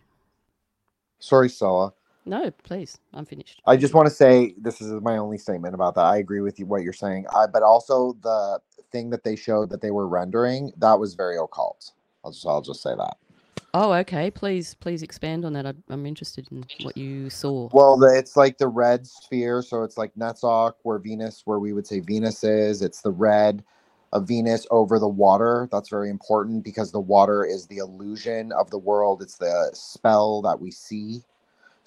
Sorry, 1.20 1.50
Stella. 1.50 1.94
No, 2.26 2.52
please, 2.64 2.98
I'm 3.14 3.26
finished. 3.26 3.62
I 3.66 3.78
just 3.78 3.94
want 3.94 4.08
to 4.08 4.14
say 4.14 4.54
this 4.58 4.82
is 4.82 4.92
my 5.02 5.18
only 5.18 5.38
statement 5.38 5.74
about 5.76 5.96
that. 5.96 6.06
I 6.06 6.18
agree 6.18 6.42
with 6.42 6.60
you 6.60 6.66
what 6.66 6.84
you're 6.84 6.94
saying, 6.94 7.26
I, 7.36 7.48
but 7.48 7.64
also 7.64 8.14
the 8.22 8.60
thing 8.92 9.10
that 9.10 9.24
they 9.24 9.36
showed 9.36 9.70
that 9.70 9.82
they 9.82 9.92
were 9.92 10.08
rendering 10.08 10.72
that 10.78 11.00
was 11.00 11.16
very 11.16 11.38
occult. 11.38 11.92
I'll 12.24 12.32
just 12.32 12.46
I'll 12.46 12.62
just 12.62 12.84
say 12.84 12.94
that. 12.96 13.18
Oh, 13.74 13.94
okay. 13.94 14.30
Please, 14.30 14.74
please 14.74 15.02
expand 15.02 15.46
on 15.46 15.54
that. 15.54 15.66
I, 15.66 15.74
I'm 15.90 16.06
interested 16.06 16.48
in 16.52 16.66
what 16.84 16.98
you 16.98 17.30
saw. 17.30 17.70
Well, 17.72 17.98
the, 17.98 18.14
it's 18.18 18.36
like 18.36 18.58
the 18.58 18.68
red 18.68 19.08
sphere, 19.08 19.62
so 19.62 19.84
it's 19.84 19.98
like 19.98 20.14
Netzach, 20.16 20.74
where 20.84 21.00
Venus, 21.00 21.44
where 21.46 21.60
we 21.60 21.72
would 21.72 21.88
say 21.88 22.02
Venus 22.02 22.44
is. 22.44 22.82
It's 22.82 23.02
the 23.02 23.12
red 23.12 23.64
of 24.12 24.28
Venus 24.28 24.68
over 24.72 25.00
the 25.00 25.08
water. 25.08 25.70
That's 25.72 25.88
very 25.90 26.10
important 26.10 26.66
because 26.66 26.92
the 26.92 27.00
water 27.00 27.46
is 27.46 27.68
the 27.68 27.78
illusion 27.78 28.52
of 28.52 28.70
the 28.72 28.78
world. 28.78 29.22
It's 29.22 29.38
the 29.38 29.70
spell 29.74 30.42
that 30.42 30.60
we 30.60 30.70
see. 30.72 31.24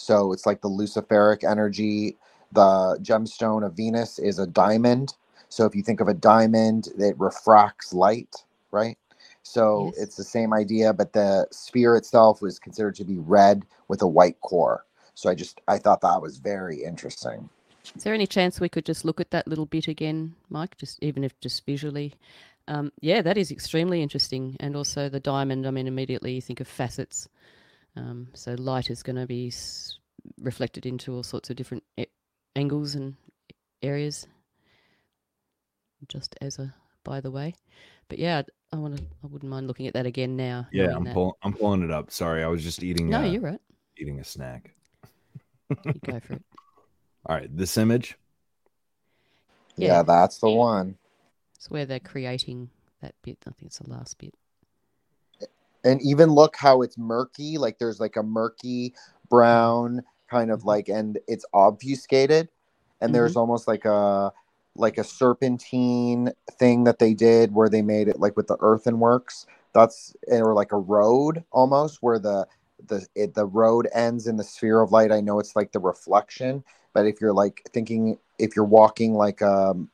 So 0.04 0.32
it's 0.32 0.44
like 0.46 0.60
the 0.60 0.68
Luciferic 0.68 1.48
energy. 1.48 2.16
The 2.52 2.98
gemstone 3.02 3.64
of 3.64 3.74
Venus 3.74 4.18
is 4.18 4.38
a 4.38 4.46
diamond. 4.46 5.14
So 5.48 5.64
if 5.64 5.74
you 5.74 5.82
think 5.82 6.00
of 6.00 6.08
a 6.08 6.14
diamond, 6.14 6.88
it 6.98 7.18
refracts 7.18 7.92
light, 7.94 8.36
right? 8.70 8.98
So 9.42 9.92
Yes. 9.96 10.02
it's 10.02 10.16
the 10.16 10.24
same 10.24 10.52
idea, 10.52 10.92
but 10.92 11.12
the 11.12 11.46
sphere 11.50 11.96
itself 11.96 12.42
was 12.42 12.58
considered 12.58 12.94
to 12.96 13.04
be 13.04 13.18
red 13.18 13.64
with 13.88 14.02
a 14.02 14.06
white 14.06 14.40
core. 14.40 14.84
So 15.14 15.30
I 15.30 15.34
just 15.34 15.60
I 15.68 15.78
thought 15.78 16.00
that 16.02 16.20
was 16.20 16.38
very 16.38 16.82
interesting. 16.82 17.48
Is 17.96 18.04
there 18.04 18.14
any 18.14 18.26
chance 18.26 18.60
we 18.60 18.68
could 18.68 18.84
just 18.84 19.04
look 19.04 19.20
at 19.20 19.30
that 19.30 19.46
little 19.46 19.66
bit 19.66 19.88
again, 19.88 20.34
Mike? 20.50 20.76
Just 20.76 21.02
even 21.02 21.24
if 21.24 21.38
just 21.40 21.64
visually. 21.64 22.14
Um, 22.66 22.92
yeah, 23.00 23.22
that 23.22 23.38
is 23.38 23.50
extremely 23.50 24.02
interesting. 24.02 24.56
And 24.60 24.74
also 24.76 25.08
the 25.08 25.20
diamond. 25.20 25.66
I 25.66 25.70
mean, 25.70 25.86
immediately 25.86 26.34
you 26.34 26.40
think 26.40 26.60
of 26.60 26.68
facets. 26.68 27.28
Um, 27.96 28.28
so 28.34 28.54
light 28.54 28.90
is 28.90 29.02
going 29.02 29.16
to 29.16 29.26
be 29.26 29.48
s- 29.48 29.98
reflected 30.40 30.84
into 30.86 31.14
all 31.14 31.22
sorts 31.22 31.50
of 31.50 31.56
different 31.56 31.84
a- 31.98 32.06
angles 32.56 32.94
and 32.94 33.14
areas. 33.82 34.26
Just 36.08 36.36
as 36.40 36.58
a 36.58 36.74
by 37.04 37.20
the 37.20 37.30
way, 37.30 37.54
but 38.08 38.18
yeah, 38.18 38.38
I'd- 38.38 38.48
I 38.72 38.76
want 38.76 38.96
to. 38.98 39.04
I 39.22 39.26
wouldn't 39.28 39.48
mind 39.50 39.68
looking 39.68 39.86
at 39.86 39.94
that 39.94 40.04
again 40.06 40.36
now. 40.36 40.66
Yeah, 40.72 40.94
I'm 40.96 41.06
pulling. 41.06 41.32
I'm 41.42 41.52
pulling 41.54 41.82
it 41.84 41.90
up. 41.92 42.10
Sorry, 42.10 42.42
I 42.42 42.48
was 42.48 42.62
just 42.62 42.82
eating. 42.82 43.08
No, 43.08 43.20
uh, 43.20 43.24
you're 43.24 43.40
right. 43.40 43.60
Eating 43.96 44.18
a 44.18 44.24
snack. 44.24 44.74
You 45.84 45.92
go 46.04 46.18
for 46.20 46.32
it. 46.34 46.42
All 47.26 47.36
right, 47.36 47.56
this 47.56 47.76
image. 47.78 48.18
Yeah, 49.76 49.88
Yeah. 49.98 50.02
that's 50.02 50.38
the 50.38 50.50
one. 50.50 50.96
It's 51.54 51.70
where 51.70 51.86
they're 51.86 52.00
creating 52.00 52.70
that 53.00 53.14
bit. 53.22 53.38
I 53.46 53.50
think 53.52 53.66
it's 53.68 53.78
the 53.78 53.88
last 53.88 54.18
bit. 54.18 54.34
And 55.84 56.00
even 56.02 56.30
look 56.30 56.56
how 56.56 56.82
it's 56.82 56.98
murky. 56.98 57.58
Like 57.58 57.78
there's 57.78 58.00
like 58.00 58.16
a 58.16 58.22
murky 58.22 58.94
brown 59.28 60.02
kind 60.30 60.50
of 60.50 60.64
like, 60.64 60.88
and 60.88 61.18
it's 61.28 61.44
obfuscated. 61.52 62.48
And 63.00 63.14
there's 63.14 63.36
almost 63.36 63.68
like 63.68 63.84
a 63.84 64.32
like 64.76 64.98
a 64.98 65.04
serpentine 65.04 66.32
thing 66.52 66.84
that 66.84 66.98
they 66.98 67.14
did 67.14 67.54
where 67.54 67.68
they 67.68 67.82
made 67.82 68.08
it 68.08 68.18
like 68.18 68.36
with 68.36 68.48
the 68.48 68.56
earthenworks. 68.58 69.46
That's 69.72 70.14
or 70.28 70.54
like 70.54 70.72
a 70.72 70.78
road 70.78 71.44
almost 71.52 71.98
where 72.00 72.18
the 72.18 72.46
the 72.86 73.06
it, 73.14 73.34
the 73.34 73.46
road 73.46 73.88
ends 73.94 74.26
in 74.26 74.36
the 74.36 74.44
sphere 74.44 74.80
of 74.80 74.92
light. 74.92 75.12
I 75.12 75.20
know 75.20 75.38
it's 75.38 75.56
like 75.56 75.72
the 75.72 75.80
reflection, 75.80 76.64
but 76.92 77.06
if 77.06 77.20
you're 77.20 77.32
like 77.32 77.62
thinking 77.72 78.18
if 78.38 78.56
you're 78.56 78.64
walking 78.64 79.14
like 79.14 79.42
um 79.42 79.90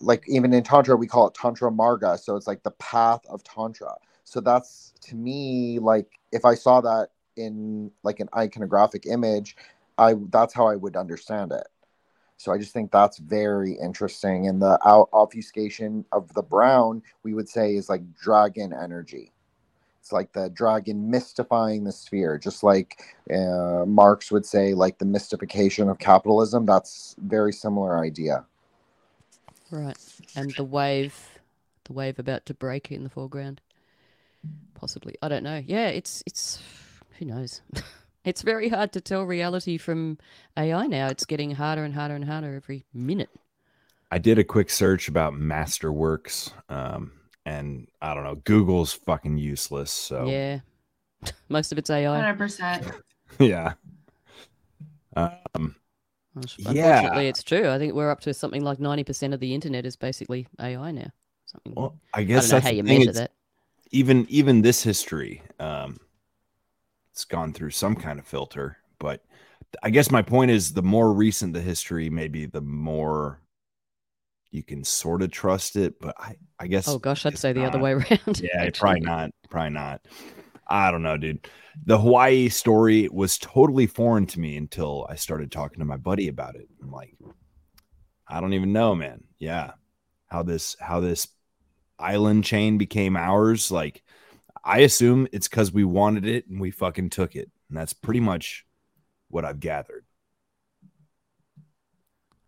like 0.00 0.24
even 0.28 0.52
in 0.52 0.62
tantra 0.62 0.96
we 0.96 1.06
call 1.06 1.28
it 1.28 1.34
tantra 1.34 1.70
marga, 1.70 2.18
so 2.18 2.36
it's 2.36 2.46
like 2.46 2.62
the 2.62 2.72
path 2.72 3.20
of 3.28 3.42
tantra. 3.44 3.94
So 4.26 4.40
that's 4.40 4.92
to 5.02 5.14
me 5.14 5.78
like 5.78 6.18
if 6.32 6.44
I 6.44 6.56
saw 6.56 6.80
that 6.80 7.10
in 7.36 7.92
like 8.02 8.18
an 8.18 8.28
iconographic 8.34 9.06
image, 9.06 9.56
I 9.96 10.14
that's 10.30 10.52
how 10.52 10.66
I 10.66 10.74
would 10.74 10.96
understand 10.96 11.52
it. 11.52 11.66
So 12.36 12.52
I 12.52 12.58
just 12.58 12.72
think 12.72 12.90
that's 12.90 13.18
very 13.18 13.74
interesting. 13.74 14.48
And 14.48 14.60
the 14.60 14.78
out- 14.86 15.08
obfuscation 15.12 16.04
of 16.12 16.34
the 16.34 16.42
brown, 16.42 17.02
we 17.22 17.32
would 17.32 17.48
say, 17.48 17.76
is 17.76 17.88
like 17.88 18.02
dragon 18.14 18.74
energy. 18.74 19.32
It's 20.00 20.12
like 20.12 20.32
the 20.32 20.50
dragon 20.50 21.08
mystifying 21.08 21.84
the 21.84 21.92
sphere, 21.92 22.36
just 22.36 22.62
like 22.62 23.00
uh, 23.32 23.84
Marx 23.86 24.30
would 24.30 24.44
say, 24.44 24.74
like 24.74 24.98
the 24.98 25.04
mystification 25.04 25.88
of 25.88 25.98
capitalism. 25.98 26.66
That's 26.66 27.16
very 27.18 27.52
similar 27.52 28.04
idea. 28.04 28.44
Right. 29.70 29.96
And 30.34 30.50
the 30.56 30.64
wave, 30.64 31.40
the 31.84 31.92
wave 31.92 32.18
about 32.18 32.44
to 32.46 32.54
break 32.54 32.92
in 32.92 33.04
the 33.04 33.10
foreground. 33.10 33.60
Possibly. 34.74 35.14
I 35.22 35.28
don't 35.28 35.42
know. 35.42 35.62
Yeah, 35.66 35.88
it's 35.88 36.22
it's 36.26 36.60
who 37.18 37.24
knows. 37.24 37.60
it's 38.24 38.42
very 38.42 38.68
hard 38.68 38.92
to 38.92 39.00
tell 39.00 39.24
reality 39.24 39.78
from 39.78 40.18
AI 40.56 40.86
now. 40.86 41.08
It's 41.08 41.24
getting 41.24 41.50
harder 41.52 41.84
and 41.84 41.94
harder 41.94 42.14
and 42.14 42.24
harder 42.24 42.54
every 42.54 42.84
minute. 42.92 43.30
I 44.10 44.18
did 44.18 44.38
a 44.38 44.44
quick 44.44 44.70
search 44.70 45.08
about 45.08 45.32
Masterworks, 45.32 46.52
um, 46.68 47.12
and 47.44 47.88
I 48.00 48.14
don't 48.14 48.24
know. 48.24 48.36
Google's 48.36 48.92
fucking 48.92 49.38
useless. 49.38 49.90
So 49.90 50.26
Yeah. 50.26 50.60
Most 51.48 51.72
of 51.72 51.78
it's 51.78 51.90
AI. 51.90 52.20
100%. 52.20 53.00
yeah. 53.40 53.72
Um, 55.16 55.74
Unfortunately, 56.34 56.76
yeah. 56.76 57.18
it's 57.20 57.42
true. 57.42 57.70
I 57.70 57.78
think 57.78 57.94
we're 57.94 58.10
up 58.10 58.20
to 58.20 58.34
something 58.34 58.62
like 58.62 58.78
90% 58.78 59.32
of 59.32 59.40
the 59.40 59.54
internet 59.54 59.86
is 59.86 59.96
basically 59.96 60.46
AI 60.60 60.90
now. 60.92 61.10
Something. 61.46 61.72
Well, 61.74 61.96
I 62.12 62.22
guess 62.24 62.44
I 62.44 62.46
don't 62.46 62.50
know 62.50 62.56
that's 62.56 62.66
how 62.66 62.72
you 62.72 62.82
measure 62.82 63.10
it's- 63.10 63.16
that. 63.16 63.32
Even 63.90 64.26
even 64.28 64.62
this 64.62 64.82
history, 64.82 65.42
um, 65.60 65.96
it's 67.12 67.24
gone 67.24 67.52
through 67.52 67.70
some 67.70 67.94
kind 67.94 68.18
of 68.18 68.26
filter. 68.26 68.78
But 68.98 69.24
I 69.82 69.90
guess 69.90 70.10
my 70.10 70.22
point 70.22 70.50
is, 70.50 70.72
the 70.72 70.82
more 70.82 71.12
recent 71.12 71.52
the 71.52 71.60
history, 71.60 72.10
maybe 72.10 72.46
the 72.46 72.60
more 72.60 73.40
you 74.50 74.62
can 74.62 74.84
sort 74.84 75.22
of 75.22 75.30
trust 75.30 75.76
it. 75.76 76.00
But 76.00 76.14
I, 76.18 76.36
I 76.58 76.66
guess. 76.66 76.88
Oh 76.88 76.98
gosh, 76.98 77.26
I'd 77.26 77.38
say 77.38 77.52
the 77.52 77.64
other 77.64 77.78
way 77.78 77.92
around. 77.92 78.40
Yeah, 78.40 78.50
actually. 78.58 78.72
probably 78.72 79.00
not. 79.00 79.30
Probably 79.50 79.70
not. 79.70 80.00
I 80.68 80.90
don't 80.90 81.02
know, 81.02 81.16
dude. 81.16 81.48
The 81.84 81.98
Hawaii 81.98 82.48
story 82.48 83.08
was 83.12 83.38
totally 83.38 83.86
foreign 83.86 84.26
to 84.26 84.40
me 84.40 84.56
until 84.56 85.06
I 85.08 85.14
started 85.14 85.52
talking 85.52 85.78
to 85.78 85.84
my 85.84 85.96
buddy 85.96 86.28
about 86.28 86.56
it. 86.56 86.68
I'm 86.82 86.90
like, 86.90 87.14
I 88.26 88.40
don't 88.40 88.54
even 88.54 88.72
know, 88.72 88.94
man. 88.94 89.22
Yeah. 89.38 89.72
How 90.26 90.42
this 90.42 90.76
how 90.80 91.00
this 91.00 91.28
island 91.98 92.44
chain 92.44 92.78
became 92.78 93.16
ours. 93.16 93.70
Like, 93.70 94.02
I 94.64 94.78
assume 94.80 95.28
it's 95.32 95.48
because 95.48 95.72
we 95.72 95.84
wanted 95.84 96.26
it 96.26 96.48
and 96.48 96.60
we 96.60 96.70
fucking 96.70 97.10
took 97.10 97.36
it. 97.36 97.50
And 97.68 97.78
that's 97.78 97.92
pretty 97.92 98.20
much 98.20 98.64
what 99.28 99.44
I've 99.44 99.60
gathered. 99.60 100.04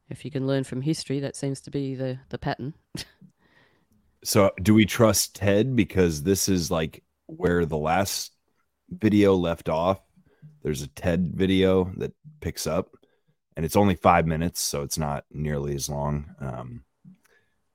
If 0.08 0.24
you 0.24 0.30
can 0.30 0.46
learn 0.46 0.64
from 0.64 0.80
history, 0.80 1.20
that 1.20 1.36
seems 1.36 1.60
to 1.62 1.70
be 1.70 1.94
the, 1.94 2.18
the 2.30 2.38
pattern. 2.38 2.74
So 4.24 4.50
do 4.60 4.74
we 4.74 4.84
trust 4.84 5.36
Ted 5.36 5.76
because 5.76 6.22
this 6.22 6.48
is 6.48 6.70
like 6.70 7.02
where 7.26 7.64
the 7.64 7.78
last 7.78 8.32
video 8.90 9.34
left 9.34 9.68
off? 9.68 10.00
There's 10.62 10.82
a 10.82 10.88
Ted 10.88 11.32
video 11.34 11.92
that 11.98 12.12
picks 12.40 12.66
up 12.66 12.96
and 13.56 13.64
it's 13.64 13.76
only 13.76 13.94
five 13.94 14.26
minutes, 14.26 14.60
so 14.60 14.82
it's 14.82 14.98
not 14.98 15.24
nearly 15.30 15.74
as 15.74 15.88
long. 15.88 16.34
Um, 16.40 16.84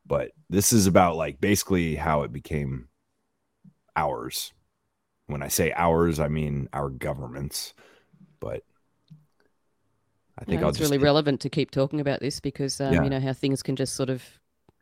but 0.06 0.32
this 0.50 0.74
is 0.74 0.88
about 0.88 1.16
like 1.16 1.40
basically 1.42 1.96
how 1.96 2.24
it 2.24 2.32
became 2.32 2.88
ours. 3.96 4.54
When 5.28 5.42
I 5.42 5.48
say 5.48 5.72
ours, 5.76 6.20
I 6.20 6.28
mean 6.28 6.68
our 6.74 6.90
governments. 6.90 7.74
But 8.40 8.64
I 10.38 10.44
think 10.46 10.62
No, 10.62 10.68
it's 10.68 10.80
really 10.80 10.98
relevant 10.98 11.40
to 11.42 11.50
keep 11.50 11.72
talking 11.72 12.00
about 12.02 12.20
this 12.20 12.40
because 12.40 12.82
um, 12.82 12.94
Yeah. 12.94 13.04
you 13.04 13.10
know 13.10 13.20
how 13.20 13.34
things 13.34 13.64
can 13.64 13.76
just 13.76 13.94
sort 13.96 14.10
of 14.10 14.24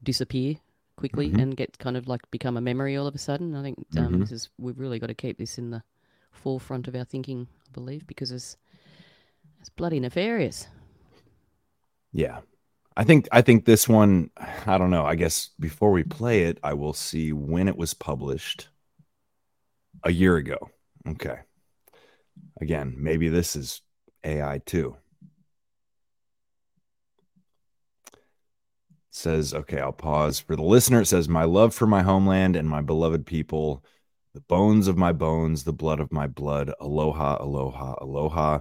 disappear 0.02 0.56
quickly 0.96 1.30
Mhm. 1.30 1.42
and 1.42 1.58
get 1.58 1.78
kind 1.78 1.98
of 1.98 2.08
like 2.08 2.22
become 2.32 2.58
a 2.58 2.62
memory 2.62 2.96
all 2.96 3.08
of 3.08 3.16
a 3.16 3.20
sudden. 3.20 3.56
I 3.56 3.62
think 3.62 3.78
um, 3.98 4.14
Mhm. 4.14 4.20
this 4.22 4.32
is 4.32 4.50
we've 4.58 4.80
really 4.80 4.98
got 5.00 5.08
to 5.08 5.14
keep 5.14 5.38
this 5.38 5.58
in 5.58 5.70
the 5.70 5.84
forefront 6.32 6.88
of 6.88 6.96
our 6.96 7.04
thinking, 7.06 7.48
I 7.68 7.72
believe, 7.74 8.08
because 8.08 8.32
it's 8.32 8.58
it's 9.60 9.70
bloody 9.70 10.00
nefarious. 10.00 10.68
Yeah. 12.12 12.42
I 12.96 13.04
think 13.04 13.28
I 13.32 13.42
think 13.42 13.66
this 13.66 13.88
one 13.88 14.30
I 14.66 14.78
don't 14.78 14.92
know. 14.92 15.06
I 15.06 15.16
guess 15.16 15.50
before 15.60 15.92
we 15.92 16.04
play 16.04 16.44
it, 16.44 16.60
I 16.64 16.74
will 16.74 16.94
see 16.94 17.32
when 17.34 17.68
it 17.68 17.78
was 17.78 17.94
published. 17.94 18.68
A 20.04 20.12
year 20.12 20.36
ago. 20.38 20.58
Okay. 21.08 21.38
Again, 22.60 22.96
maybe 22.98 23.30
this 23.30 23.56
is 23.56 23.82
AI 24.24 24.60
too. 24.66 24.96
says, 29.12 29.54
okay, 29.54 29.80
I'll 29.80 29.92
pause. 29.92 30.40
For 30.40 30.56
the 30.56 30.64
listener, 30.64 31.02
it 31.02 31.06
says, 31.06 31.30
My 31.30 31.44
love 31.44 31.74
for 31.74 31.86
my 31.86 32.02
homeland 32.02 32.56
and 32.56 32.68
my 32.68 32.82
beloved 32.82 33.26
people, 33.26 33.84
the 34.34 34.42
bones 34.42 34.88
of 34.88 34.98
my 34.98 35.12
bones, 35.12 35.64
the 35.64 35.74
blood 35.74 36.00
of 36.00 36.12
my 36.12 36.28
blood, 36.28 36.74
aloha, 36.80 37.38
aloha, 37.40 37.96
aloha, 38.02 38.60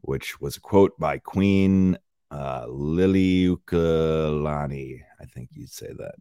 which 0.00 0.40
was 0.40 0.56
a 0.56 0.60
quote 0.60 0.98
by 0.98 1.18
Queen 1.18 1.98
uh, 2.30 2.66
Liliuokalani. 2.66 5.00
I 5.20 5.24
think 5.24 5.48
you'd 5.52 5.70
say 5.70 5.92
that. 5.98 6.14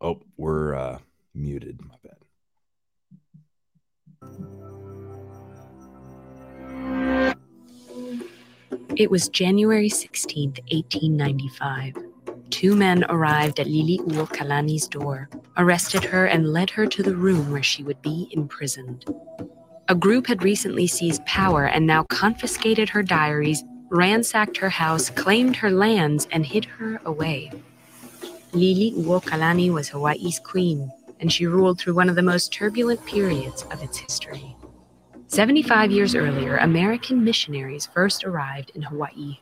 Oh, 0.00 0.20
we're 0.36 0.74
uh, 0.74 0.98
muted. 1.34 1.80
My 1.82 1.96
bad. 2.02 2.14
It 8.96 9.10
was 9.10 9.28
January 9.28 9.90
16th, 9.90 10.60
1895. 10.70 11.96
Two 12.50 12.76
men 12.76 13.04
arrived 13.08 13.58
at 13.58 13.66
Liliuokalani's 13.66 14.86
door, 14.86 15.28
arrested 15.56 16.04
her, 16.04 16.26
and 16.26 16.52
led 16.52 16.70
her 16.70 16.86
to 16.86 17.02
the 17.02 17.16
room 17.16 17.50
where 17.50 17.62
she 17.62 17.82
would 17.82 18.00
be 18.02 18.28
imprisoned. 18.30 19.04
A 19.86 19.94
group 19.94 20.26
had 20.26 20.42
recently 20.42 20.86
seized 20.86 21.26
power 21.26 21.66
and 21.66 21.86
now 21.86 22.04
confiscated 22.04 22.88
her 22.88 23.02
diaries, 23.02 23.62
ransacked 23.90 24.56
her 24.56 24.70
house, 24.70 25.10
claimed 25.10 25.56
her 25.56 25.70
lands, 25.70 26.26
and 26.32 26.46
hid 26.46 26.64
her 26.64 27.02
away. 27.04 27.52
Liliuokalani 28.52 29.70
was 29.70 29.90
Hawaii's 29.90 30.38
queen, 30.38 30.90
and 31.20 31.30
she 31.30 31.46
ruled 31.46 31.78
through 31.78 31.94
one 31.94 32.08
of 32.08 32.16
the 32.16 32.22
most 32.22 32.50
turbulent 32.50 33.04
periods 33.04 33.64
of 33.70 33.82
its 33.82 33.98
history. 33.98 34.56
75 35.26 35.90
years 35.90 36.14
earlier, 36.14 36.56
American 36.56 37.22
missionaries 37.22 37.84
first 37.84 38.24
arrived 38.24 38.70
in 38.74 38.80
Hawaii. 38.80 39.40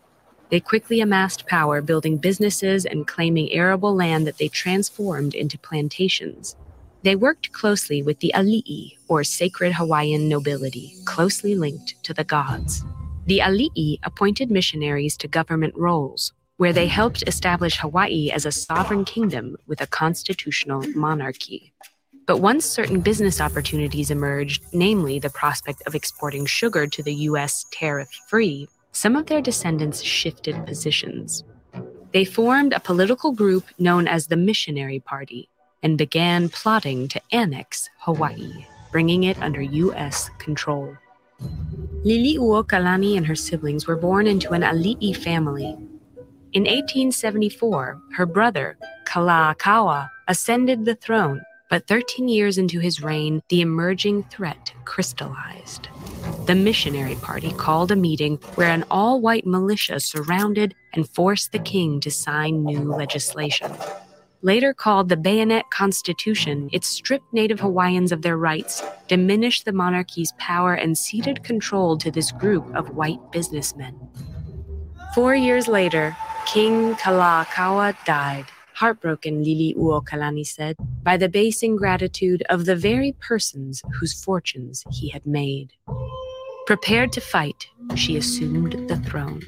They 0.49 0.59
quickly 0.59 1.01
amassed 1.01 1.47
power, 1.47 1.81
building 1.81 2.19
businesses 2.19 2.85
and 2.85 3.07
claiming 3.07 3.53
arable 3.53 3.95
land 3.95 4.27
that 4.27 4.39
they 4.39 4.49
transformed 4.49 5.35
into 5.35 5.57
plantations. 5.57 6.57
They 7.05 7.17
worked 7.17 7.51
closely 7.51 8.01
with 8.01 8.21
the 8.21 8.33
Ali'i, 8.33 8.97
or 9.09 9.25
sacred 9.25 9.73
Hawaiian 9.73 10.29
nobility, 10.29 10.95
closely 11.05 11.57
linked 11.57 12.01
to 12.05 12.15
the 12.15 12.23
gods. 12.23 12.85
The 13.27 13.41
Ali'i 13.41 13.99
appointed 14.05 14.53
missionaries 14.53 15.17
to 15.17 15.27
government 15.27 15.75
roles, 15.77 16.33
where 16.59 16.73
they 16.73 16.87
helped 16.87 17.25
establish 17.27 17.79
Hawaii 17.79 18.31
as 18.31 18.47
a 18.47 18.53
sovereign 18.53 19.05
kingdom 19.05 19.57
with 19.67 19.81
a 19.81 19.87
constitutional 19.89 20.83
monarchy. 20.95 21.73
But 22.25 22.39
once 22.39 22.65
certain 22.65 23.01
business 23.01 23.41
opportunities 23.41 24.13
emerged, 24.13 24.63
namely 24.73 25.19
the 25.19 25.31
prospect 25.31 25.83
of 25.89 25.97
exporting 25.97 26.47
sugar 26.47 26.87
to 26.87 27.03
the 27.03 27.15
U.S. 27.31 27.67
tariff 27.73 28.11
free, 28.29 28.69
some 28.93 29.17
of 29.17 29.27
their 29.27 29.41
descendants 29.41 30.03
shifted 30.03 30.65
positions. 30.67 31.43
They 32.13 32.25
formed 32.25 32.75
a 32.75 32.81
political 32.81 33.33
group 33.33 33.65
known 33.79 34.07
as 34.07 34.29
the 34.29 34.37
Missionary 34.37 35.01
Party 35.01 35.49
and 35.83 35.99
began 35.99 36.49
plotting 36.49 37.09
to 37.09 37.21
annex 37.33 37.89
Hawaii, 37.99 38.67
bringing 38.91 39.25
it 39.25 39.39
under 39.43 39.63
U.S. 39.63 40.31
control. 40.39 40.97
Liliuokalani 42.05 43.17
and 43.17 43.27
her 43.27 43.35
siblings 43.35 43.87
were 43.87 43.97
born 43.97 44.27
into 44.27 44.53
an 44.53 44.63
Ali'i 44.63 45.17
family. 45.17 45.77
In 46.53 46.65
1874, 46.65 48.01
her 48.13 48.27
brother, 48.27 48.77
Kalakaua, 49.07 50.09
ascended 50.29 50.85
the 50.85 50.95
throne, 50.95 51.41
but 51.71 51.87
13 51.89 52.29
years 52.29 52.59
into 52.59 52.79
his 52.79 53.03
reign, 53.03 53.43
the 53.49 53.61
emerging 53.63 54.25
threat 54.25 54.73
crystallized. 54.85 55.89
the 56.47 56.55
Missionary 56.55 57.15
Party 57.17 57.53
called 57.53 57.91
a 57.93 57.97
meeting 57.97 58.37
where 58.57 58.69
an 58.69 58.85
all 58.91 59.21
white 59.21 59.47
militia 59.47 60.01
surrounded 60.01 60.75
and 60.93 61.09
forced 61.09 61.53
the 61.53 61.59
king 61.59 62.01
to 62.01 62.11
sign 62.11 62.65
new 62.65 62.83
legislation. 62.83 63.73
Later 64.45 64.75
called 64.75 65.09
the 65.09 65.17
Bayonet 65.17 65.71
Constitution, 65.71 66.69
it 66.73 66.83
stripped 66.83 67.33
Native 67.33 67.61
Hawaiians 67.61 68.11
of 68.11 68.23
their 68.23 68.37
rights, 68.37 68.83
diminished 69.07 69.65
the 69.65 69.73
monarchy's 69.73 70.33
power, 70.37 70.75
and 70.75 70.99
ceded 70.99 71.45
control 71.45 71.97
to 71.99 72.11
this 72.11 72.33
group 72.33 72.65
of 72.75 72.97
white 72.97 73.21
businessmen. 73.31 73.95
Four 75.15 75.37
years 75.37 75.69
later, 75.69 76.17
King 76.45 76.97
Kalakaua 76.97 77.95
died, 78.05 78.47
heartbroken, 78.75 79.45
Liliuokalani 79.45 80.45
said, 80.45 80.75
by 81.05 81.17
the 81.17 81.29
base 81.29 81.63
ingratitude 81.63 82.43
of 82.51 82.65
the 82.65 82.75
very 82.75 83.13
persons 83.21 83.81
whose 84.01 84.13
fortunes 84.25 84.83
he 84.91 85.09
had 85.09 85.25
made. 85.25 85.73
Prepared 86.67 87.13
to 87.13 87.21
fight, 87.21 87.69
she 87.95 88.17
assumed 88.17 88.89
the 88.89 88.97
throne. 88.97 89.43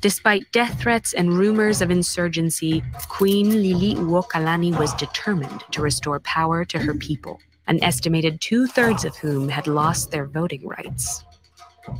Despite 0.00 0.52
death 0.52 0.80
threats 0.80 1.14
and 1.14 1.32
rumors 1.36 1.82
of 1.82 1.90
insurgency, 1.90 2.82
Queen 3.08 3.50
Liliuokalani 3.50 4.78
was 4.78 4.94
determined 4.94 5.64
to 5.72 5.82
restore 5.82 6.20
power 6.20 6.64
to 6.64 6.78
her 6.78 6.94
people, 6.94 7.40
an 7.66 7.82
estimated 7.82 8.40
two 8.40 8.66
thirds 8.66 9.04
of 9.04 9.16
whom 9.16 9.48
had 9.48 9.66
lost 9.66 10.10
their 10.10 10.26
voting 10.26 10.66
rights. 10.66 11.24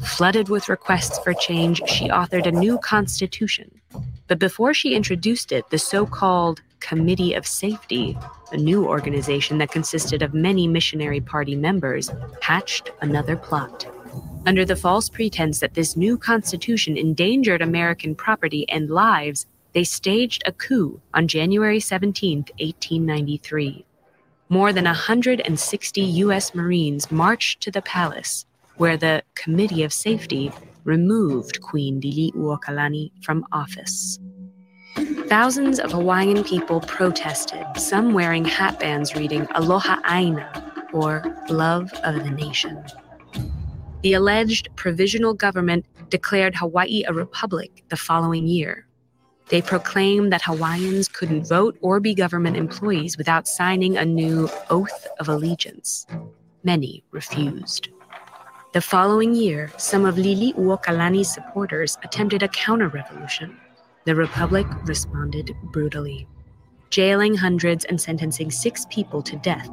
Flooded 0.05 0.49
with 0.49 0.69
requests 0.69 1.19
for 1.21 1.33
change, 1.35 1.81
she 1.87 2.09
authored 2.09 2.47
a 2.47 2.53
new 2.53 2.79
constitution. 2.79 3.71
But 4.29 4.39
before 4.39 4.75
she 4.75 4.95
introduced 4.95 5.53
it, 5.53 5.71
the 5.71 5.79
so 5.79 6.07
called 6.07 6.61
Committee 6.81 7.35
of 7.35 7.47
Safety, 7.47 8.19
a 8.53 8.57
new 8.57 8.87
organization 8.87 9.59
that 9.59 9.71
consisted 9.71 10.23
of 10.23 10.35
many 10.35 10.69
missionary 10.69 11.21
party 11.21 11.55
members, 11.55 12.13
hatched 12.41 12.91
another 13.01 13.37
plot. 13.37 13.87
Under 14.47 14.65
the 14.65 14.77
false 14.77 15.09
pretense 15.09 15.59
that 15.59 15.75
this 15.75 15.97
new 15.97 16.17
constitution 16.17 16.97
endangered 16.97 17.61
American 17.61 18.15
property 18.15 18.65
and 18.69 18.89
lives, 18.89 19.45
they 19.73 19.83
staged 19.83 20.45
a 20.47 20.53
coup 20.53 21.01
on 21.13 21.27
January 21.27 21.81
17, 21.81 22.39
1893. 22.61 23.85
More 24.49 24.73
than 24.73 24.85
160 24.85 26.01
U.S. 26.01 26.55
Marines 26.55 27.11
marched 27.11 27.61
to 27.63 27.73
the 27.73 27.83
palace, 27.83 28.47
where 28.77 28.97
the 28.97 29.25
Committee 29.35 29.83
of 29.83 29.93
Safety 29.93 30.53
removed 30.85 31.61
Queen 31.61 32.01
Liliuokalani 32.01 33.11
from 33.25 33.45
office. 33.51 34.21
Thousands 35.27 35.81
of 35.81 35.91
Hawaiian 35.91 36.45
people 36.45 36.81
protested, 36.81 37.67
some 37.77 38.15
wearing 38.15 38.45
hatbands 38.45 39.17
reading 39.17 39.49
Aloha 39.57 39.97
Aina, 40.09 40.73
or 40.93 41.25
Love 41.49 41.93
of 42.05 42.23
the 42.23 42.31
Nation. 42.31 42.85
The 44.03 44.13
alleged 44.13 44.69
provisional 44.77 45.35
government 45.35 45.87
declared 46.11 46.55
Hawaii 46.55 47.05
a 47.07 47.13
republic 47.13 47.85
the 47.89 47.97
following 47.97 48.47
year. 48.47 48.87
They 49.49 49.63
proclaimed 49.63 50.33
that 50.33 50.43
Hawaiians 50.43 51.09
couldn't 51.09 51.47
vote 51.47 51.79
or 51.81 52.01
be 52.01 52.15
government 52.15 52.57
employees 52.57 53.17
without 53.17 53.47
signing 53.49 53.97
a 53.97 54.05
new 54.05 54.49
oath 54.71 55.07
of 55.19 55.29
allegiance. 55.29 56.07
Many 56.65 57.05
refused. 57.11 57.89
The 58.73 58.81
following 58.81 59.35
year, 59.35 59.71
some 59.77 60.05
of 60.05 60.17
Liliuokalani's 60.17 61.33
supporters 61.33 61.97
attempted 62.05 62.43
a 62.43 62.49
counter 62.49 62.89
revolution. 62.89 63.57
The 64.05 64.15
Republic 64.15 64.67
responded 64.85 65.55
brutally, 65.73 66.29
jailing 66.91 67.37
hundreds 67.37 67.85
and 67.85 68.01
sentencing 68.01 68.51
six 68.51 68.85
people 68.91 69.23
to 69.23 69.37
death. 69.37 69.71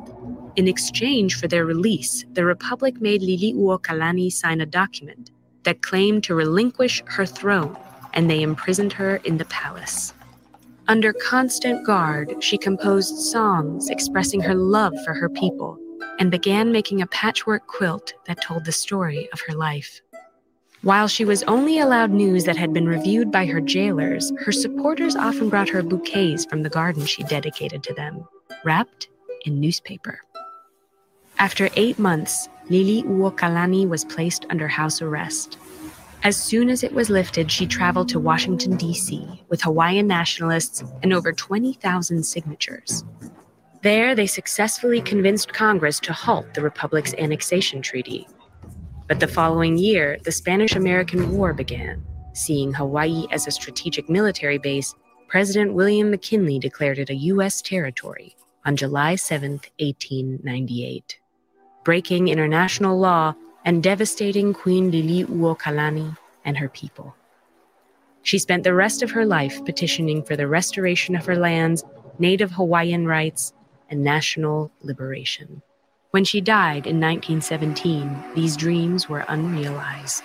In 0.56 0.68
exchange 0.68 1.40
for 1.40 1.48
their 1.48 1.66
release, 1.66 2.26
the 2.34 2.46
Republic 2.46 3.02
made 3.02 3.24
Liliuokalani 3.24 4.32
sign 4.32 4.62
a 4.62 4.68
document 4.68 5.32
that 5.64 5.82
claimed 5.82 6.24
to 6.26 6.36
relinquish 6.36 7.02
her 7.06 7.26
throne, 7.26 7.76
and 8.14 8.30
they 8.30 8.44
imprisoned 8.44 8.94
her 8.94 9.16
in 9.24 9.38
the 9.38 9.46
palace. 9.46 10.14
Under 10.88 11.12
constant 11.12 11.84
guard, 11.86 12.36
she 12.44 12.60
composed 12.60 13.18
songs 13.18 13.90
expressing 13.90 14.42
her 14.42 14.54
love 14.54 14.94
for 15.04 15.16
her 15.16 15.30
people 15.30 15.80
and 16.20 16.30
began 16.30 16.72
making 16.72 17.02
a 17.02 17.08
patchwork 17.08 17.66
quilt 17.66 18.14
that 18.28 18.42
told 18.42 18.66
the 18.66 18.72
story 18.72 19.28
of 19.34 19.42
her 19.48 19.56
life. 19.56 20.02
While 20.84 21.08
she 21.08 21.26
was 21.26 21.42
only 21.44 21.80
allowed 21.80 22.12
news 22.12 22.44
that 22.44 22.58
had 22.58 22.74
been 22.74 22.88
reviewed 22.88 23.32
by 23.32 23.48
her 23.48 23.62
jailers, 23.62 24.32
her 24.40 24.52
supporters 24.52 25.16
often 25.16 25.50
brought 25.50 25.70
her 25.70 25.82
bouquets 25.82 26.46
from 26.46 26.62
the 26.62 26.70
garden 26.70 27.06
she 27.08 27.24
dedicated 27.24 27.82
to 27.84 27.94
them, 27.94 28.28
wrapped 28.64 29.08
in 29.46 29.60
newspaper. 29.60 30.20
After 31.40 31.70
eight 31.76 32.00
months, 32.00 32.48
Liliuokalani 32.70 33.88
was 33.88 34.06
placed 34.06 34.46
under 34.50 34.68
house 34.68 35.02
arrest. 35.02 35.58
As 36.24 36.38
soon 36.38 36.70
as 36.70 36.84
it 36.84 36.94
was 36.94 37.10
lifted, 37.10 37.52
she 37.52 37.68
traveled 37.68 38.08
to 38.10 38.20
Washington, 38.20 38.78
D.C., 38.78 39.44
with 39.50 39.62
Hawaiian 39.62 40.08
nationalists 40.08 40.82
and 41.02 41.12
over 41.12 41.34
20,000 41.34 42.24
signatures. 42.24 43.04
There, 43.82 44.16
they 44.16 44.28
successfully 44.28 45.02
convinced 45.02 45.52
Congress 45.52 46.00
to 46.02 46.14
halt 46.14 46.54
the 46.54 46.62
Republic's 46.62 47.14
annexation 47.16 47.82
treaty. 47.82 48.26
But 49.10 49.20
the 49.20 49.28
following 49.28 49.78
year, 49.78 50.18
the 50.24 50.32
Spanish 50.32 50.76
American 50.78 51.36
War 51.36 51.52
began. 51.52 52.02
Seeing 52.32 52.74
Hawaii 52.74 53.28
as 53.30 53.46
a 53.46 53.52
strategic 53.52 54.10
military 54.10 54.58
base, 54.58 54.96
President 55.28 55.74
William 55.74 56.10
McKinley 56.10 56.58
declared 56.60 57.00
it 57.00 57.10
a 57.10 57.16
U.S. 57.16 57.62
territory 57.62 58.38
on 58.66 58.78
July 58.78 59.16
7, 59.16 59.52
1898, 59.80 61.20
breaking 61.84 62.28
international 62.28 62.98
law 62.98 63.34
and 63.66 63.84
devastating 63.84 64.54
Queen 64.54 64.92
Liliuokalani 64.92 66.18
and 66.46 66.58
her 66.58 66.70
people. 66.70 67.16
She 68.24 68.40
spent 68.40 68.64
the 68.64 68.74
rest 68.74 69.04
of 69.04 69.12
her 69.12 69.26
life 69.26 69.64
petitioning 69.66 70.24
for 70.24 70.36
the 70.36 70.48
restoration 70.48 71.16
of 71.16 71.26
her 71.26 71.36
lands, 71.36 71.84
native 72.20 72.52
Hawaiian 72.52 73.06
rights, 73.06 73.54
and 73.90 74.04
national 74.04 74.72
liberation. 74.82 75.62
When 76.12 76.24
she 76.24 76.42
died 76.42 76.88
in 76.88 77.02
1917, 77.02 78.36
these 78.36 78.56
dreams 78.56 79.10
were 79.10 79.26
unrealized. 79.28 80.24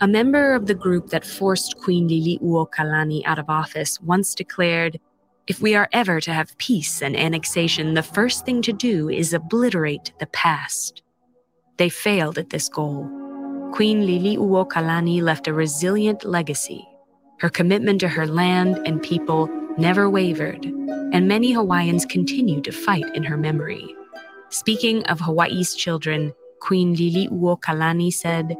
A 0.00 0.06
member 0.06 0.54
of 0.54 0.66
the 0.66 0.74
group 0.74 1.08
that 1.08 1.24
forced 1.24 1.78
Queen 1.78 2.06
Liliuokalani 2.08 3.22
out 3.24 3.38
of 3.38 3.48
office 3.48 4.00
once 4.00 4.34
declared, 4.34 5.00
If 5.46 5.62
we 5.62 5.76
are 5.76 5.88
ever 5.92 6.20
to 6.22 6.32
have 6.32 6.58
peace 6.58 7.00
and 7.00 7.16
annexation, 7.16 7.94
the 7.94 8.02
first 8.02 8.44
thing 8.44 8.62
to 8.62 8.72
do 8.72 9.08
is 9.08 9.32
obliterate 9.32 10.12
the 10.18 10.26
past. 10.26 11.02
They 11.76 11.88
failed 11.88 12.36
at 12.36 12.50
this 12.50 12.68
goal. 12.68 13.08
Queen 13.72 14.02
Liliuokalani 14.02 15.22
left 15.22 15.46
a 15.46 15.52
resilient 15.52 16.24
legacy. 16.24 16.84
Her 17.38 17.48
commitment 17.48 18.00
to 18.00 18.08
her 18.08 18.26
land 18.26 18.78
and 18.86 19.00
people 19.00 19.48
never 19.78 20.10
wavered, 20.10 20.64
and 20.64 21.28
many 21.28 21.52
Hawaiians 21.52 22.06
continue 22.06 22.60
to 22.62 22.72
fight 22.72 23.14
in 23.14 23.22
her 23.22 23.36
memory. 23.36 23.94
Speaking 24.48 25.04
of 25.04 25.20
Hawaii's 25.20 25.76
children, 25.76 26.32
Queen 26.58 26.96
Liliuokalani 26.96 28.12
said, 28.12 28.56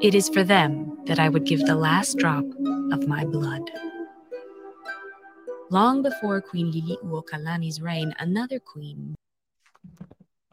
It 0.00 0.14
is 0.14 0.28
for 0.28 0.44
them 0.44 0.98
that 1.06 1.18
I 1.18 1.28
would 1.28 1.46
give 1.46 1.66
the 1.66 1.74
last 1.74 2.16
drop 2.16 2.44
of 2.92 3.08
my 3.08 3.24
blood. 3.24 3.68
Long 5.70 6.02
before 6.02 6.40
Queen 6.40 6.72
Liliuokalani's 6.72 7.80
reign, 7.80 8.14
another 8.20 8.60
queen. 8.60 9.14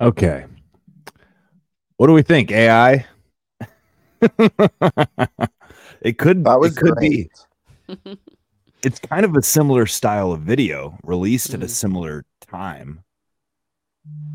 Okay. 0.02 0.46
What 1.98 2.08
do 2.08 2.14
we 2.14 2.24
think? 2.24 2.52
AI? 2.52 3.06
it 6.02 6.18
could 6.18 6.44
That 6.44 6.60
was 6.60 6.76
it 6.76 6.82
could 6.82 6.96
great. 6.96 7.30
be. 7.88 8.18
It's 8.84 9.00
kind 9.00 9.24
of 9.24 9.38
a 9.38 9.42
similar 9.42 9.86
style 9.86 10.34
of 10.34 10.42
video 10.42 10.98
released 11.06 11.54
at 11.54 11.62
a 11.64 11.68
Mhm. 11.68 11.70
similar 11.70 12.26
time, 12.42 13.06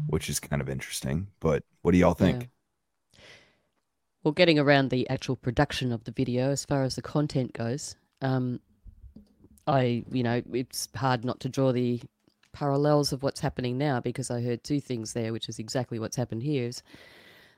which 0.06 0.30
is 0.30 0.40
kind 0.40 0.62
of 0.62 0.70
interesting. 0.70 1.26
But 1.38 1.64
what 1.82 1.92
do 1.92 1.98
y'all 1.98 2.14
think? 2.14 2.44
Yeah. 2.44 3.20
Well, 4.24 4.32
getting 4.32 4.58
around 4.58 4.88
the 4.88 5.06
actual 5.10 5.36
production 5.36 5.92
of 5.92 6.04
the 6.04 6.12
video, 6.12 6.50
as 6.50 6.64
far 6.64 6.82
as 6.82 6.94
the 6.96 7.02
content 7.02 7.52
goes, 7.52 7.94
um, 8.22 8.60
I, 9.68 10.02
you 10.10 10.22
know, 10.22 10.42
it's 10.52 10.88
hard 10.96 11.24
not 11.24 11.40
to 11.40 11.48
draw 11.48 11.72
the 11.72 12.00
parallels 12.52 13.12
of 13.12 13.22
what's 13.22 13.40
happening 13.40 13.76
now 13.76 14.00
because 14.00 14.30
I 14.30 14.40
heard 14.40 14.64
two 14.64 14.80
things 14.80 15.12
there, 15.12 15.32
which 15.32 15.48
is 15.48 15.58
exactly 15.58 15.98
what's 15.98 16.16
happened 16.16 16.42
here. 16.42 16.66
Is 16.66 16.82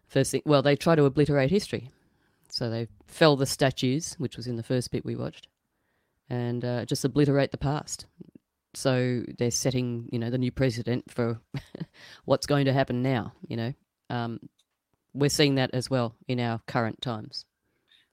first 0.08 0.32
thing, 0.32 0.42
well, 0.44 0.60
they 0.60 0.74
try 0.74 0.96
to 0.96 1.04
obliterate 1.04 1.50
history, 1.50 1.88
so 2.48 2.68
they 2.68 2.88
fell 3.06 3.36
the 3.36 3.46
statues, 3.46 4.14
which 4.18 4.36
was 4.36 4.48
in 4.48 4.56
the 4.56 4.64
first 4.64 4.90
bit 4.90 5.04
we 5.04 5.14
watched, 5.14 5.46
and 6.28 6.64
uh, 6.64 6.84
just 6.84 7.04
obliterate 7.04 7.52
the 7.52 7.58
past. 7.58 8.06
So 8.74 9.22
they're 9.38 9.52
setting, 9.52 10.08
you 10.12 10.18
know, 10.18 10.30
the 10.30 10.38
new 10.38 10.50
precedent 10.50 11.10
for 11.10 11.40
what's 12.24 12.46
going 12.46 12.66
to 12.66 12.72
happen 12.72 13.02
now. 13.02 13.32
You 13.46 13.56
know, 13.56 13.72
um, 14.10 14.40
we're 15.14 15.30
seeing 15.30 15.54
that 15.56 15.70
as 15.72 15.88
well 15.88 16.16
in 16.26 16.40
our 16.40 16.60
current 16.66 17.00
times. 17.00 17.44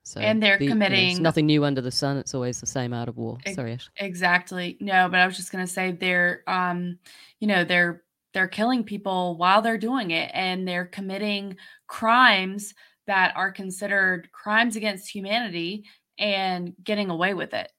So 0.07 0.21
And 0.21 0.41
they're 0.41 0.57
the- 0.57 0.63
you 0.63 0.69
know, 0.69 0.73
committing- 0.75 1.21
nothing 1.21 1.45
new 1.47 1.65
under 1.65 1.81
the 1.81 1.91
sun. 1.91 2.15
It's 2.15 2.33
always 2.33 2.61
the 2.61 2.65
same 2.65 2.93
art 2.93 3.09
of 3.09 3.17
war. 3.17 3.37
Sorry, 3.53 3.73
Ash. 3.73 3.89
Exactly. 3.97 4.77
No, 4.79 5.09
but 5.09 5.19
I 5.19 5.25
was 5.25 5.35
just 5.35 5.51
gonna 5.51 5.67
say 5.67 5.91
they're 5.91 6.43
um, 6.47 6.97
you 7.39 7.47
know, 7.47 7.65
they're 7.65 8.03
they're 8.33 8.47
killing 8.47 8.83
people 8.85 9.35
while 9.37 9.61
they're 9.61 9.77
doing 9.77 10.11
it 10.11 10.31
and 10.33 10.65
they're 10.67 10.85
committing 10.85 11.57
crimes 11.87 12.73
that 13.07 13.35
are 13.35 13.51
considered 13.51 14.31
crimes 14.31 14.75
against 14.75 15.09
humanity 15.13 15.83
and 16.17 16.73
getting 16.83 17.09
away 17.09 17.33
with 17.33 17.53
it. 17.53 17.69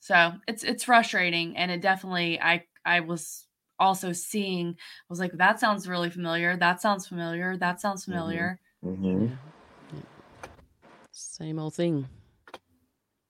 So 0.00 0.32
it's 0.48 0.64
it's 0.64 0.82
frustrating 0.84 1.56
and 1.56 1.70
it 1.70 1.80
definitely 1.80 2.40
I 2.40 2.64
I 2.84 3.00
was 3.00 3.46
also 3.78 4.12
seeing 4.12 4.70
I 4.70 5.04
was 5.08 5.20
like 5.20 5.32
that 5.34 5.60
sounds 5.60 5.88
really 5.88 6.10
familiar. 6.10 6.56
That 6.56 6.80
sounds 6.82 7.06
familiar. 7.06 7.56
That 7.56 7.80
sounds 7.80 8.04
familiar. 8.04 8.58
Mm-hmm. 8.84 9.28
Same 11.12 11.58
old 11.58 11.74
thing. 11.74 12.08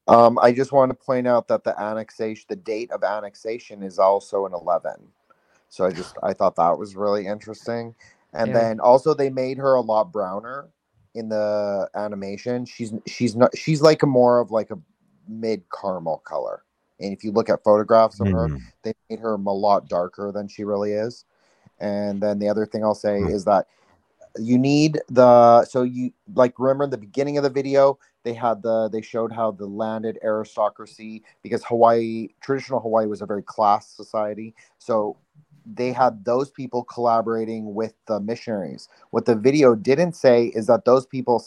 Um, 0.09 0.39
I 0.41 0.53
just 0.53 0.73
want 0.73 0.91
to 0.91 0.95
point 0.95 1.27
out 1.27 1.49
that 1.49 1.65
the 1.65 1.79
annexation, 1.81 2.47
the 2.49 2.57
date 2.57 2.91
of 2.91 3.05
annexation, 3.05 3.83
is 3.83 3.99
also 3.99 4.47
an 4.47 4.53
eleven. 4.55 5.09
So 5.69 5.85
I 5.85 5.91
just 5.91 6.17
I 6.23 6.33
thought 6.33 6.57
that 6.57 6.79
was 6.79 6.97
really 6.97 7.27
interesting. 7.27 7.95
And 8.33 8.49
Yeah. 8.49 8.55
then 8.55 8.81
also 8.81 9.15
they 9.15 9.31
made 9.31 9.59
her 9.59 9.75
a 9.75 9.81
lot 9.81 10.13
browner 10.13 10.69
in 11.15 11.29
the 11.29 11.89
animation. 11.95 12.65
She's 12.65 12.93
she's 13.07 13.37
not 13.37 13.57
she's 13.57 13.83
like 13.83 14.03
a 14.03 14.07
more 14.07 14.41
of 14.41 14.51
like 14.51 14.71
a 14.71 14.79
mid 15.29 15.63
caramel 15.71 16.19
color. 16.19 16.65
And 17.01 17.13
if 17.13 17.25
you 17.25 17.33
look 17.33 17.49
at 17.49 17.65
photographs 17.65 18.21
of 18.21 18.29
her, 18.29 18.49
Mhm. 18.49 18.61
they 18.83 18.93
made 19.11 19.19
her 19.21 19.35
a 19.35 19.37
lot 19.37 19.89
darker 19.89 20.31
than 20.33 20.47
she 20.47 20.65
really 20.65 20.93
is. 20.93 21.25
And 21.81 22.23
then 22.23 22.39
the 22.39 22.49
other 22.49 22.65
thing 22.67 22.85
I'll 22.85 22.95
say 22.95 23.19
Hmm. 23.21 23.29
is 23.29 23.45
that 23.47 23.67
you 24.39 24.59
need 24.59 25.01
the 25.09 25.65
so 25.65 25.83
you 25.83 26.13
like 26.35 26.59
remember 26.59 26.85
in 26.85 26.91
the 26.91 26.99
beginning 26.99 27.37
of 27.37 27.45
the 27.45 27.51
video 27.51 27.99
they 28.25 28.35
had 28.35 28.63
the 28.63 28.89
they 28.89 29.01
showed 29.01 29.33
how 29.33 29.51
the 29.51 29.67
landed 29.67 30.19
aristocracy 30.23 31.23
because 31.43 31.65
Hawaii 31.65 32.29
traditional 32.41 32.81
Hawaii 32.81 33.07
was 33.07 33.23
a 33.23 33.27
very 33.27 33.43
class 33.43 33.89
society. 33.89 34.55
So 34.79 35.17
they 35.67 35.93
had 35.93 36.25
those 36.25 36.51
people 36.51 36.85
collaborating 36.85 37.75
with 37.75 37.95
the 38.07 38.21
missionaries. 38.21 38.89
What 39.11 39.27
the 39.27 39.35
video 39.35 39.75
didn't 39.75 40.15
say 40.15 40.47
is 40.47 40.67
that 40.67 40.85
those 40.85 41.07
people 41.07 41.45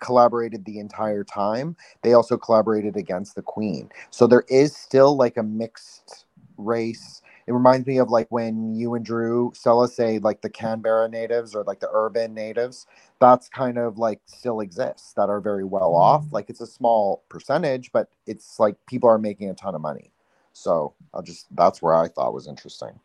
collaborated 0.00 0.64
the 0.64 0.78
entire 0.78 1.24
time. 1.24 1.76
They 2.02 2.12
also 2.12 2.36
collaborated 2.36 2.96
against 2.96 3.34
the 3.34 3.42
queen. 3.42 3.90
So 4.10 4.26
there 4.26 4.44
is 4.48 4.76
still 4.76 5.16
like 5.16 5.36
a 5.36 5.42
mixed 5.42 6.26
race 6.58 7.22
it 7.46 7.52
reminds 7.52 7.86
me 7.86 7.98
of 7.98 8.10
like 8.10 8.26
when 8.30 8.74
you 8.74 8.94
and 8.94 9.04
Drew 9.04 9.52
Stella 9.54 9.88
say 9.88 10.18
like 10.18 10.42
the 10.42 10.50
Canberra 10.50 11.08
natives 11.08 11.54
or 11.54 11.62
like 11.62 11.78
the 11.78 11.88
urban 11.92 12.34
natives. 12.34 12.86
That's 13.20 13.48
kind 13.48 13.78
of 13.78 13.98
like 13.98 14.20
still 14.26 14.60
exists 14.60 15.12
that 15.12 15.30
are 15.30 15.40
very 15.40 15.64
well 15.64 15.94
off. 15.94 16.24
Mm. 16.24 16.32
Like 16.32 16.50
it's 16.50 16.60
a 16.60 16.66
small 16.66 17.22
percentage, 17.28 17.92
but 17.92 18.08
it's 18.26 18.58
like 18.58 18.76
people 18.86 19.08
are 19.08 19.18
making 19.18 19.48
a 19.48 19.54
ton 19.54 19.74
of 19.74 19.80
money. 19.80 20.10
So 20.52 20.94
I'll 21.14 21.22
just 21.22 21.46
that's 21.54 21.80
where 21.80 21.94
I 21.94 22.08
thought 22.08 22.34
was 22.34 22.48
interesting. 22.48 22.98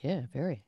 Yeah, 0.00 0.22
very. 0.32 0.62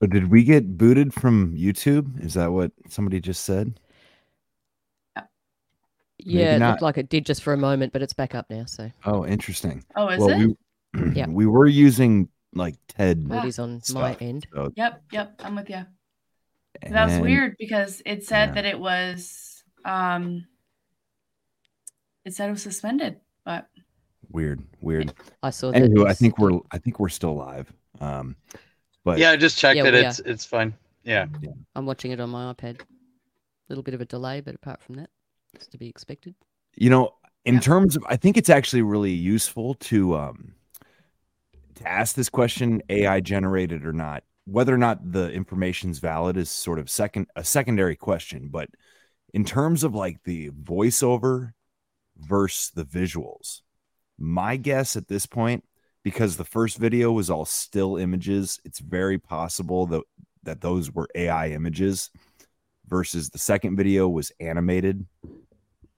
So 0.00 0.06
did 0.06 0.30
we 0.30 0.44
get 0.44 0.78
booted 0.78 1.12
from 1.12 1.54
YouTube? 1.54 2.24
Is 2.24 2.34
that 2.34 2.52
what 2.52 2.72
somebody 2.88 3.20
just 3.20 3.44
said? 3.44 3.78
Maybe 6.26 6.38
Yeah, 6.38 6.56
it 6.56 6.60
looked 6.70 6.82
like 6.82 6.98
it 6.98 7.08
did 7.08 7.26
just 7.26 7.42
for 7.42 7.52
a 7.52 7.56
moment, 7.56 7.92
but 7.92 8.02
it's 8.02 8.12
back 8.12 8.34
up 8.34 8.48
now. 8.50 8.64
So 8.64 8.90
Oh, 9.04 9.26
interesting. 9.26 9.84
Oh, 9.96 10.08
is 10.08 10.20
well, 10.20 10.30
it? 10.30 10.56
We, 10.94 11.12
Yeah. 11.14 11.26
we 11.28 11.46
were 11.46 11.66
using 11.66 12.28
like 12.54 12.76
TED. 12.88 13.28
Well, 13.28 13.44
it 13.44 13.48
is 13.48 13.58
on 13.58 13.80
my 13.92 14.14
end. 14.20 14.46
so- 14.52 14.72
Yep, 14.76 15.02
yep, 15.12 15.34
I'm 15.44 15.56
with 15.56 15.70
you. 15.70 15.84
That 16.88 17.08
was 17.08 17.18
weird 17.18 17.56
because 17.58 18.00
it 18.06 18.24
said 18.24 18.50
yeah. 18.50 18.54
that 18.54 18.64
it 18.64 18.78
was 18.78 19.62
um 19.84 20.46
it 22.24 22.34
said 22.34 22.48
it 22.48 22.52
was 22.52 22.62
suspended, 22.62 23.20
but 23.44 23.66
Weird, 24.32 24.62
weird. 24.80 25.12
I 25.42 25.50
saw 25.50 25.72
that. 25.72 25.82
Anywho, 25.82 26.06
I 26.06 26.14
think 26.14 26.38
we're 26.38 26.60
I 26.70 26.78
think 26.78 27.00
we're 27.00 27.08
still 27.08 27.34
live. 27.34 27.72
Um, 28.00 28.36
but 29.04 29.18
yeah, 29.18 29.32
I 29.32 29.36
just 29.36 29.58
checked 29.58 29.76
Yeah, 29.76 29.84
it. 29.86 29.92
we 29.92 30.06
It's 30.06 30.20
it's 30.20 30.44
fine. 30.44 30.74
Yeah. 31.02 31.26
I'm 31.74 31.86
watching 31.86 32.12
it 32.12 32.20
on 32.20 32.30
my 32.30 32.52
iPad. 32.52 32.80
A 32.80 32.84
little 33.68 33.82
bit 33.82 33.94
of 33.94 34.00
a 34.00 34.04
delay, 34.04 34.40
but 34.40 34.54
apart 34.54 34.80
from 34.82 34.96
that, 34.96 35.10
it's 35.54 35.66
to 35.66 35.78
be 35.78 35.88
expected. 35.88 36.34
you 36.76 36.90
know 36.90 37.14
in 37.44 37.58
terms 37.60 37.96
of 37.96 38.04
i 38.08 38.16
think 38.16 38.36
it's 38.36 38.50
actually 38.50 38.82
really 38.82 39.12
useful 39.12 39.74
to 39.74 40.16
um 40.16 40.54
to 41.74 41.88
ask 41.88 42.14
this 42.14 42.28
question 42.28 42.82
ai 42.88 43.20
generated 43.20 43.86
or 43.86 43.92
not. 43.92 44.22
Whether 44.46 44.74
or 44.74 44.78
not 44.78 45.12
the 45.12 45.30
information's 45.30 45.98
valid 46.00 46.36
is 46.36 46.50
sort 46.50 46.78
of 46.78 46.90
second 46.90 47.28
a 47.36 47.44
secondary 47.44 47.96
question 47.96 48.48
but 48.50 48.68
in 49.32 49.44
terms 49.44 49.84
of 49.84 49.94
like 49.94 50.22
the 50.24 50.50
voiceover 50.50 51.52
versus 52.16 52.70
the 52.74 52.84
visuals 52.84 53.60
my 54.18 54.56
guess 54.56 54.96
at 54.96 55.08
this 55.08 55.24
point 55.26 55.64
because 56.02 56.36
the 56.36 56.44
first 56.44 56.78
video 56.78 57.12
was 57.12 57.30
all 57.30 57.44
still 57.44 57.96
images 57.96 58.60
it's 58.64 58.80
very 58.80 59.18
possible 59.18 59.86
that 59.86 60.02
that 60.42 60.60
those 60.60 60.90
were 60.90 61.08
ai 61.14 61.48
images 61.50 62.10
versus 62.90 63.30
the 63.30 63.38
second 63.38 63.76
video 63.76 64.08
was 64.08 64.32
animated 64.40 65.06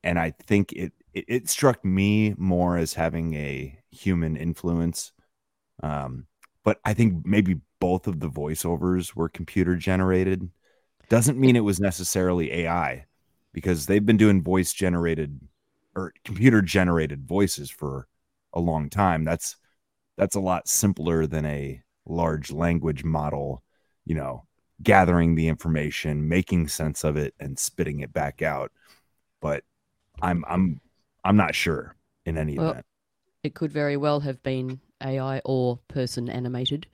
and 0.04 0.18
I 0.18 0.30
think 0.30 0.72
it, 0.72 0.92
it 1.14 1.24
it 1.28 1.48
struck 1.48 1.84
me 1.84 2.34
more 2.36 2.76
as 2.76 2.94
having 2.94 3.34
a 3.34 3.78
human 3.90 4.36
influence. 4.36 5.12
Um, 5.82 6.26
but 6.64 6.78
I 6.84 6.94
think 6.94 7.26
maybe 7.26 7.60
both 7.80 8.06
of 8.06 8.20
the 8.20 8.28
voiceovers 8.28 9.14
were 9.14 9.28
computer 9.28 9.76
generated. 9.76 10.48
Doesn't 11.08 11.38
mean 11.38 11.56
it 11.56 11.60
was 11.60 11.80
necessarily 11.80 12.52
AI, 12.52 13.06
because 13.52 13.86
they've 13.86 14.04
been 14.04 14.16
doing 14.16 14.42
voice 14.42 14.72
generated 14.72 15.40
or 15.94 16.14
computer 16.24 16.62
generated 16.62 17.26
voices 17.26 17.70
for 17.70 18.08
a 18.54 18.60
long 18.60 18.88
time. 18.88 19.24
That's 19.24 19.56
that's 20.16 20.36
a 20.36 20.40
lot 20.40 20.68
simpler 20.68 21.26
than 21.26 21.44
a 21.46 21.82
large 22.06 22.50
language 22.50 23.04
model, 23.04 23.62
you 24.04 24.14
know, 24.14 24.46
gathering 24.82 25.34
the 25.34 25.48
information, 25.48 26.28
making 26.28 26.68
sense 26.68 27.04
of 27.04 27.16
it, 27.16 27.34
and 27.40 27.58
spitting 27.58 28.00
it 28.00 28.12
back 28.12 28.42
out. 28.42 28.72
But 29.40 29.64
I'm 30.22 30.44
I'm 30.48 30.80
I'm 31.24 31.36
not 31.36 31.54
sure 31.54 31.96
in 32.26 32.38
any 32.38 32.56
Well, 32.56 32.70
event. 32.70 32.86
it 33.42 33.54
could 33.54 33.72
very 33.72 33.96
well 33.96 34.20
have 34.20 34.42
been 34.42 34.80
AI 35.02 35.40
or 35.44 35.78
person 35.88 36.28
animated. 36.28 36.86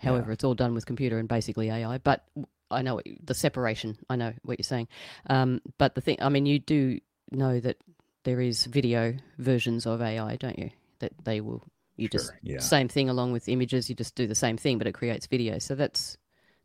However, 0.00 0.32
it's 0.32 0.44
all 0.44 0.54
done 0.54 0.74
with 0.74 0.86
computer 0.86 1.18
and 1.18 1.28
basically 1.28 1.70
AI. 1.70 1.98
But 1.98 2.24
I 2.70 2.82
know 2.82 2.96
what 2.96 3.06
the 3.24 3.34
separation. 3.34 3.98
I 4.10 4.16
know 4.16 4.32
what 4.42 4.58
you're 4.58 4.64
saying. 4.64 4.88
Um, 5.28 5.60
but 5.78 5.94
the 5.94 6.00
thing, 6.00 6.18
I 6.20 6.28
mean, 6.28 6.46
you 6.46 6.58
do 6.58 6.98
know 7.30 7.60
that 7.60 7.76
there 8.24 8.40
is 8.40 8.66
video 8.66 9.14
versions 9.38 9.86
of 9.86 10.02
AI, 10.02 10.36
don't 10.36 10.58
you? 10.58 10.70
That 11.00 11.12
they 11.24 11.40
will. 11.40 11.62
You 11.96 12.08
just 12.08 12.32
yeah. 12.42 12.58
same 12.58 12.88
thing 12.88 13.10
along 13.10 13.32
with 13.32 13.48
images. 13.48 13.88
You 13.90 13.94
just 13.94 14.14
do 14.14 14.26
the 14.26 14.34
same 14.34 14.56
thing, 14.56 14.78
but 14.78 14.86
it 14.86 14.92
creates 14.94 15.26
video. 15.26 15.58
So 15.58 15.74
that's 15.74 16.16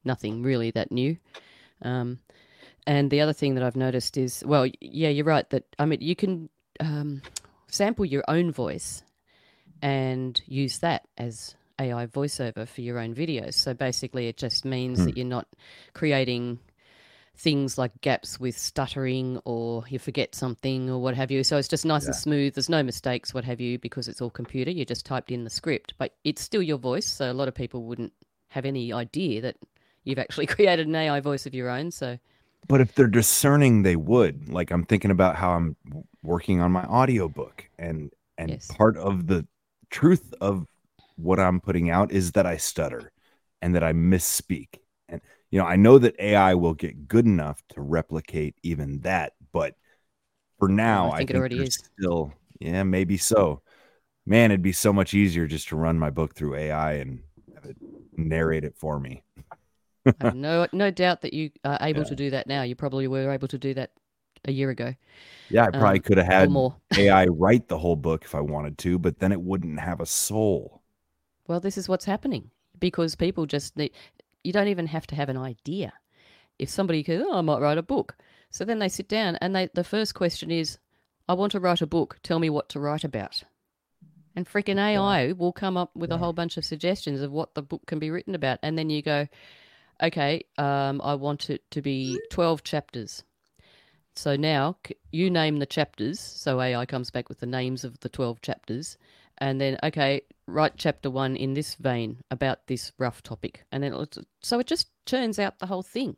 nothing 0.08 0.42
really 0.42 0.72
that 0.72 0.92
new. 0.92 1.18
Um, 1.84 2.19
and 2.88 3.11
the 3.11 3.22
other 3.22 3.34
thing 3.34 3.53
that 3.56 3.64
I've 3.64 3.76
noticed 3.76 4.18
is, 4.18 4.44
well, 4.45 4.66
yeah, 4.82 5.10
you're 5.10 5.26
right 5.26 5.48
that 5.52 5.66
I 5.77 5.86
mean 5.86 6.02
you 6.02 6.16
can 6.16 6.50
um, 6.80 7.22
sample 7.68 8.06
your 8.06 8.24
own 8.27 8.52
voice 8.52 9.03
and 9.82 10.42
use 10.48 10.80
that 10.80 11.08
as 11.18 11.56
AI 11.80 12.08
voiceover 12.08 12.68
for 12.68 12.82
your 12.82 12.98
own 12.98 13.14
videos. 13.14 13.53
So 13.53 13.74
basically, 13.74 14.27
it 14.27 14.38
just 14.38 14.66
means 14.66 15.00
Hmm. 15.00 15.06
that 15.06 15.18
you're 15.18 15.26
not 15.27 15.48
creating 15.94 16.60
things 17.36 17.77
like 17.77 18.02
gaps 18.02 18.40
with 18.40 18.58
stuttering 18.58 19.40
or 19.45 19.84
you 19.90 20.00
forget 20.00 20.34
something 20.34 20.90
or 20.90 21.00
what 21.00 21.14
have 21.14 21.30
you. 21.30 21.44
So 21.44 21.58
it's 21.58 21.68
just 21.68 21.86
nice 21.86 22.06
and 22.08 22.16
smooth. 22.16 22.56
There's 22.56 22.68
no 22.69 22.82
mistakes, 22.82 23.32
what 23.32 23.45
have 23.45 23.61
you, 23.61 23.77
because 23.77 24.08
it's 24.08 24.22
all 24.22 24.32
computer. 24.32 24.72
You 24.72 24.86
just 24.86 25.06
typed 25.06 25.30
in 25.32 25.44
the 25.44 25.52
script, 25.52 25.94
but 26.00 26.16
it's 26.24 26.42
still 26.42 26.64
your 26.64 26.80
voice. 26.80 27.06
So 27.06 27.32
a 27.32 27.34
lot 27.34 27.48
of 27.48 27.53
people 27.53 27.84
wouldn't 27.84 28.14
have 28.50 28.66
any 28.66 28.92
idea 28.92 29.42
that 29.42 29.56
you've 30.08 30.19
actually 30.19 30.45
created 30.56 30.88
an 30.88 30.95
AI 30.95 31.19
voice 31.19 31.45
of 31.45 31.53
your 31.53 31.69
own. 31.69 31.92
So 31.92 32.18
But 32.68 32.82
if 32.82 32.94
they're 32.94 33.08
discerning, 33.08 33.84
they 33.84 33.95
would. 33.95 34.50
Like 34.50 34.72
I'm 34.72 34.84
thinking 34.84 35.11
about 35.11 35.36
how 35.36 35.52
I'm 35.52 35.76
working 36.24 36.60
on 36.60 36.72
my 36.72 36.84
audiobook 36.86 37.69
and 37.80 38.11
and 38.38 38.60
Yes. 38.60 38.68
part 38.68 38.98
of 38.98 39.27
the 39.27 39.48
truth 39.90 40.34
of 40.42 40.68
what 41.16 41.40
I'm 41.40 41.61
putting 41.61 41.90
out 41.90 42.11
is 42.11 42.34
that 42.34 42.45
I 42.45 42.58
stutter 42.58 43.11
and 43.61 43.74
that 43.76 43.84
I 43.84 43.94
misspeak. 43.94 44.80
And 45.10 45.22
you 45.50 45.60
know, 45.60 45.66
I 45.66 45.77
know 45.77 45.98
that 46.00 46.19
AI 46.19 46.53
will 46.56 46.74
get 46.74 47.08
good 47.08 47.26
enough 47.26 47.61
to 47.69 47.82
replicate 47.82 48.56
even 48.64 49.00
that, 49.02 49.34
but 49.53 49.76
for 50.60 50.69
now, 50.69 51.11
I 51.11 51.18
think 51.18 51.30
it 51.30 51.36
already 51.36 51.64
is. 51.64 51.84
Still, 52.00 52.34
yeah, 52.60 52.84
maybe 52.84 53.18
so. 53.18 53.61
Man, 54.26 54.52
it'd 54.52 54.61
be 54.64 54.74
so 54.74 54.94
much 54.94 55.14
easier 55.16 55.48
just 55.48 55.69
to 55.69 55.77
run 55.77 56.00
my 56.00 56.10
book 56.11 56.36
through 56.36 56.56
AI 56.56 56.94
and 56.95 57.22
have 57.56 57.66
it 57.66 57.77
narrate 58.18 58.66
it 58.66 58.76
for 58.77 59.00
me. 59.00 59.24
No 60.22 60.68
no 60.72 60.92
doubt 60.92 61.22
that 61.22 61.34
you 61.34 61.52
are 61.64 61.77
able 61.82 62.06
to 62.06 62.16
do 62.16 62.30
that 62.32 62.48
now. 62.48 62.64
You 62.64 62.76
probably 62.76 63.08
were 63.08 63.32
able 63.32 63.48
to 63.50 63.58
do 63.58 63.74
that 63.76 63.92
a 64.45 64.52
year 64.52 64.69
ago. 64.69 64.95
Yeah, 65.50 65.66
I 65.66 65.72
probably 65.72 66.00
Um, 66.00 66.02
could 66.02 66.18
have 66.18 66.27
had 66.27 66.50
more. 66.50 66.76
AI 66.95 67.26
write 67.27 67.68
the 67.68 67.77
whole 67.80 67.95
book 67.98 68.24
if 68.26 68.34
I 68.36 68.42
wanted 68.42 68.77
to, 68.80 68.98
but 69.00 69.19
then 69.19 69.32
it 69.32 69.42
wouldn't 69.42 69.80
have 69.80 70.00
a 70.02 70.06
soul. 70.06 70.82
Well, 71.48 71.60
this 71.60 71.77
is 71.77 71.90
what's 71.90 72.06
happening 72.06 72.52
because 72.80 73.16
people 73.16 73.45
just 73.45 73.76
need, 73.77 73.92
you 74.44 74.53
don't 74.53 74.68
even 74.68 74.88
have 74.88 75.08
to 75.08 75.16
have 75.16 75.30
an 75.30 75.38
idea. 75.38 75.94
If 76.60 76.69
somebody 76.69 77.03
goes, 77.03 77.24
oh, 77.26 77.38
I 77.38 77.42
might 77.42 77.60
write 77.61 77.77
a 77.77 77.84
book. 77.84 78.18
So 78.52 78.66
then 78.66 78.80
they 78.80 78.90
sit 78.90 79.08
down 79.10 79.38
and 79.42 79.56
they, 79.56 79.69
the 79.74 79.84
first 79.84 80.16
question 80.16 80.52
is, 80.52 80.80
I 81.27 81.34
want 81.34 81.52
to 81.53 81.60
write 81.60 81.82
a 81.82 81.88
book. 81.88 82.19
Tell 82.24 82.40
me 82.40 82.50
what 82.50 82.69
to 82.69 82.80
write 82.80 83.03
about. 83.03 83.44
And 84.36 84.48
freaking 84.48 84.80
AI 84.80 85.34
will 85.34 85.52
come 85.52 85.76
up 85.77 85.95
with 85.95 86.11
a 86.11 86.18
whole 86.18 86.34
bunch 86.34 86.58
of 86.58 86.66
suggestions 86.66 87.22
of 87.22 87.32
what 87.32 87.56
the 87.56 87.61
book 87.61 87.86
can 87.88 88.00
be 88.00 88.11
written 88.11 88.36
about. 88.36 88.60
And 88.64 88.77
then 88.77 88.90
you 88.90 89.02
go, 89.02 89.27
okay, 90.01 90.43
um, 90.58 91.01
I 91.03 91.16
want 91.16 91.50
it 91.50 91.69
to 91.72 91.82
be 91.82 92.19
12 92.32 92.64
chapters. 92.64 93.24
So 94.16 94.35
now 94.35 94.77
you 95.11 95.30
name 95.30 95.58
the 95.58 95.66
chapters. 95.66 96.19
So 96.19 96.59
AI 96.59 96.85
comes 96.85 97.11
back 97.11 97.30
with 97.30 97.40
the 97.40 97.45
names 97.45 97.84
of 97.84 98.00
the 98.00 98.09
12 98.09 98.42
chapters. 98.42 98.98
And 99.38 99.61
then, 99.61 99.77
okay, 99.84 100.22
write 100.48 100.74
chapter 100.77 101.11
one 101.11 101.35
in 101.35 101.53
this 101.53 101.76
vein 101.76 102.24
about 102.32 102.66
this 102.66 102.92
rough 102.98 103.22
topic. 103.22 103.64
And 103.72 103.84
then, 103.84 104.08
so 104.42 104.59
it 104.59 104.66
just 104.66 104.90
churns 105.06 105.38
out 105.38 105.59
the 105.59 105.67
whole 105.67 105.84
thing. 105.84 106.17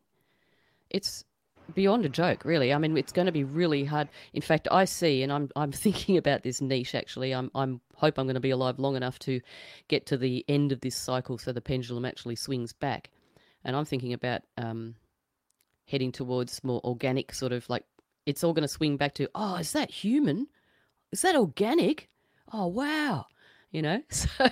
It's 0.90 1.26
beyond 1.74 2.06
a 2.06 2.10
joke, 2.10 2.46
really. 2.46 2.74
I 2.74 2.78
mean, 2.78 2.98
it's 2.98 3.12
going 3.12 3.26
to 3.26 3.32
be 3.32 3.44
really 3.44 3.84
hard. 3.84 4.08
In 4.34 4.42
fact, 4.42 4.68
I 4.72 4.86
see, 4.86 5.22
and 5.24 5.32
I'm 5.32 5.50
I'm 5.56 5.72
thinking 5.86 6.18
about 6.18 6.44
this 6.44 6.62
niche. 6.62 6.96
Actually, 6.96 7.34
I'm 7.34 7.52
I'm 7.54 7.82
hope 7.96 8.18
I'm 8.18 8.26
going 8.26 8.36
to 8.36 8.40
be 8.40 8.50
alive 8.50 8.80
long 8.80 8.96
enough 8.96 9.20
to 9.20 9.42
get 9.88 10.06
to 10.08 10.18
the 10.18 10.46
end 10.48 10.72
of 10.72 10.82
this 10.82 10.96
cycle, 10.96 11.38
so 11.38 11.52
the 11.52 11.62
pendulum 11.62 12.06
actually 12.06 12.36
swings 12.36 12.74
back. 12.74 13.10
And 13.64 13.76
I'm 13.76 13.86
thinking 13.86 14.14
about 14.14 14.42
um, 14.58 14.96
heading 15.88 16.12
towards 16.12 16.64
more 16.64 16.82
organic, 16.84 17.34
sort 17.34 17.52
of 17.52 17.70
like 17.70 17.84
it's 18.26 18.44
all 18.44 18.54
going 18.54 18.64
to 18.64 18.68
swing 18.68 18.98
back 18.98 19.16
to, 19.16 19.30
oh, 19.36 19.56
is 19.56 19.72
that 19.74 19.92
human? 19.92 20.48
Is 21.12 21.22
that 21.24 21.36
organic? 21.36 22.10
Oh, 22.54 22.68
wow. 22.68 23.26
You 23.72 23.84
know, 23.84 24.02
so 24.10 24.28
I 24.40 24.52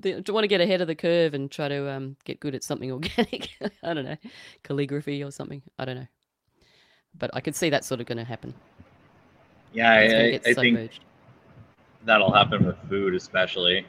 think- 0.00 0.28
I 0.28 0.32
want 0.32 0.44
to 0.44 0.48
get 0.48 0.60
ahead 0.60 0.80
of 0.80 0.88
the 0.88 0.96
curve 0.96 1.34
and 1.34 1.50
try 1.50 1.68
to 1.68 1.90
um, 1.90 2.16
get 2.24 2.40
good 2.40 2.54
at 2.54 2.64
something 2.64 2.90
organic. 2.92 3.50
I 3.82 3.94
don't 3.94 4.04
know, 4.04 4.16
calligraphy 4.64 5.22
or 5.22 5.30
something. 5.30 5.62
I 5.78 5.84
don't 5.84 5.96
know, 5.96 6.06
but 7.14 7.30
I 7.34 7.40
could 7.40 7.54
see 7.56 7.70
that 7.70 7.84
sort 7.84 8.00
of 8.00 8.06
going 8.06 8.18
to 8.18 8.24
happen. 8.24 8.54
Yeah, 9.72 10.00
It's 10.00 10.46
I, 10.46 10.50
I, 10.50 10.52
I 10.52 10.54
think 10.54 10.80
that'll 12.04 12.32
happen 12.32 12.66
with 12.66 12.76
food, 12.88 13.14
especially. 13.14 13.86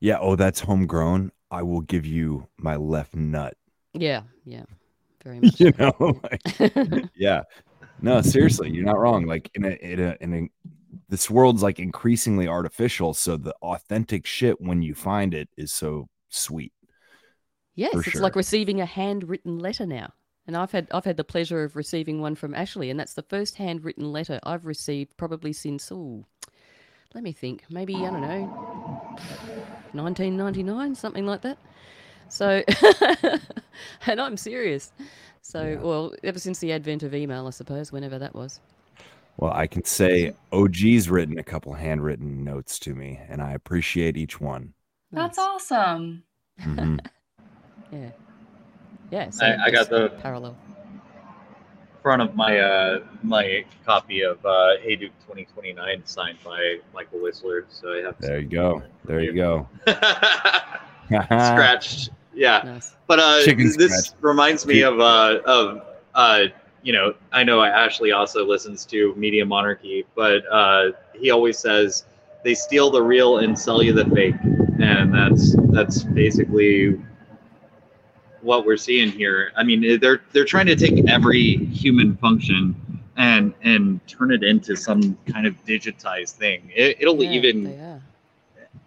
Yeah. 0.00 0.18
Oh, 0.20 0.36
that's 0.36 0.60
homegrown. 0.60 1.32
I 1.54 1.62
will 1.62 1.82
give 1.82 2.04
you 2.04 2.48
my 2.58 2.74
left 2.74 3.14
nut. 3.14 3.56
Yeah, 3.92 4.22
yeah, 4.44 4.64
very 5.22 5.38
much. 5.40 5.60
you 5.60 5.72
so. 5.78 5.94
know, 6.00 6.20
like, 6.24 7.10
yeah. 7.16 7.42
No, 8.02 8.20
seriously, 8.22 8.70
you're 8.70 8.84
not 8.84 8.98
wrong. 8.98 9.24
Like 9.24 9.50
in 9.54 9.64
a 9.64 9.70
in 9.70 10.00
a 10.00 10.16
in 10.20 10.34
a 10.34 10.70
this 11.08 11.30
world's 11.30 11.62
like 11.62 11.78
increasingly 11.78 12.48
artificial, 12.48 13.14
so 13.14 13.36
the 13.36 13.54
authentic 13.62 14.26
shit 14.26 14.60
when 14.60 14.82
you 14.82 14.94
find 14.94 15.32
it 15.32 15.48
is 15.56 15.72
so 15.72 16.08
sweet. 16.28 16.72
Yes, 17.76 17.94
it's 17.94 18.10
sure. 18.10 18.20
like 18.20 18.34
receiving 18.34 18.80
a 18.80 18.86
handwritten 18.86 19.60
letter 19.60 19.86
now. 19.86 20.12
And 20.48 20.56
I've 20.56 20.72
had 20.72 20.88
I've 20.90 21.04
had 21.04 21.16
the 21.16 21.24
pleasure 21.24 21.62
of 21.62 21.76
receiving 21.76 22.20
one 22.20 22.34
from 22.34 22.52
Ashley, 22.52 22.90
and 22.90 22.98
that's 22.98 23.14
the 23.14 23.22
first 23.22 23.56
handwritten 23.56 24.10
letter 24.10 24.40
I've 24.42 24.66
received 24.66 25.16
probably 25.16 25.52
since 25.52 25.92
oh, 25.92 26.26
let 27.14 27.22
me 27.22 27.30
think, 27.30 27.62
maybe 27.70 27.94
I 27.94 28.10
don't 28.10 28.22
know, 28.22 29.16
1999, 29.94 30.94
something 30.94 31.26
like 31.26 31.42
that. 31.42 31.58
So, 32.28 32.62
and 34.06 34.20
I'm 34.20 34.36
serious. 34.36 34.92
So, 35.42 35.78
well, 35.82 36.14
ever 36.24 36.38
since 36.38 36.58
the 36.58 36.72
advent 36.72 37.02
of 37.02 37.14
email, 37.14 37.46
I 37.46 37.50
suppose, 37.50 37.92
whenever 37.92 38.18
that 38.18 38.34
was. 38.34 38.60
Well, 39.36 39.52
I 39.52 39.66
can 39.66 39.84
say 39.84 40.32
OG's 40.52 41.10
written 41.10 41.38
a 41.38 41.44
couple 41.44 41.74
handwritten 41.74 42.44
notes 42.44 42.78
to 42.80 42.94
me, 42.94 43.20
and 43.28 43.42
I 43.42 43.52
appreciate 43.52 44.16
each 44.16 44.40
one. 44.40 44.74
That's 45.12 45.38
awesome. 45.38 46.22
Mhm. 46.60 47.00
Yeah, 47.92 48.10
yeah. 49.10 49.30
So 49.30 49.46
I, 49.46 49.66
I 49.66 49.70
got 49.70 49.88
the 49.88 50.08
parallel. 50.20 50.56
Front 52.04 52.20
of 52.20 52.36
my 52.36 52.58
uh 52.58 53.00
my 53.22 53.64
copy 53.86 54.20
of 54.20 54.44
uh 54.44 54.76
Hey 54.82 54.94
Duke 54.94 55.12
2029 55.22 56.02
signed 56.04 56.36
by 56.44 56.76
Michael 56.92 57.20
Whistler, 57.20 57.64
so 57.70 57.94
I 57.94 58.02
have 58.02 58.16
There 58.20 58.40
you 58.40 58.46
go. 58.46 58.82
There 59.06 59.22
you 59.22 59.32
go. 59.32 59.66
scratched. 61.06 62.10
Yeah, 62.34 62.80
but 63.06 63.20
uh, 63.20 63.42
Chicken 63.44 63.72
this 63.78 64.06
scratch. 64.06 64.18
reminds 64.20 64.66
me 64.66 64.82
of 64.82 65.00
uh 65.00 65.40
of 65.46 65.82
uh 66.14 66.40
you 66.82 66.92
know 66.92 67.14
I 67.32 67.42
know 67.42 67.62
Ashley 67.62 68.12
also 68.12 68.44
listens 68.44 68.84
to 68.86 69.14
Media 69.14 69.46
Monarchy, 69.46 70.04
but 70.14 70.42
uh 70.52 70.92
he 71.14 71.30
always 71.30 71.58
says 71.58 72.04
they 72.44 72.54
steal 72.54 72.90
the 72.90 73.02
real 73.02 73.38
and 73.38 73.58
sell 73.58 73.82
you 73.82 73.94
the 73.94 74.04
fake, 74.10 74.34
and 74.78 75.14
that's 75.14 75.56
that's 75.70 76.02
basically 76.02 77.00
what 78.44 78.66
we're 78.66 78.76
seeing 78.76 79.10
here. 79.10 79.52
I 79.56 79.64
mean, 79.64 79.98
they're 80.00 80.22
they're 80.32 80.44
trying 80.44 80.66
to 80.66 80.76
take 80.76 81.06
every 81.08 81.56
human 81.66 82.16
function 82.16 82.74
and 83.16 83.54
and 83.62 84.06
turn 84.06 84.32
it 84.32 84.42
into 84.44 84.76
some 84.76 85.16
kind 85.26 85.46
of 85.46 85.54
digitized 85.64 86.32
thing. 86.32 86.70
It, 86.74 86.98
it'll 87.00 87.22
Yeah, 87.22 87.24
even 87.24 87.66
are. 87.66 88.00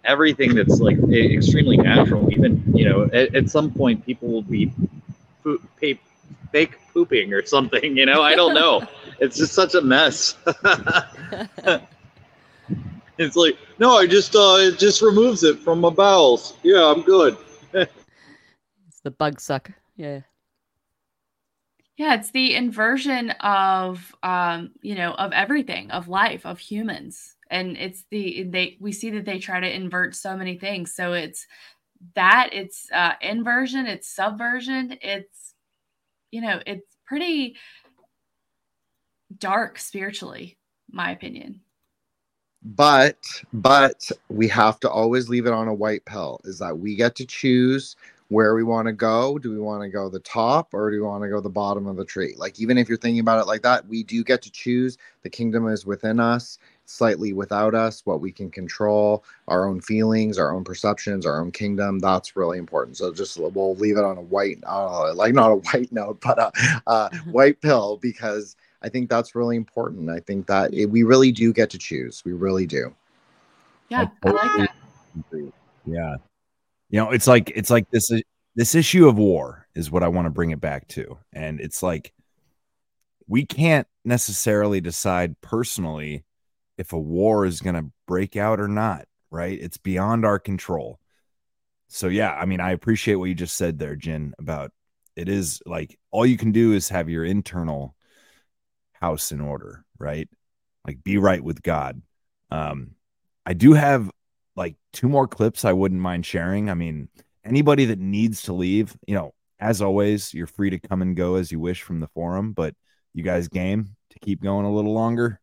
everything 0.04 0.54
that's 0.54 0.80
like 0.80 0.98
extremely 1.12 1.76
natural. 1.76 2.30
Even 2.32 2.62
you 2.74 2.88
know, 2.88 3.04
at, 3.12 3.34
at 3.34 3.50
some 3.50 3.70
point, 3.72 4.04
people 4.04 4.28
will 4.28 4.42
be 4.42 4.72
poop, 5.42 5.62
pay, 5.80 5.98
fake 6.52 6.78
pooping 6.92 7.32
or 7.34 7.44
something. 7.44 7.96
You 7.96 8.06
know, 8.06 8.22
I 8.22 8.34
don't 8.34 8.54
know. 8.54 8.86
it's 9.20 9.36
just 9.36 9.54
such 9.54 9.74
a 9.74 9.82
mess. 9.82 10.36
it's 13.18 13.36
like, 13.36 13.58
no, 13.78 13.96
I 13.96 14.06
just 14.06 14.34
uh, 14.34 14.56
it 14.58 14.78
just 14.78 15.02
removes 15.02 15.44
it 15.44 15.58
from 15.60 15.80
my 15.80 15.90
bowels. 15.90 16.54
Yeah, 16.62 16.92
I'm 16.92 17.02
good. 17.02 17.36
It's 19.08 19.26
the 19.26 19.36
bug 19.36 19.40
suck. 19.40 19.70
Yeah. 19.96 20.22
Yeah, 21.96 22.14
it's 22.14 22.30
the 22.30 22.54
inversion 22.54 23.30
of 23.40 24.14
um, 24.22 24.72
you 24.82 24.94
know, 24.94 25.12
of 25.14 25.32
everything, 25.32 25.90
of 25.90 26.08
life, 26.08 26.46
of 26.46 26.58
humans. 26.58 27.36
And 27.50 27.76
it's 27.76 28.04
the 28.10 28.44
they 28.44 28.76
we 28.80 28.92
see 28.92 29.10
that 29.10 29.24
they 29.24 29.38
try 29.38 29.60
to 29.60 29.74
invert 29.74 30.14
so 30.14 30.36
many 30.36 30.58
things. 30.58 30.94
So 30.94 31.12
it's 31.14 31.46
that, 32.14 32.50
it's 32.52 32.90
uh 32.92 33.14
inversion, 33.20 33.86
it's 33.86 34.08
subversion, 34.08 34.98
it's 35.02 35.54
you 36.30 36.42
know, 36.42 36.60
it's 36.66 36.96
pretty 37.06 37.56
dark 39.38 39.78
spiritually, 39.78 40.58
my 40.90 41.10
opinion. 41.12 41.62
but 42.62 43.42
but 43.52 44.10
we 44.28 44.48
have 44.48 44.80
to 44.80 44.90
always 44.90 45.28
leave 45.28 45.46
it 45.46 45.52
on 45.52 45.68
a 45.68 45.74
white 45.74 46.04
pill 46.04 46.40
is 46.44 46.58
that 46.58 46.78
we 46.78 46.96
get 46.96 47.14
to 47.16 47.26
choose 47.26 47.96
where 48.28 48.54
we 48.54 48.62
want 48.62 48.86
to 48.86 48.92
go. 48.92 49.38
Do 49.38 49.50
we 49.50 49.58
want 49.58 49.82
to 49.82 49.88
go 49.88 50.08
the 50.08 50.20
top 50.20 50.74
or 50.74 50.90
do 50.90 50.96
we 50.96 51.02
want 51.02 51.22
to 51.22 51.30
go 51.30 51.40
the 51.40 51.48
bottom 51.48 51.86
of 51.86 51.96
the 51.96 52.04
tree? 52.04 52.34
Like 52.36 52.60
even 52.60 52.76
if 52.76 52.88
you're 52.88 52.98
thinking 52.98 53.20
about 53.20 53.40
it 53.40 53.46
like 53.46 53.62
that 53.62 53.86
we 53.86 54.02
do 54.02 54.22
get 54.22 54.42
to 54.42 54.50
choose. 54.50 54.98
The 55.22 55.30
kingdom 55.30 55.66
is 55.68 55.86
within 55.86 56.20
us 56.20 56.58
slightly 56.84 57.32
without 57.32 57.74
us 57.74 58.04
what 58.06 58.20
we 58.20 58.32
can 58.32 58.50
control 58.50 59.22
our 59.46 59.68
own 59.68 59.78
feelings 59.78 60.38
our 60.38 60.54
own 60.54 60.64
perceptions 60.64 61.24
our 61.24 61.40
own 61.40 61.50
kingdom. 61.50 61.98
That's 61.98 62.36
really 62.36 62.58
important. 62.58 62.96
So 62.96 63.12
just 63.12 63.38
we'll 63.38 63.76
leave 63.76 63.96
it 63.96 64.04
on 64.04 64.18
a 64.18 64.22
white 64.22 64.58
uh, 64.66 65.14
like 65.14 65.34
not 65.34 65.50
a 65.50 65.56
white 65.56 65.90
note 65.92 66.20
but 66.20 66.38
a, 66.38 66.52
a 66.86 67.16
white 67.30 67.60
pill 67.60 67.98
because 67.98 68.56
i 68.82 68.88
think 68.88 69.08
that's 69.08 69.34
really 69.34 69.56
important. 69.56 70.10
I 70.10 70.20
think 70.20 70.46
that 70.46 70.72
it, 70.74 70.86
we 70.86 71.02
really 71.02 71.32
do 71.32 71.52
get 71.52 71.70
to 71.70 71.78
choose. 71.78 72.22
We 72.24 72.32
really 72.32 72.66
do. 72.66 72.94
Yeah, 73.88 74.06
I 74.22 74.30
like 74.30 74.68
that. 75.32 75.52
Yeah. 75.86 76.16
You 76.90 77.00
know, 77.00 77.10
it's 77.10 77.26
like 77.26 77.52
it's 77.54 77.70
like 77.70 77.90
this 77.90 78.10
this 78.54 78.74
issue 78.74 79.08
of 79.08 79.18
war 79.18 79.66
is 79.74 79.90
what 79.90 80.02
I 80.02 80.08
want 80.08 80.26
to 80.26 80.30
bring 80.30 80.50
it 80.50 80.60
back 80.60 80.88
to. 80.88 81.18
And 81.32 81.60
it's 81.60 81.82
like 81.82 82.12
we 83.26 83.44
can't 83.44 83.86
necessarily 84.04 84.80
decide 84.80 85.40
personally 85.40 86.24
if 86.78 86.92
a 86.92 86.98
war 86.98 87.44
is 87.44 87.60
going 87.60 87.74
to 87.74 87.90
break 88.06 88.36
out 88.36 88.60
or 88.60 88.68
not, 88.68 89.06
right? 89.30 89.58
It's 89.60 89.76
beyond 89.76 90.24
our 90.24 90.38
control. 90.38 90.98
So 91.88 92.08
yeah, 92.08 92.32
I 92.32 92.46
mean, 92.46 92.60
I 92.60 92.72
appreciate 92.72 93.16
what 93.16 93.26
you 93.26 93.34
just 93.34 93.56
said 93.56 93.78
there, 93.78 93.96
Jin, 93.96 94.34
about 94.38 94.72
it 95.16 95.28
is 95.28 95.60
like 95.66 95.98
all 96.10 96.24
you 96.24 96.36
can 96.36 96.52
do 96.52 96.72
is 96.72 96.88
have 96.90 97.08
your 97.08 97.24
internal 97.24 97.94
house 98.92 99.32
in 99.32 99.40
order, 99.40 99.84
right? 99.98 100.28
Like 100.86 101.02
be 101.02 101.18
right 101.18 101.42
with 101.42 101.62
God. 101.62 102.00
Um 102.50 102.92
I 103.46 103.54
do 103.54 103.72
have 103.72 104.10
like 104.58 104.76
two 104.92 105.08
more 105.08 105.28
clips 105.28 105.64
I 105.64 105.72
wouldn't 105.72 106.00
mind 106.00 106.26
sharing. 106.26 106.68
I 106.68 106.74
mean, 106.74 107.08
anybody 107.44 107.86
that 107.86 107.98
needs 107.98 108.42
to 108.42 108.52
leave, 108.52 108.94
you 109.06 109.14
know, 109.14 109.32
as 109.60 109.80
always, 109.80 110.34
you're 110.34 110.46
free 110.46 110.70
to 110.70 110.78
come 110.78 111.00
and 111.00 111.16
go 111.16 111.36
as 111.36 111.50
you 111.50 111.60
wish 111.60 111.82
from 111.82 112.00
the 112.00 112.08
forum, 112.08 112.52
but 112.52 112.74
you 113.14 113.22
guys 113.22 113.48
game 113.48 113.96
to 114.10 114.18
keep 114.18 114.42
going 114.42 114.66
a 114.66 114.72
little 114.72 114.92
longer? 114.92 115.40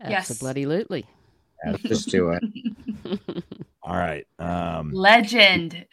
Yes. 0.00 0.38
bloody 0.40 0.64
lootly. 0.64 1.04
just 1.86 2.08
do 2.08 2.30
it 2.30 2.42
All 3.84 3.96
right. 3.96 4.26
Um 4.38 4.90
Legend. 4.90 5.86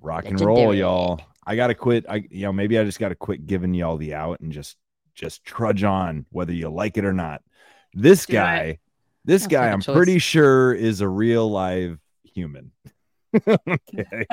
rock 0.00 0.26
and 0.26 0.40
roll, 0.40 0.72
y'all. 0.72 1.20
I 1.44 1.56
gotta 1.56 1.74
quit. 1.74 2.04
I 2.08 2.26
you 2.30 2.42
know, 2.42 2.52
maybe 2.52 2.78
I 2.78 2.84
just 2.84 3.00
gotta 3.00 3.16
quit 3.16 3.46
giving 3.46 3.74
y'all 3.74 3.96
the 3.96 4.14
out 4.14 4.38
and 4.40 4.52
just 4.52 4.76
just 5.16 5.44
trudge 5.44 5.82
on, 5.82 6.26
whether 6.30 6.52
you 6.52 6.68
like 6.68 6.98
it 6.98 7.04
or 7.04 7.12
not. 7.12 7.42
This 7.94 8.26
Do 8.26 8.34
guy, 8.34 8.78
this 9.26 9.44
Sounds 9.44 9.46
guy, 9.46 9.68
like 9.68 9.72
a 9.72 9.76
I'm 9.76 9.80
choice. 9.80 9.94
pretty 9.96 10.18
sure 10.20 10.74
is 10.74 11.02
a 11.02 11.08
real 11.08 11.50
live 11.50 12.00
human. 12.24 12.72
okay. 13.68 14.26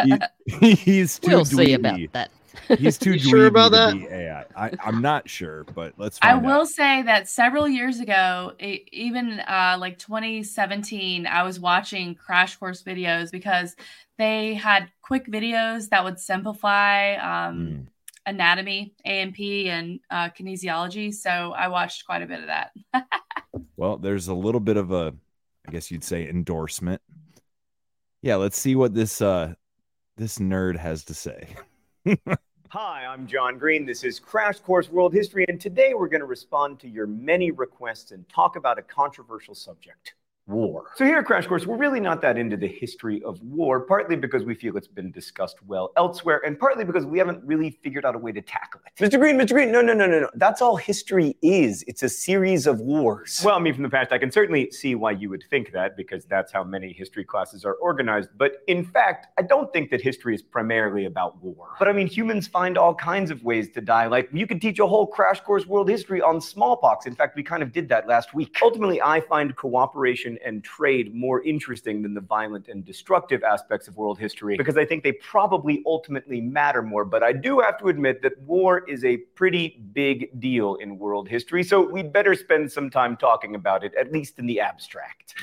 He- 0.00 0.24
he's 0.74 1.18
too 1.18 1.30
We'll 1.30 1.44
see 1.44 1.74
about 1.74 2.00
that. 2.12 2.30
He's 2.74 2.98
too 2.98 3.14
You 3.18 3.18
sure 3.18 3.46
about 3.46 3.72
that? 3.72 4.02
AI. 4.10 4.44
I, 4.56 4.72
I'm 4.80 5.02
not 5.02 5.28
sure, 5.28 5.64
but 5.74 5.94
let's 5.98 6.18
I 6.20 6.34
find 6.34 6.44
will 6.44 6.62
out. 6.62 6.66
say 6.66 7.02
that 7.02 7.28
several 7.28 7.68
years 7.68 8.00
ago, 8.00 8.54
even 8.60 9.40
uh, 9.40 9.76
like 9.78 9.98
2017, 9.98 11.26
I 11.26 11.42
was 11.44 11.60
watching 11.60 12.14
Crash 12.14 12.56
Course 12.56 12.82
videos 12.82 13.30
because 13.30 13.76
they 14.18 14.54
had 14.54 14.90
quick 15.00 15.26
videos 15.28 15.90
that 15.90 16.04
would 16.04 16.18
simplify 16.18 17.14
um, 17.16 17.88
anatomy, 18.28 18.94
AMP, 19.04 19.40
and 19.40 20.00
uh, 20.10 20.28
kinesiology. 20.30 21.12
So 21.12 21.30
I 21.30 21.68
watched 21.68 22.04
quite 22.06 22.22
a 22.22 22.26
bit 22.26 22.40
of 22.40 22.46
that. 22.46 22.70
Well, 23.76 23.96
there's 23.96 24.26
a 24.26 24.34
little 24.34 24.60
bit 24.60 24.76
of 24.76 24.90
a, 24.90 25.14
I 25.66 25.70
guess 25.70 25.88
you'd 25.88 26.02
say, 26.02 26.28
endorsement. 26.28 27.00
Yeah, 28.22 28.34
let's 28.34 28.58
see 28.58 28.74
what 28.74 28.92
this 28.92 29.22
uh 29.22 29.54
this 30.16 30.38
nerd 30.38 30.76
has 30.76 31.04
to 31.04 31.14
say. 31.14 31.54
Hi, 32.70 33.06
I'm 33.06 33.28
John 33.28 33.56
Green. 33.56 33.86
This 33.86 34.02
is 34.02 34.18
Crash 34.18 34.58
Course 34.58 34.90
World 34.90 35.14
History, 35.14 35.44
and 35.48 35.60
today 35.60 35.94
we're 35.94 36.08
going 36.08 36.20
to 36.20 36.26
respond 36.26 36.80
to 36.80 36.88
your 36.88 37.06
many 37.06 37.52
requests 37.52 38.10
and 38.10 38.28
talk 38.28 38.56
about 38.56 38.80
a 38.80 38.82
controversial 38.82 39.54
subject 39.54 40.14
war. 40.48 40.86
So, 40.96 41.04
here 41.04 41.18
at 41.18 41.26
Crash 41.26 41.46
Course, 41.46 41.66
we're 41.66 41.76
really 41.76 42.00
not 42.00 42.20
that 42.22 42.38
into 42.38 42.56
the 42.56 42.66
history 42.66 43.22
of 43.22 43.40
war, 43.42 43.80
partly 43.80 44.16
because 44.16 44.44
we 44.44 44.54
feel 44.54 44.76
it's 44.76 44.88
been 44.88 45.10
discussed 45.10 45.56
well 45.66 45.92
elsewhere, 45.96 46.40
and 46.44 46.58
partly 46.58 46.84
because 46.84 47.04
we 47.04 47.18
haven't 47.18 47.44
really 47.44 47.78
figured 47.82 48.04
out 48.04 48.14
a 48.14 48.18
way 48.18 48.32
to 48.32 48.42
tackle 48.42 48.80
it. 48.86 49.02
Mr. 49.02 49.18
Green, 49.18 49.36
Mr. 49.36 49.52
Green, 49.52 49.70
no, 49.70 49.80
no, 49.80 49.92
no, 49.92 50.06
no, 50.06 50.20
no. 50.20 50.30
That's 50.34 50.62
all 50.62 50.76
history 50.76 51.36
is. 51.42 51.84
It's 51.86 52.02
a 52.02 52.08
series 52.08 52.66
of 52.66 52.80
wars. 52.80 53.42
Well, 53.44 53.56
I 53.56 53.60
mean, 53.60 53.74
from 53.74 53.82
the 53.82 53.90
past, 53.90 54.12
I 54.12 54.18
can 54.18 54.30
certainly 54.30 54.70
see 54.70 54.94
why 54.94 55.12
you 55.12 55.28
would 55.30 55.44
think 55.50 55.72
that, 55.72 55.96
because 55.96 56.24
that's 56.24 56.52
how 56.52 56.64
many 56.64 56.92
history 56.92 57.24
classes 57.24 57.64
are 57.64 57.74
organized. 57.74 58.30
But 58.36 58.62
in 58.66 58.84
fact, 58.84 59.26
I 59.38 59.42
don't 59.42 59.72
think 59.72 59.90
that 59.90 60.00
history 60.00 60.34
is 60.34 60.42
primarily 60.42 61.04
about 61.04 61.42
war. 61.42 61.74
But 61.78 61.88
I 61.88 61.92
mean, 61.92 62.06
humans 62.06 62.48
find 62.48 62.78
all 62.78 62.94
kinds 62.94 63.30
of 63.30 63.42
ways 63.44 63.70
to 63.70 63.80
die. 63.80 64.06
Like, 64.06 64.28
you 64.32 64.46
could 64.46 64.60
teach 64.60 64.78
a 64.78 64.86
whole 64.86 65.06
Crash 65.06 65.40
Course 65.40 65.66
World 65.66 65.88
History 65.88 66.22
on 66.22 66.40
smallpox. 66.40 67.06
In 67.06 67.14
fact, 67.14 67.36
we 67.36 67.42
kind 67.42 67.62
of 67.62 67.72
did 67.72 67.88
that 67.90 68.08
last 68.08 68.34
week. 68.34 68.56
Ultimately, 68.62 69.00
I 69.02 69.20
find 69.20 69.54
cooperation 69.56 70.37
and 70.44 70.62
trade 70.64 71.14
more 71.14 71.42
interesting 71.42 72.02
than 72.02 72.14
the 72.14 72.20
violent 72.20 72.68
and 72.68 72.84
destructive 72.84 73.42
aspects 73.42 73.88
of 73.88 73.96
world 73.96 74.18
history 74.18 74.56
because 74.56 74.76
I 74.76 74.84
think 74.84 75.02
they 75.04 75.12
probably 75.12 75.82
ultimately 75.86 76.40
matter 76.40 76.82
more. 76.82 77.04
But 77.04 77.22
I 77.22 77.32
do 77.32 77.60
have 77.60 77.78
to 77.78 77.88
admit 77.88 78.22
that 78.22 78.40
war 78.42 78.88
is 78.88 79.04
a 79.04 79.16
pretty 79.16 79.80
big 79.92 80.40
deal 80.40 80.76
in 80.76 80.98
world 80.98 81.28
history, 81.28 81.62
so 81.62 81.88
we'd 81.88 82.12
better 82.12 82.34
spend 82.34 82.70
some 82.70 82.90
time 82.90 83.16
talking 83.16 83.54
about 83.54 83.84
it, 83.84 83.94
at 83.94 84.12
least 84.12 84.38
in 84.38 84.46
the 84.46 84.60
abstract. 84.60 85.34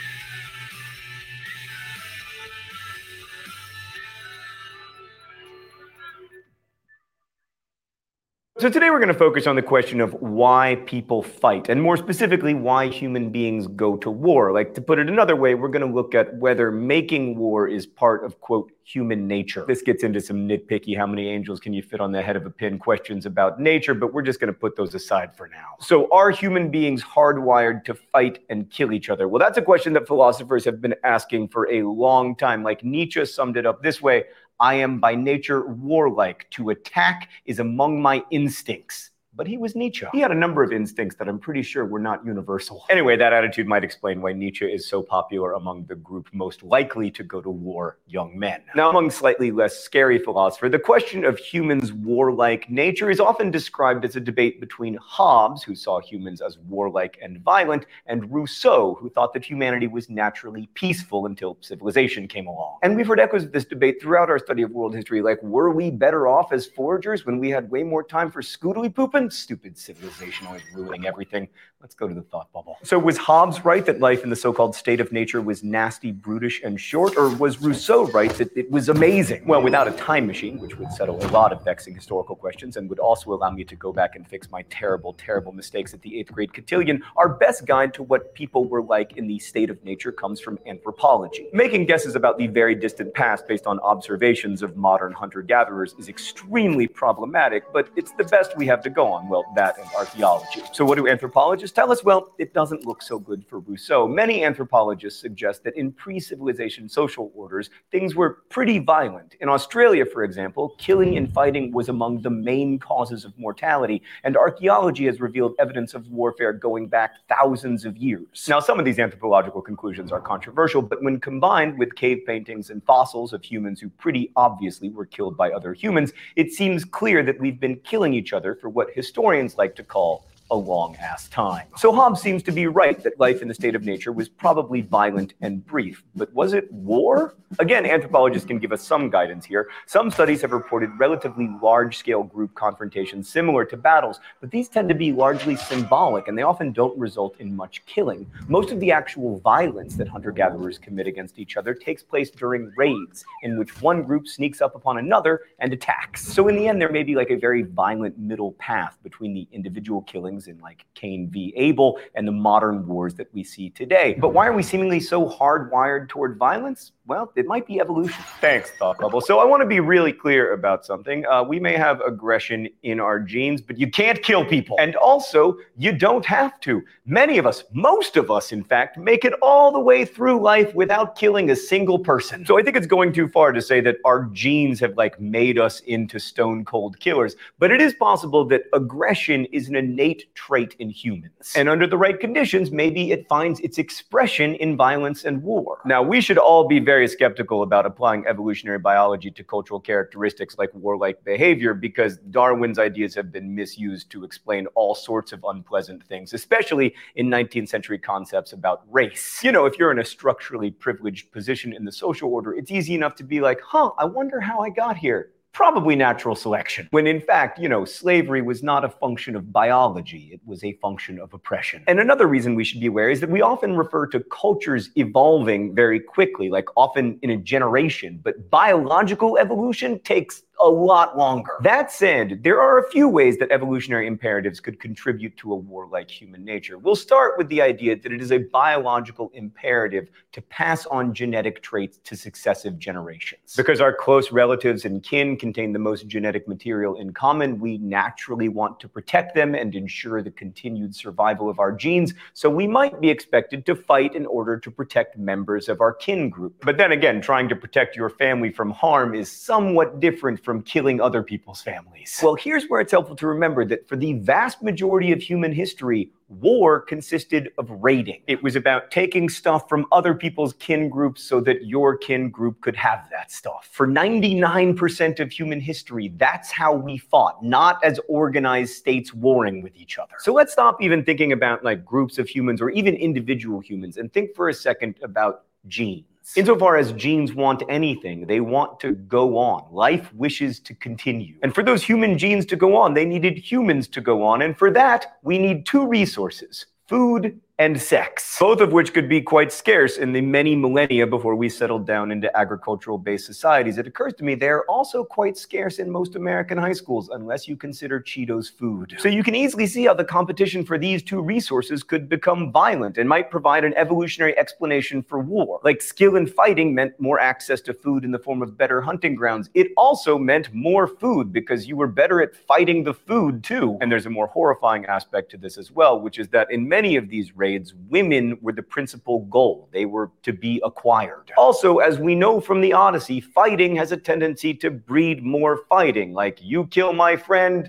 So 8.58 8.70
today 8.70 8.90
we're 8.90 9.00
going 9.00 9.10
to 9.10 9.14
focus 9.14 9.48
on 9.48 9.58
the 9.58 9.62
question 9.62 10.00
of 10.00 10.14
why 10.14 10.82
people 10.86 11.22
fight, 11.22 11.68
and 11.68 11.82
more 11.82 11.98
specifically, 11.98 12.54
why 12.54 12.88
human 12.88 13.30
beings 13.30 13.68
go 13.68 13.98
to 13.98 14.10
war. 14.10 14.54
Like 14.54 14.74
to 14.76 14.82
put 14.82 14.98
it 14.98 15.10
another 15.10 15.36
way, 15.36 15.56
we're 15.56 15.68
going 15.68 15.86
to 15.86 15.94
look 15.94 16.16
at 16.16 16.34
whether 16.38 16.72
making 16.72 17.38
war 17.38 17.68
is 17.68 17.86
part 17.86 18.24
of 18.24 18.40
quote 18.40 18.72
human 18.86 19.28
nature. 19.28 19.66
This 19.68 19.82
gets 19.82 20.06
into 20.06 20.22
some 20.22 20.48
nitpicky 20.48 20.96
how 20.96 21.06
many 21.06 21.28
angels 21.28 21.60
can 21.60 21.74
you 21.74 21.82
fit 21.82 22.00
on 22.00 22.14
the 22.14 22.22
head 22.22 22.38
of 22.38 22.46
a 22.46 22.50
pin 22.50 22.80
questions 22.80 23.26
about 23.26 23.60
nature, 23.60 23.94
but 23.94 24.14
we're 24.14 24.22
just 24.22 24.40
going 24.40 24.54
to 24.54 24.58
put 24.58 24.78
those 24.78 24.96
aside 24.96 25.36
for 25.36 25.50
now. 25.50 25.76
So 25.82 26.08
are 26.14 26.30
human 26.30 26.72
beings 26.72 27.04
hardwired 27.04 27.84
to 27.86 27.94
fight 27.94 28.46
and 28.50 28.70
kill 28.70 28.94
each 28.94 29.10
other? 29.10 29.28
Well, 29.28 29.40
that's 29.40 29.58
a 29.58 29.62
question 29.62 29.92
that 29.94 30.08
philosophers 30.08 30.64
have 30.64 30.80
been 30.80 30.96
asking 31.04 31.50
for 31.50 31.70
a 31.70 31.82
long 31.82 32.38
time. 32.38 32.64
Like 32.64 32.86
Nietzsche 32.86 33.26
summed 33.26 33.58
it 33.58 33.66
up 33.66 33.84
this 33.84 34.02
way, 34.02 34.24
I 34.60 34.76
am 34.76 35.00
by 35.00 35.16
nature 35.16 35.68
warlike. 35.68 36.50
To 36.52 36.70
attack 36.70 37.30
is 37.46 37.60
among 37.60 38.02
my 38.02 38.24
instincts. 38.32 39.12
But 39.36 39.48
he 39.48 39.58
was 39.58 39.76
Nietzsche. 39.76 40.06
He 40.14 40.22
had 40.22 40.32
a 40.32 40.36
number 40.36 40.64
of 40.64 40.72
instincts 40.72 41.18
that 41.18 41.28
I'm 41.28 41.40
pretty 41.40 41.62
sure 41.62 41.86
were 41.86 42.00
not 42.00 42.26
universal. 42.26 42.86
Anyway, 42.96 43.18
that 43.18 43.34
attitude 43.34 43.68
might 43.68 43.84
explain 43.84 44.22
why 44.22 44.32
Nietzsche 44.32 44.66
is 44.66 44.88
so 44.88 45.02
popular 45.02 45.54
among 45.54 45.86
the 45.86 45.96
group 45.96 46.30
most 46.32 46.64
likely 46.64 47.12
to 47.12 47.24
go 47.24 47.42
to 47.42 47.50
war, 47.50 47.98
young 48.08 48.40
men. 48.40 48.62
Now, 48.74 48.90
among 48.90 49.10
slightly 49.10 49.52
less 49.52 49.78
scary 49.80 50.18
philosophers, 50.18 50.72
the 50.72 50.80
question 50.80 51.26
of 51.26 51.38
humans' 51.38 51.92
warlike 51.92 52.70
nature 52.70 53.10
is 53.10 53.20
often 53.20 53.52
described 53.52 54.06
as 54.06 54.16
a 54.16 54.22
debate 54.22 54.62
between 54.62 54.98
Hobbes, 55.02 55.62
who 55.62 55.76
saw 55.76 56.00
humans 56.00 56.42
as 56.42 56.58
warlike 56.70 57.18
and 57.22 57.42
violent, 57.42 57.86
and 58.06 58.32
Rousseau, 58.32 58.98
who 58.98 59.10
thought 59.10 59.34
that 59.34 59.44
humanity 59.44 59.88
was 59.88 60.10
naturally 60.10 60.70
peaceful 60.74 61.26
until 61.26 61.58
civilization 61.60 62.30
came 62.30 62.48
along. 62.48 62.78
And 62.82 62.96
we've 62.96 63.08
heard 63.08 63.20
echoes 63.20 63.44
of 63.44 63.52
this 63.52 63.66
debate 63.66 64.02
throughout 64.02 64.30
our 64.30 64.40
study 64.40 64.62
of 64.62 64.72
world 64.72 64.96
history, 64.96 65.22
like 65.22 65.42
were 65.44 65.72
we 65.72 65.92
better 65.92 66.30
off 66.30 66.54
as 66.54 66.66
foragers 66.66 67.26
when 67.26 67.40
we 67.40 67.50
had 67.50 67.70
way 67.70 67.84
more 67.84 68.04
time 68.04 68.32
for 68.32 68.42
scootily 68.42 68.94
pooping? 68.94 69.25
Stupid 69.30 69.78
civilization 69.78 70.48
always 70.48 70.64
ruining 70.74 71.06
everything. 71.06 71.48
Let's 71.86 71.94
go 71.94 72.08
to 72.08 72.16
the 72.16 72.24
thought 72.24 72.52
bubble. 72.52 72.80
So 72.82 72.98
was 72.98 73.16
Hobbes 73.16 73.64
right 73.64 73.86
that 73.86 74.00
life 74.00 74.24
in 74.24 74.32
the 74.32 74.36
so-called 74.36 74.74
state 74.74 75.00
of 75.00 75.12
nature 75.12 75.40
was 75.40 75.64
nasty, 75.64 76.12
brutish, 76.12 76.64
and 76.64 76.82
short, 76.82 77.16
or 77.16 77.30
was 77.36 77.62
Rousseau 77.62 78.08
right 78.08 78.32
that 78.40 78.58
it 78.58 78.72
was 78.72 78.90
amazing? 78.90 79.46
Well, 79.46 79.62
without 79.62 79.88
a 79.88 79.92
time 79.92 80.26
machine, 80.26 80.58
which 80.58 80.80
would 80.80 80.92
settle 80.92 81.24
a 81.24 81.30
lot 81.30 81.54
of 81.54 81.64
vexing 81.64 81.94
historical 81.94 82.36
questions 82.36 82.78
and 82.78 82.90
would 82.90 82.98
also 82.98 83.34
allow 83.34 83.52
me 83.52 83.64
to 83.66 83.76
go 83.76 83.94
back 83.94 84.16
and 84.16 84.28
fix 84.28 84.50
my 84.50 84.64
terrible, 84.72 85.14
terrible 85.14 85.52
mistakes 85.52 85.94
at 85.94 86.02
the 86.02 86.18
eighth 86.20 86.32
grade 86.32 86.56
cotillion, 86.56 87.04
our 87.18 87.30
best 87.30 87.68
guide 87.68 87.94
to 87.94 88.02
what 88.02 88.34
people 88.34 88.66
were 88.66 88.82
like 88.82 89.16
in 89.18 89.28
the 89.28 89.38
state 89.38 89.70
of 89.70 89.84
nature 89.84 90.12
comes 90.12 90.40
from 90.40 90.58
anthropology. 90.66 91.50
Making 91.54 91.86
guesses 91.86 92.16
about 92.16 92.40
the 92.40 92.48
very 92.48 92.74
distant 92.74 93.14
past 93.14 93.48
based 93.48 93.68
on 93.68 93.80
observations 93.82 94.64
of 94.64 94.76
modern 94.76 95.14
hunter-gatherers 95.14 95.94
is 96.00 96.10
extremely 96.10 96.88
problematic, 96.88 97.72
but 97.72 97.90
it's 97.96 98.14
the 98.14 98.24
best 98.24 98.58
we 98.58 98.66
have 98.66 98.82
to 98.82 98.90
go 98.90 99.06
on. 99.14 99.30
Well, 99.30 99.46
that 99.56 99.78
and 99.78 99.88
archaeology. 99.96 100.64
So 100.74 100.84
what 100.84 100.96
do 100.96 101.08
anthropologists 101.08 101.75
tell 101.76 101.92
us? 101.92 102.04
Well, 102.04 102.34
it 102.40 102.54
doesn't 102.54 102.86
look 102.86 103.02
so 103.02 103.20
good 103.20 103.46
for 103.46 103.60
Rousseau. 103.60 104.08
Many 104.08 104.44
anthropologists 104.44 105.20
suggest 105.20 105.64
that 105.66 105.76
in 105.76 105.92
pre-civilization 105.92 106.88
social 106.88 107.32
orders, 107.36 107.70
things 107.92 108.16
were 108.16 108.44
pretty 108.50 108.80
violent. 108.80 109.36
In 109.42 109.50
Australia, 109.50 110.06
for 110.06 110.24
example, 110.24 110.76
killing 110.78 111.18
and 111.18 111.32
fighting 111.32 111.72
was 111.72 111.90
among 111.90 112.22
the 112.22 112.30
main 112.30 112.80
causes 112.80 113.26
of 113.26 113.38
mortality, 113.38 114.02
and 114.24 114.38
archaeology 114.38 115.06
has 115.06 115.20
revealed 115.20 115.54
evidence 115.60 115.94
of 115.94 116.08
warfare 116.08 116.54
going 116.54 116.88
back 116.88 117.16
thousands 117.28 117.84
of 117.84 117.98
years. 117.98 118.46
Now, 118.48 118.62
some 118.62 118.80
of 118.80 118.86
these 118.86 118.98
anthropological 118.98 119.62
conclusions 119.62 120.12
are 120.12 120.22
controversial, 120.22 120.82
but 120.82 121.04
when 121.04 121.20
combined 121.20 121.78
with 121.78 121.96
cave 121.96 122.24
paintings 122.26 122.70
and 122.70 122.84
fossils 122.86 123.34
of 123.34 123.44
humans 123.44 123.82
who 123.82 123.90
pretty 123.90 124.32
obviously 124.38 124.90
were 124.90 125.06
killed 125.06 125.36
by 125.36 125.52
other 125.52 125.74
humans, 125.74 126.14
it 126.38 126.54
seems 126.54 126.86
clear 126.86 127.22
that 127.24 127.40
we've 127.40 127.60
been 127.60 127.76
killing 127.78 128.14
each 128.14 128.32
other 128.32 128.56
for 128.56 128.70
what 128.70 128.88
historians 128.94 129.58
like 129.58 129.76
to 129.76 129.84
call 129.84 130.26
a 130.52 130.56
long 130.56 130.96
ass 130.98 131.28
time. 131.30 131.68
So 131.78 131.92
Hobbes 131.92 132.22
seems 132.22 132.44
to 132.44 132.52
be 132.52 132.68
right 132.68 133.02
that 133.04 133.20
life 133.20 133.42
in 133.42 133.48
the 133.48 133.54
state 133.54 133.76
of 133.76 133.84
nature 133.84 134.12
was 134.12 134.30
probably 134.30 134.82
violent 134.82 135.34
and 135.42 135.66
brief. 135.66 136.04
But 136.16 136.32
was 136.34 136.54
it 136.54 136.72
war? 136.72 137.36
Again, 137.60 137.86
anthropologists 137.86 138.48
can 138.48 138.60
give 138.60 138.72
us 138.72 138.82
some 138.82 139.10
guidance 139.10 139.46
here. 139.46 139.70
Some 139.88 140.12
studies 140.12 140.42
have 140.42 140.52
reported 140.52 140.92
relatively 141.00 141.50
large 141.62 141.98
scale 141.98 142.24
group 142.24 142.54
confrontations 142.54 143.30
similar 143.30 143.66
to 143.66 143.78
battles, 143.78 144.20
but 144.42 144.52
these 144.52 144.68
tend 144.68 144.90
to 144.90 144.96
be 144.96 145.12
largely 145.12 145.56
symbolic 145.56 146.28
and 146.28 146.38
they 146.38 146.44
often 146.44 146.72
don't 146.72 146.98
result 146.98 147.36
in 147.40 147.56
much 147.56 147.86
killing. 147.86 148.30
Most 148.48 148.72
of 148.72 148.80
the 148.80 148.92
actual 148.92 149.40
violence 149.40 149.96
that 149.96 150.08
hunter 150.08 150.32
gatherers 150.32 150.78
commit 150.78 151.08
against 151.08 151.40
each 151.40 151.58
other 151.58 151.74
takes 151.74 152.04
place 152.04 152.30
during 152.30 152.72
raids, 152.76 153.24
in 153.44 153.58
which 153.58 153.82
one 153.82 154.04
group 154.04 154.28
sneaks 154.28 154.62
up 154.62 154.76
upon 154.76 154.98
another 154.98 155.42
and 155.60 155.74
attacks. 155.74 156.26
So 156.26 156.48
in 156.50 156.56
the 156.56 156.68
end, 156.68 156.82
there 156.82 156.92
may 156.92 157.04
be 157.04 157.16
like 157.16 157.32
a 157.32 157.38
very 157.38 157.64
violent 157.64 158.18
middle 158.18 158.52
path 158.54 158.98
between 159.02 159.34
the 159.34 159.48
individual 159.52 160.02
in 160.48 160.60
like 160.60 160.86
Cain 160.94 161.30
v. 161.32 161.54
Abel 161.56 162.00
and 162.16 162.28
the 162.28 162.32
modern 162.32 162.88
wars 162.88 163.14
that 163.16 163.34
we 163.34 163.44
see 163.44 163.70
today. 163.70 164.16
But 164.20 164.30
why 164.30 164.48
are 164.48 164.54
we 164.54 164.64
seemingly 164.64 165.00
so 165.00 165.28
hardwired 165.28 166.10
toward 166.10 166.38
violence? 166.38 166.92
Well, 167.08 167.32
it 167.36 167.46
might 167.46 167.68
be 167.68 167.80
evolution. 167.80 168.24
Thanks, 168.42 168.72
Thought 168.72 168.98
Bubble. 168.98 169.22
So 169.22 169.38
I 169.38 169.46
want 169.46 169.62
to 169.62 169.68
be 169.68 169.80
really 169.80 170.12
clear 170.12 170.54
about 170.54 170.88
something. 170.88 171.24
Uh, 171.28 171.44
we 171.44 171.60
may 171.60 171.74
have 171.78 172.02
aggression 172.02 172.68
in 172.82 173.00
our 173.00 173.20
genes, 173.20 173.62
but 173.62 173.78
you 173.78 173.92
can't 173.92 174.24
kill 174.24 174.44
people. 174.44 174.76
And 174.80 174.96
also, 174.96 175.56
you 175.78 175.92
don't 175.92 176.26
have 176.26 176.60
to. 176.62 176.82
Many 177.06 177.38
of 177.38 177.46
us, 177.46 177.64
most 177.74 178.18
of 178.18 178.32
us, 178.32 178.52
in 178.52 178.64
fact, 178.64 178.98
make 178.98 179.24
it 179.24 179.34
all 179.44 179.72
the 179.72 179.80
way 179.80 180.04
through 180.04 180.42
life 180.42 180.74
without 180.74 181.16
killing 181.16 181.52
a 181.52 181.56
single 181.56 182.00
person. 182.00 182.44
So 182.44 182.58
I 182.58 182.64
think 182.64 182.76
it's 182.76 182.88
going 182.88 183.14
too 183.14 183.28
far 183.28 183.52
to 183.52 183.62
say 183.62 183.82
that 183.82 183.98
our 184.04 184.24
genes 184.34 184.80
have 184.80 184.98
like 184.98 185.20
made 185.20 185.60
us 185.60 185.82
into 185.82 186.18
stone 186.18 186.66
cold 186.66 187.00
killers. 187.00 187.36
But 187.60 187.70
it 187.70 187.82
is 187.82 187.94
possible 187.94 188.46
that 188.46 188.64
aggression 188.74 189.46
is 189.52 189.70
an 189.70 189.76
innate 189.76 190.34
trait 190.34 190.76
in 190.80 190.90
humans. 190.90 191.54
And 191.56 191.70
under 191.70 191.86
the 191.86 191.98
right 191.98 192.20
conditions, 192.20 192.72
maybe 192.72 193.12
it 193.12 193.28
finds 193.28 193.60
its 193.60 193.78
expression 193.78 194.56
in 194.56 194.76
violence 194.76 195.24
and 195.24 195.44
war. 195.44 195.82
Now, 195.86 196.02
we 196.02 196.20
should 196.20 196.40
all 196.40 196.68
be 196.68 196.80
very 196.80 196.95
skeptical 197.04 197.62
about 197.62 197.86
applying 197.86 198.26
evolutionary 198.26 198.80
biology 198.80 199.30
to 199.30 199.44
cultural 199.44 199.80
characteristics 199.80 200.58
like 200.58 200.74
warlike 200.74 201.24
behavior 201.24 201.74
because 201.74 202.18
Darwin's 202.32 202.80
ideas 202.80 203.14
have 203.16 203.32
been 203.32 203.54
misused 203.54 204.10
to 204.12 204.24
explain 204.24 204.68
all 204.76 204.96
sorts 204.96 205.34
of 205.34 205.44
unpleasant 205.48 206.04
things, 206.06 206.34
especially 206.34 206.96
in 207.16 207.28
19th 207.28 207.68
century 207.68 208.00
concepts 208.00 208.54
about 208.54 208.84
race. 208.90 209.44
You 209.44 209.52
know, 209.52 209.66
if 209.66 209.78
you're 209.78 209.92
in 209.92 210.00
a 210.00 210.06
structurally 210.06 210.72
privileged 210.72 211.32
position 211.32 211.74
in 211.74 211.84
the 211.84 211.92
social 211.92 212.34
order, 212.34 212.54
it's 212.54 212.72
easy 212.72 212.96
enough 212.96 213.16
to 213.16 213.24
be 213.24 213.42
like, 213.42 213.60
huh, 213.62 213.92
I 213.98 214.06
wonder 214.06 214.40
how 214.40 214.62
I 214.62 214.70
got 214.70 214.98
here 214.98 215.32
probably 215.56 215.96
natural 215.96 216.36
selection, 216.36 216.88
when 216.92 217.08
in 217.08 217.22
fact, 217.22 217.58
you 217.58 217.70
know, 217.70 217.86
slavery 217.86 218.42
was 218.42 218.62
not 218.62 218.84
a 218.84 218.90
function 218.90 219.38
of 219.38 219.54
biology, 219.54 220.30
it 220.34 220.42
was 220.46 220.62
a 220.66 220.74
function 220.74 221.18
of 221.18 221.34
oppression. 221.34 221.82
And 221.88 221.98
another 221.98 222.28
reason 222.28 222.56
we 222.56 222.66
should 222.66 222.82
be 222.82 222.88
aware 222.88 223.10
is 223.10 223.22
that 223.22 223.30
we 223.30 223.42
often 223.42 223.78
refer 223.78 224.06
to 224.08 224.20
cultures 224.30 224.90
evolving 224.98 225.74
very 225.74 226.02
quickly, 226.02 226.50
like 226.50 226.68
often 226.76 227.18
in 227.22 227.30
a 227.30 227.38
generation, 227.38 228.20
but 228.22 228.50
biological 228.50 229.38
evolution 229.38 229.98
takes 230.00 230.44
a 230.62 230.68
lot 230.68 231.18
longer. 231.18 231.54
That 231.62 231.92
said, 231.92 232.44
there 232.44 232.62
are 232.62 232.80
a 232.80 232.90
few 232.90 233.08
ways 233.08 233.38
that 233.38 233.52
evolutionary 233.52 234.08
imperatives 234.08 234.60
could 234.60 234.80
contribute 234.80 235.36
to 235.38 235.54
a 235.54 235.56
warlike 235.56 236.10
human 236.10 236.46
nature. 236.46 236.78
We'll 236.78 236.96
start 236.96 237.38
with 237.38 237.48
the 237.50 237.62
idea 237.62 237.96
that 237.96 238.12
it 238.12 238.22
is 238.22 238.32
a 238.32 238.38
biological 238.38 239.32
imperative 239.34 240.10
to 240.32 240.42
pass 240.42 240.86
on 240.86 241.14
genetic 241.14 241.62
traits 241.62 242.00
to 242.04 242.16
successive 242.16 242.80
generations. 242.80 243.56
Because 243.56 243.82
our 243.82 243.94
close 243.94 244.32
relatives 244.32 244.86
and 244.86 245.04
kin 245.04 245.38
contain 245.38 245.74
the 245.74 245.80
most 245.80 246.08
genetic 246.08 246.48
material 246.48 246.96
in 246.96 247.14
common, 247.14 247.60
we 247.60 247.78
naturally 247.78 248.50
want 248.50 248.80
to 248.80 248.88
protect 248.88 249.36
them 249.36 249.56
and 249.56 249.76
ensure 249.76 250.22
the 250.22 250.32
continued 250.32 250.96
survival 250.96 251.50
of 251.50 251.60
our 251.60 251.72
genes, 251.72 252.14
so 252.34 252.50
we 252.50 252.68
might 252.68 253.02
be 253.02 253.10
expected 253.10 253.66
to 253.66 253.76
fight 253.76 254.16
in 254.16 254.26
order 254.26 254.58
to 254.58 254.72
protect 254.72 255.18
members 255.18 255.70
of 255.70 255.82
our 255.82 255.94
kin 255.94 256.30
group. 256.30 256.56
But 256.62 256.78
then 256.78 256.92
again, 256.92 257.22
trying 257.22 257.50
to 257.50 257.56
protect 257.56 257.96
your 257.96 258.10
family 258.10 258.52
from 258.52 258.72
harm 258.72 259.14
is 259.16 259.32
somewhat 259.32 260.00
different 260.00 260.45
from 260.46 260.62
killing 260.62 261.02
other 261.02 261.24
people's 261.24 261.62
families. 261.62 262.20
Well, 262.24 262.36
here's 262.36 262.68
where 262.68 262.80
it's 262.80 262.92
helpful 262.92 263.16
to 263.18 263.28
remember 263.28 263.66
that 263.66 263.88
for 263.90 263.96
the 263.98 264.14
vast 264.14 264.62
majority 264.62 265.12
of 265.12 265.22
human 265.22 265.52
history, 265.52 266.12
war 266.30 266.80
consisted 266.80 267.52
of 267.58 267.70
raiding. 267.70 268.22
It 268.28 268.42
was 268.42 268.56
about 268.56 268.92
taking 268.92 269.28
stuff 269.30 269.68
from 269.68 269.86
other 269.92 270.14
people's 270.14 270.54
kin 270.54 270.90
groups 270.90 271.24
so 271.24 271.42
that 271.42 271.66
your 271.66 271.98
kin 271.98 272.30
group 272.30 272.62
could 272.62 272.76
have 272.76 273.08
that 273.12 273.32
stuff. 273.32 273.70
For 273.72 273.88
99% 273.88 275.20
of 275.20 275.32
human 275.32 275.60
history, 275.60 276.14
that's 276.16 276.52
how 276.52 276.74
we 276.74 276.98
fought, 276.98 277.44
not 277.44 277.84
as 277.84 278.00
organized 278.08 278.76
states 278.76 279.14
warring 279.14 279.62
with 279.62 279.76
each 279.76 279.98
other. 279.98 280.16
So 280.20 280.34
let's 280.34 280.54
stop 280.54 280.82
even 280.82 281.04
thinking 281.04 281.32
about 281.32 281.64
like 281.64 281.84
groups 281.84 282.18
of 282.18 282.30
humans 282.30 282.62
or 282.62 282.70
even 282.70 282.96
individual 282.96 283.60
humans 283.60 283.98
and 283.98 284.14
think 284.14 284.36
for 284.36 284.50
a 284.50 284.54
second 284.54 284.96
about 285.04 285.44
genes. 285.68 286.06
Insofar 286.36 286.78
as 286.78 286.92
genes 286.94 287.34
want 287.34 287.64
anything, 287.70 288.26
they 288.26 288.40
want 288.40 288.80
to 288.80 288.94
go 288.94 289.38
on. 289.38 289.66
Life 289.72 290.14
wishes 290.14 290.60
to 290.62 290.74
continue. 290.76 291.36
And 291.44 291.54
for 291.54 291.64
those 291.64 291.84
human 291.84 292.18
genes 292.18 292.46
to 292.48 292.56
go 292.56 292.76
on, 292.76 292.94
they 292.94 293.06
needed 293.06 293.38
humans 293.38 293.88
to 293.90 294.02
go 294.02 294.24
on. 294.24 294.42
And 294.42 294.58
for 294.58 294.72
that, 294.72 295.18
we 295.24 295.38
need 295.38 295.66
two 295.66 295.88
resources 295.88 296.66
food 296.88 297.40
and 297.58 297.82
sex, 297.82 298.36
both 298.38 298.60
of 298.60 298.74
which 298.74 298.94
could 298.94 299.08
be 299.08 299.22
quite 299.22 299.50
scarce 299.50 299.96
in 299.96 300.12
the 300.12 300.20
many 300.20 300.58
millennia 300.58 301.08
before 301.08 301.36
we 301.36 301.48
settled 301.48 301.88
down 301.88 302.12
into 302.12 302.36
agricultural 302.38 302.98
based 302.98 303.26
societies. 303.26 303.78
It 303.78 303.88
occurs 303.88 304.14
to 304.16 304.26
me 304.26 304.36
they're 304.36 304.66
also 304.66 305.06
quite 305.06 305.38
scarce 305.38 305.80
in 305.80 305.90
most 305.90 306.18
American 306.18 306.58
high 306.58 306.74
schools, 306.74 307.10
unless 307.14 307.48
you 307.48 307.56
consider 307.56 308.02
Cheetos 308.02 308.52
food. 308.52 308.98
So 309.00 309.08
you 309.08 309.24
can 309.24 309.36
easily 309.36 309.68
see 309.68 309.86
how 309.86 309.94
the 309.94 310.04
competition 310.04 310.66
for 310.66 310.78
these 310.78 311.02
two 311.02 311.22
resources 311.22 311.82
could 311.82 312.10
become 312.10 312.52
violent 312.52 312.98
and 312.98 313.08
might 313.08 313.32
provide 313.32 313.64
an 313.64 313.74
evolutionary 313.76 314.38
explanation 314.38 315.02
for 315.02 315.20
war. 315.20 315.62
Like 315.64 315.82
skill 315.82 316.18
in 316.18 316.28
fighting 316.28 316.76
meant 316.76 317.00
more 317.00 317.22
access 317.22 317.62
to 317.62 317.74
food 317.74 318.04
in 318.04 318.12
the 318.12 318.20
form 318.20 318.42
of 318.42 318.58
better 318.58 318.82
hunting 318.82 319.16
grounds, 319.16 319.50
it 319.54 319.68
also 319.78 320.18
meant 320.18 320.54
more 320.54 320.88
food 320.88 321.32
because 321.32 321.68
you 321.68 321.78
were 321.78 321.88
better 321.88 322.22
at 322.22 322.36
fighting 322.36 322.84
the 322.84 322.94
food 322.94 323.46
too. 323.46 323.78
And 323.80 323.90
there's 323.90 324.08
a 324.08 324.10
more 324.10 324.28
horrifying 324.28 324.86
aspect 324.88 325.32
to 325.32 325.38
this 325.38 325.58
as 325.58 325.72
well, 325.72 326.02
which 326.02 326.20
is 326.20 326.28
that 326.30 326.52
in 326.52 326.68
many 326.68 326.98
of 326.98 327.08
these 327.08 327.34
raids, 327.46 327.74
women 327.96 328.24
were 328.44 328.56
the 328.62 328.68
principal 328.76 329.18
goal. 329.38 329.58
They 329.72 329.86
were 329.86 330.08
to 330.28 330.34
be 330.34 330.54
acquired. 330.70 331.32
Also, 331.38 331.70
as 331.90 332.00
we 332.08 332.14
know 332.24 332.36
from 332.48 332.60
the 332.66 332.74
Odyssey, 332.74 333.20
fighting 333.22 333.76
has 333.82 333.92
a 333.92 334.00
tendency 334.12 334.52
to 334.64 334.70
breed 334.72 335.18
more 335.24 335.56
fighting. 335.74 336.10
Like, 336.14 336.38
you 336.52 336.60
kill 336.78 336.92
my 336.94 337.14
friend, 337.16 337.60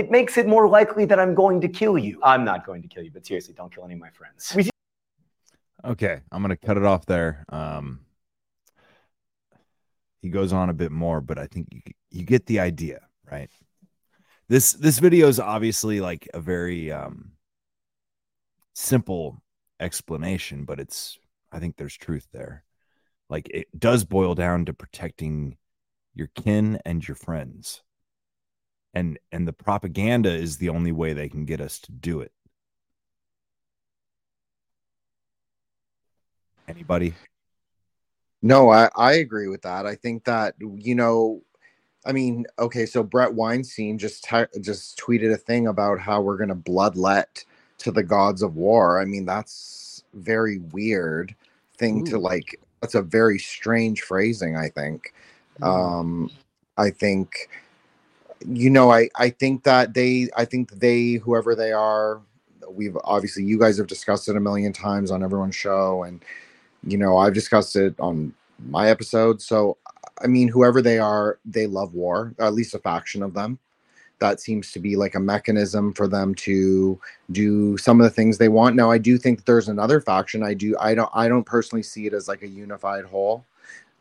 it 0.00 0.06
makes 0.10 0.36
it 0.40 0.46
more 0.46 0.66
likely 0.78 1.04
that 1.10 1.18
I'm 1.22 1.34
going 1.34 1.60
to 1.60 1.68
kill 1.80 1.96
you. 2.06 2.14
I'm 2.22 2.44
not 2.44 2.60
going 2.68 2.82
to 2.82 2.88
kill 2.88 3.04
you, 3.06 3.12
but 3.16 3.26
seriously, 3.26 3.54
don't 3.60 3.72
kill 3.74 3.84
any 3.84 3.94
of 3.94 4.00
my 4.00 4.10
friends. 4.10 4.52
We 4.56 4.62
see- 4.64 4.70
Okay, 5.84 6.16
I'm 6.32 6.40
gonna 6.40 6.56
cut 6.56 6.78
it 6.78 6.84
off 6.84 7.04
there. 7.04 7.44
Um, 7.50 8.06
he 10.22 10.30
goes 10.30 10.50
on 10.60 10.70
a 10.70 10.72
bit 10.82 10.90
more, 10.90 11.20
but 11.20 11.36
I 11.44 11.46
think 11.46 11.68
you 11.70 11.80
you 12.10 12.24
get 12.24 12.46
the 12.46 12.58
idea, 12.60 13.00
right? 13.30 13.50
This 14.48 14.72
this 14.72 14.98
video 14.98 15.28
is 15.28 15.38
obviously 15.38 16.00
like 16.00 16.26
a 16.32 16.40
very 16.40 16.90
um, 16.90 17.33
simple 18.74 19.42
explanation, 19.80 20.64
but 20.64 20.78
it's 20.78 21.18
I 21.50 21.60
think 21.60 21.76
there's 21.76 21.96
truth 21.96 22.26
there. 22.32 22.64
Like 23.30 23.48
it 23.50 23.68
does 23.78 24.04
boil 24.04 24.34
down 24.34 24.66
to 24.66 24.74
protecting 24.74 25.56
your 26.14 26.28
kin 26.34 26.80
and 26.84 27.06
your 27.06 27.14
friends. 27.14 27.82
And 28.92 29.18
and 29.32 29.48
the 29.48 29.52
propaganda 29.52 30.32
is 30.32 30.58
the 30.58 30.68
only 30.68 30.92
way 30.92 31.12
they 31.12 31.28
can 31.28 31.44
get 31.44 31.60
us 31.60 31.78
to 31.80 31.92
do 31.92 32.20
it. 32.20 32.32
Anybody? 36.68 37.14
No, 38.42 38.70
I, 38.70 38.90
I 38.94 39.14
agree 39.14 39.48
with 39.48 39.62
that. 39.62 39.86
I 39.86 39.94
think 39.94 40.24
that 40.24 40.54
you 40.60 40.94
know, 40.94 41.42
I 42.04 42.12
mean, 42.12 42.46
okay, 42.58 42.86
so 42.86 43.02
Brett 43.02 43.34
Weinstein 43.34 43.98
just 43.98 44.24
te- 44.24 44.60
just 44.60 44.98
tweeted 44.98 45.32
a 45.32 45.36
thing 45.36 45.66
about 45.66 45.98
how 45.98 46.20
we're 46.20 46.36
gonna 46.36 46.54
bloodlet 46.54 47.44
to 47.78 47.90
the 47.90 48.02
gods 48.02 48.42
of 48.42 48.56
war. 48.56 49.00
I 49.00 49.04
mean, 49.04 49.24
that's 49.24 50.04
very 50.14 50.58
weird 50.58 51.34
thing 51.76 52.04
to 52.06 52.18
like. 52.18 52.60
That's 52.80 52.94
a 52.94 53.02
very 53.02 53.38
strange 53.38 54.02
phrasing. 54.02 54.56
I 54.56 54.68
think. 54.68 55.12
Um, 55.62 56.30
I 56.76 56.90
think, 56.90 57.48
you 58.46 58.70
know, 58.70 58.90
I 58.90 59.08
I 59.16 59.30
think 59.30 59.64
that 59.64 59.94
they, 59.94 60.28
I 60.36 60.44
think 60.44 60.72
they, 60.72 61.14
whoever 61.14 61.54
they 61.54 61.72
are, 61.72 62.20
we've 62.68 62.96
obviously 63.04 63.44
you 63.44 63.58
guys 63.58 63.78
have 63.78 63.86
discussed 63.86 64.28
it 64.28 64.36
a 64.36 64.40
million 64.40 64.72
times 64.72 65.10
on 65.10 65.22
everyone's 65.22 65.56
show, 65.56 66.02
and 66.02 66.24
you 66.86 66.98
know 66.98 67.16
I've 67.16 67.34
discussed 67.34 67.76
it 67.76 67.94
on 68.00 68.34
my 68.66 68.88
episode. 68.88 69.40
So 69.40 69.78
I 70.22 70.26
mean, 70.26 70.48
whoever 70.48 70.82
they 70.82 70.98
are, 70.98 71.38
they 71.44 71.66
love 71.66 71.94
war. 71.94 72.34
At 72.38 72.54
least 72.54 72.74
a 72.74 72.78
faction 72.78 73.22
of 73.22 73.34
them 73.34 73.58
that 74.20 74.40
seems 74.40 74.72
to 74.72 74.78
be 74.78 74.96
like 74.96 75.14
a 75.14 75.20
mechanism 75.20 75.92
for 75.92 76.06
them 76.08 76.34
to 76.34 76.98
do 77.32 77.76
some 77.78 78.00
of 78.00 78.04
the 78.04 78.10
things 78.10 78.38
they 78.38 78.48
want. 78.48 78.76
Now 78.76 78.90
i 78.90 78.98
do 78.98 79.18
think 79.18 79.44
there's 79.44 79.68
another 79.68 80.00
faction. 80.00 80.42
I 80.42 80.54
do 80.54 80.76
i 80.80 80.94
don't 80.94 81.10
i 81.14 81.28
don't 81.28 81.44
personally 81.44 81.82
see 81.82 82.06
it 82.06 82.14
as 82.14 82.28
like 82.28 82.42
a 82.42 82.48
unified 82.48 83.04
whole 83.04 83.44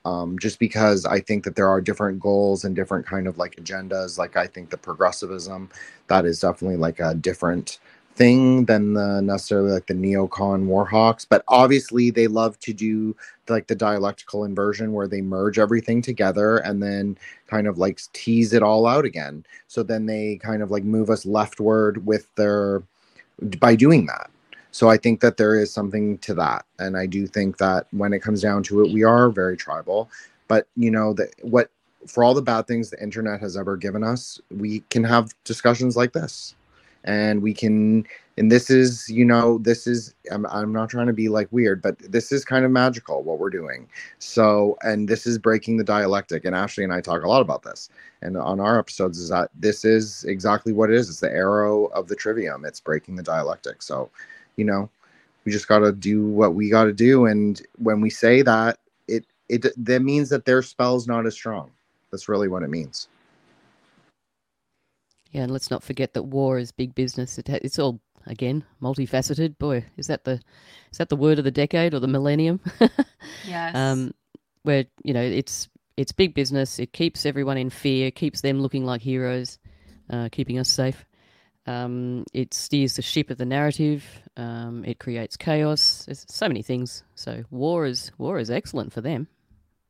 um, 0.06 0.38
just 0.38 0.60
because 0.60 1.06
i 1.06 1.20
think 1.20 1.44
that 1.44 1.56
there 1.56 1.70
are 1.70 1.82
different 1.82 2.20
goals 2.20 2.66
and 2.66 2.76
different 2.76 3.06
kind 3.06 3.28
of 3.28 3.38
like 3.38 3.56
agendas. 3.56 4.18
Like 4.18 4.36
i 4.36 4.48
think 4.48 4.70
the 4.70 4.78
progressivism 4.78 5.70
that 6.08 6.26
is 6.26 6.40
definitely 6.40 6.78
like 6.78 7.00
a 7.00 7.16
different 7.16 7.80
thing 8.16 8.66
than 8.66 8.94
the 8.94 9.22
necessarily 9.22 9.72
like 9.72 9.88
the 9.88 9.94
neocon 9.94 10.68
warhawks 10.68 11.26
but 11.28 11.44
obviously 11.48 12.12
they 12.12 12.28
love 12.28 12.60
to 12.60 12.72
do 12.72 13.16
like 13.50 13.68
the 13.68 13.76
dialectical 13.76 14.46
inversion 14.46 14.94
where 14.94 15.08
they 15.08 15.22
merge 15.22 15.60
everything 15.60 16.02
together 16.02 16.58
and 16.58 16.82
then 16.82 17.18
kind 17.48 17.68
of 17.68 17.78
like 17.78 18.00
tease 18.14 18.54
it 18.54 18.64
all 18.64 18.88
out 18.88 19.06
again. 19.06 19.46
So 19.68 19.84
then 19.84 20.06
they 20.06 20.38
kind 20.42 20.62
of 20.62 20.72
like 20.72 20.84
move 20.84 21.10
us 21.10 21.26
leftward 21.26 22.06
with 22.06 22.34
their 22.36 22.84
by 23.60 23.76
doing 23.76 24.06
that. 24.06 24.30
So 24.72 24.90
i 24.90 24.98
think 24.98 25.20
that 25.22 25.38
there 25.38 25.60
is 25.60 25.72
something 25.72 26.18
to 26.20 26.34
that 26.36 26.66
and 26.80 26.98
i 26.98 27.06
do 27.06 27.28
think 27.28 27.58
that 27.58 27.88
when 27.92 28.14
it 28.14 28.22
comes 28.22 28.42
down 28.42 28.64
to 28.64 28.84
it 28.84 28.92
we 28.92 29.04
are 29.04 29.30
very 29.30 29.58
tribal. 29.58 30.10
But 30.48 30.68
you 30.76 30.92
know 30.92 31.14
that 31.14 31.30
what 31.42 31.70
for 32.08 32.24
all 32.24 32.34
the 32.34 32.42
bad 32.42 32.68
things 32.68 32.90
the 32.90 33.02
internet 33.02 33.40
has 33.40 33.56
ever 33.56 33.78
given 33.78 34.04
us 34.04 34.40
we 34.50 34.82
can 34.90 35.04
have 35.04 35.34
discussions 35.46 35.96
like 35.96 36.12
this 36.14 36.56
and 37.04 37.42
we 37.42 37.54
can 37.54 38.06
and 38.38 38.52
this 38.52 38.70
is 38.70 39.10
you 39.10 39.26
know 39.26 39.58
this 39.60 39.88
is 39.88 40.16
I'm, 40.32 40.46
I'm 40.48 40.72
not 40.72 40.90
trying 40.90 41.08
to 41.08 41.14
be 41.14 41.30
like 41.30 41.48
weird 41.52 41.82
but 41.82 41.98
this 42.00 42.32
is 42.32 42.46
kind 42.46 42.66
of 42.66 42.72
magical 42.72 43.24
what 43.24 43.40
we're 43.40 43.50
doing. 43.50 43.88
So 44.20 44.78
and 44.82 45.08
this 45.08 45.28
is 45.28 45.38
breaking 45.38 45.78
the 45.78 45.84
dialectic 45.84 46.46
and 46.46 46.56
ashley 46.56 46.84
and 46.84 46.94
i 46.94 47.02
talk 47.02 47.24
a 47.24 47.28
lot 47.28 47.42
about 47.42 47.64
this. 47.64 47.90
And 48.22 48.38
on 48.38 48.60
our 48.60 48.80
episodes 48.80 49.20
is 49.20 49.30
that 49.30 49.50
this 49.56 49.84
is 49.86 50.24
exactly 50.26 50.74
what 50.74 50.90
it 50.90 50.96
is. 50.96 51.10
It's 51.10 51.20
the 51.20 51.32
arrow 51.32 51.86
of 51.88 52.08
the 52.08 52.16
trivium. 52.16 52.66
It's 52.66 52.80
breaking 52.80 53.16
the 53.16 53.24
dialectic. 53.24 53.82
So 53.82 54.10
you 54.56 54.66
know 54.66 54.90
we 55.46 55.52
just 55.52 55.68
got 55.68 55.80
to 55.80 55.92
do 55.92 56.26
what 56.26 56.54
we 56.54 56.70
got 56.70 56.86
to 56.86 56.94
do. 56.94 57.26
And 57.26 57.62
when 57.78 58.00
we 58.02 58.10
say 58.10 58.42
that 58.44 58.80
it 59.08 59.26
it 59.50 59.66
that 59.86 60.02
means 60.02 60.30
that 60.30 60.46
their 60.46 60.62
spell's 60.62 61.08
not 61.08 61.26
as 61.26 61.34
strong. 61.34 61.72
That's 62.12 62.30
really 62.30 62.48
what 62.48 62.64
it 62.64 62.70
means 62.70 63.08
Yeah, 65.34 65.42
and 65.42 65.52
let's 65.52 65.72
not 65.72 65.84
forget 65.84 66.14
that 66.14 66.24
war 66.24 66.60
is 66.60 66.72
big 66.72 66.96
business. 66.96 67.38
It 67.38 67.48
ha- 67.50 67.60
it's 67.62 67.80
all 67.80 68.00
again 68.28 68.64
multifaceted. 68.82 69.58
Boy, 69.58 69.86
is 69.98 70.08
that 70.08 70.24
the 70.24 70.40
is 70.92 71.00
that 71.00 71.10
the 71.10 71.16
word 71.16 71.40
of 71.40 71.44
the 71.44 71.52
decade 71.52 71.94
or 71.94 72.00
the 72.00 72.08
millennium? 72.08 72.62
Yes. 73.48 73.76
Um, 73.76 74.14
where 74.64 74.86
you 75.04 75.14
know 75.14 75.22
it's 75.22 75.68
it's 75.98 76.12
big 76.12 76.34
business. 76.34 76.78
It 76.80 76.94
keeps 76.94 77.26
everyone 77.26 77.58
in 77.58 77.70
fear, 77.70 78.12
keeps 78.12 78.42
them 78.42 78.62
looking 78.62 78.86
like 78.86 79.02
heroes, 79.02 79.60
uh, 80.10 80.30
keeping 80.32 80.60
us 80.60 80.70
safe. 80.70 81.06
Um, 81.66 82.26
it 82.34 82.54
steers 82.54 82.96
the 82.96 83.02
ship 83.02 83.30
of 83.30 83.38
the 83.38 83.46
narrative. 83.46 84.04
Um, 84.36 84.84
it 84.86 85.00
creates 85.00 85.38
chaos. 85.38 86.04
There's 86.06 86.26
so 86.30 86.48
many 86.48 86.62
things. 86.62 87.04
So 87.16 87.44
war 87.50 87.86
is 87.86 88.12
war 88.18 88.38
is 88.40 88.52
excellent 88.52 88.94
for 88.94 89.02
them. 89.02 89.28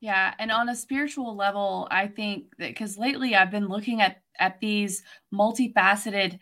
Yeah, 0.04 0.34
and 0.38 0.52
on 0.52 0.68
a 0.68 0.76
spiritual 0.76 1.34
level, 1.34 1.88
I 1.90 2.08
think 2.08 2.48
that 2.60 2.68
because 2.68 2.98
lately 2.98 3.36
I've 3.38 3.52
been 3.52 3.70
looking 3.70 4.02
at 4.02 4.18
at 4.38 4.60
these 4.60 5.02
multifaceted 5.34 6.40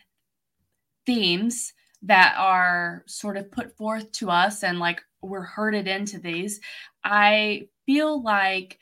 themes 1.06 1.72
that 2.02 2.34
are 2.36 3.04
sort 3.06 3.36
of 3.36 3.52
put 3.52 3.76
forth 3.76 4.10
to 4.14 4.30
us 4.30 4.64
and 4.64 4.80
like 4.80 5.00
we're 5.22 5.44
herded 5.44 5.86
into 5.86 6.18
these. 6.18 6.60
I 7.04 7.68
feel 7.86 8.20
like 8.20 8.80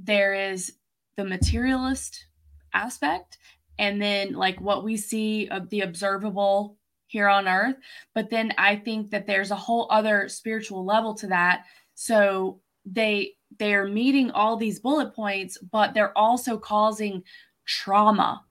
there 0.00 0.34
is 0.34 0.72
the 1.16 1.24
materialist 1.24 2.26
aspect 2.74 3.38
and 3.78 4.02
then 4.02 4.32
like 4.32 4.60
what 4.60 4.82
we 4.82 4.96
see 4.96 5.46
of 5.50 5.70
the 5.70 5.82
observable 5.82 6.76
here 7.06 7.28
on 7.28 7.46
earth 7.46 7.76
but 8.14 8.28
then 8.28 8.52
i 8.58 8.74
think 8.76 9.10
that 9.10 9.26
there's 9.26 9.52
a 9.52 9.56
whole 9.56 9.86
other 9.90 10.28
spiritual 10.28 10.84
level 10.84 11.14
to 11.14 11.28
that 11.28 11.62
so 11.94 12.60
they 12.84 13.35
they're 13.58 13.86
meeting 13.88 14.30
all 14.32 14.56
these 14.56 14.80
bullet 14.80 15.14
points 15.14 15.56
but 15.72 15.94
they're 15.94 16.16
also 16.16 16.58
causing 16.58 17.22
trauma 17.64 18.42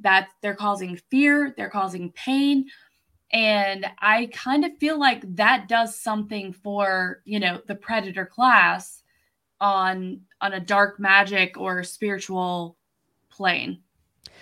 that 0.00 0.28
they're 0.40 0.54
causing 0.54 0.96
fear 1.10 1.54
they're 1.56 1.70
causing 1.70 2.10
pain. 2.12 2.66
And 3.32 3.86
i 3.98 4.28
kind 4.32 4.64
of 4.64 4.76
feel 4.78 4.98
like 4.98 5.22
that 5.36 5.68
does 5.68 5.98
something 5.98 6.52
for 6.52 7.22
you 7.24 7.40
know 7.40 7.60
the 7.66 7.74
predator 7.74 8.26
class 8.26 9.02
on 9.60 10.20
on 10.40 10.52
a 10.54 10.60
dark 10.60 10.98
magic 11.00 11.56
or 11.56 11.82
spiritual 11.82 12.76
plane 13.30 13.80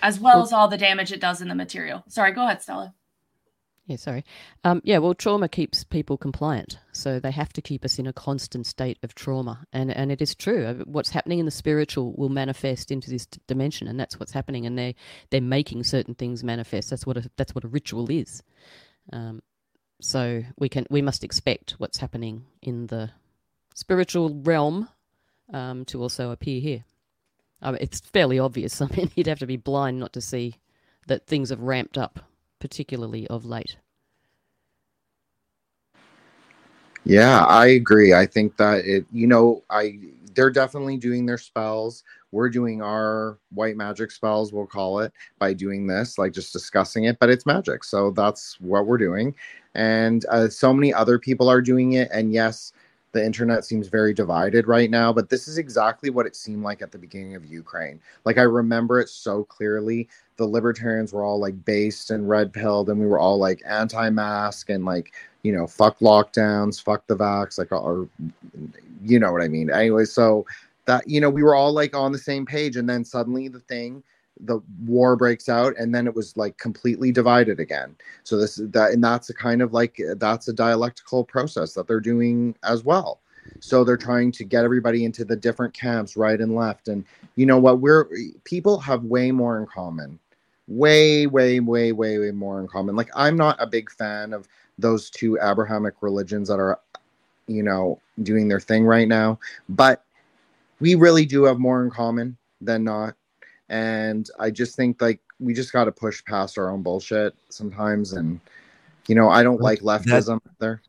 as 0.01 0.19
well 0.19 0.35
Well- 0.37 0.43
as 0.43 0.51
all 0.53 0.67
the 0.67 0.77
damage 0.77 1.11
it 1.13 1.21
does 1.21 1.41
in 1.41 1.47
the 1.47 1.55
material. 1.55 2.03
Sorry 2.09 2.31
go 2.33 2.43
ahead 2.43 2.61
stella 2.61 2.93
Yeah, 3.91 3.97
sorry. 3.97 4.23
Um, 4.63 4.81
yeah, 4.85 4.99
well, 4.99 5.13
trauma 5.13 5.49
keeps 5.49 5.83
people 5.83 6.17
compliant, 6.17 6.79
so 6.93 7.19
they 7.19 7.31
have 7.31 7.51
to 7.53 7.61
keep 7.61 7.83
us 7.83 7.99
in 7.99 8.07
a 8.07 8.13
constant 8.13 8.65
state 8.65 8.97
of 9.03 9.15
trauma, 9.15 9.67
and 9.73 9.91
and 9.91 10.13
it 10.13 10.21
is 10.21 10.33
true. 10.33 10.65
Uh, 10.65 10.73
What's 10.85 11.09
happening 11.09 11.39
in 11.39 11.45
the 11.45 11.51
spiritual 11.51 12.13
will 12.13 12.29
manifest 12.29 12.89
into 12.89 13.09
this 13.09 13.25
d- 13.25 13.41
dimension, 13.47 13.89
and 13.89 13.99
that's 13.99 14.17
what's 14.17 14.31
happening. 14.31 14.65
And 14.65 14.77
they 14.79 14.95
they're 15.29 15.41
making 15.41 15.83
certain 15.83 16.15
things 16.15 16.41
manifest. 16.41 16.89
That's 16.89 17.05
what 17.05 17.17
a, 17.17 17.29
that's 17.35 17.53
what 17.53 17.65
a 17.65 17.67
ritual 17.67 18.09
is. 18.09 18.43
Um, 19.11 19.41
so 19.99 20.43
we 20.57 20.69
can 20.69 20.87
we 20.89 21.01
must 21.01 21.25
expect 21.25 21.71
what's 21.71 21.97
happening 21.97 22.45
in 22.61 22.87
the 22.87 23.11
spiritual 23.75 24.41
realm 24.41 24.87
um, 25.53 25.83
to 25.85 26.01
also 26.01 26.31
appear 26.31 26.61
here. 26.61 26.85
It's 27.81 27.99
fairly 27.99 28.39
obvious. 28.39 28.81
I 28.83 28.87
mean, 28.87 29.11
you'd 29.15 29.27
have 29.27 29.39
to 29.39 29.47
be 29.47 29.57
blind 29.57 29.99
not 29.99 30.13
to 30.13 30.21
see 30.21 30.55
that 31.07 31.27
things 31.27 31.49
have 31.49 31.59
ramped 31.59 31.97
up, 31.97 32.21
particularly 32.61 33.27
of 33.27 33.43
late. 33.43 33.75
Yeah, 37.03 37.43
I 37.45 37.67
agree. 37.67 38.13
I 38.13 38.25
think 38.25 38.55
that 38.57 38.85
it, 38.85 39.05
you 39.11 39.27
know, 39.27 39.63
I 39.69 39.99
they're 40.33 40.51
definitely 40.51 40.97
doing 40.97 41.25
their 41.25 41.37
spells. 41.37 42.03
We're 42.31 42.49
doing 42.49 42.81
our 42.81 43.37
white 43.53 43.75
magic 43.75 44.11
spells, 44.11 44.53
we'll 44.53 44.65
call 44.65 44.99
it, 44.99 45.11
by 45.39 45.53
doing 45.53 45.85
this, 45.87 46.17
like 46.17 46.31
just 46.31 46.53
discussing 46.53 47.05
it, 47.05 47.19
but 47.19 47.29
it's 47.29 47.45
magic. 47.45 47.83
So 47.83 48.11
that's 48.11 48.57
what 48.61 48.85
we're 48.85 48.97
doing. 48.97 49.35
And 49.75 50.25
uh, 50.29 50.47
so 50.47 50.73
many 50.73 50.93
other 50.93 51.19
people 51.19 51.49
are 51.49 51.61
doing 51.61 51.93
it. 51.93 52.09
And 52.13 52.31
yes, 52.31 52.71
the 53.11 53.25
internet 53.25 53.65
seems 53.65 53.87
very 53.87 54.13
divided 54.13 54.67
right 54.67 54.89
now, 54.89 55.11
but 55.11 55.29
this 55.29 55.47
is 55.47 55.57
exactly 55.57 56.09
what 56.09 56.25
it 56.25 56.35
seemed 56.35 56.63
like 56.63 56.81
at 56.81 56.91
the 56.91 56.97
beginning 56.97 57.35
of 57.35 57.45
Ukraine. 57.45 57.99
Like 58.23 58.37
I 58.37 58.43
remember 58.43 58.99
it 59.01 59.09
so 59.09 59.43
clearly. 59.43 60.07
The 60.41 60.47
libertarians 60.47 61.13
were 61.13 61.23
all 61.23 61.39
like 61.39 61.63
based 61.63 62.09
and 62.09 62.27
red 62.27 62.51
pilled, 62.51 62.89
and 62.89 62.99
we 62.99 63.05
were 63.05 63.19
all 63.19 63.37
like 63.37 63.61
anti 63.63 64.09
mask 64.09 64.71
and 64.71 64.85
like, 64.85 65.13
you 65.43 65.51
know, 65.51 65.67
fuck 65.67 65.99
lockdowns, 65.99 66.81
fuck 66.81 67.05
the 67.05 67.15
vax, 67.15 67.59
like, 67.59 67.71
or 67.71 68.09
you 69.03 69.19
know 69.19 69.31
what 69.31 69.43
I 69.43 69.47
mean. 69.47 69.69
Anyway, 69.69 70.05
so 70.05 70.47
that, 70.85 71.07
you 71.07 71.21
know, 71.21 71.29
we 71.29 71.43
were 71.43 71.53
all 71.53 71.73
like 71.73 71.95
on 71.95 72.11
the 72.11 72.17
same 72.17 72.43
page. 72.43 72.75
And 72.75 72.89
then 72.89 73.05
suddenly 73.05 73.49
the 73.49 73.59
thing, 73.59 74.01
the 74.39 74.59
war 74.85 75.15
breaks 75.15 75.47
out 75.47 75.75
and 75.77 75.93
then 75.93 76.07
it 76.07 76.15
was 76.15 76.35
like 76.35 76.57
completely 76.57 77.11
divided 77.11 77.59
again 77.59 77.95
so 78.23 78.37
this 78.37 78.55
that 78.55 78.91
and 78.91 79.03
that's 79.03 79.29
a 79.29 79.33
kind 79.33 79.61
of 79.61 79.73
like 79.73 80.01
that's 80.15 80.47
a 80.47 80.53
dialectical 80.53 81.23
process 81.23 81.73
that 81.73 81.87
they're 81.87 81.99
doing 81.99 82.55
as 82.63 82.83
well 82.83 83.19
so 83.59 83.83
they're 83.83 83.97
trying 83.97 84.31
to 84.31 84.43
get 84.43 84.63
everybody 84.63 85.05
into 85.05 85.23
the 85.23 85.35
different 85.35 85.73
camps 85.73 86.17
right 86.17 86.41
and 86.41 86.55
left 86.55 86.87
and 86.87 87.05
you 87.35 87.45
know 87.45 87.59
what 87.59 87.79
we're 87.79 88.07
people 88.43 88.79
have 88.79 89.03
way 89.03 89.31
more 89.31 89.59
in 89.59 89.67
common 89.67 90.17
way 90.77 91.27
way 91.27 91.59
way 91.59 91.91
way 91.91 92.17
way 92.17 92.31
more 92.31 92.59
in 92.61 92.67
common. 92.67 92.95
Like 92.95 93.09
i'm 93.15 93.35
not 93.35 93.57
a 93.59 93.67
big 93.67 93.91
fan 93.91 94.33
of 94.33 94.47
those 94.77 95.09
two 95.09 95.37
abrahamic 95.41 95.95
religions 96.01 96.47
that 96.47 96.59
are 96.59 96.79
you 97.47 97.61
know 97.61 97.99
doing 98.23 98.47
their 98.47 98.59
thing 98.59 98.85
right 98.85 99.07
now 99.07 99.37
but 99.69 100.03
we 100.79 100.95
really 100.95 101.25
do 101.25 101.43
have 101.43 101.59
more 101.59 101.83
in 101.83 101.91
common 101.91 102.37
than 102.61 102.83
not. 102.83 103.15
And 103.69 104.29
i 104.39 104.49
just 104.49 104.75
think 104.75 105.01
like 105.01 105.19
we 105.39 105.53
just 105.53 105.73
got 105.73 105.85
to 105.85 105.91
push 105.91 106.23
past 106.25 106.57
our 106.57 106.69
own 106.69 106.81
bullshit 106.81 107.35
sometimes. 107.49 108.13
And 108.13 108.39
you 109.07 109.15
know 109.15 109.29
i 109.29 109.43
don't 109.43 109.61
like 109.61 109.81
leftism 109.81 110.39
there 110.59 110.81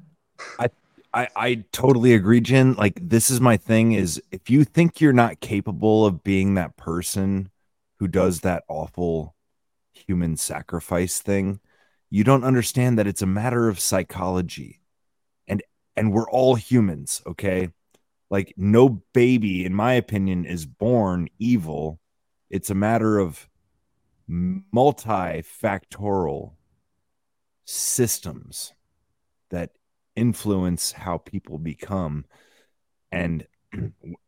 I, 0.58 0.68
I 1.12 1.28
I 1.34 1.64
totally 1.72 2.14
agree, 2.14 2.40
Jin. 2.40 2.74
Like 2.74 2.98
this 3.00 3.30
is 3.30 3.40
my 3.40 3.56
thing 3.56 3.92
is 3.92 4.22
if 4.30 4.50
you 4.50 4.64
think 4.64 5.00
you're 5.00 5.12
not 5.12 5.40
capable 5.40 6.06
of 6.06 6.22
being 6.22 6.54
that 6.54 6.76
person 6.76 7.50
who 7.98 8.06
does 8.06 8.40
that 8.40 8.64
awful 8.68 9.34
human 10.06 10.36
sacrifice 10.36 11.20
thing, 11.20 11.60
you 12.10 12.24
don't 12.24 12.44
understand 12.44 12.98
that 12.98 13.06
it's 13.06 13.22
a 13.22 13.26
matter 13.26 13.68
of 13.68 13.80
psychology. 13.80 14.80
And 15.48 15.62
and 15.96 16.12
we're 16.12 16.30
all 16.30 16.54
humans, 16.54 17.22
okay? 17.26 17.70
Like 18.30 18.54
no 18.56 19.02
baby 19.12 19.64
in 19.64 19.74
my 19.74 19.94
opinion 19.94 20.44
is 20.44 20.66
born 20.66 21.28
evil. 21.38 21.98
It's 22.50 22.70
a 22.70 22.74
matter 22.74 23.18
of 23.18 23.48
multifactorial 24.30 26.52
systems 27.64 28.72
that 29.50 29.70
influence 30.16 30.92
how 30.92 31.18
people 31.18 31.58
become 31.58 32.24
and 33.10 33.46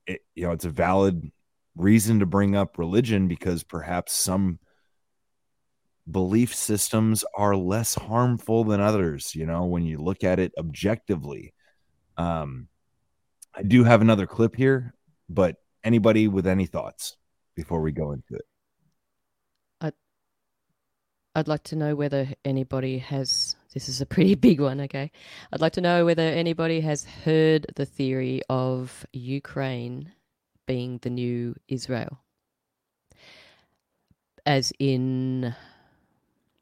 it, 0.07 0.23
you 0.35 0.47
know 0.47 0.53
it's 0.53 0.65
a 0.65 0.71
valid 0.71 1.31
reason 1.77 2.21
to 2.21 2.27
bring 2.27 2.57
up 2.57 2.79
religion 2.79 3.29
because 3.29 3.63
perhaps 3.63 4.15
some 4.15 4.59
belief 6.11 6.55
systems 6.55 7.25
are 7.37 7.57
less 7.57 7.95
harmful 7.95 8.65
than 8.65 8.81
others 8.81 9.35
you 9.35 9.47
know 9.47 9.65
when 9.65 9.85
you 9.85 9.99
look 9.99 10.23
at 10.23 10.39
it 10.39 10.53
objectively 10.59 11.55
um 12.19 12.69
i 13.55 13.63
do 13.63 13.85
have 13.85 14.03
another 14.03 14.27
clip 14.27 14.55
here 14.55 14.95
but 15.29 15.57
anybody 15.83 16.29
with 16.29 16.47
any 16.47 16.67
thoughts 16.67 17.17
before 17.57 17.81
we 17.81 17.93
go 17.93 18.13
into 18.13 18.35
it 18.35 18.45
I'd, 19.81 19.95
I'd 21.35 21.49
like 21.49 21.65
to 21.65 21.77
know 21.77 21.95
whether 21.95 22.29
anybody 22.45 22.99
has. 22.99 23.57
This 23.73 23.89
is 23.89 24.01
a 24.01 24.07
pretty 24.07 24.35
big 24.47 24.61
one, 24.61 24.81
okay? 24.83 25.11
I'd 25.53 25.61
like 25.61 25.73
to 25.75 25.81
know 25.81 26.05
whether 26.05 26.23
anybody 26.23 26.81
has 26.81 27.05
heard 27.05 27.67
the 27.77 27.87
theory 27.87 28.43
of 28.49 29.05
Ukraine 29.13 30.13
being 30.67 30.99
the 31.03 31.11
new 31.11 31.55
Israel. 31.69 32.21
As 34.47 34.73
in, 34.79 35.55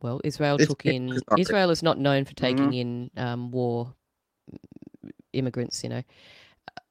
well, 0.03 0.21
Israel 0.25 0.55
It's- 0.57 0.69
took 0.69 0.85
in. 0.87 1.19
Israel 1.39 1.71
is 1.71 1.83
not 1.83 1.99
known 1.99 2.25
for 2.25 2.35
taking 2.35 2.71
Mhm. 2.71 2.81
in 2.83 3.11
um, 3.17 3.51
war 3.51 3.95
immigrants, 5.33 5.83
you 5.83 5.89
know. 5.91 6.03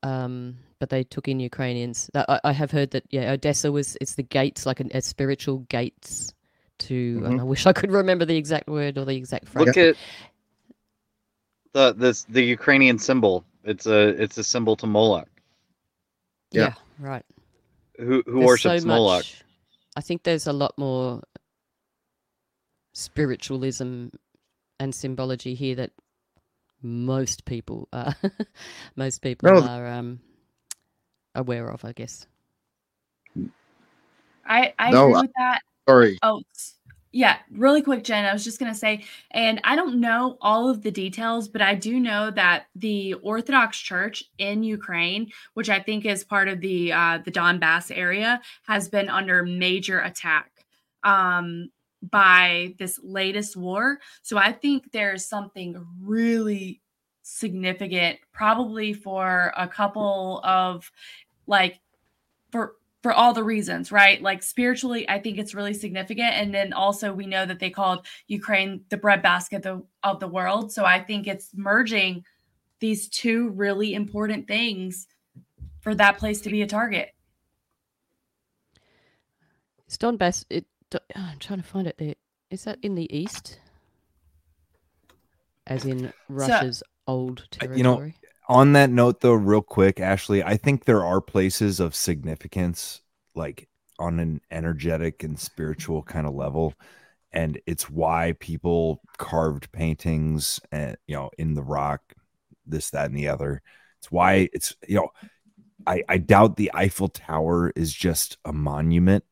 Um, 0.03 0.57
but 0.80 0.90
they 0.90 1.03
took 1.03 1.27
in 1.27 1.40
Ukrainians. 1.40 2.09
I, 2.15 2.40
I 2.43 2.51
have 2.53 2.72
heard 2.72 2.91
that 2.91 3.03
yeah, 3.11 3.31
Odessa 3.31 3.72
was 3.72 3.98
it's 4.01 4.15
the 4.15 4.23
gates, 4.23 4.65
like 4.65 4.80
an, 4.80 4.90
a 4.93 5.01
spiritual 5.01 5.59
gates 5.69 6.33
to. 6.80 7.22
And 7.25 7.35
Mhm. 7.35 7.41
I 7.41 7.43
wish 7.43 7.65
I 7.67 7.73
could 7.73 7.91
remember 8.01 8.25
the 8.25 8.38
exact 8.38 8.67
word 8.67 8.98
or 8.98 9.06
the 9.06 9.15
exact 9.15 9.48
phrase. 9.48 9.67
Look 9.67 9.77
at 9.77 9.95
the 11.73 11.93
this 11.93 12.23
the 12.25 12.41
Ukrainian 12.43 12.98
symbol. 12.98 13.45
It's 13.64 13.85
a 13.85 14.09
it's 14.23 14.38
a 14.38 14.43
symbol 14.43 14.75
to 14.77 14.88
Moloch. 14.88 15.30
yeah. 16.51 16.73
right. 16.99 17.25
Who 17.98 18.23
who 18.25 18.40
There's 18.40 18.45
worships 18.48 18.81
so 18.81 18.88
Moloch? 18.88 19.19
much- 19.19 19.43
I 19.95 20.01
think 20.01 20.23
there's 20.23 20.48
a 20.48 20.53
lot 20.53 20.73
more 20.77 21.22
spiritualism 22.94 24.08
and 24.80 24.94
symbology 24.95 25.53
here 25.53 25.76
that 25.76 25.92
most 26.82 27.45
people 27.45 27.88
are 27.94 28.16
most 28.95 29.22
people 29.22 29.50
No. 29.50 29.61
are 29.61 29.88
um, 29.88 30.20
aware 31.36 31.70
of, 31.70 31.86
I 31.86 31.94
guess. 31.94 32.26
I 34.45 34.74
I 34.80 34.92
No, 34.92 35.10
agree 35.10 35.22
with 35.22 35.32
that. 35.38 35.61
sorry. 35.88 36.20
Oh, 36.24 36.42
yeah, 37.14 37.38
really 37.52 37.82
quick, 37.82 38.03
Jin. 38.03 38.26
I 38.26 38.34
was 38.34 38.44
just 38.44 38.60
gonna 38.60 38.74
say, 38.74 39.03
and 39.32 39.60
I 39.64 39.76
don't 39.76 40.00
know 40.00 40.38
all 40.42 40.70
of 40.70 40.82
the 40.82 40.92
details, 40.92 41.48
but 41.50 41.61
I 41.61 41.76
do 41.76 42.00
know 42.00 42.32
that 42.32 42.66
the 42.76 43.16
Orthodox 43.16 43.78
Church 43.78 44.24
in 44.38 44.64
Ukraine, 44.64 45.32
which 45.53 45.70
I 45.70 45.80
think 45.80 46.06
is 46.06 46.24
part 46.24 46.48
of 46.48 46.61
the 46.61 46.94
uh, 46.94 47.20
the 47.24 47.32
Donbass 47.32 47.95
area, 47.95 48.42
has 48.66 48.90
been 48.90 49.10
under 49.10 49.44
major 49.44 50.00
attack 50.00 50.50
um, 51.03 51.70
by 52.02 52.76
this 52.80 53.00
latest 53.04 53.56
war. 53.56 54.00
So 54.22 54.38
I 54.38 54.52
think 54.52 54.92
there's 54.92 55.26
something 55.26 55.86
really 56.02 56.82
significant, 57.22 58.20
probably 58.32 58.94
for 58.94 59.54
a 59.56 59.68
couple 59.68 60.42
of 60.44 60.92
like 61.48 61.80
for 62.52 62.76
for 63.02 63.14
all 63.14 63.34
the 63.34 63.44
reasons, 63.44 63.92
right? 63.92 64.22
Like 64.22 64.44
spiritually, 64.44 65.10
I 65.10 65.20
think 65.20 65.40
it's 65.40 65.56
really 65.56 65.74
significant. 65.74 66.34
And 66.34 66.54
then 66.54 66.72
also 66.72 67.12
we 67.12 67.26
know 67.26 67.46
that 67.48 67.60
they 67.60 67.72
called 67.72 68.06
Ukraine 68.28 68.86
the 68.90 68.98
breadbasket 68.98 69.66
of, 69.66 69.84
of 70.04 70.20
the 70.20 70.28
world. 70.28 70.72
So 70.72 70.86
I 70.86 71.00
think 71.04 71.26
it's 71.26 71.50
merging 71.56 72.24
these 72.80 73.08
two 73.10 73.50
really 73.50 73.96
important 73.96 74.48
things 74.48 75.08
for 75.80 75.96
that 75.96 76.20
place 76.20 76.42
to 76.42 76.50
be 76.50 76.62
a 76.62 76.68
target. 76.68 77.10
It's 79.88 79.98
best 80.18 80.46
It, 80.50 80.66
Oh, 80.94 81.00
I'm 81.16 81.40
trying 81.40 81.61
to 81.61 81.68
find 81.68 81.88
it 81.88 81.98
there. 81.98 82.16
Is 82.50 82.64
that 82.66 82.80
in 82.82 82.95
the 82.95 83.14
east? 83.16 83.60
As 85.68 85.86
in 85.86 86.11
Russia's 86.28 86.84
old 87.08 87.48
territory? 87.52 87.78
You 87.78 87.84
know, 87.84 88.11
on 88.50 88.74
that 88.74 88.90
note, 88.90 89.22
though, 89.22 89.34
real 89.34 89.61
quick, 89.61 90.00
Ashley, 90.00 90.44
I 90.44 90.58
think 90.58 90.84
there 90.84 91.06
are 91.06 91.22
places 91.22 91.80
of 91.80 91.95
significance, 91.95 93.02
like 93.36 93.70
on 94.00 94.20
an 94.20 94.42
energetic 94.52 95.24
and 95.24 95.40
spiritual 95.40 96.03
kind 96.03 96.28
of 96.28 96.34
level. 96.34 96.74
And 97.32 97.61
it's 97.66 97.90
why 97.90 98.36
people 98.40 99.02
carved 99.18 99.72
paintings 99.72 100.60
and, 100.72 100.98
you 101.08 101.16
know, 101.16 101.30
in 101.38 101.53
the 101.53 101.64
rock, 101.64 102.02
this, 102.66 102.90
that, 102.90 103.06
and 103.06 103.16
the 103.16 103.30
other. 103.30 103.61
It's 104.00 104.11
why 104.11 104.50
it's, 104.52 104.76
you 104.86 104.95
know, 104.95 105.10
I, 105.88 106.03
I 106.10 106.18
doubt 106.18 106.58
the 106.58 106.72
Eiffel 106.74 107.08
Tower 107.08 107.72
is 107.76 107.94
just 107.94 108.38
a 108.44 108.52
monument. 108.52 109.24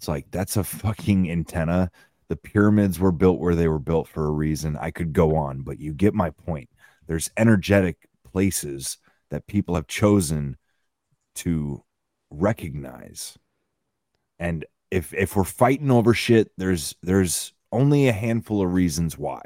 It's 0.00 0.08
like 0.08 0.30
that's 0.30 0.56
a 0.56 0.64
fucking 0.64 1.30
antenna. 1.30 1.90
The 2.28 2.36
pyramids 2.36 2.98
were 2.98 3.12
built 3.12 3.38
where 3.38 3.54
they 3.54 3.68
were 3.68 3.78
built 3.78 4.08
for 4.08 4.24
a 4.24 4.30
reason. 4.30 4.78
I 4.80 4.90
could 4.90 5.12
go 5.12 5.36
on, 5.36 5.60
but 5.60 5.78
you 5.78 5.92
get 5.92 6.14
my 6.14 6.30
point. 6.30 6.70
There's 7.06 7.30
energetic 7.36 8.08
places 8.24 8.96
that 9.28 9.46
people 9.46 9.74
have 9.74 9.88
chosen 9.88 10.56
to 11.34 11.84
recognize. 12.30 13.36
And 14.38 14.64
if 14.90 15.12
if 15.12 15.36
we're 15.36 15.44
fighting 15.44 15.90
over 15.90 16.14
shit, 16.14 16.50
there's 16.56 16.94
there's 17.02 17.52
only 17.70 18.08
a 18.08 18.12
handful 18.12 18.62
of 18.62 18.72
reasons 18.72 19.18
why. 19.18 19.42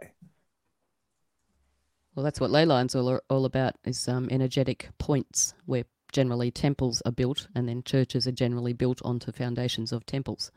Well, 2.14 2.22
that's 2.22 2.38
what 2.38 2.52
ley 2.52 2.64
lines 2.64 2.94
all 2.94 3.18
all 3.28 3.44
about 3.44 3.74
is 3.84 4.06
um, 4.06 4.28
energetic 4.30 4.90
points 4.98 5.52
where 5.66 5.82
generally 6.14 6.50
temples 6.50 7.02
are 7.04 7.12
built, 7.12 7.48
and 7.54 7.68
then 7.68 7.82
churches 7.82 8.26
are 8.26 8.32
generally 8.32 8.72
built 8.72 9.02
onto 9.04 9.32
foundations 9.32 9.92
of 9.92 10.06
temples. 10.06 10.50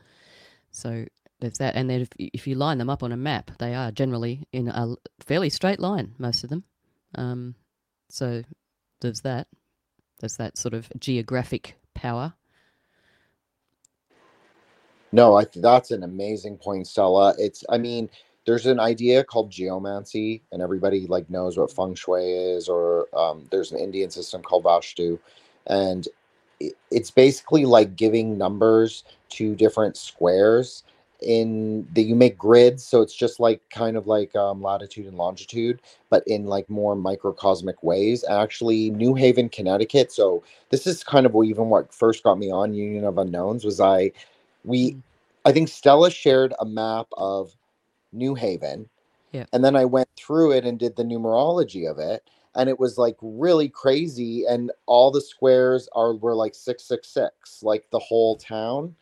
So 0.72 1.06
there's 1.42 1.58
that, 1.58 1.76
and 1.76 1.90
then 1.90 2.02
if 2.02 2.10
if 2.18 2.48
you 2.48 2.56
line 2.56 2.78
them 2.78 2.90
up 2.90 3.04
on 3.04 3.12
a 3.12 3.18
map, 3.18 3.52
they 3.60 3.76
are 3.76 3.92
generally 3.92 4.48
in 4.54 4.70
a 4.70 4.96
fairly 5.20 5.50
straight 5.50 5.80
line, 5.80 6.16
most 6.18 6.46
of 6.46 6.50
them. 6.50 6.64
Um, 7.16 7.56
so 8.10 8.44
there's 9.02 9.22
that. 9.22 9.48
There's 10.20 10.38
that 10.38 10.58
sort 10.58 10.74
of 10.74 10.90
geographic 10.98 11.76
power. 11.94 12.34
No, 15.12 15.38
I 15.38 15.46
that's 15.56 15.92
an 15.92 16.04
amazing 16.04 16.58
point, 16.58 16.88
Stella. 16.88 17.36
It's 17.38 17.64
I 17.70 17.78
mean, 17.78 18.10
there's 18.46 18.66
an 18.66 18.80
idea 18.80 19.24
called 19.24 19.52
geomancy, 19.52 20.44
and 20.52 20.62
everybody 20.62 21.06
like 21.08 21.30
knows 21.30 21.58
what 21.58 21.72
feng 21.72 21.96
shui 21.96 22.32
is, 22.32 22.70
or 22.70 23.08
um, 23.16 23.46
there's 23.52 23.72
an 23.72 23.80
Indian 23.80 24.10
system 24.10 24.42
called 24.42 24.64
Vastu, 24.64 25.20
and 25.70 26.08
it's 26.92 27.12
basically 27.12 27.66
like 27.66 27.96
giving 27.96 28.38
numbers 28.38 29.04
to 29.30 29.56
different 29.56 29.98
squares 29.98 30.84
in 31.22 31.88
that 31.94 32.04
you 32.04 32.16
make 32.16 32.38
grids 32.38 32.86
so 32.86 33.02
it's 33.02 33.16
just 33.16 33.40
like 33.40 33.60
kind 33.72 33.98
of 33.98 34.06
like 34.06 34.36
um, 34.36 34.62
latitude 34.62 35.08
and 35.08 35.18
longitude 35.18 35.82
but 36.10 36.24
in 36.28 36.46
like 36.46 36.70
more 36.70 36.96
microcosmic 36.96 37.82
ways. 37.82 38.24
Actually 38.30 38.92
new 38.92 39.16
haven 39.16 39.50
connecticut 39.50 40.12
so 40.12 40.44
this 40.70 40.86
is 40.86 41.04
kind 41.04 41.26
of 41.26 41.36
even 41.44 41.70
what 41.70 41.94
first 41.94 42.24
got 42.24 42.38
me 42.38 42.52
on 42.52 42.74
union 42.74 43.04
of 43.04 43.18
unknowns 43.18 43.66
was 43.66 43.80
i 43.80 44.12
we 44.64 44.96
i 45.46 45.52
think 45.52 45.68
stella 45.70 46.12
shared 46.12 46.54
a 46.60 46.66
map 46.66 47.08
of 47.18 47.56
new 48.14 48.36
haven 48.36 48.88
yeah. 49.32 49.46
and 49.54 49.66
then 49.66 49.76
i 49.76 49.86
went 49.86 50.10
through 50.16 50.52
it 50.52 50.66
and 50.66 50.78
did 50.78 50.96
the 50.96 51.04
numerology 51.04 51.90
of 51.90 51.98
it 51.98 52.24
and 52.58 52.70
it 52.70 52.80
was 52.80 53.00
like 53.00 53.18
really 53.22 53.70
crazy 53.70 54.46
and 54.50 54.72
all 54.88 55.12
the 55.12 55.22
squares 55.22 55.90
are 55.96 56.16
were 56.16 56.36
like 56.36 56.56
666 56.56 57.64
like 57.64 57.86
the 57.92 58.00
whole 58.00 58.38
town. 58.38 58.96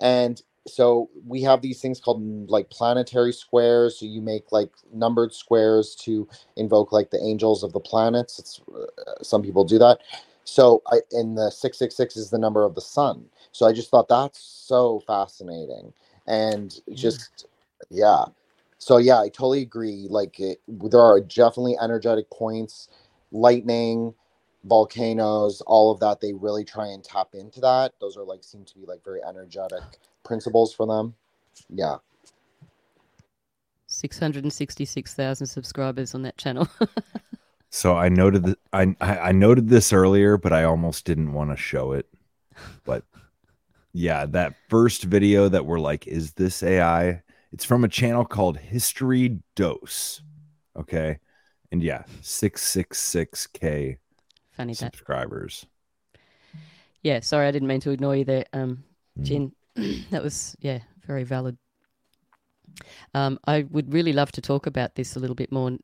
And 0.00 0.40
so 0.68 1.10
we 1.26 1.42
have 1.42 1.62
these 1.62 1.80
things 1.82 2.00
called 2.00 2.22
like 2.50 2.70
planetary 2.70 3.32
squares 3.32 3.98
so 3.98 4.06
you 4.06 4.22
make 4.22 4.52
like 4.52 4.70
numbered 4.94 5.34
squares 5.34 5.96
to 5.96 6.28
invoke 6.56 6.92
like 6.92 7.10
the 7.10 7.22
angels 7.24 7.64
of 7.64 7.72
the 7.74 7.80
planets. 7.80 8.38
It's 8.38 8.62
uh, 8.76 9.24
some 9.24 9.42
people 9.42 9.64
do 9.64 9.78
that. 9.80 10.00
So 10.44 10.82
i 10.92 11.00
and 11.12 11.38
the 11.38 11.50
666 11.50 12.16
is 12.16 12.30
the 12.30 12.38
number 12.38 12.64
of 12.64 12.76
the 12.76 12.82
sun. 12.82 13.26
So 13.52 13.66
i 13.66 13.72
just 13.72 13.90
thought 13.90 14.08
that's 14.08 14.40
so 14.40 15.02
fascinating. 15.06 15.92
And 16.28 16.78
just 16.94 17.46
yeah 17.90 18.24
so 18.78 18.96
yeah 18.96 19.20
i 19.20 19.28
totally 19.28 19.62
agree 19.62 20.06
like 20.08 20.38
it, 20.40 20.60
there 20.68 21.00
are 21.00 21.20
definitely 21.20 21.76
energetic 21.80 22.30
points 22.30 22.88
lightning 23.32 24.14
volcanoes 24.64 25.60
all 25.66 25.90
of 25.90 26.00
that 26.00 26.20
they 26.20 26.32
really 26.32 26.64
try 26.64 26.86
and 26.86 27.04
tap 27.04 27.28
into 27.34 27.60
that 27.60 27.92
those 28.00 28.16
are 28.16 28.24
like 28.24 28.42
seem 28.42 28.64
to 28.64 28.74
be 28.74 28.86
like 28.86 29.02
very 29.04 29.20
energetic 29.28 29.82
principles 30.24 30.74
for 30.74 30.86
them 30.86 31.14
yeah 31.70 31.96
666,000 33.90 35.46
subscribers 35.46 36.14
on 36.14 36.20
that 36.20 36.36
channel. 36.36 36.68
So 37.70 37.96
I 37.96 38.08
noted 38.08 38.44
that 38.44 38.58
I 38.72 38.96
I 39.00 39.18
I 39.18 39.32
noted 39.32 39.68
this 39.68 39.92
earlier, 39.92 40.36
but 40.36 40.52
I 40.52 40.64
almost 40.64 41.04
didn't 41.04 41.32
want 41.32 41.50
to 41.50 41.56
show 41.56 41.92
it. 41.92 42.06
But 42.84 43.04
yeah, 43.92 44.26
that 44.26 44.54
first 44.68 45.04
video 45.04 45.48
that 45.48 45.66
we're 45.66 45.80
like, 45.80 46.06
is 46.06 46.32
this 46.32 46.62
AI? 46.62 47.22
It's 47.52 47.64
from 47.64 47.84
a 47.84 47.88
channel 47.88 48.24
called 48.24 48.58
History 48.58 49.38
Dose. 49.56 50.22
Okay. 50.78 51.18
And 51.72 51.82
yeah, 51.82 52.04
666k 52.22 53.96
Funny 54.52 54.72
that. 54.72 54.76
subscribers. 54.76 55.66
yeah, 57.02 57.20
sorry, 57.20 57.46
I 57.46 57.50
didn't 57.50 57.68
mean 57.68 57.80
to 57.80 57.90
ignore 57.90 58.16
you 58.16 58.24
there, 58.24 58.44
um, 58.52 58.84
Mm. 59.18 59.24
Jin. 59.24 59.52
that 60.10 60.22
was 60.22 60.56
yeah, 60.60 60.78
very 61.06 61.24
valid. 61.24 61.58
Um, 63.14 63.38
I 63.46 63.62
would 63.70 63.92
really 63.92 64.12
love 64.12 64.30
to 64.32 64.40
talk 64.40 64.66
about 64.66 64.94
this 64.94 65.16
a 65.16 65.18
little 65.18 65.34
bit 65.34 65.50
more 65.50 65.76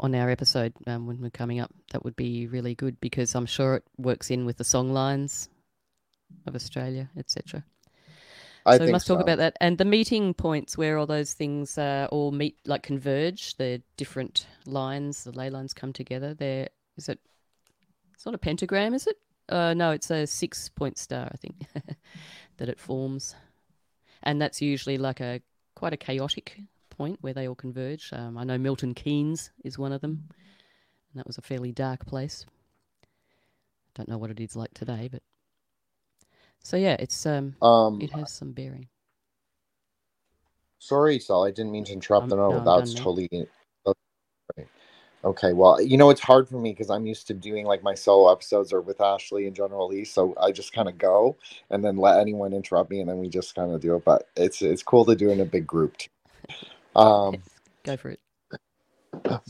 on 0.00 0.14
our 0.14 0.28
episode 0.28 0.74
um, 0.86 1.06
when 1.06 1.20
we're 1.20 1.30
coming 1.30 1.60
up. 1.60 1.70
That 1.92 2.04
would 2.04 2.16
be 2.16 2.46
really 2.46 2.74
good 2.74 3.00
because 3.00 3.34
I'm 3.34 3.46
sure 3.46 3.76
it 3.76 3.84
works 3.96 4.30
in 4.30 4.44
with 4.44 4.58
the 4.58 4.64
song 4.64 4.92
lines 4.92 5.48
of 6.46 6.54
Australia, 6.54 7.08
etc. 7.16 7.64
I 8.66 8.78
so 8.78 8.86
we 8.86 8.92
must 8.92 9.06
talk 9.06 9.20
about 9.20 9.38
that 9.38 9.56
and 9.60 9.76
the 9.76 9.84
meeting 9.84 10.32
points 10.32 10.78
where 10.78 10.96
all 10.96 11.06
those 11.06 11.34
things 11.34 11.76
uh, 11.76 12.08
all 12.10 12.32
meet, 12.32 12.56
like 12.64 12.82
converge. 12.82 13.56
The 13.56 13.82
different 13.96 14.46
lines, 14.64 15.24
the 15.24 15.32
ley 15.32 15.50
lines 15.50 15.74
come 15.74 15.92
together. 15.92 16.32
There 16.32 16.68
is 16.96 17.08
it. 17.08 17.20
It's 18.14 18.24
not 18.24 18.34
a 18.34 18.38
pentagram, 18.38 18.94
is 18.94 19.06
it? 19.06 19.16
Uh, 19.50 19.74
no, 19.74 19.90
it's 19.90 20.10
a 20.10 20.26
six-point 20.26 20.96
star, 20.96 21.28
I 21.30 21.36
think, 21.36 21.66
that 22.56 22.70
it 22.70 22.80
forms, 22.80 23.34
and 24.22 24.40
that's 24.40 24.62
usually 24.62 24.96
like 24.96 25.20
a 25.20 25.42
quite 25.74 25.92
a 25.92 25.98
chaotic 25.98 26.58
point 26.88 27.18
where 27.20 27.34
they 27.34 27.46
all 27.46 27.54
converge. 27.54 28.08
Um, 28.12 28.38
I 28.38 28.44
know 28.44 28.56
Milton 28.56 28.94
Keynes 28.94 29.50
is 29.62 29.78
one 29.78 29.92
of 29.92 30.00
them, 30.00 30.28
and 31.12 31.18
that 31.18 31.26
was 31.26 31.36
a 31.36 31.42
fairly 31.42 31.72
dark 31.72 32.06
place. 32.06 32.46
Don't 33.94 34.08
know 34.08 34.16
what 34.16 34.30
it 34.30 34.40
is 34.40 34.56
like 34.56 34.72
today, 34.72 35.10
but 35.12 35.22
so 36.64 36.78
yeah, 36.78 36.96
it's 36.98 37.26
um, 37.26 37.54
Um, 37.62 38.00
it 38.00 38.10
has 38.10 38.32
some 38.32 38.52
bearing. 38.52 38.88
Sorry, 40.78 41.18
Sal, 41.18 41.44
I 41.44 41.50
didn't 41.50 41.72
mean 41.72 41.84
to 41.84 41.92
interrupt. 41.92 42.32
Um, 42.32 42.38
no, 42.38 42.62
no, 42.62 42.78
that's 42.78 42.94
totally 42.94 43.28
okay. 45.24 45.52
Well, 45.52 45.80
you 45.80 45.96
know, 45.96 46.10
it's 46.10 46.20
hard 46.20 46.48
for 46.48 46.58
me 46.58 46.72
because 46.72 46.90
I'm 46.90 47.06
used 47.06 47.26
to 47.28 47.34
doing 47.34 47.66
like 47.66 47.82
my 47.82 47.94
solo 47.94 48.32
episodes 48.32 48.72
or 48.72 48.80
with 48.80 49.00
Ashley 49.00 49.46
and 49.46 49.54
General 49.54 49.88
Lee, 49.88 50.04
so 50.04 50.34
I 50.40 50.52
just 50.52 50.72
kind 50.72 50.88
of 50.88 50.98
go 50.98 51.36
and 51.70 51.84
then 51.84 51.96
let 51.98 52.18
anyone 52.18 52.52
interrupt 52.52 52.90
me, 52.90 53.00
and 53.00 53.08
then 53.08 53.18
we 53.18 53.28
just 53.28 53.54
kind 53.54 53.72
of 53.72 53.80
do 53.80 53.94
it. 53.96 54.04
But 54.04 54.26
it's 54.36 54.62
it's 54.62 54.82
cool 54.82 55.04
to 55.04 55.14
do 55.14 55.30
in 55.30 55.40
a 55.40 55.44
big 55.44 55.66
group. 55.66 55.96
Too. 55.98 56.08
Um, 56.96 57.42
Go 57.82 57.96
for 57.96 58.10
it. 58.10 58.20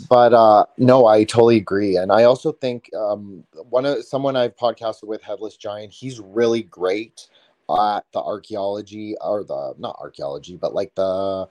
But 0.08 0.32
uh 0.32 0.64
no 0.78 1.06
i 1.06 1.24
totally 1.24 1.56
agree. 1.56 1.96
And 1.96 2.12
i 2.12 2.24
also 2.24 2.52
think 2.52 2.90
um 2.94 3.44
one 3.70 3.84
of 3.86 4.04
someone 4.04 4.36
i've 4.36 4.56
podcasted 4.56 5.04
with 5.04 5.22
headless 5.22 5.56
giant 5.56 5.92
he's 5.92 6.20
really 6.20 6.62
great 6.62 7.28
at 7.70 8.04
the 8.12 8.20
archaeology 8.20 9.16
or 9.20 9.42
the 9.44 9.74
not 9.78 9.96
archaeology 9.98 10.56
but 10.56 10.74
like 10.74 10.94
the 10.94 11.48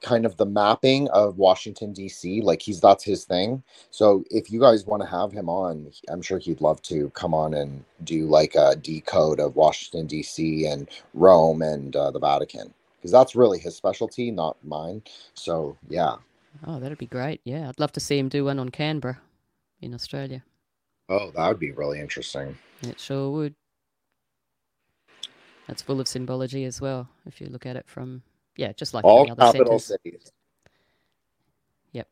kind 0.00 0.24
of 0.24 0.36
the 0.36 0.46
mapping 0.46 1.08
of 1.08 1.38
washington 1.38 1.92
dc 1.92 2.42
like 2.44 2.62
he's 2.62 2.80
that's 2.80 3.02
his 3.02 3.24
thing. 3.24 3.60
So 3.90 4.22
if 4.30 4.48
you 4.48 4.60
guys 4.60 4.86
want 4.86 5.02
to 5.02 5.08
have 5.08 5.32
him 5.32 5.48
on 5.48 5.90
i'm 6.08 6.22
sure 6.22 6.38
he'd 6.38 6.60
love 6.60 6.80
to 6.82 7.10
come 7.10 7.34
on 7.34 7.54
and 7.54 7.84
do 8.04 8.26
like 8.26 8.54
a 8.54 8.76
decode 8.76 9.40
of 9.40 9.56
washington 9.56 10.06
dc 10.06 10.72
and 10.72 10.88
rome 11.14 11.62
and 11.62 11.94
uh, 11.96 12.10
the 12.12 12.20
vatican. 12.20 12.72
Because 12.96 13.12
that's 13.12 13.36
really 13.36 13.58
his 13.60 13.76
specialty 13.76 14.30
not 14.30 14.56
mine. 14.64 15.02
So 15.34 15.76
yeah 15.88 16.16
Oh, 16.66 16.78
that'd 16.80 16.98
be 16.98 17.06
great. 17.06 17.40
Yeah, 17.44 17.68
I'd 17.68 17.80
love 17.80 17.92
to 17.92 18.00
see 18.00 18.18
him 18.18 18.28
do 18.28 18.44
one 18.44 18.58
on 18.58 18.70
Canberra 18.70 19.20
in 19.80 19.94
Australia. 19.94 20.42
Oh, 21.08 21.30
that 21.30 21.48
would 21.48 21.58
be 21.58 21.72
really 21.72 22.00
interesting. 22.00 22.58
It 22.82 23.00
sure 23.00 23.30
would. 23.30 23.54
That's 25.66 25.82
full 25.82 26.00
of 26.00 26.08
symbology 26.08 26.64
as 26.64 26.80
well. 26.80 27.08
If 27.26 27.40
you 27.40 27.48
look 27.48 27.66
at 27.66 27.76
it 27.76 27.88
from 27.88 28.22
yeah, 28.56 28.72
just 28.72 28.92
like 28.92 29.04
All 29.04 29.20
any 29.20 29.30
other 29.30 29.40
capital 29.40 29.78
centers. 29.78 29.84
cities. 30.04 30.32
Yep. 31.92 32.08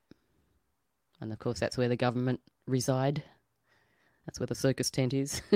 And 1.20 1.32
of 1.32 1.38
course, 1.38 1.58
that's 1.58 1.76
where 1.76 1.88
the 1.88 1.96
government 1.96 2.40
reside. 2.66 3.22
That's 4.24 4.38
where 4.38 4.46
the 4.46 4.54
circus 4.54 4.90
tent 4.90 5.12
is. 5.12 5.42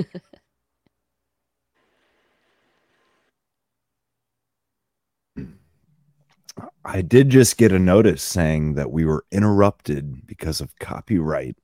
I 6.83 7.01
did 7.01 7.29
just 7.29 7.57
get 7.57 7.71
a 7.71 7.79
notice 7.79 8.23
saying 8.23 8.73
that 8.75 8.91
we 8.91 9.05
were 9.05 9.25
interrupted 9.31 10.25
because 10.25 10.61
of 10.61 10.75
copyright 10.79 11.55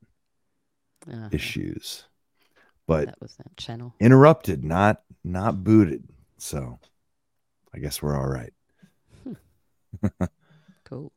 Uh-huh. 1.12 1.30
issues. 1.32 2.06
But 2.86 3.08
That 3.08 3.22
was 3.22 3.36
that 3.38 3.56
channel. 3.58 3.94
interrupted, 4.00 4.64
not 4.64 5.02
not 5.24 5.64
booted. 5.64 6.08
So 6.38 6.80
I 7.74 7.80
guess 7.80 8.02
we're 8.02 8.18
all 8.18 8.28
right. 8.30 8.54
Cool. 10.86 11.12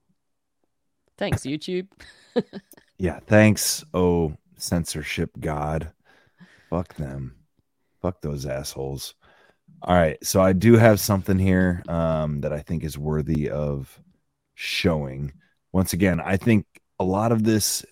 Thanks, 1.17 1.43
YouTube. 1.43 1.87
Yeah, 2.99 3.21
thanks, 3.27 3.83
oh 3.95 4.37
censorship 4.57 5.31
god. 5.41 5.93
Fuck 6.69 6.95
them. 6.97 7.35
Fuck 8.03 8.21
those 8.21 8.45
assholes. 8.47 9.15
All 9.83 9.97
right, 9.97 10.23
so 10.25 10.43
I 10.43 10.53
do 10.53 10.77
have 10.77 11.01
something 11.01 11.39
here 11.39 11.83
um, 11.89 12.43
that 12.43 12.53
I 12.53 12.61
think 12.61 12.85
is 12.85 12.99
worthy 12.99 13.49
of 13.49 13.99
showing. 14.55 15.33
Once 15.73 15.95
again, 15.95 16.21
I 16.21 16.37
think 16.37 16.67
a 16.99 17.05
lot 17.05 17.33
of 17.33 17.45
this 17.45 17.85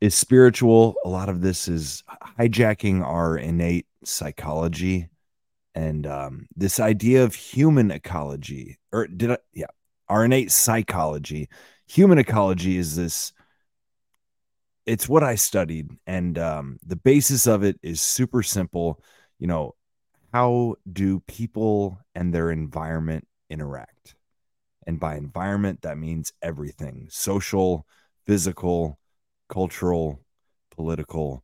is 0.00 0.14
spiritual. 0.14 0.96
A 1.04 1.08
lot 1.08 1.28
of 1.28 1.40
this 1.40 1.68
is 1.68 2.02
hijacking 2.36 3.04
our 3.04 3.38
innate 3.38 3.86
psychology 4.04 5.08
and 5.76 6.04
um, 6.04 6.48
this 6.56 6.80
idea 6.80 7.22
of 7.22 7.36
human 7.36 7.92
ecology. 7.92 8.78
Or 8.92 9.06
did 9.06 9.30
I? 9.30 9.38
Yeah, 9.52 9.66
our 10.08 10.24
innate 10.24 10.50
psychology. 10.50 11.48
Human 11.86 12.18
ecology 12.18 12.76
is 12.76 12.96
this 12.96 13.32
it's 14.84 15.08
what 15.08 15.22
I 15.22 15.36
studied, 15.36 15.90
and 16.08 16.36
um, 16.38 16.78
the 16.84 16.96
basis 16.96 17.46
of 17.46 17.62
it 17.62 17.78
is 17.84 18.00
super 18.00 18.42
simple. 18.42 19.00
You 19.38 19.46
know, 19.46 19.75
how 20.36 20.74
do 20.92 21.20
people 21.20 21.98
and 22.14 22.34
their 22.34 22.50
environment 22.50 23.26
interact? 23.48 24.16
And 24.86 25.00
by 25.00 25.16
environment, 25.16 25.80
that 25.80 25.96
means 25.96 26.30
everything 26.42 27.08
social, 27.10 27.86
physical, 28.26 28.98
cultural, 29.48 30.20
political, 30.70 31.42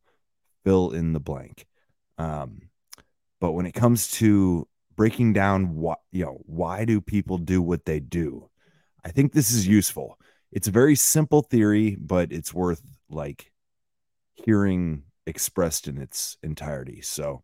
fill 0.63 0.91
in 0.91 1.13
the 1.13 1.19
blank. 1.19 1.65
Um, 2.19 2.69
but 3.41 3.53
when 3.53 3.65
it 3.65 3.73
comes 3.73 4.11
to 4.11 4.67
breaking 4.95 5.33
down 5.33 5.73
what, 5.73 5.97
you 6.11 6.25
know, 6.25 6.43
why 6.45 6.85
do 6.85 7.01
people 7.01 7.39
do 7.39 7.63
what 7.63 7.85
they 7.85 7.99
do? 7.99 8.47
I 9.03 9.09
think 9.09 9.33
this 9.33 9.49
is 9.51 9.67
useful. 9.67 10.19
It's 10.51 10.67
a 10.67 10.79
very 10.79 10.95
simple 10.95 11.41
theory, 11.41 11.97
but 11.99 12.31
it's 12.31 12.53
worth 12.53 12.83
like 13.09 13.51
hearing 14.35 15.01
expressed 15.25 15.87
in 15.87 15.97
its 15.97 16.37
entirety. 16.43 17.01
So 17.01 17.41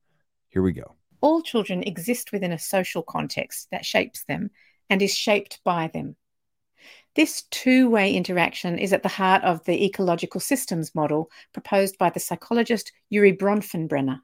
here 0.50 0.62
we 0.62 0.74
go. 0.74 0.99
All 1.22 1.42
children 1.42 1.84
exist 1.84 2.32
within 2.32 2.52
a 2.52 2.60
social 2.60 3.04
context 3.04 3.68
that 3.72 3.86
shapes 3.86 4.24
them 4.24 4.52
and 4.90 5.02
is 5.02 5.16
shaped 5.16 5.60
by 5.64 5.88
them. 5.88 6.16
This 7.16 7.44
two 7.52 7.90
way 7.90 8.14
interaction 8.14 8.80
is 8.80 8.94
at 8.94 9.04
the 9.04 9.10
heart 9.10 9.44
of 9.44 9.64
the 9.66 9.86
ecological 9.86 10.40
systems 10.40 10.96
model 10.96 11.30
proposed 11.54 11.98
by 11.98 12.10
the 12.10 12.20
psychologist 12.20 12.92
Urie 13.10 13.36
Bronfenbrenner. 13.36 14.22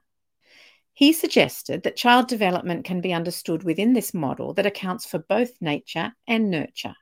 He 0.93 1.11
suggested 1.11 1.83
that 1.83 1.97
child 1.97 2.29
development 2.29 2.85
can 2.85 3.01
be 3.01 3.11
understood 3.11 3.63
within 3.63 3.93
this 3.93 4.13
model 4.13 4.53
that 4.53 4.65
accounts 4.65 5.05
for 5.05 5.19
both 5.19 5.61
nature 5.61 6.13
and 6.25 6.49
nurture. 6.49 6.95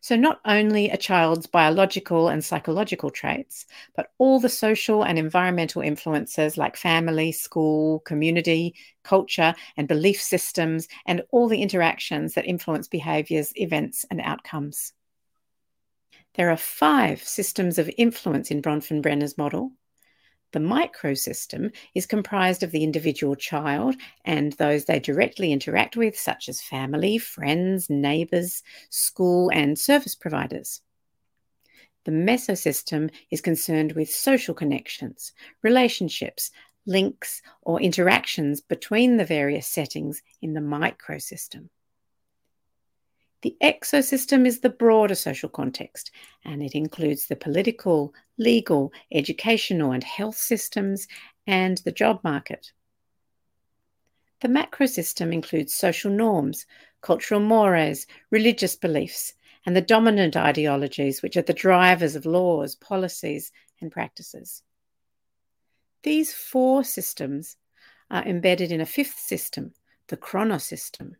So, 0.00 0.16
not 0.16 0.40
only 0.44 0.90
a 0.90 0.96
child's 0.96 1.46
biological 1.46 2.28
and 2.28 2.44
psychological 2.44 3.10
traits, 3.10 3.66
but 3.96 4.10
all 4.18 4.40
the 4.40 4.48
social 4.48 5.04
and 5.04 5.18
environmental 5.18 5.82
influences 5.82 6.56
like 6.56 6.76
family, 6.76 7.32
school, 7.32 8.00
community, 8.00 8.74
culture, 9.02 9.54
and 9.76 9.88
belief 9.88 10.20
systems, 10.20 10.88
and 11.06 11.22
all 11.30 11.48
the 11.48 11.62
interactions 11.62 12.34
that 12.34 12.46
influence 12.46 12.88
behaviors, 12.88 13.52
events, 13.56 14.04
and 14.10 14.20
outcomes. 14.20 14.92
There 16.34 16.50
are 16.50 16.56
five 16.56 17.22
systems 17.22 17.78
of 17.78 17.90
influence 17.96 18.50
in 18.50 18.60
Bronfenbrenner's 18.60 19.38
model. 19.38 19.72
The 20.54 20.60
microsystem 20.60 21.74
is 21.96 22.06
comprised 22.06 22.62
of 22.62 22.70
the 22.70 22.84
individual 22.84 23.34
child 23.34 23.96
and 24.24 24.52
those 24.52 24.84
they 24.84 25.00
directly 25.00 25.50
interact 25.50 25.96
with, 25.96 26.16
such 26.16 26.48
as 26.48 26.62
family, 26.62 27.18
friends, 27.18 27.90
neighbours, 27.90 28.62
school, 28.88 29.50
and 29.52 29.76
service 29.76 30.14
providers. 30.14 30.80
The 32.04 32.12
mesosystem 32.12 33.10
is 33.32 33.40
concerned 33.40 33.94
with 33.94 34.08
social 34.08 34.54
connections, 34.54 35.32
relationships, 35.64 36.52
links, 36.86 37.42
or 37.62 37.80
interactions 37.80 38.60
between 38.60 39.16
the 39.16 39.24
various 39.24 39.66
settings 39.66 40.22
in 40.40 40.54
the 40.54 40.60
microsystem. 40.60 41.68
The 43.44 43.58
exosystem 43.62 44.46
is 44.46 44.60
the 44.60 44.70
broader 44.70 45.14
social 45.14 45.50
context, 45.50 46.10
and 46.46 46.62
it 46.62 46.74
includes 46.74 47.26
the 47.26 47.36
political, 47.36 48.14
legal, 48.38 48.90
educational, 49.12 49.92
and 49.92 50.02
health 50.02 50.38
systems 50.38 51.06
and 51.46 51.76
the 51.76 51.92
job 51.92 52.24
market. 52.24 52.72
The 54.40 54.48
macrosystem 54.48 55.30
includes 55.30 55.74
social 55.74 56.10
norms, 56.10 56.64
cultural 57.02 57.40
mores, 57.40 58.06
religious 58.30 58.76
beliefs, 58.76 59.34
and 59.66 59.76
the 59.76 59.82
dominant 59.82 60.38
ideologies, 60.38 61.20
which 61.20 61.36
are 61.36 61.42
the 61.42 61.52
drivers 61.52 62.16
of 62.16 62.24
laws, 62.24 62.74
policies, 62.74 63.52
and 63.82 63.92
practices. 63.92 64.62
These 66.02 66.32
four 66.32 66.82
systems 66.82 67.58
are 68.10 68.24
embedded 68.24 68.72
in 68.72 68.80
a 68.80 68.86
fifth 68.86 69.18
system, 69.18 69.74
the 70.06 70.16
chronosystem 70.16 71.16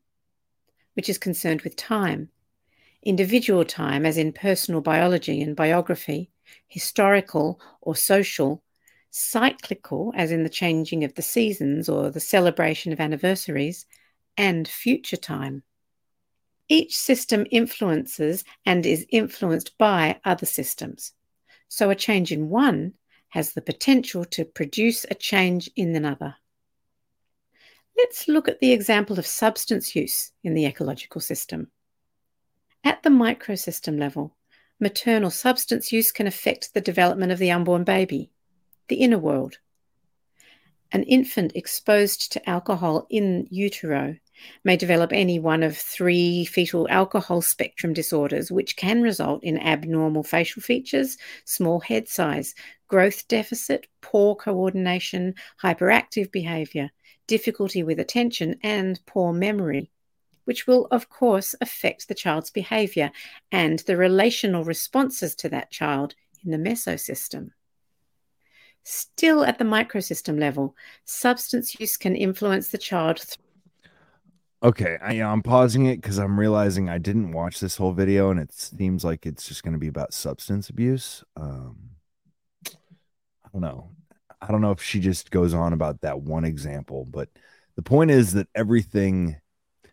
which 0.95 1.09
is 1.09 1.19
concerned 1.19 1.63
with 1.63 1.77
time, 1.77 2.29
individual 3.03 3.65
time, 3.65 4.07
as 4.07 4.17
in 4.17 4.33
personal 4.33 4.81
biology 4.81 5.43
and 5.43 5.55
biography, 5.55 6.31
historical 6.67 7.61
or 7.81 7.95
social, 7.95 8.63
cyclical, 9.11 10.13
as 10.17 10.33
in 10.33 10.43
the 10.43 10.49
changing 10.49 11.05
of 11.05 11.15
the 11.15 11.23
seasons 11.23 11.89
or 11.89 12.11
the 12.11 12.21
celebration 12.21 12.93
of 12.93 13.01
anniversaries, 13.01 13.87
and 14.37 14.67
future 14.67 15.17
time. 15.17 15.63
Each 16.69 16.97
system 16.97 17.47
influences 17.51 18.43
and 18.65 18.85
is 18.87 19.07
influenced 19.11 19.77
by 19.79 20.19
other 20.25 20.47
systems. 20.47 21.13
So 21.69 21.91
a 21.91 21.95
change 21.95 22.33
in 22.33 22.49
one 22.49 22.95
has 23.29 23.53
the 23.53 23.63
potential 23.63 24.25
to 24.25 24.45
produce 24.45 25.05
a 25.11 25.15
change 25.15 25.71
in 25.77 25.95
another. 25.95 26.37
Let's 27.97 28.29
look 28.29 28.49
at 28.49 28.61
the 28.61 28.73
example 28.73 29.19
of 29.19 29.27
substance 29.27 29.95
use 29.95 30.33
in 30.43 30.55
the 30.55 30.67
ecological 30.67 31.21
system. 31.21 31.69
At 32.83 33.03
the 33.03 33.11
microsystem 33.11 33.99
level, 33.99 34.37
maternal 34.81 35.31
substance 35.31 35.93
use 35.93 36.13
can 36.13 36.27
affect 36.27 36.75
the 36.75 36.81
development 36.81 37.33
of 37.33 37.39
the 37.39 37.51
unborn 37.51 37.85
baby, 37.85 38.31
the 38.89 38.97
inner 38.97 39.19
world. 39.19 39.59
An 40.93 41.03
infant 41.05 41.53
exposed 41.55 42.33
to 42.33 42.51
alcohol 42.51 43.07
in 43.11 43.47
utero 43.51 44.17
may 44.65 44.77
develop 44.77 45.13
any 45.13 45.39
one 45.39 45.63
of 45.63 45.77
three 45.77 46.45
fetal 46.45 46.87
alcohol 46.91 47.41
spectrum 47.41 47.93
disorders, 47.93 48.51
which 48.51 48.77
can 48.77 49.03
result 49.03 49.43
in 49.43 49.59
abnormal 49.59 50.23
facial 50.23 50.63
features, 50.63 51.17
small 51.45 51.81
head 51.81 52.09
size, 52.09 52.55
growth 52.89 53.27
deficit, 53.29 53.87
poor 54.03 54.35
coordination, 54.35 55.35
hyperactive 55.63 56.31
behavior, 56.31 56.91
difficulty 57.27 57.83
with 57.83 57.99
attention, 58.01 58.57
and 58.63 59.01
poor 59.07 59.33
memory, 59.33 59.91
which 60.45 60.67
will, 60.67 60.87
of 60.91 61.09
course, 61.09 61.55
affect 61.61 62.09
the 62.09 62.15
child's 62.15 62.51
behavior 62.51 63.11
and 63.51 63.79
the 63.81 63.97
relational 63.97 64.65
responses 64.65 65.35
to 65.37 65.49
that 65.49 65.71
child 65.71 66.15
in 66.45 66.51
the 66.51 66.71
mesosystem. 66.71 67.51
Still 68.83 69.45
at 69.45 69.59
the 69.59 69.65
microsystem 69.65 70.39
level, 70.39 70.77
substance 71.07 71.81
use 71.81 71.97
can 71.97 72.15
influence 72.15 72.69
the 72.69 72.79
child. 72.79 73.17
Th- 73.17 73.39
Okay, 74.63 74.97
I, 75.03 75.21
I'm 75.21 75.43
pausing 75.43 75.85
it 75.85 75.97
because 75.97 76.17
I'm 76.17 76.41
realizing 76.41 76.89
I 76.89 76.97
didn't 76.97 77.33
watch 77.33 77.61
this 77.61 77.77
whole 77.77 77.93
video, 77.93 78.31
and 78.31 78.41
it 78.41 78.51
seems 78.51 79.05
like 79.05 79.27
it's 79.27 79.47
just 79.47 79.63
going 79.63 79.75
to 79.75 79.79
be 79.79 79.89
about 79.89 80.15
substance 80.15 80.71
abuse. 80.71 81.23
Um, 81.37 81.91
I 82.67 83.49
don't 83.53 83.61
know. 83.61 83.91
I 84.47 84.53
don't 84.53 84.61
know 84.61 84.73
if 84.73 84.83
she 84.83 85.01
just 85.01 85.31
goes 85.31 85.55
on 85.55 85.73
about 85.73 86.03
that 86.03 86.21
one 86.21 86.45
example, 86.45 87.07
but 87.07 87.29
the 87.77 87.83
point 87.83 88.11
is 88.11 88.33
that 88.35 88.49
everything, 88.55 89.37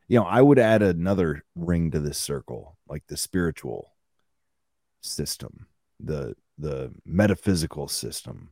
you 0.07 0.19
know, 0.19 0.25
I 0.25 0.41
would 0.41 0.59
add 0.59 0.81
another 0.81 1.43
ring 1.55 1.91
to 1.91 1.99
this 1.99 2.17
circle, 2.17 2.77
like 2.87 3.03
the 3.07 3.17
spiritual 3.17 3.93
system, 5.01 5.67
the 5.99 6.35
the 6.57 6.91
metaphysical 7.05 7.87
system. 7.87 8.51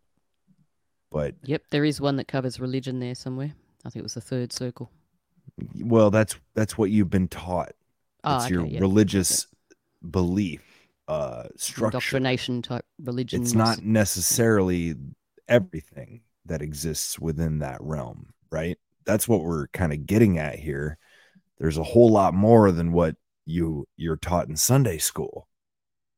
But 1.12 1.36
Yep, 1.44 1.64
there 1.72 1.86
is 1.86 2.00
one 2.00 2.16
that 2.18 2.28
covers 2.28 2.60
religion 2.60 3.00
there 3.00 3.16
somewhere. 3.16 3.54
I 3.86 3.90
think 3.90 4.02
it 4.02 4.04
was 4.04 4.14
the 4.14 4.22
third 4.22 4.54
circle. 4.54 4.90
Well, 5.82 6.12
that's 6.12 6.36
that's 6.54 6.78
what 6.78 6.92
you've 6.92 7.10
been 7.10 7.28
taught. 7.28 7.74
Oh, 8.24 8.38
It's 8.38 8.46
okay, 8.46 8.54
your 8.56 8.66
yeah. 8.66 8.80
religious 8.80 9.48
belief 10.10 10.62
uh 11.08 11.48
structure. 11.58 11.98
Indoctrination 11.98 12.62
type 12.62 12.86
religion. 13.04 13.42
It's 13.42 13.54
not 13.54 13.84
necessarily 13.84 14.96
everything 15.50 16.22
that 16.46 16.62
exists 16.62 17.20
within 17.20 17.60
that 17.60 17.80
realm, 17.82 18.34
right? 18.52 18.78
That's 19.06 19.28
what 19.28 19.44
we're 19.44 19.68
kind 19.68 19.94
of 19.94 20.06
getting 20.06 20.38
at 20.38 20.60
here. 20.60 20.98
There's 21.58 21.78
a 21.78 21.84
whole 21.84 22.12
lot 22.12 22.34
more 22.34 22.72
than 22.72 22.94
what 22.94 23.16
you 23.46 23.88
you're 23.98 24.18
taught 24.18 24.48
in 24.48 24.56
Sunday 24.56 25.00
school 25.00 25.48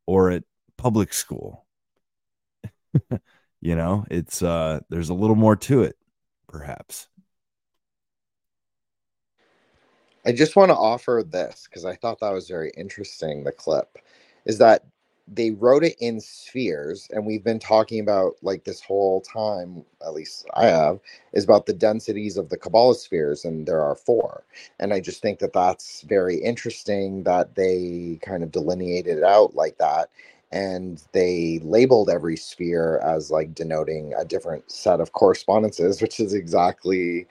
or 0.05 0.31
at 0.31 0.43
public 0.77 1.13
school. 1.13 1.65
you 3.61 3.75
know, 3.75 4.05
it's 4.11 4.43
uh 4.43 4.81
there's 4.89 5.09
a 5.09 5.13
little 5.13 5.35
more 5.35 5.55
to 5.55 5.83
it 5.83 5.95
perhaps. 6.47 7.07
I 10.25 10.31
just 10.31 10.55
want 10.55 10.69
to 10.69 10.75
offer 10.75 11.23
this 11.27 11.67
because 11.67 11.85
I 11.85 11.95
thought 11.95 12.19
that 12.19 12.31
was 12.31 12.47
very 12.47 12.71
interesting. 12.77 13.43
The 13.43 13.51
clip 13.51 13.97
is 14.45 14.59
that 14.59 14.83
they 15.33 15.51
wrote 15.51 15.83
it 15.85 15.95
in 16.01 16.21
spheres, 16.21 17.09
and 17.11 17.25
we've 17.25 17.43
been 17.43 17.59
talking 17.59 18.01
about 18.01 18.35
like 18.43 18.65
this 18.65 18.81
whole 18.81 19.21
time, 19.21 19.85
at 20.05 20.13
least 20.13 20.47
I 20.55 20.67
have, 20.67 20.99
is 21.33 21.45
about 21.45 21.67
the 21.67 21.73
densities 21.73 22.37
of 22.37 22.49
the 22.49 22.57
Kabbalah 22.57 22.95
spheres, 22.95 23.45
and 23.45 23.67
there 23.67 23.81
are 23.81 23.95
four. 23.95 24.43
And 24.79 24.93
I 24.93 25.01
just 25.01 25.21
think 25.23 25.39
that 25.39 25.53
that's 25.53 26.03
very 26.03 26.37
interesting 26.37 27.23
that 27.23 27.55
they 27.55 28.19
kind 28.23 28.43
of 28.43 28.51
delineated 28.51 29.19
it 29.19 29.23
out 29.25 29.55
like 29.55 29.77
that. 29.79 30.09
And 30.51 31.03
they 31.13 31.61
labeled 31.63 32.09
every 32.09 32.37
sphere 32.37 32.99
as 32.99 33.31
like 33.31 33.55
denoting 33.55 34.13
a 34.17 34.25
different 34.25 34.69
set 34.71 35.01
of 35.01 35.13
correspondences, 35.13 36.01
which 36.01 36.19
is 36.19 36.33
exactly 36.33 37.27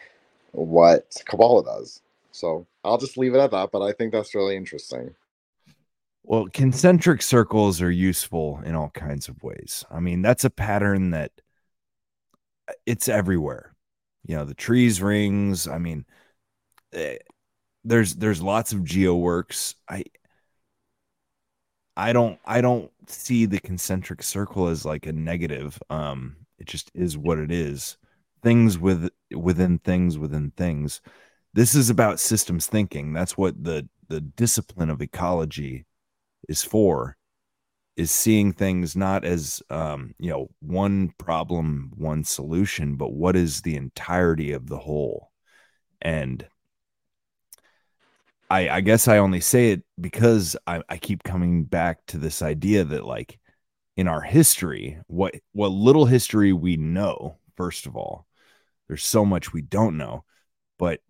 what 0.53 1.23
Kabbalah 1.27 1.65
does. 1.65 2.03
So 2.33 2.67
I'll 2.85 2.99
just 2.99 3.19
leave 3.19 3.35
it 3.35 3.41
at 3.41 3.53
that, 3.53 3.71
but 3.73 3.83
I 3.83 3.93
think 3.93 4.13
that's 4.13 4.35
really 4.35 4.57
interesting. 4.57 5.15
Well, 6.23 6.47
concentric 6.53 7.23
circles 7.23 7.83
are 7.83 7.91
useful 7.91 8.61
in 8.65 8.75
all 8.75 8.91
kinds 8.91 9.29
of 9.29 9.43
ways. 9.43 9.85
I 9.91 10.01
mean, 10.01 10.23
that's 10.23 10.45
a 10.45 10.51
pattern 10.51 11.11
that 11.11 11.33
uh, 12.69 12.73
it's 12.87 13.09
everywhere. 13.09 13.75
You 14.27 14.37
know, 14.37 14.45
the 14.45 14.55
trees 14.55 15.01
rings. 15.03 15.67
I 15.67 15.79
mean, 15.79 16.05
eh, 16.95 17.19
there's 17.85 18.17
there's 18.17 18.43
lots 18.43 18.73
of 18.73 18.85
geo 18.85 19.17
works. 19.17 19.77
I 19.89 20.05
I 21.97 22.13
don't 22.13 22.39
I 22.45 22.61
don't 22.61 22.91
see 23.07 23.47
the 23.47 23.61
concentric 23.61 24.23
circle 24.23 24.69
as 24.69 24.85
like 24.85 25.07
a 25.07 25.13
negative. 25.13 25.79
Um, 25.91 26.37
it 26.59 26.67
just 26.67 26.91
is 26.95 27.17
what 27.19 27.39
it 27.39 27.51
is. 27.51 27.97
Things 28.43 28.79
with 28.79 29.11
within 29.35 29.79
things 29.79 30.19
within 30.19 30.53
things. 30.57 31.01
This 31.55 31.75
is 31.75 31.91
about 31.91 32.21
systems 32.21 32.67
thinking. 32.67 33.13
That's 33.13 33.37
what 33.37 33.63
the 33.63 33.89
the 34.09 34.21
discipline 34.21 34.91
of 34.91 35.03
ecology 35.03 35.87
is 36.49 36.63
for 36.63 37.17
is 37.97 38.11
seeing 38.11 38.53
things 38.53 38.97
not 38.97 39.25
as 39.25 39.63
um 39.71 40.15
you 40.19 40.31
know 40.31 40.49
one 40.61 41.13
problem 41.19 41.93
one 41.97 42.25
solution 42.25 42.97
but 42.97 43.13
what 43.13 43.37
is 43.37 43.61
the 43.63 43.77
entirety 43.77 44.53
of 44.53 44.69
the 44.69 44.79
whole. 44.79 45.31
And 46.03 46.47
i 48.49 48.69
i 48.69 48.81
guess 48.81 49.07
i 49.09 49.19
only 49.19 49.41
say 49.41 49.73
it 49.73 49.83
because 50.01 50.57
i, 50.67 50.83
I 50.89 50.97
keep 50.97 51.23
coming 51.23 51.65
back 51.65 52.05
to 52.07 52.19
this 52.19 52.43
idea 52.43 52.85
that 52.85 53.05
like 53.05 53.39
in 53.97 54.09
our 54.09 54.23
history 54.23 54.99
what 55.07 55.35
what 55.53 55.69
little 55.71 56.07
history 56.07 56.53
we 56.53 56.77
know 56.77 57.37
first 57.57 57.87
of 57.87 57.97
all 57.97 58.27
there's 58.89 59.05
so 59.05 59.25
much 59.25 59.53
we 59.53 59.63
don't 59.63 59.97
know 59.97 60.25
but 60.79 61.01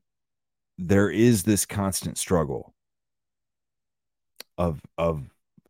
there 0.77 1.11
is 1.11 1.45
this 1.45 1.67
constant 1.67 2.19
struggle 2.19 2.75
of 4.61 4.83
of 4.99 5.23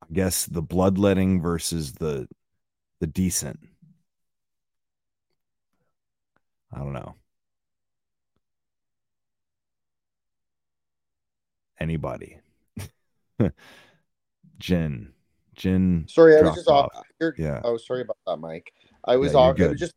I 0.02 0.06
guess 0.12 0.46
the 0.46 0.62
bloodletting 0.62 1.40
versus 1.40 1.92
the 1.92 2.26
the 2.98 3.06
decent. 3.06 3.60
I 6.74 6.78
don't 6.78 6.92
know. 6.92 7.14
Anybody. 11.78 12.38
Jin. 14.58 15.12
Jin. 15.54 16.04
Sorry, 16.08 16.36
I 16.36 16.42
was 16.42 16.54
just 16.54 16.68
off. 16.68 16.90
You're, 17.20 17.34
Yeah. 17.38 17.60
Oh, 17.64 17.76
sorry 17.76 18.02
about 18.02 18.18
that, 18.26 18.36
Mike. 18.36 18.72
I 19.04 19.16
was 19.16 19.32
Yeah, 19.32 19.40
you're 19.40 19.50
off. 19.50 19.60
It 19.60 19.70
was 19.70 19.80
just 19.80 19.94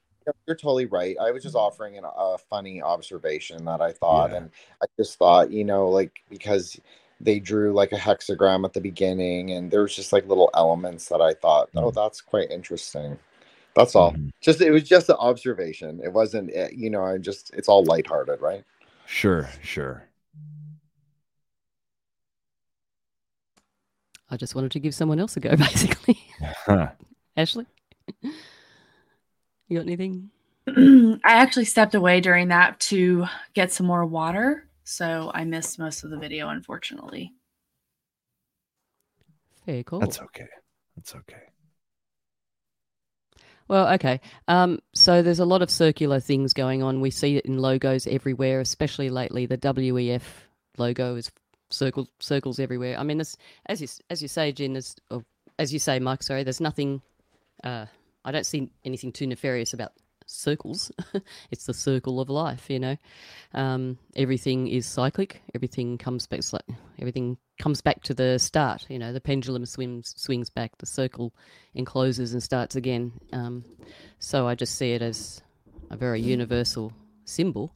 you're 0.48 0.56
totally 0.56 0.86
right. 0.86 1.18
I 1.20 1.32
was 1.32 1.44
just 1.44 1.56
mm-hmm. 1.56 1.66
offering 1.66 1.98
an, 1.98 2.06
a 2.06 2.38
funny 2.38 2.82
observation 2.82 3.66
that 3.66 3.82
I 3.82 3.92
thought, 3.92 4.32
Yeah. 4.32 4.38
and 4.38 4.52
I 4.82 4.86
just 4.98 5.18
thought, 5.18 5.52
you 5.52 5.66
know, 5.66 5.90
like 5.90 6.12
because 6.30 6.80
they 7.24 7.40
drew 7.40 7.74
like 7.74 7.92
a 7.92 7.98
hexagram 7.98 8.66
at 8.66 8.74
the 8.74 8.82
beginning, 8.82 9.52
and 9.52 9.70
there 9.72 9.82
was 9.82 9.96
just 9.96 10.12
like 10.14 10.28
little 10.28 10.50
elements 10.54 11.08
that 11.10 11.22
I 11.22 11.34
thought, 11.34 11.70
oh, 11.76 11.90
Mm. 11.92 11.94
that's 11.94 12.22
quite 12.22 12.52
interesting. 12.52 13.18
That's 13.76 13.96
all. 13.96 14.12
Mm-hmm. 14.12 14.30
Just 14.42 14.62
it 14.62 14.72
was 14.72 14.84
just 14.84 15.10
an 15.10 15.16
observation. 15.18 16.00
It 16.04 16.14
wasn't, 16.14 16.52
eh, 16.54 16.70
you 16.76 16.90
know, 16.90 17.04
I 17.04 17.18
just 17.18 17.54
it's 17.54 17.68
all 17.68 17.84
lighthearted, 17.86 18.40
right? 18.42 18.64
Sure, 19.06 19.50
sure. 19.62 20.04
I 24.30 24.38
just 24.38 24.56
wanted 24.56 24.72
to 24.72 24.80
give 24.80 24.96
someone 24.96 25.20
else 25.20 25.38
a 25.38 25.40
go, 25.40 25.56
basically. 25.56 26.20
Huh. 26.66 26.90
Ashley, 27.38 27.66
you 28.22 29.78
got 29.78 29.82
anything? 29.88 30.30
I 30.68 31.20
actually 31.24 31.66
stepped 31.66 31.96
away 31.96 32.22
during 32.22 32.50
that 32.50 32.80
to 32.82 33.26
get 33.54 33.72
some 33.72 33.86
more 33.88 34.06
water, 34.06 34.68
so 34.84 35.32
I 35.34 35.44
missed 35.46 35.80
most 35.80 36.04
of 36.04 36.10
the 36.10 36.18
video, 36.18 36.50
unfortunately. 36.50 37.34
Very 39.66 39.84
cool. 39.84 40.00
That's 40.00 40.20
okay. 40.20 40.48
That's 40.96 41.16
okay. 41.16 41.42
Well, 43.68 43.94
okay. 43.94 44.20
Um, 44.48 44.80
so 44.94 45.22
there's 45.22 45.40
a 45.40 45.46
lot 45.46 45.62
of 45.62 45.72
circular 45.72 46.20
things 46.20 46.54
going 46.54 46.84
on. 46.84 47.02
We 47.02 47.12
see 47.12 47.38
it 47.38 47.46
in 47.46 47.58
logos 47.58 48.06
everywhere, 48.08 48.60
especially 48.60 49.10
lately. 49.10 49.46
The 49.46 49.58
WEF 49.58 50.22
logo 50.78 51.16
is 51.16 51.32
circles 51.70 52.10
circles 52.20 52.60
everywhere. 52.60 52.98
I 53.00 53.04
mean, 53.04 53.18
this 53.18 53.38
as 53.66 53.82
you 53.82 53.88
as 54.10 54.22
you 54.22 54.28
say, 54.28 54.52
Jin, 54.52 54.74
there's 54.74 54.96
or 55.10 55.24
as 55.58 55.72
you 55.72 55.80
say, 55.80 56.00
Mike. 56.00 56.24
Sorry, 56.24 56.44
there's 56.44 56.62
nothing. 56.62 57.02
Uh, 57.64 57.86
I 58.26 58.32
don't 58.32 58.46
see 58.46 58.70
anything 58.84 59.12
too 59.12 59.28
nefarious 59.28 59.74
about 59.74 59.94
circles. 60.26 60.92
it's 61.52 61.66
the 61.66 61.74
circle 61.74 62.20
of 62.20 62.30
life, 62.30 62.70
you 62.70 62.80
know. 62.80 62.98
Um, 63.54 63.98
everything 64.16 64.68
is 64.68 64.86
cyclic. 64.86 65.42
Everything 65.54 65.98
comes 65.98 66.28
back. 66.28 66.42
Everything 67.00 67.38
comes 67.60 67.82
back 67.82 68.02
to 68.04 68.14
the 68.14 68.40
start. 68.40 68.86
You 68.90 69.00
know, 69.00 69.14
the 69.14 69.22
pendulum 69.22 69.66
swims 69.66 70.14
swings 70.18 70.50
back. 70.50 70.78
The 70.78 70.86
circle 70.86 71.34
encloses 71.74 72.34
and 72.34 72.42
starts 72.42 72.76
again. 72.76 73.12
Um, 73.32 73.64
so 74.20 74.48
I 74.48 74.56
just 74.56 74.76
see 74.76 74.94
it 74.94 75.02
as 75.02 75.42
a 75.90 75.98
very 75.98 76.22
universal 76.22 76.94
symbol. 77.26 77.74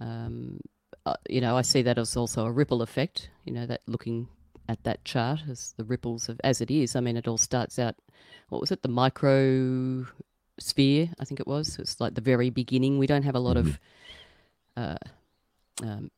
Um, 0.00 0.60
uh, 1.04 1.14
you 1.28 1.40
know, 1.40 1.56
I 1.56 1.62
see 1.62 1.82
that 1.82 1.98
as 1.98 2.16
also 2.16 2.46
a 2.46 2.52
ripple 2.52 2.82
effect. 2.82 3.30
You 3.44 3.52
know, 3.52 3.66
that 3.66 3.82
looking 3.86 4.28
at 4.68 4.82
that 4.84 5.04
chart 5.04 5.40
as 5.48 5.74
the 5.76 5.84
ripples 5.84 6.28
of 6.28 6.40
as 6.44 6.60
it 6.60 6.70
is. 6.70 6.96
I 6.96 7.00
mean, 7.00 7.16
it 7.16 7.28
all 7.28 7.38
starts 7.38 7.78
out. 7.78 7.94
What 8.48 8.60
was 8.60 8.70
it? 8.70 8.82
The 8.82 8.88
micro 8.88 10.06
sphere, 10.58 11.10
I 11.18 11.24
think 11.24 11.40
it 11.40 11.46
was. 11.46 11.78
It's 11.78 12.00
like 12.00 12.14
the 12.14 12.20
very 12.20 12.50
beginning. 12.50 12.98
We 12.98 13.06
don't 13.06 13.24
have 13.24 13.34
a 13.34 13.40
lot 13.40 13.56
of 13.56 13.78
uh, 14.76 14.96
um, 15.82 16.10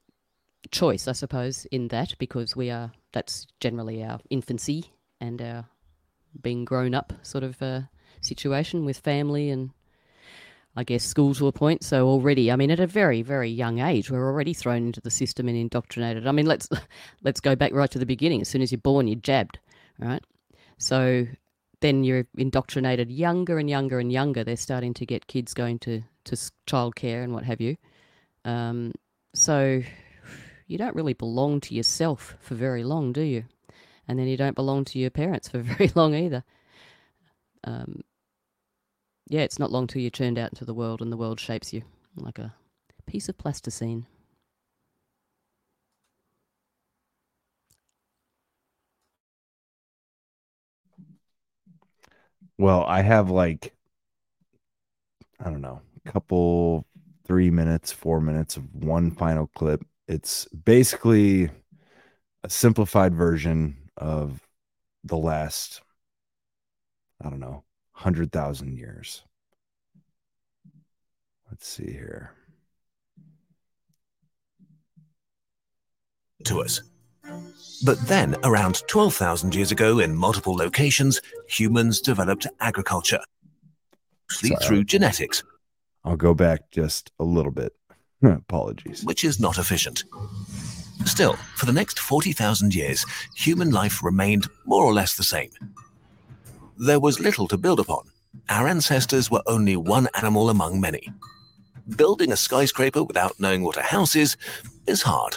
choice, 0.70 1.08
I 1.08 1.12
suppose, 1.12 1.66
in 1.66 1.88
that 1.88 2.14
because 2.18 2.56
we 2.56 2.70
are. 2.70 2.92
That's 3.12 3.46
generally 3.60 4.04
our 4.04 4.20
infancy 4.30 4.92
and 5.20 5.40
our 5.40 5.64
being 6.42 6.64
grown 6.64 6.94
up 6.94 7.12
sort 7.22 7.42
of 7.42 7.60
uh, 7.62 7.80
situation 8.20 8.84
with 8.84 8.98
family 8.98 9.50
and 9.50 9.70
I 10.76 10.84
guess 10.84 11.02
school 11.02 11.34
to 11.34 11.48
a 11.48 11.52
point. 11.52 11.82
So 11.82 12.06
already, 12.06 12.52
I 12.52 12.56
mean, 12.56 12.70
at 12.70 12.78
a 12.78 12.86
very, 12.86 13.22
very 13.22 13.50
young 13.50 13.80
age, 13.80 14.10
we're 14.10 14.24
already 14.24 14.54
thrown 14.54 14.86
into 14.86 15.00
the 15.00 15.10
system 15.10 15.48
and 15.48 15.56
indoctrinated. 15.56 16.26
I 16.26 16.32
mean, 16.32 16.46
let's 16.46 16.68
let's 17.22 17.40
go 17.40 17.56
back 17.56 17.72
right 17.72 17.90
to 17.90 17.98
the 17.98 18.06
beginning. 18.06 18.40
As 18.40 18.48
soon 18.48 18.62
as 18.62 18.70
you're 18.70 18.80
born, 18.80 19.08
you're 19.08 19.16
jabbed, 19.16 19.58
right? 19.98 20.22
So 20.76 21.26
then 21.80 22.04
you're 22.04 22.26
indoctrinated 22.36 23.10
younger 23.10 23.58
and 23.58 23.70
younger 23.70 23.98
and 24.00 24.12
younger. 24.12 24.44
They're 24.44 24.56
starting 24.56 24.94
to 24.94 25.06
get 25.06 25.26
kids 25.26 25.54
going 25.54 25.78
to 25.80 26.02
to 26.24 26.36
childcare 26.66 27.22
and 27.24 27.32
what 27.32 27.44
have 27.44 27.60
you. 27.60 27.76
Um, 28.44 28.92
so 29.34 29.82
you 30.66 30.78
don't 30.78 30.94
really 30.94 31.14
belong 31.14 31.60
to 31.62 31.74
yourself 31.74 32.36
for 32.40 32.54
very 32.54 32.84
long, 32.84 33.12
do 33.12 33.22
you? 33.22 33.44
And 34.06 34.18
then 34.18 34.26
you 34.26 34.36
don't 34.36 34.56
belong 34.56 34.84
to 34.86 34.98
your 34.98 35.10
parents 35.10 35.48
for 35.48 35.58
very 35.62 35.90
long 35.94 36.14
either. 36.14 36.44
Um, 37.64 38.02
yeah, 39.28 39.40
it's 39.40 39.58
not 39.58 39.70
long 39.72 39.86
till 39.86 40.00
you're 40.00 40.10
turned 40.10 40.38
out 40.38 40.52
into 40.52 40.64
the 40.64 40.74
world 40.74 41.02
and 41.02 41.12
the 41.12 41.16
world 41.16 41.40
shapes 41.40 41.72
you 41.72 41.82
like 42.16 42.38
a 42.38 42.54
piece 43.06 43.28
of 43.28 43.38
plasticine. 43.38 44.06
Well, 52.58 52.84
I 52.84 53.02
have 53.02 53.30
like 53.30 53.74
I 55.40 55.44
don't 55.44 55.60
know, 55.60 55.80
a 56.04 56.10
couple 56.10 56.86
three 57.24 57.50
minutes, 57.50 57.92
four 57.92 58.20
minutes 58.20 58.56
of 58.56 58.74
one 58.74 59.10
final 59.10 59.46
clip 59.54 59.84
It's 60.08 60.46
basically 60.46 61.50
a 62.42 62.50
simplified 62.50 63.14
version 63.14 63.76
of 63.96 64.40
the 65.04 65.16
last, 65.16 65.82
I 67.24 67.30
don't 67.30 67.40
know, 67.40 67.64
100,000 67.92 68.76
years. 68.76 69.22
Let's 71.50 71.66
see 71.68 71.90
here. 71.92 72.32
to 76.44 76.60
us. 76.60 76.82
But 77.84 78.00
then, 78.08 78.36
around 78.42 78.82
12,000 78.88 79.54
years 79.54 79.70
ago, 79.70 80.00
in 80.00 80.16
multiple 80.16 80.56
locations, 80.56 81.20
humans 81.48 82.00
developed 82.00 82.46
agriculture, 82.60 83.20
mostly 84.30 84.50
Sorry. 84.50 84.64
through 84.64 84.84
genetics, 84.84 85.44
I'll 86.04 86.16
go 86.16 86.34
back 86.34 86.70
just 86.70 87.12
a 87.18 87.24
little 87.24 87.52
bit. 87.52 87.72
Apologies. 88.22 89.04
which 89.04 89.22
is 89.24 89.38
not 89.38 89.58
efficient. 89.58 90.04
Still, 91.04 91.34
for 91.54 91.66
the 91.66 91.72
next 91.72 91.98
40,000 92.00 92.74
years, 92.74 93.06
human 93.36 93.70
life 93.70 94.02
remained 94.02 94.48
more 94.66 94.84
or 94.84 94.92
less 94.92 95.16
the 95.16 95.22
same. 95.22 95.50
There 96.76 96.98
was 97.00 97.20
little 97.20 97.46
to 97.48 97.56
build 97.56 97.78
upon. 97.78 98.04
Our 98.48 98.66
ancestors 98.66 99.30
were 99.30 99.42
only 99.46 99.76
one 99.76 100.08
animal 100.14 100.50
among 100.50 100.80
many. 100.80 101.12
Building 101.96 102.32
a 102.32 102.36
skyscraper 102.36 103.02
without 103.04 103.38
knowing 103.38 103.62
what 103.62 103.76
a 103.76 103.82
house 103.82 104.16
is 104.16 104.36
is 104.86 105.02
hard. 105.02 105.36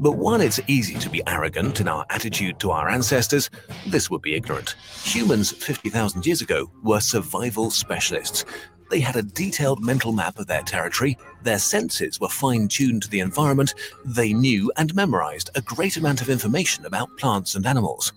But 0.00 0.12
while 0.12 0.40
it's 0.40 0.60
easy 0.68 0.94
to 0.94 1.10
be 1.10 1.26
arrogant 1.26 1.80
in 1.80 1.88
our 1.88 2.06
attitude 2.08 2.60
to 2.60 2.70
our 2.70 2.88
ancestors, 2.88 3.50
this 3.88 4.08
would 4.08 4.22
be 4.22 4.36
ignorant. 4.36 4.76
Humans 5.02 5.50
50,000 5.50 6.24
years 6.24 6.40
ago 6.40 6.70
were 6.84 7.00
survival 7.00 7.68
specialists. 7.72 8.44
They 8.90 9.00
had 9.00 9.16
a 9.16 9.22
detailed 9.22 9.82
mental 9.82 10.12
map 10.12 10.38
of 10.38 10.46
their 10.46 10.62
territory, 10.62 11.18
their 11.42 11.58
senses 11.58 12.20
were 12.20 12.28
fine 12.28 12.68
tuned 12.68 13.02
to 13.02 13.10
the 13.10 13.18
environment, 13.18 13.74
they 14.04 14.32
knew 14.32 14.70
and 14.76 14.94
memorized 14.94 15.50
a 15.56 15.62
great 15.62 15.96
amount 15.96 16.22
of 16.22 16.30
information 16.30 16.86
about 16.86 17.18
plants 17.18 17.56
and 17.56 17.66
animals. 17.66 18.12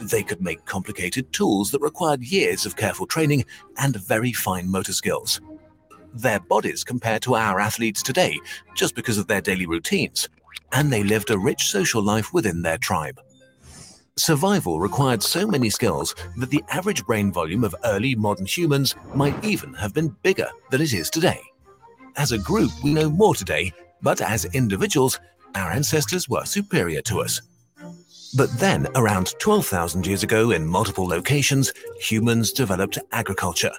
They 0.00 0.24
could 0.24 0.42
make 0.42 0.64
complicated 0.64 1.32
tools 1.32 1.70
that 1.70 1.80
required 1.82 2.24
years 2.24 2.66
of 2.66 2.74
careful 2.74 3.06
training 3.06 3.44
and 3.78 3.94
very 3.94 4.32
fine 4.32 4.68
motor 4.68 4.92
skills. 4.92 5.40
Their 6.12 6.40
bodies 6.40 6.82
compared 6.82 7.22
to 7.22 7.36
our 7.36 7.60
athletes 7.60 8.02
today 8.02 8.38
just 8.74 8.96
because 8.96 9.18
of 9.18 9.28
their 9.28 9.40
daily 9.40 9.66
routines, 9.66 10.28
and 10.72 10.92
they 10.92 11.02
lived 11.02 11.30
a 11.30 11.38
rich 11.38 11.68
social 11.68 12.02
life 12.02 12.32
within 12.32 12.62
their 12.62 12.78
tribe. 12.78 13.20
Survival 14.18 14.80
required 14.80 15.22
so 15.22 15.46
many 15.46 15.68
skills 15.68 16.14
that 16.36 16.50
the 16.50 16.64
average 16.70 17.04
brain 17.04 17.30
volume 17.30 17.64
of 17.64 17.74
early 17.84 18.14
modern 18.14 18.46
humans 18.46 18.94
might 19.14 19.44
even 19.44 19.74
have 19.74 19.92
been 19.92 20.16
bigger 20.22 20.48
than 20.70 20.80
it 20.80 20.94
is 20.94 21.10
today. 21.10 21.40
As 22.16 22.32
a 22.32 22.38
group, 22.38 22.70
we 22.82 22.94
know 22.94 23.10
more 23.10 23.34
today, 23.34 23.74
but 24.00 24.22
as 24.22 24.46
individuals, 24.46 25.20
our 25.54 25.70
ancestors 25.70 26.28
were 26.28 26.46
superior 26.46 27.02
to 27.02 27.20
us. 27.20 27.42
But 28.34 28.50
then, 28.58 28.86
around 28.94 29.34
12,000 29.38 30.06
years 30.06 30.22
ago, 30.22 30.50
in 30.50 30.66
multiple 30.66 31.06
locations, 31.06 31.72
humans 32.00 32.52
developed 32.52 32.98
agriculture. 33.12 33.72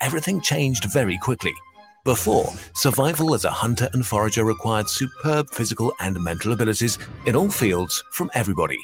Everything 0.00 0.40
changed 0.40 0.84
very 0.92 1.18
quickly. 1.18 1.54
Before, 2.04 2.50
survival 2.72 3.34
as 3.34 3.44
a 3.44 3.50
hunter 3.50 3.90
and 3.92 4.06
forager 4.06 4.42
required 4.42 4.88
superb 4.88 5.50
physical 5.50 5.92
and 6.00 6.18
mental 6.18 6.54
abilities 6.54 6.98
in 7.26 7.36
all 7.36 7.50
fields 7.50 8.02
from 8.12 8.30
everybody. 8.32 8.78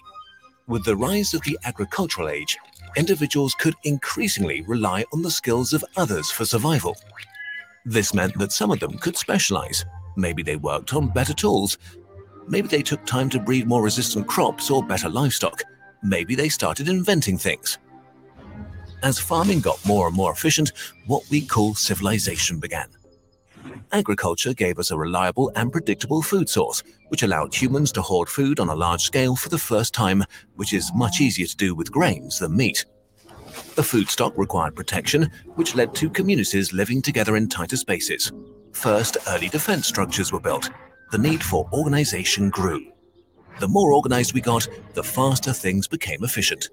With 0.67 0.85
the 0.85 0.97
rise 0.97 1.33
of 1.33 1.41
the 1.41 1.59
agricultural 1.65 2.29
age, 2.29 2.59
individuals 2.95 3.55
could 3.55 3.75
increasingly 3.85 4.61
rely 4.63 5.03
on 5.15 5.23
the 5.23 5.31
skills 5.31 5.73
of 5.73 5.83
others 5.97 6.31
for 6.31 6.45
survival. 6.45 6.95
This 7.87 8.13
meant 8.13 8.39
that 8.39 8.53
some 8.53 8.71
of 8.71 8.81
them 8.81 8.99
could 8.99 9.17
specialize. 9.17 9.87
Maybe 10.17 10.43
they 10.43 10.57
worked 10.57 10.93
on 10.93 11.09
better 11.09 11.33
tools. 11.33 11.79
Maybe 12.49 12.69
they 12.69 12.83
took 12.83 13.07
time 13.07 13.31
to 13.31 13.41
breed 13.41 13.67
more 13.67 13.83
resistant 13.83 14.27
crops 14.27 14.71
or 14.71 14.83
better 14.83 15.09
livestock. 15.09 15.63
Maybe 16.03 16.35
they 16.35 16.51
started 16.51 16.87
inventing 16.87 17.39
things. 17.39 17.79
As 19.03 19.19
farming 19.19 19.61
got 19.61 19.83
more 19.87 20.07
and 20.09 20.17
more 20.17 20.33
efficient, 20.33 20.73
what 21.07 21.23
we 21.31 21.41
call 21.41 21.75
civilization 21.75 22.61
began. 22.61 22.89
Agriculture 23.93 24.53
gave 24.53 24.79
us 24.79 24.91
a 24.91 24.99
reliable 24.99 25.53
and 25.55 25.71
predictable 25.71 26.21
food 26.21 26.49
source, 26.49 26.83
which 27.09 27.23
allowed 27.23 27.55
humans 27.55 27.93
to 27.93 28.03
hoard 28.03 28.29
food 28.29 28.59
on 28.59 28.69
a 28.69 28.75
large 28.75 29.03
scale 29.03 29.37
for 29.37 29.49
the 29.49 29.59
first 29.59 29.95
time, 29.95 30.25
which 30.57 30.73
is 30.73 30.93
much 30.95 31.21
easier 31.21 31.47
to 31.47 31.57
do 31.57 31.75
with 31.75 31.93
grains 31.93 32.41
than 32.41 32.57
meat. 32.57 32.85
The 33.77 33.85
food 33.85 34.09
stock 34.11 34.33
required 34.37 34.75
protection, 34.75 35.31
which 35.55 35.75
led 35.75 35.95
to 35.97 36.11
communities 36.11 36.73
living 36.73 37.01
together 37.01 37.37
in 37.37 37.49
tighter 37.49 37.77
spaces. 37.77 38.33
First, 38.73 39.19
early 39.29 39.49
defense 39.49 39.87
structures 39.87 40.33
were 40.33 40.41
built. 40.41 40.69
The 41.13 41.19
need 41.19 41.43
for 41.43 41.69
organization 41.73 42.51
grew. 42.51 42.93
The 43.61 43.69
more 43.69 43.93
organized 43.93 44.35
we 44.35 44.41
got, 44.41 44.69
the 44.95 45.05
faster 45.05 45.53
things 45.53 45.87
became 45.87 46.25
efficient. 46.25 46.71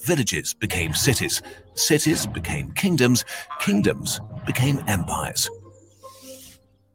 Villages 0.00 0.54
became 0.54 0.94
cities, 0.94 1.42
cities 1.74 2.26
became 2.26 2.72
kingdoms, 2.72 3.24
kingdoms 3.60 4.20
became 4.46 4.82
empires. 4.88 5.48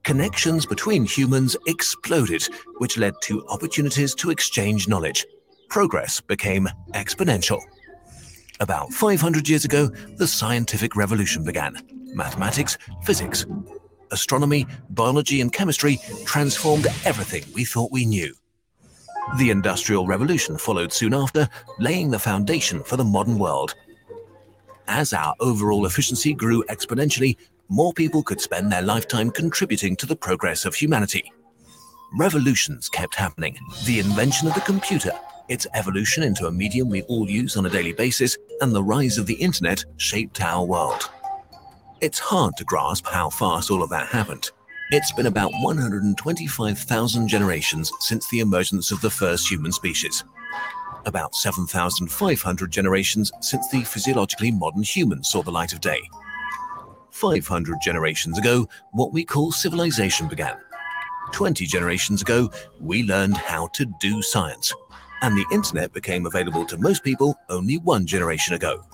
Connections 0.03 0.65
between 0.65 1.05
humans 1.05 1.55
exploded, 1.67 2.47
which 2.77 2.97
led 2.97 3.13
to 3.21 3.45
opportunities 3.47 4.15
to 4.15 4.31
exchange 4.31 4.87
knowledge. 4.87 5.25
Progress 5.69 6.19
became 6.19 6.67
exponential. 6.93 7.61
About 8.59 8.91
500 8.91 9.47
years 9.47 9.65
ago, 9.65 9.87
the 10.17 10.27
scientific 10.27 10.95
revolution 10.95 11.43
began. 11.43 11.77
Mathematics, 12.13 12.77
physics, 13.03 13.45
astronomy, 14.11 14.65
biology, 14.89 15.41
and 15.41 15.53
chemistry 15.53 15.99
transformed 16.25 16.87
everything 17.05 17.43
we 17.53 17.63
thought 17.63 17.91
we 17.91 18.05
knew. 18.05 18.33
The 19.37 19.51
Industrial 19.51 20.07
Revolution 20.07 20.57
followed 20.57 20.91
soon 20.91 21.13
after, 21.13 21.47
laying 21.77 22.09
the 22.09 22.17
foundation 22.17 22.83
for 22.83 22.97
the 22.97 23.03
modern 23.03 23.37
world. 23.37 23.75
As 24.87 25.13
our 25.13 25.35
overall 25.39 25.85
efficiency 25.85 26.33
grew 26.33 26.63
exponentially, 26.63 27.37
more 27.69 27.93
people 27.93 28.23
could 28.23 28.41
spend 28.41 28.72
their 28.72 28.81
lifetime 28.81 29.30
contributing 29.30 29.95
to 29.95 30.07
the 30.07 30.15
progress 30.15 30.65
of 30.65 30.73
humanity. 30.73 31.31
Revolutions 32.17 32.89
kept 32.89 33.14
happening. 33.14 33.57
The 33.85 33.99
invention 33.99 34.48
of 34.48 34.56
the 34.56 34.61
computer, 34.61 35.11
its 35.49 35.67
evolution 35.75 36.23
into 36.23 36.48
a 36.48 36.51
medium 36.51 36.89
we 36.89 37.03
all 37.03 37.30
use 37.30 37.56
on 37.56 37.67
a 37.67 37.69
daily 37.69 37.93
basis, 37.93 38.35
and 38.61 38.73
the 38.73 38.83
rise 38.83 39.19
of 39.19 39.27
the 39.27 39.35
internet 39.35 39.85
shaped 39.98 40.41
our 40.41 40.65
world. 40.65 41.11
It's 42.01 42.17
hard 42.17 42.57
to 42.57 42.64
grasp 42.64 43.06
how 43.06 43.30
fast 43.30 43.69
all 43.69 43.83
of 43.83 43.89
that 43.91 44.07
happened. 44.07 44.49
It's 44.91 45.11
been 45.11 45.27
about 45.27 45.51
125,000 45.59 47.27
generations 47.27 47.91
since 47.99 48.27
the 48.30 48.39
emergence 48.39 48.89
of 48.89 49.01
the 49.01 49.11
first 49.11 49.48
human 49.48 49.72
species. 49.72 50.23
About 51.06 51.35
7,500 51.35 52.72
generations 52.72 53.31
since 53.41 53.69
the 53.69 53.83
physiologically 53.83 54.49
modern 54.49 54.81
human 54.81 55.23
saw 55.23 55.43
the 55.43 55.51
light 55.51 55.73
of 55.73 55.81
day. 55.81 56.01
500 57.19 57.81
generations 57.81 58.38
ago, 58.38 58.67
what 58.91 59.11
we 59.11 59.25
call 59.25 59.51
civilization 59.51 60.27
began. 60.30 60.56
20 61.33 61.65
generations 61.65 62.22
ago, 62.22 62.49
we 62.80 63.03
learned 63.03 63.35
how 63.35 63.67
to 63.67 63.85
do 63.99 64.22
science. 64.22 64.73
And 65.22 65.38
the 65.38 65.45
internet 65.51 65.91
became 65.91 66.25
available 66.25 66.65
to 66.67 66.77
most 66.77 67.03
people 67.03 67.35
only 67.49 67.77
one 67.77 68.06
generation 68.06 68.56
ago. 68.56 68.85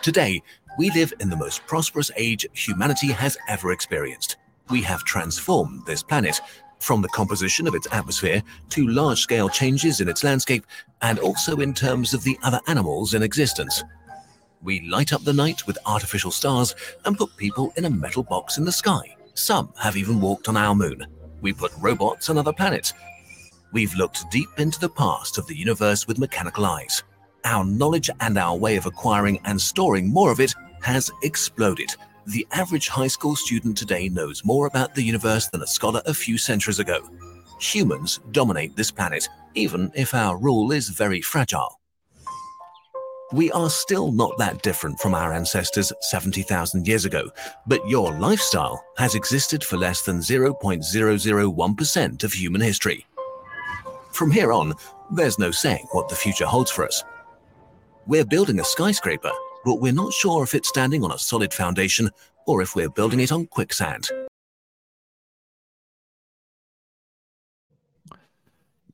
Today, 0.00 0.42
we 0.78 0.90
live 0.92 1.12
in 1.20 1.28
the 1.28 1.36
most 1.36 1.66
prosperous 1.66 2.10
age 2.16 2.46
humanity 2.54 3.08
has 3.08 3.36
ever 3.48 3.70
experienced. 3.70 4.36
We 4.70 4.80
have 4.82 5.04
transformed 5.04 5.84
this 5.84 6.02
planet 6.02 6.40
from 6.78 7.02
the 7.02 7.08
composition 7.08 7.66
of 7.66 7.74
its 7.74 7.88
atmosphere 7.92 8.42
to 8.70 8.88
large 8.88 9.20
scale 9.20 9.50
changes 9.50 10.00
in 10.00 10.08
its 10.08 10.24
landscape 10.24 10.64
and 11.02 11.18
also 11.18 11.56
in 11.56 11.74
terms 11.74 12.14
of 12.14 12.24
the 12.24 12.38
other 12.42 12.60
animals 12.66 13.12
in 13.12 13.22
existence. 13.22 13.82
We 14.66 14.80
light 14.80 15.12
up 15.12 15.22
the 15.22 15.32
night 15.32 15.64
with 15.68 15.78
artificial 15.86 16.32
stars 16.32 16.74
and 17.04 17.16
put 17.16 17.36
people 17.36 17.72
in 17.76 17.84
a 17.84 17.90
metal 17.90 18.24
box 18.24 18.58
in 18.58 18.64
the 18.64 18.72
sky. 18.72 19.14
Some 19.34 19.72
have 19.78 19.96
even 19.96 20.20
walked 20.20 20.48
on 20.48 20.56
our 20.56 20.74
moon. 20.74 21.06
We 21.40 21.52
put 21.52 21.70
robots 21.78 22.30
on 22.30 22.36
other 22.36 22.52
planets. 22.52 22.92
We've 23.72 23.94
looked 23.94 24.28
deep 24.28 24.48
into 24.58 24.80
the 24.80 24.88
past 24.88 25.38
of 25.38 25.46
the 25.46 25.56
universe 25.56 26.08
with 26.08 26.18
mechanical 26.18 26.66
eyes. 26.66 27.04
Our 27.44 27.64
knowledge 27.64 28.10
and 28.18 28.36
our 28.36 28.56
way 28.56 28.74
of 28.74 28.86
acquiring 28.86 29.38
and 29.44 29.60
storing 29.60 30.08
more 30.08 30.32
of 30.32 30.40
it 30.40 30.52
has 30.82 31.12
exploded. 31.22 31.94
The 32.26 32.44
average 32.50 32.88
high 32.88 33.06
school 33.06 33.36
student 33.36 33.76
today 33.76 34.08
knows 34.08 34.44
more 34.44 34.66
about 34.66 34.96
the 34.96 35.02
universe 35.04 35.46
than 35.46 35.62
a 35.62 35.66
scholar 35.68 36.02
a 36.06 36.12
few 36.12 36.36
centuries 36.36 36.80
ago. 36.80 37.08
Humans 37.60 38.18
dominate 38.32 38.74
this 38.74 38.90
planet, 38.90 39.28
even 39.54 39.92
if 39.94 40.12
our 40.12 40.36
rule 40.36 40.72
is 40.72 40.88
very 40.88 41.20
fragile. 41.20 41.78
We 43.32 43.50
are 43.50 43.68
still 43.68 44.12
not 44.12 44.38
that 44.38 44.62
different 44.62 45.00
from 45.00 45.14
our 45.14 45.32
ancestors 45.32 45.92
70,000 46.00 46.86
years 46.86 47.04
ago, 47.04 47.28
but 47.66 47.86
your 47.88 48.16
lifestyle 48.18 48.84
has 48.98 49.16
existed 49.16 49.64
for 49.64 49.76
less 49.76 50.02
than 50.02 50.18
0.001% 50.18 52.24
of 52.24 52.32
human 52.32 52.60
history. 52.60 53.04
From 54.12 54.30
here 54.30 54.52
on, 54.52 54.74
there's 55.10 55.40
no 55.40 55.50
saying 55.50 55.86
what 55.90 56.08
the 56.08 56.14
future 56.14 56.46
holds 56.46 56.70
for 56.70 56.84
us. 56.84 57.02
We're 58.06 58.24
building 58.24 58.60
a 58.60 58.64
skyscraper, 58.64 59.32
but 59.64 59.80
we're 59.80 59.92
not 59.92 60.12
sure 60.12 60.44
if 60.44 60.54
it's 60.54 60.68
standing 60.68 61.02
on 61.02 61.10
a 61.10 61.18
solid 61.18 61.52
foundation 61.52 62.10
or 62.46 62.62
if 62.62 62.76
we're 62.76 62.90
building 62.90 63.18
it 63.18 63.32
on 63.32 63.46
quicksand. 63.46 64.08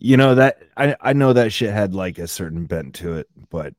you 0.05 0.17
know 0.17 0.35
that 0.35 0.61
I 0.77 0.97
I 1.01 1.13
know 1.13 1.33
that 1.33 1.53
shit 1.53 1.73
had 1.73 1.95
like 1.95 2.19
a 2.19 2.27
certain 2.27 2.67
bent 2.67 2.97
to 2.97 3.13
it, 3.13 3.29
but 3.51 3.73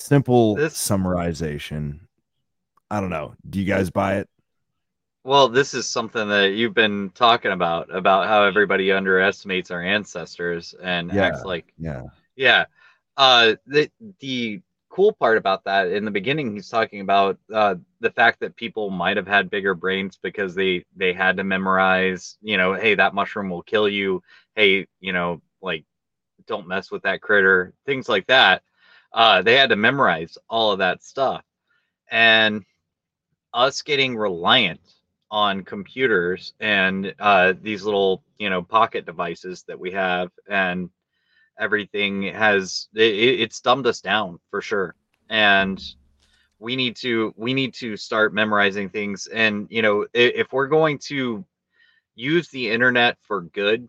simple 0.00 0.56
This- 0.56 0.74
summarization. 0.74 2.00
I 2.90 3.00
don't 3.00 3.10
know. 3.10 3.34
Do 3.48 3.60
you 3.60 3.66
guys 3.66 3.90
buy 3.90 4.16
it? 4.16 4.28
Well, 5.22 5.48
this 5.48 5.74
is 5.74 5.88
something 5.88 6.28
that 6.28 6.54
you've 6.54 6.74
been 6.74 7.10
talking 7.10 7.52
about 7.52 7.94
about 7.94 8.26
how 8.26 8.42
everybody 8.42 8.90
underestimates 8.90 9.70
our 9.70 9.82
ancestors 9.82 10.74
and 10.82 11.12
Yeah. 11.12 11.26
acts 11.26 11.44
like 11.44 11.72
Yeah. 11.78 12.04
Yeah. 12.36 12.64
Uh 13.16 13.56
the 13.66 13.90
the 14.20 14.60
cool 14.88 15.12
part 15.12 15.36
about 15.38 15.62
that 15.64 15.88
in 15.92 16.04
the 16.04 16.10
beginning 16.10 16.52
he's 16.52 16.68
talking 16.68 17.00
about 17.00 17.38
uh 17.52 17.76
the 18.00 18.10
fact 18.10 18.40
that 18.40 18.56
people 18.56 18.90
might 18.90 19.16
have 19.16 19.26
had 19.28 19.50
bigger 19.50 19.74
brains 19.74 20.16
because 20.20 20.54
they 20.54 20.84
they 20.96 21.12
had 21.12 21.36
to 21.36 21.44
memorize, 21.44 22.38
you 22.40 22.56
know, 22.56 22.72
hey, 22.74 22.94
that 22.94 23.14
mushroom 23.14 23.50
will 23.50 23.62
kill 23.62 23.88
you. 23.88 24.22
Hey, 24.56 24.86
you 25.00 25.12
know, 25.12 25.42
like 25.60 25.84
don't 26.46 26.66
mess 26.66 26.90
with 26.90 27.02
that 27.02 27.20
critter, 27.20 27.74
things 27.86 28.08
like 28.08 28.26
that. 28.26 28.62
Uh 29.12 29.42
they 29.42 29.56
had 29.56 29.70
to 29.70 29.76
memorize 29.76 30.38
all 30.48 30.72
of 30.72 30.78
that 30.78 31.02
stuff. 31.02 31.44
And 32.10 32.64
us 33.52 33.82
getting 33.82 34.16
reliant 34.16 34.80
on 35.30 35.64
computers 35.64 36.54
and 36.60 37.14
uh, 37.20 37.54
these 37.62 37.84
little 37.84 38.22
you 38.38 38.50
know 38.50 38.62
pocket 38.62 39.06
devices 39.06 39.64
that 39.68 39.78
we 39.78 39.92
have 39.92 40.30
and 40.48 40.90
everything 41.58 42.22
has 42.24 42.88
it, 42.94 43.00
it's 43.40 43.60
dumbed 43.60 43.86
us 43.86 44.00
down 44.00 44.38
for 44.50 44.60
sure 44.60 44.94
and 45.28 45.80
we 46.58 46.76
need 46.76 46.96
to 46.96 47.32
we 47.36 47.54
need 47.54 47.74
to 47.74 47.96
start 47.96 48.34
memorizing 48.34 48.88
things 48.88 49.28
and 49.28 49.66
you 49.70 49.82
know 49.82 50.02
if, 50.14 50.34
if 50.34 50.52
we're 50.52 50.68
going 50.68 50.98
to 50.98 51.44
use 52.16 52.48
the 52.50 52.70
internet 52.70 53.16
for 53.22 53.42
good 53.42 53.88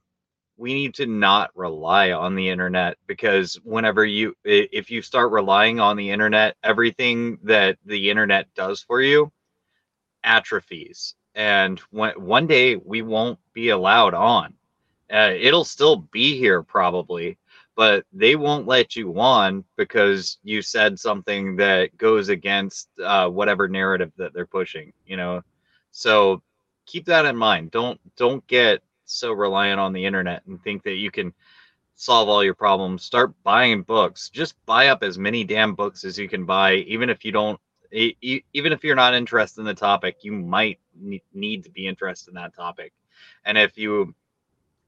we 0.62 0.76
need 0.76 0.94
to 0.94 1.08
not 1.08 1.50
rely 1.56 2.12
on 2.12 2.36
the 2.36 2.48
internet 2.48 2.96
because 3.08 3.56
whenever 3.64 4.06
you 4.06 4.36
if 4.44 4.92
you 4.92 5.02
start 5.02 5.32
relying 5.32 5.80
on 5.80 5.98
the 5.98 6.12
internet 6.12 6.56
everything 6.64 7.40
that 7.42 7.80
the 7.88 8.12
internet 8.12 8.46
does 8.54 8.80
for 8.80 9.02
you 9.02 9.32
atrophies. 10.24 11.16
And 11.34 11.80
when, 11.90 12.14
one 12.22 12.46
day 12.46 12.76
we 12.76 13.02
won't 13.02 13.40
be 13.54 13.70
allowed 13.70 14.14
on. 14.14 14.54
Uh, 15.12 15.34
it'll 15.36 15.66
still 15.66 16.08
be 16.12 16.38
here 16.38 16.62
probably 16.62 17.40
but 17.76 18.06
they 18.14 18.36
won't 18.36 18.68
let 18.68 18.96
you 18.96 19.20
on 19.20 19.64
because 19.78 20.38
you 20.44 20.62
said 20.62 21.00
something 21.00 21.56
that 21.56 21.98
goes 21.98 22.30
against 22.30 22.90
uh, 23.04 23.28
whatever 23.28 23.68
narrative 23.68 24.12
that 24.18 24.32
they're 24.32 24.46
pushing 24.46 24.94
you 25.08 25.18
know? 25.18 25.42
So 25.90 26.44
keep 26.86 27.06
that 27.06 27.26
in 27.26 27.36
mind. 27.36 27.72
Don't 27.72 28.00
don't 28.16 28.46
get 28.46 28.84
so 29.14 29.32
reliant 29.32 29.80
on 29.80 29.94
the 29.94 30.06
internet 30.06 30.44
and 30.46 30.62
think 30.64 30.84
that 30.84 30.96
you 30.96 31.12
can 31.12 31.34
solve 31.96 32.28
all 32.28 32.44
your 32.44 32.56
problems 32.56 33.04
start 33.04 33.32
buying 33.44 33.84
books. 33.84 34.30
Just 34.30 34.56
buy 34.66 34.88
up 34.88 35.04
as 35.04 35.18
many 35.18 35.44
damn 35.44 35.76
books 35.76 36.04
as 36.04 36.18
you 36.18 36.28
can 36.28 36.46
buy. 36.46 36.76
Even 36.76 37.10
if 37.10 37.24
you 37.24 37.32
don't 37.32 37.60
even 37.92 38.72
if 38.72 38.84
you're 38.84 38.96
not 38.96 39.14
interested 39.14 39.60
in 39.60 39.66
the 39.66 39.74
topic 39.74 40.24
you 40.24 40.32
might 40.32 40.80
need 41.34 41.64
to 41.64 41.70
be 41.70 41.88
interested 41.88 42.30
in 42.30 42.36
that 42.36 42.56
topic. 42.56 42.94
And 43.46 43.58
if 43.58 43.78
you 43.78 44.16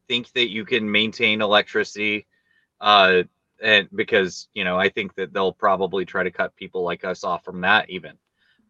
think 0.07 0.31
that 0.33 0.49
you 0.49 0.65
can 0.65 0.89
maintain 0.89 1.41
electricity 1.41 2.25
uh 2.81 3.23
and 3.61 3.87
because 3.93 4.47
you 4.53 4.63
know 4.63 4.77
i 4.77 4.89
think 4.89 5.13
that 5.15 5.33
they'll 5.33 5.53
probably 5.53 6.05
try 6.05 6.23
to 6.23 6.31
cut 6.31 6.55
people 6.55 6.83
like 6.83 7.03
us 7.03 7.23
off 7.23 7.43
from 7.43 7.61
that 7.61 7.89
even. 7.89 8.17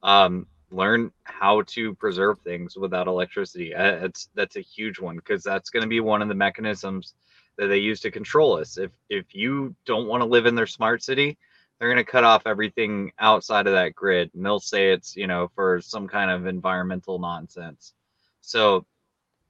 Um 0.01 0.47
learn 0.73 1.11
how 1.23 1.61
to 1.63 1.93
preserve 1.95 2.39
things 2.41 2.75
without 2.75 3.07
electricity. 3.07 3.73
Uh, 3.75 4.05
it's 4.05 4.29
that's 4.35 4.55
a 4.55 4.61
huge 4.61 4.99
one 4.99 5.15
because 5.17 5.43
that's 5.43 5.69
going 5.69 5.83
to 5.83 5.89
be 5.89 5.99
one 5.99 6.21
of 6.21 6.27
the 6.27 6.35
mechanisms 6.35 7.13
that 7.57 7.67
they 7.67 7.77
use 7.77 7.99
to 8.01 8.11
control 8.11 8.57
us. 8.57 8.77
If 8.77 8.91
if 9.09 9.35
you 9.35 9.75
don't 9.85 10.07
want 10.07 10.21
to 10.21 10.25
live 10.25 10.45
in 10.45 10.55
their 10.55 10.67
smart 10.67 11.03
city 11.03 11.37
they're 11.83 11.91
going 11.93 12.05
to 12.05 12.11
cut 12.11 12.23
off 12.23 12.47
everything 12.47 13.11
outside 13.19 13.67
of 13.67 13.73
that 13.73 13.93
grid 13.93 14.31
and 14.33 14.45
they'll 14.45 14.59
say 14.59 14.93
it's 14.93 15.17
you 15.17 15.27
know 15.27 15.49
for 15.53 15.81
some 15.81 16.07
kind 16.07 16.31
of 16.31 16.45
environmental 16.47 17.19
nonsense. 17.19 17.93
So 18.39 18.85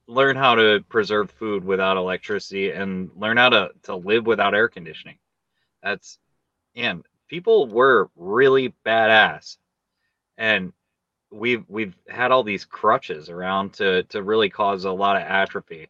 learn 0.08 0.36
how 0.36 0.56
to 0.56 0.84
preserve 0.88 1.30
food 1.30 1.64
without 1.64 1.96
electricity 1.96 2.72
and 2.72 3.10
learn 3.14 3.36
how 3.36 3.50
to 3.50 3.70
to 3.84 3.94
live 3.94 4.26
without 4.26 4.54
air 4.54 4.68
conditioning. 4.68 5.18
That's 5.80 6.18
and 6.74 7.04
people 7.28 7.68
were 7.68 8.10
really 8.16 8.74
badass. 8.84 9.56
And 10.36 10.72
we've 11.34 11.64
we've 11.68 11.94
had 12.08 12.30
all 12.30 12.42
these 12.42 12.64
crutches 12.64 13.28
around 13.28 13.72
to 13.74 14.04
to 14.04 14.22
really 14.22 14.48
cause 14.48 14.84
a 14.84 14.92
lot 14.92 15.16
of 15.16 15.22
atrophy 15.22 15.88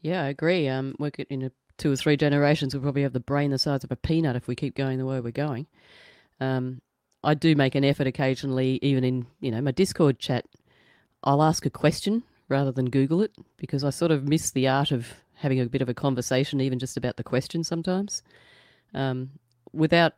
Yeah, 0.00 0.22
I 0.22 0.28
agree. 0.28 0.68
Um, 0.68 0.94
we 0.98 1.10
in 1.28 1.42
a, 1.42 1.52
two 1.76 1.92
or 1.92 1.96
three 1.96 2.16
generations, 2.16 2.74
we'll 2.74 2.82
probably 2.82 3.02
have 3.02 3.12
the 3.12 3.20
brain 3.20 3.50
the 3.50 3.58
size 3.58 3.84
of 3.84 3.92
a 3.92 3.96
peanut 3.96 4.36
if 4.36 4.48
we 4.48 4.54
keep 4.54 4.74
going 4.74 4.98
the 4.98 5.04
way 5.04 5.20
we're 5.20 5.30
going. 5.30 5.66
Um, 6.40 6.80
I 7.22 7.34
do 7.34 7.54
make 7.54 7.74
an 7.74 7.84
effort 7.84 8.06
occasionally, 8.06 8.78
even 8.80 9.04
in 9.04 9.26
you 9.40 9.50
know 9.50 9.60
my 9.60 9.72
Discord 9.72 10.18
chat. 10.18 10.46
I'll 11.22 11.42
ask 11.42 11.66
a 11.66 11.70
question 11.70 12.22
rather 12.48 12.72
than 12.72 12.88
Google 12.88 13.20
it 13.22 13.32
because 13.58 13.84
I 13.84 13.90
sort 13.90 14.10
of 14.10 14.26
miss 14.26 14.50
the 14.50 14.68
art 14.68 14.90
of 14.90 15.06
having 15.34 15.60
a 15.60 15.66
bit 15.66 15.82
of 15.82 15.88
a 15.90 15.94
conversation, 15.94 16.60
even 16.60 16.78
just 16.78 16.96
about 16.96 17.16
the 17.16 17.24
question 17.24 17.62
sometimes. 17.62 18.22
Um, 18.94 19.30
without 19.72 20.14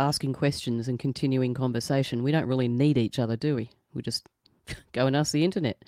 asking 0.00 0.32
questions 0.32 0.88
and 0.88 0.98
continuing 0.98 1.54
conversation, 1.54 2.22
we 2.22 2.32
don't 2.32 2.46
really 2.46 2.68
need 2.68 2.98
each 2.98 3.18
other, 3.18 3.36
do 3.36 3.54
we? 3.56 3.70
We 3.94 4.02
just 4.02 4.26
go 4.92 5.06
and 5.06 5.16
ask 5.16 5.32
the 5.32 5.44
internet. 5.44 5.84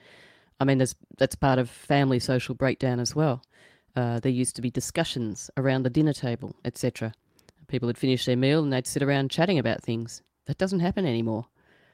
I 0.58 0.64
mean, 0.64 0.78
there's, 0.78 0.94
that's 1.16 1.34
part 1.34 1.58
of 1.58 1.70
family 1.70 2.18
social 2.18 2.54
breakdown 2.54 3.00
as 3.00 3.14
well. 3.14 3.42
Uh, 3.96 4.20
there 4.20 4.32
used 4.32 4.56
to 4.56 4.62
be 4.62 4.70
discussions 4.70 5.50
around 5.56 5.82
the 5.82 5.90
dinner 5.90 6.12
table, 6.12 6.54
etc. 6.64 7.12
People 7.68 7.86
would 7.86 7.98
finish 7.98 8.24
their 8.26 8.36
meal 8.36 8.62
and 8.62 8.72
they'd 8.72 8.86
sit 8.86 9.02
around 9.02 9.30
chatting 9.30 9.58
about 9.58 9.82
things. 9.82 10.22
That 10.46 10.58
doesn't 10.58 10.80
happen 10.80 11.06
anymore. 11.06 11.46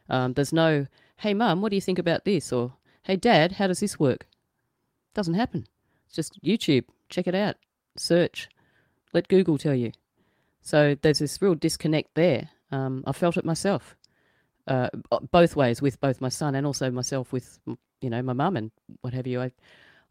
Um, 0.08 0.32
there's 0.32 0.52
no, 0.52 0.86
hey, 1.18 1.34
mum, 1.34 1.62
what 1.62 1.70
do 1.70 1.76
you 1.76 1.82
think 1.82 1.98
about 1.98 2.24
this? 2.24 2.52
Or, 2.52 2.74
hey, 3.02 3.16
dad, 3.16 3.52
how 3.52 3.66
does 3.66 3.80
this 3.80 3.98
work? 3.98 4.26
Doesn't 5.14 5.34
happen. 5.34 5.66
It's 6.06 6.16
just 6.16 6.42
YouTube. 6.42 6.84
Check 7.08 7.26
it 7.26 7.34
out. 7.34 7.56
Search. 7.96 8.48
Let 9.12 9.28
Google 9.28 9.58
tell 9.58 9.74
you. 9.74 9.92
So 10.66 10.96
there's 11.00 11.20
this 11.20 11.40
real 11.40 11.54
disconnect 11.54 12.16
there. 12.16 12.50
Um, 12.72 13.04
I 13.06 13.12
felt 13.12 13.36
it 13.36 13.44
myself, 13.44 13.94
uh, 14.66 14.88
both 15.30 15.54
ways 15.54 15.80
with 15.80 16.00
both 16.00 16.20
my 16.20 16.28
son 16.28 16.56
and 16.56 16.66
also 16.66 16.90
myself 16.90 17.32
with 17.32 17.60
you 18.00 18.10
know 18.10 18.20
my 18.20 18.32
mum 18.32 18.56
and 18.56 18.72
what 19.00 19.14
have 19.14 19.28
you. 19.28 19.40
I 19.40 19.52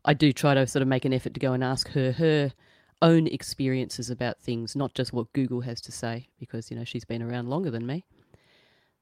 I 0.06 0.14
do 0.14 0.32
try 0.32 0.54
to 0.54 0.66
sort 0.66 0.82
of 0.82 0.88
make 0.88 1.04
an 1.04 1.12
effort 1.12 1.34
to 1.34 1.42
go 1.42 1.52
and 1.52 1.62
ask 1.62 1.90
her 1.90 2.14
her 2.14 2.54
own 3.02 3.28
experiences 3.28 4.10
about 4.10 4.40
things, 4.40 4.78
not 4.78 4.94
just 4.94 5.12
what 5.12 5.34
Google 5.34 5.60
has 5.60 5.82
to 5.82 5.92
say, 5.92 6.30
because 6.40 6.72
you 6.72 6.78
know 6.78 6.86
she's 6.86 7.04
been 7.04 7.22
around 7.22 7.50
longer 7.50 7.70
than 7.70 7.86
me. 7.86 8.06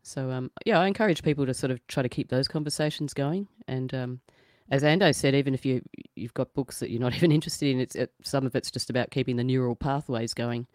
So 0.01 0.31
um, 0.31 0.49
yeah, 0.65 0.79
I 0.79 0.87
encourage 0.87 1.21
people 1.21 1.45
to 1.45 1.53
sort 1.53 1.69
of 1.69 1.85
try 1.85 2.01
to 2.01 2.09
keep 2.09 2.29
those 2.29 2.47
conversations 2.47 3.13
going. 3.13 3.47
And 3.67 3.93
um, 3.93 4.21
as 4.71 4.81
Ando 4.81 5.13
said, 5.13 5.35
even 5.35 5.53
if 5.53 5.67
you 5.67 5.83
you've 6.15 6.33
got 6.33 6.55
books 6.55 6.79
that 6.79 6.89
you're 6.89 6.99
not 6.99 7.13
even 7.17 7.31
interested 7.31 7.69
in, 7.69 7.79
it's 7.79 7.93
it, 7.93 8.11
some 8.23 8.47
of 8.47 8.55
it's 8.55 8.71
just 8.71 8.89
about 8.89 9.11
keeping 9.11 9.35
the 9.35 9.43
neural 9.43 9.75
pathways 9.75 10.33
going 10.33 10.65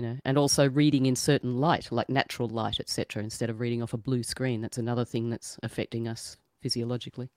you 0.00 0.06
know, 0.06 0.16
and 0.24 0.38
also 0.38 0.66
reading 0.66 1.04
in 1.04 1.14
certain 1.14 1.58
light, 1.58 1.92
like 1.92 2.08
natural 2.08 2.48
light, 2.48 2.80
etc., 2.80 3.22
instead 3.22 3.50
of 3.50 3.60
reading 3.60 3.82
off 3.82 3.92
a 3.92 3.98
blue 3.98 4.22
screen. 4.22 4.62
That's 4.62 4.78
another 4.78 5.04
thing 5.04 5.28
that's 5.28 5.58
affecting 5.62 6.08
us 6.08 6.38
physiologically. 6.62 7.28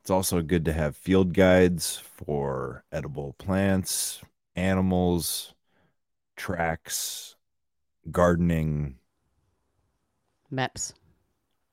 It's 0.00 0.08
also 0.08 0.40
good 0.40 0.64
to 0.64 0.72
have 0.72 0.96
field 0.96 1.34
guides 1.34 1.98
for 1.98 2.82
edible 2.90 3.34
plants, 3.36 4.22
animals, 4.56 5.52
tracks, 6.34 7.36
gardening. 8.10 8.94
Maps. 10.50 10.94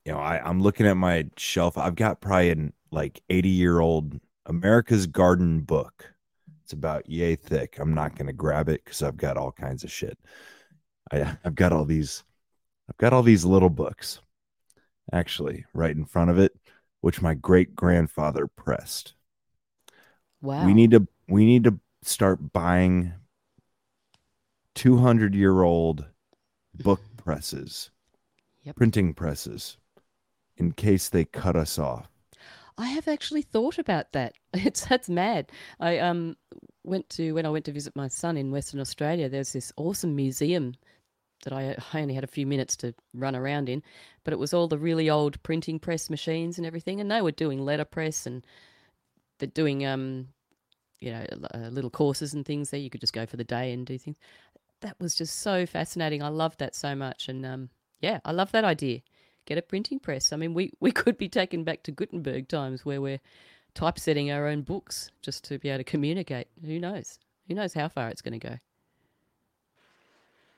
You 0.04 0.12
know, 0.12 0.18
I, 0.18 0.46
I'm 0.46 0.60
looking 0.60 0.86
at 0.86 0.98
my 0.98 1.28
shelf. 1.38 1.78
I've 1.78 1.94
got 1.94 2.20
probably 2.20 2.50
an 2.50 2.74
like 2.90 3.22
80 3.30 3.48
year 3.48 3.80
old 3.80 4.20
America's 4.44 5.06
Garden 5.06 5.60
book. 5.60 6.12
It's 6.70 6.74
about 6.76 7.10
yay 7.10 7.34
thick. 7.34 7.80
I'm 7.80 7.94
not 7.94 8.14
gonna 8.14 8.32
grab 8.32 8.68
it 8.68 8.84
because 8.84 9.02
I've 9.02 9.16
got 9.16 9.36
all 9.36 9.50
kinds 9.50 9.82
of 9.82 9.90
shit. 9.90 10.16
I, 11.10 11.36
I've 11.44 11.56
got 11.56 11.72
all 11.72 11.84
these. 11.84 12.22
I've 12.88 12.96
got 12.96 13.12
all 13.12 13.24
these 13.24 13.44
little 13.44 13.68
books, 13.68 14.20
actually, 15.12 15.64
right 15.74 15.90
in 15.96 16.04
front 16.04 16.30
of 16.30 16.38
it, 16.38 16.52
which 17.00 17.20
my 17.20 17.34
great 17.34 17.74
grandfather 17.74 18.46
pressed. 18.46 19.14
Wow. 20.40 20.64
We 20.64 20.72
need 20.72 20.92
to 20.92 21.08
we 21.28 21.44
need 21.44 21.64
to 21.64 21.80
start 22.04 22.52
buying 22.52 23.14
200 24.76 25.34
year 25.34 25.62
old 25.62 26.04
book 26.84 27.00
presses, 27.16 27.90
Yep. 28.62 28.76
printing 28.76 29.12
presses, 29.12 29.76
in 30.56 30.70
case 30.70 31.08
they 31.08 31.24
cut 31.24 31.56
us 31.56 31.80
off. 31.80 32.08
I 32.78 32.86
have 32.86 33.08
actually 33.08 33.42
thought 33.42 33.78
about 33.78 34.12
that. 34.12 34.34
It's 34.54 34.84
that's 34.86 35.08
mad. 35.08 35.50
I 35.78 35.98
um 35.98 36.36
went 36.84 37.08
to 37.10 37.32
when 37.32 37.46
I 37.46 37.50
went 37.50 37.64
to 37.66 37.72
visit 37.72 37.94
my 37.96 38.08
son 38.08 38.36
in 38.36 38.50
Western 38.50 38.80
Australia. 38.80 39.28
There's 39.28 39.52
this 39.52 39.72
awesome 39.76 40.16
museum 40.16 40.74
that 41.44 41.52
I, 41.52 41.76
I 41.92 42.02
only 42.02 42.14
had 42.14 42.24
a 42.24 42.28
few 42.28 42.46
minutes 42.46 42.76
to 42.78 42.94
run 43.14 43.34
around 43.34 43.68
in, 43.68 43.82
but 44.24 44.32
it 44.32 44.38
was 44.38 44.52
all 44.52 44.68
the 44.68 44.78
really 44.78 45.08
old 45.08 45.42
printing 45.42 45.78
press 45.78 46.10
machines 46.10 46.58
and 46.58 46.66
everything, 46.66 47.00
and 47.00 47.10
they 47.10 47.22
were 47.22 47.32
doing 47.32 47.60
letterpress 47.64 48.26
and 48.26 48.46
they're 49.38 49.48
doing 49.48 49.86
um 49.86 50.28
you 51.00 51.10
know 51.12 51.24
uh, 51.54 51.68
little 51.70 51.90
courses 51.90 52.34
and 52.34 52.44
things 52.44 52.70
there. 52.70 52.80
You 52.80 52.90
could 52.90 53.00
just 53.00 53.12
go 53.12 53.26
for 53.26 53.36
the 53.36 53.44
day 53.44 53.72
and 53.72 53.86
do 53.86 53.98
things. 53.98 54.16
That 54.80 54.96
was 54.98 55.14
just 55.14 55.40
so 55.40 55.66
fascinating. 55.66 56.22
I 56.22 56.28
loved 56.28 56.58
that 56.60 56.74
so 56.74 56.94
much, 56.94 57.28
and 57.28 57.44
um, 57.44 57.70
yeah, 58.00 58.20
I 58.24 58.32
love 58.32 58.52
that 58.52 58.64
idea. 58.64 59.00
Get 59.50 59.58
a 59.58 59.62
printing 59.62 59.98
press. 59.98 60.32
I 60.32 60.36
mean, 60.36 60.54
we 60.54 60.72
we 60.80 60.92
could 60.92 61.18
be 61.18 61.28
taken 61.28 61.64
back 61.64 61.82
to 61.82 61.90
Gutenberg 61.90 62.46
times 62.46 62.84
where 62.84 63.00
we're 63.00 63.18
typesetting 63.74 64.30
our 64.30 64.46
own 64.46 64.62
books 64.62 65.10
just 65.22 65.42
to 65.46 65.58
be 65.58 65.68
able 65.68 65.78
to 65.78 65.84
communicate. 65.84 66.46
Who 66.64 66.78
knows? 66.78 67.18
Who 67.48 67.56
knows 67.56 67.74
how 67.74 67.88
far 67.88 68.10
it's 68.10 68.22
going 68.22 68.38
to 68.38 68.48
go? 68.48 68.56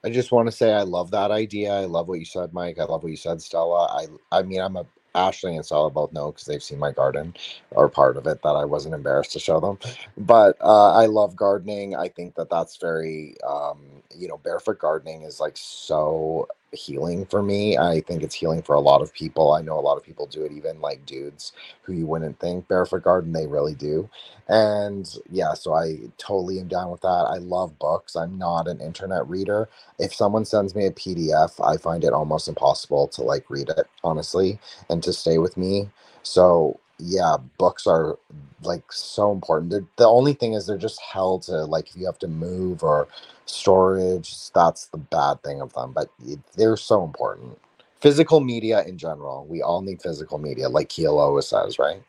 I 0.04 0.10
just 0.10 0.30
want 0.30 0.46
to 0.48 0.52
say 0.52 0.74
I 0.74 0.82
love 0.82 1.10
that 1.12 1.30
idea. 1.30 1.72
I 1.72 1.86
love 1.86 2.06
what 2.06 2.18
you 2.18 2.26
said, 2.26 2.52
Mike. 2.52 2.78
I 2.78 2.84
love 2.84 3.02
what 3.02 3.08
you 3.08 3.16
said, 3.16 3.40
Stella. 3.40 3.86
I 3.86 4.08
I 4.30 4.42
mean, 4.42 4.60
I'm 4.60 4.76
a 4.76 4.84
Ashley 5.14 5.56
and 5.56 5.64
Stella 5.64 5.88
both 5.88 6.12
know 6.12 6.32
because 6.32 6.44
they've 6.44 6.62
seen 6.62 6.78
my 6.78 6.92
garden 6.92 7.34
or 7.70 7.88
part 7.88 8.18
of 8.18 8.26
it 8.26 8.42
that 8.42 8.56
I 8.56 8.66
wasn't 8.66 8.94
embarrassed 8.94 9.32
to 9.32 9.38
show 9.38 9.58
them. 9.58 9.78
But 10.18 10.58
uh, 10.60 10.92
I 10.92 11.06
love 11.06 11.34
gardening. 11.34 11.96
I 11.96 12.08
think 12.08 12.34
that 12.34 12.50
that's 12.50 12.76
very, 12.76 13.36
um, 13.42 13.78
you 14.14 14.28
know, 14.28 14.36
barefoot 14.36 14.78
gardening 14.78 15.22
is 15.22 15.40
like 15.40 15.56
so 15.56 16.46
healing 16.72 17.26
for 17.26 17.42
me. 17.42 17.76
I 17.78 18.00
think 18.00 18.22
it's 18.22 18.34
healing 18.34 18.62
for 18.62 18.74
a 18.74 18.80
lot 18.80 19.02
of 19.02 19.12
people. 19.12 19.52
I 19.52 19.62
know 19.62 19.78
a 19.78 19.80
lot 19.80 19.96
of 19.96 20.04
people 20.04 20.26
do 20.26 20.44
it, 20.44 20.52
even 20.52 20.80
like 20.80 21.04
dudes 21.06 21.52
who 21.82 21.92
you 21.92 22.06
wouldn't 22.06 22.38
think 22.38 22.68
barefoot 22.68 23.04
garden, 23.04 23.32
they 23.32 23.46
really 23.46 23.74
do. 23.74 24.08
And 24.48 25.08
yeah, 25.30 25.54
so 25.54 25.74
I 25.74 25.98
totally 26.18 26.58
am 26.60 26.68
down 26.68 26.90
with 26.90 27.00
that. 27.02 27.26
I 27.30 27.38
love 27.38 27.78
books. 27.78 28.16
I'm 28.16 28.38
not 28.38 28.68
an 28.68 28.80
internet 28.80 29.28
reader. 29.28 29.68
If 29.98 30.14
someone 30.14 30.44
sends 30.44 30.74
me 30.74 30.86
a 30.86 30.92
PDF, 30.92 31.64
I 31.64 31.76
find 31.76 32.04
it 32.04 32.12
almost 32.12 32.48
impossible 32.48 33.08
to 33.08 33.22
like 33.22 33.48
read 33.50 33.68
it, 33.70 33.86
honestly, 34.02 34.58
and 34.90 35.02
to 35.02 35.12
stay 35.12 35.38
with 35.38 35.56
me. 35.56 35.88
So 36.22 36.78
yeah, 37.04 37.36
books 37.58 37.86
are 37.86 38.18
like 38.62 38.92
so 38.92 39.32
important. 39.32 39.70
They're, 39.70 39.84
the 39.96 40.06
only 40.06 40.34
thing 40.34 40.54
is 40.54 40.66
they're 40.66 40.78
just 40.78 41.00
held 41.00 41.42
to 41.44 41.64
like 41.64 41.90
if 41.90 41.96
you 41.96 42.06
have 42.06 42.18
to 42.20 42.28
move 42.28 42.82
or 42.82 43.08
storage, 43.46 44.50
that's 44.52 44.86
the 44.86 44.98
bad 44.98 45.42
thing 45.42 45.60
of 45.60 45.72
them. 45.74 45.92
But 45.92 46.08
they're 46.56 46.76
so 46.76 47.04
important. 47.04 47.58
Physical 48.00 48.40
media 48.40 48.82
in 48.84 48.98
general, 48.98 49.46
we 49.48 49.62
all 49.62 49.82
need 49.82 50.02
physical 50.02 50.38
media, 50.38 50.68
like 50.68 50.88
Keel 50.88 51.18
always 51.18 51.46
says, 51.46 51.78
right? 51.78 52.02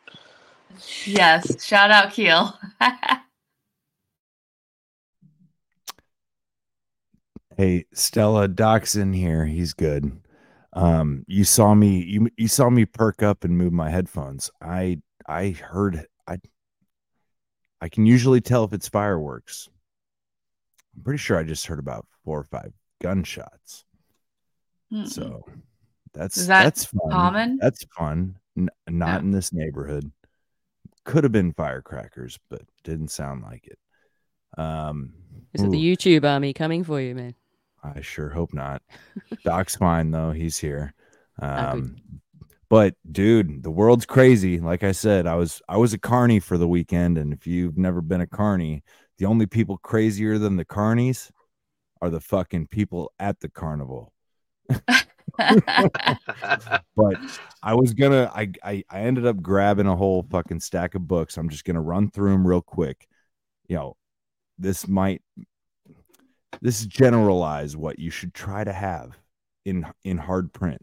Yes. 1.05 1.63
Shout 1.65 1.91
out 1.91 2.13
Keel. 2.13 2.57
Hey, 7.55 7.85
Stella, 7.93 8.47
Doc's 8.47 8.95
in 8.95 9.13
here. 9.13 9.45
He's 9.45 9.73
good. 9.73 10.23
Um, 10.76 11.24
you 11.27 11.43
saw 11.43 11.76
me 11.76 12.03
you 12.03 12.30
you 12.38 12.48
saw 12.48 12.69
me 12.69 12.85
perk 12.85 13.22
up 13.22 13.43
and 13.43 13.58
move 13.58 13.74
my 13.74 13.90
headphones. 13.90 14.50
I 14.61 15.00
I 15.27 15.50
heard 15.52 16.06
I 16.27 16.38
I 17.80 17.90
can 17.90 18.06
usually 18.06 18.42
tell 18.42 18.64
if 18.64 18.74
it's 18.74 18.90
fireworks. 18.90 19.69
I'm 20.95 21.03
pretty 21.03 21.19
sure 21.19 21.38
I 21.38 21.43
just 21.43 21.66
heard 21.68 21.80
about 21.80 22.08
four 22.26 22.40
or 22.40 22.43
five 22.43 22.74
gunshots. 23.02 23.85
Mm-mm. 24.92 25.08
So 25.08 25.45
that's 26.14 26.38
Is 26.38 26.48
that 26.48 26.64
that's 26.64 26.85
fun. 26.85 27.11
common? 27.11 27.58
That's 27.61 27.85
fun. 27.98 28.38
N- 28.58 28.69
not 28.88 29.22
in 29.22 29.32
this 29.32 29.52
neighborhood. 29.53 30.11
Could 31.06 31.24
have 31.24 31.32
been 31.34 31.53
firecrackers, 31.53 32.40
but 32.50 32.61
didn't 32.84 33.10
sound 33.10 33.43
like 33.43 33.68
it. 33.68 33.80
Um, 34.58 35.14
Is 35.53 35.61
it 35.61 35.72
the. 35.72 35.77
YouTube 35.77 36.24
army 36.24 36.53
coming 36.53 36.84
for 36.84 37.02
you, 37.02 37.16
man? 37.16 37.35
I 37.84 38.02
sure 38.02 38.30
hope 38.30 38.53
not. 38.53 38.82
Doc's 39.44 39.76
fine 39.76 40.12
though; 40.12 40.32
he's 40.32 40.58
here. 40.58 40.94
Ah. 41.42 41.72
Um, 41.72 41.98
but 42.70 42.95
dude, 43.12 43.62
the 43.62 43.72
world's 43.72 44.06
crazy. 44.06 44.60
Like 44.60 44.84
I 44.84 44.94
said, 44.94 45.28
I 45.28 45.36
was 45.36 45.62
I 45.70 45.78
was 45.78 45.94
a 45.94 46.00
carny 46.00 46.40
for 46.40 46.58
the 46.58 46.68
weekend, 46.68 47.18
and 47.18 47.34
if 47.34 47.45
you've 47.45 47.78
never 47.78 48.02
been 48.02 48.22
a 48.22 48.28
carny, 48.28 48.84
the 49.18 49.26
only 49.26 49.45
people 49.45 49.78
crazier 49.78 50.38
than 50.38 50.56
the 50.56 50.66
carnies 50.66 51.30
are 52.02 52.10
the 52.10 52.20
fucking 52.20 52.68
people 52.68 53.12
at 53.20 53.40
the 53.40 53.50
carnival. 53.50 54.12
but 55.38 57.16
I 57.62 57.74
was 57.76 57.94
gonna, 57.94 58.32
I, 58.34 58.52
I, 58.64 58.84
I 58.90 59.02
ended 59.02 59.26
up 59.26 59.42
grabbing 59.42 59.88
a 59.88 59.95
whole 59.95 60.26
fucking 60.30 60.60
stack 60.60 60.95
of 60.95 61.08
books. 61.08 61.38
I'm 61.38 61.50
just 61.50 61.66
gonna 61.66 61.82
run 61.82 62.10
through 62.10 62.32
them 62.32 62.45
real 62.45 62.62
quick. 62.62 63.08
You 63.68 63.78
know, 63.78 63.98
this 64.58 64.88
might, 64.88 65.22
this 66.61 66.85
generalize 66.85 67.75
what 67.75 67.99
you 67.99 68.09
should 68.09 68.33
try 68.33 68.64
to 68.64 68.73
have 68.73 69.17
in 69.65 69.85
in 70.03 70.17
hard 70.17 70.53
print. 70.53 70.82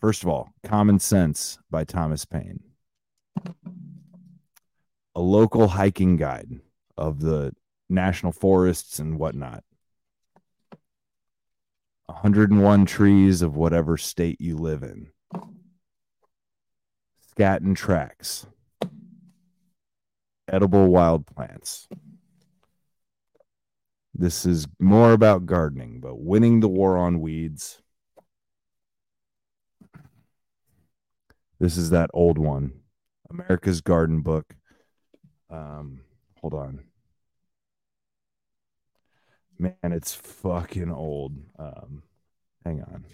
First 0.00 0.22
of 0.22 0.28
all, 0.28 0.50
Common 0.64 1.00
Sense 1.00 1.58
by 1.70 1.84
Thomas 1.84 2.24
Paine. 2.24 2.60
A 5.14 5.20
local 5.20 5.68
hiking 5.68 6.16
guide 6.16 6.60
of 6.96 7.20
the 7.20 7.52
national 7.88 8.32
forests 8.32 8.98
and 8.98 9.18
whatnot. 9.18 9.64
101 12.06 12.86
trees 12.86 13.42
of 13.42 13.56
whatever 13.56 13.96
state 13.96 14.40
you 14.40 14.56
live 14.56 14.82
in. 14.82 15.08
Scat 17.30 17.62
and 17.62 17.76
tracks. 17.76 18.46
Edible 20.50 20.88
wild 20.88 21.26
plants. 21.26 21.88
This 24.18 24.44
is 24.44 24.66
more 24.80 25.12
about 25.12 25.46
gardening, 25.46 26.00
but 26.00 26.18
winning 26.18 26.58
the 26.58 26.68
war 26.68 26.98
on 26.98 27.20
weeds. 27.20 27.80
This 31.60 31.76
is 31.76 31.90
that 31.90 32.10
old 32.12 32.36
one, 32.36 32.80
America's 33.30 33.80
Garden 33.80 34.22
Book. 34.22 34.56
Um, 35.50 36.00
hold 36.40 36.54
on. 36.54 36.84
Man, 39.56 39.74
it's 39.82 40.14
fucking 40.14 40.90
old. 40.90 41.36
Um, 41.58 42.02
hang 42.64 42.82
on. 42.82 43.04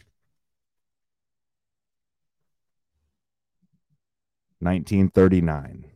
1939. 4.60 5.93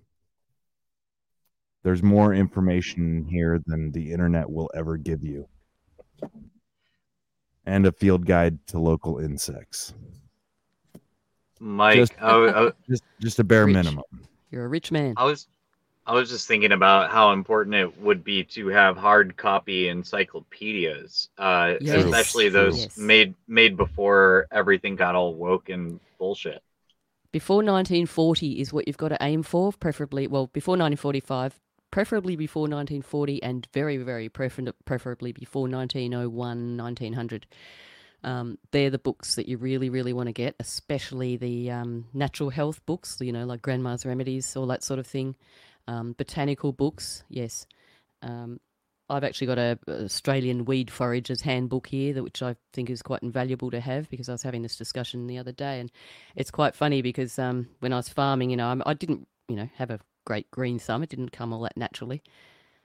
There's 1.89 2.02
more 2.02 2.34
information 2.34 3.25
here 3.25 3.62
than 3.65 3.91
the 3.92 4.12
internet 4.12 4.50
will 4.50 4.70
ever 4.75 4.99
give 4.99 5.25
you. 5.25 5.49
And 7.65 7.86
a 7.86 7.92
field 7.92 8.26
guide 8.26 8.58
to 8.67 8.78
local 8.78 9.17
insects. 9.20 9.94
Mike, 11.58 11.97
Just- 11.97 12.12
I, 12.20 12.67
I, 12.67 12.70
Just, 12.86 13.05
just 13.23 13.39
a 13.39 13.44
bare 13.44 13.65
Rich. 13.65 13.75
minimum. 13.75 14.05
You're 14.50 14.67
a 14.67 14.68
rich 14.68 14.92
man. 14.92 15.15
I 15.17 15.25
was 15.25 15.49
I 16.07 16.12
was 16.12 16.28
just 16.28 16.47
thinking 16.47 16.73
about 16.73 17.10
how 17.10 17.33
important 17.33 17.75
it 17.75 17.99
would 18.02 18.23
be 18.23 18.44
to 18.44 18.68
have 18.68 18.99
hard 18.99 19.39
copy 19.39 19.89
encyclopedias, 19.89 21.31
uh, 21.39 21.76
Yes. 21.81 22.05
especially 22.05 22.50
those 22.50 22.81
Yes. 22.81 22.99
made 22.99 23.34
made 23.47 23.78
before 23.78 24.47
everything 24.52 24.94
got 24.94 25.15
all 25.15 25.34
woke 25.34 25.70
and 25.70 26.00
bullshit. 26.18 26.62
Before 27.33 27.62
1940 27.62 28.60
is 28.60 28.75
what 28.75 28.86
you've 28.86 28.99
got 28.99 29.08
to 29.08 29.17
aim 29.23 29.42
for, 29.42 29.73
preferably, 29.73 30.26
well, 30.26 30.49
before 30.49 30.73
1945, 30.76 31.58
preferably 31.91 32.36
before 32.36 32.62
1940, 32.62 33.42
and 33.42 33.67
very, 33.73 33.97
very 33.99 34.28
prefer- 34.28 34.73
preferably 34.84 35.33
before 35.33 35.68
1901, 35.68 36.76
1900. 36.76 37.47
Um, 38.25 38.58
they're 38.73 38.91
the 38.91 38.99
books 38.99 39.36
that 39.36 39.49
you 39.49 39.58
really, 39.58 39.91
really 39.91 40.12
want 40.12 40.26
to 40.26 40.33
get, 40.33 40.57
especially 40.58 41.36
the 41.36 41.70
um, 41.70 42.07
natural 42.12 42.50
health 42.50 42.84
books, 42.84 43.18
you 43.20 43.33
know, 43.33 43.47
like 43.47 43.62
Grandma's 43.62 44.05
Remedies, 44.05 44.57
all 44.57 44.67
that 44.67 44.83
sort 44.83 44.99
of 44.99 45.07
thing. 45.07 45.36
Um, 45.86 46.15
botanical 46.18 46.73
books, 46.73 47.23
yes. 47.28 47.67
Um, 48.23 48.60
I've 49.10 49.25
actually 49.25 49.47
got 49.47 49.58
a 49.58 49.78
Australian 49.89 50.67
weed 50.67 50.91
forager's 50.91 51.41
handbook 51.41 51.86
here, 51.86 52.12
that 52.12 52.23
which 52.23 52.42
I 52.42 52.57
think 52.73 52.91
is 52.91 53.00
quite 53.00 53.23
invaluable 53.23 53.70
to 53.70 53.81
have 53.81 54.10
because 54.10 54.28
I 54.28 54.33
was 54.33 54.42
having 54.42 54.62
this 54.62 54.76
discussion 54.76 55.26
the 55.26 55.39
other 55.39 55.52
day, 55.52 55.81
and 55.81 55.91
it's 56.36 56.50
quite 56.50 56.75
funny 56.75 57.00
because 57.00 57.39
um, 57.39 57.68
when 57.81 57.92
I 57.92 57.97
was 57.97 58.08
farming, 58.08 58.50
you 58.50 58.57
know, 58.57 58.83
I 58.84 58.94
didn't, 58.94 59.26
you 59.49 59.57
know, 59.57 59.68
have 59.76 59.91
a 59.91 60.00
great 60.28 60.50
green 60.50 60.78
thumb. 60.78 61.02
It 61.02 61.08
didn't 61.08 61.32
come 61.32 61.55
all 61.55 61.62
that 61.62 61.74
naturally, 61.78 62.23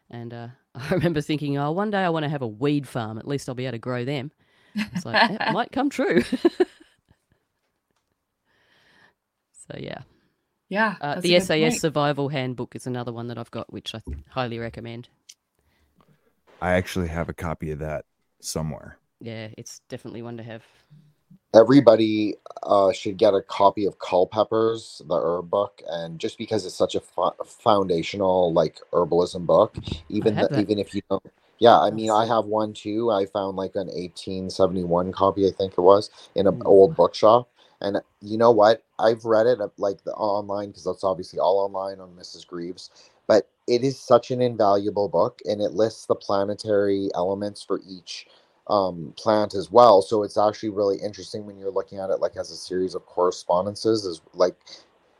and 0.09 0.33
uh, 0.33 0.47
I 0.75 0.93
remember 0.93 1.19
thinking, 1.19 1.57
oh, 1.57 1.71
one 1.73 1.91
day 1.91 1.99
I 1.99 2.09
want 2.09 2.23
to 2.23 2.29
have 2.29 2.41
a 2.41 2.47
weed 2.47 2.87
farm. 2.87 3.17
At 3.17 3.27
least 3.27 3.49
I'll 3.49 3.55
be 3.55 3.65
able 3.65 3.73
to 3.73 3.79
grow 3.79 4.05
them. 4.05 4.31
It's 4.75 5.05
like 5.05 5.37
that 5.37 5.51
might 5.53 5.73
come 5.73 5.89
true. 5.89 6.23
so 9.67 9.75
yeah. 9.77 10.03
Yeah. 10.69 10.95
Uh, 11.01 11.19
the 11.19 11.39
SAS 11.39 11.59
point. 11.59 11.73
Survival 11.79 12.29
Handbook 12.29 12.75
is 12.75 12.87
another 12.87 13.11
one 13.11 13.27
that 13.27 13.37
I've 13.37 13.51
got, 13.51 13.71
which 13.71 13.93
I 13.93 14.01
highly 14.29 14.57
recommend. 14.57 15.09
I 16.61 16.71
actually 16.71 17.09
have 17.09 17.27
a 17.29 17.33
copy 17.33 17.71
of 17.71 17.79
that 17.79 18.05
somewhere. 18.41 18.97
Yeah, 19.19 19.49
it's 19.57 19.81
definitely 19.89 20.21
one 20.21 20.37
to 20.37 20.43
have. 20.43 20.63
Everybody 21.53 22.35
uh, 22.63 22.93
should 22.93 23.17
get 23.17 23.35
a 23.35 23.41
copy 23.41 23.85
of 23.85 23.99
Culpeper's, 23.99 25.01
the 25.07 25.15
herb 25.15 25.49
book, 25.51 25.81
and 25.89 26.19
just 26.19 26.37
because 26.37 26.65
it's 26.65 26.75
such 26.75 26.95
a 26.95 27.01
fo- 27.01 27.35
foundational 27.45 28.53
like 28.53 28.79
herbalism 28.93 29.45
book, 29.47 29.75
even 30.09 30.39
the, 30.39 30.49
even 30.55 30.79
if 30.79 30.95
you 30.95 31.01
don't, 31.09 31.23
yeah, 31.59 31.79
I 31.79 31.91
mean, 31.91 32.11
I 32.11 32.25
have 32.27 32.45
one 32.45 32.73
too. 32.73 33.11
I 33.11 33.25
found 33.27 33.57
like 33.57 33.75
an 33.75 33.87
1871 33.87 35.11
copy, 35.13 35.47
I 35.47 35.51
think 35.51 35.73
it 35.73 35.81
was, 35.81 36.09
in 36.35 36.47
an 36.47 36.61
old 36.65 36.95
bookshop. 36.95 37.49
And 37.81 37.97
you 38.21 38.37
know 38.37 38.51
what? 38.51 38.83
I've 38.99 39.25
read 39.25 39.47
it 39.47 39.61
uh, 39.61 39.69
like 39.77 40.03
the 40.05 40.13
online 40.13 40.69
because 40.69 40.85
that's 40.85 41.03
obviously 41.03 41.39
all 41.39 41.59
online 41.59 41.99
on 41.99 42.15
Mrs. 42.15 42.47
Grieve's. 42.47 42.91
But 43.27 43.49
it 43.67 43.83
is 43.83 43.99
such 43.99 44.31
an 44.31 44.41
invaluable 44.41 45.09
book 45.09 45.41
and 45.45 45.61
it 45.61 45.73
lists 45.73 46.05
the 46.07 46.15
planetary 46.15 47.09
elements 47.15 47.63
for 47.63 47.81
each 47.87 48.27
um, 48.67 49.13
plant 49.17 49.53
as 49.53 49.71
well. 49.71 50.01
So 50.01 50.23
it's 50.23 50.37
actually 50.37 50.69
really 50.69 50.97
interesting 50.97 51.45
when 51.45 51.57
you're 51.57 51.71
looking 51.71 51.99
at 51.99 52.09
it 52.09 52.19
like 52.19 52.37
as 52.37 52.51
a 52.51 52.55
series 52.55 52.95
of 52.95 53.05
correspondences. 53.05 54.05
Is 54.05 54.21
like 54.33 54.55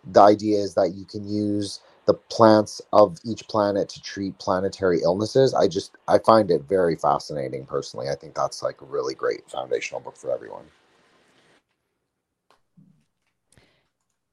the 0.06 0.22
idea 0.22 0.60
is 0.60 0.74
that 0.76 0.94
you 0.96 1.06
can 1.06 1.28
use 1.28 1.82
the 2.06 2.14
plants 2.14 2.82
of 2.92 3.18
each 3.26 3.48
planet 3.48 3.88
to 3.90 4.02
treat 4.02 4.38
planetary 4.38 5.02
illnesses. 5.02 5.54
I 5.54 5.68
just 5.68 5.96
I 6.08 6.20
find 6.20 6.52
it 6.52 6.64
very 6.64 6.96
fascinating 6.96 7.66
personally. 7.66 8.10
I 8.10 8.16
think 8.16 8.36
that's 8.36 8.62
like 8.62 8.82
a 8.82 8.86
really 8.86 9.16
great 9.16 9.50
foundational 9.50 10.02
book 10.02 10.18
for 10.18 10.32
everyone. 10.32 10.66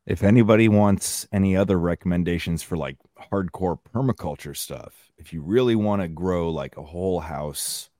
If 0.07 0.25
anybody 0.25 0.69
wants 0.69 1.29
any 1.31 1.57
other 1.57 1.79
recommendations 1.79 2.63
for 2.63 2.77
like 2.77 2.97
hardcore 3.31 3.79
permaculture 3.95 4.57
stuff, 4.57 5.13
if 5.19 5.33
you 5.33 5.43
really 5.43 5.77
want 5.77 6.03
to 6.03 6.09
grow 6.09 6.51
like 6.51 6.77
a 6.77 6.83
whole 6.83 7.21
house 7.21 7.91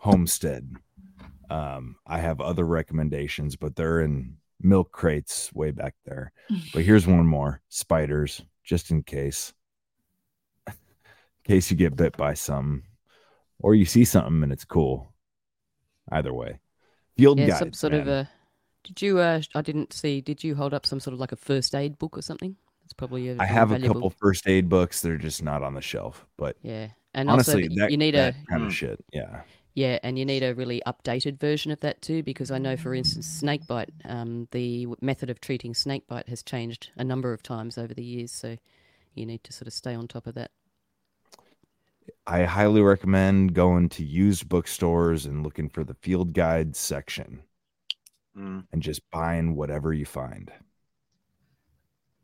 homestead, 0.00 0.76
um, 1.50 1.96
I 2.06 2.18
have 2.18 2.40
other 2.40 2.64
recommendations, 2.64 3.56
but 3.56 3.76
they're 3.76 4.00
in 4.00 4.36
milk 4.60 4.92
crates 4.92 5.52
way 5.52 5.70
back 5.70 5.94
there. 6.04 6.32
But 6.72 6.82
here's 6.84 7.06
one 7.06 7.26
more 7.26 7.60
spiders, 7.68 8.42
just 8.64 8.90
in 8.90 9.02
case. 9.02 9.52
in 10.66 10.72
case 11.44 11.70
you 11.70 11.76
get 11.76 11.96
bit 11.96 12.16
by 12.16 12.34
some 12.34 12.84
or 13.58 13.74
you 13.74 13.84
see 13.84 14.04
something 14.04 14.42
and 14.42 14.52
it's 14.52 14.64
cool. 14.64 15.12
Either 16.10 16.32
way. 16.32 16.60
Field 17.16 17.38
yeah, 17.38 17.48
guides. 17.48 17.58
some 17.58 17.72
sort 17.72 17.94
of 17.94 18.08
a. 18.08 18.28
Did 18.84 19.02
you? 19.02 19.18
Uh, 19.18 19.42
I 19.54 19.60
didn't 19.62 19.92
see. 19.92 20.20
Did 20.22 20.42
you 20.42 20.54
hold 20.54 20.72
up 20.72 20.86
some 20.86 20.98
sort 21.00 21.12
of 21.14 21.20
like 21.20 21.32
a 21.32 21.36
first 21.36 21.74
aid 21.74 21.98
book 21.98 22.16
or 22.16 22.22
something? 22.22 22.56
It's 22.84 22.94
probably 22.94 23.28
a 23.28 23.36
I 23.38 23.44
have 23.44 23.70
a 23.72 23.78
couple 23.78 24.08
first 24.10 24.48
aid 24.48 24.68
books. 24.68 25.02
They're 25.02 25.18
just 25.18 25.42
not 25.42 25.62
on 25.62 25.74
the 25.74 25.82
shelf. 25.82 26.26
But 26.38 26.56
Yeah, 26.62 26.88
and 27.14 27.28
also 27.30 27.52
honestly, 27.52 27.68
that 27.68 27.74
that, 27.76 27.90
you 27.90 27.96
need 27.98 28.14
that 28.14 28.34
a- 28.34 28.46
kind 28.46 28.62
Mm. 28.62 28.66
of 28.68 28.74
shit. 28.74 29.04
Yeah. 29.12 29.42
Yeah, 29.74 29.98
and 30.02 30.18
you 30.18 30.24
need 30.24 30.42
a 30.42 30.54
really 30.54 30.82
updated 30.86 31.38
version 31.38 31.70
of 31.70 31.80
that 31.80 32.02
too, 32.02 32.22
because 32.22 32.50
I 32.50 32.58
know, 32.58 32.76
for 32.76 32.94
instance, 32.94 33.26
snakebite. 33.26 33.90
Um, 34.04 34.48
the 34.50 34.88
method 35.00 35.30
of 35.30 35.40
treating 35.40 35.74
snakebite 35.74 36.28
has 36.28 36.42
changed 36.42 36.90
a 36.96 37.04
number 37.04 37.32
of 37.32 37.42
times 37.42 37.78
over 37.78 37.94
the 37.94 38.04
years, 38.04 38.32
so 38.32 38.56
you 39.14 39.26
need 39.26 39.44
to 39.44 39.52
sort 39.52 39.68
of 39.68 39.72
stay 39.72 39.94
on 39.94 40.08
top 40.08 40.26
of 40.26 40.34
that. 40.34 40.50
I 42.26 42.44
highly 42.44 42.80
recommend 42.80 43.52
going 43.54 43.90
to 43.90 44.04
used 44.04 44.48
bookstores 44.48 45.26
and 45.26 45.42
looking 45.42 45.68
for 45.68 45.84
the 45.84 45.94
field 45.94 46.32
guide 46.32 46.74
section 46.74 47.42
Mm. 48.36 48.66
and 48.72 48.82
just 48.82 49.08
buying 49.10 49.54
whatever 49.56 49.92
you 49.92 50.06
find. 50.06 50.52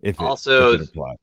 If 0.02 0.16
it, 0.16 0.20
Also- 0.23 0.73
if 0.75 0.81
it 0.83 0.89
applies. 0.89 1.16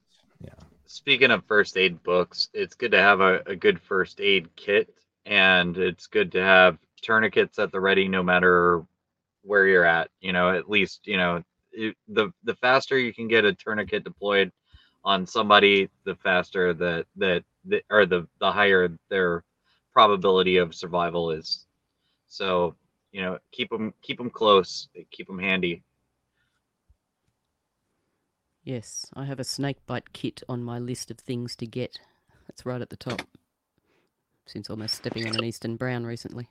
Speaking 0.86 1.32
of 1.32 1.44
first 1.46 1.76
aid 1.78 2.04
books, 2.04 2.50
it's 2.54 2.76
good 2.76 2.92
to 2.92 3.02
have 3.02 3.20
a, 3.20 3.42
a 3.48 3.56
good 3.56 3.82
first 3.82 4.22
aid 4.22 4.56
kit, 4.56 4.94
and 5.26 5.78
it's 5.78 6.08
good 6.08 6.32
to 6.34 6.42
have 6.44 6.78
tourniquets 7.02 7.60
at 7.60 7.72
the 7.72 7.80
ready, 7.80 8.08
no 8.08 8.24
matter 8.24 8.86
where 9.44 9.68
you're 9.68 9.86
at. 9.86 10.10
You 10.22 10.34
know, 10.34 10.52
at 10.52 10.70
least 10.70 11.02
you 11.06 11.18
know 11.18 11.44
it, 11.72 11.96
the 12.08 12.32
the 12.44 12.56
faster 12.56 12.98
you 12.98 13.14
can 13.14 13.28
get 13.28 13.46
a 13.46 13.54
tourniquet 13.54 14.04
deployed 14.04 14.52
on 15.04 15.26
somebody, 15.26 15.90
the 16.06 16.16
faster 16.16 16.74
that 16.74 17.06
that, 17.18 17.44
that 17.66 17.84
or 17.90 18.06
the 18.06 18.28
the 18.40 18.52
higher 18.52 18.98
their 19.10 19.44
probability 19.92 20.58
of 20.58 20.74
survival 20.74 21.32
is. 21.32 21.66
So 22.28 22.76
you 23.12 23.22
know, 23.22 23.38
keep 23.52 23.70
them 23.70 23.94
keep 24.02 24.18
them 24.18 24.30
close, 24.30 24.88
keep 25.12 25.28
them 25.28 25.40
handy. 25.40 25.84
Yes, 28.64 29.08
I 29.14 29.26
have 29.26 29.42
a 29.42 29.44
snakebite 29.44 30.14
kit 30.14 30.42
on 30.48 30.64
my 30.64 30.80
list 30.80 31.12
of 31.12 31.18
things 31.20 31.56
to 31.58 31.68
get. 31.68 32.00
It's 32.48 32.66
right 32.66 32.82
at 32.82 32.90
the 32.90 32.96
top. 32.96 33.22
Since 34.48 34.70
almost 34.70 34.96
stepping 34.96 35.28
on 35.28 35.36
an 35.36 35.44
Eastern 35.44 35.78
Brown 35.78 36.06
recently. 36.06 36.50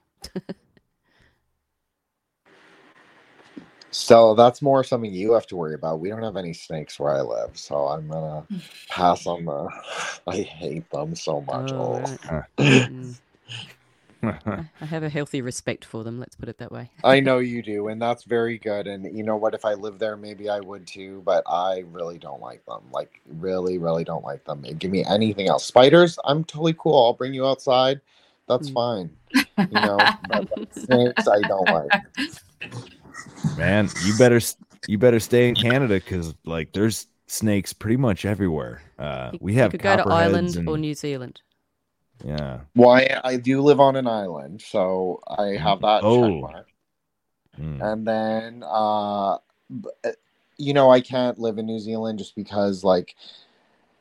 So 3.91 4.35
that's 4.35 4.63
more 4.63 4.85
something 4.85 5.13
you 5.13 5.33
have 5.33 5.47
to 5.49 5.57
worry 5.57 5.75
about. 5.75 6.01
We 6.01 6.11
don't 6.11 6.23
have 6.23 6.37
any 6.37 6.53
snakes 6.55 7.01
where 7.01 7.15
I 7.17 7.23
live, 7.23 7.59
so 7.59 7.89
I'm 7.89 8.09
gonna 8.09 8.47
pass 8.89 9.27
on 9.27 9.45
the. 9.47 9.69
I 10.27 10.37
hate 10.43 10.91
them 10.91 11.15
so 11.15 11.43
much. 11.43 11.73
Oh, 11.73 11.75
Oh. 11.75 12.19
right. 12.31 12.47
Mm. 12.61 13.17
I 14.23 14.65
I 14.81 14.85
have 14.85 15.03
a 15.03 15.09
healthy 15.09 15.43
respect 15.43 15.85
for 15.85 16.05
them, 16.05 16.19
let's 16.21 16.37
put 16.37 16.49
it 16.49 16.59
that 16.59 16.71
way. 16.73 16.91
I 17.05 17.21
know 17.21 17.39
you 17.39 17.63
do, 17.73 17.89
and 17.89 18.01
that's 18.01 18.25
very 18.25 18.59
good. 18.59 18.87
And 18.87 19.17
you 19.17 19.23
know 19.23 19.37
what? 19.37 19.55
If 19.55 19.65
I 19.65 19.75
lived 19.75 19.99
there, 20.01 20.17
maybe 20.17 20.49
I 20.49 20.61
would 20.61 20.87
too. 20.87 21.23
But 21.25 21.43
I 21.47 21.85
really 21.91 22.19
don't 22.19 22.41
like 22.41 22.65
them. 22.67 22.83
Like, 22.93 23.21
really, 23.27 23.79
really 23.79 24.05
don't 24.05 24.25
like 24.25 24.45
them. 24.45 24.63
Give 24.79 24.91
me 24.91 25.05
anything 25.05 25.49
else. 25.49 25.65
Spiders, 25.65 26.19
I'm 26.25 26.45
totally 26.45 26.75
cool. 26.79 27.05
I'll 27.05 27.13
bring 27.15 27.35
you 27.35 27.47
outside. 27.47 28.01
That's 28.49 28.69
fine. 28.69 29.11
You 29.35 29.45
know, 29.71 29.97
but 30.29 30.49
but 30.55 30.75
snakes, 30.75 31.27
I 31.29 31.41
don't 31.43 31.69
like. 31.69 31.91
Man, 33.57 33.89
you 34.05 34.17
better 34.19 34.41
you 34.87 34.99
better 34.99 35.21
stay 35.21 35.49
in 35.49 35.55
Canada 35.55 35.95
because 35.95 36.35
like 36.45 36.73
there's 36.73 37.07
snakes 37.27 37.73
pretty 37.73 37.97
much 37.97 38.25
everywhere. 38.25 38.83
Uh, 38.99 39.33
we 39.41 39.55
You 39.55 39.61
have 39.61 39.71
could 39.71 39.81
go 39.83 39.97
to 39.97 40.03
copperheads 40.03 40.23
Ireland 40.27 40.57
and- 40.57 40.69
or 40.69 40.77
New 40.79 40.95
Zealand. 40.95 41.41
Yeah. 42.25 42.61
Why 42.75 43.21
I 43.25 43.37
do 43.37 43.61
live 43.61 43.81
on 43.81 43.97
an 43.97 44.07
island, 44.07 44.63
so 44.63 45.21
I 45.27 45.57
have 45.57 45.81
that 45.81 46.03
Oh. 46.05 46.21
check 46.23 46.41
mark. 46.41 46.69
And 47.81 48.07
then, 48.07 48.63
uh, 48.65 49.35
uh, 49.35 49.39
you 50.57 50.73
know, 50.73 50.91
I 50.91 51.01
can't 51.01 51.39
live 51.39 51.59
in 51.59 51.67
New 51.67 51.81
Zealand 51.81 52.19
just 52.19 52.37
because, 52.37 52.85
like, 52.85 53.17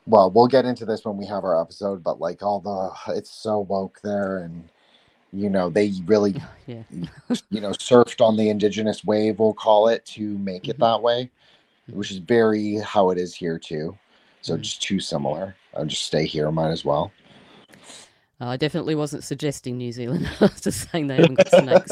well, 0.05 0.29
we'll 0.31 0.47
get 0.47 0.65
into 0.65 0.85
this 0.85 1.05
when 1.05 1.17
we 1.17 1.25
have 1.25 1.43
our 1.43 1.59
episode, 1.59 2.03
but 2.03 2.19
like, 2.19 2.43
all 2.43 2.59
the 2.59 3.13
it's 3.15 3.31
so 3.31 3.59
woke 3.59 3.99
there, 4.03 4.39
and 4.39 4.69
you 5.33 5.49
know, 5.49 5.69
they 5.69 5.91
really, 6.05 6.35
Yeah. 6.67 6.83
you 7.49 7.61
know, 7.61 7.71
surfed 7.71 8.21
on 8.25 8.37
the 8.37 8.49
indigenous 8.49 9.03
wave, 9.03 9.39
we'll 9.39 9.53
call 9.53 9.87
it, 9.87 10.05
to 10.07 10.37
make 10.37 10.67
it 10.67 10.79
that 10.79 11.01
way, 11.01 11.29
which 11.87 12.11
is 12.11 12.17
very 12.17 12.75
how 12.77 13.09
it 13.09 13.17
is 13.17 13.33
here 13.33 13.57
too. 13.57 13.97
So 14.41 14.57
just 14.57 14.81
too 14.81 14.99
similar. 14.99 15.55
I'll 15.75 15.85
just 15.85 16.03
stay 16.03 16.25
here, 16.25 16.51
might 16.51 16.71
as 16.71 16.83
well. 16.83 17.11
Uh, 18.41 18.47
I 18.47 18.57
definitely 18.57 18.95
wasn't 18.95 19.23
suggesting 19.23 19.77
New 19.77 19.91
Zealand. 19.91 20.27
I 20.41 20.45
was 20.45 20.61
just 20.61 20.89
saying 20.89 21.07
they 21.07 21.17
haven't 21.17 21.35
got 21.35 21.49
snakes. 21.49 21.91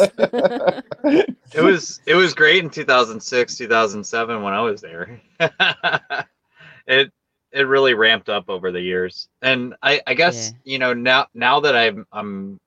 It 1.51 1.61
was 1.61 2.01
it 2.05 2.13
was 2.13 2.35
great 2.35 2.63
in 2.63 2.69
2006, 2.69 3.57
2007 3.57 4.43
when 4.43 4.53
I 4.53 4.61
was 4.61 4.81
there. 4.81 5.19
it 6.87 7.11
it 7.51 7.61
really 7.61 7.95
ramped 7.95 8.29
up 8.29 8.49
over 8.49 8.71
the 8.71 8.81
years, 8.81 9.29
and 9.41 9.75
I 9.81 10.01
I 10.05 10.13
guess 10.13 10.53
you 10.63 10.77
know 10.77 10.93
now 10.93 11.27
now 11.33 11.61
that 11.61 11.75
I'm 11.75 12.05
I'm 12.11 12.59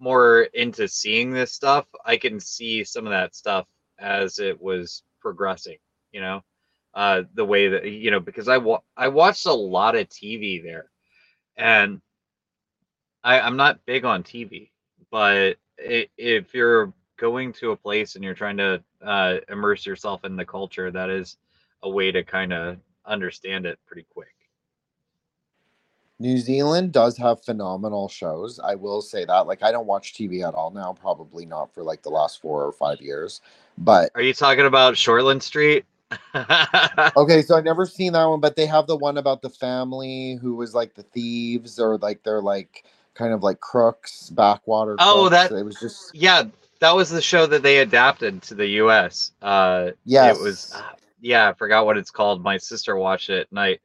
more 0.00 0.42
into 0.54 0.88
seeing 0.88 1.30
this 1.32 1.52
stuff, 1.52 1.86
I 2.04 2.16
can 2.16 2.40
see 2.40 2.82
some 2.82 3.06
of 3.06 3.12
that 3.12 3.36
stuff 3.36 3.66
as 4.00 4.40
it 4.40 4.60
was 4.60 5.04
progressing. 5.20 5.78
You 6.10 6.22
know, 6.22 6.40
uh, 6.94 7.22
the 7.34 7.44
way 7.44 7.68
that 7.68 7.84
you 7.84 8.10
know 8.10 8.20
because 8.20 8.48
I 8.48 8.58
wa- 8.58 8.82
I 8.96 9.08
watched 9.08 9.46
a 9.46 9.52
lot 9.52 9.94
of 9.94 10.08
TV 10.08 10.60
there, 10.62 10.90
and 11.56 12.00
I, 13.24 13.40
I'm 13.40 13.56
not 13.56 13.84
big 13.86 14.04
on 14.04 14.22
TV, 14.22 14.70
but 15.10 15.56
i 15.78 16.08
if 16.16 16.54
you're 16.54 16.92
going 17.18 17.52
to 17.52 17.70
a 17.70 17.76
place 17.76 18.14
and 18.14 18.24
you're 18.24 18.34
trying 18.34 18.56
to 18.56 18.82
uh, 19.04 19.36
immerse 19.48 19.86
yourself 19.86 20.24
in 20.24 20.36
the 20.36 20.44
culture, 20.44 20.90
that 20.90 21.10
is 21.10 21.38
a 21.82 21.90
way 21.90 22.10
to 22.10 22.22
kind 22.22 22.52
of 22.52 22.78
understand 23.06 23.66
it 23.66 23.78
pretty 23.86 24.06
quick. 24.12 24.34
New 26.18 26.38
Zealand 26.38 26.92
does 26.92 27.16
have 27.16 27.44
phenomenal 27.44 28.08
shows. 28.08 28.60
I 28.60 28.76
will 28.76 29.02
say 29.02 29.24
that. 29.24 29.46
Like, 29.46 29.62
I 29.62 29.72
don't 29.72 29.86
watch 29.86 30.14
TV 30.14 30.46
at 30.46 30.54
all 30.54 30.70
now, 30.70 30.92
probably 30.92 31.44
not 31.44 31.74
for 31.74 31.82
like 31.82 32.02
the 32.02 32.10
last 32.10 32.40
four 32.40 32.64
or 32.64 32.72
five 32.72 33.00
years. 33.00 33.40
But 33.78 34.10
Are 34.14 34.22
you 34.22 34.32
talking 34.32 34.66
about 34.66 34.94
Shortland 34.94 35.42
Street? 35.42 35.84
okay, 37.16 37.42
so 37.42 37.56
I've 37.56 37.64
never 37.64 37.86
seen 37.86 38.12
that 38.12 38.24
one, 38.24 38.40
but 38.40 38.54
they 38.54 38.66
have 38.66 38.86
the 38.86 38.96
one 38.96 39.18
about 39.18 39.42
the 39.42 39.50
family 39.50 40.38
who 40.40 40.54
was 40.54 40.74
like 40.74 40.94
the 40.94 41.02
thieves 41.02 41.80
or 41.80 41.98
like 41.98 42.22
they're 42.22 42.42
like 42.42 42.84
kind 43.14 43.32
of 43.32 43.42
like 43.42 43.60
crooks, 43.60 44.30
backwater. 44.30 44.96
Oh, 44.98 45.28
crooks. 45.28 45.50
that 45.50 45.52
it 45.58 45.64
was 45.64 45.80
just 45.80 46.14
yeah, 46.14 46.44
that 46.80 46.96
was 46.96 47.10
the 47.10 47.22
show 47.22 47.46
that 47.46 47.62
they 47.62 47.78
adapted 47.78 48.42
to 48.42 48.54
the 48.54 48.66
U.S. 48.68 49.32
Uh, 49.42 49.92
Yes. 50.04 50.38
it 50.38 50.42
was. 50.42 50.72
uh, 50.74 50.82
yeah, 51.20 51.48
I 51.50 51.52
forgot 51.54 51.86
what 51.86 51.98
it's 51.98 52.10
called. 52.10 52.42
My 52.42 52.58
sister 52.58 52.96
watched 52.96 53.30
it, 53.30 53.46
and 53.50 53.60
I, 53.60 53.78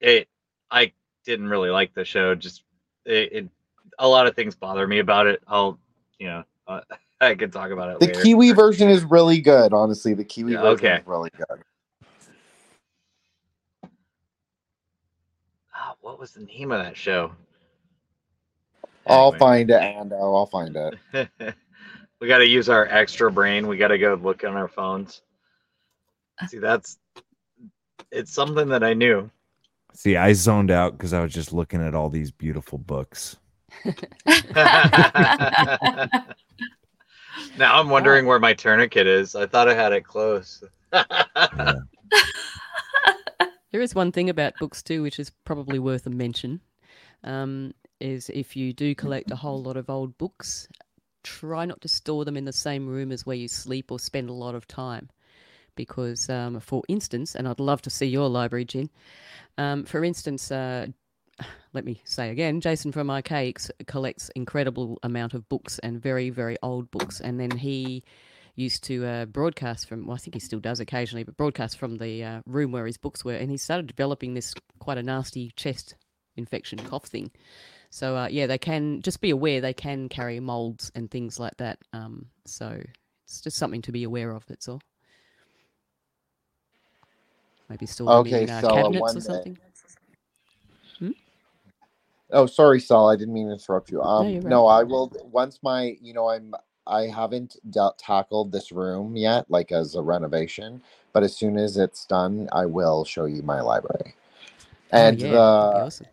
it, 0.00 0.28
I 0.70 0.92
didn't 1.24 1.48
really 1.48 1.70
like 1.70 1.94
the 1.94 2.04
show. 2.04 2.34
Just 2.34 2.62
it, 3.06 3.32
it 3.32 3.48
a 3.98 4.08
lot 4.08 4.26
of 4.26 4.36
things 4.36 4.54
bother 4.54 4.86
me 4.86 4.98
about 4.98 5.26
it. 5.26 5.42
I'll, 5.48 5.78
you 6.18 6.26
know, 6.28 6.44
uh, 6.68 6.80
I 7.20 7.34
could 7.34 7.52
talk 7.52 7.70
about 7.70 7.90
it 7.90 8.00
the 8.00 8.06
later. 8.06 8.20
Kiwi 8.22 8.52
version 8.52 8.90
is 8.90 9.04
really 9.04 9.40
good. 9.40 9.72
Honestly, 9.72 10.14
the 10.14 10.24
Kiwi 10.24 10.54
Yeah, 10.54 10.60
version 10.60 10.86
okay. 10.86 11.00
is 11.00 11.06
really 11.06 11.30
good. 11.36 11.62
Ah, 15.74 15.94
what 16.02 16.18
was 16.18 16.32
the 16.32 16.42
name 16.44 16.72
of 16.72 16.82
that 16.82 16.96
show? 16.96 17.32
I'll 19.06 19.32
find 19.32 19.70
it, 19.70 19.80
and 19.80 20.12
I'll 20.12 20.46
find 20.46 20.76
it. 20.76 20.94
we 22.20 22.28
got 22.28 22.38
to 22.38 22.46
use 22.46 22.68
our 22.68 22.86
extra 22.86 23.30
brain. 23.30 23.66
We 23.66 23.76
got 23.76 23.88
to 23.88 23.98
go 23.98 24.14
look 24.14 24.44
on 24.44 24.56
our 24.56 24.68
phones. 24.68 25.22
See, 26.48 26.58
that's 26.58 26.98
it's 28.10 28.32
something 28.32 28.68
that 28.68 28.82
I 28.82 28.94
knew. 28.94 29.30
See, 29.92 30.16
I 30.16 30.32
zoned 30.32 30.70
out 30.70 30.92
because 30.92 31.12
I 31.12 31.20
was 31.20 31.32
just 31.32 31.52
looking 31.52 31.82
at 31.82 31.94
all 31.94 32.08
these 32.08 32.30
beautiful 32.30 32.78
books. 32.78 33.36
now 33.84 33.94
I'm 37.58 37.88
wondering 37.88 38.26
where 38.26 38.40
my 38.40 38.54
tourniquet 38.54 39.06
is. 39.06 39.34
I 39.34 39.46
thought 39.46 39.68
I 39.68 39.74
had 39.74 39.92
it 39.92 40.04
close. 40.04 40.64
There 43.74 43.82
is 43.82 43.92
one 43.92 44.12
thing 44.12 44.30
about 44.30 44.56
books 44.60 44.84
too, 44.84 45.02
which 45.02 45.18
is 45.18 45.30
probably 45.44 45.80
worth 45.80 46.06
a 46.06 46.10
mention. 46.10 46.60
Um, 47.24 47.74
is 48.00 48.30
if 48.30 48.56
you 48.56 48.72
do 48.72 48.94
collect 48.94 49.30
a 49.30 49.36
whole 49.36 49.62
lot 49.62 49.76
of 49.76 49.90
old 49.90 50.16
books, 50.18 50.68
try 51.22 51.64
not 51.64 51.80
to 51.80 51.88
store 51.88 52.24
them 52.24 52.36
in 52.36 52.44
the 52.44 52.52
same 52.52 52.86
room 52.86 53.10
as 53.10 53.26
where 53.26 53.36
you 53.36 53.48
sleep 53.48 53.90
or 53.90 53.98
spend 53.98 54.28
a 54.28 54.34
lot 54.34 54.54
of 54.54 54.66
time. 54.66 55.08
Because, 55.76 56.30
um, 56.30 56.60
for 56.60 56.82
instance, 56.88 57.34
and 57.34 57.48
I'd 57.48 57.58
love 57.58 57.82
to 57.82 57.90
see 57.90 58.06
your 58.06 58.28
library, 58.28 58.64
Jin. 58.64 58.90
Um, 59.58 59.84
for 59.84 60.04
instance, 60.04 60.50
uh, 60.52 60.86
let 61.72 61.84
me 61.84 62.00
say 62.04 62.30
again, 62.30 62.60
Jason 62.60 62.92
from 62.92 63.08
Archaix 63.08 63.70
collects 63.86 64.30
incredible 64.36 64.98
amount 65.02 65.34
of 65.34 65.48
books 65.48 65.80
and 65.80 66.00
very, 66.00 66.30
very 66.30 66.56
old 66.62 66.90
books, 66.90 67.20
and 67.20 67.40
then 67.40 67.50
he 67.50 68.04
used 68.56 68.84
to 68.84 69.04
uh, 69.04 69.24
broadcast 69.24 69.88
from. 69.88 70.06
Well, 70.06 70.14
I 70.14 70.18
think 70.18 70.34
he 70.34 70.40
still 70.40 70.60
does 70.60 70.78
occasionally, 70.78 71.24
but 71.24 71.36
broadcast 71.36 71.76
from 71.76 71.96
the 71.96 72.22
uh, 72.22 72.40
room 72.46 72.70
where 72.70 72.86
his 72.86 72.96
books 72.96 73.24
were, 73.24 73.34
and 73.34 73.50
he 73.50 73.56
started 73.56 73.88
developing 73.88 74.34
this 74.34 74.54
quite 74.78 74.98
a 74.98 75.02
nasty 75.02 75.50
chest 75.56 75.96
infection 76.36 76.80
cough 76.82 77.06
thing. 77.06 77.30
So 77.90 78.16
uh, 78.16 78.28
yeah, 78.30 78.46
they 78.46 78.58
can 78.58 79.02
just 79.02 79.20
be 79.20 79.30
aware 79.30 79.60
they 79.60 79.74
can 79.74 80.08
carry 80.08 80.40
molds 80.40 80.92
and 80.94 81.10
things 81.10 81.38
like 81.40 81.56
that. 81.58 81.78
Um, 81.92 82.26
so 82.46 82.80
it's 83.26 83.40
just 83.40 83.56
something 83.58 83.82
to 83.82 83.92
be 83.92 84.04
aware 84.04 84.32
of. 84.32 84.46
That's 84.46 84.68
all. 84.68 84.80
Maybe 87.68 87.86
them 87.86 88.26
Okay, 88.26 88.44
in 88.44 88.50
uh, 88.50 88.62
cabinets 88.64 89.16
or 89.16 89.20
something. 89.20 89.58
Oh, 92.32 92.46
sorry, 92.46 92.80
Saul. 92.80 93.10
I 93.10 93.16
didn't 93.16 93.34
mean 93.34 93.48
to 93.48 93.54
interrupt 93.54 93.90
you. 93.90 94.02
Um, 94.02 94.26
you're 94.32 94.42
no. 94.44 94.66
I 94.66 94.84
will. 94.84 95.12
Once 95.32 95.60
my, 95.62 95.96
you 96.02 96.14
know, 96.14 96.28
I'm. 96.30 96.54
I 96.86 97.02
haven't 97.08 97.56
dealt, 97.70 97.98
tackled 97.98 98.52
this 98.52 98.72
room 98.72 99.16
yet, 99.16 99.46
like 99.50 99.72
as 99.72 99.94
a 99.96 100.02
renovation. 100.02 100.82
But 101.14 101.22
as 101.22 101.36
soon 101.36 101.58
as 101.58 101.76
it's 101.78 102.06
done, 102.06 102.48
I 102.52 102.66
will 102.66 103.04
show 103.04 103.26
you 103.26 103.42
my 103.42 103.60
library. 103.62 104.16
And 104.92 105.22
Oh, 105.22 105.26
yeah, 105.26 105.40
the 105.72 105.86
awesome. 105.86 106.08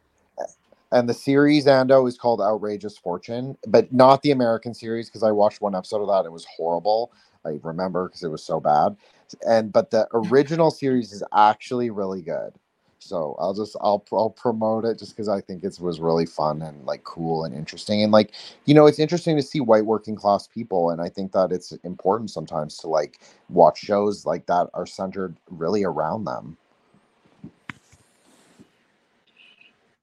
And 0.92 1.08
the 1.08 1.14
series 1.14 1.66
Ando 1.66 2.08
is 2.08 2.18
called 2.18 2.42
Outrageous 2.42 2.98
Fortune, 2.98 3.58
but 3.68 3.92
not 3.94 4.22
the 4.22 4.32
American 4.32 4.74
series 4.74 5.10
because 5.10 5.24
I 5.24 5.32
watched 5.32 5.61
one 5.61 5.76
episode 5.76 6.02
of 6.02 6.08
that. 6.08 6.28
It 6.28 6.32
was 6.32 6.45
horrible. 6.45 7.11
I 7.45 7.60
remember 7.64 8.08
because 8.08 8.24
it 8.24 8.32
was 8.32 8.44
so 8.44 8.60
bad. 8.60 8.95
And 9.48 9.72
but 9.72 9.92
the 9.92 10.08
original 10.14 10.72
series 10.72 11.11
is 11.14 11.24
actually 11.34 11.90
really 11.90 12.22
good. 12.22 12.53
So 13.00 13.36
I'll 13.40 13.53
just 13.53 13.76
I'll 13.82 14.06
I'll 14.11 14.30
promote 14.30 14.86
it 14.86 15.00
just 15.00 15.16
because 15.16 15.28
I 15.28 15.42
think 15.42 15.64
it 15.64 15.80
was 15.80 16.00
really 16.00 16.28
fun 16.28 16.61
and 16.61 16.86
like 16.86 17.03
cool 17.03 17.45
and 17.45 17.56
interesting 17.56 18.03
and 18.03 18.11
like 18.11 18.34
you 18.66 18.76
know 18.76 18.86
it's 18.86 19.00
interesting 19.00 19.36
to 19.38 19.42
see 19.42 19.60
white 19.60 19.86
working 19.86 20.16
class 20.16 20.48
people 20.48 20.92
and 20.92 21.02
I 21.02 21.10
think 21.10 21.32
that 21.32 21.52
it's 21.52 21.72
important 21.84 22.30
sometimes 22.30 22.78
to 22.78 22.88
like 22.88 23.20
watch 23.50 23.80
shows 23.80 24.26
like 24.26 24.45
that 24.45 24.68
are 24.76 24.86
centered 24.86 25.36
really 25.50 25.84
around 25.84 26.26
them. 26.26 26.58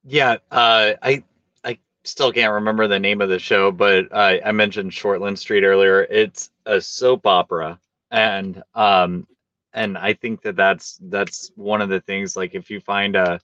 Yeah, 0.08 0.36
uh, 0.50 0.94
I 1.02 1.22
I 1.64 1.78
still 2.04 2.32
can't 2.32 2.52
remember 2.54 2.88
the 2.88 2.98
name 2.98 3.20
of 3.20 3.28
the 3.28 3.38
show, 3.38 3.70
but 3.70 4.06
uh, 4.12 4.38
I 4.44 4.52
mentioned 4.52 4.92
Shortland 4.92 5.38
Street 5.38 5.64
earlier. 5.64 6.04
It's 6.04 6.50
a 6.66 6.80
soap 6.80 7.26
opera, 7.26 7.78
and 8.10 8.62
um, 8.74 9.26
and 9.74 9.98
I 9.98 10.14
think 10.14 10.42
that 10.42 10.56
that's 10.56 10.98
that's 11.10 11.52
one 11.56 11.82
of 11.82 11.90
the 11.90 12.00
things. 12.00 12.36
Like, 12.36 12.54
if 12.54 12.70
you 12.70 12.80
find 12.80 13.16
a 13.16 13.40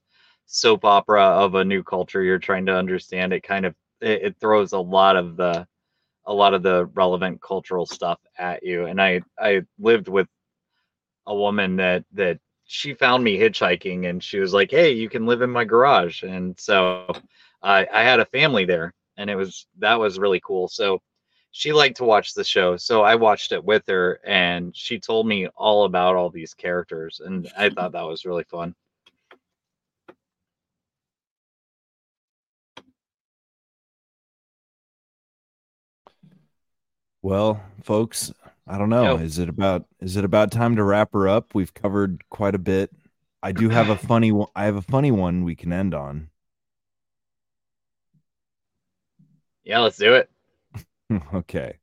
soap 0.46 0.84
opera 0.84 1.22
of 1.24 1.54
a 1.54 1.64
new 1.64 1.82
culture 1.82 2.22
you're 2.22 2.38
trying 2.38 2.66
to 2.66 2.76
understand, 2.76 3.32
it 3.34 3.42
kind 3.42 3.66
of 3.66 3.74
it, 4.00 4.22
it 4.22 4.36
throws 4.40 4.72
a 4.72 4.78
lot 4.80 5.16
of 5.16 5.36
the 5.36 5.66
a 6.26 6.34
lot 6.34 6.54
of 6.54 6.62
the 6.62 6.86
relevant 6.94 7.42
cultural 7.42 7.86
stuff 7.86 8.20
at 8.38 8.62
you. 8.64 8.86
And 8.86 9.02
I 9.02 9.22
I 9.38 9.62
lived 9.78 10.08
with 10.08 10.28
a 11.26 11.34
woman 11.34 11.76
that 11.76 12.04
that 12.12 12.38
she 12.74 12.92
found 12.94 13.22
me 13.22 13.38
hitchhiking 13.38 14.08
and 14.08 14.22
she 14.22 14.40
was 14.40 14.52
like 14.52 14.70
hey 14.70 14.90
you 14.92 15.08
can 15.08 15.26
live 15.26 15.42
in 15.42 15.50
my 15.50 15.64
garage. 15.64 16.22
And 16.24 16.58
so 16.58 17.06
i 17.62 17.86
i 17.92 18.02
had 18.02 18.20
a 18.20 18.26
family 18.26 18.64
there 18.64 18.92
and 19.16 19.30
it 19.30 19.36
was 19.36 19.66
that 19.78 19.98
was 19.98 20.18
really 20.18 20.40
cool. 20.40 20.68
So 20.68 21.00
she 21.52 21.72
liked 21.72 21.96
to 21.98 22.04
watch 22.04 22.34
the 22.34 22.42
show 22.42 22.76
so 22.76 23.02
i 23.02 23.14
watched 23.14 23.52
it 23.52 23.64
with 23.64 23.84
her 23.86 24.20
and 24.26 24.76
she 24.76 24.98
told 24.98 25.26
me 25.26 25.46
all 25.56 25.84
about 25.84 26.16
all 26.16 26.28
these 26.30 26.52
characters 26.52 27.20
and 27.24 27.48
i 27.56 27.70
thought 27.70 27.92
that 27.92 28.02
was 28.02 28.24
really 28.24 28.44
fun. 28.44 28.74
Well, 37.22 37.62
folks, 37.82 38.32
I 38.66 38.78
don't 38.78 38.88
know. 38.88 39.16
Is 39.16 39.38
it 39.38 39.48
about 39.48 39.86
is 40.00 40.16
it 40.16 40.24
about 40.24 40.50
time 40.50 40.76
to 40.76 40.84
wrap 40.84 41.12
her 41.12 41.28
up? 41.28 41.54
We've 41.54 41.72
covered 41.74 42.24
quite 42.30 42.54
a 42.54 42.58
bit. 42.58 42.90
I 43.42 43.52
do 43.52 43.68
have 43.68 43.90
a 43.90 43.96
funny 43.96 44.32
one. 44.32 44.48
I 44.56 44.64
have 44.64 44.76
a 44.76 44.82
funny 44.82 45.10
one 45.10 45.44
we 45.44 45.54
can 45.54 45.72
end 45.72 45.94
on. 45.94 46.30
yeah 49.64 49.80
let's 49.80 49.96
do 49.96 50.14
it 50.14 50.30
okay. 51.34 51.78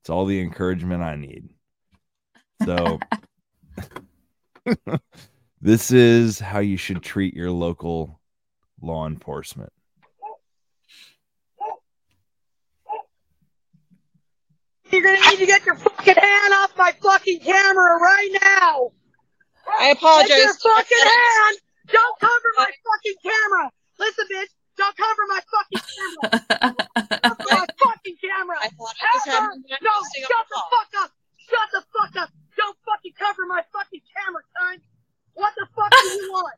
It's 0.00 0.10
all 0.10 0.26
the 0.26 0.40
encouragement 0.40 1.02
I 1.02 1.16
need. 1.16 1.50
So 2.64 2.98
this 5.60 5.90
is 5.90 6.38
how 6.38 6.58
you 6.60 6.76
should 6.76 7.02
treat 7.02 7.34
your 7.34 7.50
local 7.50 8.20
law 8.80 9.06
enforcement. 9.06 9.72
You're 14.90 15.02
gonna 15.02 15.30
need 15.30 15.38
to 15.38 15.46
get 15.46 15.66
your 15.66 15.76
fucking 15.76 16.14
hand 16.14 16.54
off 16.54 16.76
my 16.76 16.92
fucking 17.02 17.40
camera 17.40 17.98
right 18.00 18.30
now. 18.42 18.92
I 19.78 19.88
apologize. 19.90 20.28
Get 20.28 20.38
your 20.38 20.54
fucking 20.54 20.98
hand. 21.02 21.56
Don't 21.88 22.18
cover 22.20 22.50
my 22.56 22.70
fucking 22.70 23.16
camera. 23.22 23.70
Listen, 23.98 24.26
bitch. 24.32 24.52
Don't 24.76 24.96
cover 24.96 25.22
my 25.28 25.40
fucking 25.50 25.82
camera. 25.96 26.76
Cover 27.26 27.44
my 27.50 27.66
fucking 27.82 28.16
camera. 28.20 28.56
I 28.60 28.68
thought 28.68 28.94
I 29.00 29.36
Ever. 29.36 29.48
No, 29.82 29.90
sing 30.12 30.22
shut 30.22 30.46
the 30.48 30.54
the 30.54 30.62
fuck 30.70 31.04
up. 31.04 31.10
Shut 31.48 31.68
the 31.72 31.82
fuck 31.92 32.22
up. 32.22 32.30
Don't 32.56 32.76
fucking 32.84 33.12
cover 33.18 33.46
my 33.46 33.62
fucking 33.72 34.00
camera, 34.14 34.42
son. 34.60 34.80
What 35.34 35.54
the 35.56 35.66
fuck 35.74 35.90
do 35.90 36.08
you 36.08 36.30
want? 36.32 36.54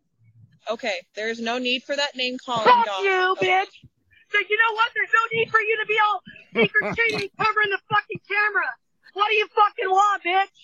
Okay, 0.71 1.01
there's 1.15 1.41
no 1.41 1.59
need 1.59 1.85
for 1.85 1.95
that 1.97 2.17
name 2.17 2.39
calling. 2.45 2.65
Fuck 2.65 2.87
dog. 2.87 3.05
you, 3.05 3.37
bitch. 3.41 3.67
So 4.31 4.39
you 4.39 4.57
know 4.57 4.73
what? 4.75 4.91
There's 4.95 5.13
no 5.13 5.25
need 5.33 5.49
for 5.51 5.61
you 5.61 5.77
to 5.81 5.87
be 5.87 5.99
all 5.99 6.21
secret 6.53 6.97
shady 6.99 7.33
covering 7.37 7.71
the 7.71 7.81
fucking 7.89 8.21
camera. 8.29 8.69
What 9.15 9.29
do 9.29 9.35
you 9.35 9.49
fucking 9.49 9.91
want, 9.91 10.23
bitch? 10.23 10.59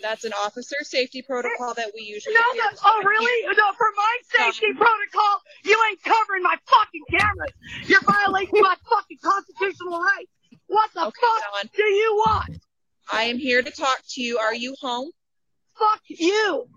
That's 0.00 0.24
an 0.24 0.32
officer 0.44 0.76
safety 0.82 1.22
protocol 1.22 1.74
that 1.74 1.92
we 1.94 2.02
usually. 2.02 2.34
No, 2.34 2.40
do. 2.52 2.58
no, 2.58 2.64
oh 2.84 3.02
really? 3.04 3.56
No, 3.56 3.72
for 3.76 3.86
my 3.94 4.14
safety 4.34 4.72
protocol, 4.72 5.42
you 5.64 5.78
ain't 5.90 6.02
covering 6.02 6.42
my 6.42 6.56
fucking 6.66 7.04
cameras. 7.10 7.52
You're 7.86 8.00
violating 8.00 8.62
my 8.62 8.74
fucking 8.88 9.18
constitutional 9.22 10.00
rights. 10.00 10.32
What 10.66 10.90
the 10.94 11.00
fuck 11.00 11.72
do 11.76 11.82
you 11.82 12.14
want? 12.26 12.58
I 13.12 13.24
am 13.24 13.38
here 13.38 13.62
to 13.62 13.70
talk 13.70 14.00
to 14.10 14.22
you. 14.22 14.38
Are 14.38 14.54
you 14.54 14.74
home? 14.80 15.10
Fuck 15.78 16.00
you. 16.08 16.68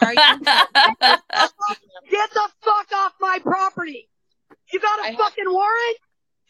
Are 0.00 0.14
you? 0.14 0.20
Get 2.10 2.30
the 2.30 2.48
fuck 2.62 2.92
off 2.94 3.12
my 3.20 3.38
property. 3.42 4.08
You 4.74 4.80
got 4.80 5.08
a 5.08 5.16
fucking 5.16 5.44
warrant? 5.46 5.98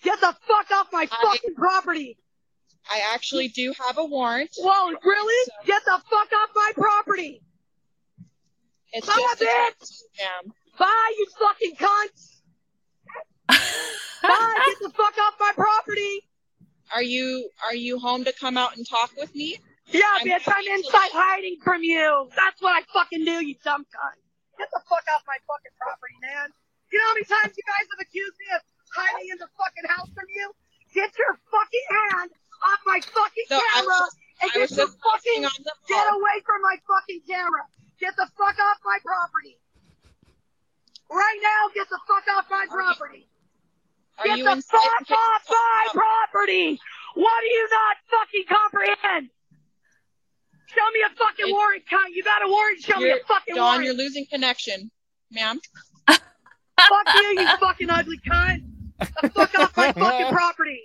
Get 0.03 0.19
the 0.19 0.35
fuck 0.49 0.70
off 0.70 0.86
my 0.91 1.05
fucking 1.05 1.55
property. 1.57 2.17
I 2.91 3.03
actually 3.12 3.49
do 3.49 3.75
have 3.86 3.99
a 3.99 4.05
warrant. 4.07 4.49
Whoa, 4.57 4.94
really? 5.05 5.51
Get 5.67 5.83
the 5.85 6.01
fuck 6.09 6.28
off 6.33 6.49
my 6.55 6.73
property. 6.75 7.43
It's 8.94 9.07
Bye, 9.07 9.12
just 9.15 9.43
a 9.43 9.44
bitch. 9.44 10.49
Bye, 10.78 11.12
you 11.19 11.27
fucking 11.39 11.77
cunts. 11.77 12.41
Bye, 14.23 14.65
get 14.69 14.78
the 14.81 14.91
fuck 14.97 15.19
off 15.19 15.35
my 15.39 15.53
property. 15.55 16.20
Are 16.94 17.03
you 17.03 17.51
are 17.67 17.75
you 17.75 17.99
home 17.99 18.25
to 18.25 18.33
come 18.33 18.57
out 18.57 18.75
and 18.75 18.89
talk 18.89 19.11
with 19.19 19.35
me? 19.35 19.59
Yeah, 19.89 20.01
bitch, 20.25 20.44
I'm 20.47 20.78
inside 20.78 21.11
hiding 21.12 21.59
from 21.62 21.83
you. 21.83 22.31
That's 22.35 22.62
what 22.62 22.73
I 22.73 22.86
fucking 22.91 23.27
do, 23.27 23.44
you 23.44 23.55
dumb 23.62 23.83
cunt. 23.83 24.19
Get 24.57 24.69
the 24.73 24.81
fuck 24.89 25.05
off 25.15 25.25
my 25.27 25.36
fucking 25.47 25.77
property, 25.78 26.15
man. 26.23 26.49
You 26.95 27.03
know 27.03 27.11
how 27.11 27.15
many 27.19 27.27
times 27.27 27.53
you 27.59 27.67
guys 27.67 27.87
have 27.91 28.03
accused 28.07 28.39
me 28.39 28.47
of 28.55 28.63
hiding 28.95 29.27
in 29.35 29.39
the 29.43 29.51
fucking 29.59 29.87
house 29.91 30.07
from 30.15 30.31
you? 30.31 30.47
Get 30.95 31.11
your 31.19 31.35
fucking 31.51 31.87
hand 31.91 32.31
off 32.63 32.79
my 32.87 33.03
fucking 33.03 33.47
No, 33.51 33.59
camera 33.59 33.99
was- 33.99 34.15
and 34.47 34.49
get 34.55 34.71
your 34.79 34.87
fucking 35.03 35.43
on 35.43 35.59
the 35.59 35.75
get 35.91 36.07
away 36.15 36.39
from 36.47 36.63
my 36.63 36.79
fucking 36.87 37.23
camera. 37.27 37.67
Get 37.99 38.15
the 38.15 38.31
fuck 38.39 38.55
off 38.63 38.79
my 38.87 38.99
property. 39.03 39.59
Right 41.11 41.41
now, 41.43 41.75
get 41.75 41.91
the 41.91 41.99
fuck 42.07 42.23
off 42.31 42.47
my 42.49 42.67
property. 42.71 43.27
Are 44.19 44.27
get 44.31 44.39
you 44.39 44.45
the 44.45 44.63
fuck 44.63 45.11
off 45.11 45.43
my 45.51 45.87
property. 45.91 46.79
What 47.19 47.41
do 47.43 47.47
you 47.59 47.69
not 47.75 47.97
fucking 48.07 48.45
comprehend? 48.47 49.31
Show 50.71 50.91
me 50.95 51.03
a 51.03 51.11
fucking 51.11 51.51
warrant, 51.51 51.87
cunt. 51.91 52.15
You 52.15 52.23
got 52.23 52.43
a 52.43 52.49
warrant? 52.49 52.79
Show 52.87 53.01
me 53.01 53.11
a 53.11 53.19
fucking 53.27 53.57
Dawn, 53.57 53.83
warrant. 53.83 53.85
you're 53.85 53.95
losing 53.95 54.27
connection. 54.27 54.93
Ma'am. 55.33 55.59
Fuck 56.77 57.15
you, 57.15 57.41
you 57.41 57.57
fucking 57.59 57.91
ugly 57.91 58.20
cunt. 58.27 58.65
The 58.99 59.28
fuck 59.31 59.59
off 59.59 59.77
my 59.77 59.93
fucking 59.93 60.33
property. 60.33 60.83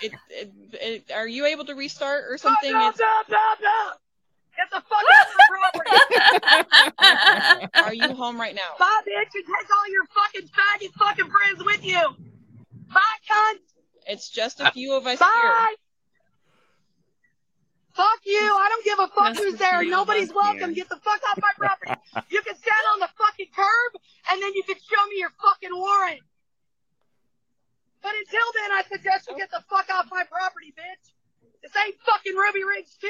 It, 0.00 0.12
it, 0.30 0.52
it, 0.72 1.12
are 1.12 1.28
you 1.28 1.46
able 1.46 1.64
to 1.66 1.74
restart 1.74 2.24
or 2.28 2.38
something? 2.38 2.72
No, 2.72 2.78
no, 2.78 2.90
no, 2.90 3.22
no, 3.28 3.54
no. 3.60 3.92
Get 4.56 4.70
the 4.70 4.82
fuck 4.88 5.04
out 5.14 5.26
of 5.26 5.34
the 5.38 5.44
property. 6.98 7.68
Are 7.84 7.94
you 7.94 8.14
home 8.14 8.38
right 8.38 8.54
now? 8.54 8.60
Bye, 8.78 9.00
bitch, 9.06 9.34
and 9.34 9.44
take 9.44 9.70
all 9.74 9.90
your 9.90 10.04
fucking 10.14 10.48
faggot 10.48 10.92
fucking 10.94 11.30
friends 11.30 11.64
with 11.64 11.84
you. 11.84 12.00
Bye, 12.92 13.00
cunt. 13.30 13.58
It's 14.06 14.28
just 14.28 14.60
a 14.60 14.66
uh, 14.66 14.70
few 14.70 14.92
of 14.94 15.06
us 15.06 15.18
Bye. 15.18 15.28
here. 15.42 15.76
Fuck 17.94 18.20
you. 18.24 18.40
I 18.40 18.68
don't 18.68 18.84
give 18.84 18.98
a 18.98 19.08
fuck 19.08 19.36
who's 19.36 19.58
there. 19.58 19.84
Nobody's 19.84 20.32
welcome. 20.32 20.72
Get 20.72 20.88
the 20.88 20.96
fuck 20.96 21.20
off 21.30 21.38
my 21.40 21.52
property. 21.56 21.92
You 22.30 22.40
can 22.42 22.56
stand 22.56 22.84
on 22.94 23.00
the 23.00 23.08
fucking 23.18 23.48
curb 23.54 24.00
and 24.30 24.42
then 24.42 24.52
you 24.54 24.62
can 24.62 24.76
show 24.76 25.06
me 25.10 25.18
your 25.18 25.30
fucking 25.40 25.74
warrant. 25.76 26.20
But 28.02 28.12
until 28.16 28.46
then, 28.60 28.72
I 28.72 28.82
suggest 28.90 29.28
you 29.28 29.36
get 29.36 29.50
the 29.50 29.62
fuck 29.68 29.86
off 29.92 30.08
my 30.10 30.24
property, 30.24 30.72
bitch. 30.76 31.12
This 31.62 31.72
ain't 31.84 31.94
fucking 32.04 32.34
Ruby 32.34 32.64
Ridge 32.64 32.88
2. 33.00 33.08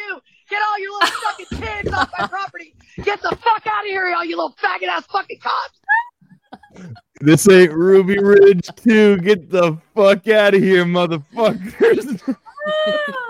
Get 0.50 0.60
all 0.68 0.78
your 0.78 0.92
little 0.92 1.08
fucking 1.08 1.46
kids 1.60 1.92
off 1.92 2.10
my 2.18 2.26
property. 2.26 2.74
Get 3.02 3.22
the 3.22 3.36
fuck 3.42 3.66
out 3.66 3.84
of 3.84 3.90
here, 3.90 4.12
all 4.14 4.24
you 4.24 4.36
little 4.36 4.54
faggot 4.62 4.88
ass 4.88 5.06
fucking 5.06 5.38
cops. 5.40 5.80
This 7.20 7.48
ain't 7.48 7.72
Ruby 7.72 8.18
Ridge 8.18 8.68
2. 8.76 9.18
Get 9.18 9.50
the 9.50 9.78
fuck 9.94 10.28
out 10.28 10.54
of 10.54 10.62
here, 10.62 10.84
motherfuckers. 10.84 12.36
Ah! 12.64 13.21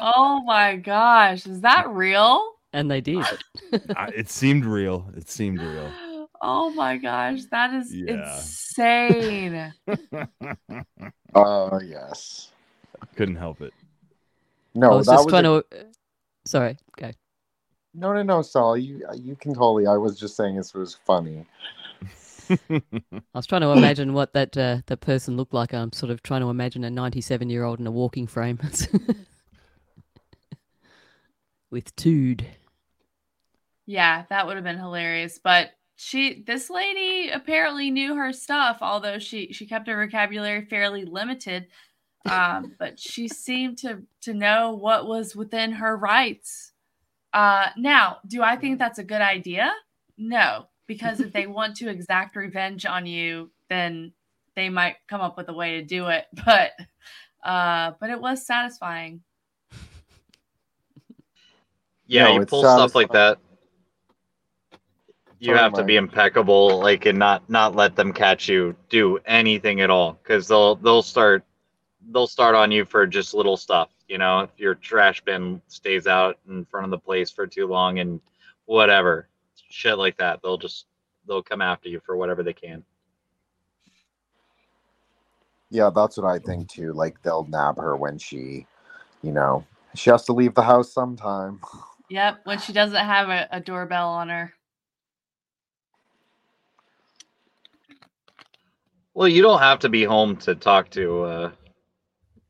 Oh 0.00 0.42
my 0.44 0.76
gosh, 0.76 1.46
is 1.46 1.60
that 1.62 1.88
real? 1.90 2.52
And 2.72 2.90
they 2.90 3.00
did. 3.00 3.24
Uh, 3.96 4.06
it 4.14 4.30
seemed 4.30 4.64
real. 4.64 5.10
It 5.14 5.28
seemed 5.28 5.60
real. 5.60 5.92
Oh 6.40 6.70
my 6.70 6.96
gosh, 6.96 7.40
that 7.50 7.74
is 7.74 7.92
Yeah. 7.94 8.14
insane. 8.38 9.74
Oh 11.34 11.80
yes. 11.80 12.50
Couldn't 13.16 13.36
help 13.36 13.60
it. 13.60 13.74
No, 14.74 14.92
I 14.92 14.94
was 14.94 15.06
that 15.06 15.12
just 15.14 15.26
was 15.26 15.32
trying 15.32 15.44
a- 15.44 15.62
to. 15.62 15.86
Sorry, 16.46 16.78
go. 16.96 17.10
No, 17.94 18.12
no, 18.14 18.22
no, 18.22 18.40
Saul. 18.42 18.76
You 18.78 19.04
you 19.14 19.36
can 19.36 19.52
totally. 19.54 19.86
I 19.86 19.96
was 19.96 20.18
just 20.18 20.36
saying 20.36 20.56
this 20.56 20.72
was 20.72 20.94
funny. 21.04 21.44
I 22.70 22.80
was 23.34 23.46
trying 23.46 23.60
to 23.62 23.68
imagine 23.72 24.14
what 24.14 24.32
that 24.32 24.56
uh, 24.56 24.78
that 24.86 25.00
person 25.00 25.36
looked 25.36 25.52
like. 25.52 25.74
I'm 25.74 25.92
sort 25.92 26.10
of 26.10 26.22
trying 26.22 26.40
to 26.40 26.48
imagine 26.48 26.84
a 26.84 26.90
97 26.90 27.50
year 27.50 27.64
old 27.64 27.80
in 27.80 27.86
a 27.86 27.90
walking 27.90 28.26
frame 28.26 28.58
with 31.70 31.94
Tood. 31.96 32.46
Yeah, 33.86 34.24
that 34.28 34.46
would 34.46 34.56
have 34.56 34.64
been 34.64 34.78
hilarious. 34.78 35.38
But 35.42 35.70
she, 35.96 36.42
this 36.46 36.70
lady, 36.70 37.30
apparently 37.30 37.90
knew 37.90 38.14
her 38.14 38.32
stuff, 38.32 38.78
although 38.80 39.18
she 39.18 39.52
she 39.52 39.66
kept 39.66 39.88
her 39.88 40.06
vocabulary 40.06 40.64
fairly 40.66 41.04
limited. 41.04 41.68
Um, 42.28 42.74
but 42.78 43.00
she 43.00 43.28
seemed 43.28 43.78
to 43.78 44.02
to 44.22 44.34
know 44.34 44.74
what 44.74 45.06
was 45.06 45.34
within 45.34 45.72
her 45.72 45.96
rights. 45.96 46.72
Uh, 47.32 47.68
now, 47.76 48.18
do 48.26 48.42
I 48.42 48.56
think 48.56 48.78
that's 48.78 48.98
a 48.98 49.04
good 49.04 49.20
idea? 49.20 49.72
No, 50.16 50.66
because 50.86 51.20
if 51.20 51.32
they 51.32 51.46
want 51.48 51.76
to 51.76 51.88
exact 51.88 52.36
revenge 52.36 52.86
on 52.86 53.06
you, 53.06 53.50
then 53.68 54.12
they 54.54 54.68
might 54.68 54.96
come 55.08 55.20
up 55.20 55.36
with 55.36 55.48
a 55.48 55.54
way 55.54 55.80
to 55.80 55.82
do 55.82 56.08
it. 56.08 56.26
But 56.44 56.72
uh, 57.42 57.92
but 58.00 58.10
it 58.10 58.20
was 58.20 58.46
satisfying. 58.46 59.22
Yeah, 62.08 62.24
No, 62.24 62.34
you 62.34 62.40
pull 62.46 62.64
stuff 62.64 62.94
like 62.96 63.12
that. 63.12 63.38
You 65.40 65.54
have 65.56 65.74
to 65.74 65.84
be 65.84 65.96
impeccable, 65.96 66.80
like, 66.80 67.06
and 67.06 67.18
not 67.18 67.48
not 67.50 67.76
let 67.76 67.96
them 67.96 68.12
catch 68.12 68.48
you 68.48 68.76
do 68.90 69.18
anything 69.26 69.82
at 69.82 69.90
all, 69.90 70.14
because 70.14 70.48
they'll 70.48 70.76
they'll 70.76 71.02
start 71.02 71.44
they'll 72.12 72.26
start 72.26 72.54
on 72.54 72.72
you 72.72 72.84
for 72.84 73.06
just 73.06 73.34
little 73.34 73.56
stuff. 73.56 73.90
You 74.08 74.18
know, 74.18 74.40
if 74.40 74.50
your 74.58 74.74
trash 74.74 75.22
bin 75.22 75.62
stays 75.68 76.06
out 76.06 76.38
in 76.48 76.64
front 76.66 76.84
of 76.86 76.90
the 76.90 76.98
place 76.98 77.30
for 77.30 77.46
too 77.46 77.66
long 77.66 78.00
and 78.00 78.20
whatever, 78.66 79.28
shit 79.70 79.98
like 79.98 80.16
that, 80.18 80.40
they'll 80.42 80.58
just 80.58 80.86
they'll 81.28 81.42
come 81.42 81.62
after 81.62 81.88
you 81.88 82.00
for 82.04 82.16
whatever 82.16 82.42
they 82.42 82.54
can. 82.54 82.84
Yeah, 85.70 85.90
that's 85.94 86.16
what 86.16 86.26
I 86.26 86.38
think 86.38 86.68
too. 86.68 86.92
Like 86.92 87.22
they'll 87.22 87.46
nab 87.46 87.78
her 87.78 87.96
when 87.96 88.18
she, 88.18 88.66
you 89.22 89.32
know, 89.32 89.66
she 89.94 90.10
has 90.10 90.24
to 90.26 90.32
leave 90.32 90.54
the 90.54 90.62
house 90.62 90.92
sometime. 90.92 91.60
Yep, 92.10 92.40
when 92.44 92.58
she 92.58 92.72
doesn't 92.72 92.96
have 92.96 93.28
a, 93.28 93.48
a 93.52 93.60
doorbell 93.60 94.08
on 94.08 94.28
her. 94.30 94.52
Well, 99.14 99.28
you 99.28 99.42
don't 99.42 99.58
have 99.60 99.80
to 99.80 99.88
be 99.88 100.04
home 100.04 100.36
to 100.38 100.54
talk 100.54 100.90
to 100.90 101.22
uh 101.24 101.50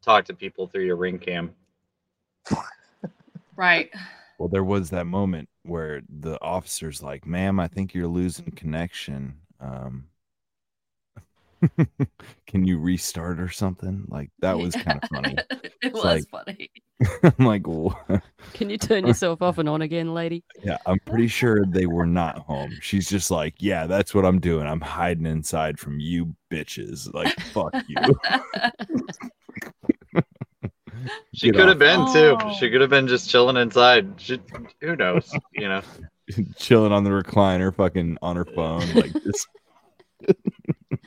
talk 0.02 0.24
to 0.26 0.34
people 0.34 0.66
through 0.66 0.84
your 0.84 0.96
ring 0.96 1.18
cam. 1.18 1.54
Right. 3.56 3.90
Well, 4.38 4.48
there 4.48 4.62
was 4.62 4.90
that 4.90 5.06
moment 5.08 5.48
where 5.64 6.02
the 6.08 6.40
officer's 6.40 7.02
like, 7.02 7.26
"Ma'am, 7.26 7.58
I 7.58 7.66
think 7.66 7.92
you're 7.92 8.06
losing 8.06 8.52
connection. 8.52 9.34
Um, 9.58 10.04
can 12.46 12.64
you 12.64 12.78
restart 12.78 13.40
or 13.40 13.48
something?" 13.48 14.04
Like 14.06 14.30
that 14.38 14.56
was 14.56 14.74
kind 14.84 15.00
of 15.02 15.08
funny. 15.08 15.34
it 15.50 15.74
It's 15.82 15.92
was 15.94 16.04
like- 16.04 16.28
funny. 16.30 16.70
I'm 17.22 17.46
like, 17.46 17.66
"What?" 17.66 18.22
Can 18.54 18.70
you 18.70 18.78
turn 18.78 19.06
yourself 19.06 19.42
off 19.42 19.58
and 19.58 19.68
on 19.68 19.82
again, 19.82 20.14
lady? 20.14 20.42
yeah, 20.64 20.78
I'm 20.86 20.98
pretty 21.06 21.28
sure 21.28 21.64
they 21.66 21.86
were 21.86 22.06
not 22.06 22.38
home. 22.38 22.72
She's 22.80 23.08
just 23.08 23.30
like, 23.30 23.54
"Yeah, 23.58 23.86
that's 23.86 24.14
what 24.14 24.24
I'm 24.24 24.40
doing. 24.40 24.66
I'm 24.66 24.80
hiding 24.80 25.26
inside 25.26 25.78
from 25.78 26.00
you 26.00 26.34
bitches. 26.50 27.12
Like, 27.14 27.38
fuck 27.40 27.74
you." 27.88 27.96
She 31.32 31.52
Get 31.52 31.56
could 31.56 31.68
have 31.68 31.80
off. 31.82 32.12
been 32.12 32.12
too. 32.12 32.36
Oh. 32.40 32.54
She 32.58 32.70
could 32.70 32.80
have 32.80 32.90
been 32.90 33.06
just 33.06 33.30
chilling 33.30 33.56
inside. 33.56 34.20
She, 34.20 34.40
who 34.80 34.96
knows? 34.96 35.32
You 35.52 35.68
know. 35.68 35.82
chilling 36.56 36.90
on 36.92 37.04
the 37.04 37.10
recliner, 37.10 37.72
fucking 37.72 38.18
on 38.20 38.34
her 38.34 38.44
phone, 38.44 38.80
like 38.94 39.12
this. 39.12 39.46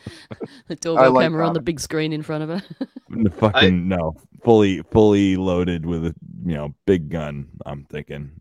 The 0.68 0.76
doorbell 0.76 1.12
like 1.12 1.26
camera 1.26 1.48
on 1.48 1.54
the 1.54 1.62
big 1.62 1.80
screen 1.80 2.14
in 2.14 2.22
front 2.24 2.44
of 2.44 2.50
her. 2.50 2.64
The 3.10 3.30
fucking 3.30 3.88
no, 3.88 4.16
fully 4.44 4.82
fully 4.92 5.36
loaded 5.36 5.86
with 5.86 6.06
a 6.06 6.16
you 6.46 6.56
know 6.56 6.74
big 6.86 7.10
gun. 7.10 7.48
I'm 7.66 7.86
thinking. 7.86 8.32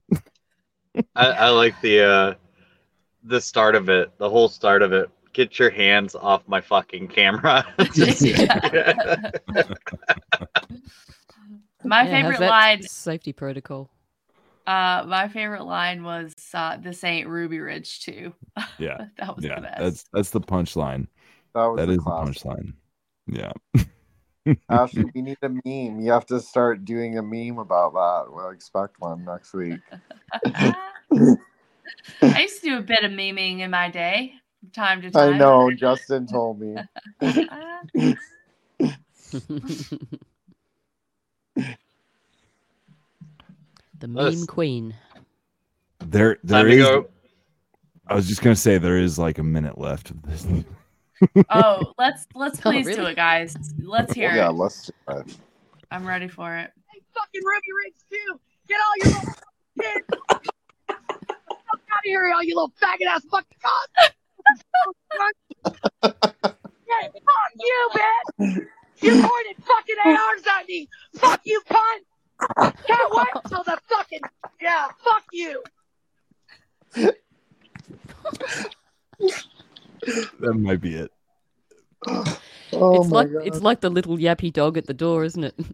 I, 1.16 1.26
I 1.26 1.48
like 1.50 1.80
the 1.80 2.02
uh 2.04 2.34
the 3.24 3.40
start 3.40 3.74
of 3.74 3.88
it, 3.88 4.16
the 4.18 4.30
whole 4.30 4.48
start 4.48 4.82
of 4.82 4.92
it. 4.92 5.10
Get 5.32 5.58
your 5.58 5.70
hands 5.70 6.14
off 6.14 6.42
my 6.46 6.60
fucking 6.60 7.08
camera. 7.08 7.64
Just- 7.92 8.22
My 11.82 12.02
Yeah, 12.02 12.10
favorite 12.10 12.40
line 12.40 12.82
Safety 12.82 13.32
protocol. 13.32 13.90
Uh, 14.66 15.04
my 15.06 15.28
favorite 15.28 15.64
line 15.64 16.04
was 16.04 16.32
uh, 16.54 16.76
"This 16.76 17.02
ain't 17.02 17.26
Ruby 17.26 17.58
Ridge 17.58 18.00
too." 18.00 18.34
Yeah, 18.78 19.06
that 19.18 19.34
was 19.34 19.44
yeah. 19.44 19.56
the 19.56 19.62
best. 19.62 19.78
That's 19.80 20.04
that's 20.12 20.30
the 20.30 20.40
punchline. 20.40 21.08
That 21.54 21.66
was 21.66 21.76
That 21.78 21.86
the 21.86 21.92
is 21.92 21.98
the 21.98 22.04
punchline. 22.04 22.72
Yeah. 23.26 23.52
Ashley, 24.70 25.04
we 25.14 25.22
need 25.22 25.36
a 25.42 25.48
meme. 25.48 26.00
You 26.00 26.10
have 26.12 26.26
to 26.26 26.40
start 26.40 26.84
doing 26.84 27.18
a 27.18 27.22
meme 27.22 27.58
about 27.58 27.92
that. 27.94 28.32
We'll 28.32 28.50
expect 28.50 28.98
one 28.98 29.24
next 29.24 29.52
week. 29.52 29.80
I 32.22 32.42
used 32.42 32.62
to 32.62 32.70
do 32.70 32.78
a 32.78 32.82
bit 32.82 33.04
of 33.04 33.10
memeing 33.12 33.60
in 33.60 33.70
my 33.70 33.90
day, 33.90 34.32
from 34.60 34.70
time 34.70 35.02
to 35.02 35.10
time. 35.10 35.34
I 35.34 35.38
know. 35.38 35.70
Justin 35.70 36.26
told 36.26 36.60
me. 36.60 36.76
The 43.98 44.06
Let's- 44.08 44.36
meme 44.36 44.46
queen. 44.46 44.94
There 46.02 46.38
there 46.42 46.62
Time 46.62 46.70
to 46.70 46.76
go. 46.78 47.08
I 48.06 48.14
was 48.14 48.26
just 48.26 48.40
gonna 48.42 48.56
say 48.56 48.78
there 48.78 48.96
is 48.96 49.18
like 49.18 49.38
a 49.38 49.42
minute 49.42 49.76
left 49.78 50.10
of 50.10 50.22
this. 50.22 50.46
Oh, 51.50 51.92
let's 51.98 52.26
let's 52.34 52.58
Oh, 52.64 52.70
please 52.70 52.86
do 52.86 53.04
it, 53.06 53.16
guys. 53.16 53.56
Let's 53.78 54.12
hear 54.12 54.30
oh, 54.32 54.36
yeah, 54.36 54.48
it. 54.48 54.52
let's 54.52 54.86
do 54.86 54.92
it. 55.08 55.36
I'm 55.90 56.06
ready 56.06 56.28
for 56.28 56.56
it. 56.56 56.70
Hey, 56.92 57.00
fucking 57.14 57.42
Ruby 57.44 57.72
Ridge 57.84 57.94
too. 58.10 58.40
Get 58.68 58.78
all 58.80 58.96
your 58.98 59.08
little 59.18 59.34
kids. 59.80 60.06
Fuck 60.88 60.88
out 60.88 61.70
of 61.70 61.80
here, 62.04 62.30
all 62.34 62.42
you 62.42 62.54
little 62.54 62.72
faggot 62.80 63.06
ass 63.08 63.24
fucking 63.30 63.58
cops. 63.62 64.10
yeah, 66.02 67.02
fuck 67.02 67.52
you, 67.58 67.90
bitch. 67.94 68.66
You 69.02 69.10
pointed 69.12 69.56
fucking 69.64 69.96
ARs 70.04 70.46
at 70.58 70.66
me. 70.68 70.88
Fuck 71.16 71.40
you, 71.44 71.60
cunt. 71.70 72.04
Can't 72.86 73.12
wait 73.12 73.26
till 73.48 73.62
the 73.64 73.78
fucking 73.88 74.20
yeah. 74.60 74.88
Fuck 75.02 75.24
you. 75.32 75.62
that 80.40 80.54
might 80.54 80.80
be 80.80 80.94
it. 80.96 81.10
Oh 82.72 83.00
it's 83.02 83.08
my 83.10 83.16
like 83.22 83.32
god. 83.32 83.46
it's 83.46 83.60
like 83.60 83.80
the 83.80 83.90
little 83.90 84.16
yappy 84.16 84.52
dog 84.52 84.78
at 84.78 84.86
the 84.86 84.94
door, 84.94 85.24
isn't 85.24 85.44
it? 85.44 85.54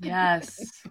Yes. 0.00 0.82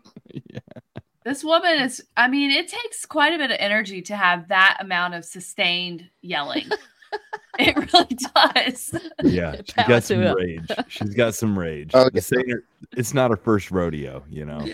This 1.24 1.44
woman 1.44 1.82
is, 1.82 2.04
I 2.18 2.28
mean, 2.28 2.52
it 2.52 2.68
takes 2.68 3.06
quite 3.06 3.34
a 3.34 3.38
bit 3.38 3.52
of 3.52 3.58
energy 3.60 4.02
to 4.04 4.16
have 4.16 4.50
that 4.50 4.78
amount 4.80 5.14
of 5.14 5.24
sustained 5.24 6.10
yelling. 6.22 6.68
it 7.60 7.76
really 7.94 8.18
does. 8.34 8.94
Yeah, 9.24 9.56
she's 9.56 9.74
Power 9.74 9.88
got 9.88 10.04
some 10.04 10.20
to 10.22 10.34
rage. 10.36 10.72
She's 10.90 11.14
got 11.14 11.36
some 11.36 11.58
rage. 11.58 11.92
Oh, 11.94 12.10
This 12.12 12.30
her- 12.32 12.64
it's 12.98 13.14
not 13.14 13.32
her 13.32 13.38
first 13.38 13.72
rodeo, 13.72 14.24
you 14.30 14.46
know. 14.46 14.66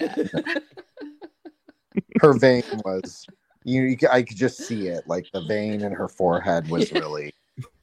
her 2.21 2.33
vein 2.33 2.63
was 2.83 3.27
you, 3.63 3.83
you 3.83 3.97
c- 3.97 4.07
I 4.11 4.23
could 4.23 4.37
just 4.37 4.57
see 4.57 4.87
it 4.87 5.07
like 5.07 5.27
the 5.33 5.41
vein 5.41 5.81
in 5.81 5.91
her 5.91 6.07
forehead 6.07 6.69
was 6.69 6.91
really 6.93 7.33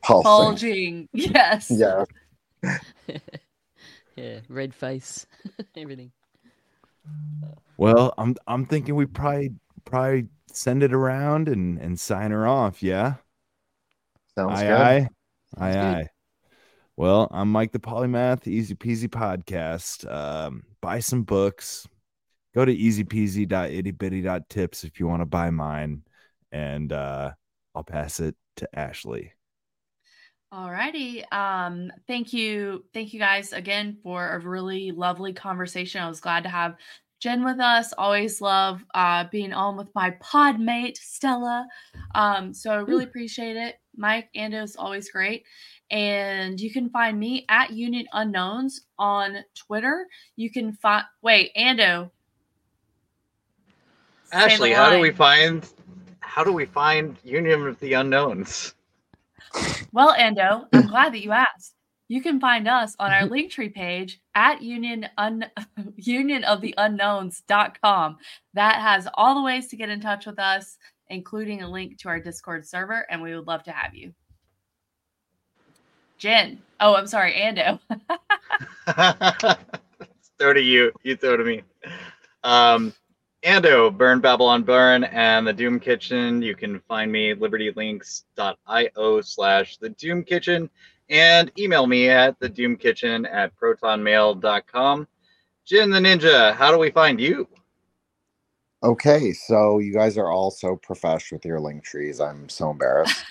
pulsing. 0.03 0.25
Bulging. 0.25 1.09
Yes. 1.13 1.71
Yeah. 1.71 2.05
yeah, 4.17 4.41
red 4.49 4.75
face, 4.75 5.27
everything. 5.77 6.11
Well, 7.77 8.15
I'm 8.19 8.35
I'm 8.47 8.67
thinking 8.67 8.95
we 8.97 9.07
probably 9.07 9.55
probably 9.85 10.27
send 10.51 10.83
it 10.83 10.93
around 10.93 11.49
and 11.49 11.79
and 11.79 11.99
sign 12.01 12.31
her 12.31 12.47
off. 12.47 12.83
Yeah. 12.83 13.15
Sounds 14.35 14.59
aye, 14.61 14.63
good. 14.63 14.73
Aye. 14.73 15.09
Aye, 15.59 15.73
good. 15.73 15.79
aye. 15.79 16.09
Well, 16.97 17.29
I'm 17.31 17.53
Mike 17.53 17.73
the 17.73 17.79
Polymath, 17.79 18.47
Easy 18.49 18.75
Peasy 18.75 19.09
Podcast. 19.09 20.11
Um, 20.11 20.65
buy 20.81 21.01
some 21.01 21.23
books. 21.23 21.87
Go 22.57 22.65
to 22.65 22.75
easypeasy.ittybitty.tips 22.75 24.85
if 24.85 24.99
you 24.99 25.07
want 25.07 25.21
to 25.21 25.27
buy 25.27 25.51
mine, 25.51 26.01
and 26.51 26.91
uh, 26.91 27.33
I'll 27.75 27.85
pass 27.85 28.19
it 28.19 28.35
to 28.57 28.67
Ashley. 28.75 29.35
Alrighty. 30.55 31.31
Um, 31.35 31.93
thank 32.07 32.33
you. 32.33 32.87
Thank 32.95 33.13
you 33.13 33.21
guys 33.21 33.53
again 33.53 33.99
for 34.03 34.31
a 34.31 34.39
really 34.39 34.91
lovely 34.91 35.35
conversation. 35.35 36.01
I 36.01 36.09
was 36.09 36.21
glad 36.21 36.45
to 36.45 36.49
have 36.49 36.77
Jin 37.21 37.45
with 37.45 37.61
us. 37.61 37.93
Always 37.99 38.41
love 38.41 38.83
uh 38.95 39.25
being 39.31 39.53
on 39.53 39.77
with 39.77 39.95
my 39.95 40.13
pod 40.21 40.59
mate, 40.59 40.97
Stella. 40.97 41.69
Um, 42.15 42.55
so 42.55 42.71
I 42.71 42.77
really 42.77 43.05
appreciate 43.05 43.59
it. 43.59 43.75
Mike 43.97 44.31
Ando 44.35 44.63
is 44.63 44.77
always 44.77 45.11
great. 45.11 45.45
And 45.91 46.59
you 46.59 46.73
can 46.73 46.89
find 46.89 47.21
me 47.21 47.45
at 47.51 47.71
Union 47.71 48.07
Unknowns 48.15 48.87
on 48.99 49.45
Twitter. 49.55 50.07
You 50.37 50.51
can 50.51 50.73
find 50.73 51.05
wait, 51.21 51.51
Ando. 51.55 52.13
Ashley, 54.33 54.73
how 54.73 54.91
do 54.91 55.01
we 55.01 55.11
find 55.11 55.69
how 56.21 56.45
do 56.45 56.53
we 56.53 56.67
find 56.67 57.17
Union 57.25 57.67
of 57.67 57.81
the 57.81 57.95
Unknowns? 57.95 58.75
Well, 59.93 60.15
Ando, 60.15 60.67
I'm 60.73 60.87
glad 60.87 61.13
that 61.15 61.23
you 61.23 61.33
asked. 61.33 61.75
You 62.09 62.21
can 62.21 62.39
find 62.39 62.69
us 62.69 62.95
on 62.99 63.11
our 63.11 63.23
Linktree 63.29 63.75
page 63.75 64.21
at 64.35 64.61
union 64.63 65.09
un, 65.17 65.47
unionoftheunknowns.com. 66.01 68.17
That 68.55 68.77
has 68.77 69.09
all 69.15 69.35
the 69.35 69.43
ways 69.43 69.69
to 69.69 69.77
get 69.77 69.89
in 69.89 70.01
touch 70.01 70.27
with 70.27 70.39
us, 70.39 70.77
including 71.09 71.63
a 71.63 71.71
link 71.71 71.99
to 72.01 72.09
our 72.09 72.21
Discord 72.21 72.67
server, 72.67 73.07
and 73.11 73.23
we 73.23 73.35
would 73.35 73.47
love 73.47 73.63
to 73.65 73.73
have 73.73 73.95
you. 73.95 74.13
Jin. 76.19 76.59
Oh, 76.81 76.95
I'm 76.95 77.07
sorry, 77.07 77.33
Ando. 77.33 77.79
throw 80.39 80.53
to 80.53 80.61
you. 80.61 80.93
You 81.03 81.17
throw 81.17 81.37
to 81.37 81.45
me. 81.45 81.63
Um, 82.45 82.93
Ando, 83.47 83.97
Burn 83.97 84.21
Babylon 84.21 84.65
Burn, 84.65 85.05
and 85.05 85.47
the 85.47 85.53
Doom 85.53 85.79
Kitchen. 85.79 86.43
You 86.43 86.57
can 86.57 86.81
find 86.81 87.13
me 87.13 87.31
at 87.31 87.39
libertylinks.io 87.39 89.21
slash 89.21 89.77
the 89.77 89.91
Doom 89.91 90.25
Kitchen 90.25 90.69
and 91.09 91.53
email 91.57 91.87
me 91.87 92.09
at 92.09 92.37
the 92.41 92.49
Doom 92.49 92.77
Kitchen 92.77 93.25
at 93.25 93.57
protonmail.com. 93.57 95.07
Jin 95.65 95.91
the 95.91 96.01
Ninja, 96.01 96.55
how 96.57 96.73
do 96.73 96.79
we 96.79 96.91
find 96.91 97.21
you? 97.21 97.47
Okay, 98.83 99.33
so 99.33 99.79
you 99.79 99.93
guys 99.93 100.19
are 100.19 100.33
all 100.33 100.51
so 100.51 100.77
profesh 100.77 101.31
with 101.31 101.45
your 101.45 101.61
link 101.61 101.85
trees. 101.85 102.21
I'm 102.21 102.49
so 102.49 102.71
embarrassed. 102.71 103.25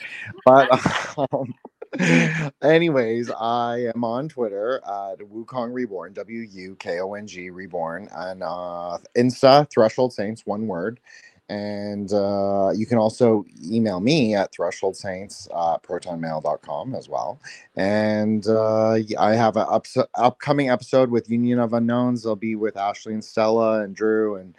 but 0.46 0.70
um, 1.34 1.54
anyways, 2.62 3.32
I 3.32 3.92
am 3.96 4.04
on 4.04 4.30
Twitter 4.30 4.78
at 4.86 5.20
Wukong 5.20 5.74
Reborn, 5.74 6.14
W 6.14 6.40
U 6.52 6.76
K 6.76 7.00
O 7.00 7.14
N 7.14 7.28
G 7.28 7.50
Reborn, 7.50 8.10
and 8.16 8.44
uh, 8.44 8.98
Insta 9.18 9.70
Threshold 9.70 10.14
Saints, 10.14 10.46
one 10.46 10.68
word. 10.68 11.00
And 11.48 12.12
uh, 12.12 12.72
you 12.76 12.88
can 12.88 12.98
also 12.98 13.46
email 13.64 14.00
me 14.00 14.34
at 14.34 14.52
threshold 14.52 14.98
saints 14.98 15.48
uh, 15.54 15.78
protonmail.com 15.78 16.96
as 16.96 17.08
well. 17.08 17.40
And 17.76 18.48
uh, 18.48 18.98
I 19.20 19.36
have 19.36 19.56
an 19.56 19.68
ups- 19.70 19.98
upcoming 20.16 20.72
episode 20.72 21.12
with 21.12 21.30
Union 21.30 21.60
of 21.60 21.74
Unknowns. 21.74 22.26
I'll 22.26 22.36
be 22.36 22.56
with 22.56 22.78
Ashley 22.78 23.14
and 23.14 23.24
Stella 23.24 23.82
and 23.82 23.96
Drew 23.96 24.38
and 24.38 24.56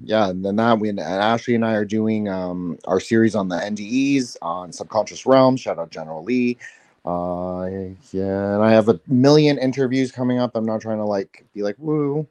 yeah, 0.00 0.28
and 0.28 0.44
then 0.44 0.56
that 0.56 0.78
we 0.78 0.88
and 0.88 1.00
Ashley 1.00 1.54
and 1.54 1.64
I 1.64 1.74
are 1.74 1.84
doing 1.84 2.28
um 2.28 2.78
our 2.86 3.00
series 3.00 3.34
on 3.34 3.48
the 3.48 3.56
NDEs 3.56 4.36
on 4.42 4.72
subconscious 4.72 5.26
realm. 5.26 5.56
Shout 5.56 5.78
out 5.78 5.90
General 5.90 6.22
Lee. 6.22 6.58
Uh 7.04 7.68
yeah, 8.12 8.54
and 8.54 8.62
I 8.62 8.72
have 8.72 8.88
a 8.88 9.00
million 9.06 9.58
interviews 9.58 10.12
coming 10.12 10.38
up. 10.38 10.54
I'm 10.54 10.66
not 10.66 10.80
trying 10.80 10.98
to 10.98 11.04
like 11.04 11.46
be 11.54 11.62
like 11.62 11.76
woo, 11.78 12.26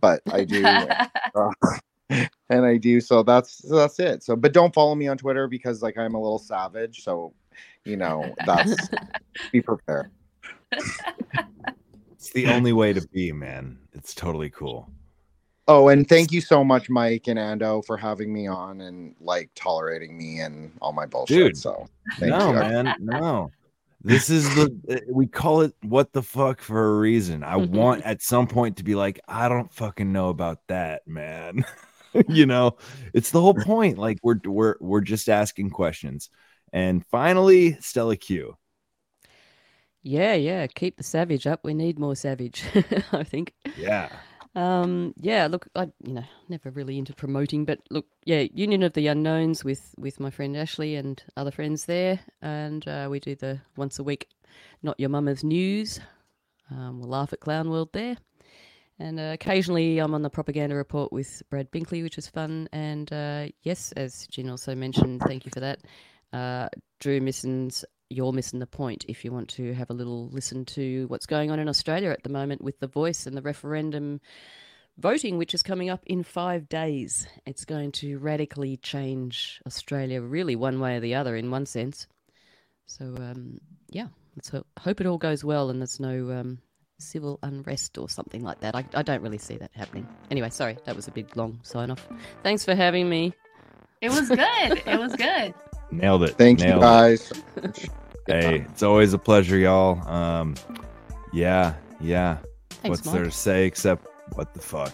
but 0.00 0.22
I 0.32 0.44
do 0.44 0.64
uh, 1.34 1.50
and 2.48 2.64
I 2.64 2.76
do 2.76 3.00
so 3.00 3.22
that's 3.22 3.68
so 3.68 3.76
that's 3.76 3.98
it. 3.98 4.22
So 4.22 4.36
but 4.36 4.52
don't 4.52 4.74
follow 4.74 4.94
me 4.94 5.08
on 5.08 5.18
Twitter 5.18 5.46
because 5.46 5.82
like 5.82 5.98
I'm 5.98 6.14
a 6.14 6.20
little 6.20 6.38
savage, 6.38 7.02
so 7.02 7.34
you 7.84 7.96
know, 7.96 8.34
that's 8.46 8.88
be 9.52 9.60
prepared. 9.60 10.10
It's 12.12 12.30
the 12.32 12.48
only 12.48 12.72
way 12.72 12.92
to 12.92 13.06
be, 13.08 13.32
man. 13.32 13.78
It's 13.92 14.14
totally 14.14 14.50
cool. 14.50 14.90
Oh, 15.72 15.86
and 15.86 16.08
thank 16.08 16.32
you 16.32 16.40
so 16.40 16.64
much, 16.64 16.90
Mike 16.90 17.28
and 17.28 17.38
Ando, 17.38 17.84
for 17.84 17.96
having 17.96 18.32
me 18.32 18.48
on 18.48 18.80
and 18.80 19.14
like 19.20 19.50
tolerating 19.54 20.18
me 20.18 20.40
and 20.40 20.72
all 20.82 20.92
my 20.92 21.06
bullshit. 21.06 21.36
Dude, 21.36 21.56
so 21.56 21.86
thank 22.18 22.32
no, 22.32 22.48
you. 22.48 22.54
man, 22.54 22.94
no. 22.98 23.52
This 24.02 24.30
is 24.30 24.52
the 24.56 24.76
uh, 24.90 24.96
we 25.08 25.28
call 25.28 25.60
it 25.60 25.72
what 25.82 26.12
the 26.12 26.22
fuck 26.22 26.60
for 26.60 26.96
a 26.96 26.98
reason. 26.98 27.44
I 27.44 27.54
want 27.54 28.02
at 28.02 28.20
some 28.20 28.48
point 28.48 28.78
to 28.78 28.84
be 28.84 28.96
like, 28.96 29.20
I 29.28 29.48
don't 29.48 29.72
fucking 29.72 30.10
know 30.12 30.30
about 30.30 30.58
that, 30.66 31.06
man. 31.06 31.64
you 32.28 32.46
know, 32.46 32.76
it's 33.14 33.30
the 33.30 33.40
whole 33.40 33.54
point. 33.54 33.96
Like 33.96 34.18
we're 34.24 34.40
we're 34.44 34.74
we're 34.80 35.02
just 35.02 35.28
asking 35.28 35.70
questions. 35.70 36.30
And 36.72 37.06
finally, 37.06 37.74
Stella 37.80 38.16
Q. 38.16 38.56
Yeah, 40.02 40.34
yeah. 40.34 40.66
Keep 40.66 40.96
the 40.96 41.04
savage 41.04 41.46
up. 41.46 41.60
We 41.62 41.74
need 41.74 41.96
more 41.96 42.16
savage. 42.16 42.64
I 43.12 43.22
think. 43.22 43.52
Yeah. 43.76 44.08
Um. 44.54 45.14
Yeah. 45.16 45.46
Look, 45.46 45.68
I 45.76 45.88
you 46.02 46.14
know 46.14 46.24
never 46.48 46.70
really 46.70 46.98
into 46.98 47.14
promoting, 47.14 47.64
but 47.64 47.80
look, 47.90 48.06
yeah, 48.24 48.46
Union 48.52 48.82
of 48.82 48.94
the 48.94 49.06
Unknowns 49.06 49.64
with 49.64 49.94
with 49.96 50.18
my 50.18 50.30
friend 50.30 50.56
Ashley 50.56 50.96
and 50.96 51.22
other 51.36 51.52
friends 51.52 51.84
there, 51.84 52.20
and 52.42 52.86
uh, 52.88 53.08
we 53.10 53.20
do 53.20 53.36
the 53.36 53.60
once 53.76 53.98
a 53.98 54.02
week, 54.04 54.28
not 54.82 54.98
your 54.98 55.10
mama's 55.10 55.44
news. 55.44 56.00
Um, 56.70 57.00
we'll 57.00 57.10
laugh 57.10 57.32
at 57.32 57.40
Clown 57.40 57.70
World 57.70 57.90
there. 57.92 58.16
And 58.98 59.18
uh, 59.18 59.30
occasionally 59.32 59.98
I'm 59.98 60.14
on 60.14 60.22
the 60.22 60.30
propaganda 60.30 60.76
report 60.76 61.10
with 61.10 61.42
Brad 61.48 61.70
Binkley, 61.70 62.02
which 62.02 62.18
is 62.18 62.28
fun. 62.28 62.68
And 62.70 63.10
uh, 63.12 63.46
yes, 63.62 63.92
as 63.92 64.26
Jin 64.26 64.50
also 64.50 64.74
mentioned, 64.74 65.22
thank 65.22 65.46
you 65.46 65.50
for 65.52 65.60
that. 65.60 65.80
Uh, 66.32 66.68
Drew 67.00 67.20
Misson's 67.20 67.84
You're 68.10 68.32
Missing 68.32 68.58
the 68.58 68.66
Point 68.66 69.04
if 69.08 69.24
you 69.24 69.30
want 69.30 69.48
to 69.50 69.72
have 69.72 69.88
a 69.88 69.94
little 69.94 70.28
listen 70.30 70.64
to 70.66 71.06
what's 71.06 71.26
going 71.26 71.50
on 71.50 71.60
in 71.60 71.68
Australia 71.68 72.10
at 72.10 72.24
the 72.24 72.28
moment 72.28 72.60
with 72.60 72.80
the 72.80 72.88
voice 72.88 73.24
and 73.26 73.36
the 73.36 73.42
referendum 73.42 74.20
voting, 74.98 75.38
which 75.38 75.54
is 75.54 75.62
coming 75.62 75.88
up 75.88 76.02
in 76.06 76.24
five 76.24 76.68
days. 76.68 77.26
It's 77.46 77.64
going 77.64 77.92
to 77.92 78.18
radically 78.18 78.76
change 78.76 79.60
Australia, 79.64 80.20
really, 80.20 80.56
one 80.56 80.80
way 80.80 80.96
or 80.96 81.00
the 81.00 81.14
other, 81.14 81.36
in 81.36 81.50
one 81.52 81.66
sense. 81.66 82.08
So, 82.86 83.04
um, 83.04 83.60
yeah, 83.88 84.08
let's 84.36 84.48
ho- 84.48 84.66
hope 84.78 85.00
it 85.00 85.06
all 85.06 85.18
goes 85.18 85.44
well 85.44 85.70
and 85.70 85.80
there's 85.80 86.00
no 86.00 86.32
um, 86.32 86.58
civil 86.98 87.38
unrest 87.44 87.96
or 87.96 88.08
something 88.08 88.42
like 88.42 88.60
that. 88.60 88.74
I, 88.74 88.84
I 88.94 89.02
don't 89.02 89.22
really 89.22 89.38
see 89.38 89.56
that 89.58 89.70
happening. 89.72 90.08
Anyway, 90.32 90.50
sorry, 90.50 90.76
that 90.84 90.96
was 90.96 91.06
a 91.06 91.12
big 91.12 91.36
long 91.36 91.60
sign 91.62 91.92
off. 91.92 92.08
Thanks 92.42 92.64
for 92.64 92.74
having 92.74 93.08
me. 93.08 93.34
It 94.00 94.10
was 94.10 94.28
good. 94.28 94.82
it 94.86 94.98
was 94.98 95.14
good. 95.14 95.54
Nailed 95.90 96.24
it. 96.24 96.36
Thank 96.36 96.60
you 96.60 96.66
Nailed 96.66 96.82
it. 96.82 96.84
guys. 96.84 97.32
Hey, 98.26 98.66
it's 98.70 98.82
always 98.82 99.12
a 99.12 99.18
pleasure, 99.18 99.58
y'all. 99.58 100.06
Um, 100.08 100.54
yeah, 101.32 101.74
yeah. 102.00 102.38
Thanks, 102.70 102.88
What's 102.88 103.10
there 103.10 103.24
to 103.24 103.30
say 103.30 103.66
except 103.66 104.06
what 104.34 104.54
the 104.54 104.60
fuck? 104.60 104.92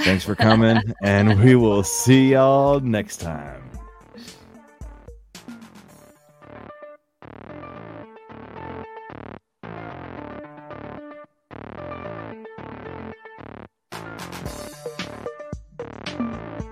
Thanks 0.00 0.24
for 0.24 0.34
coming, 0.34 0.82
and 1.02 1.40
we 1.40 1.54
will 1.54 1.82
see 1.82 2.32
y'all 2.32 2.80
next 2.80 3.18
time. 3.18 3.62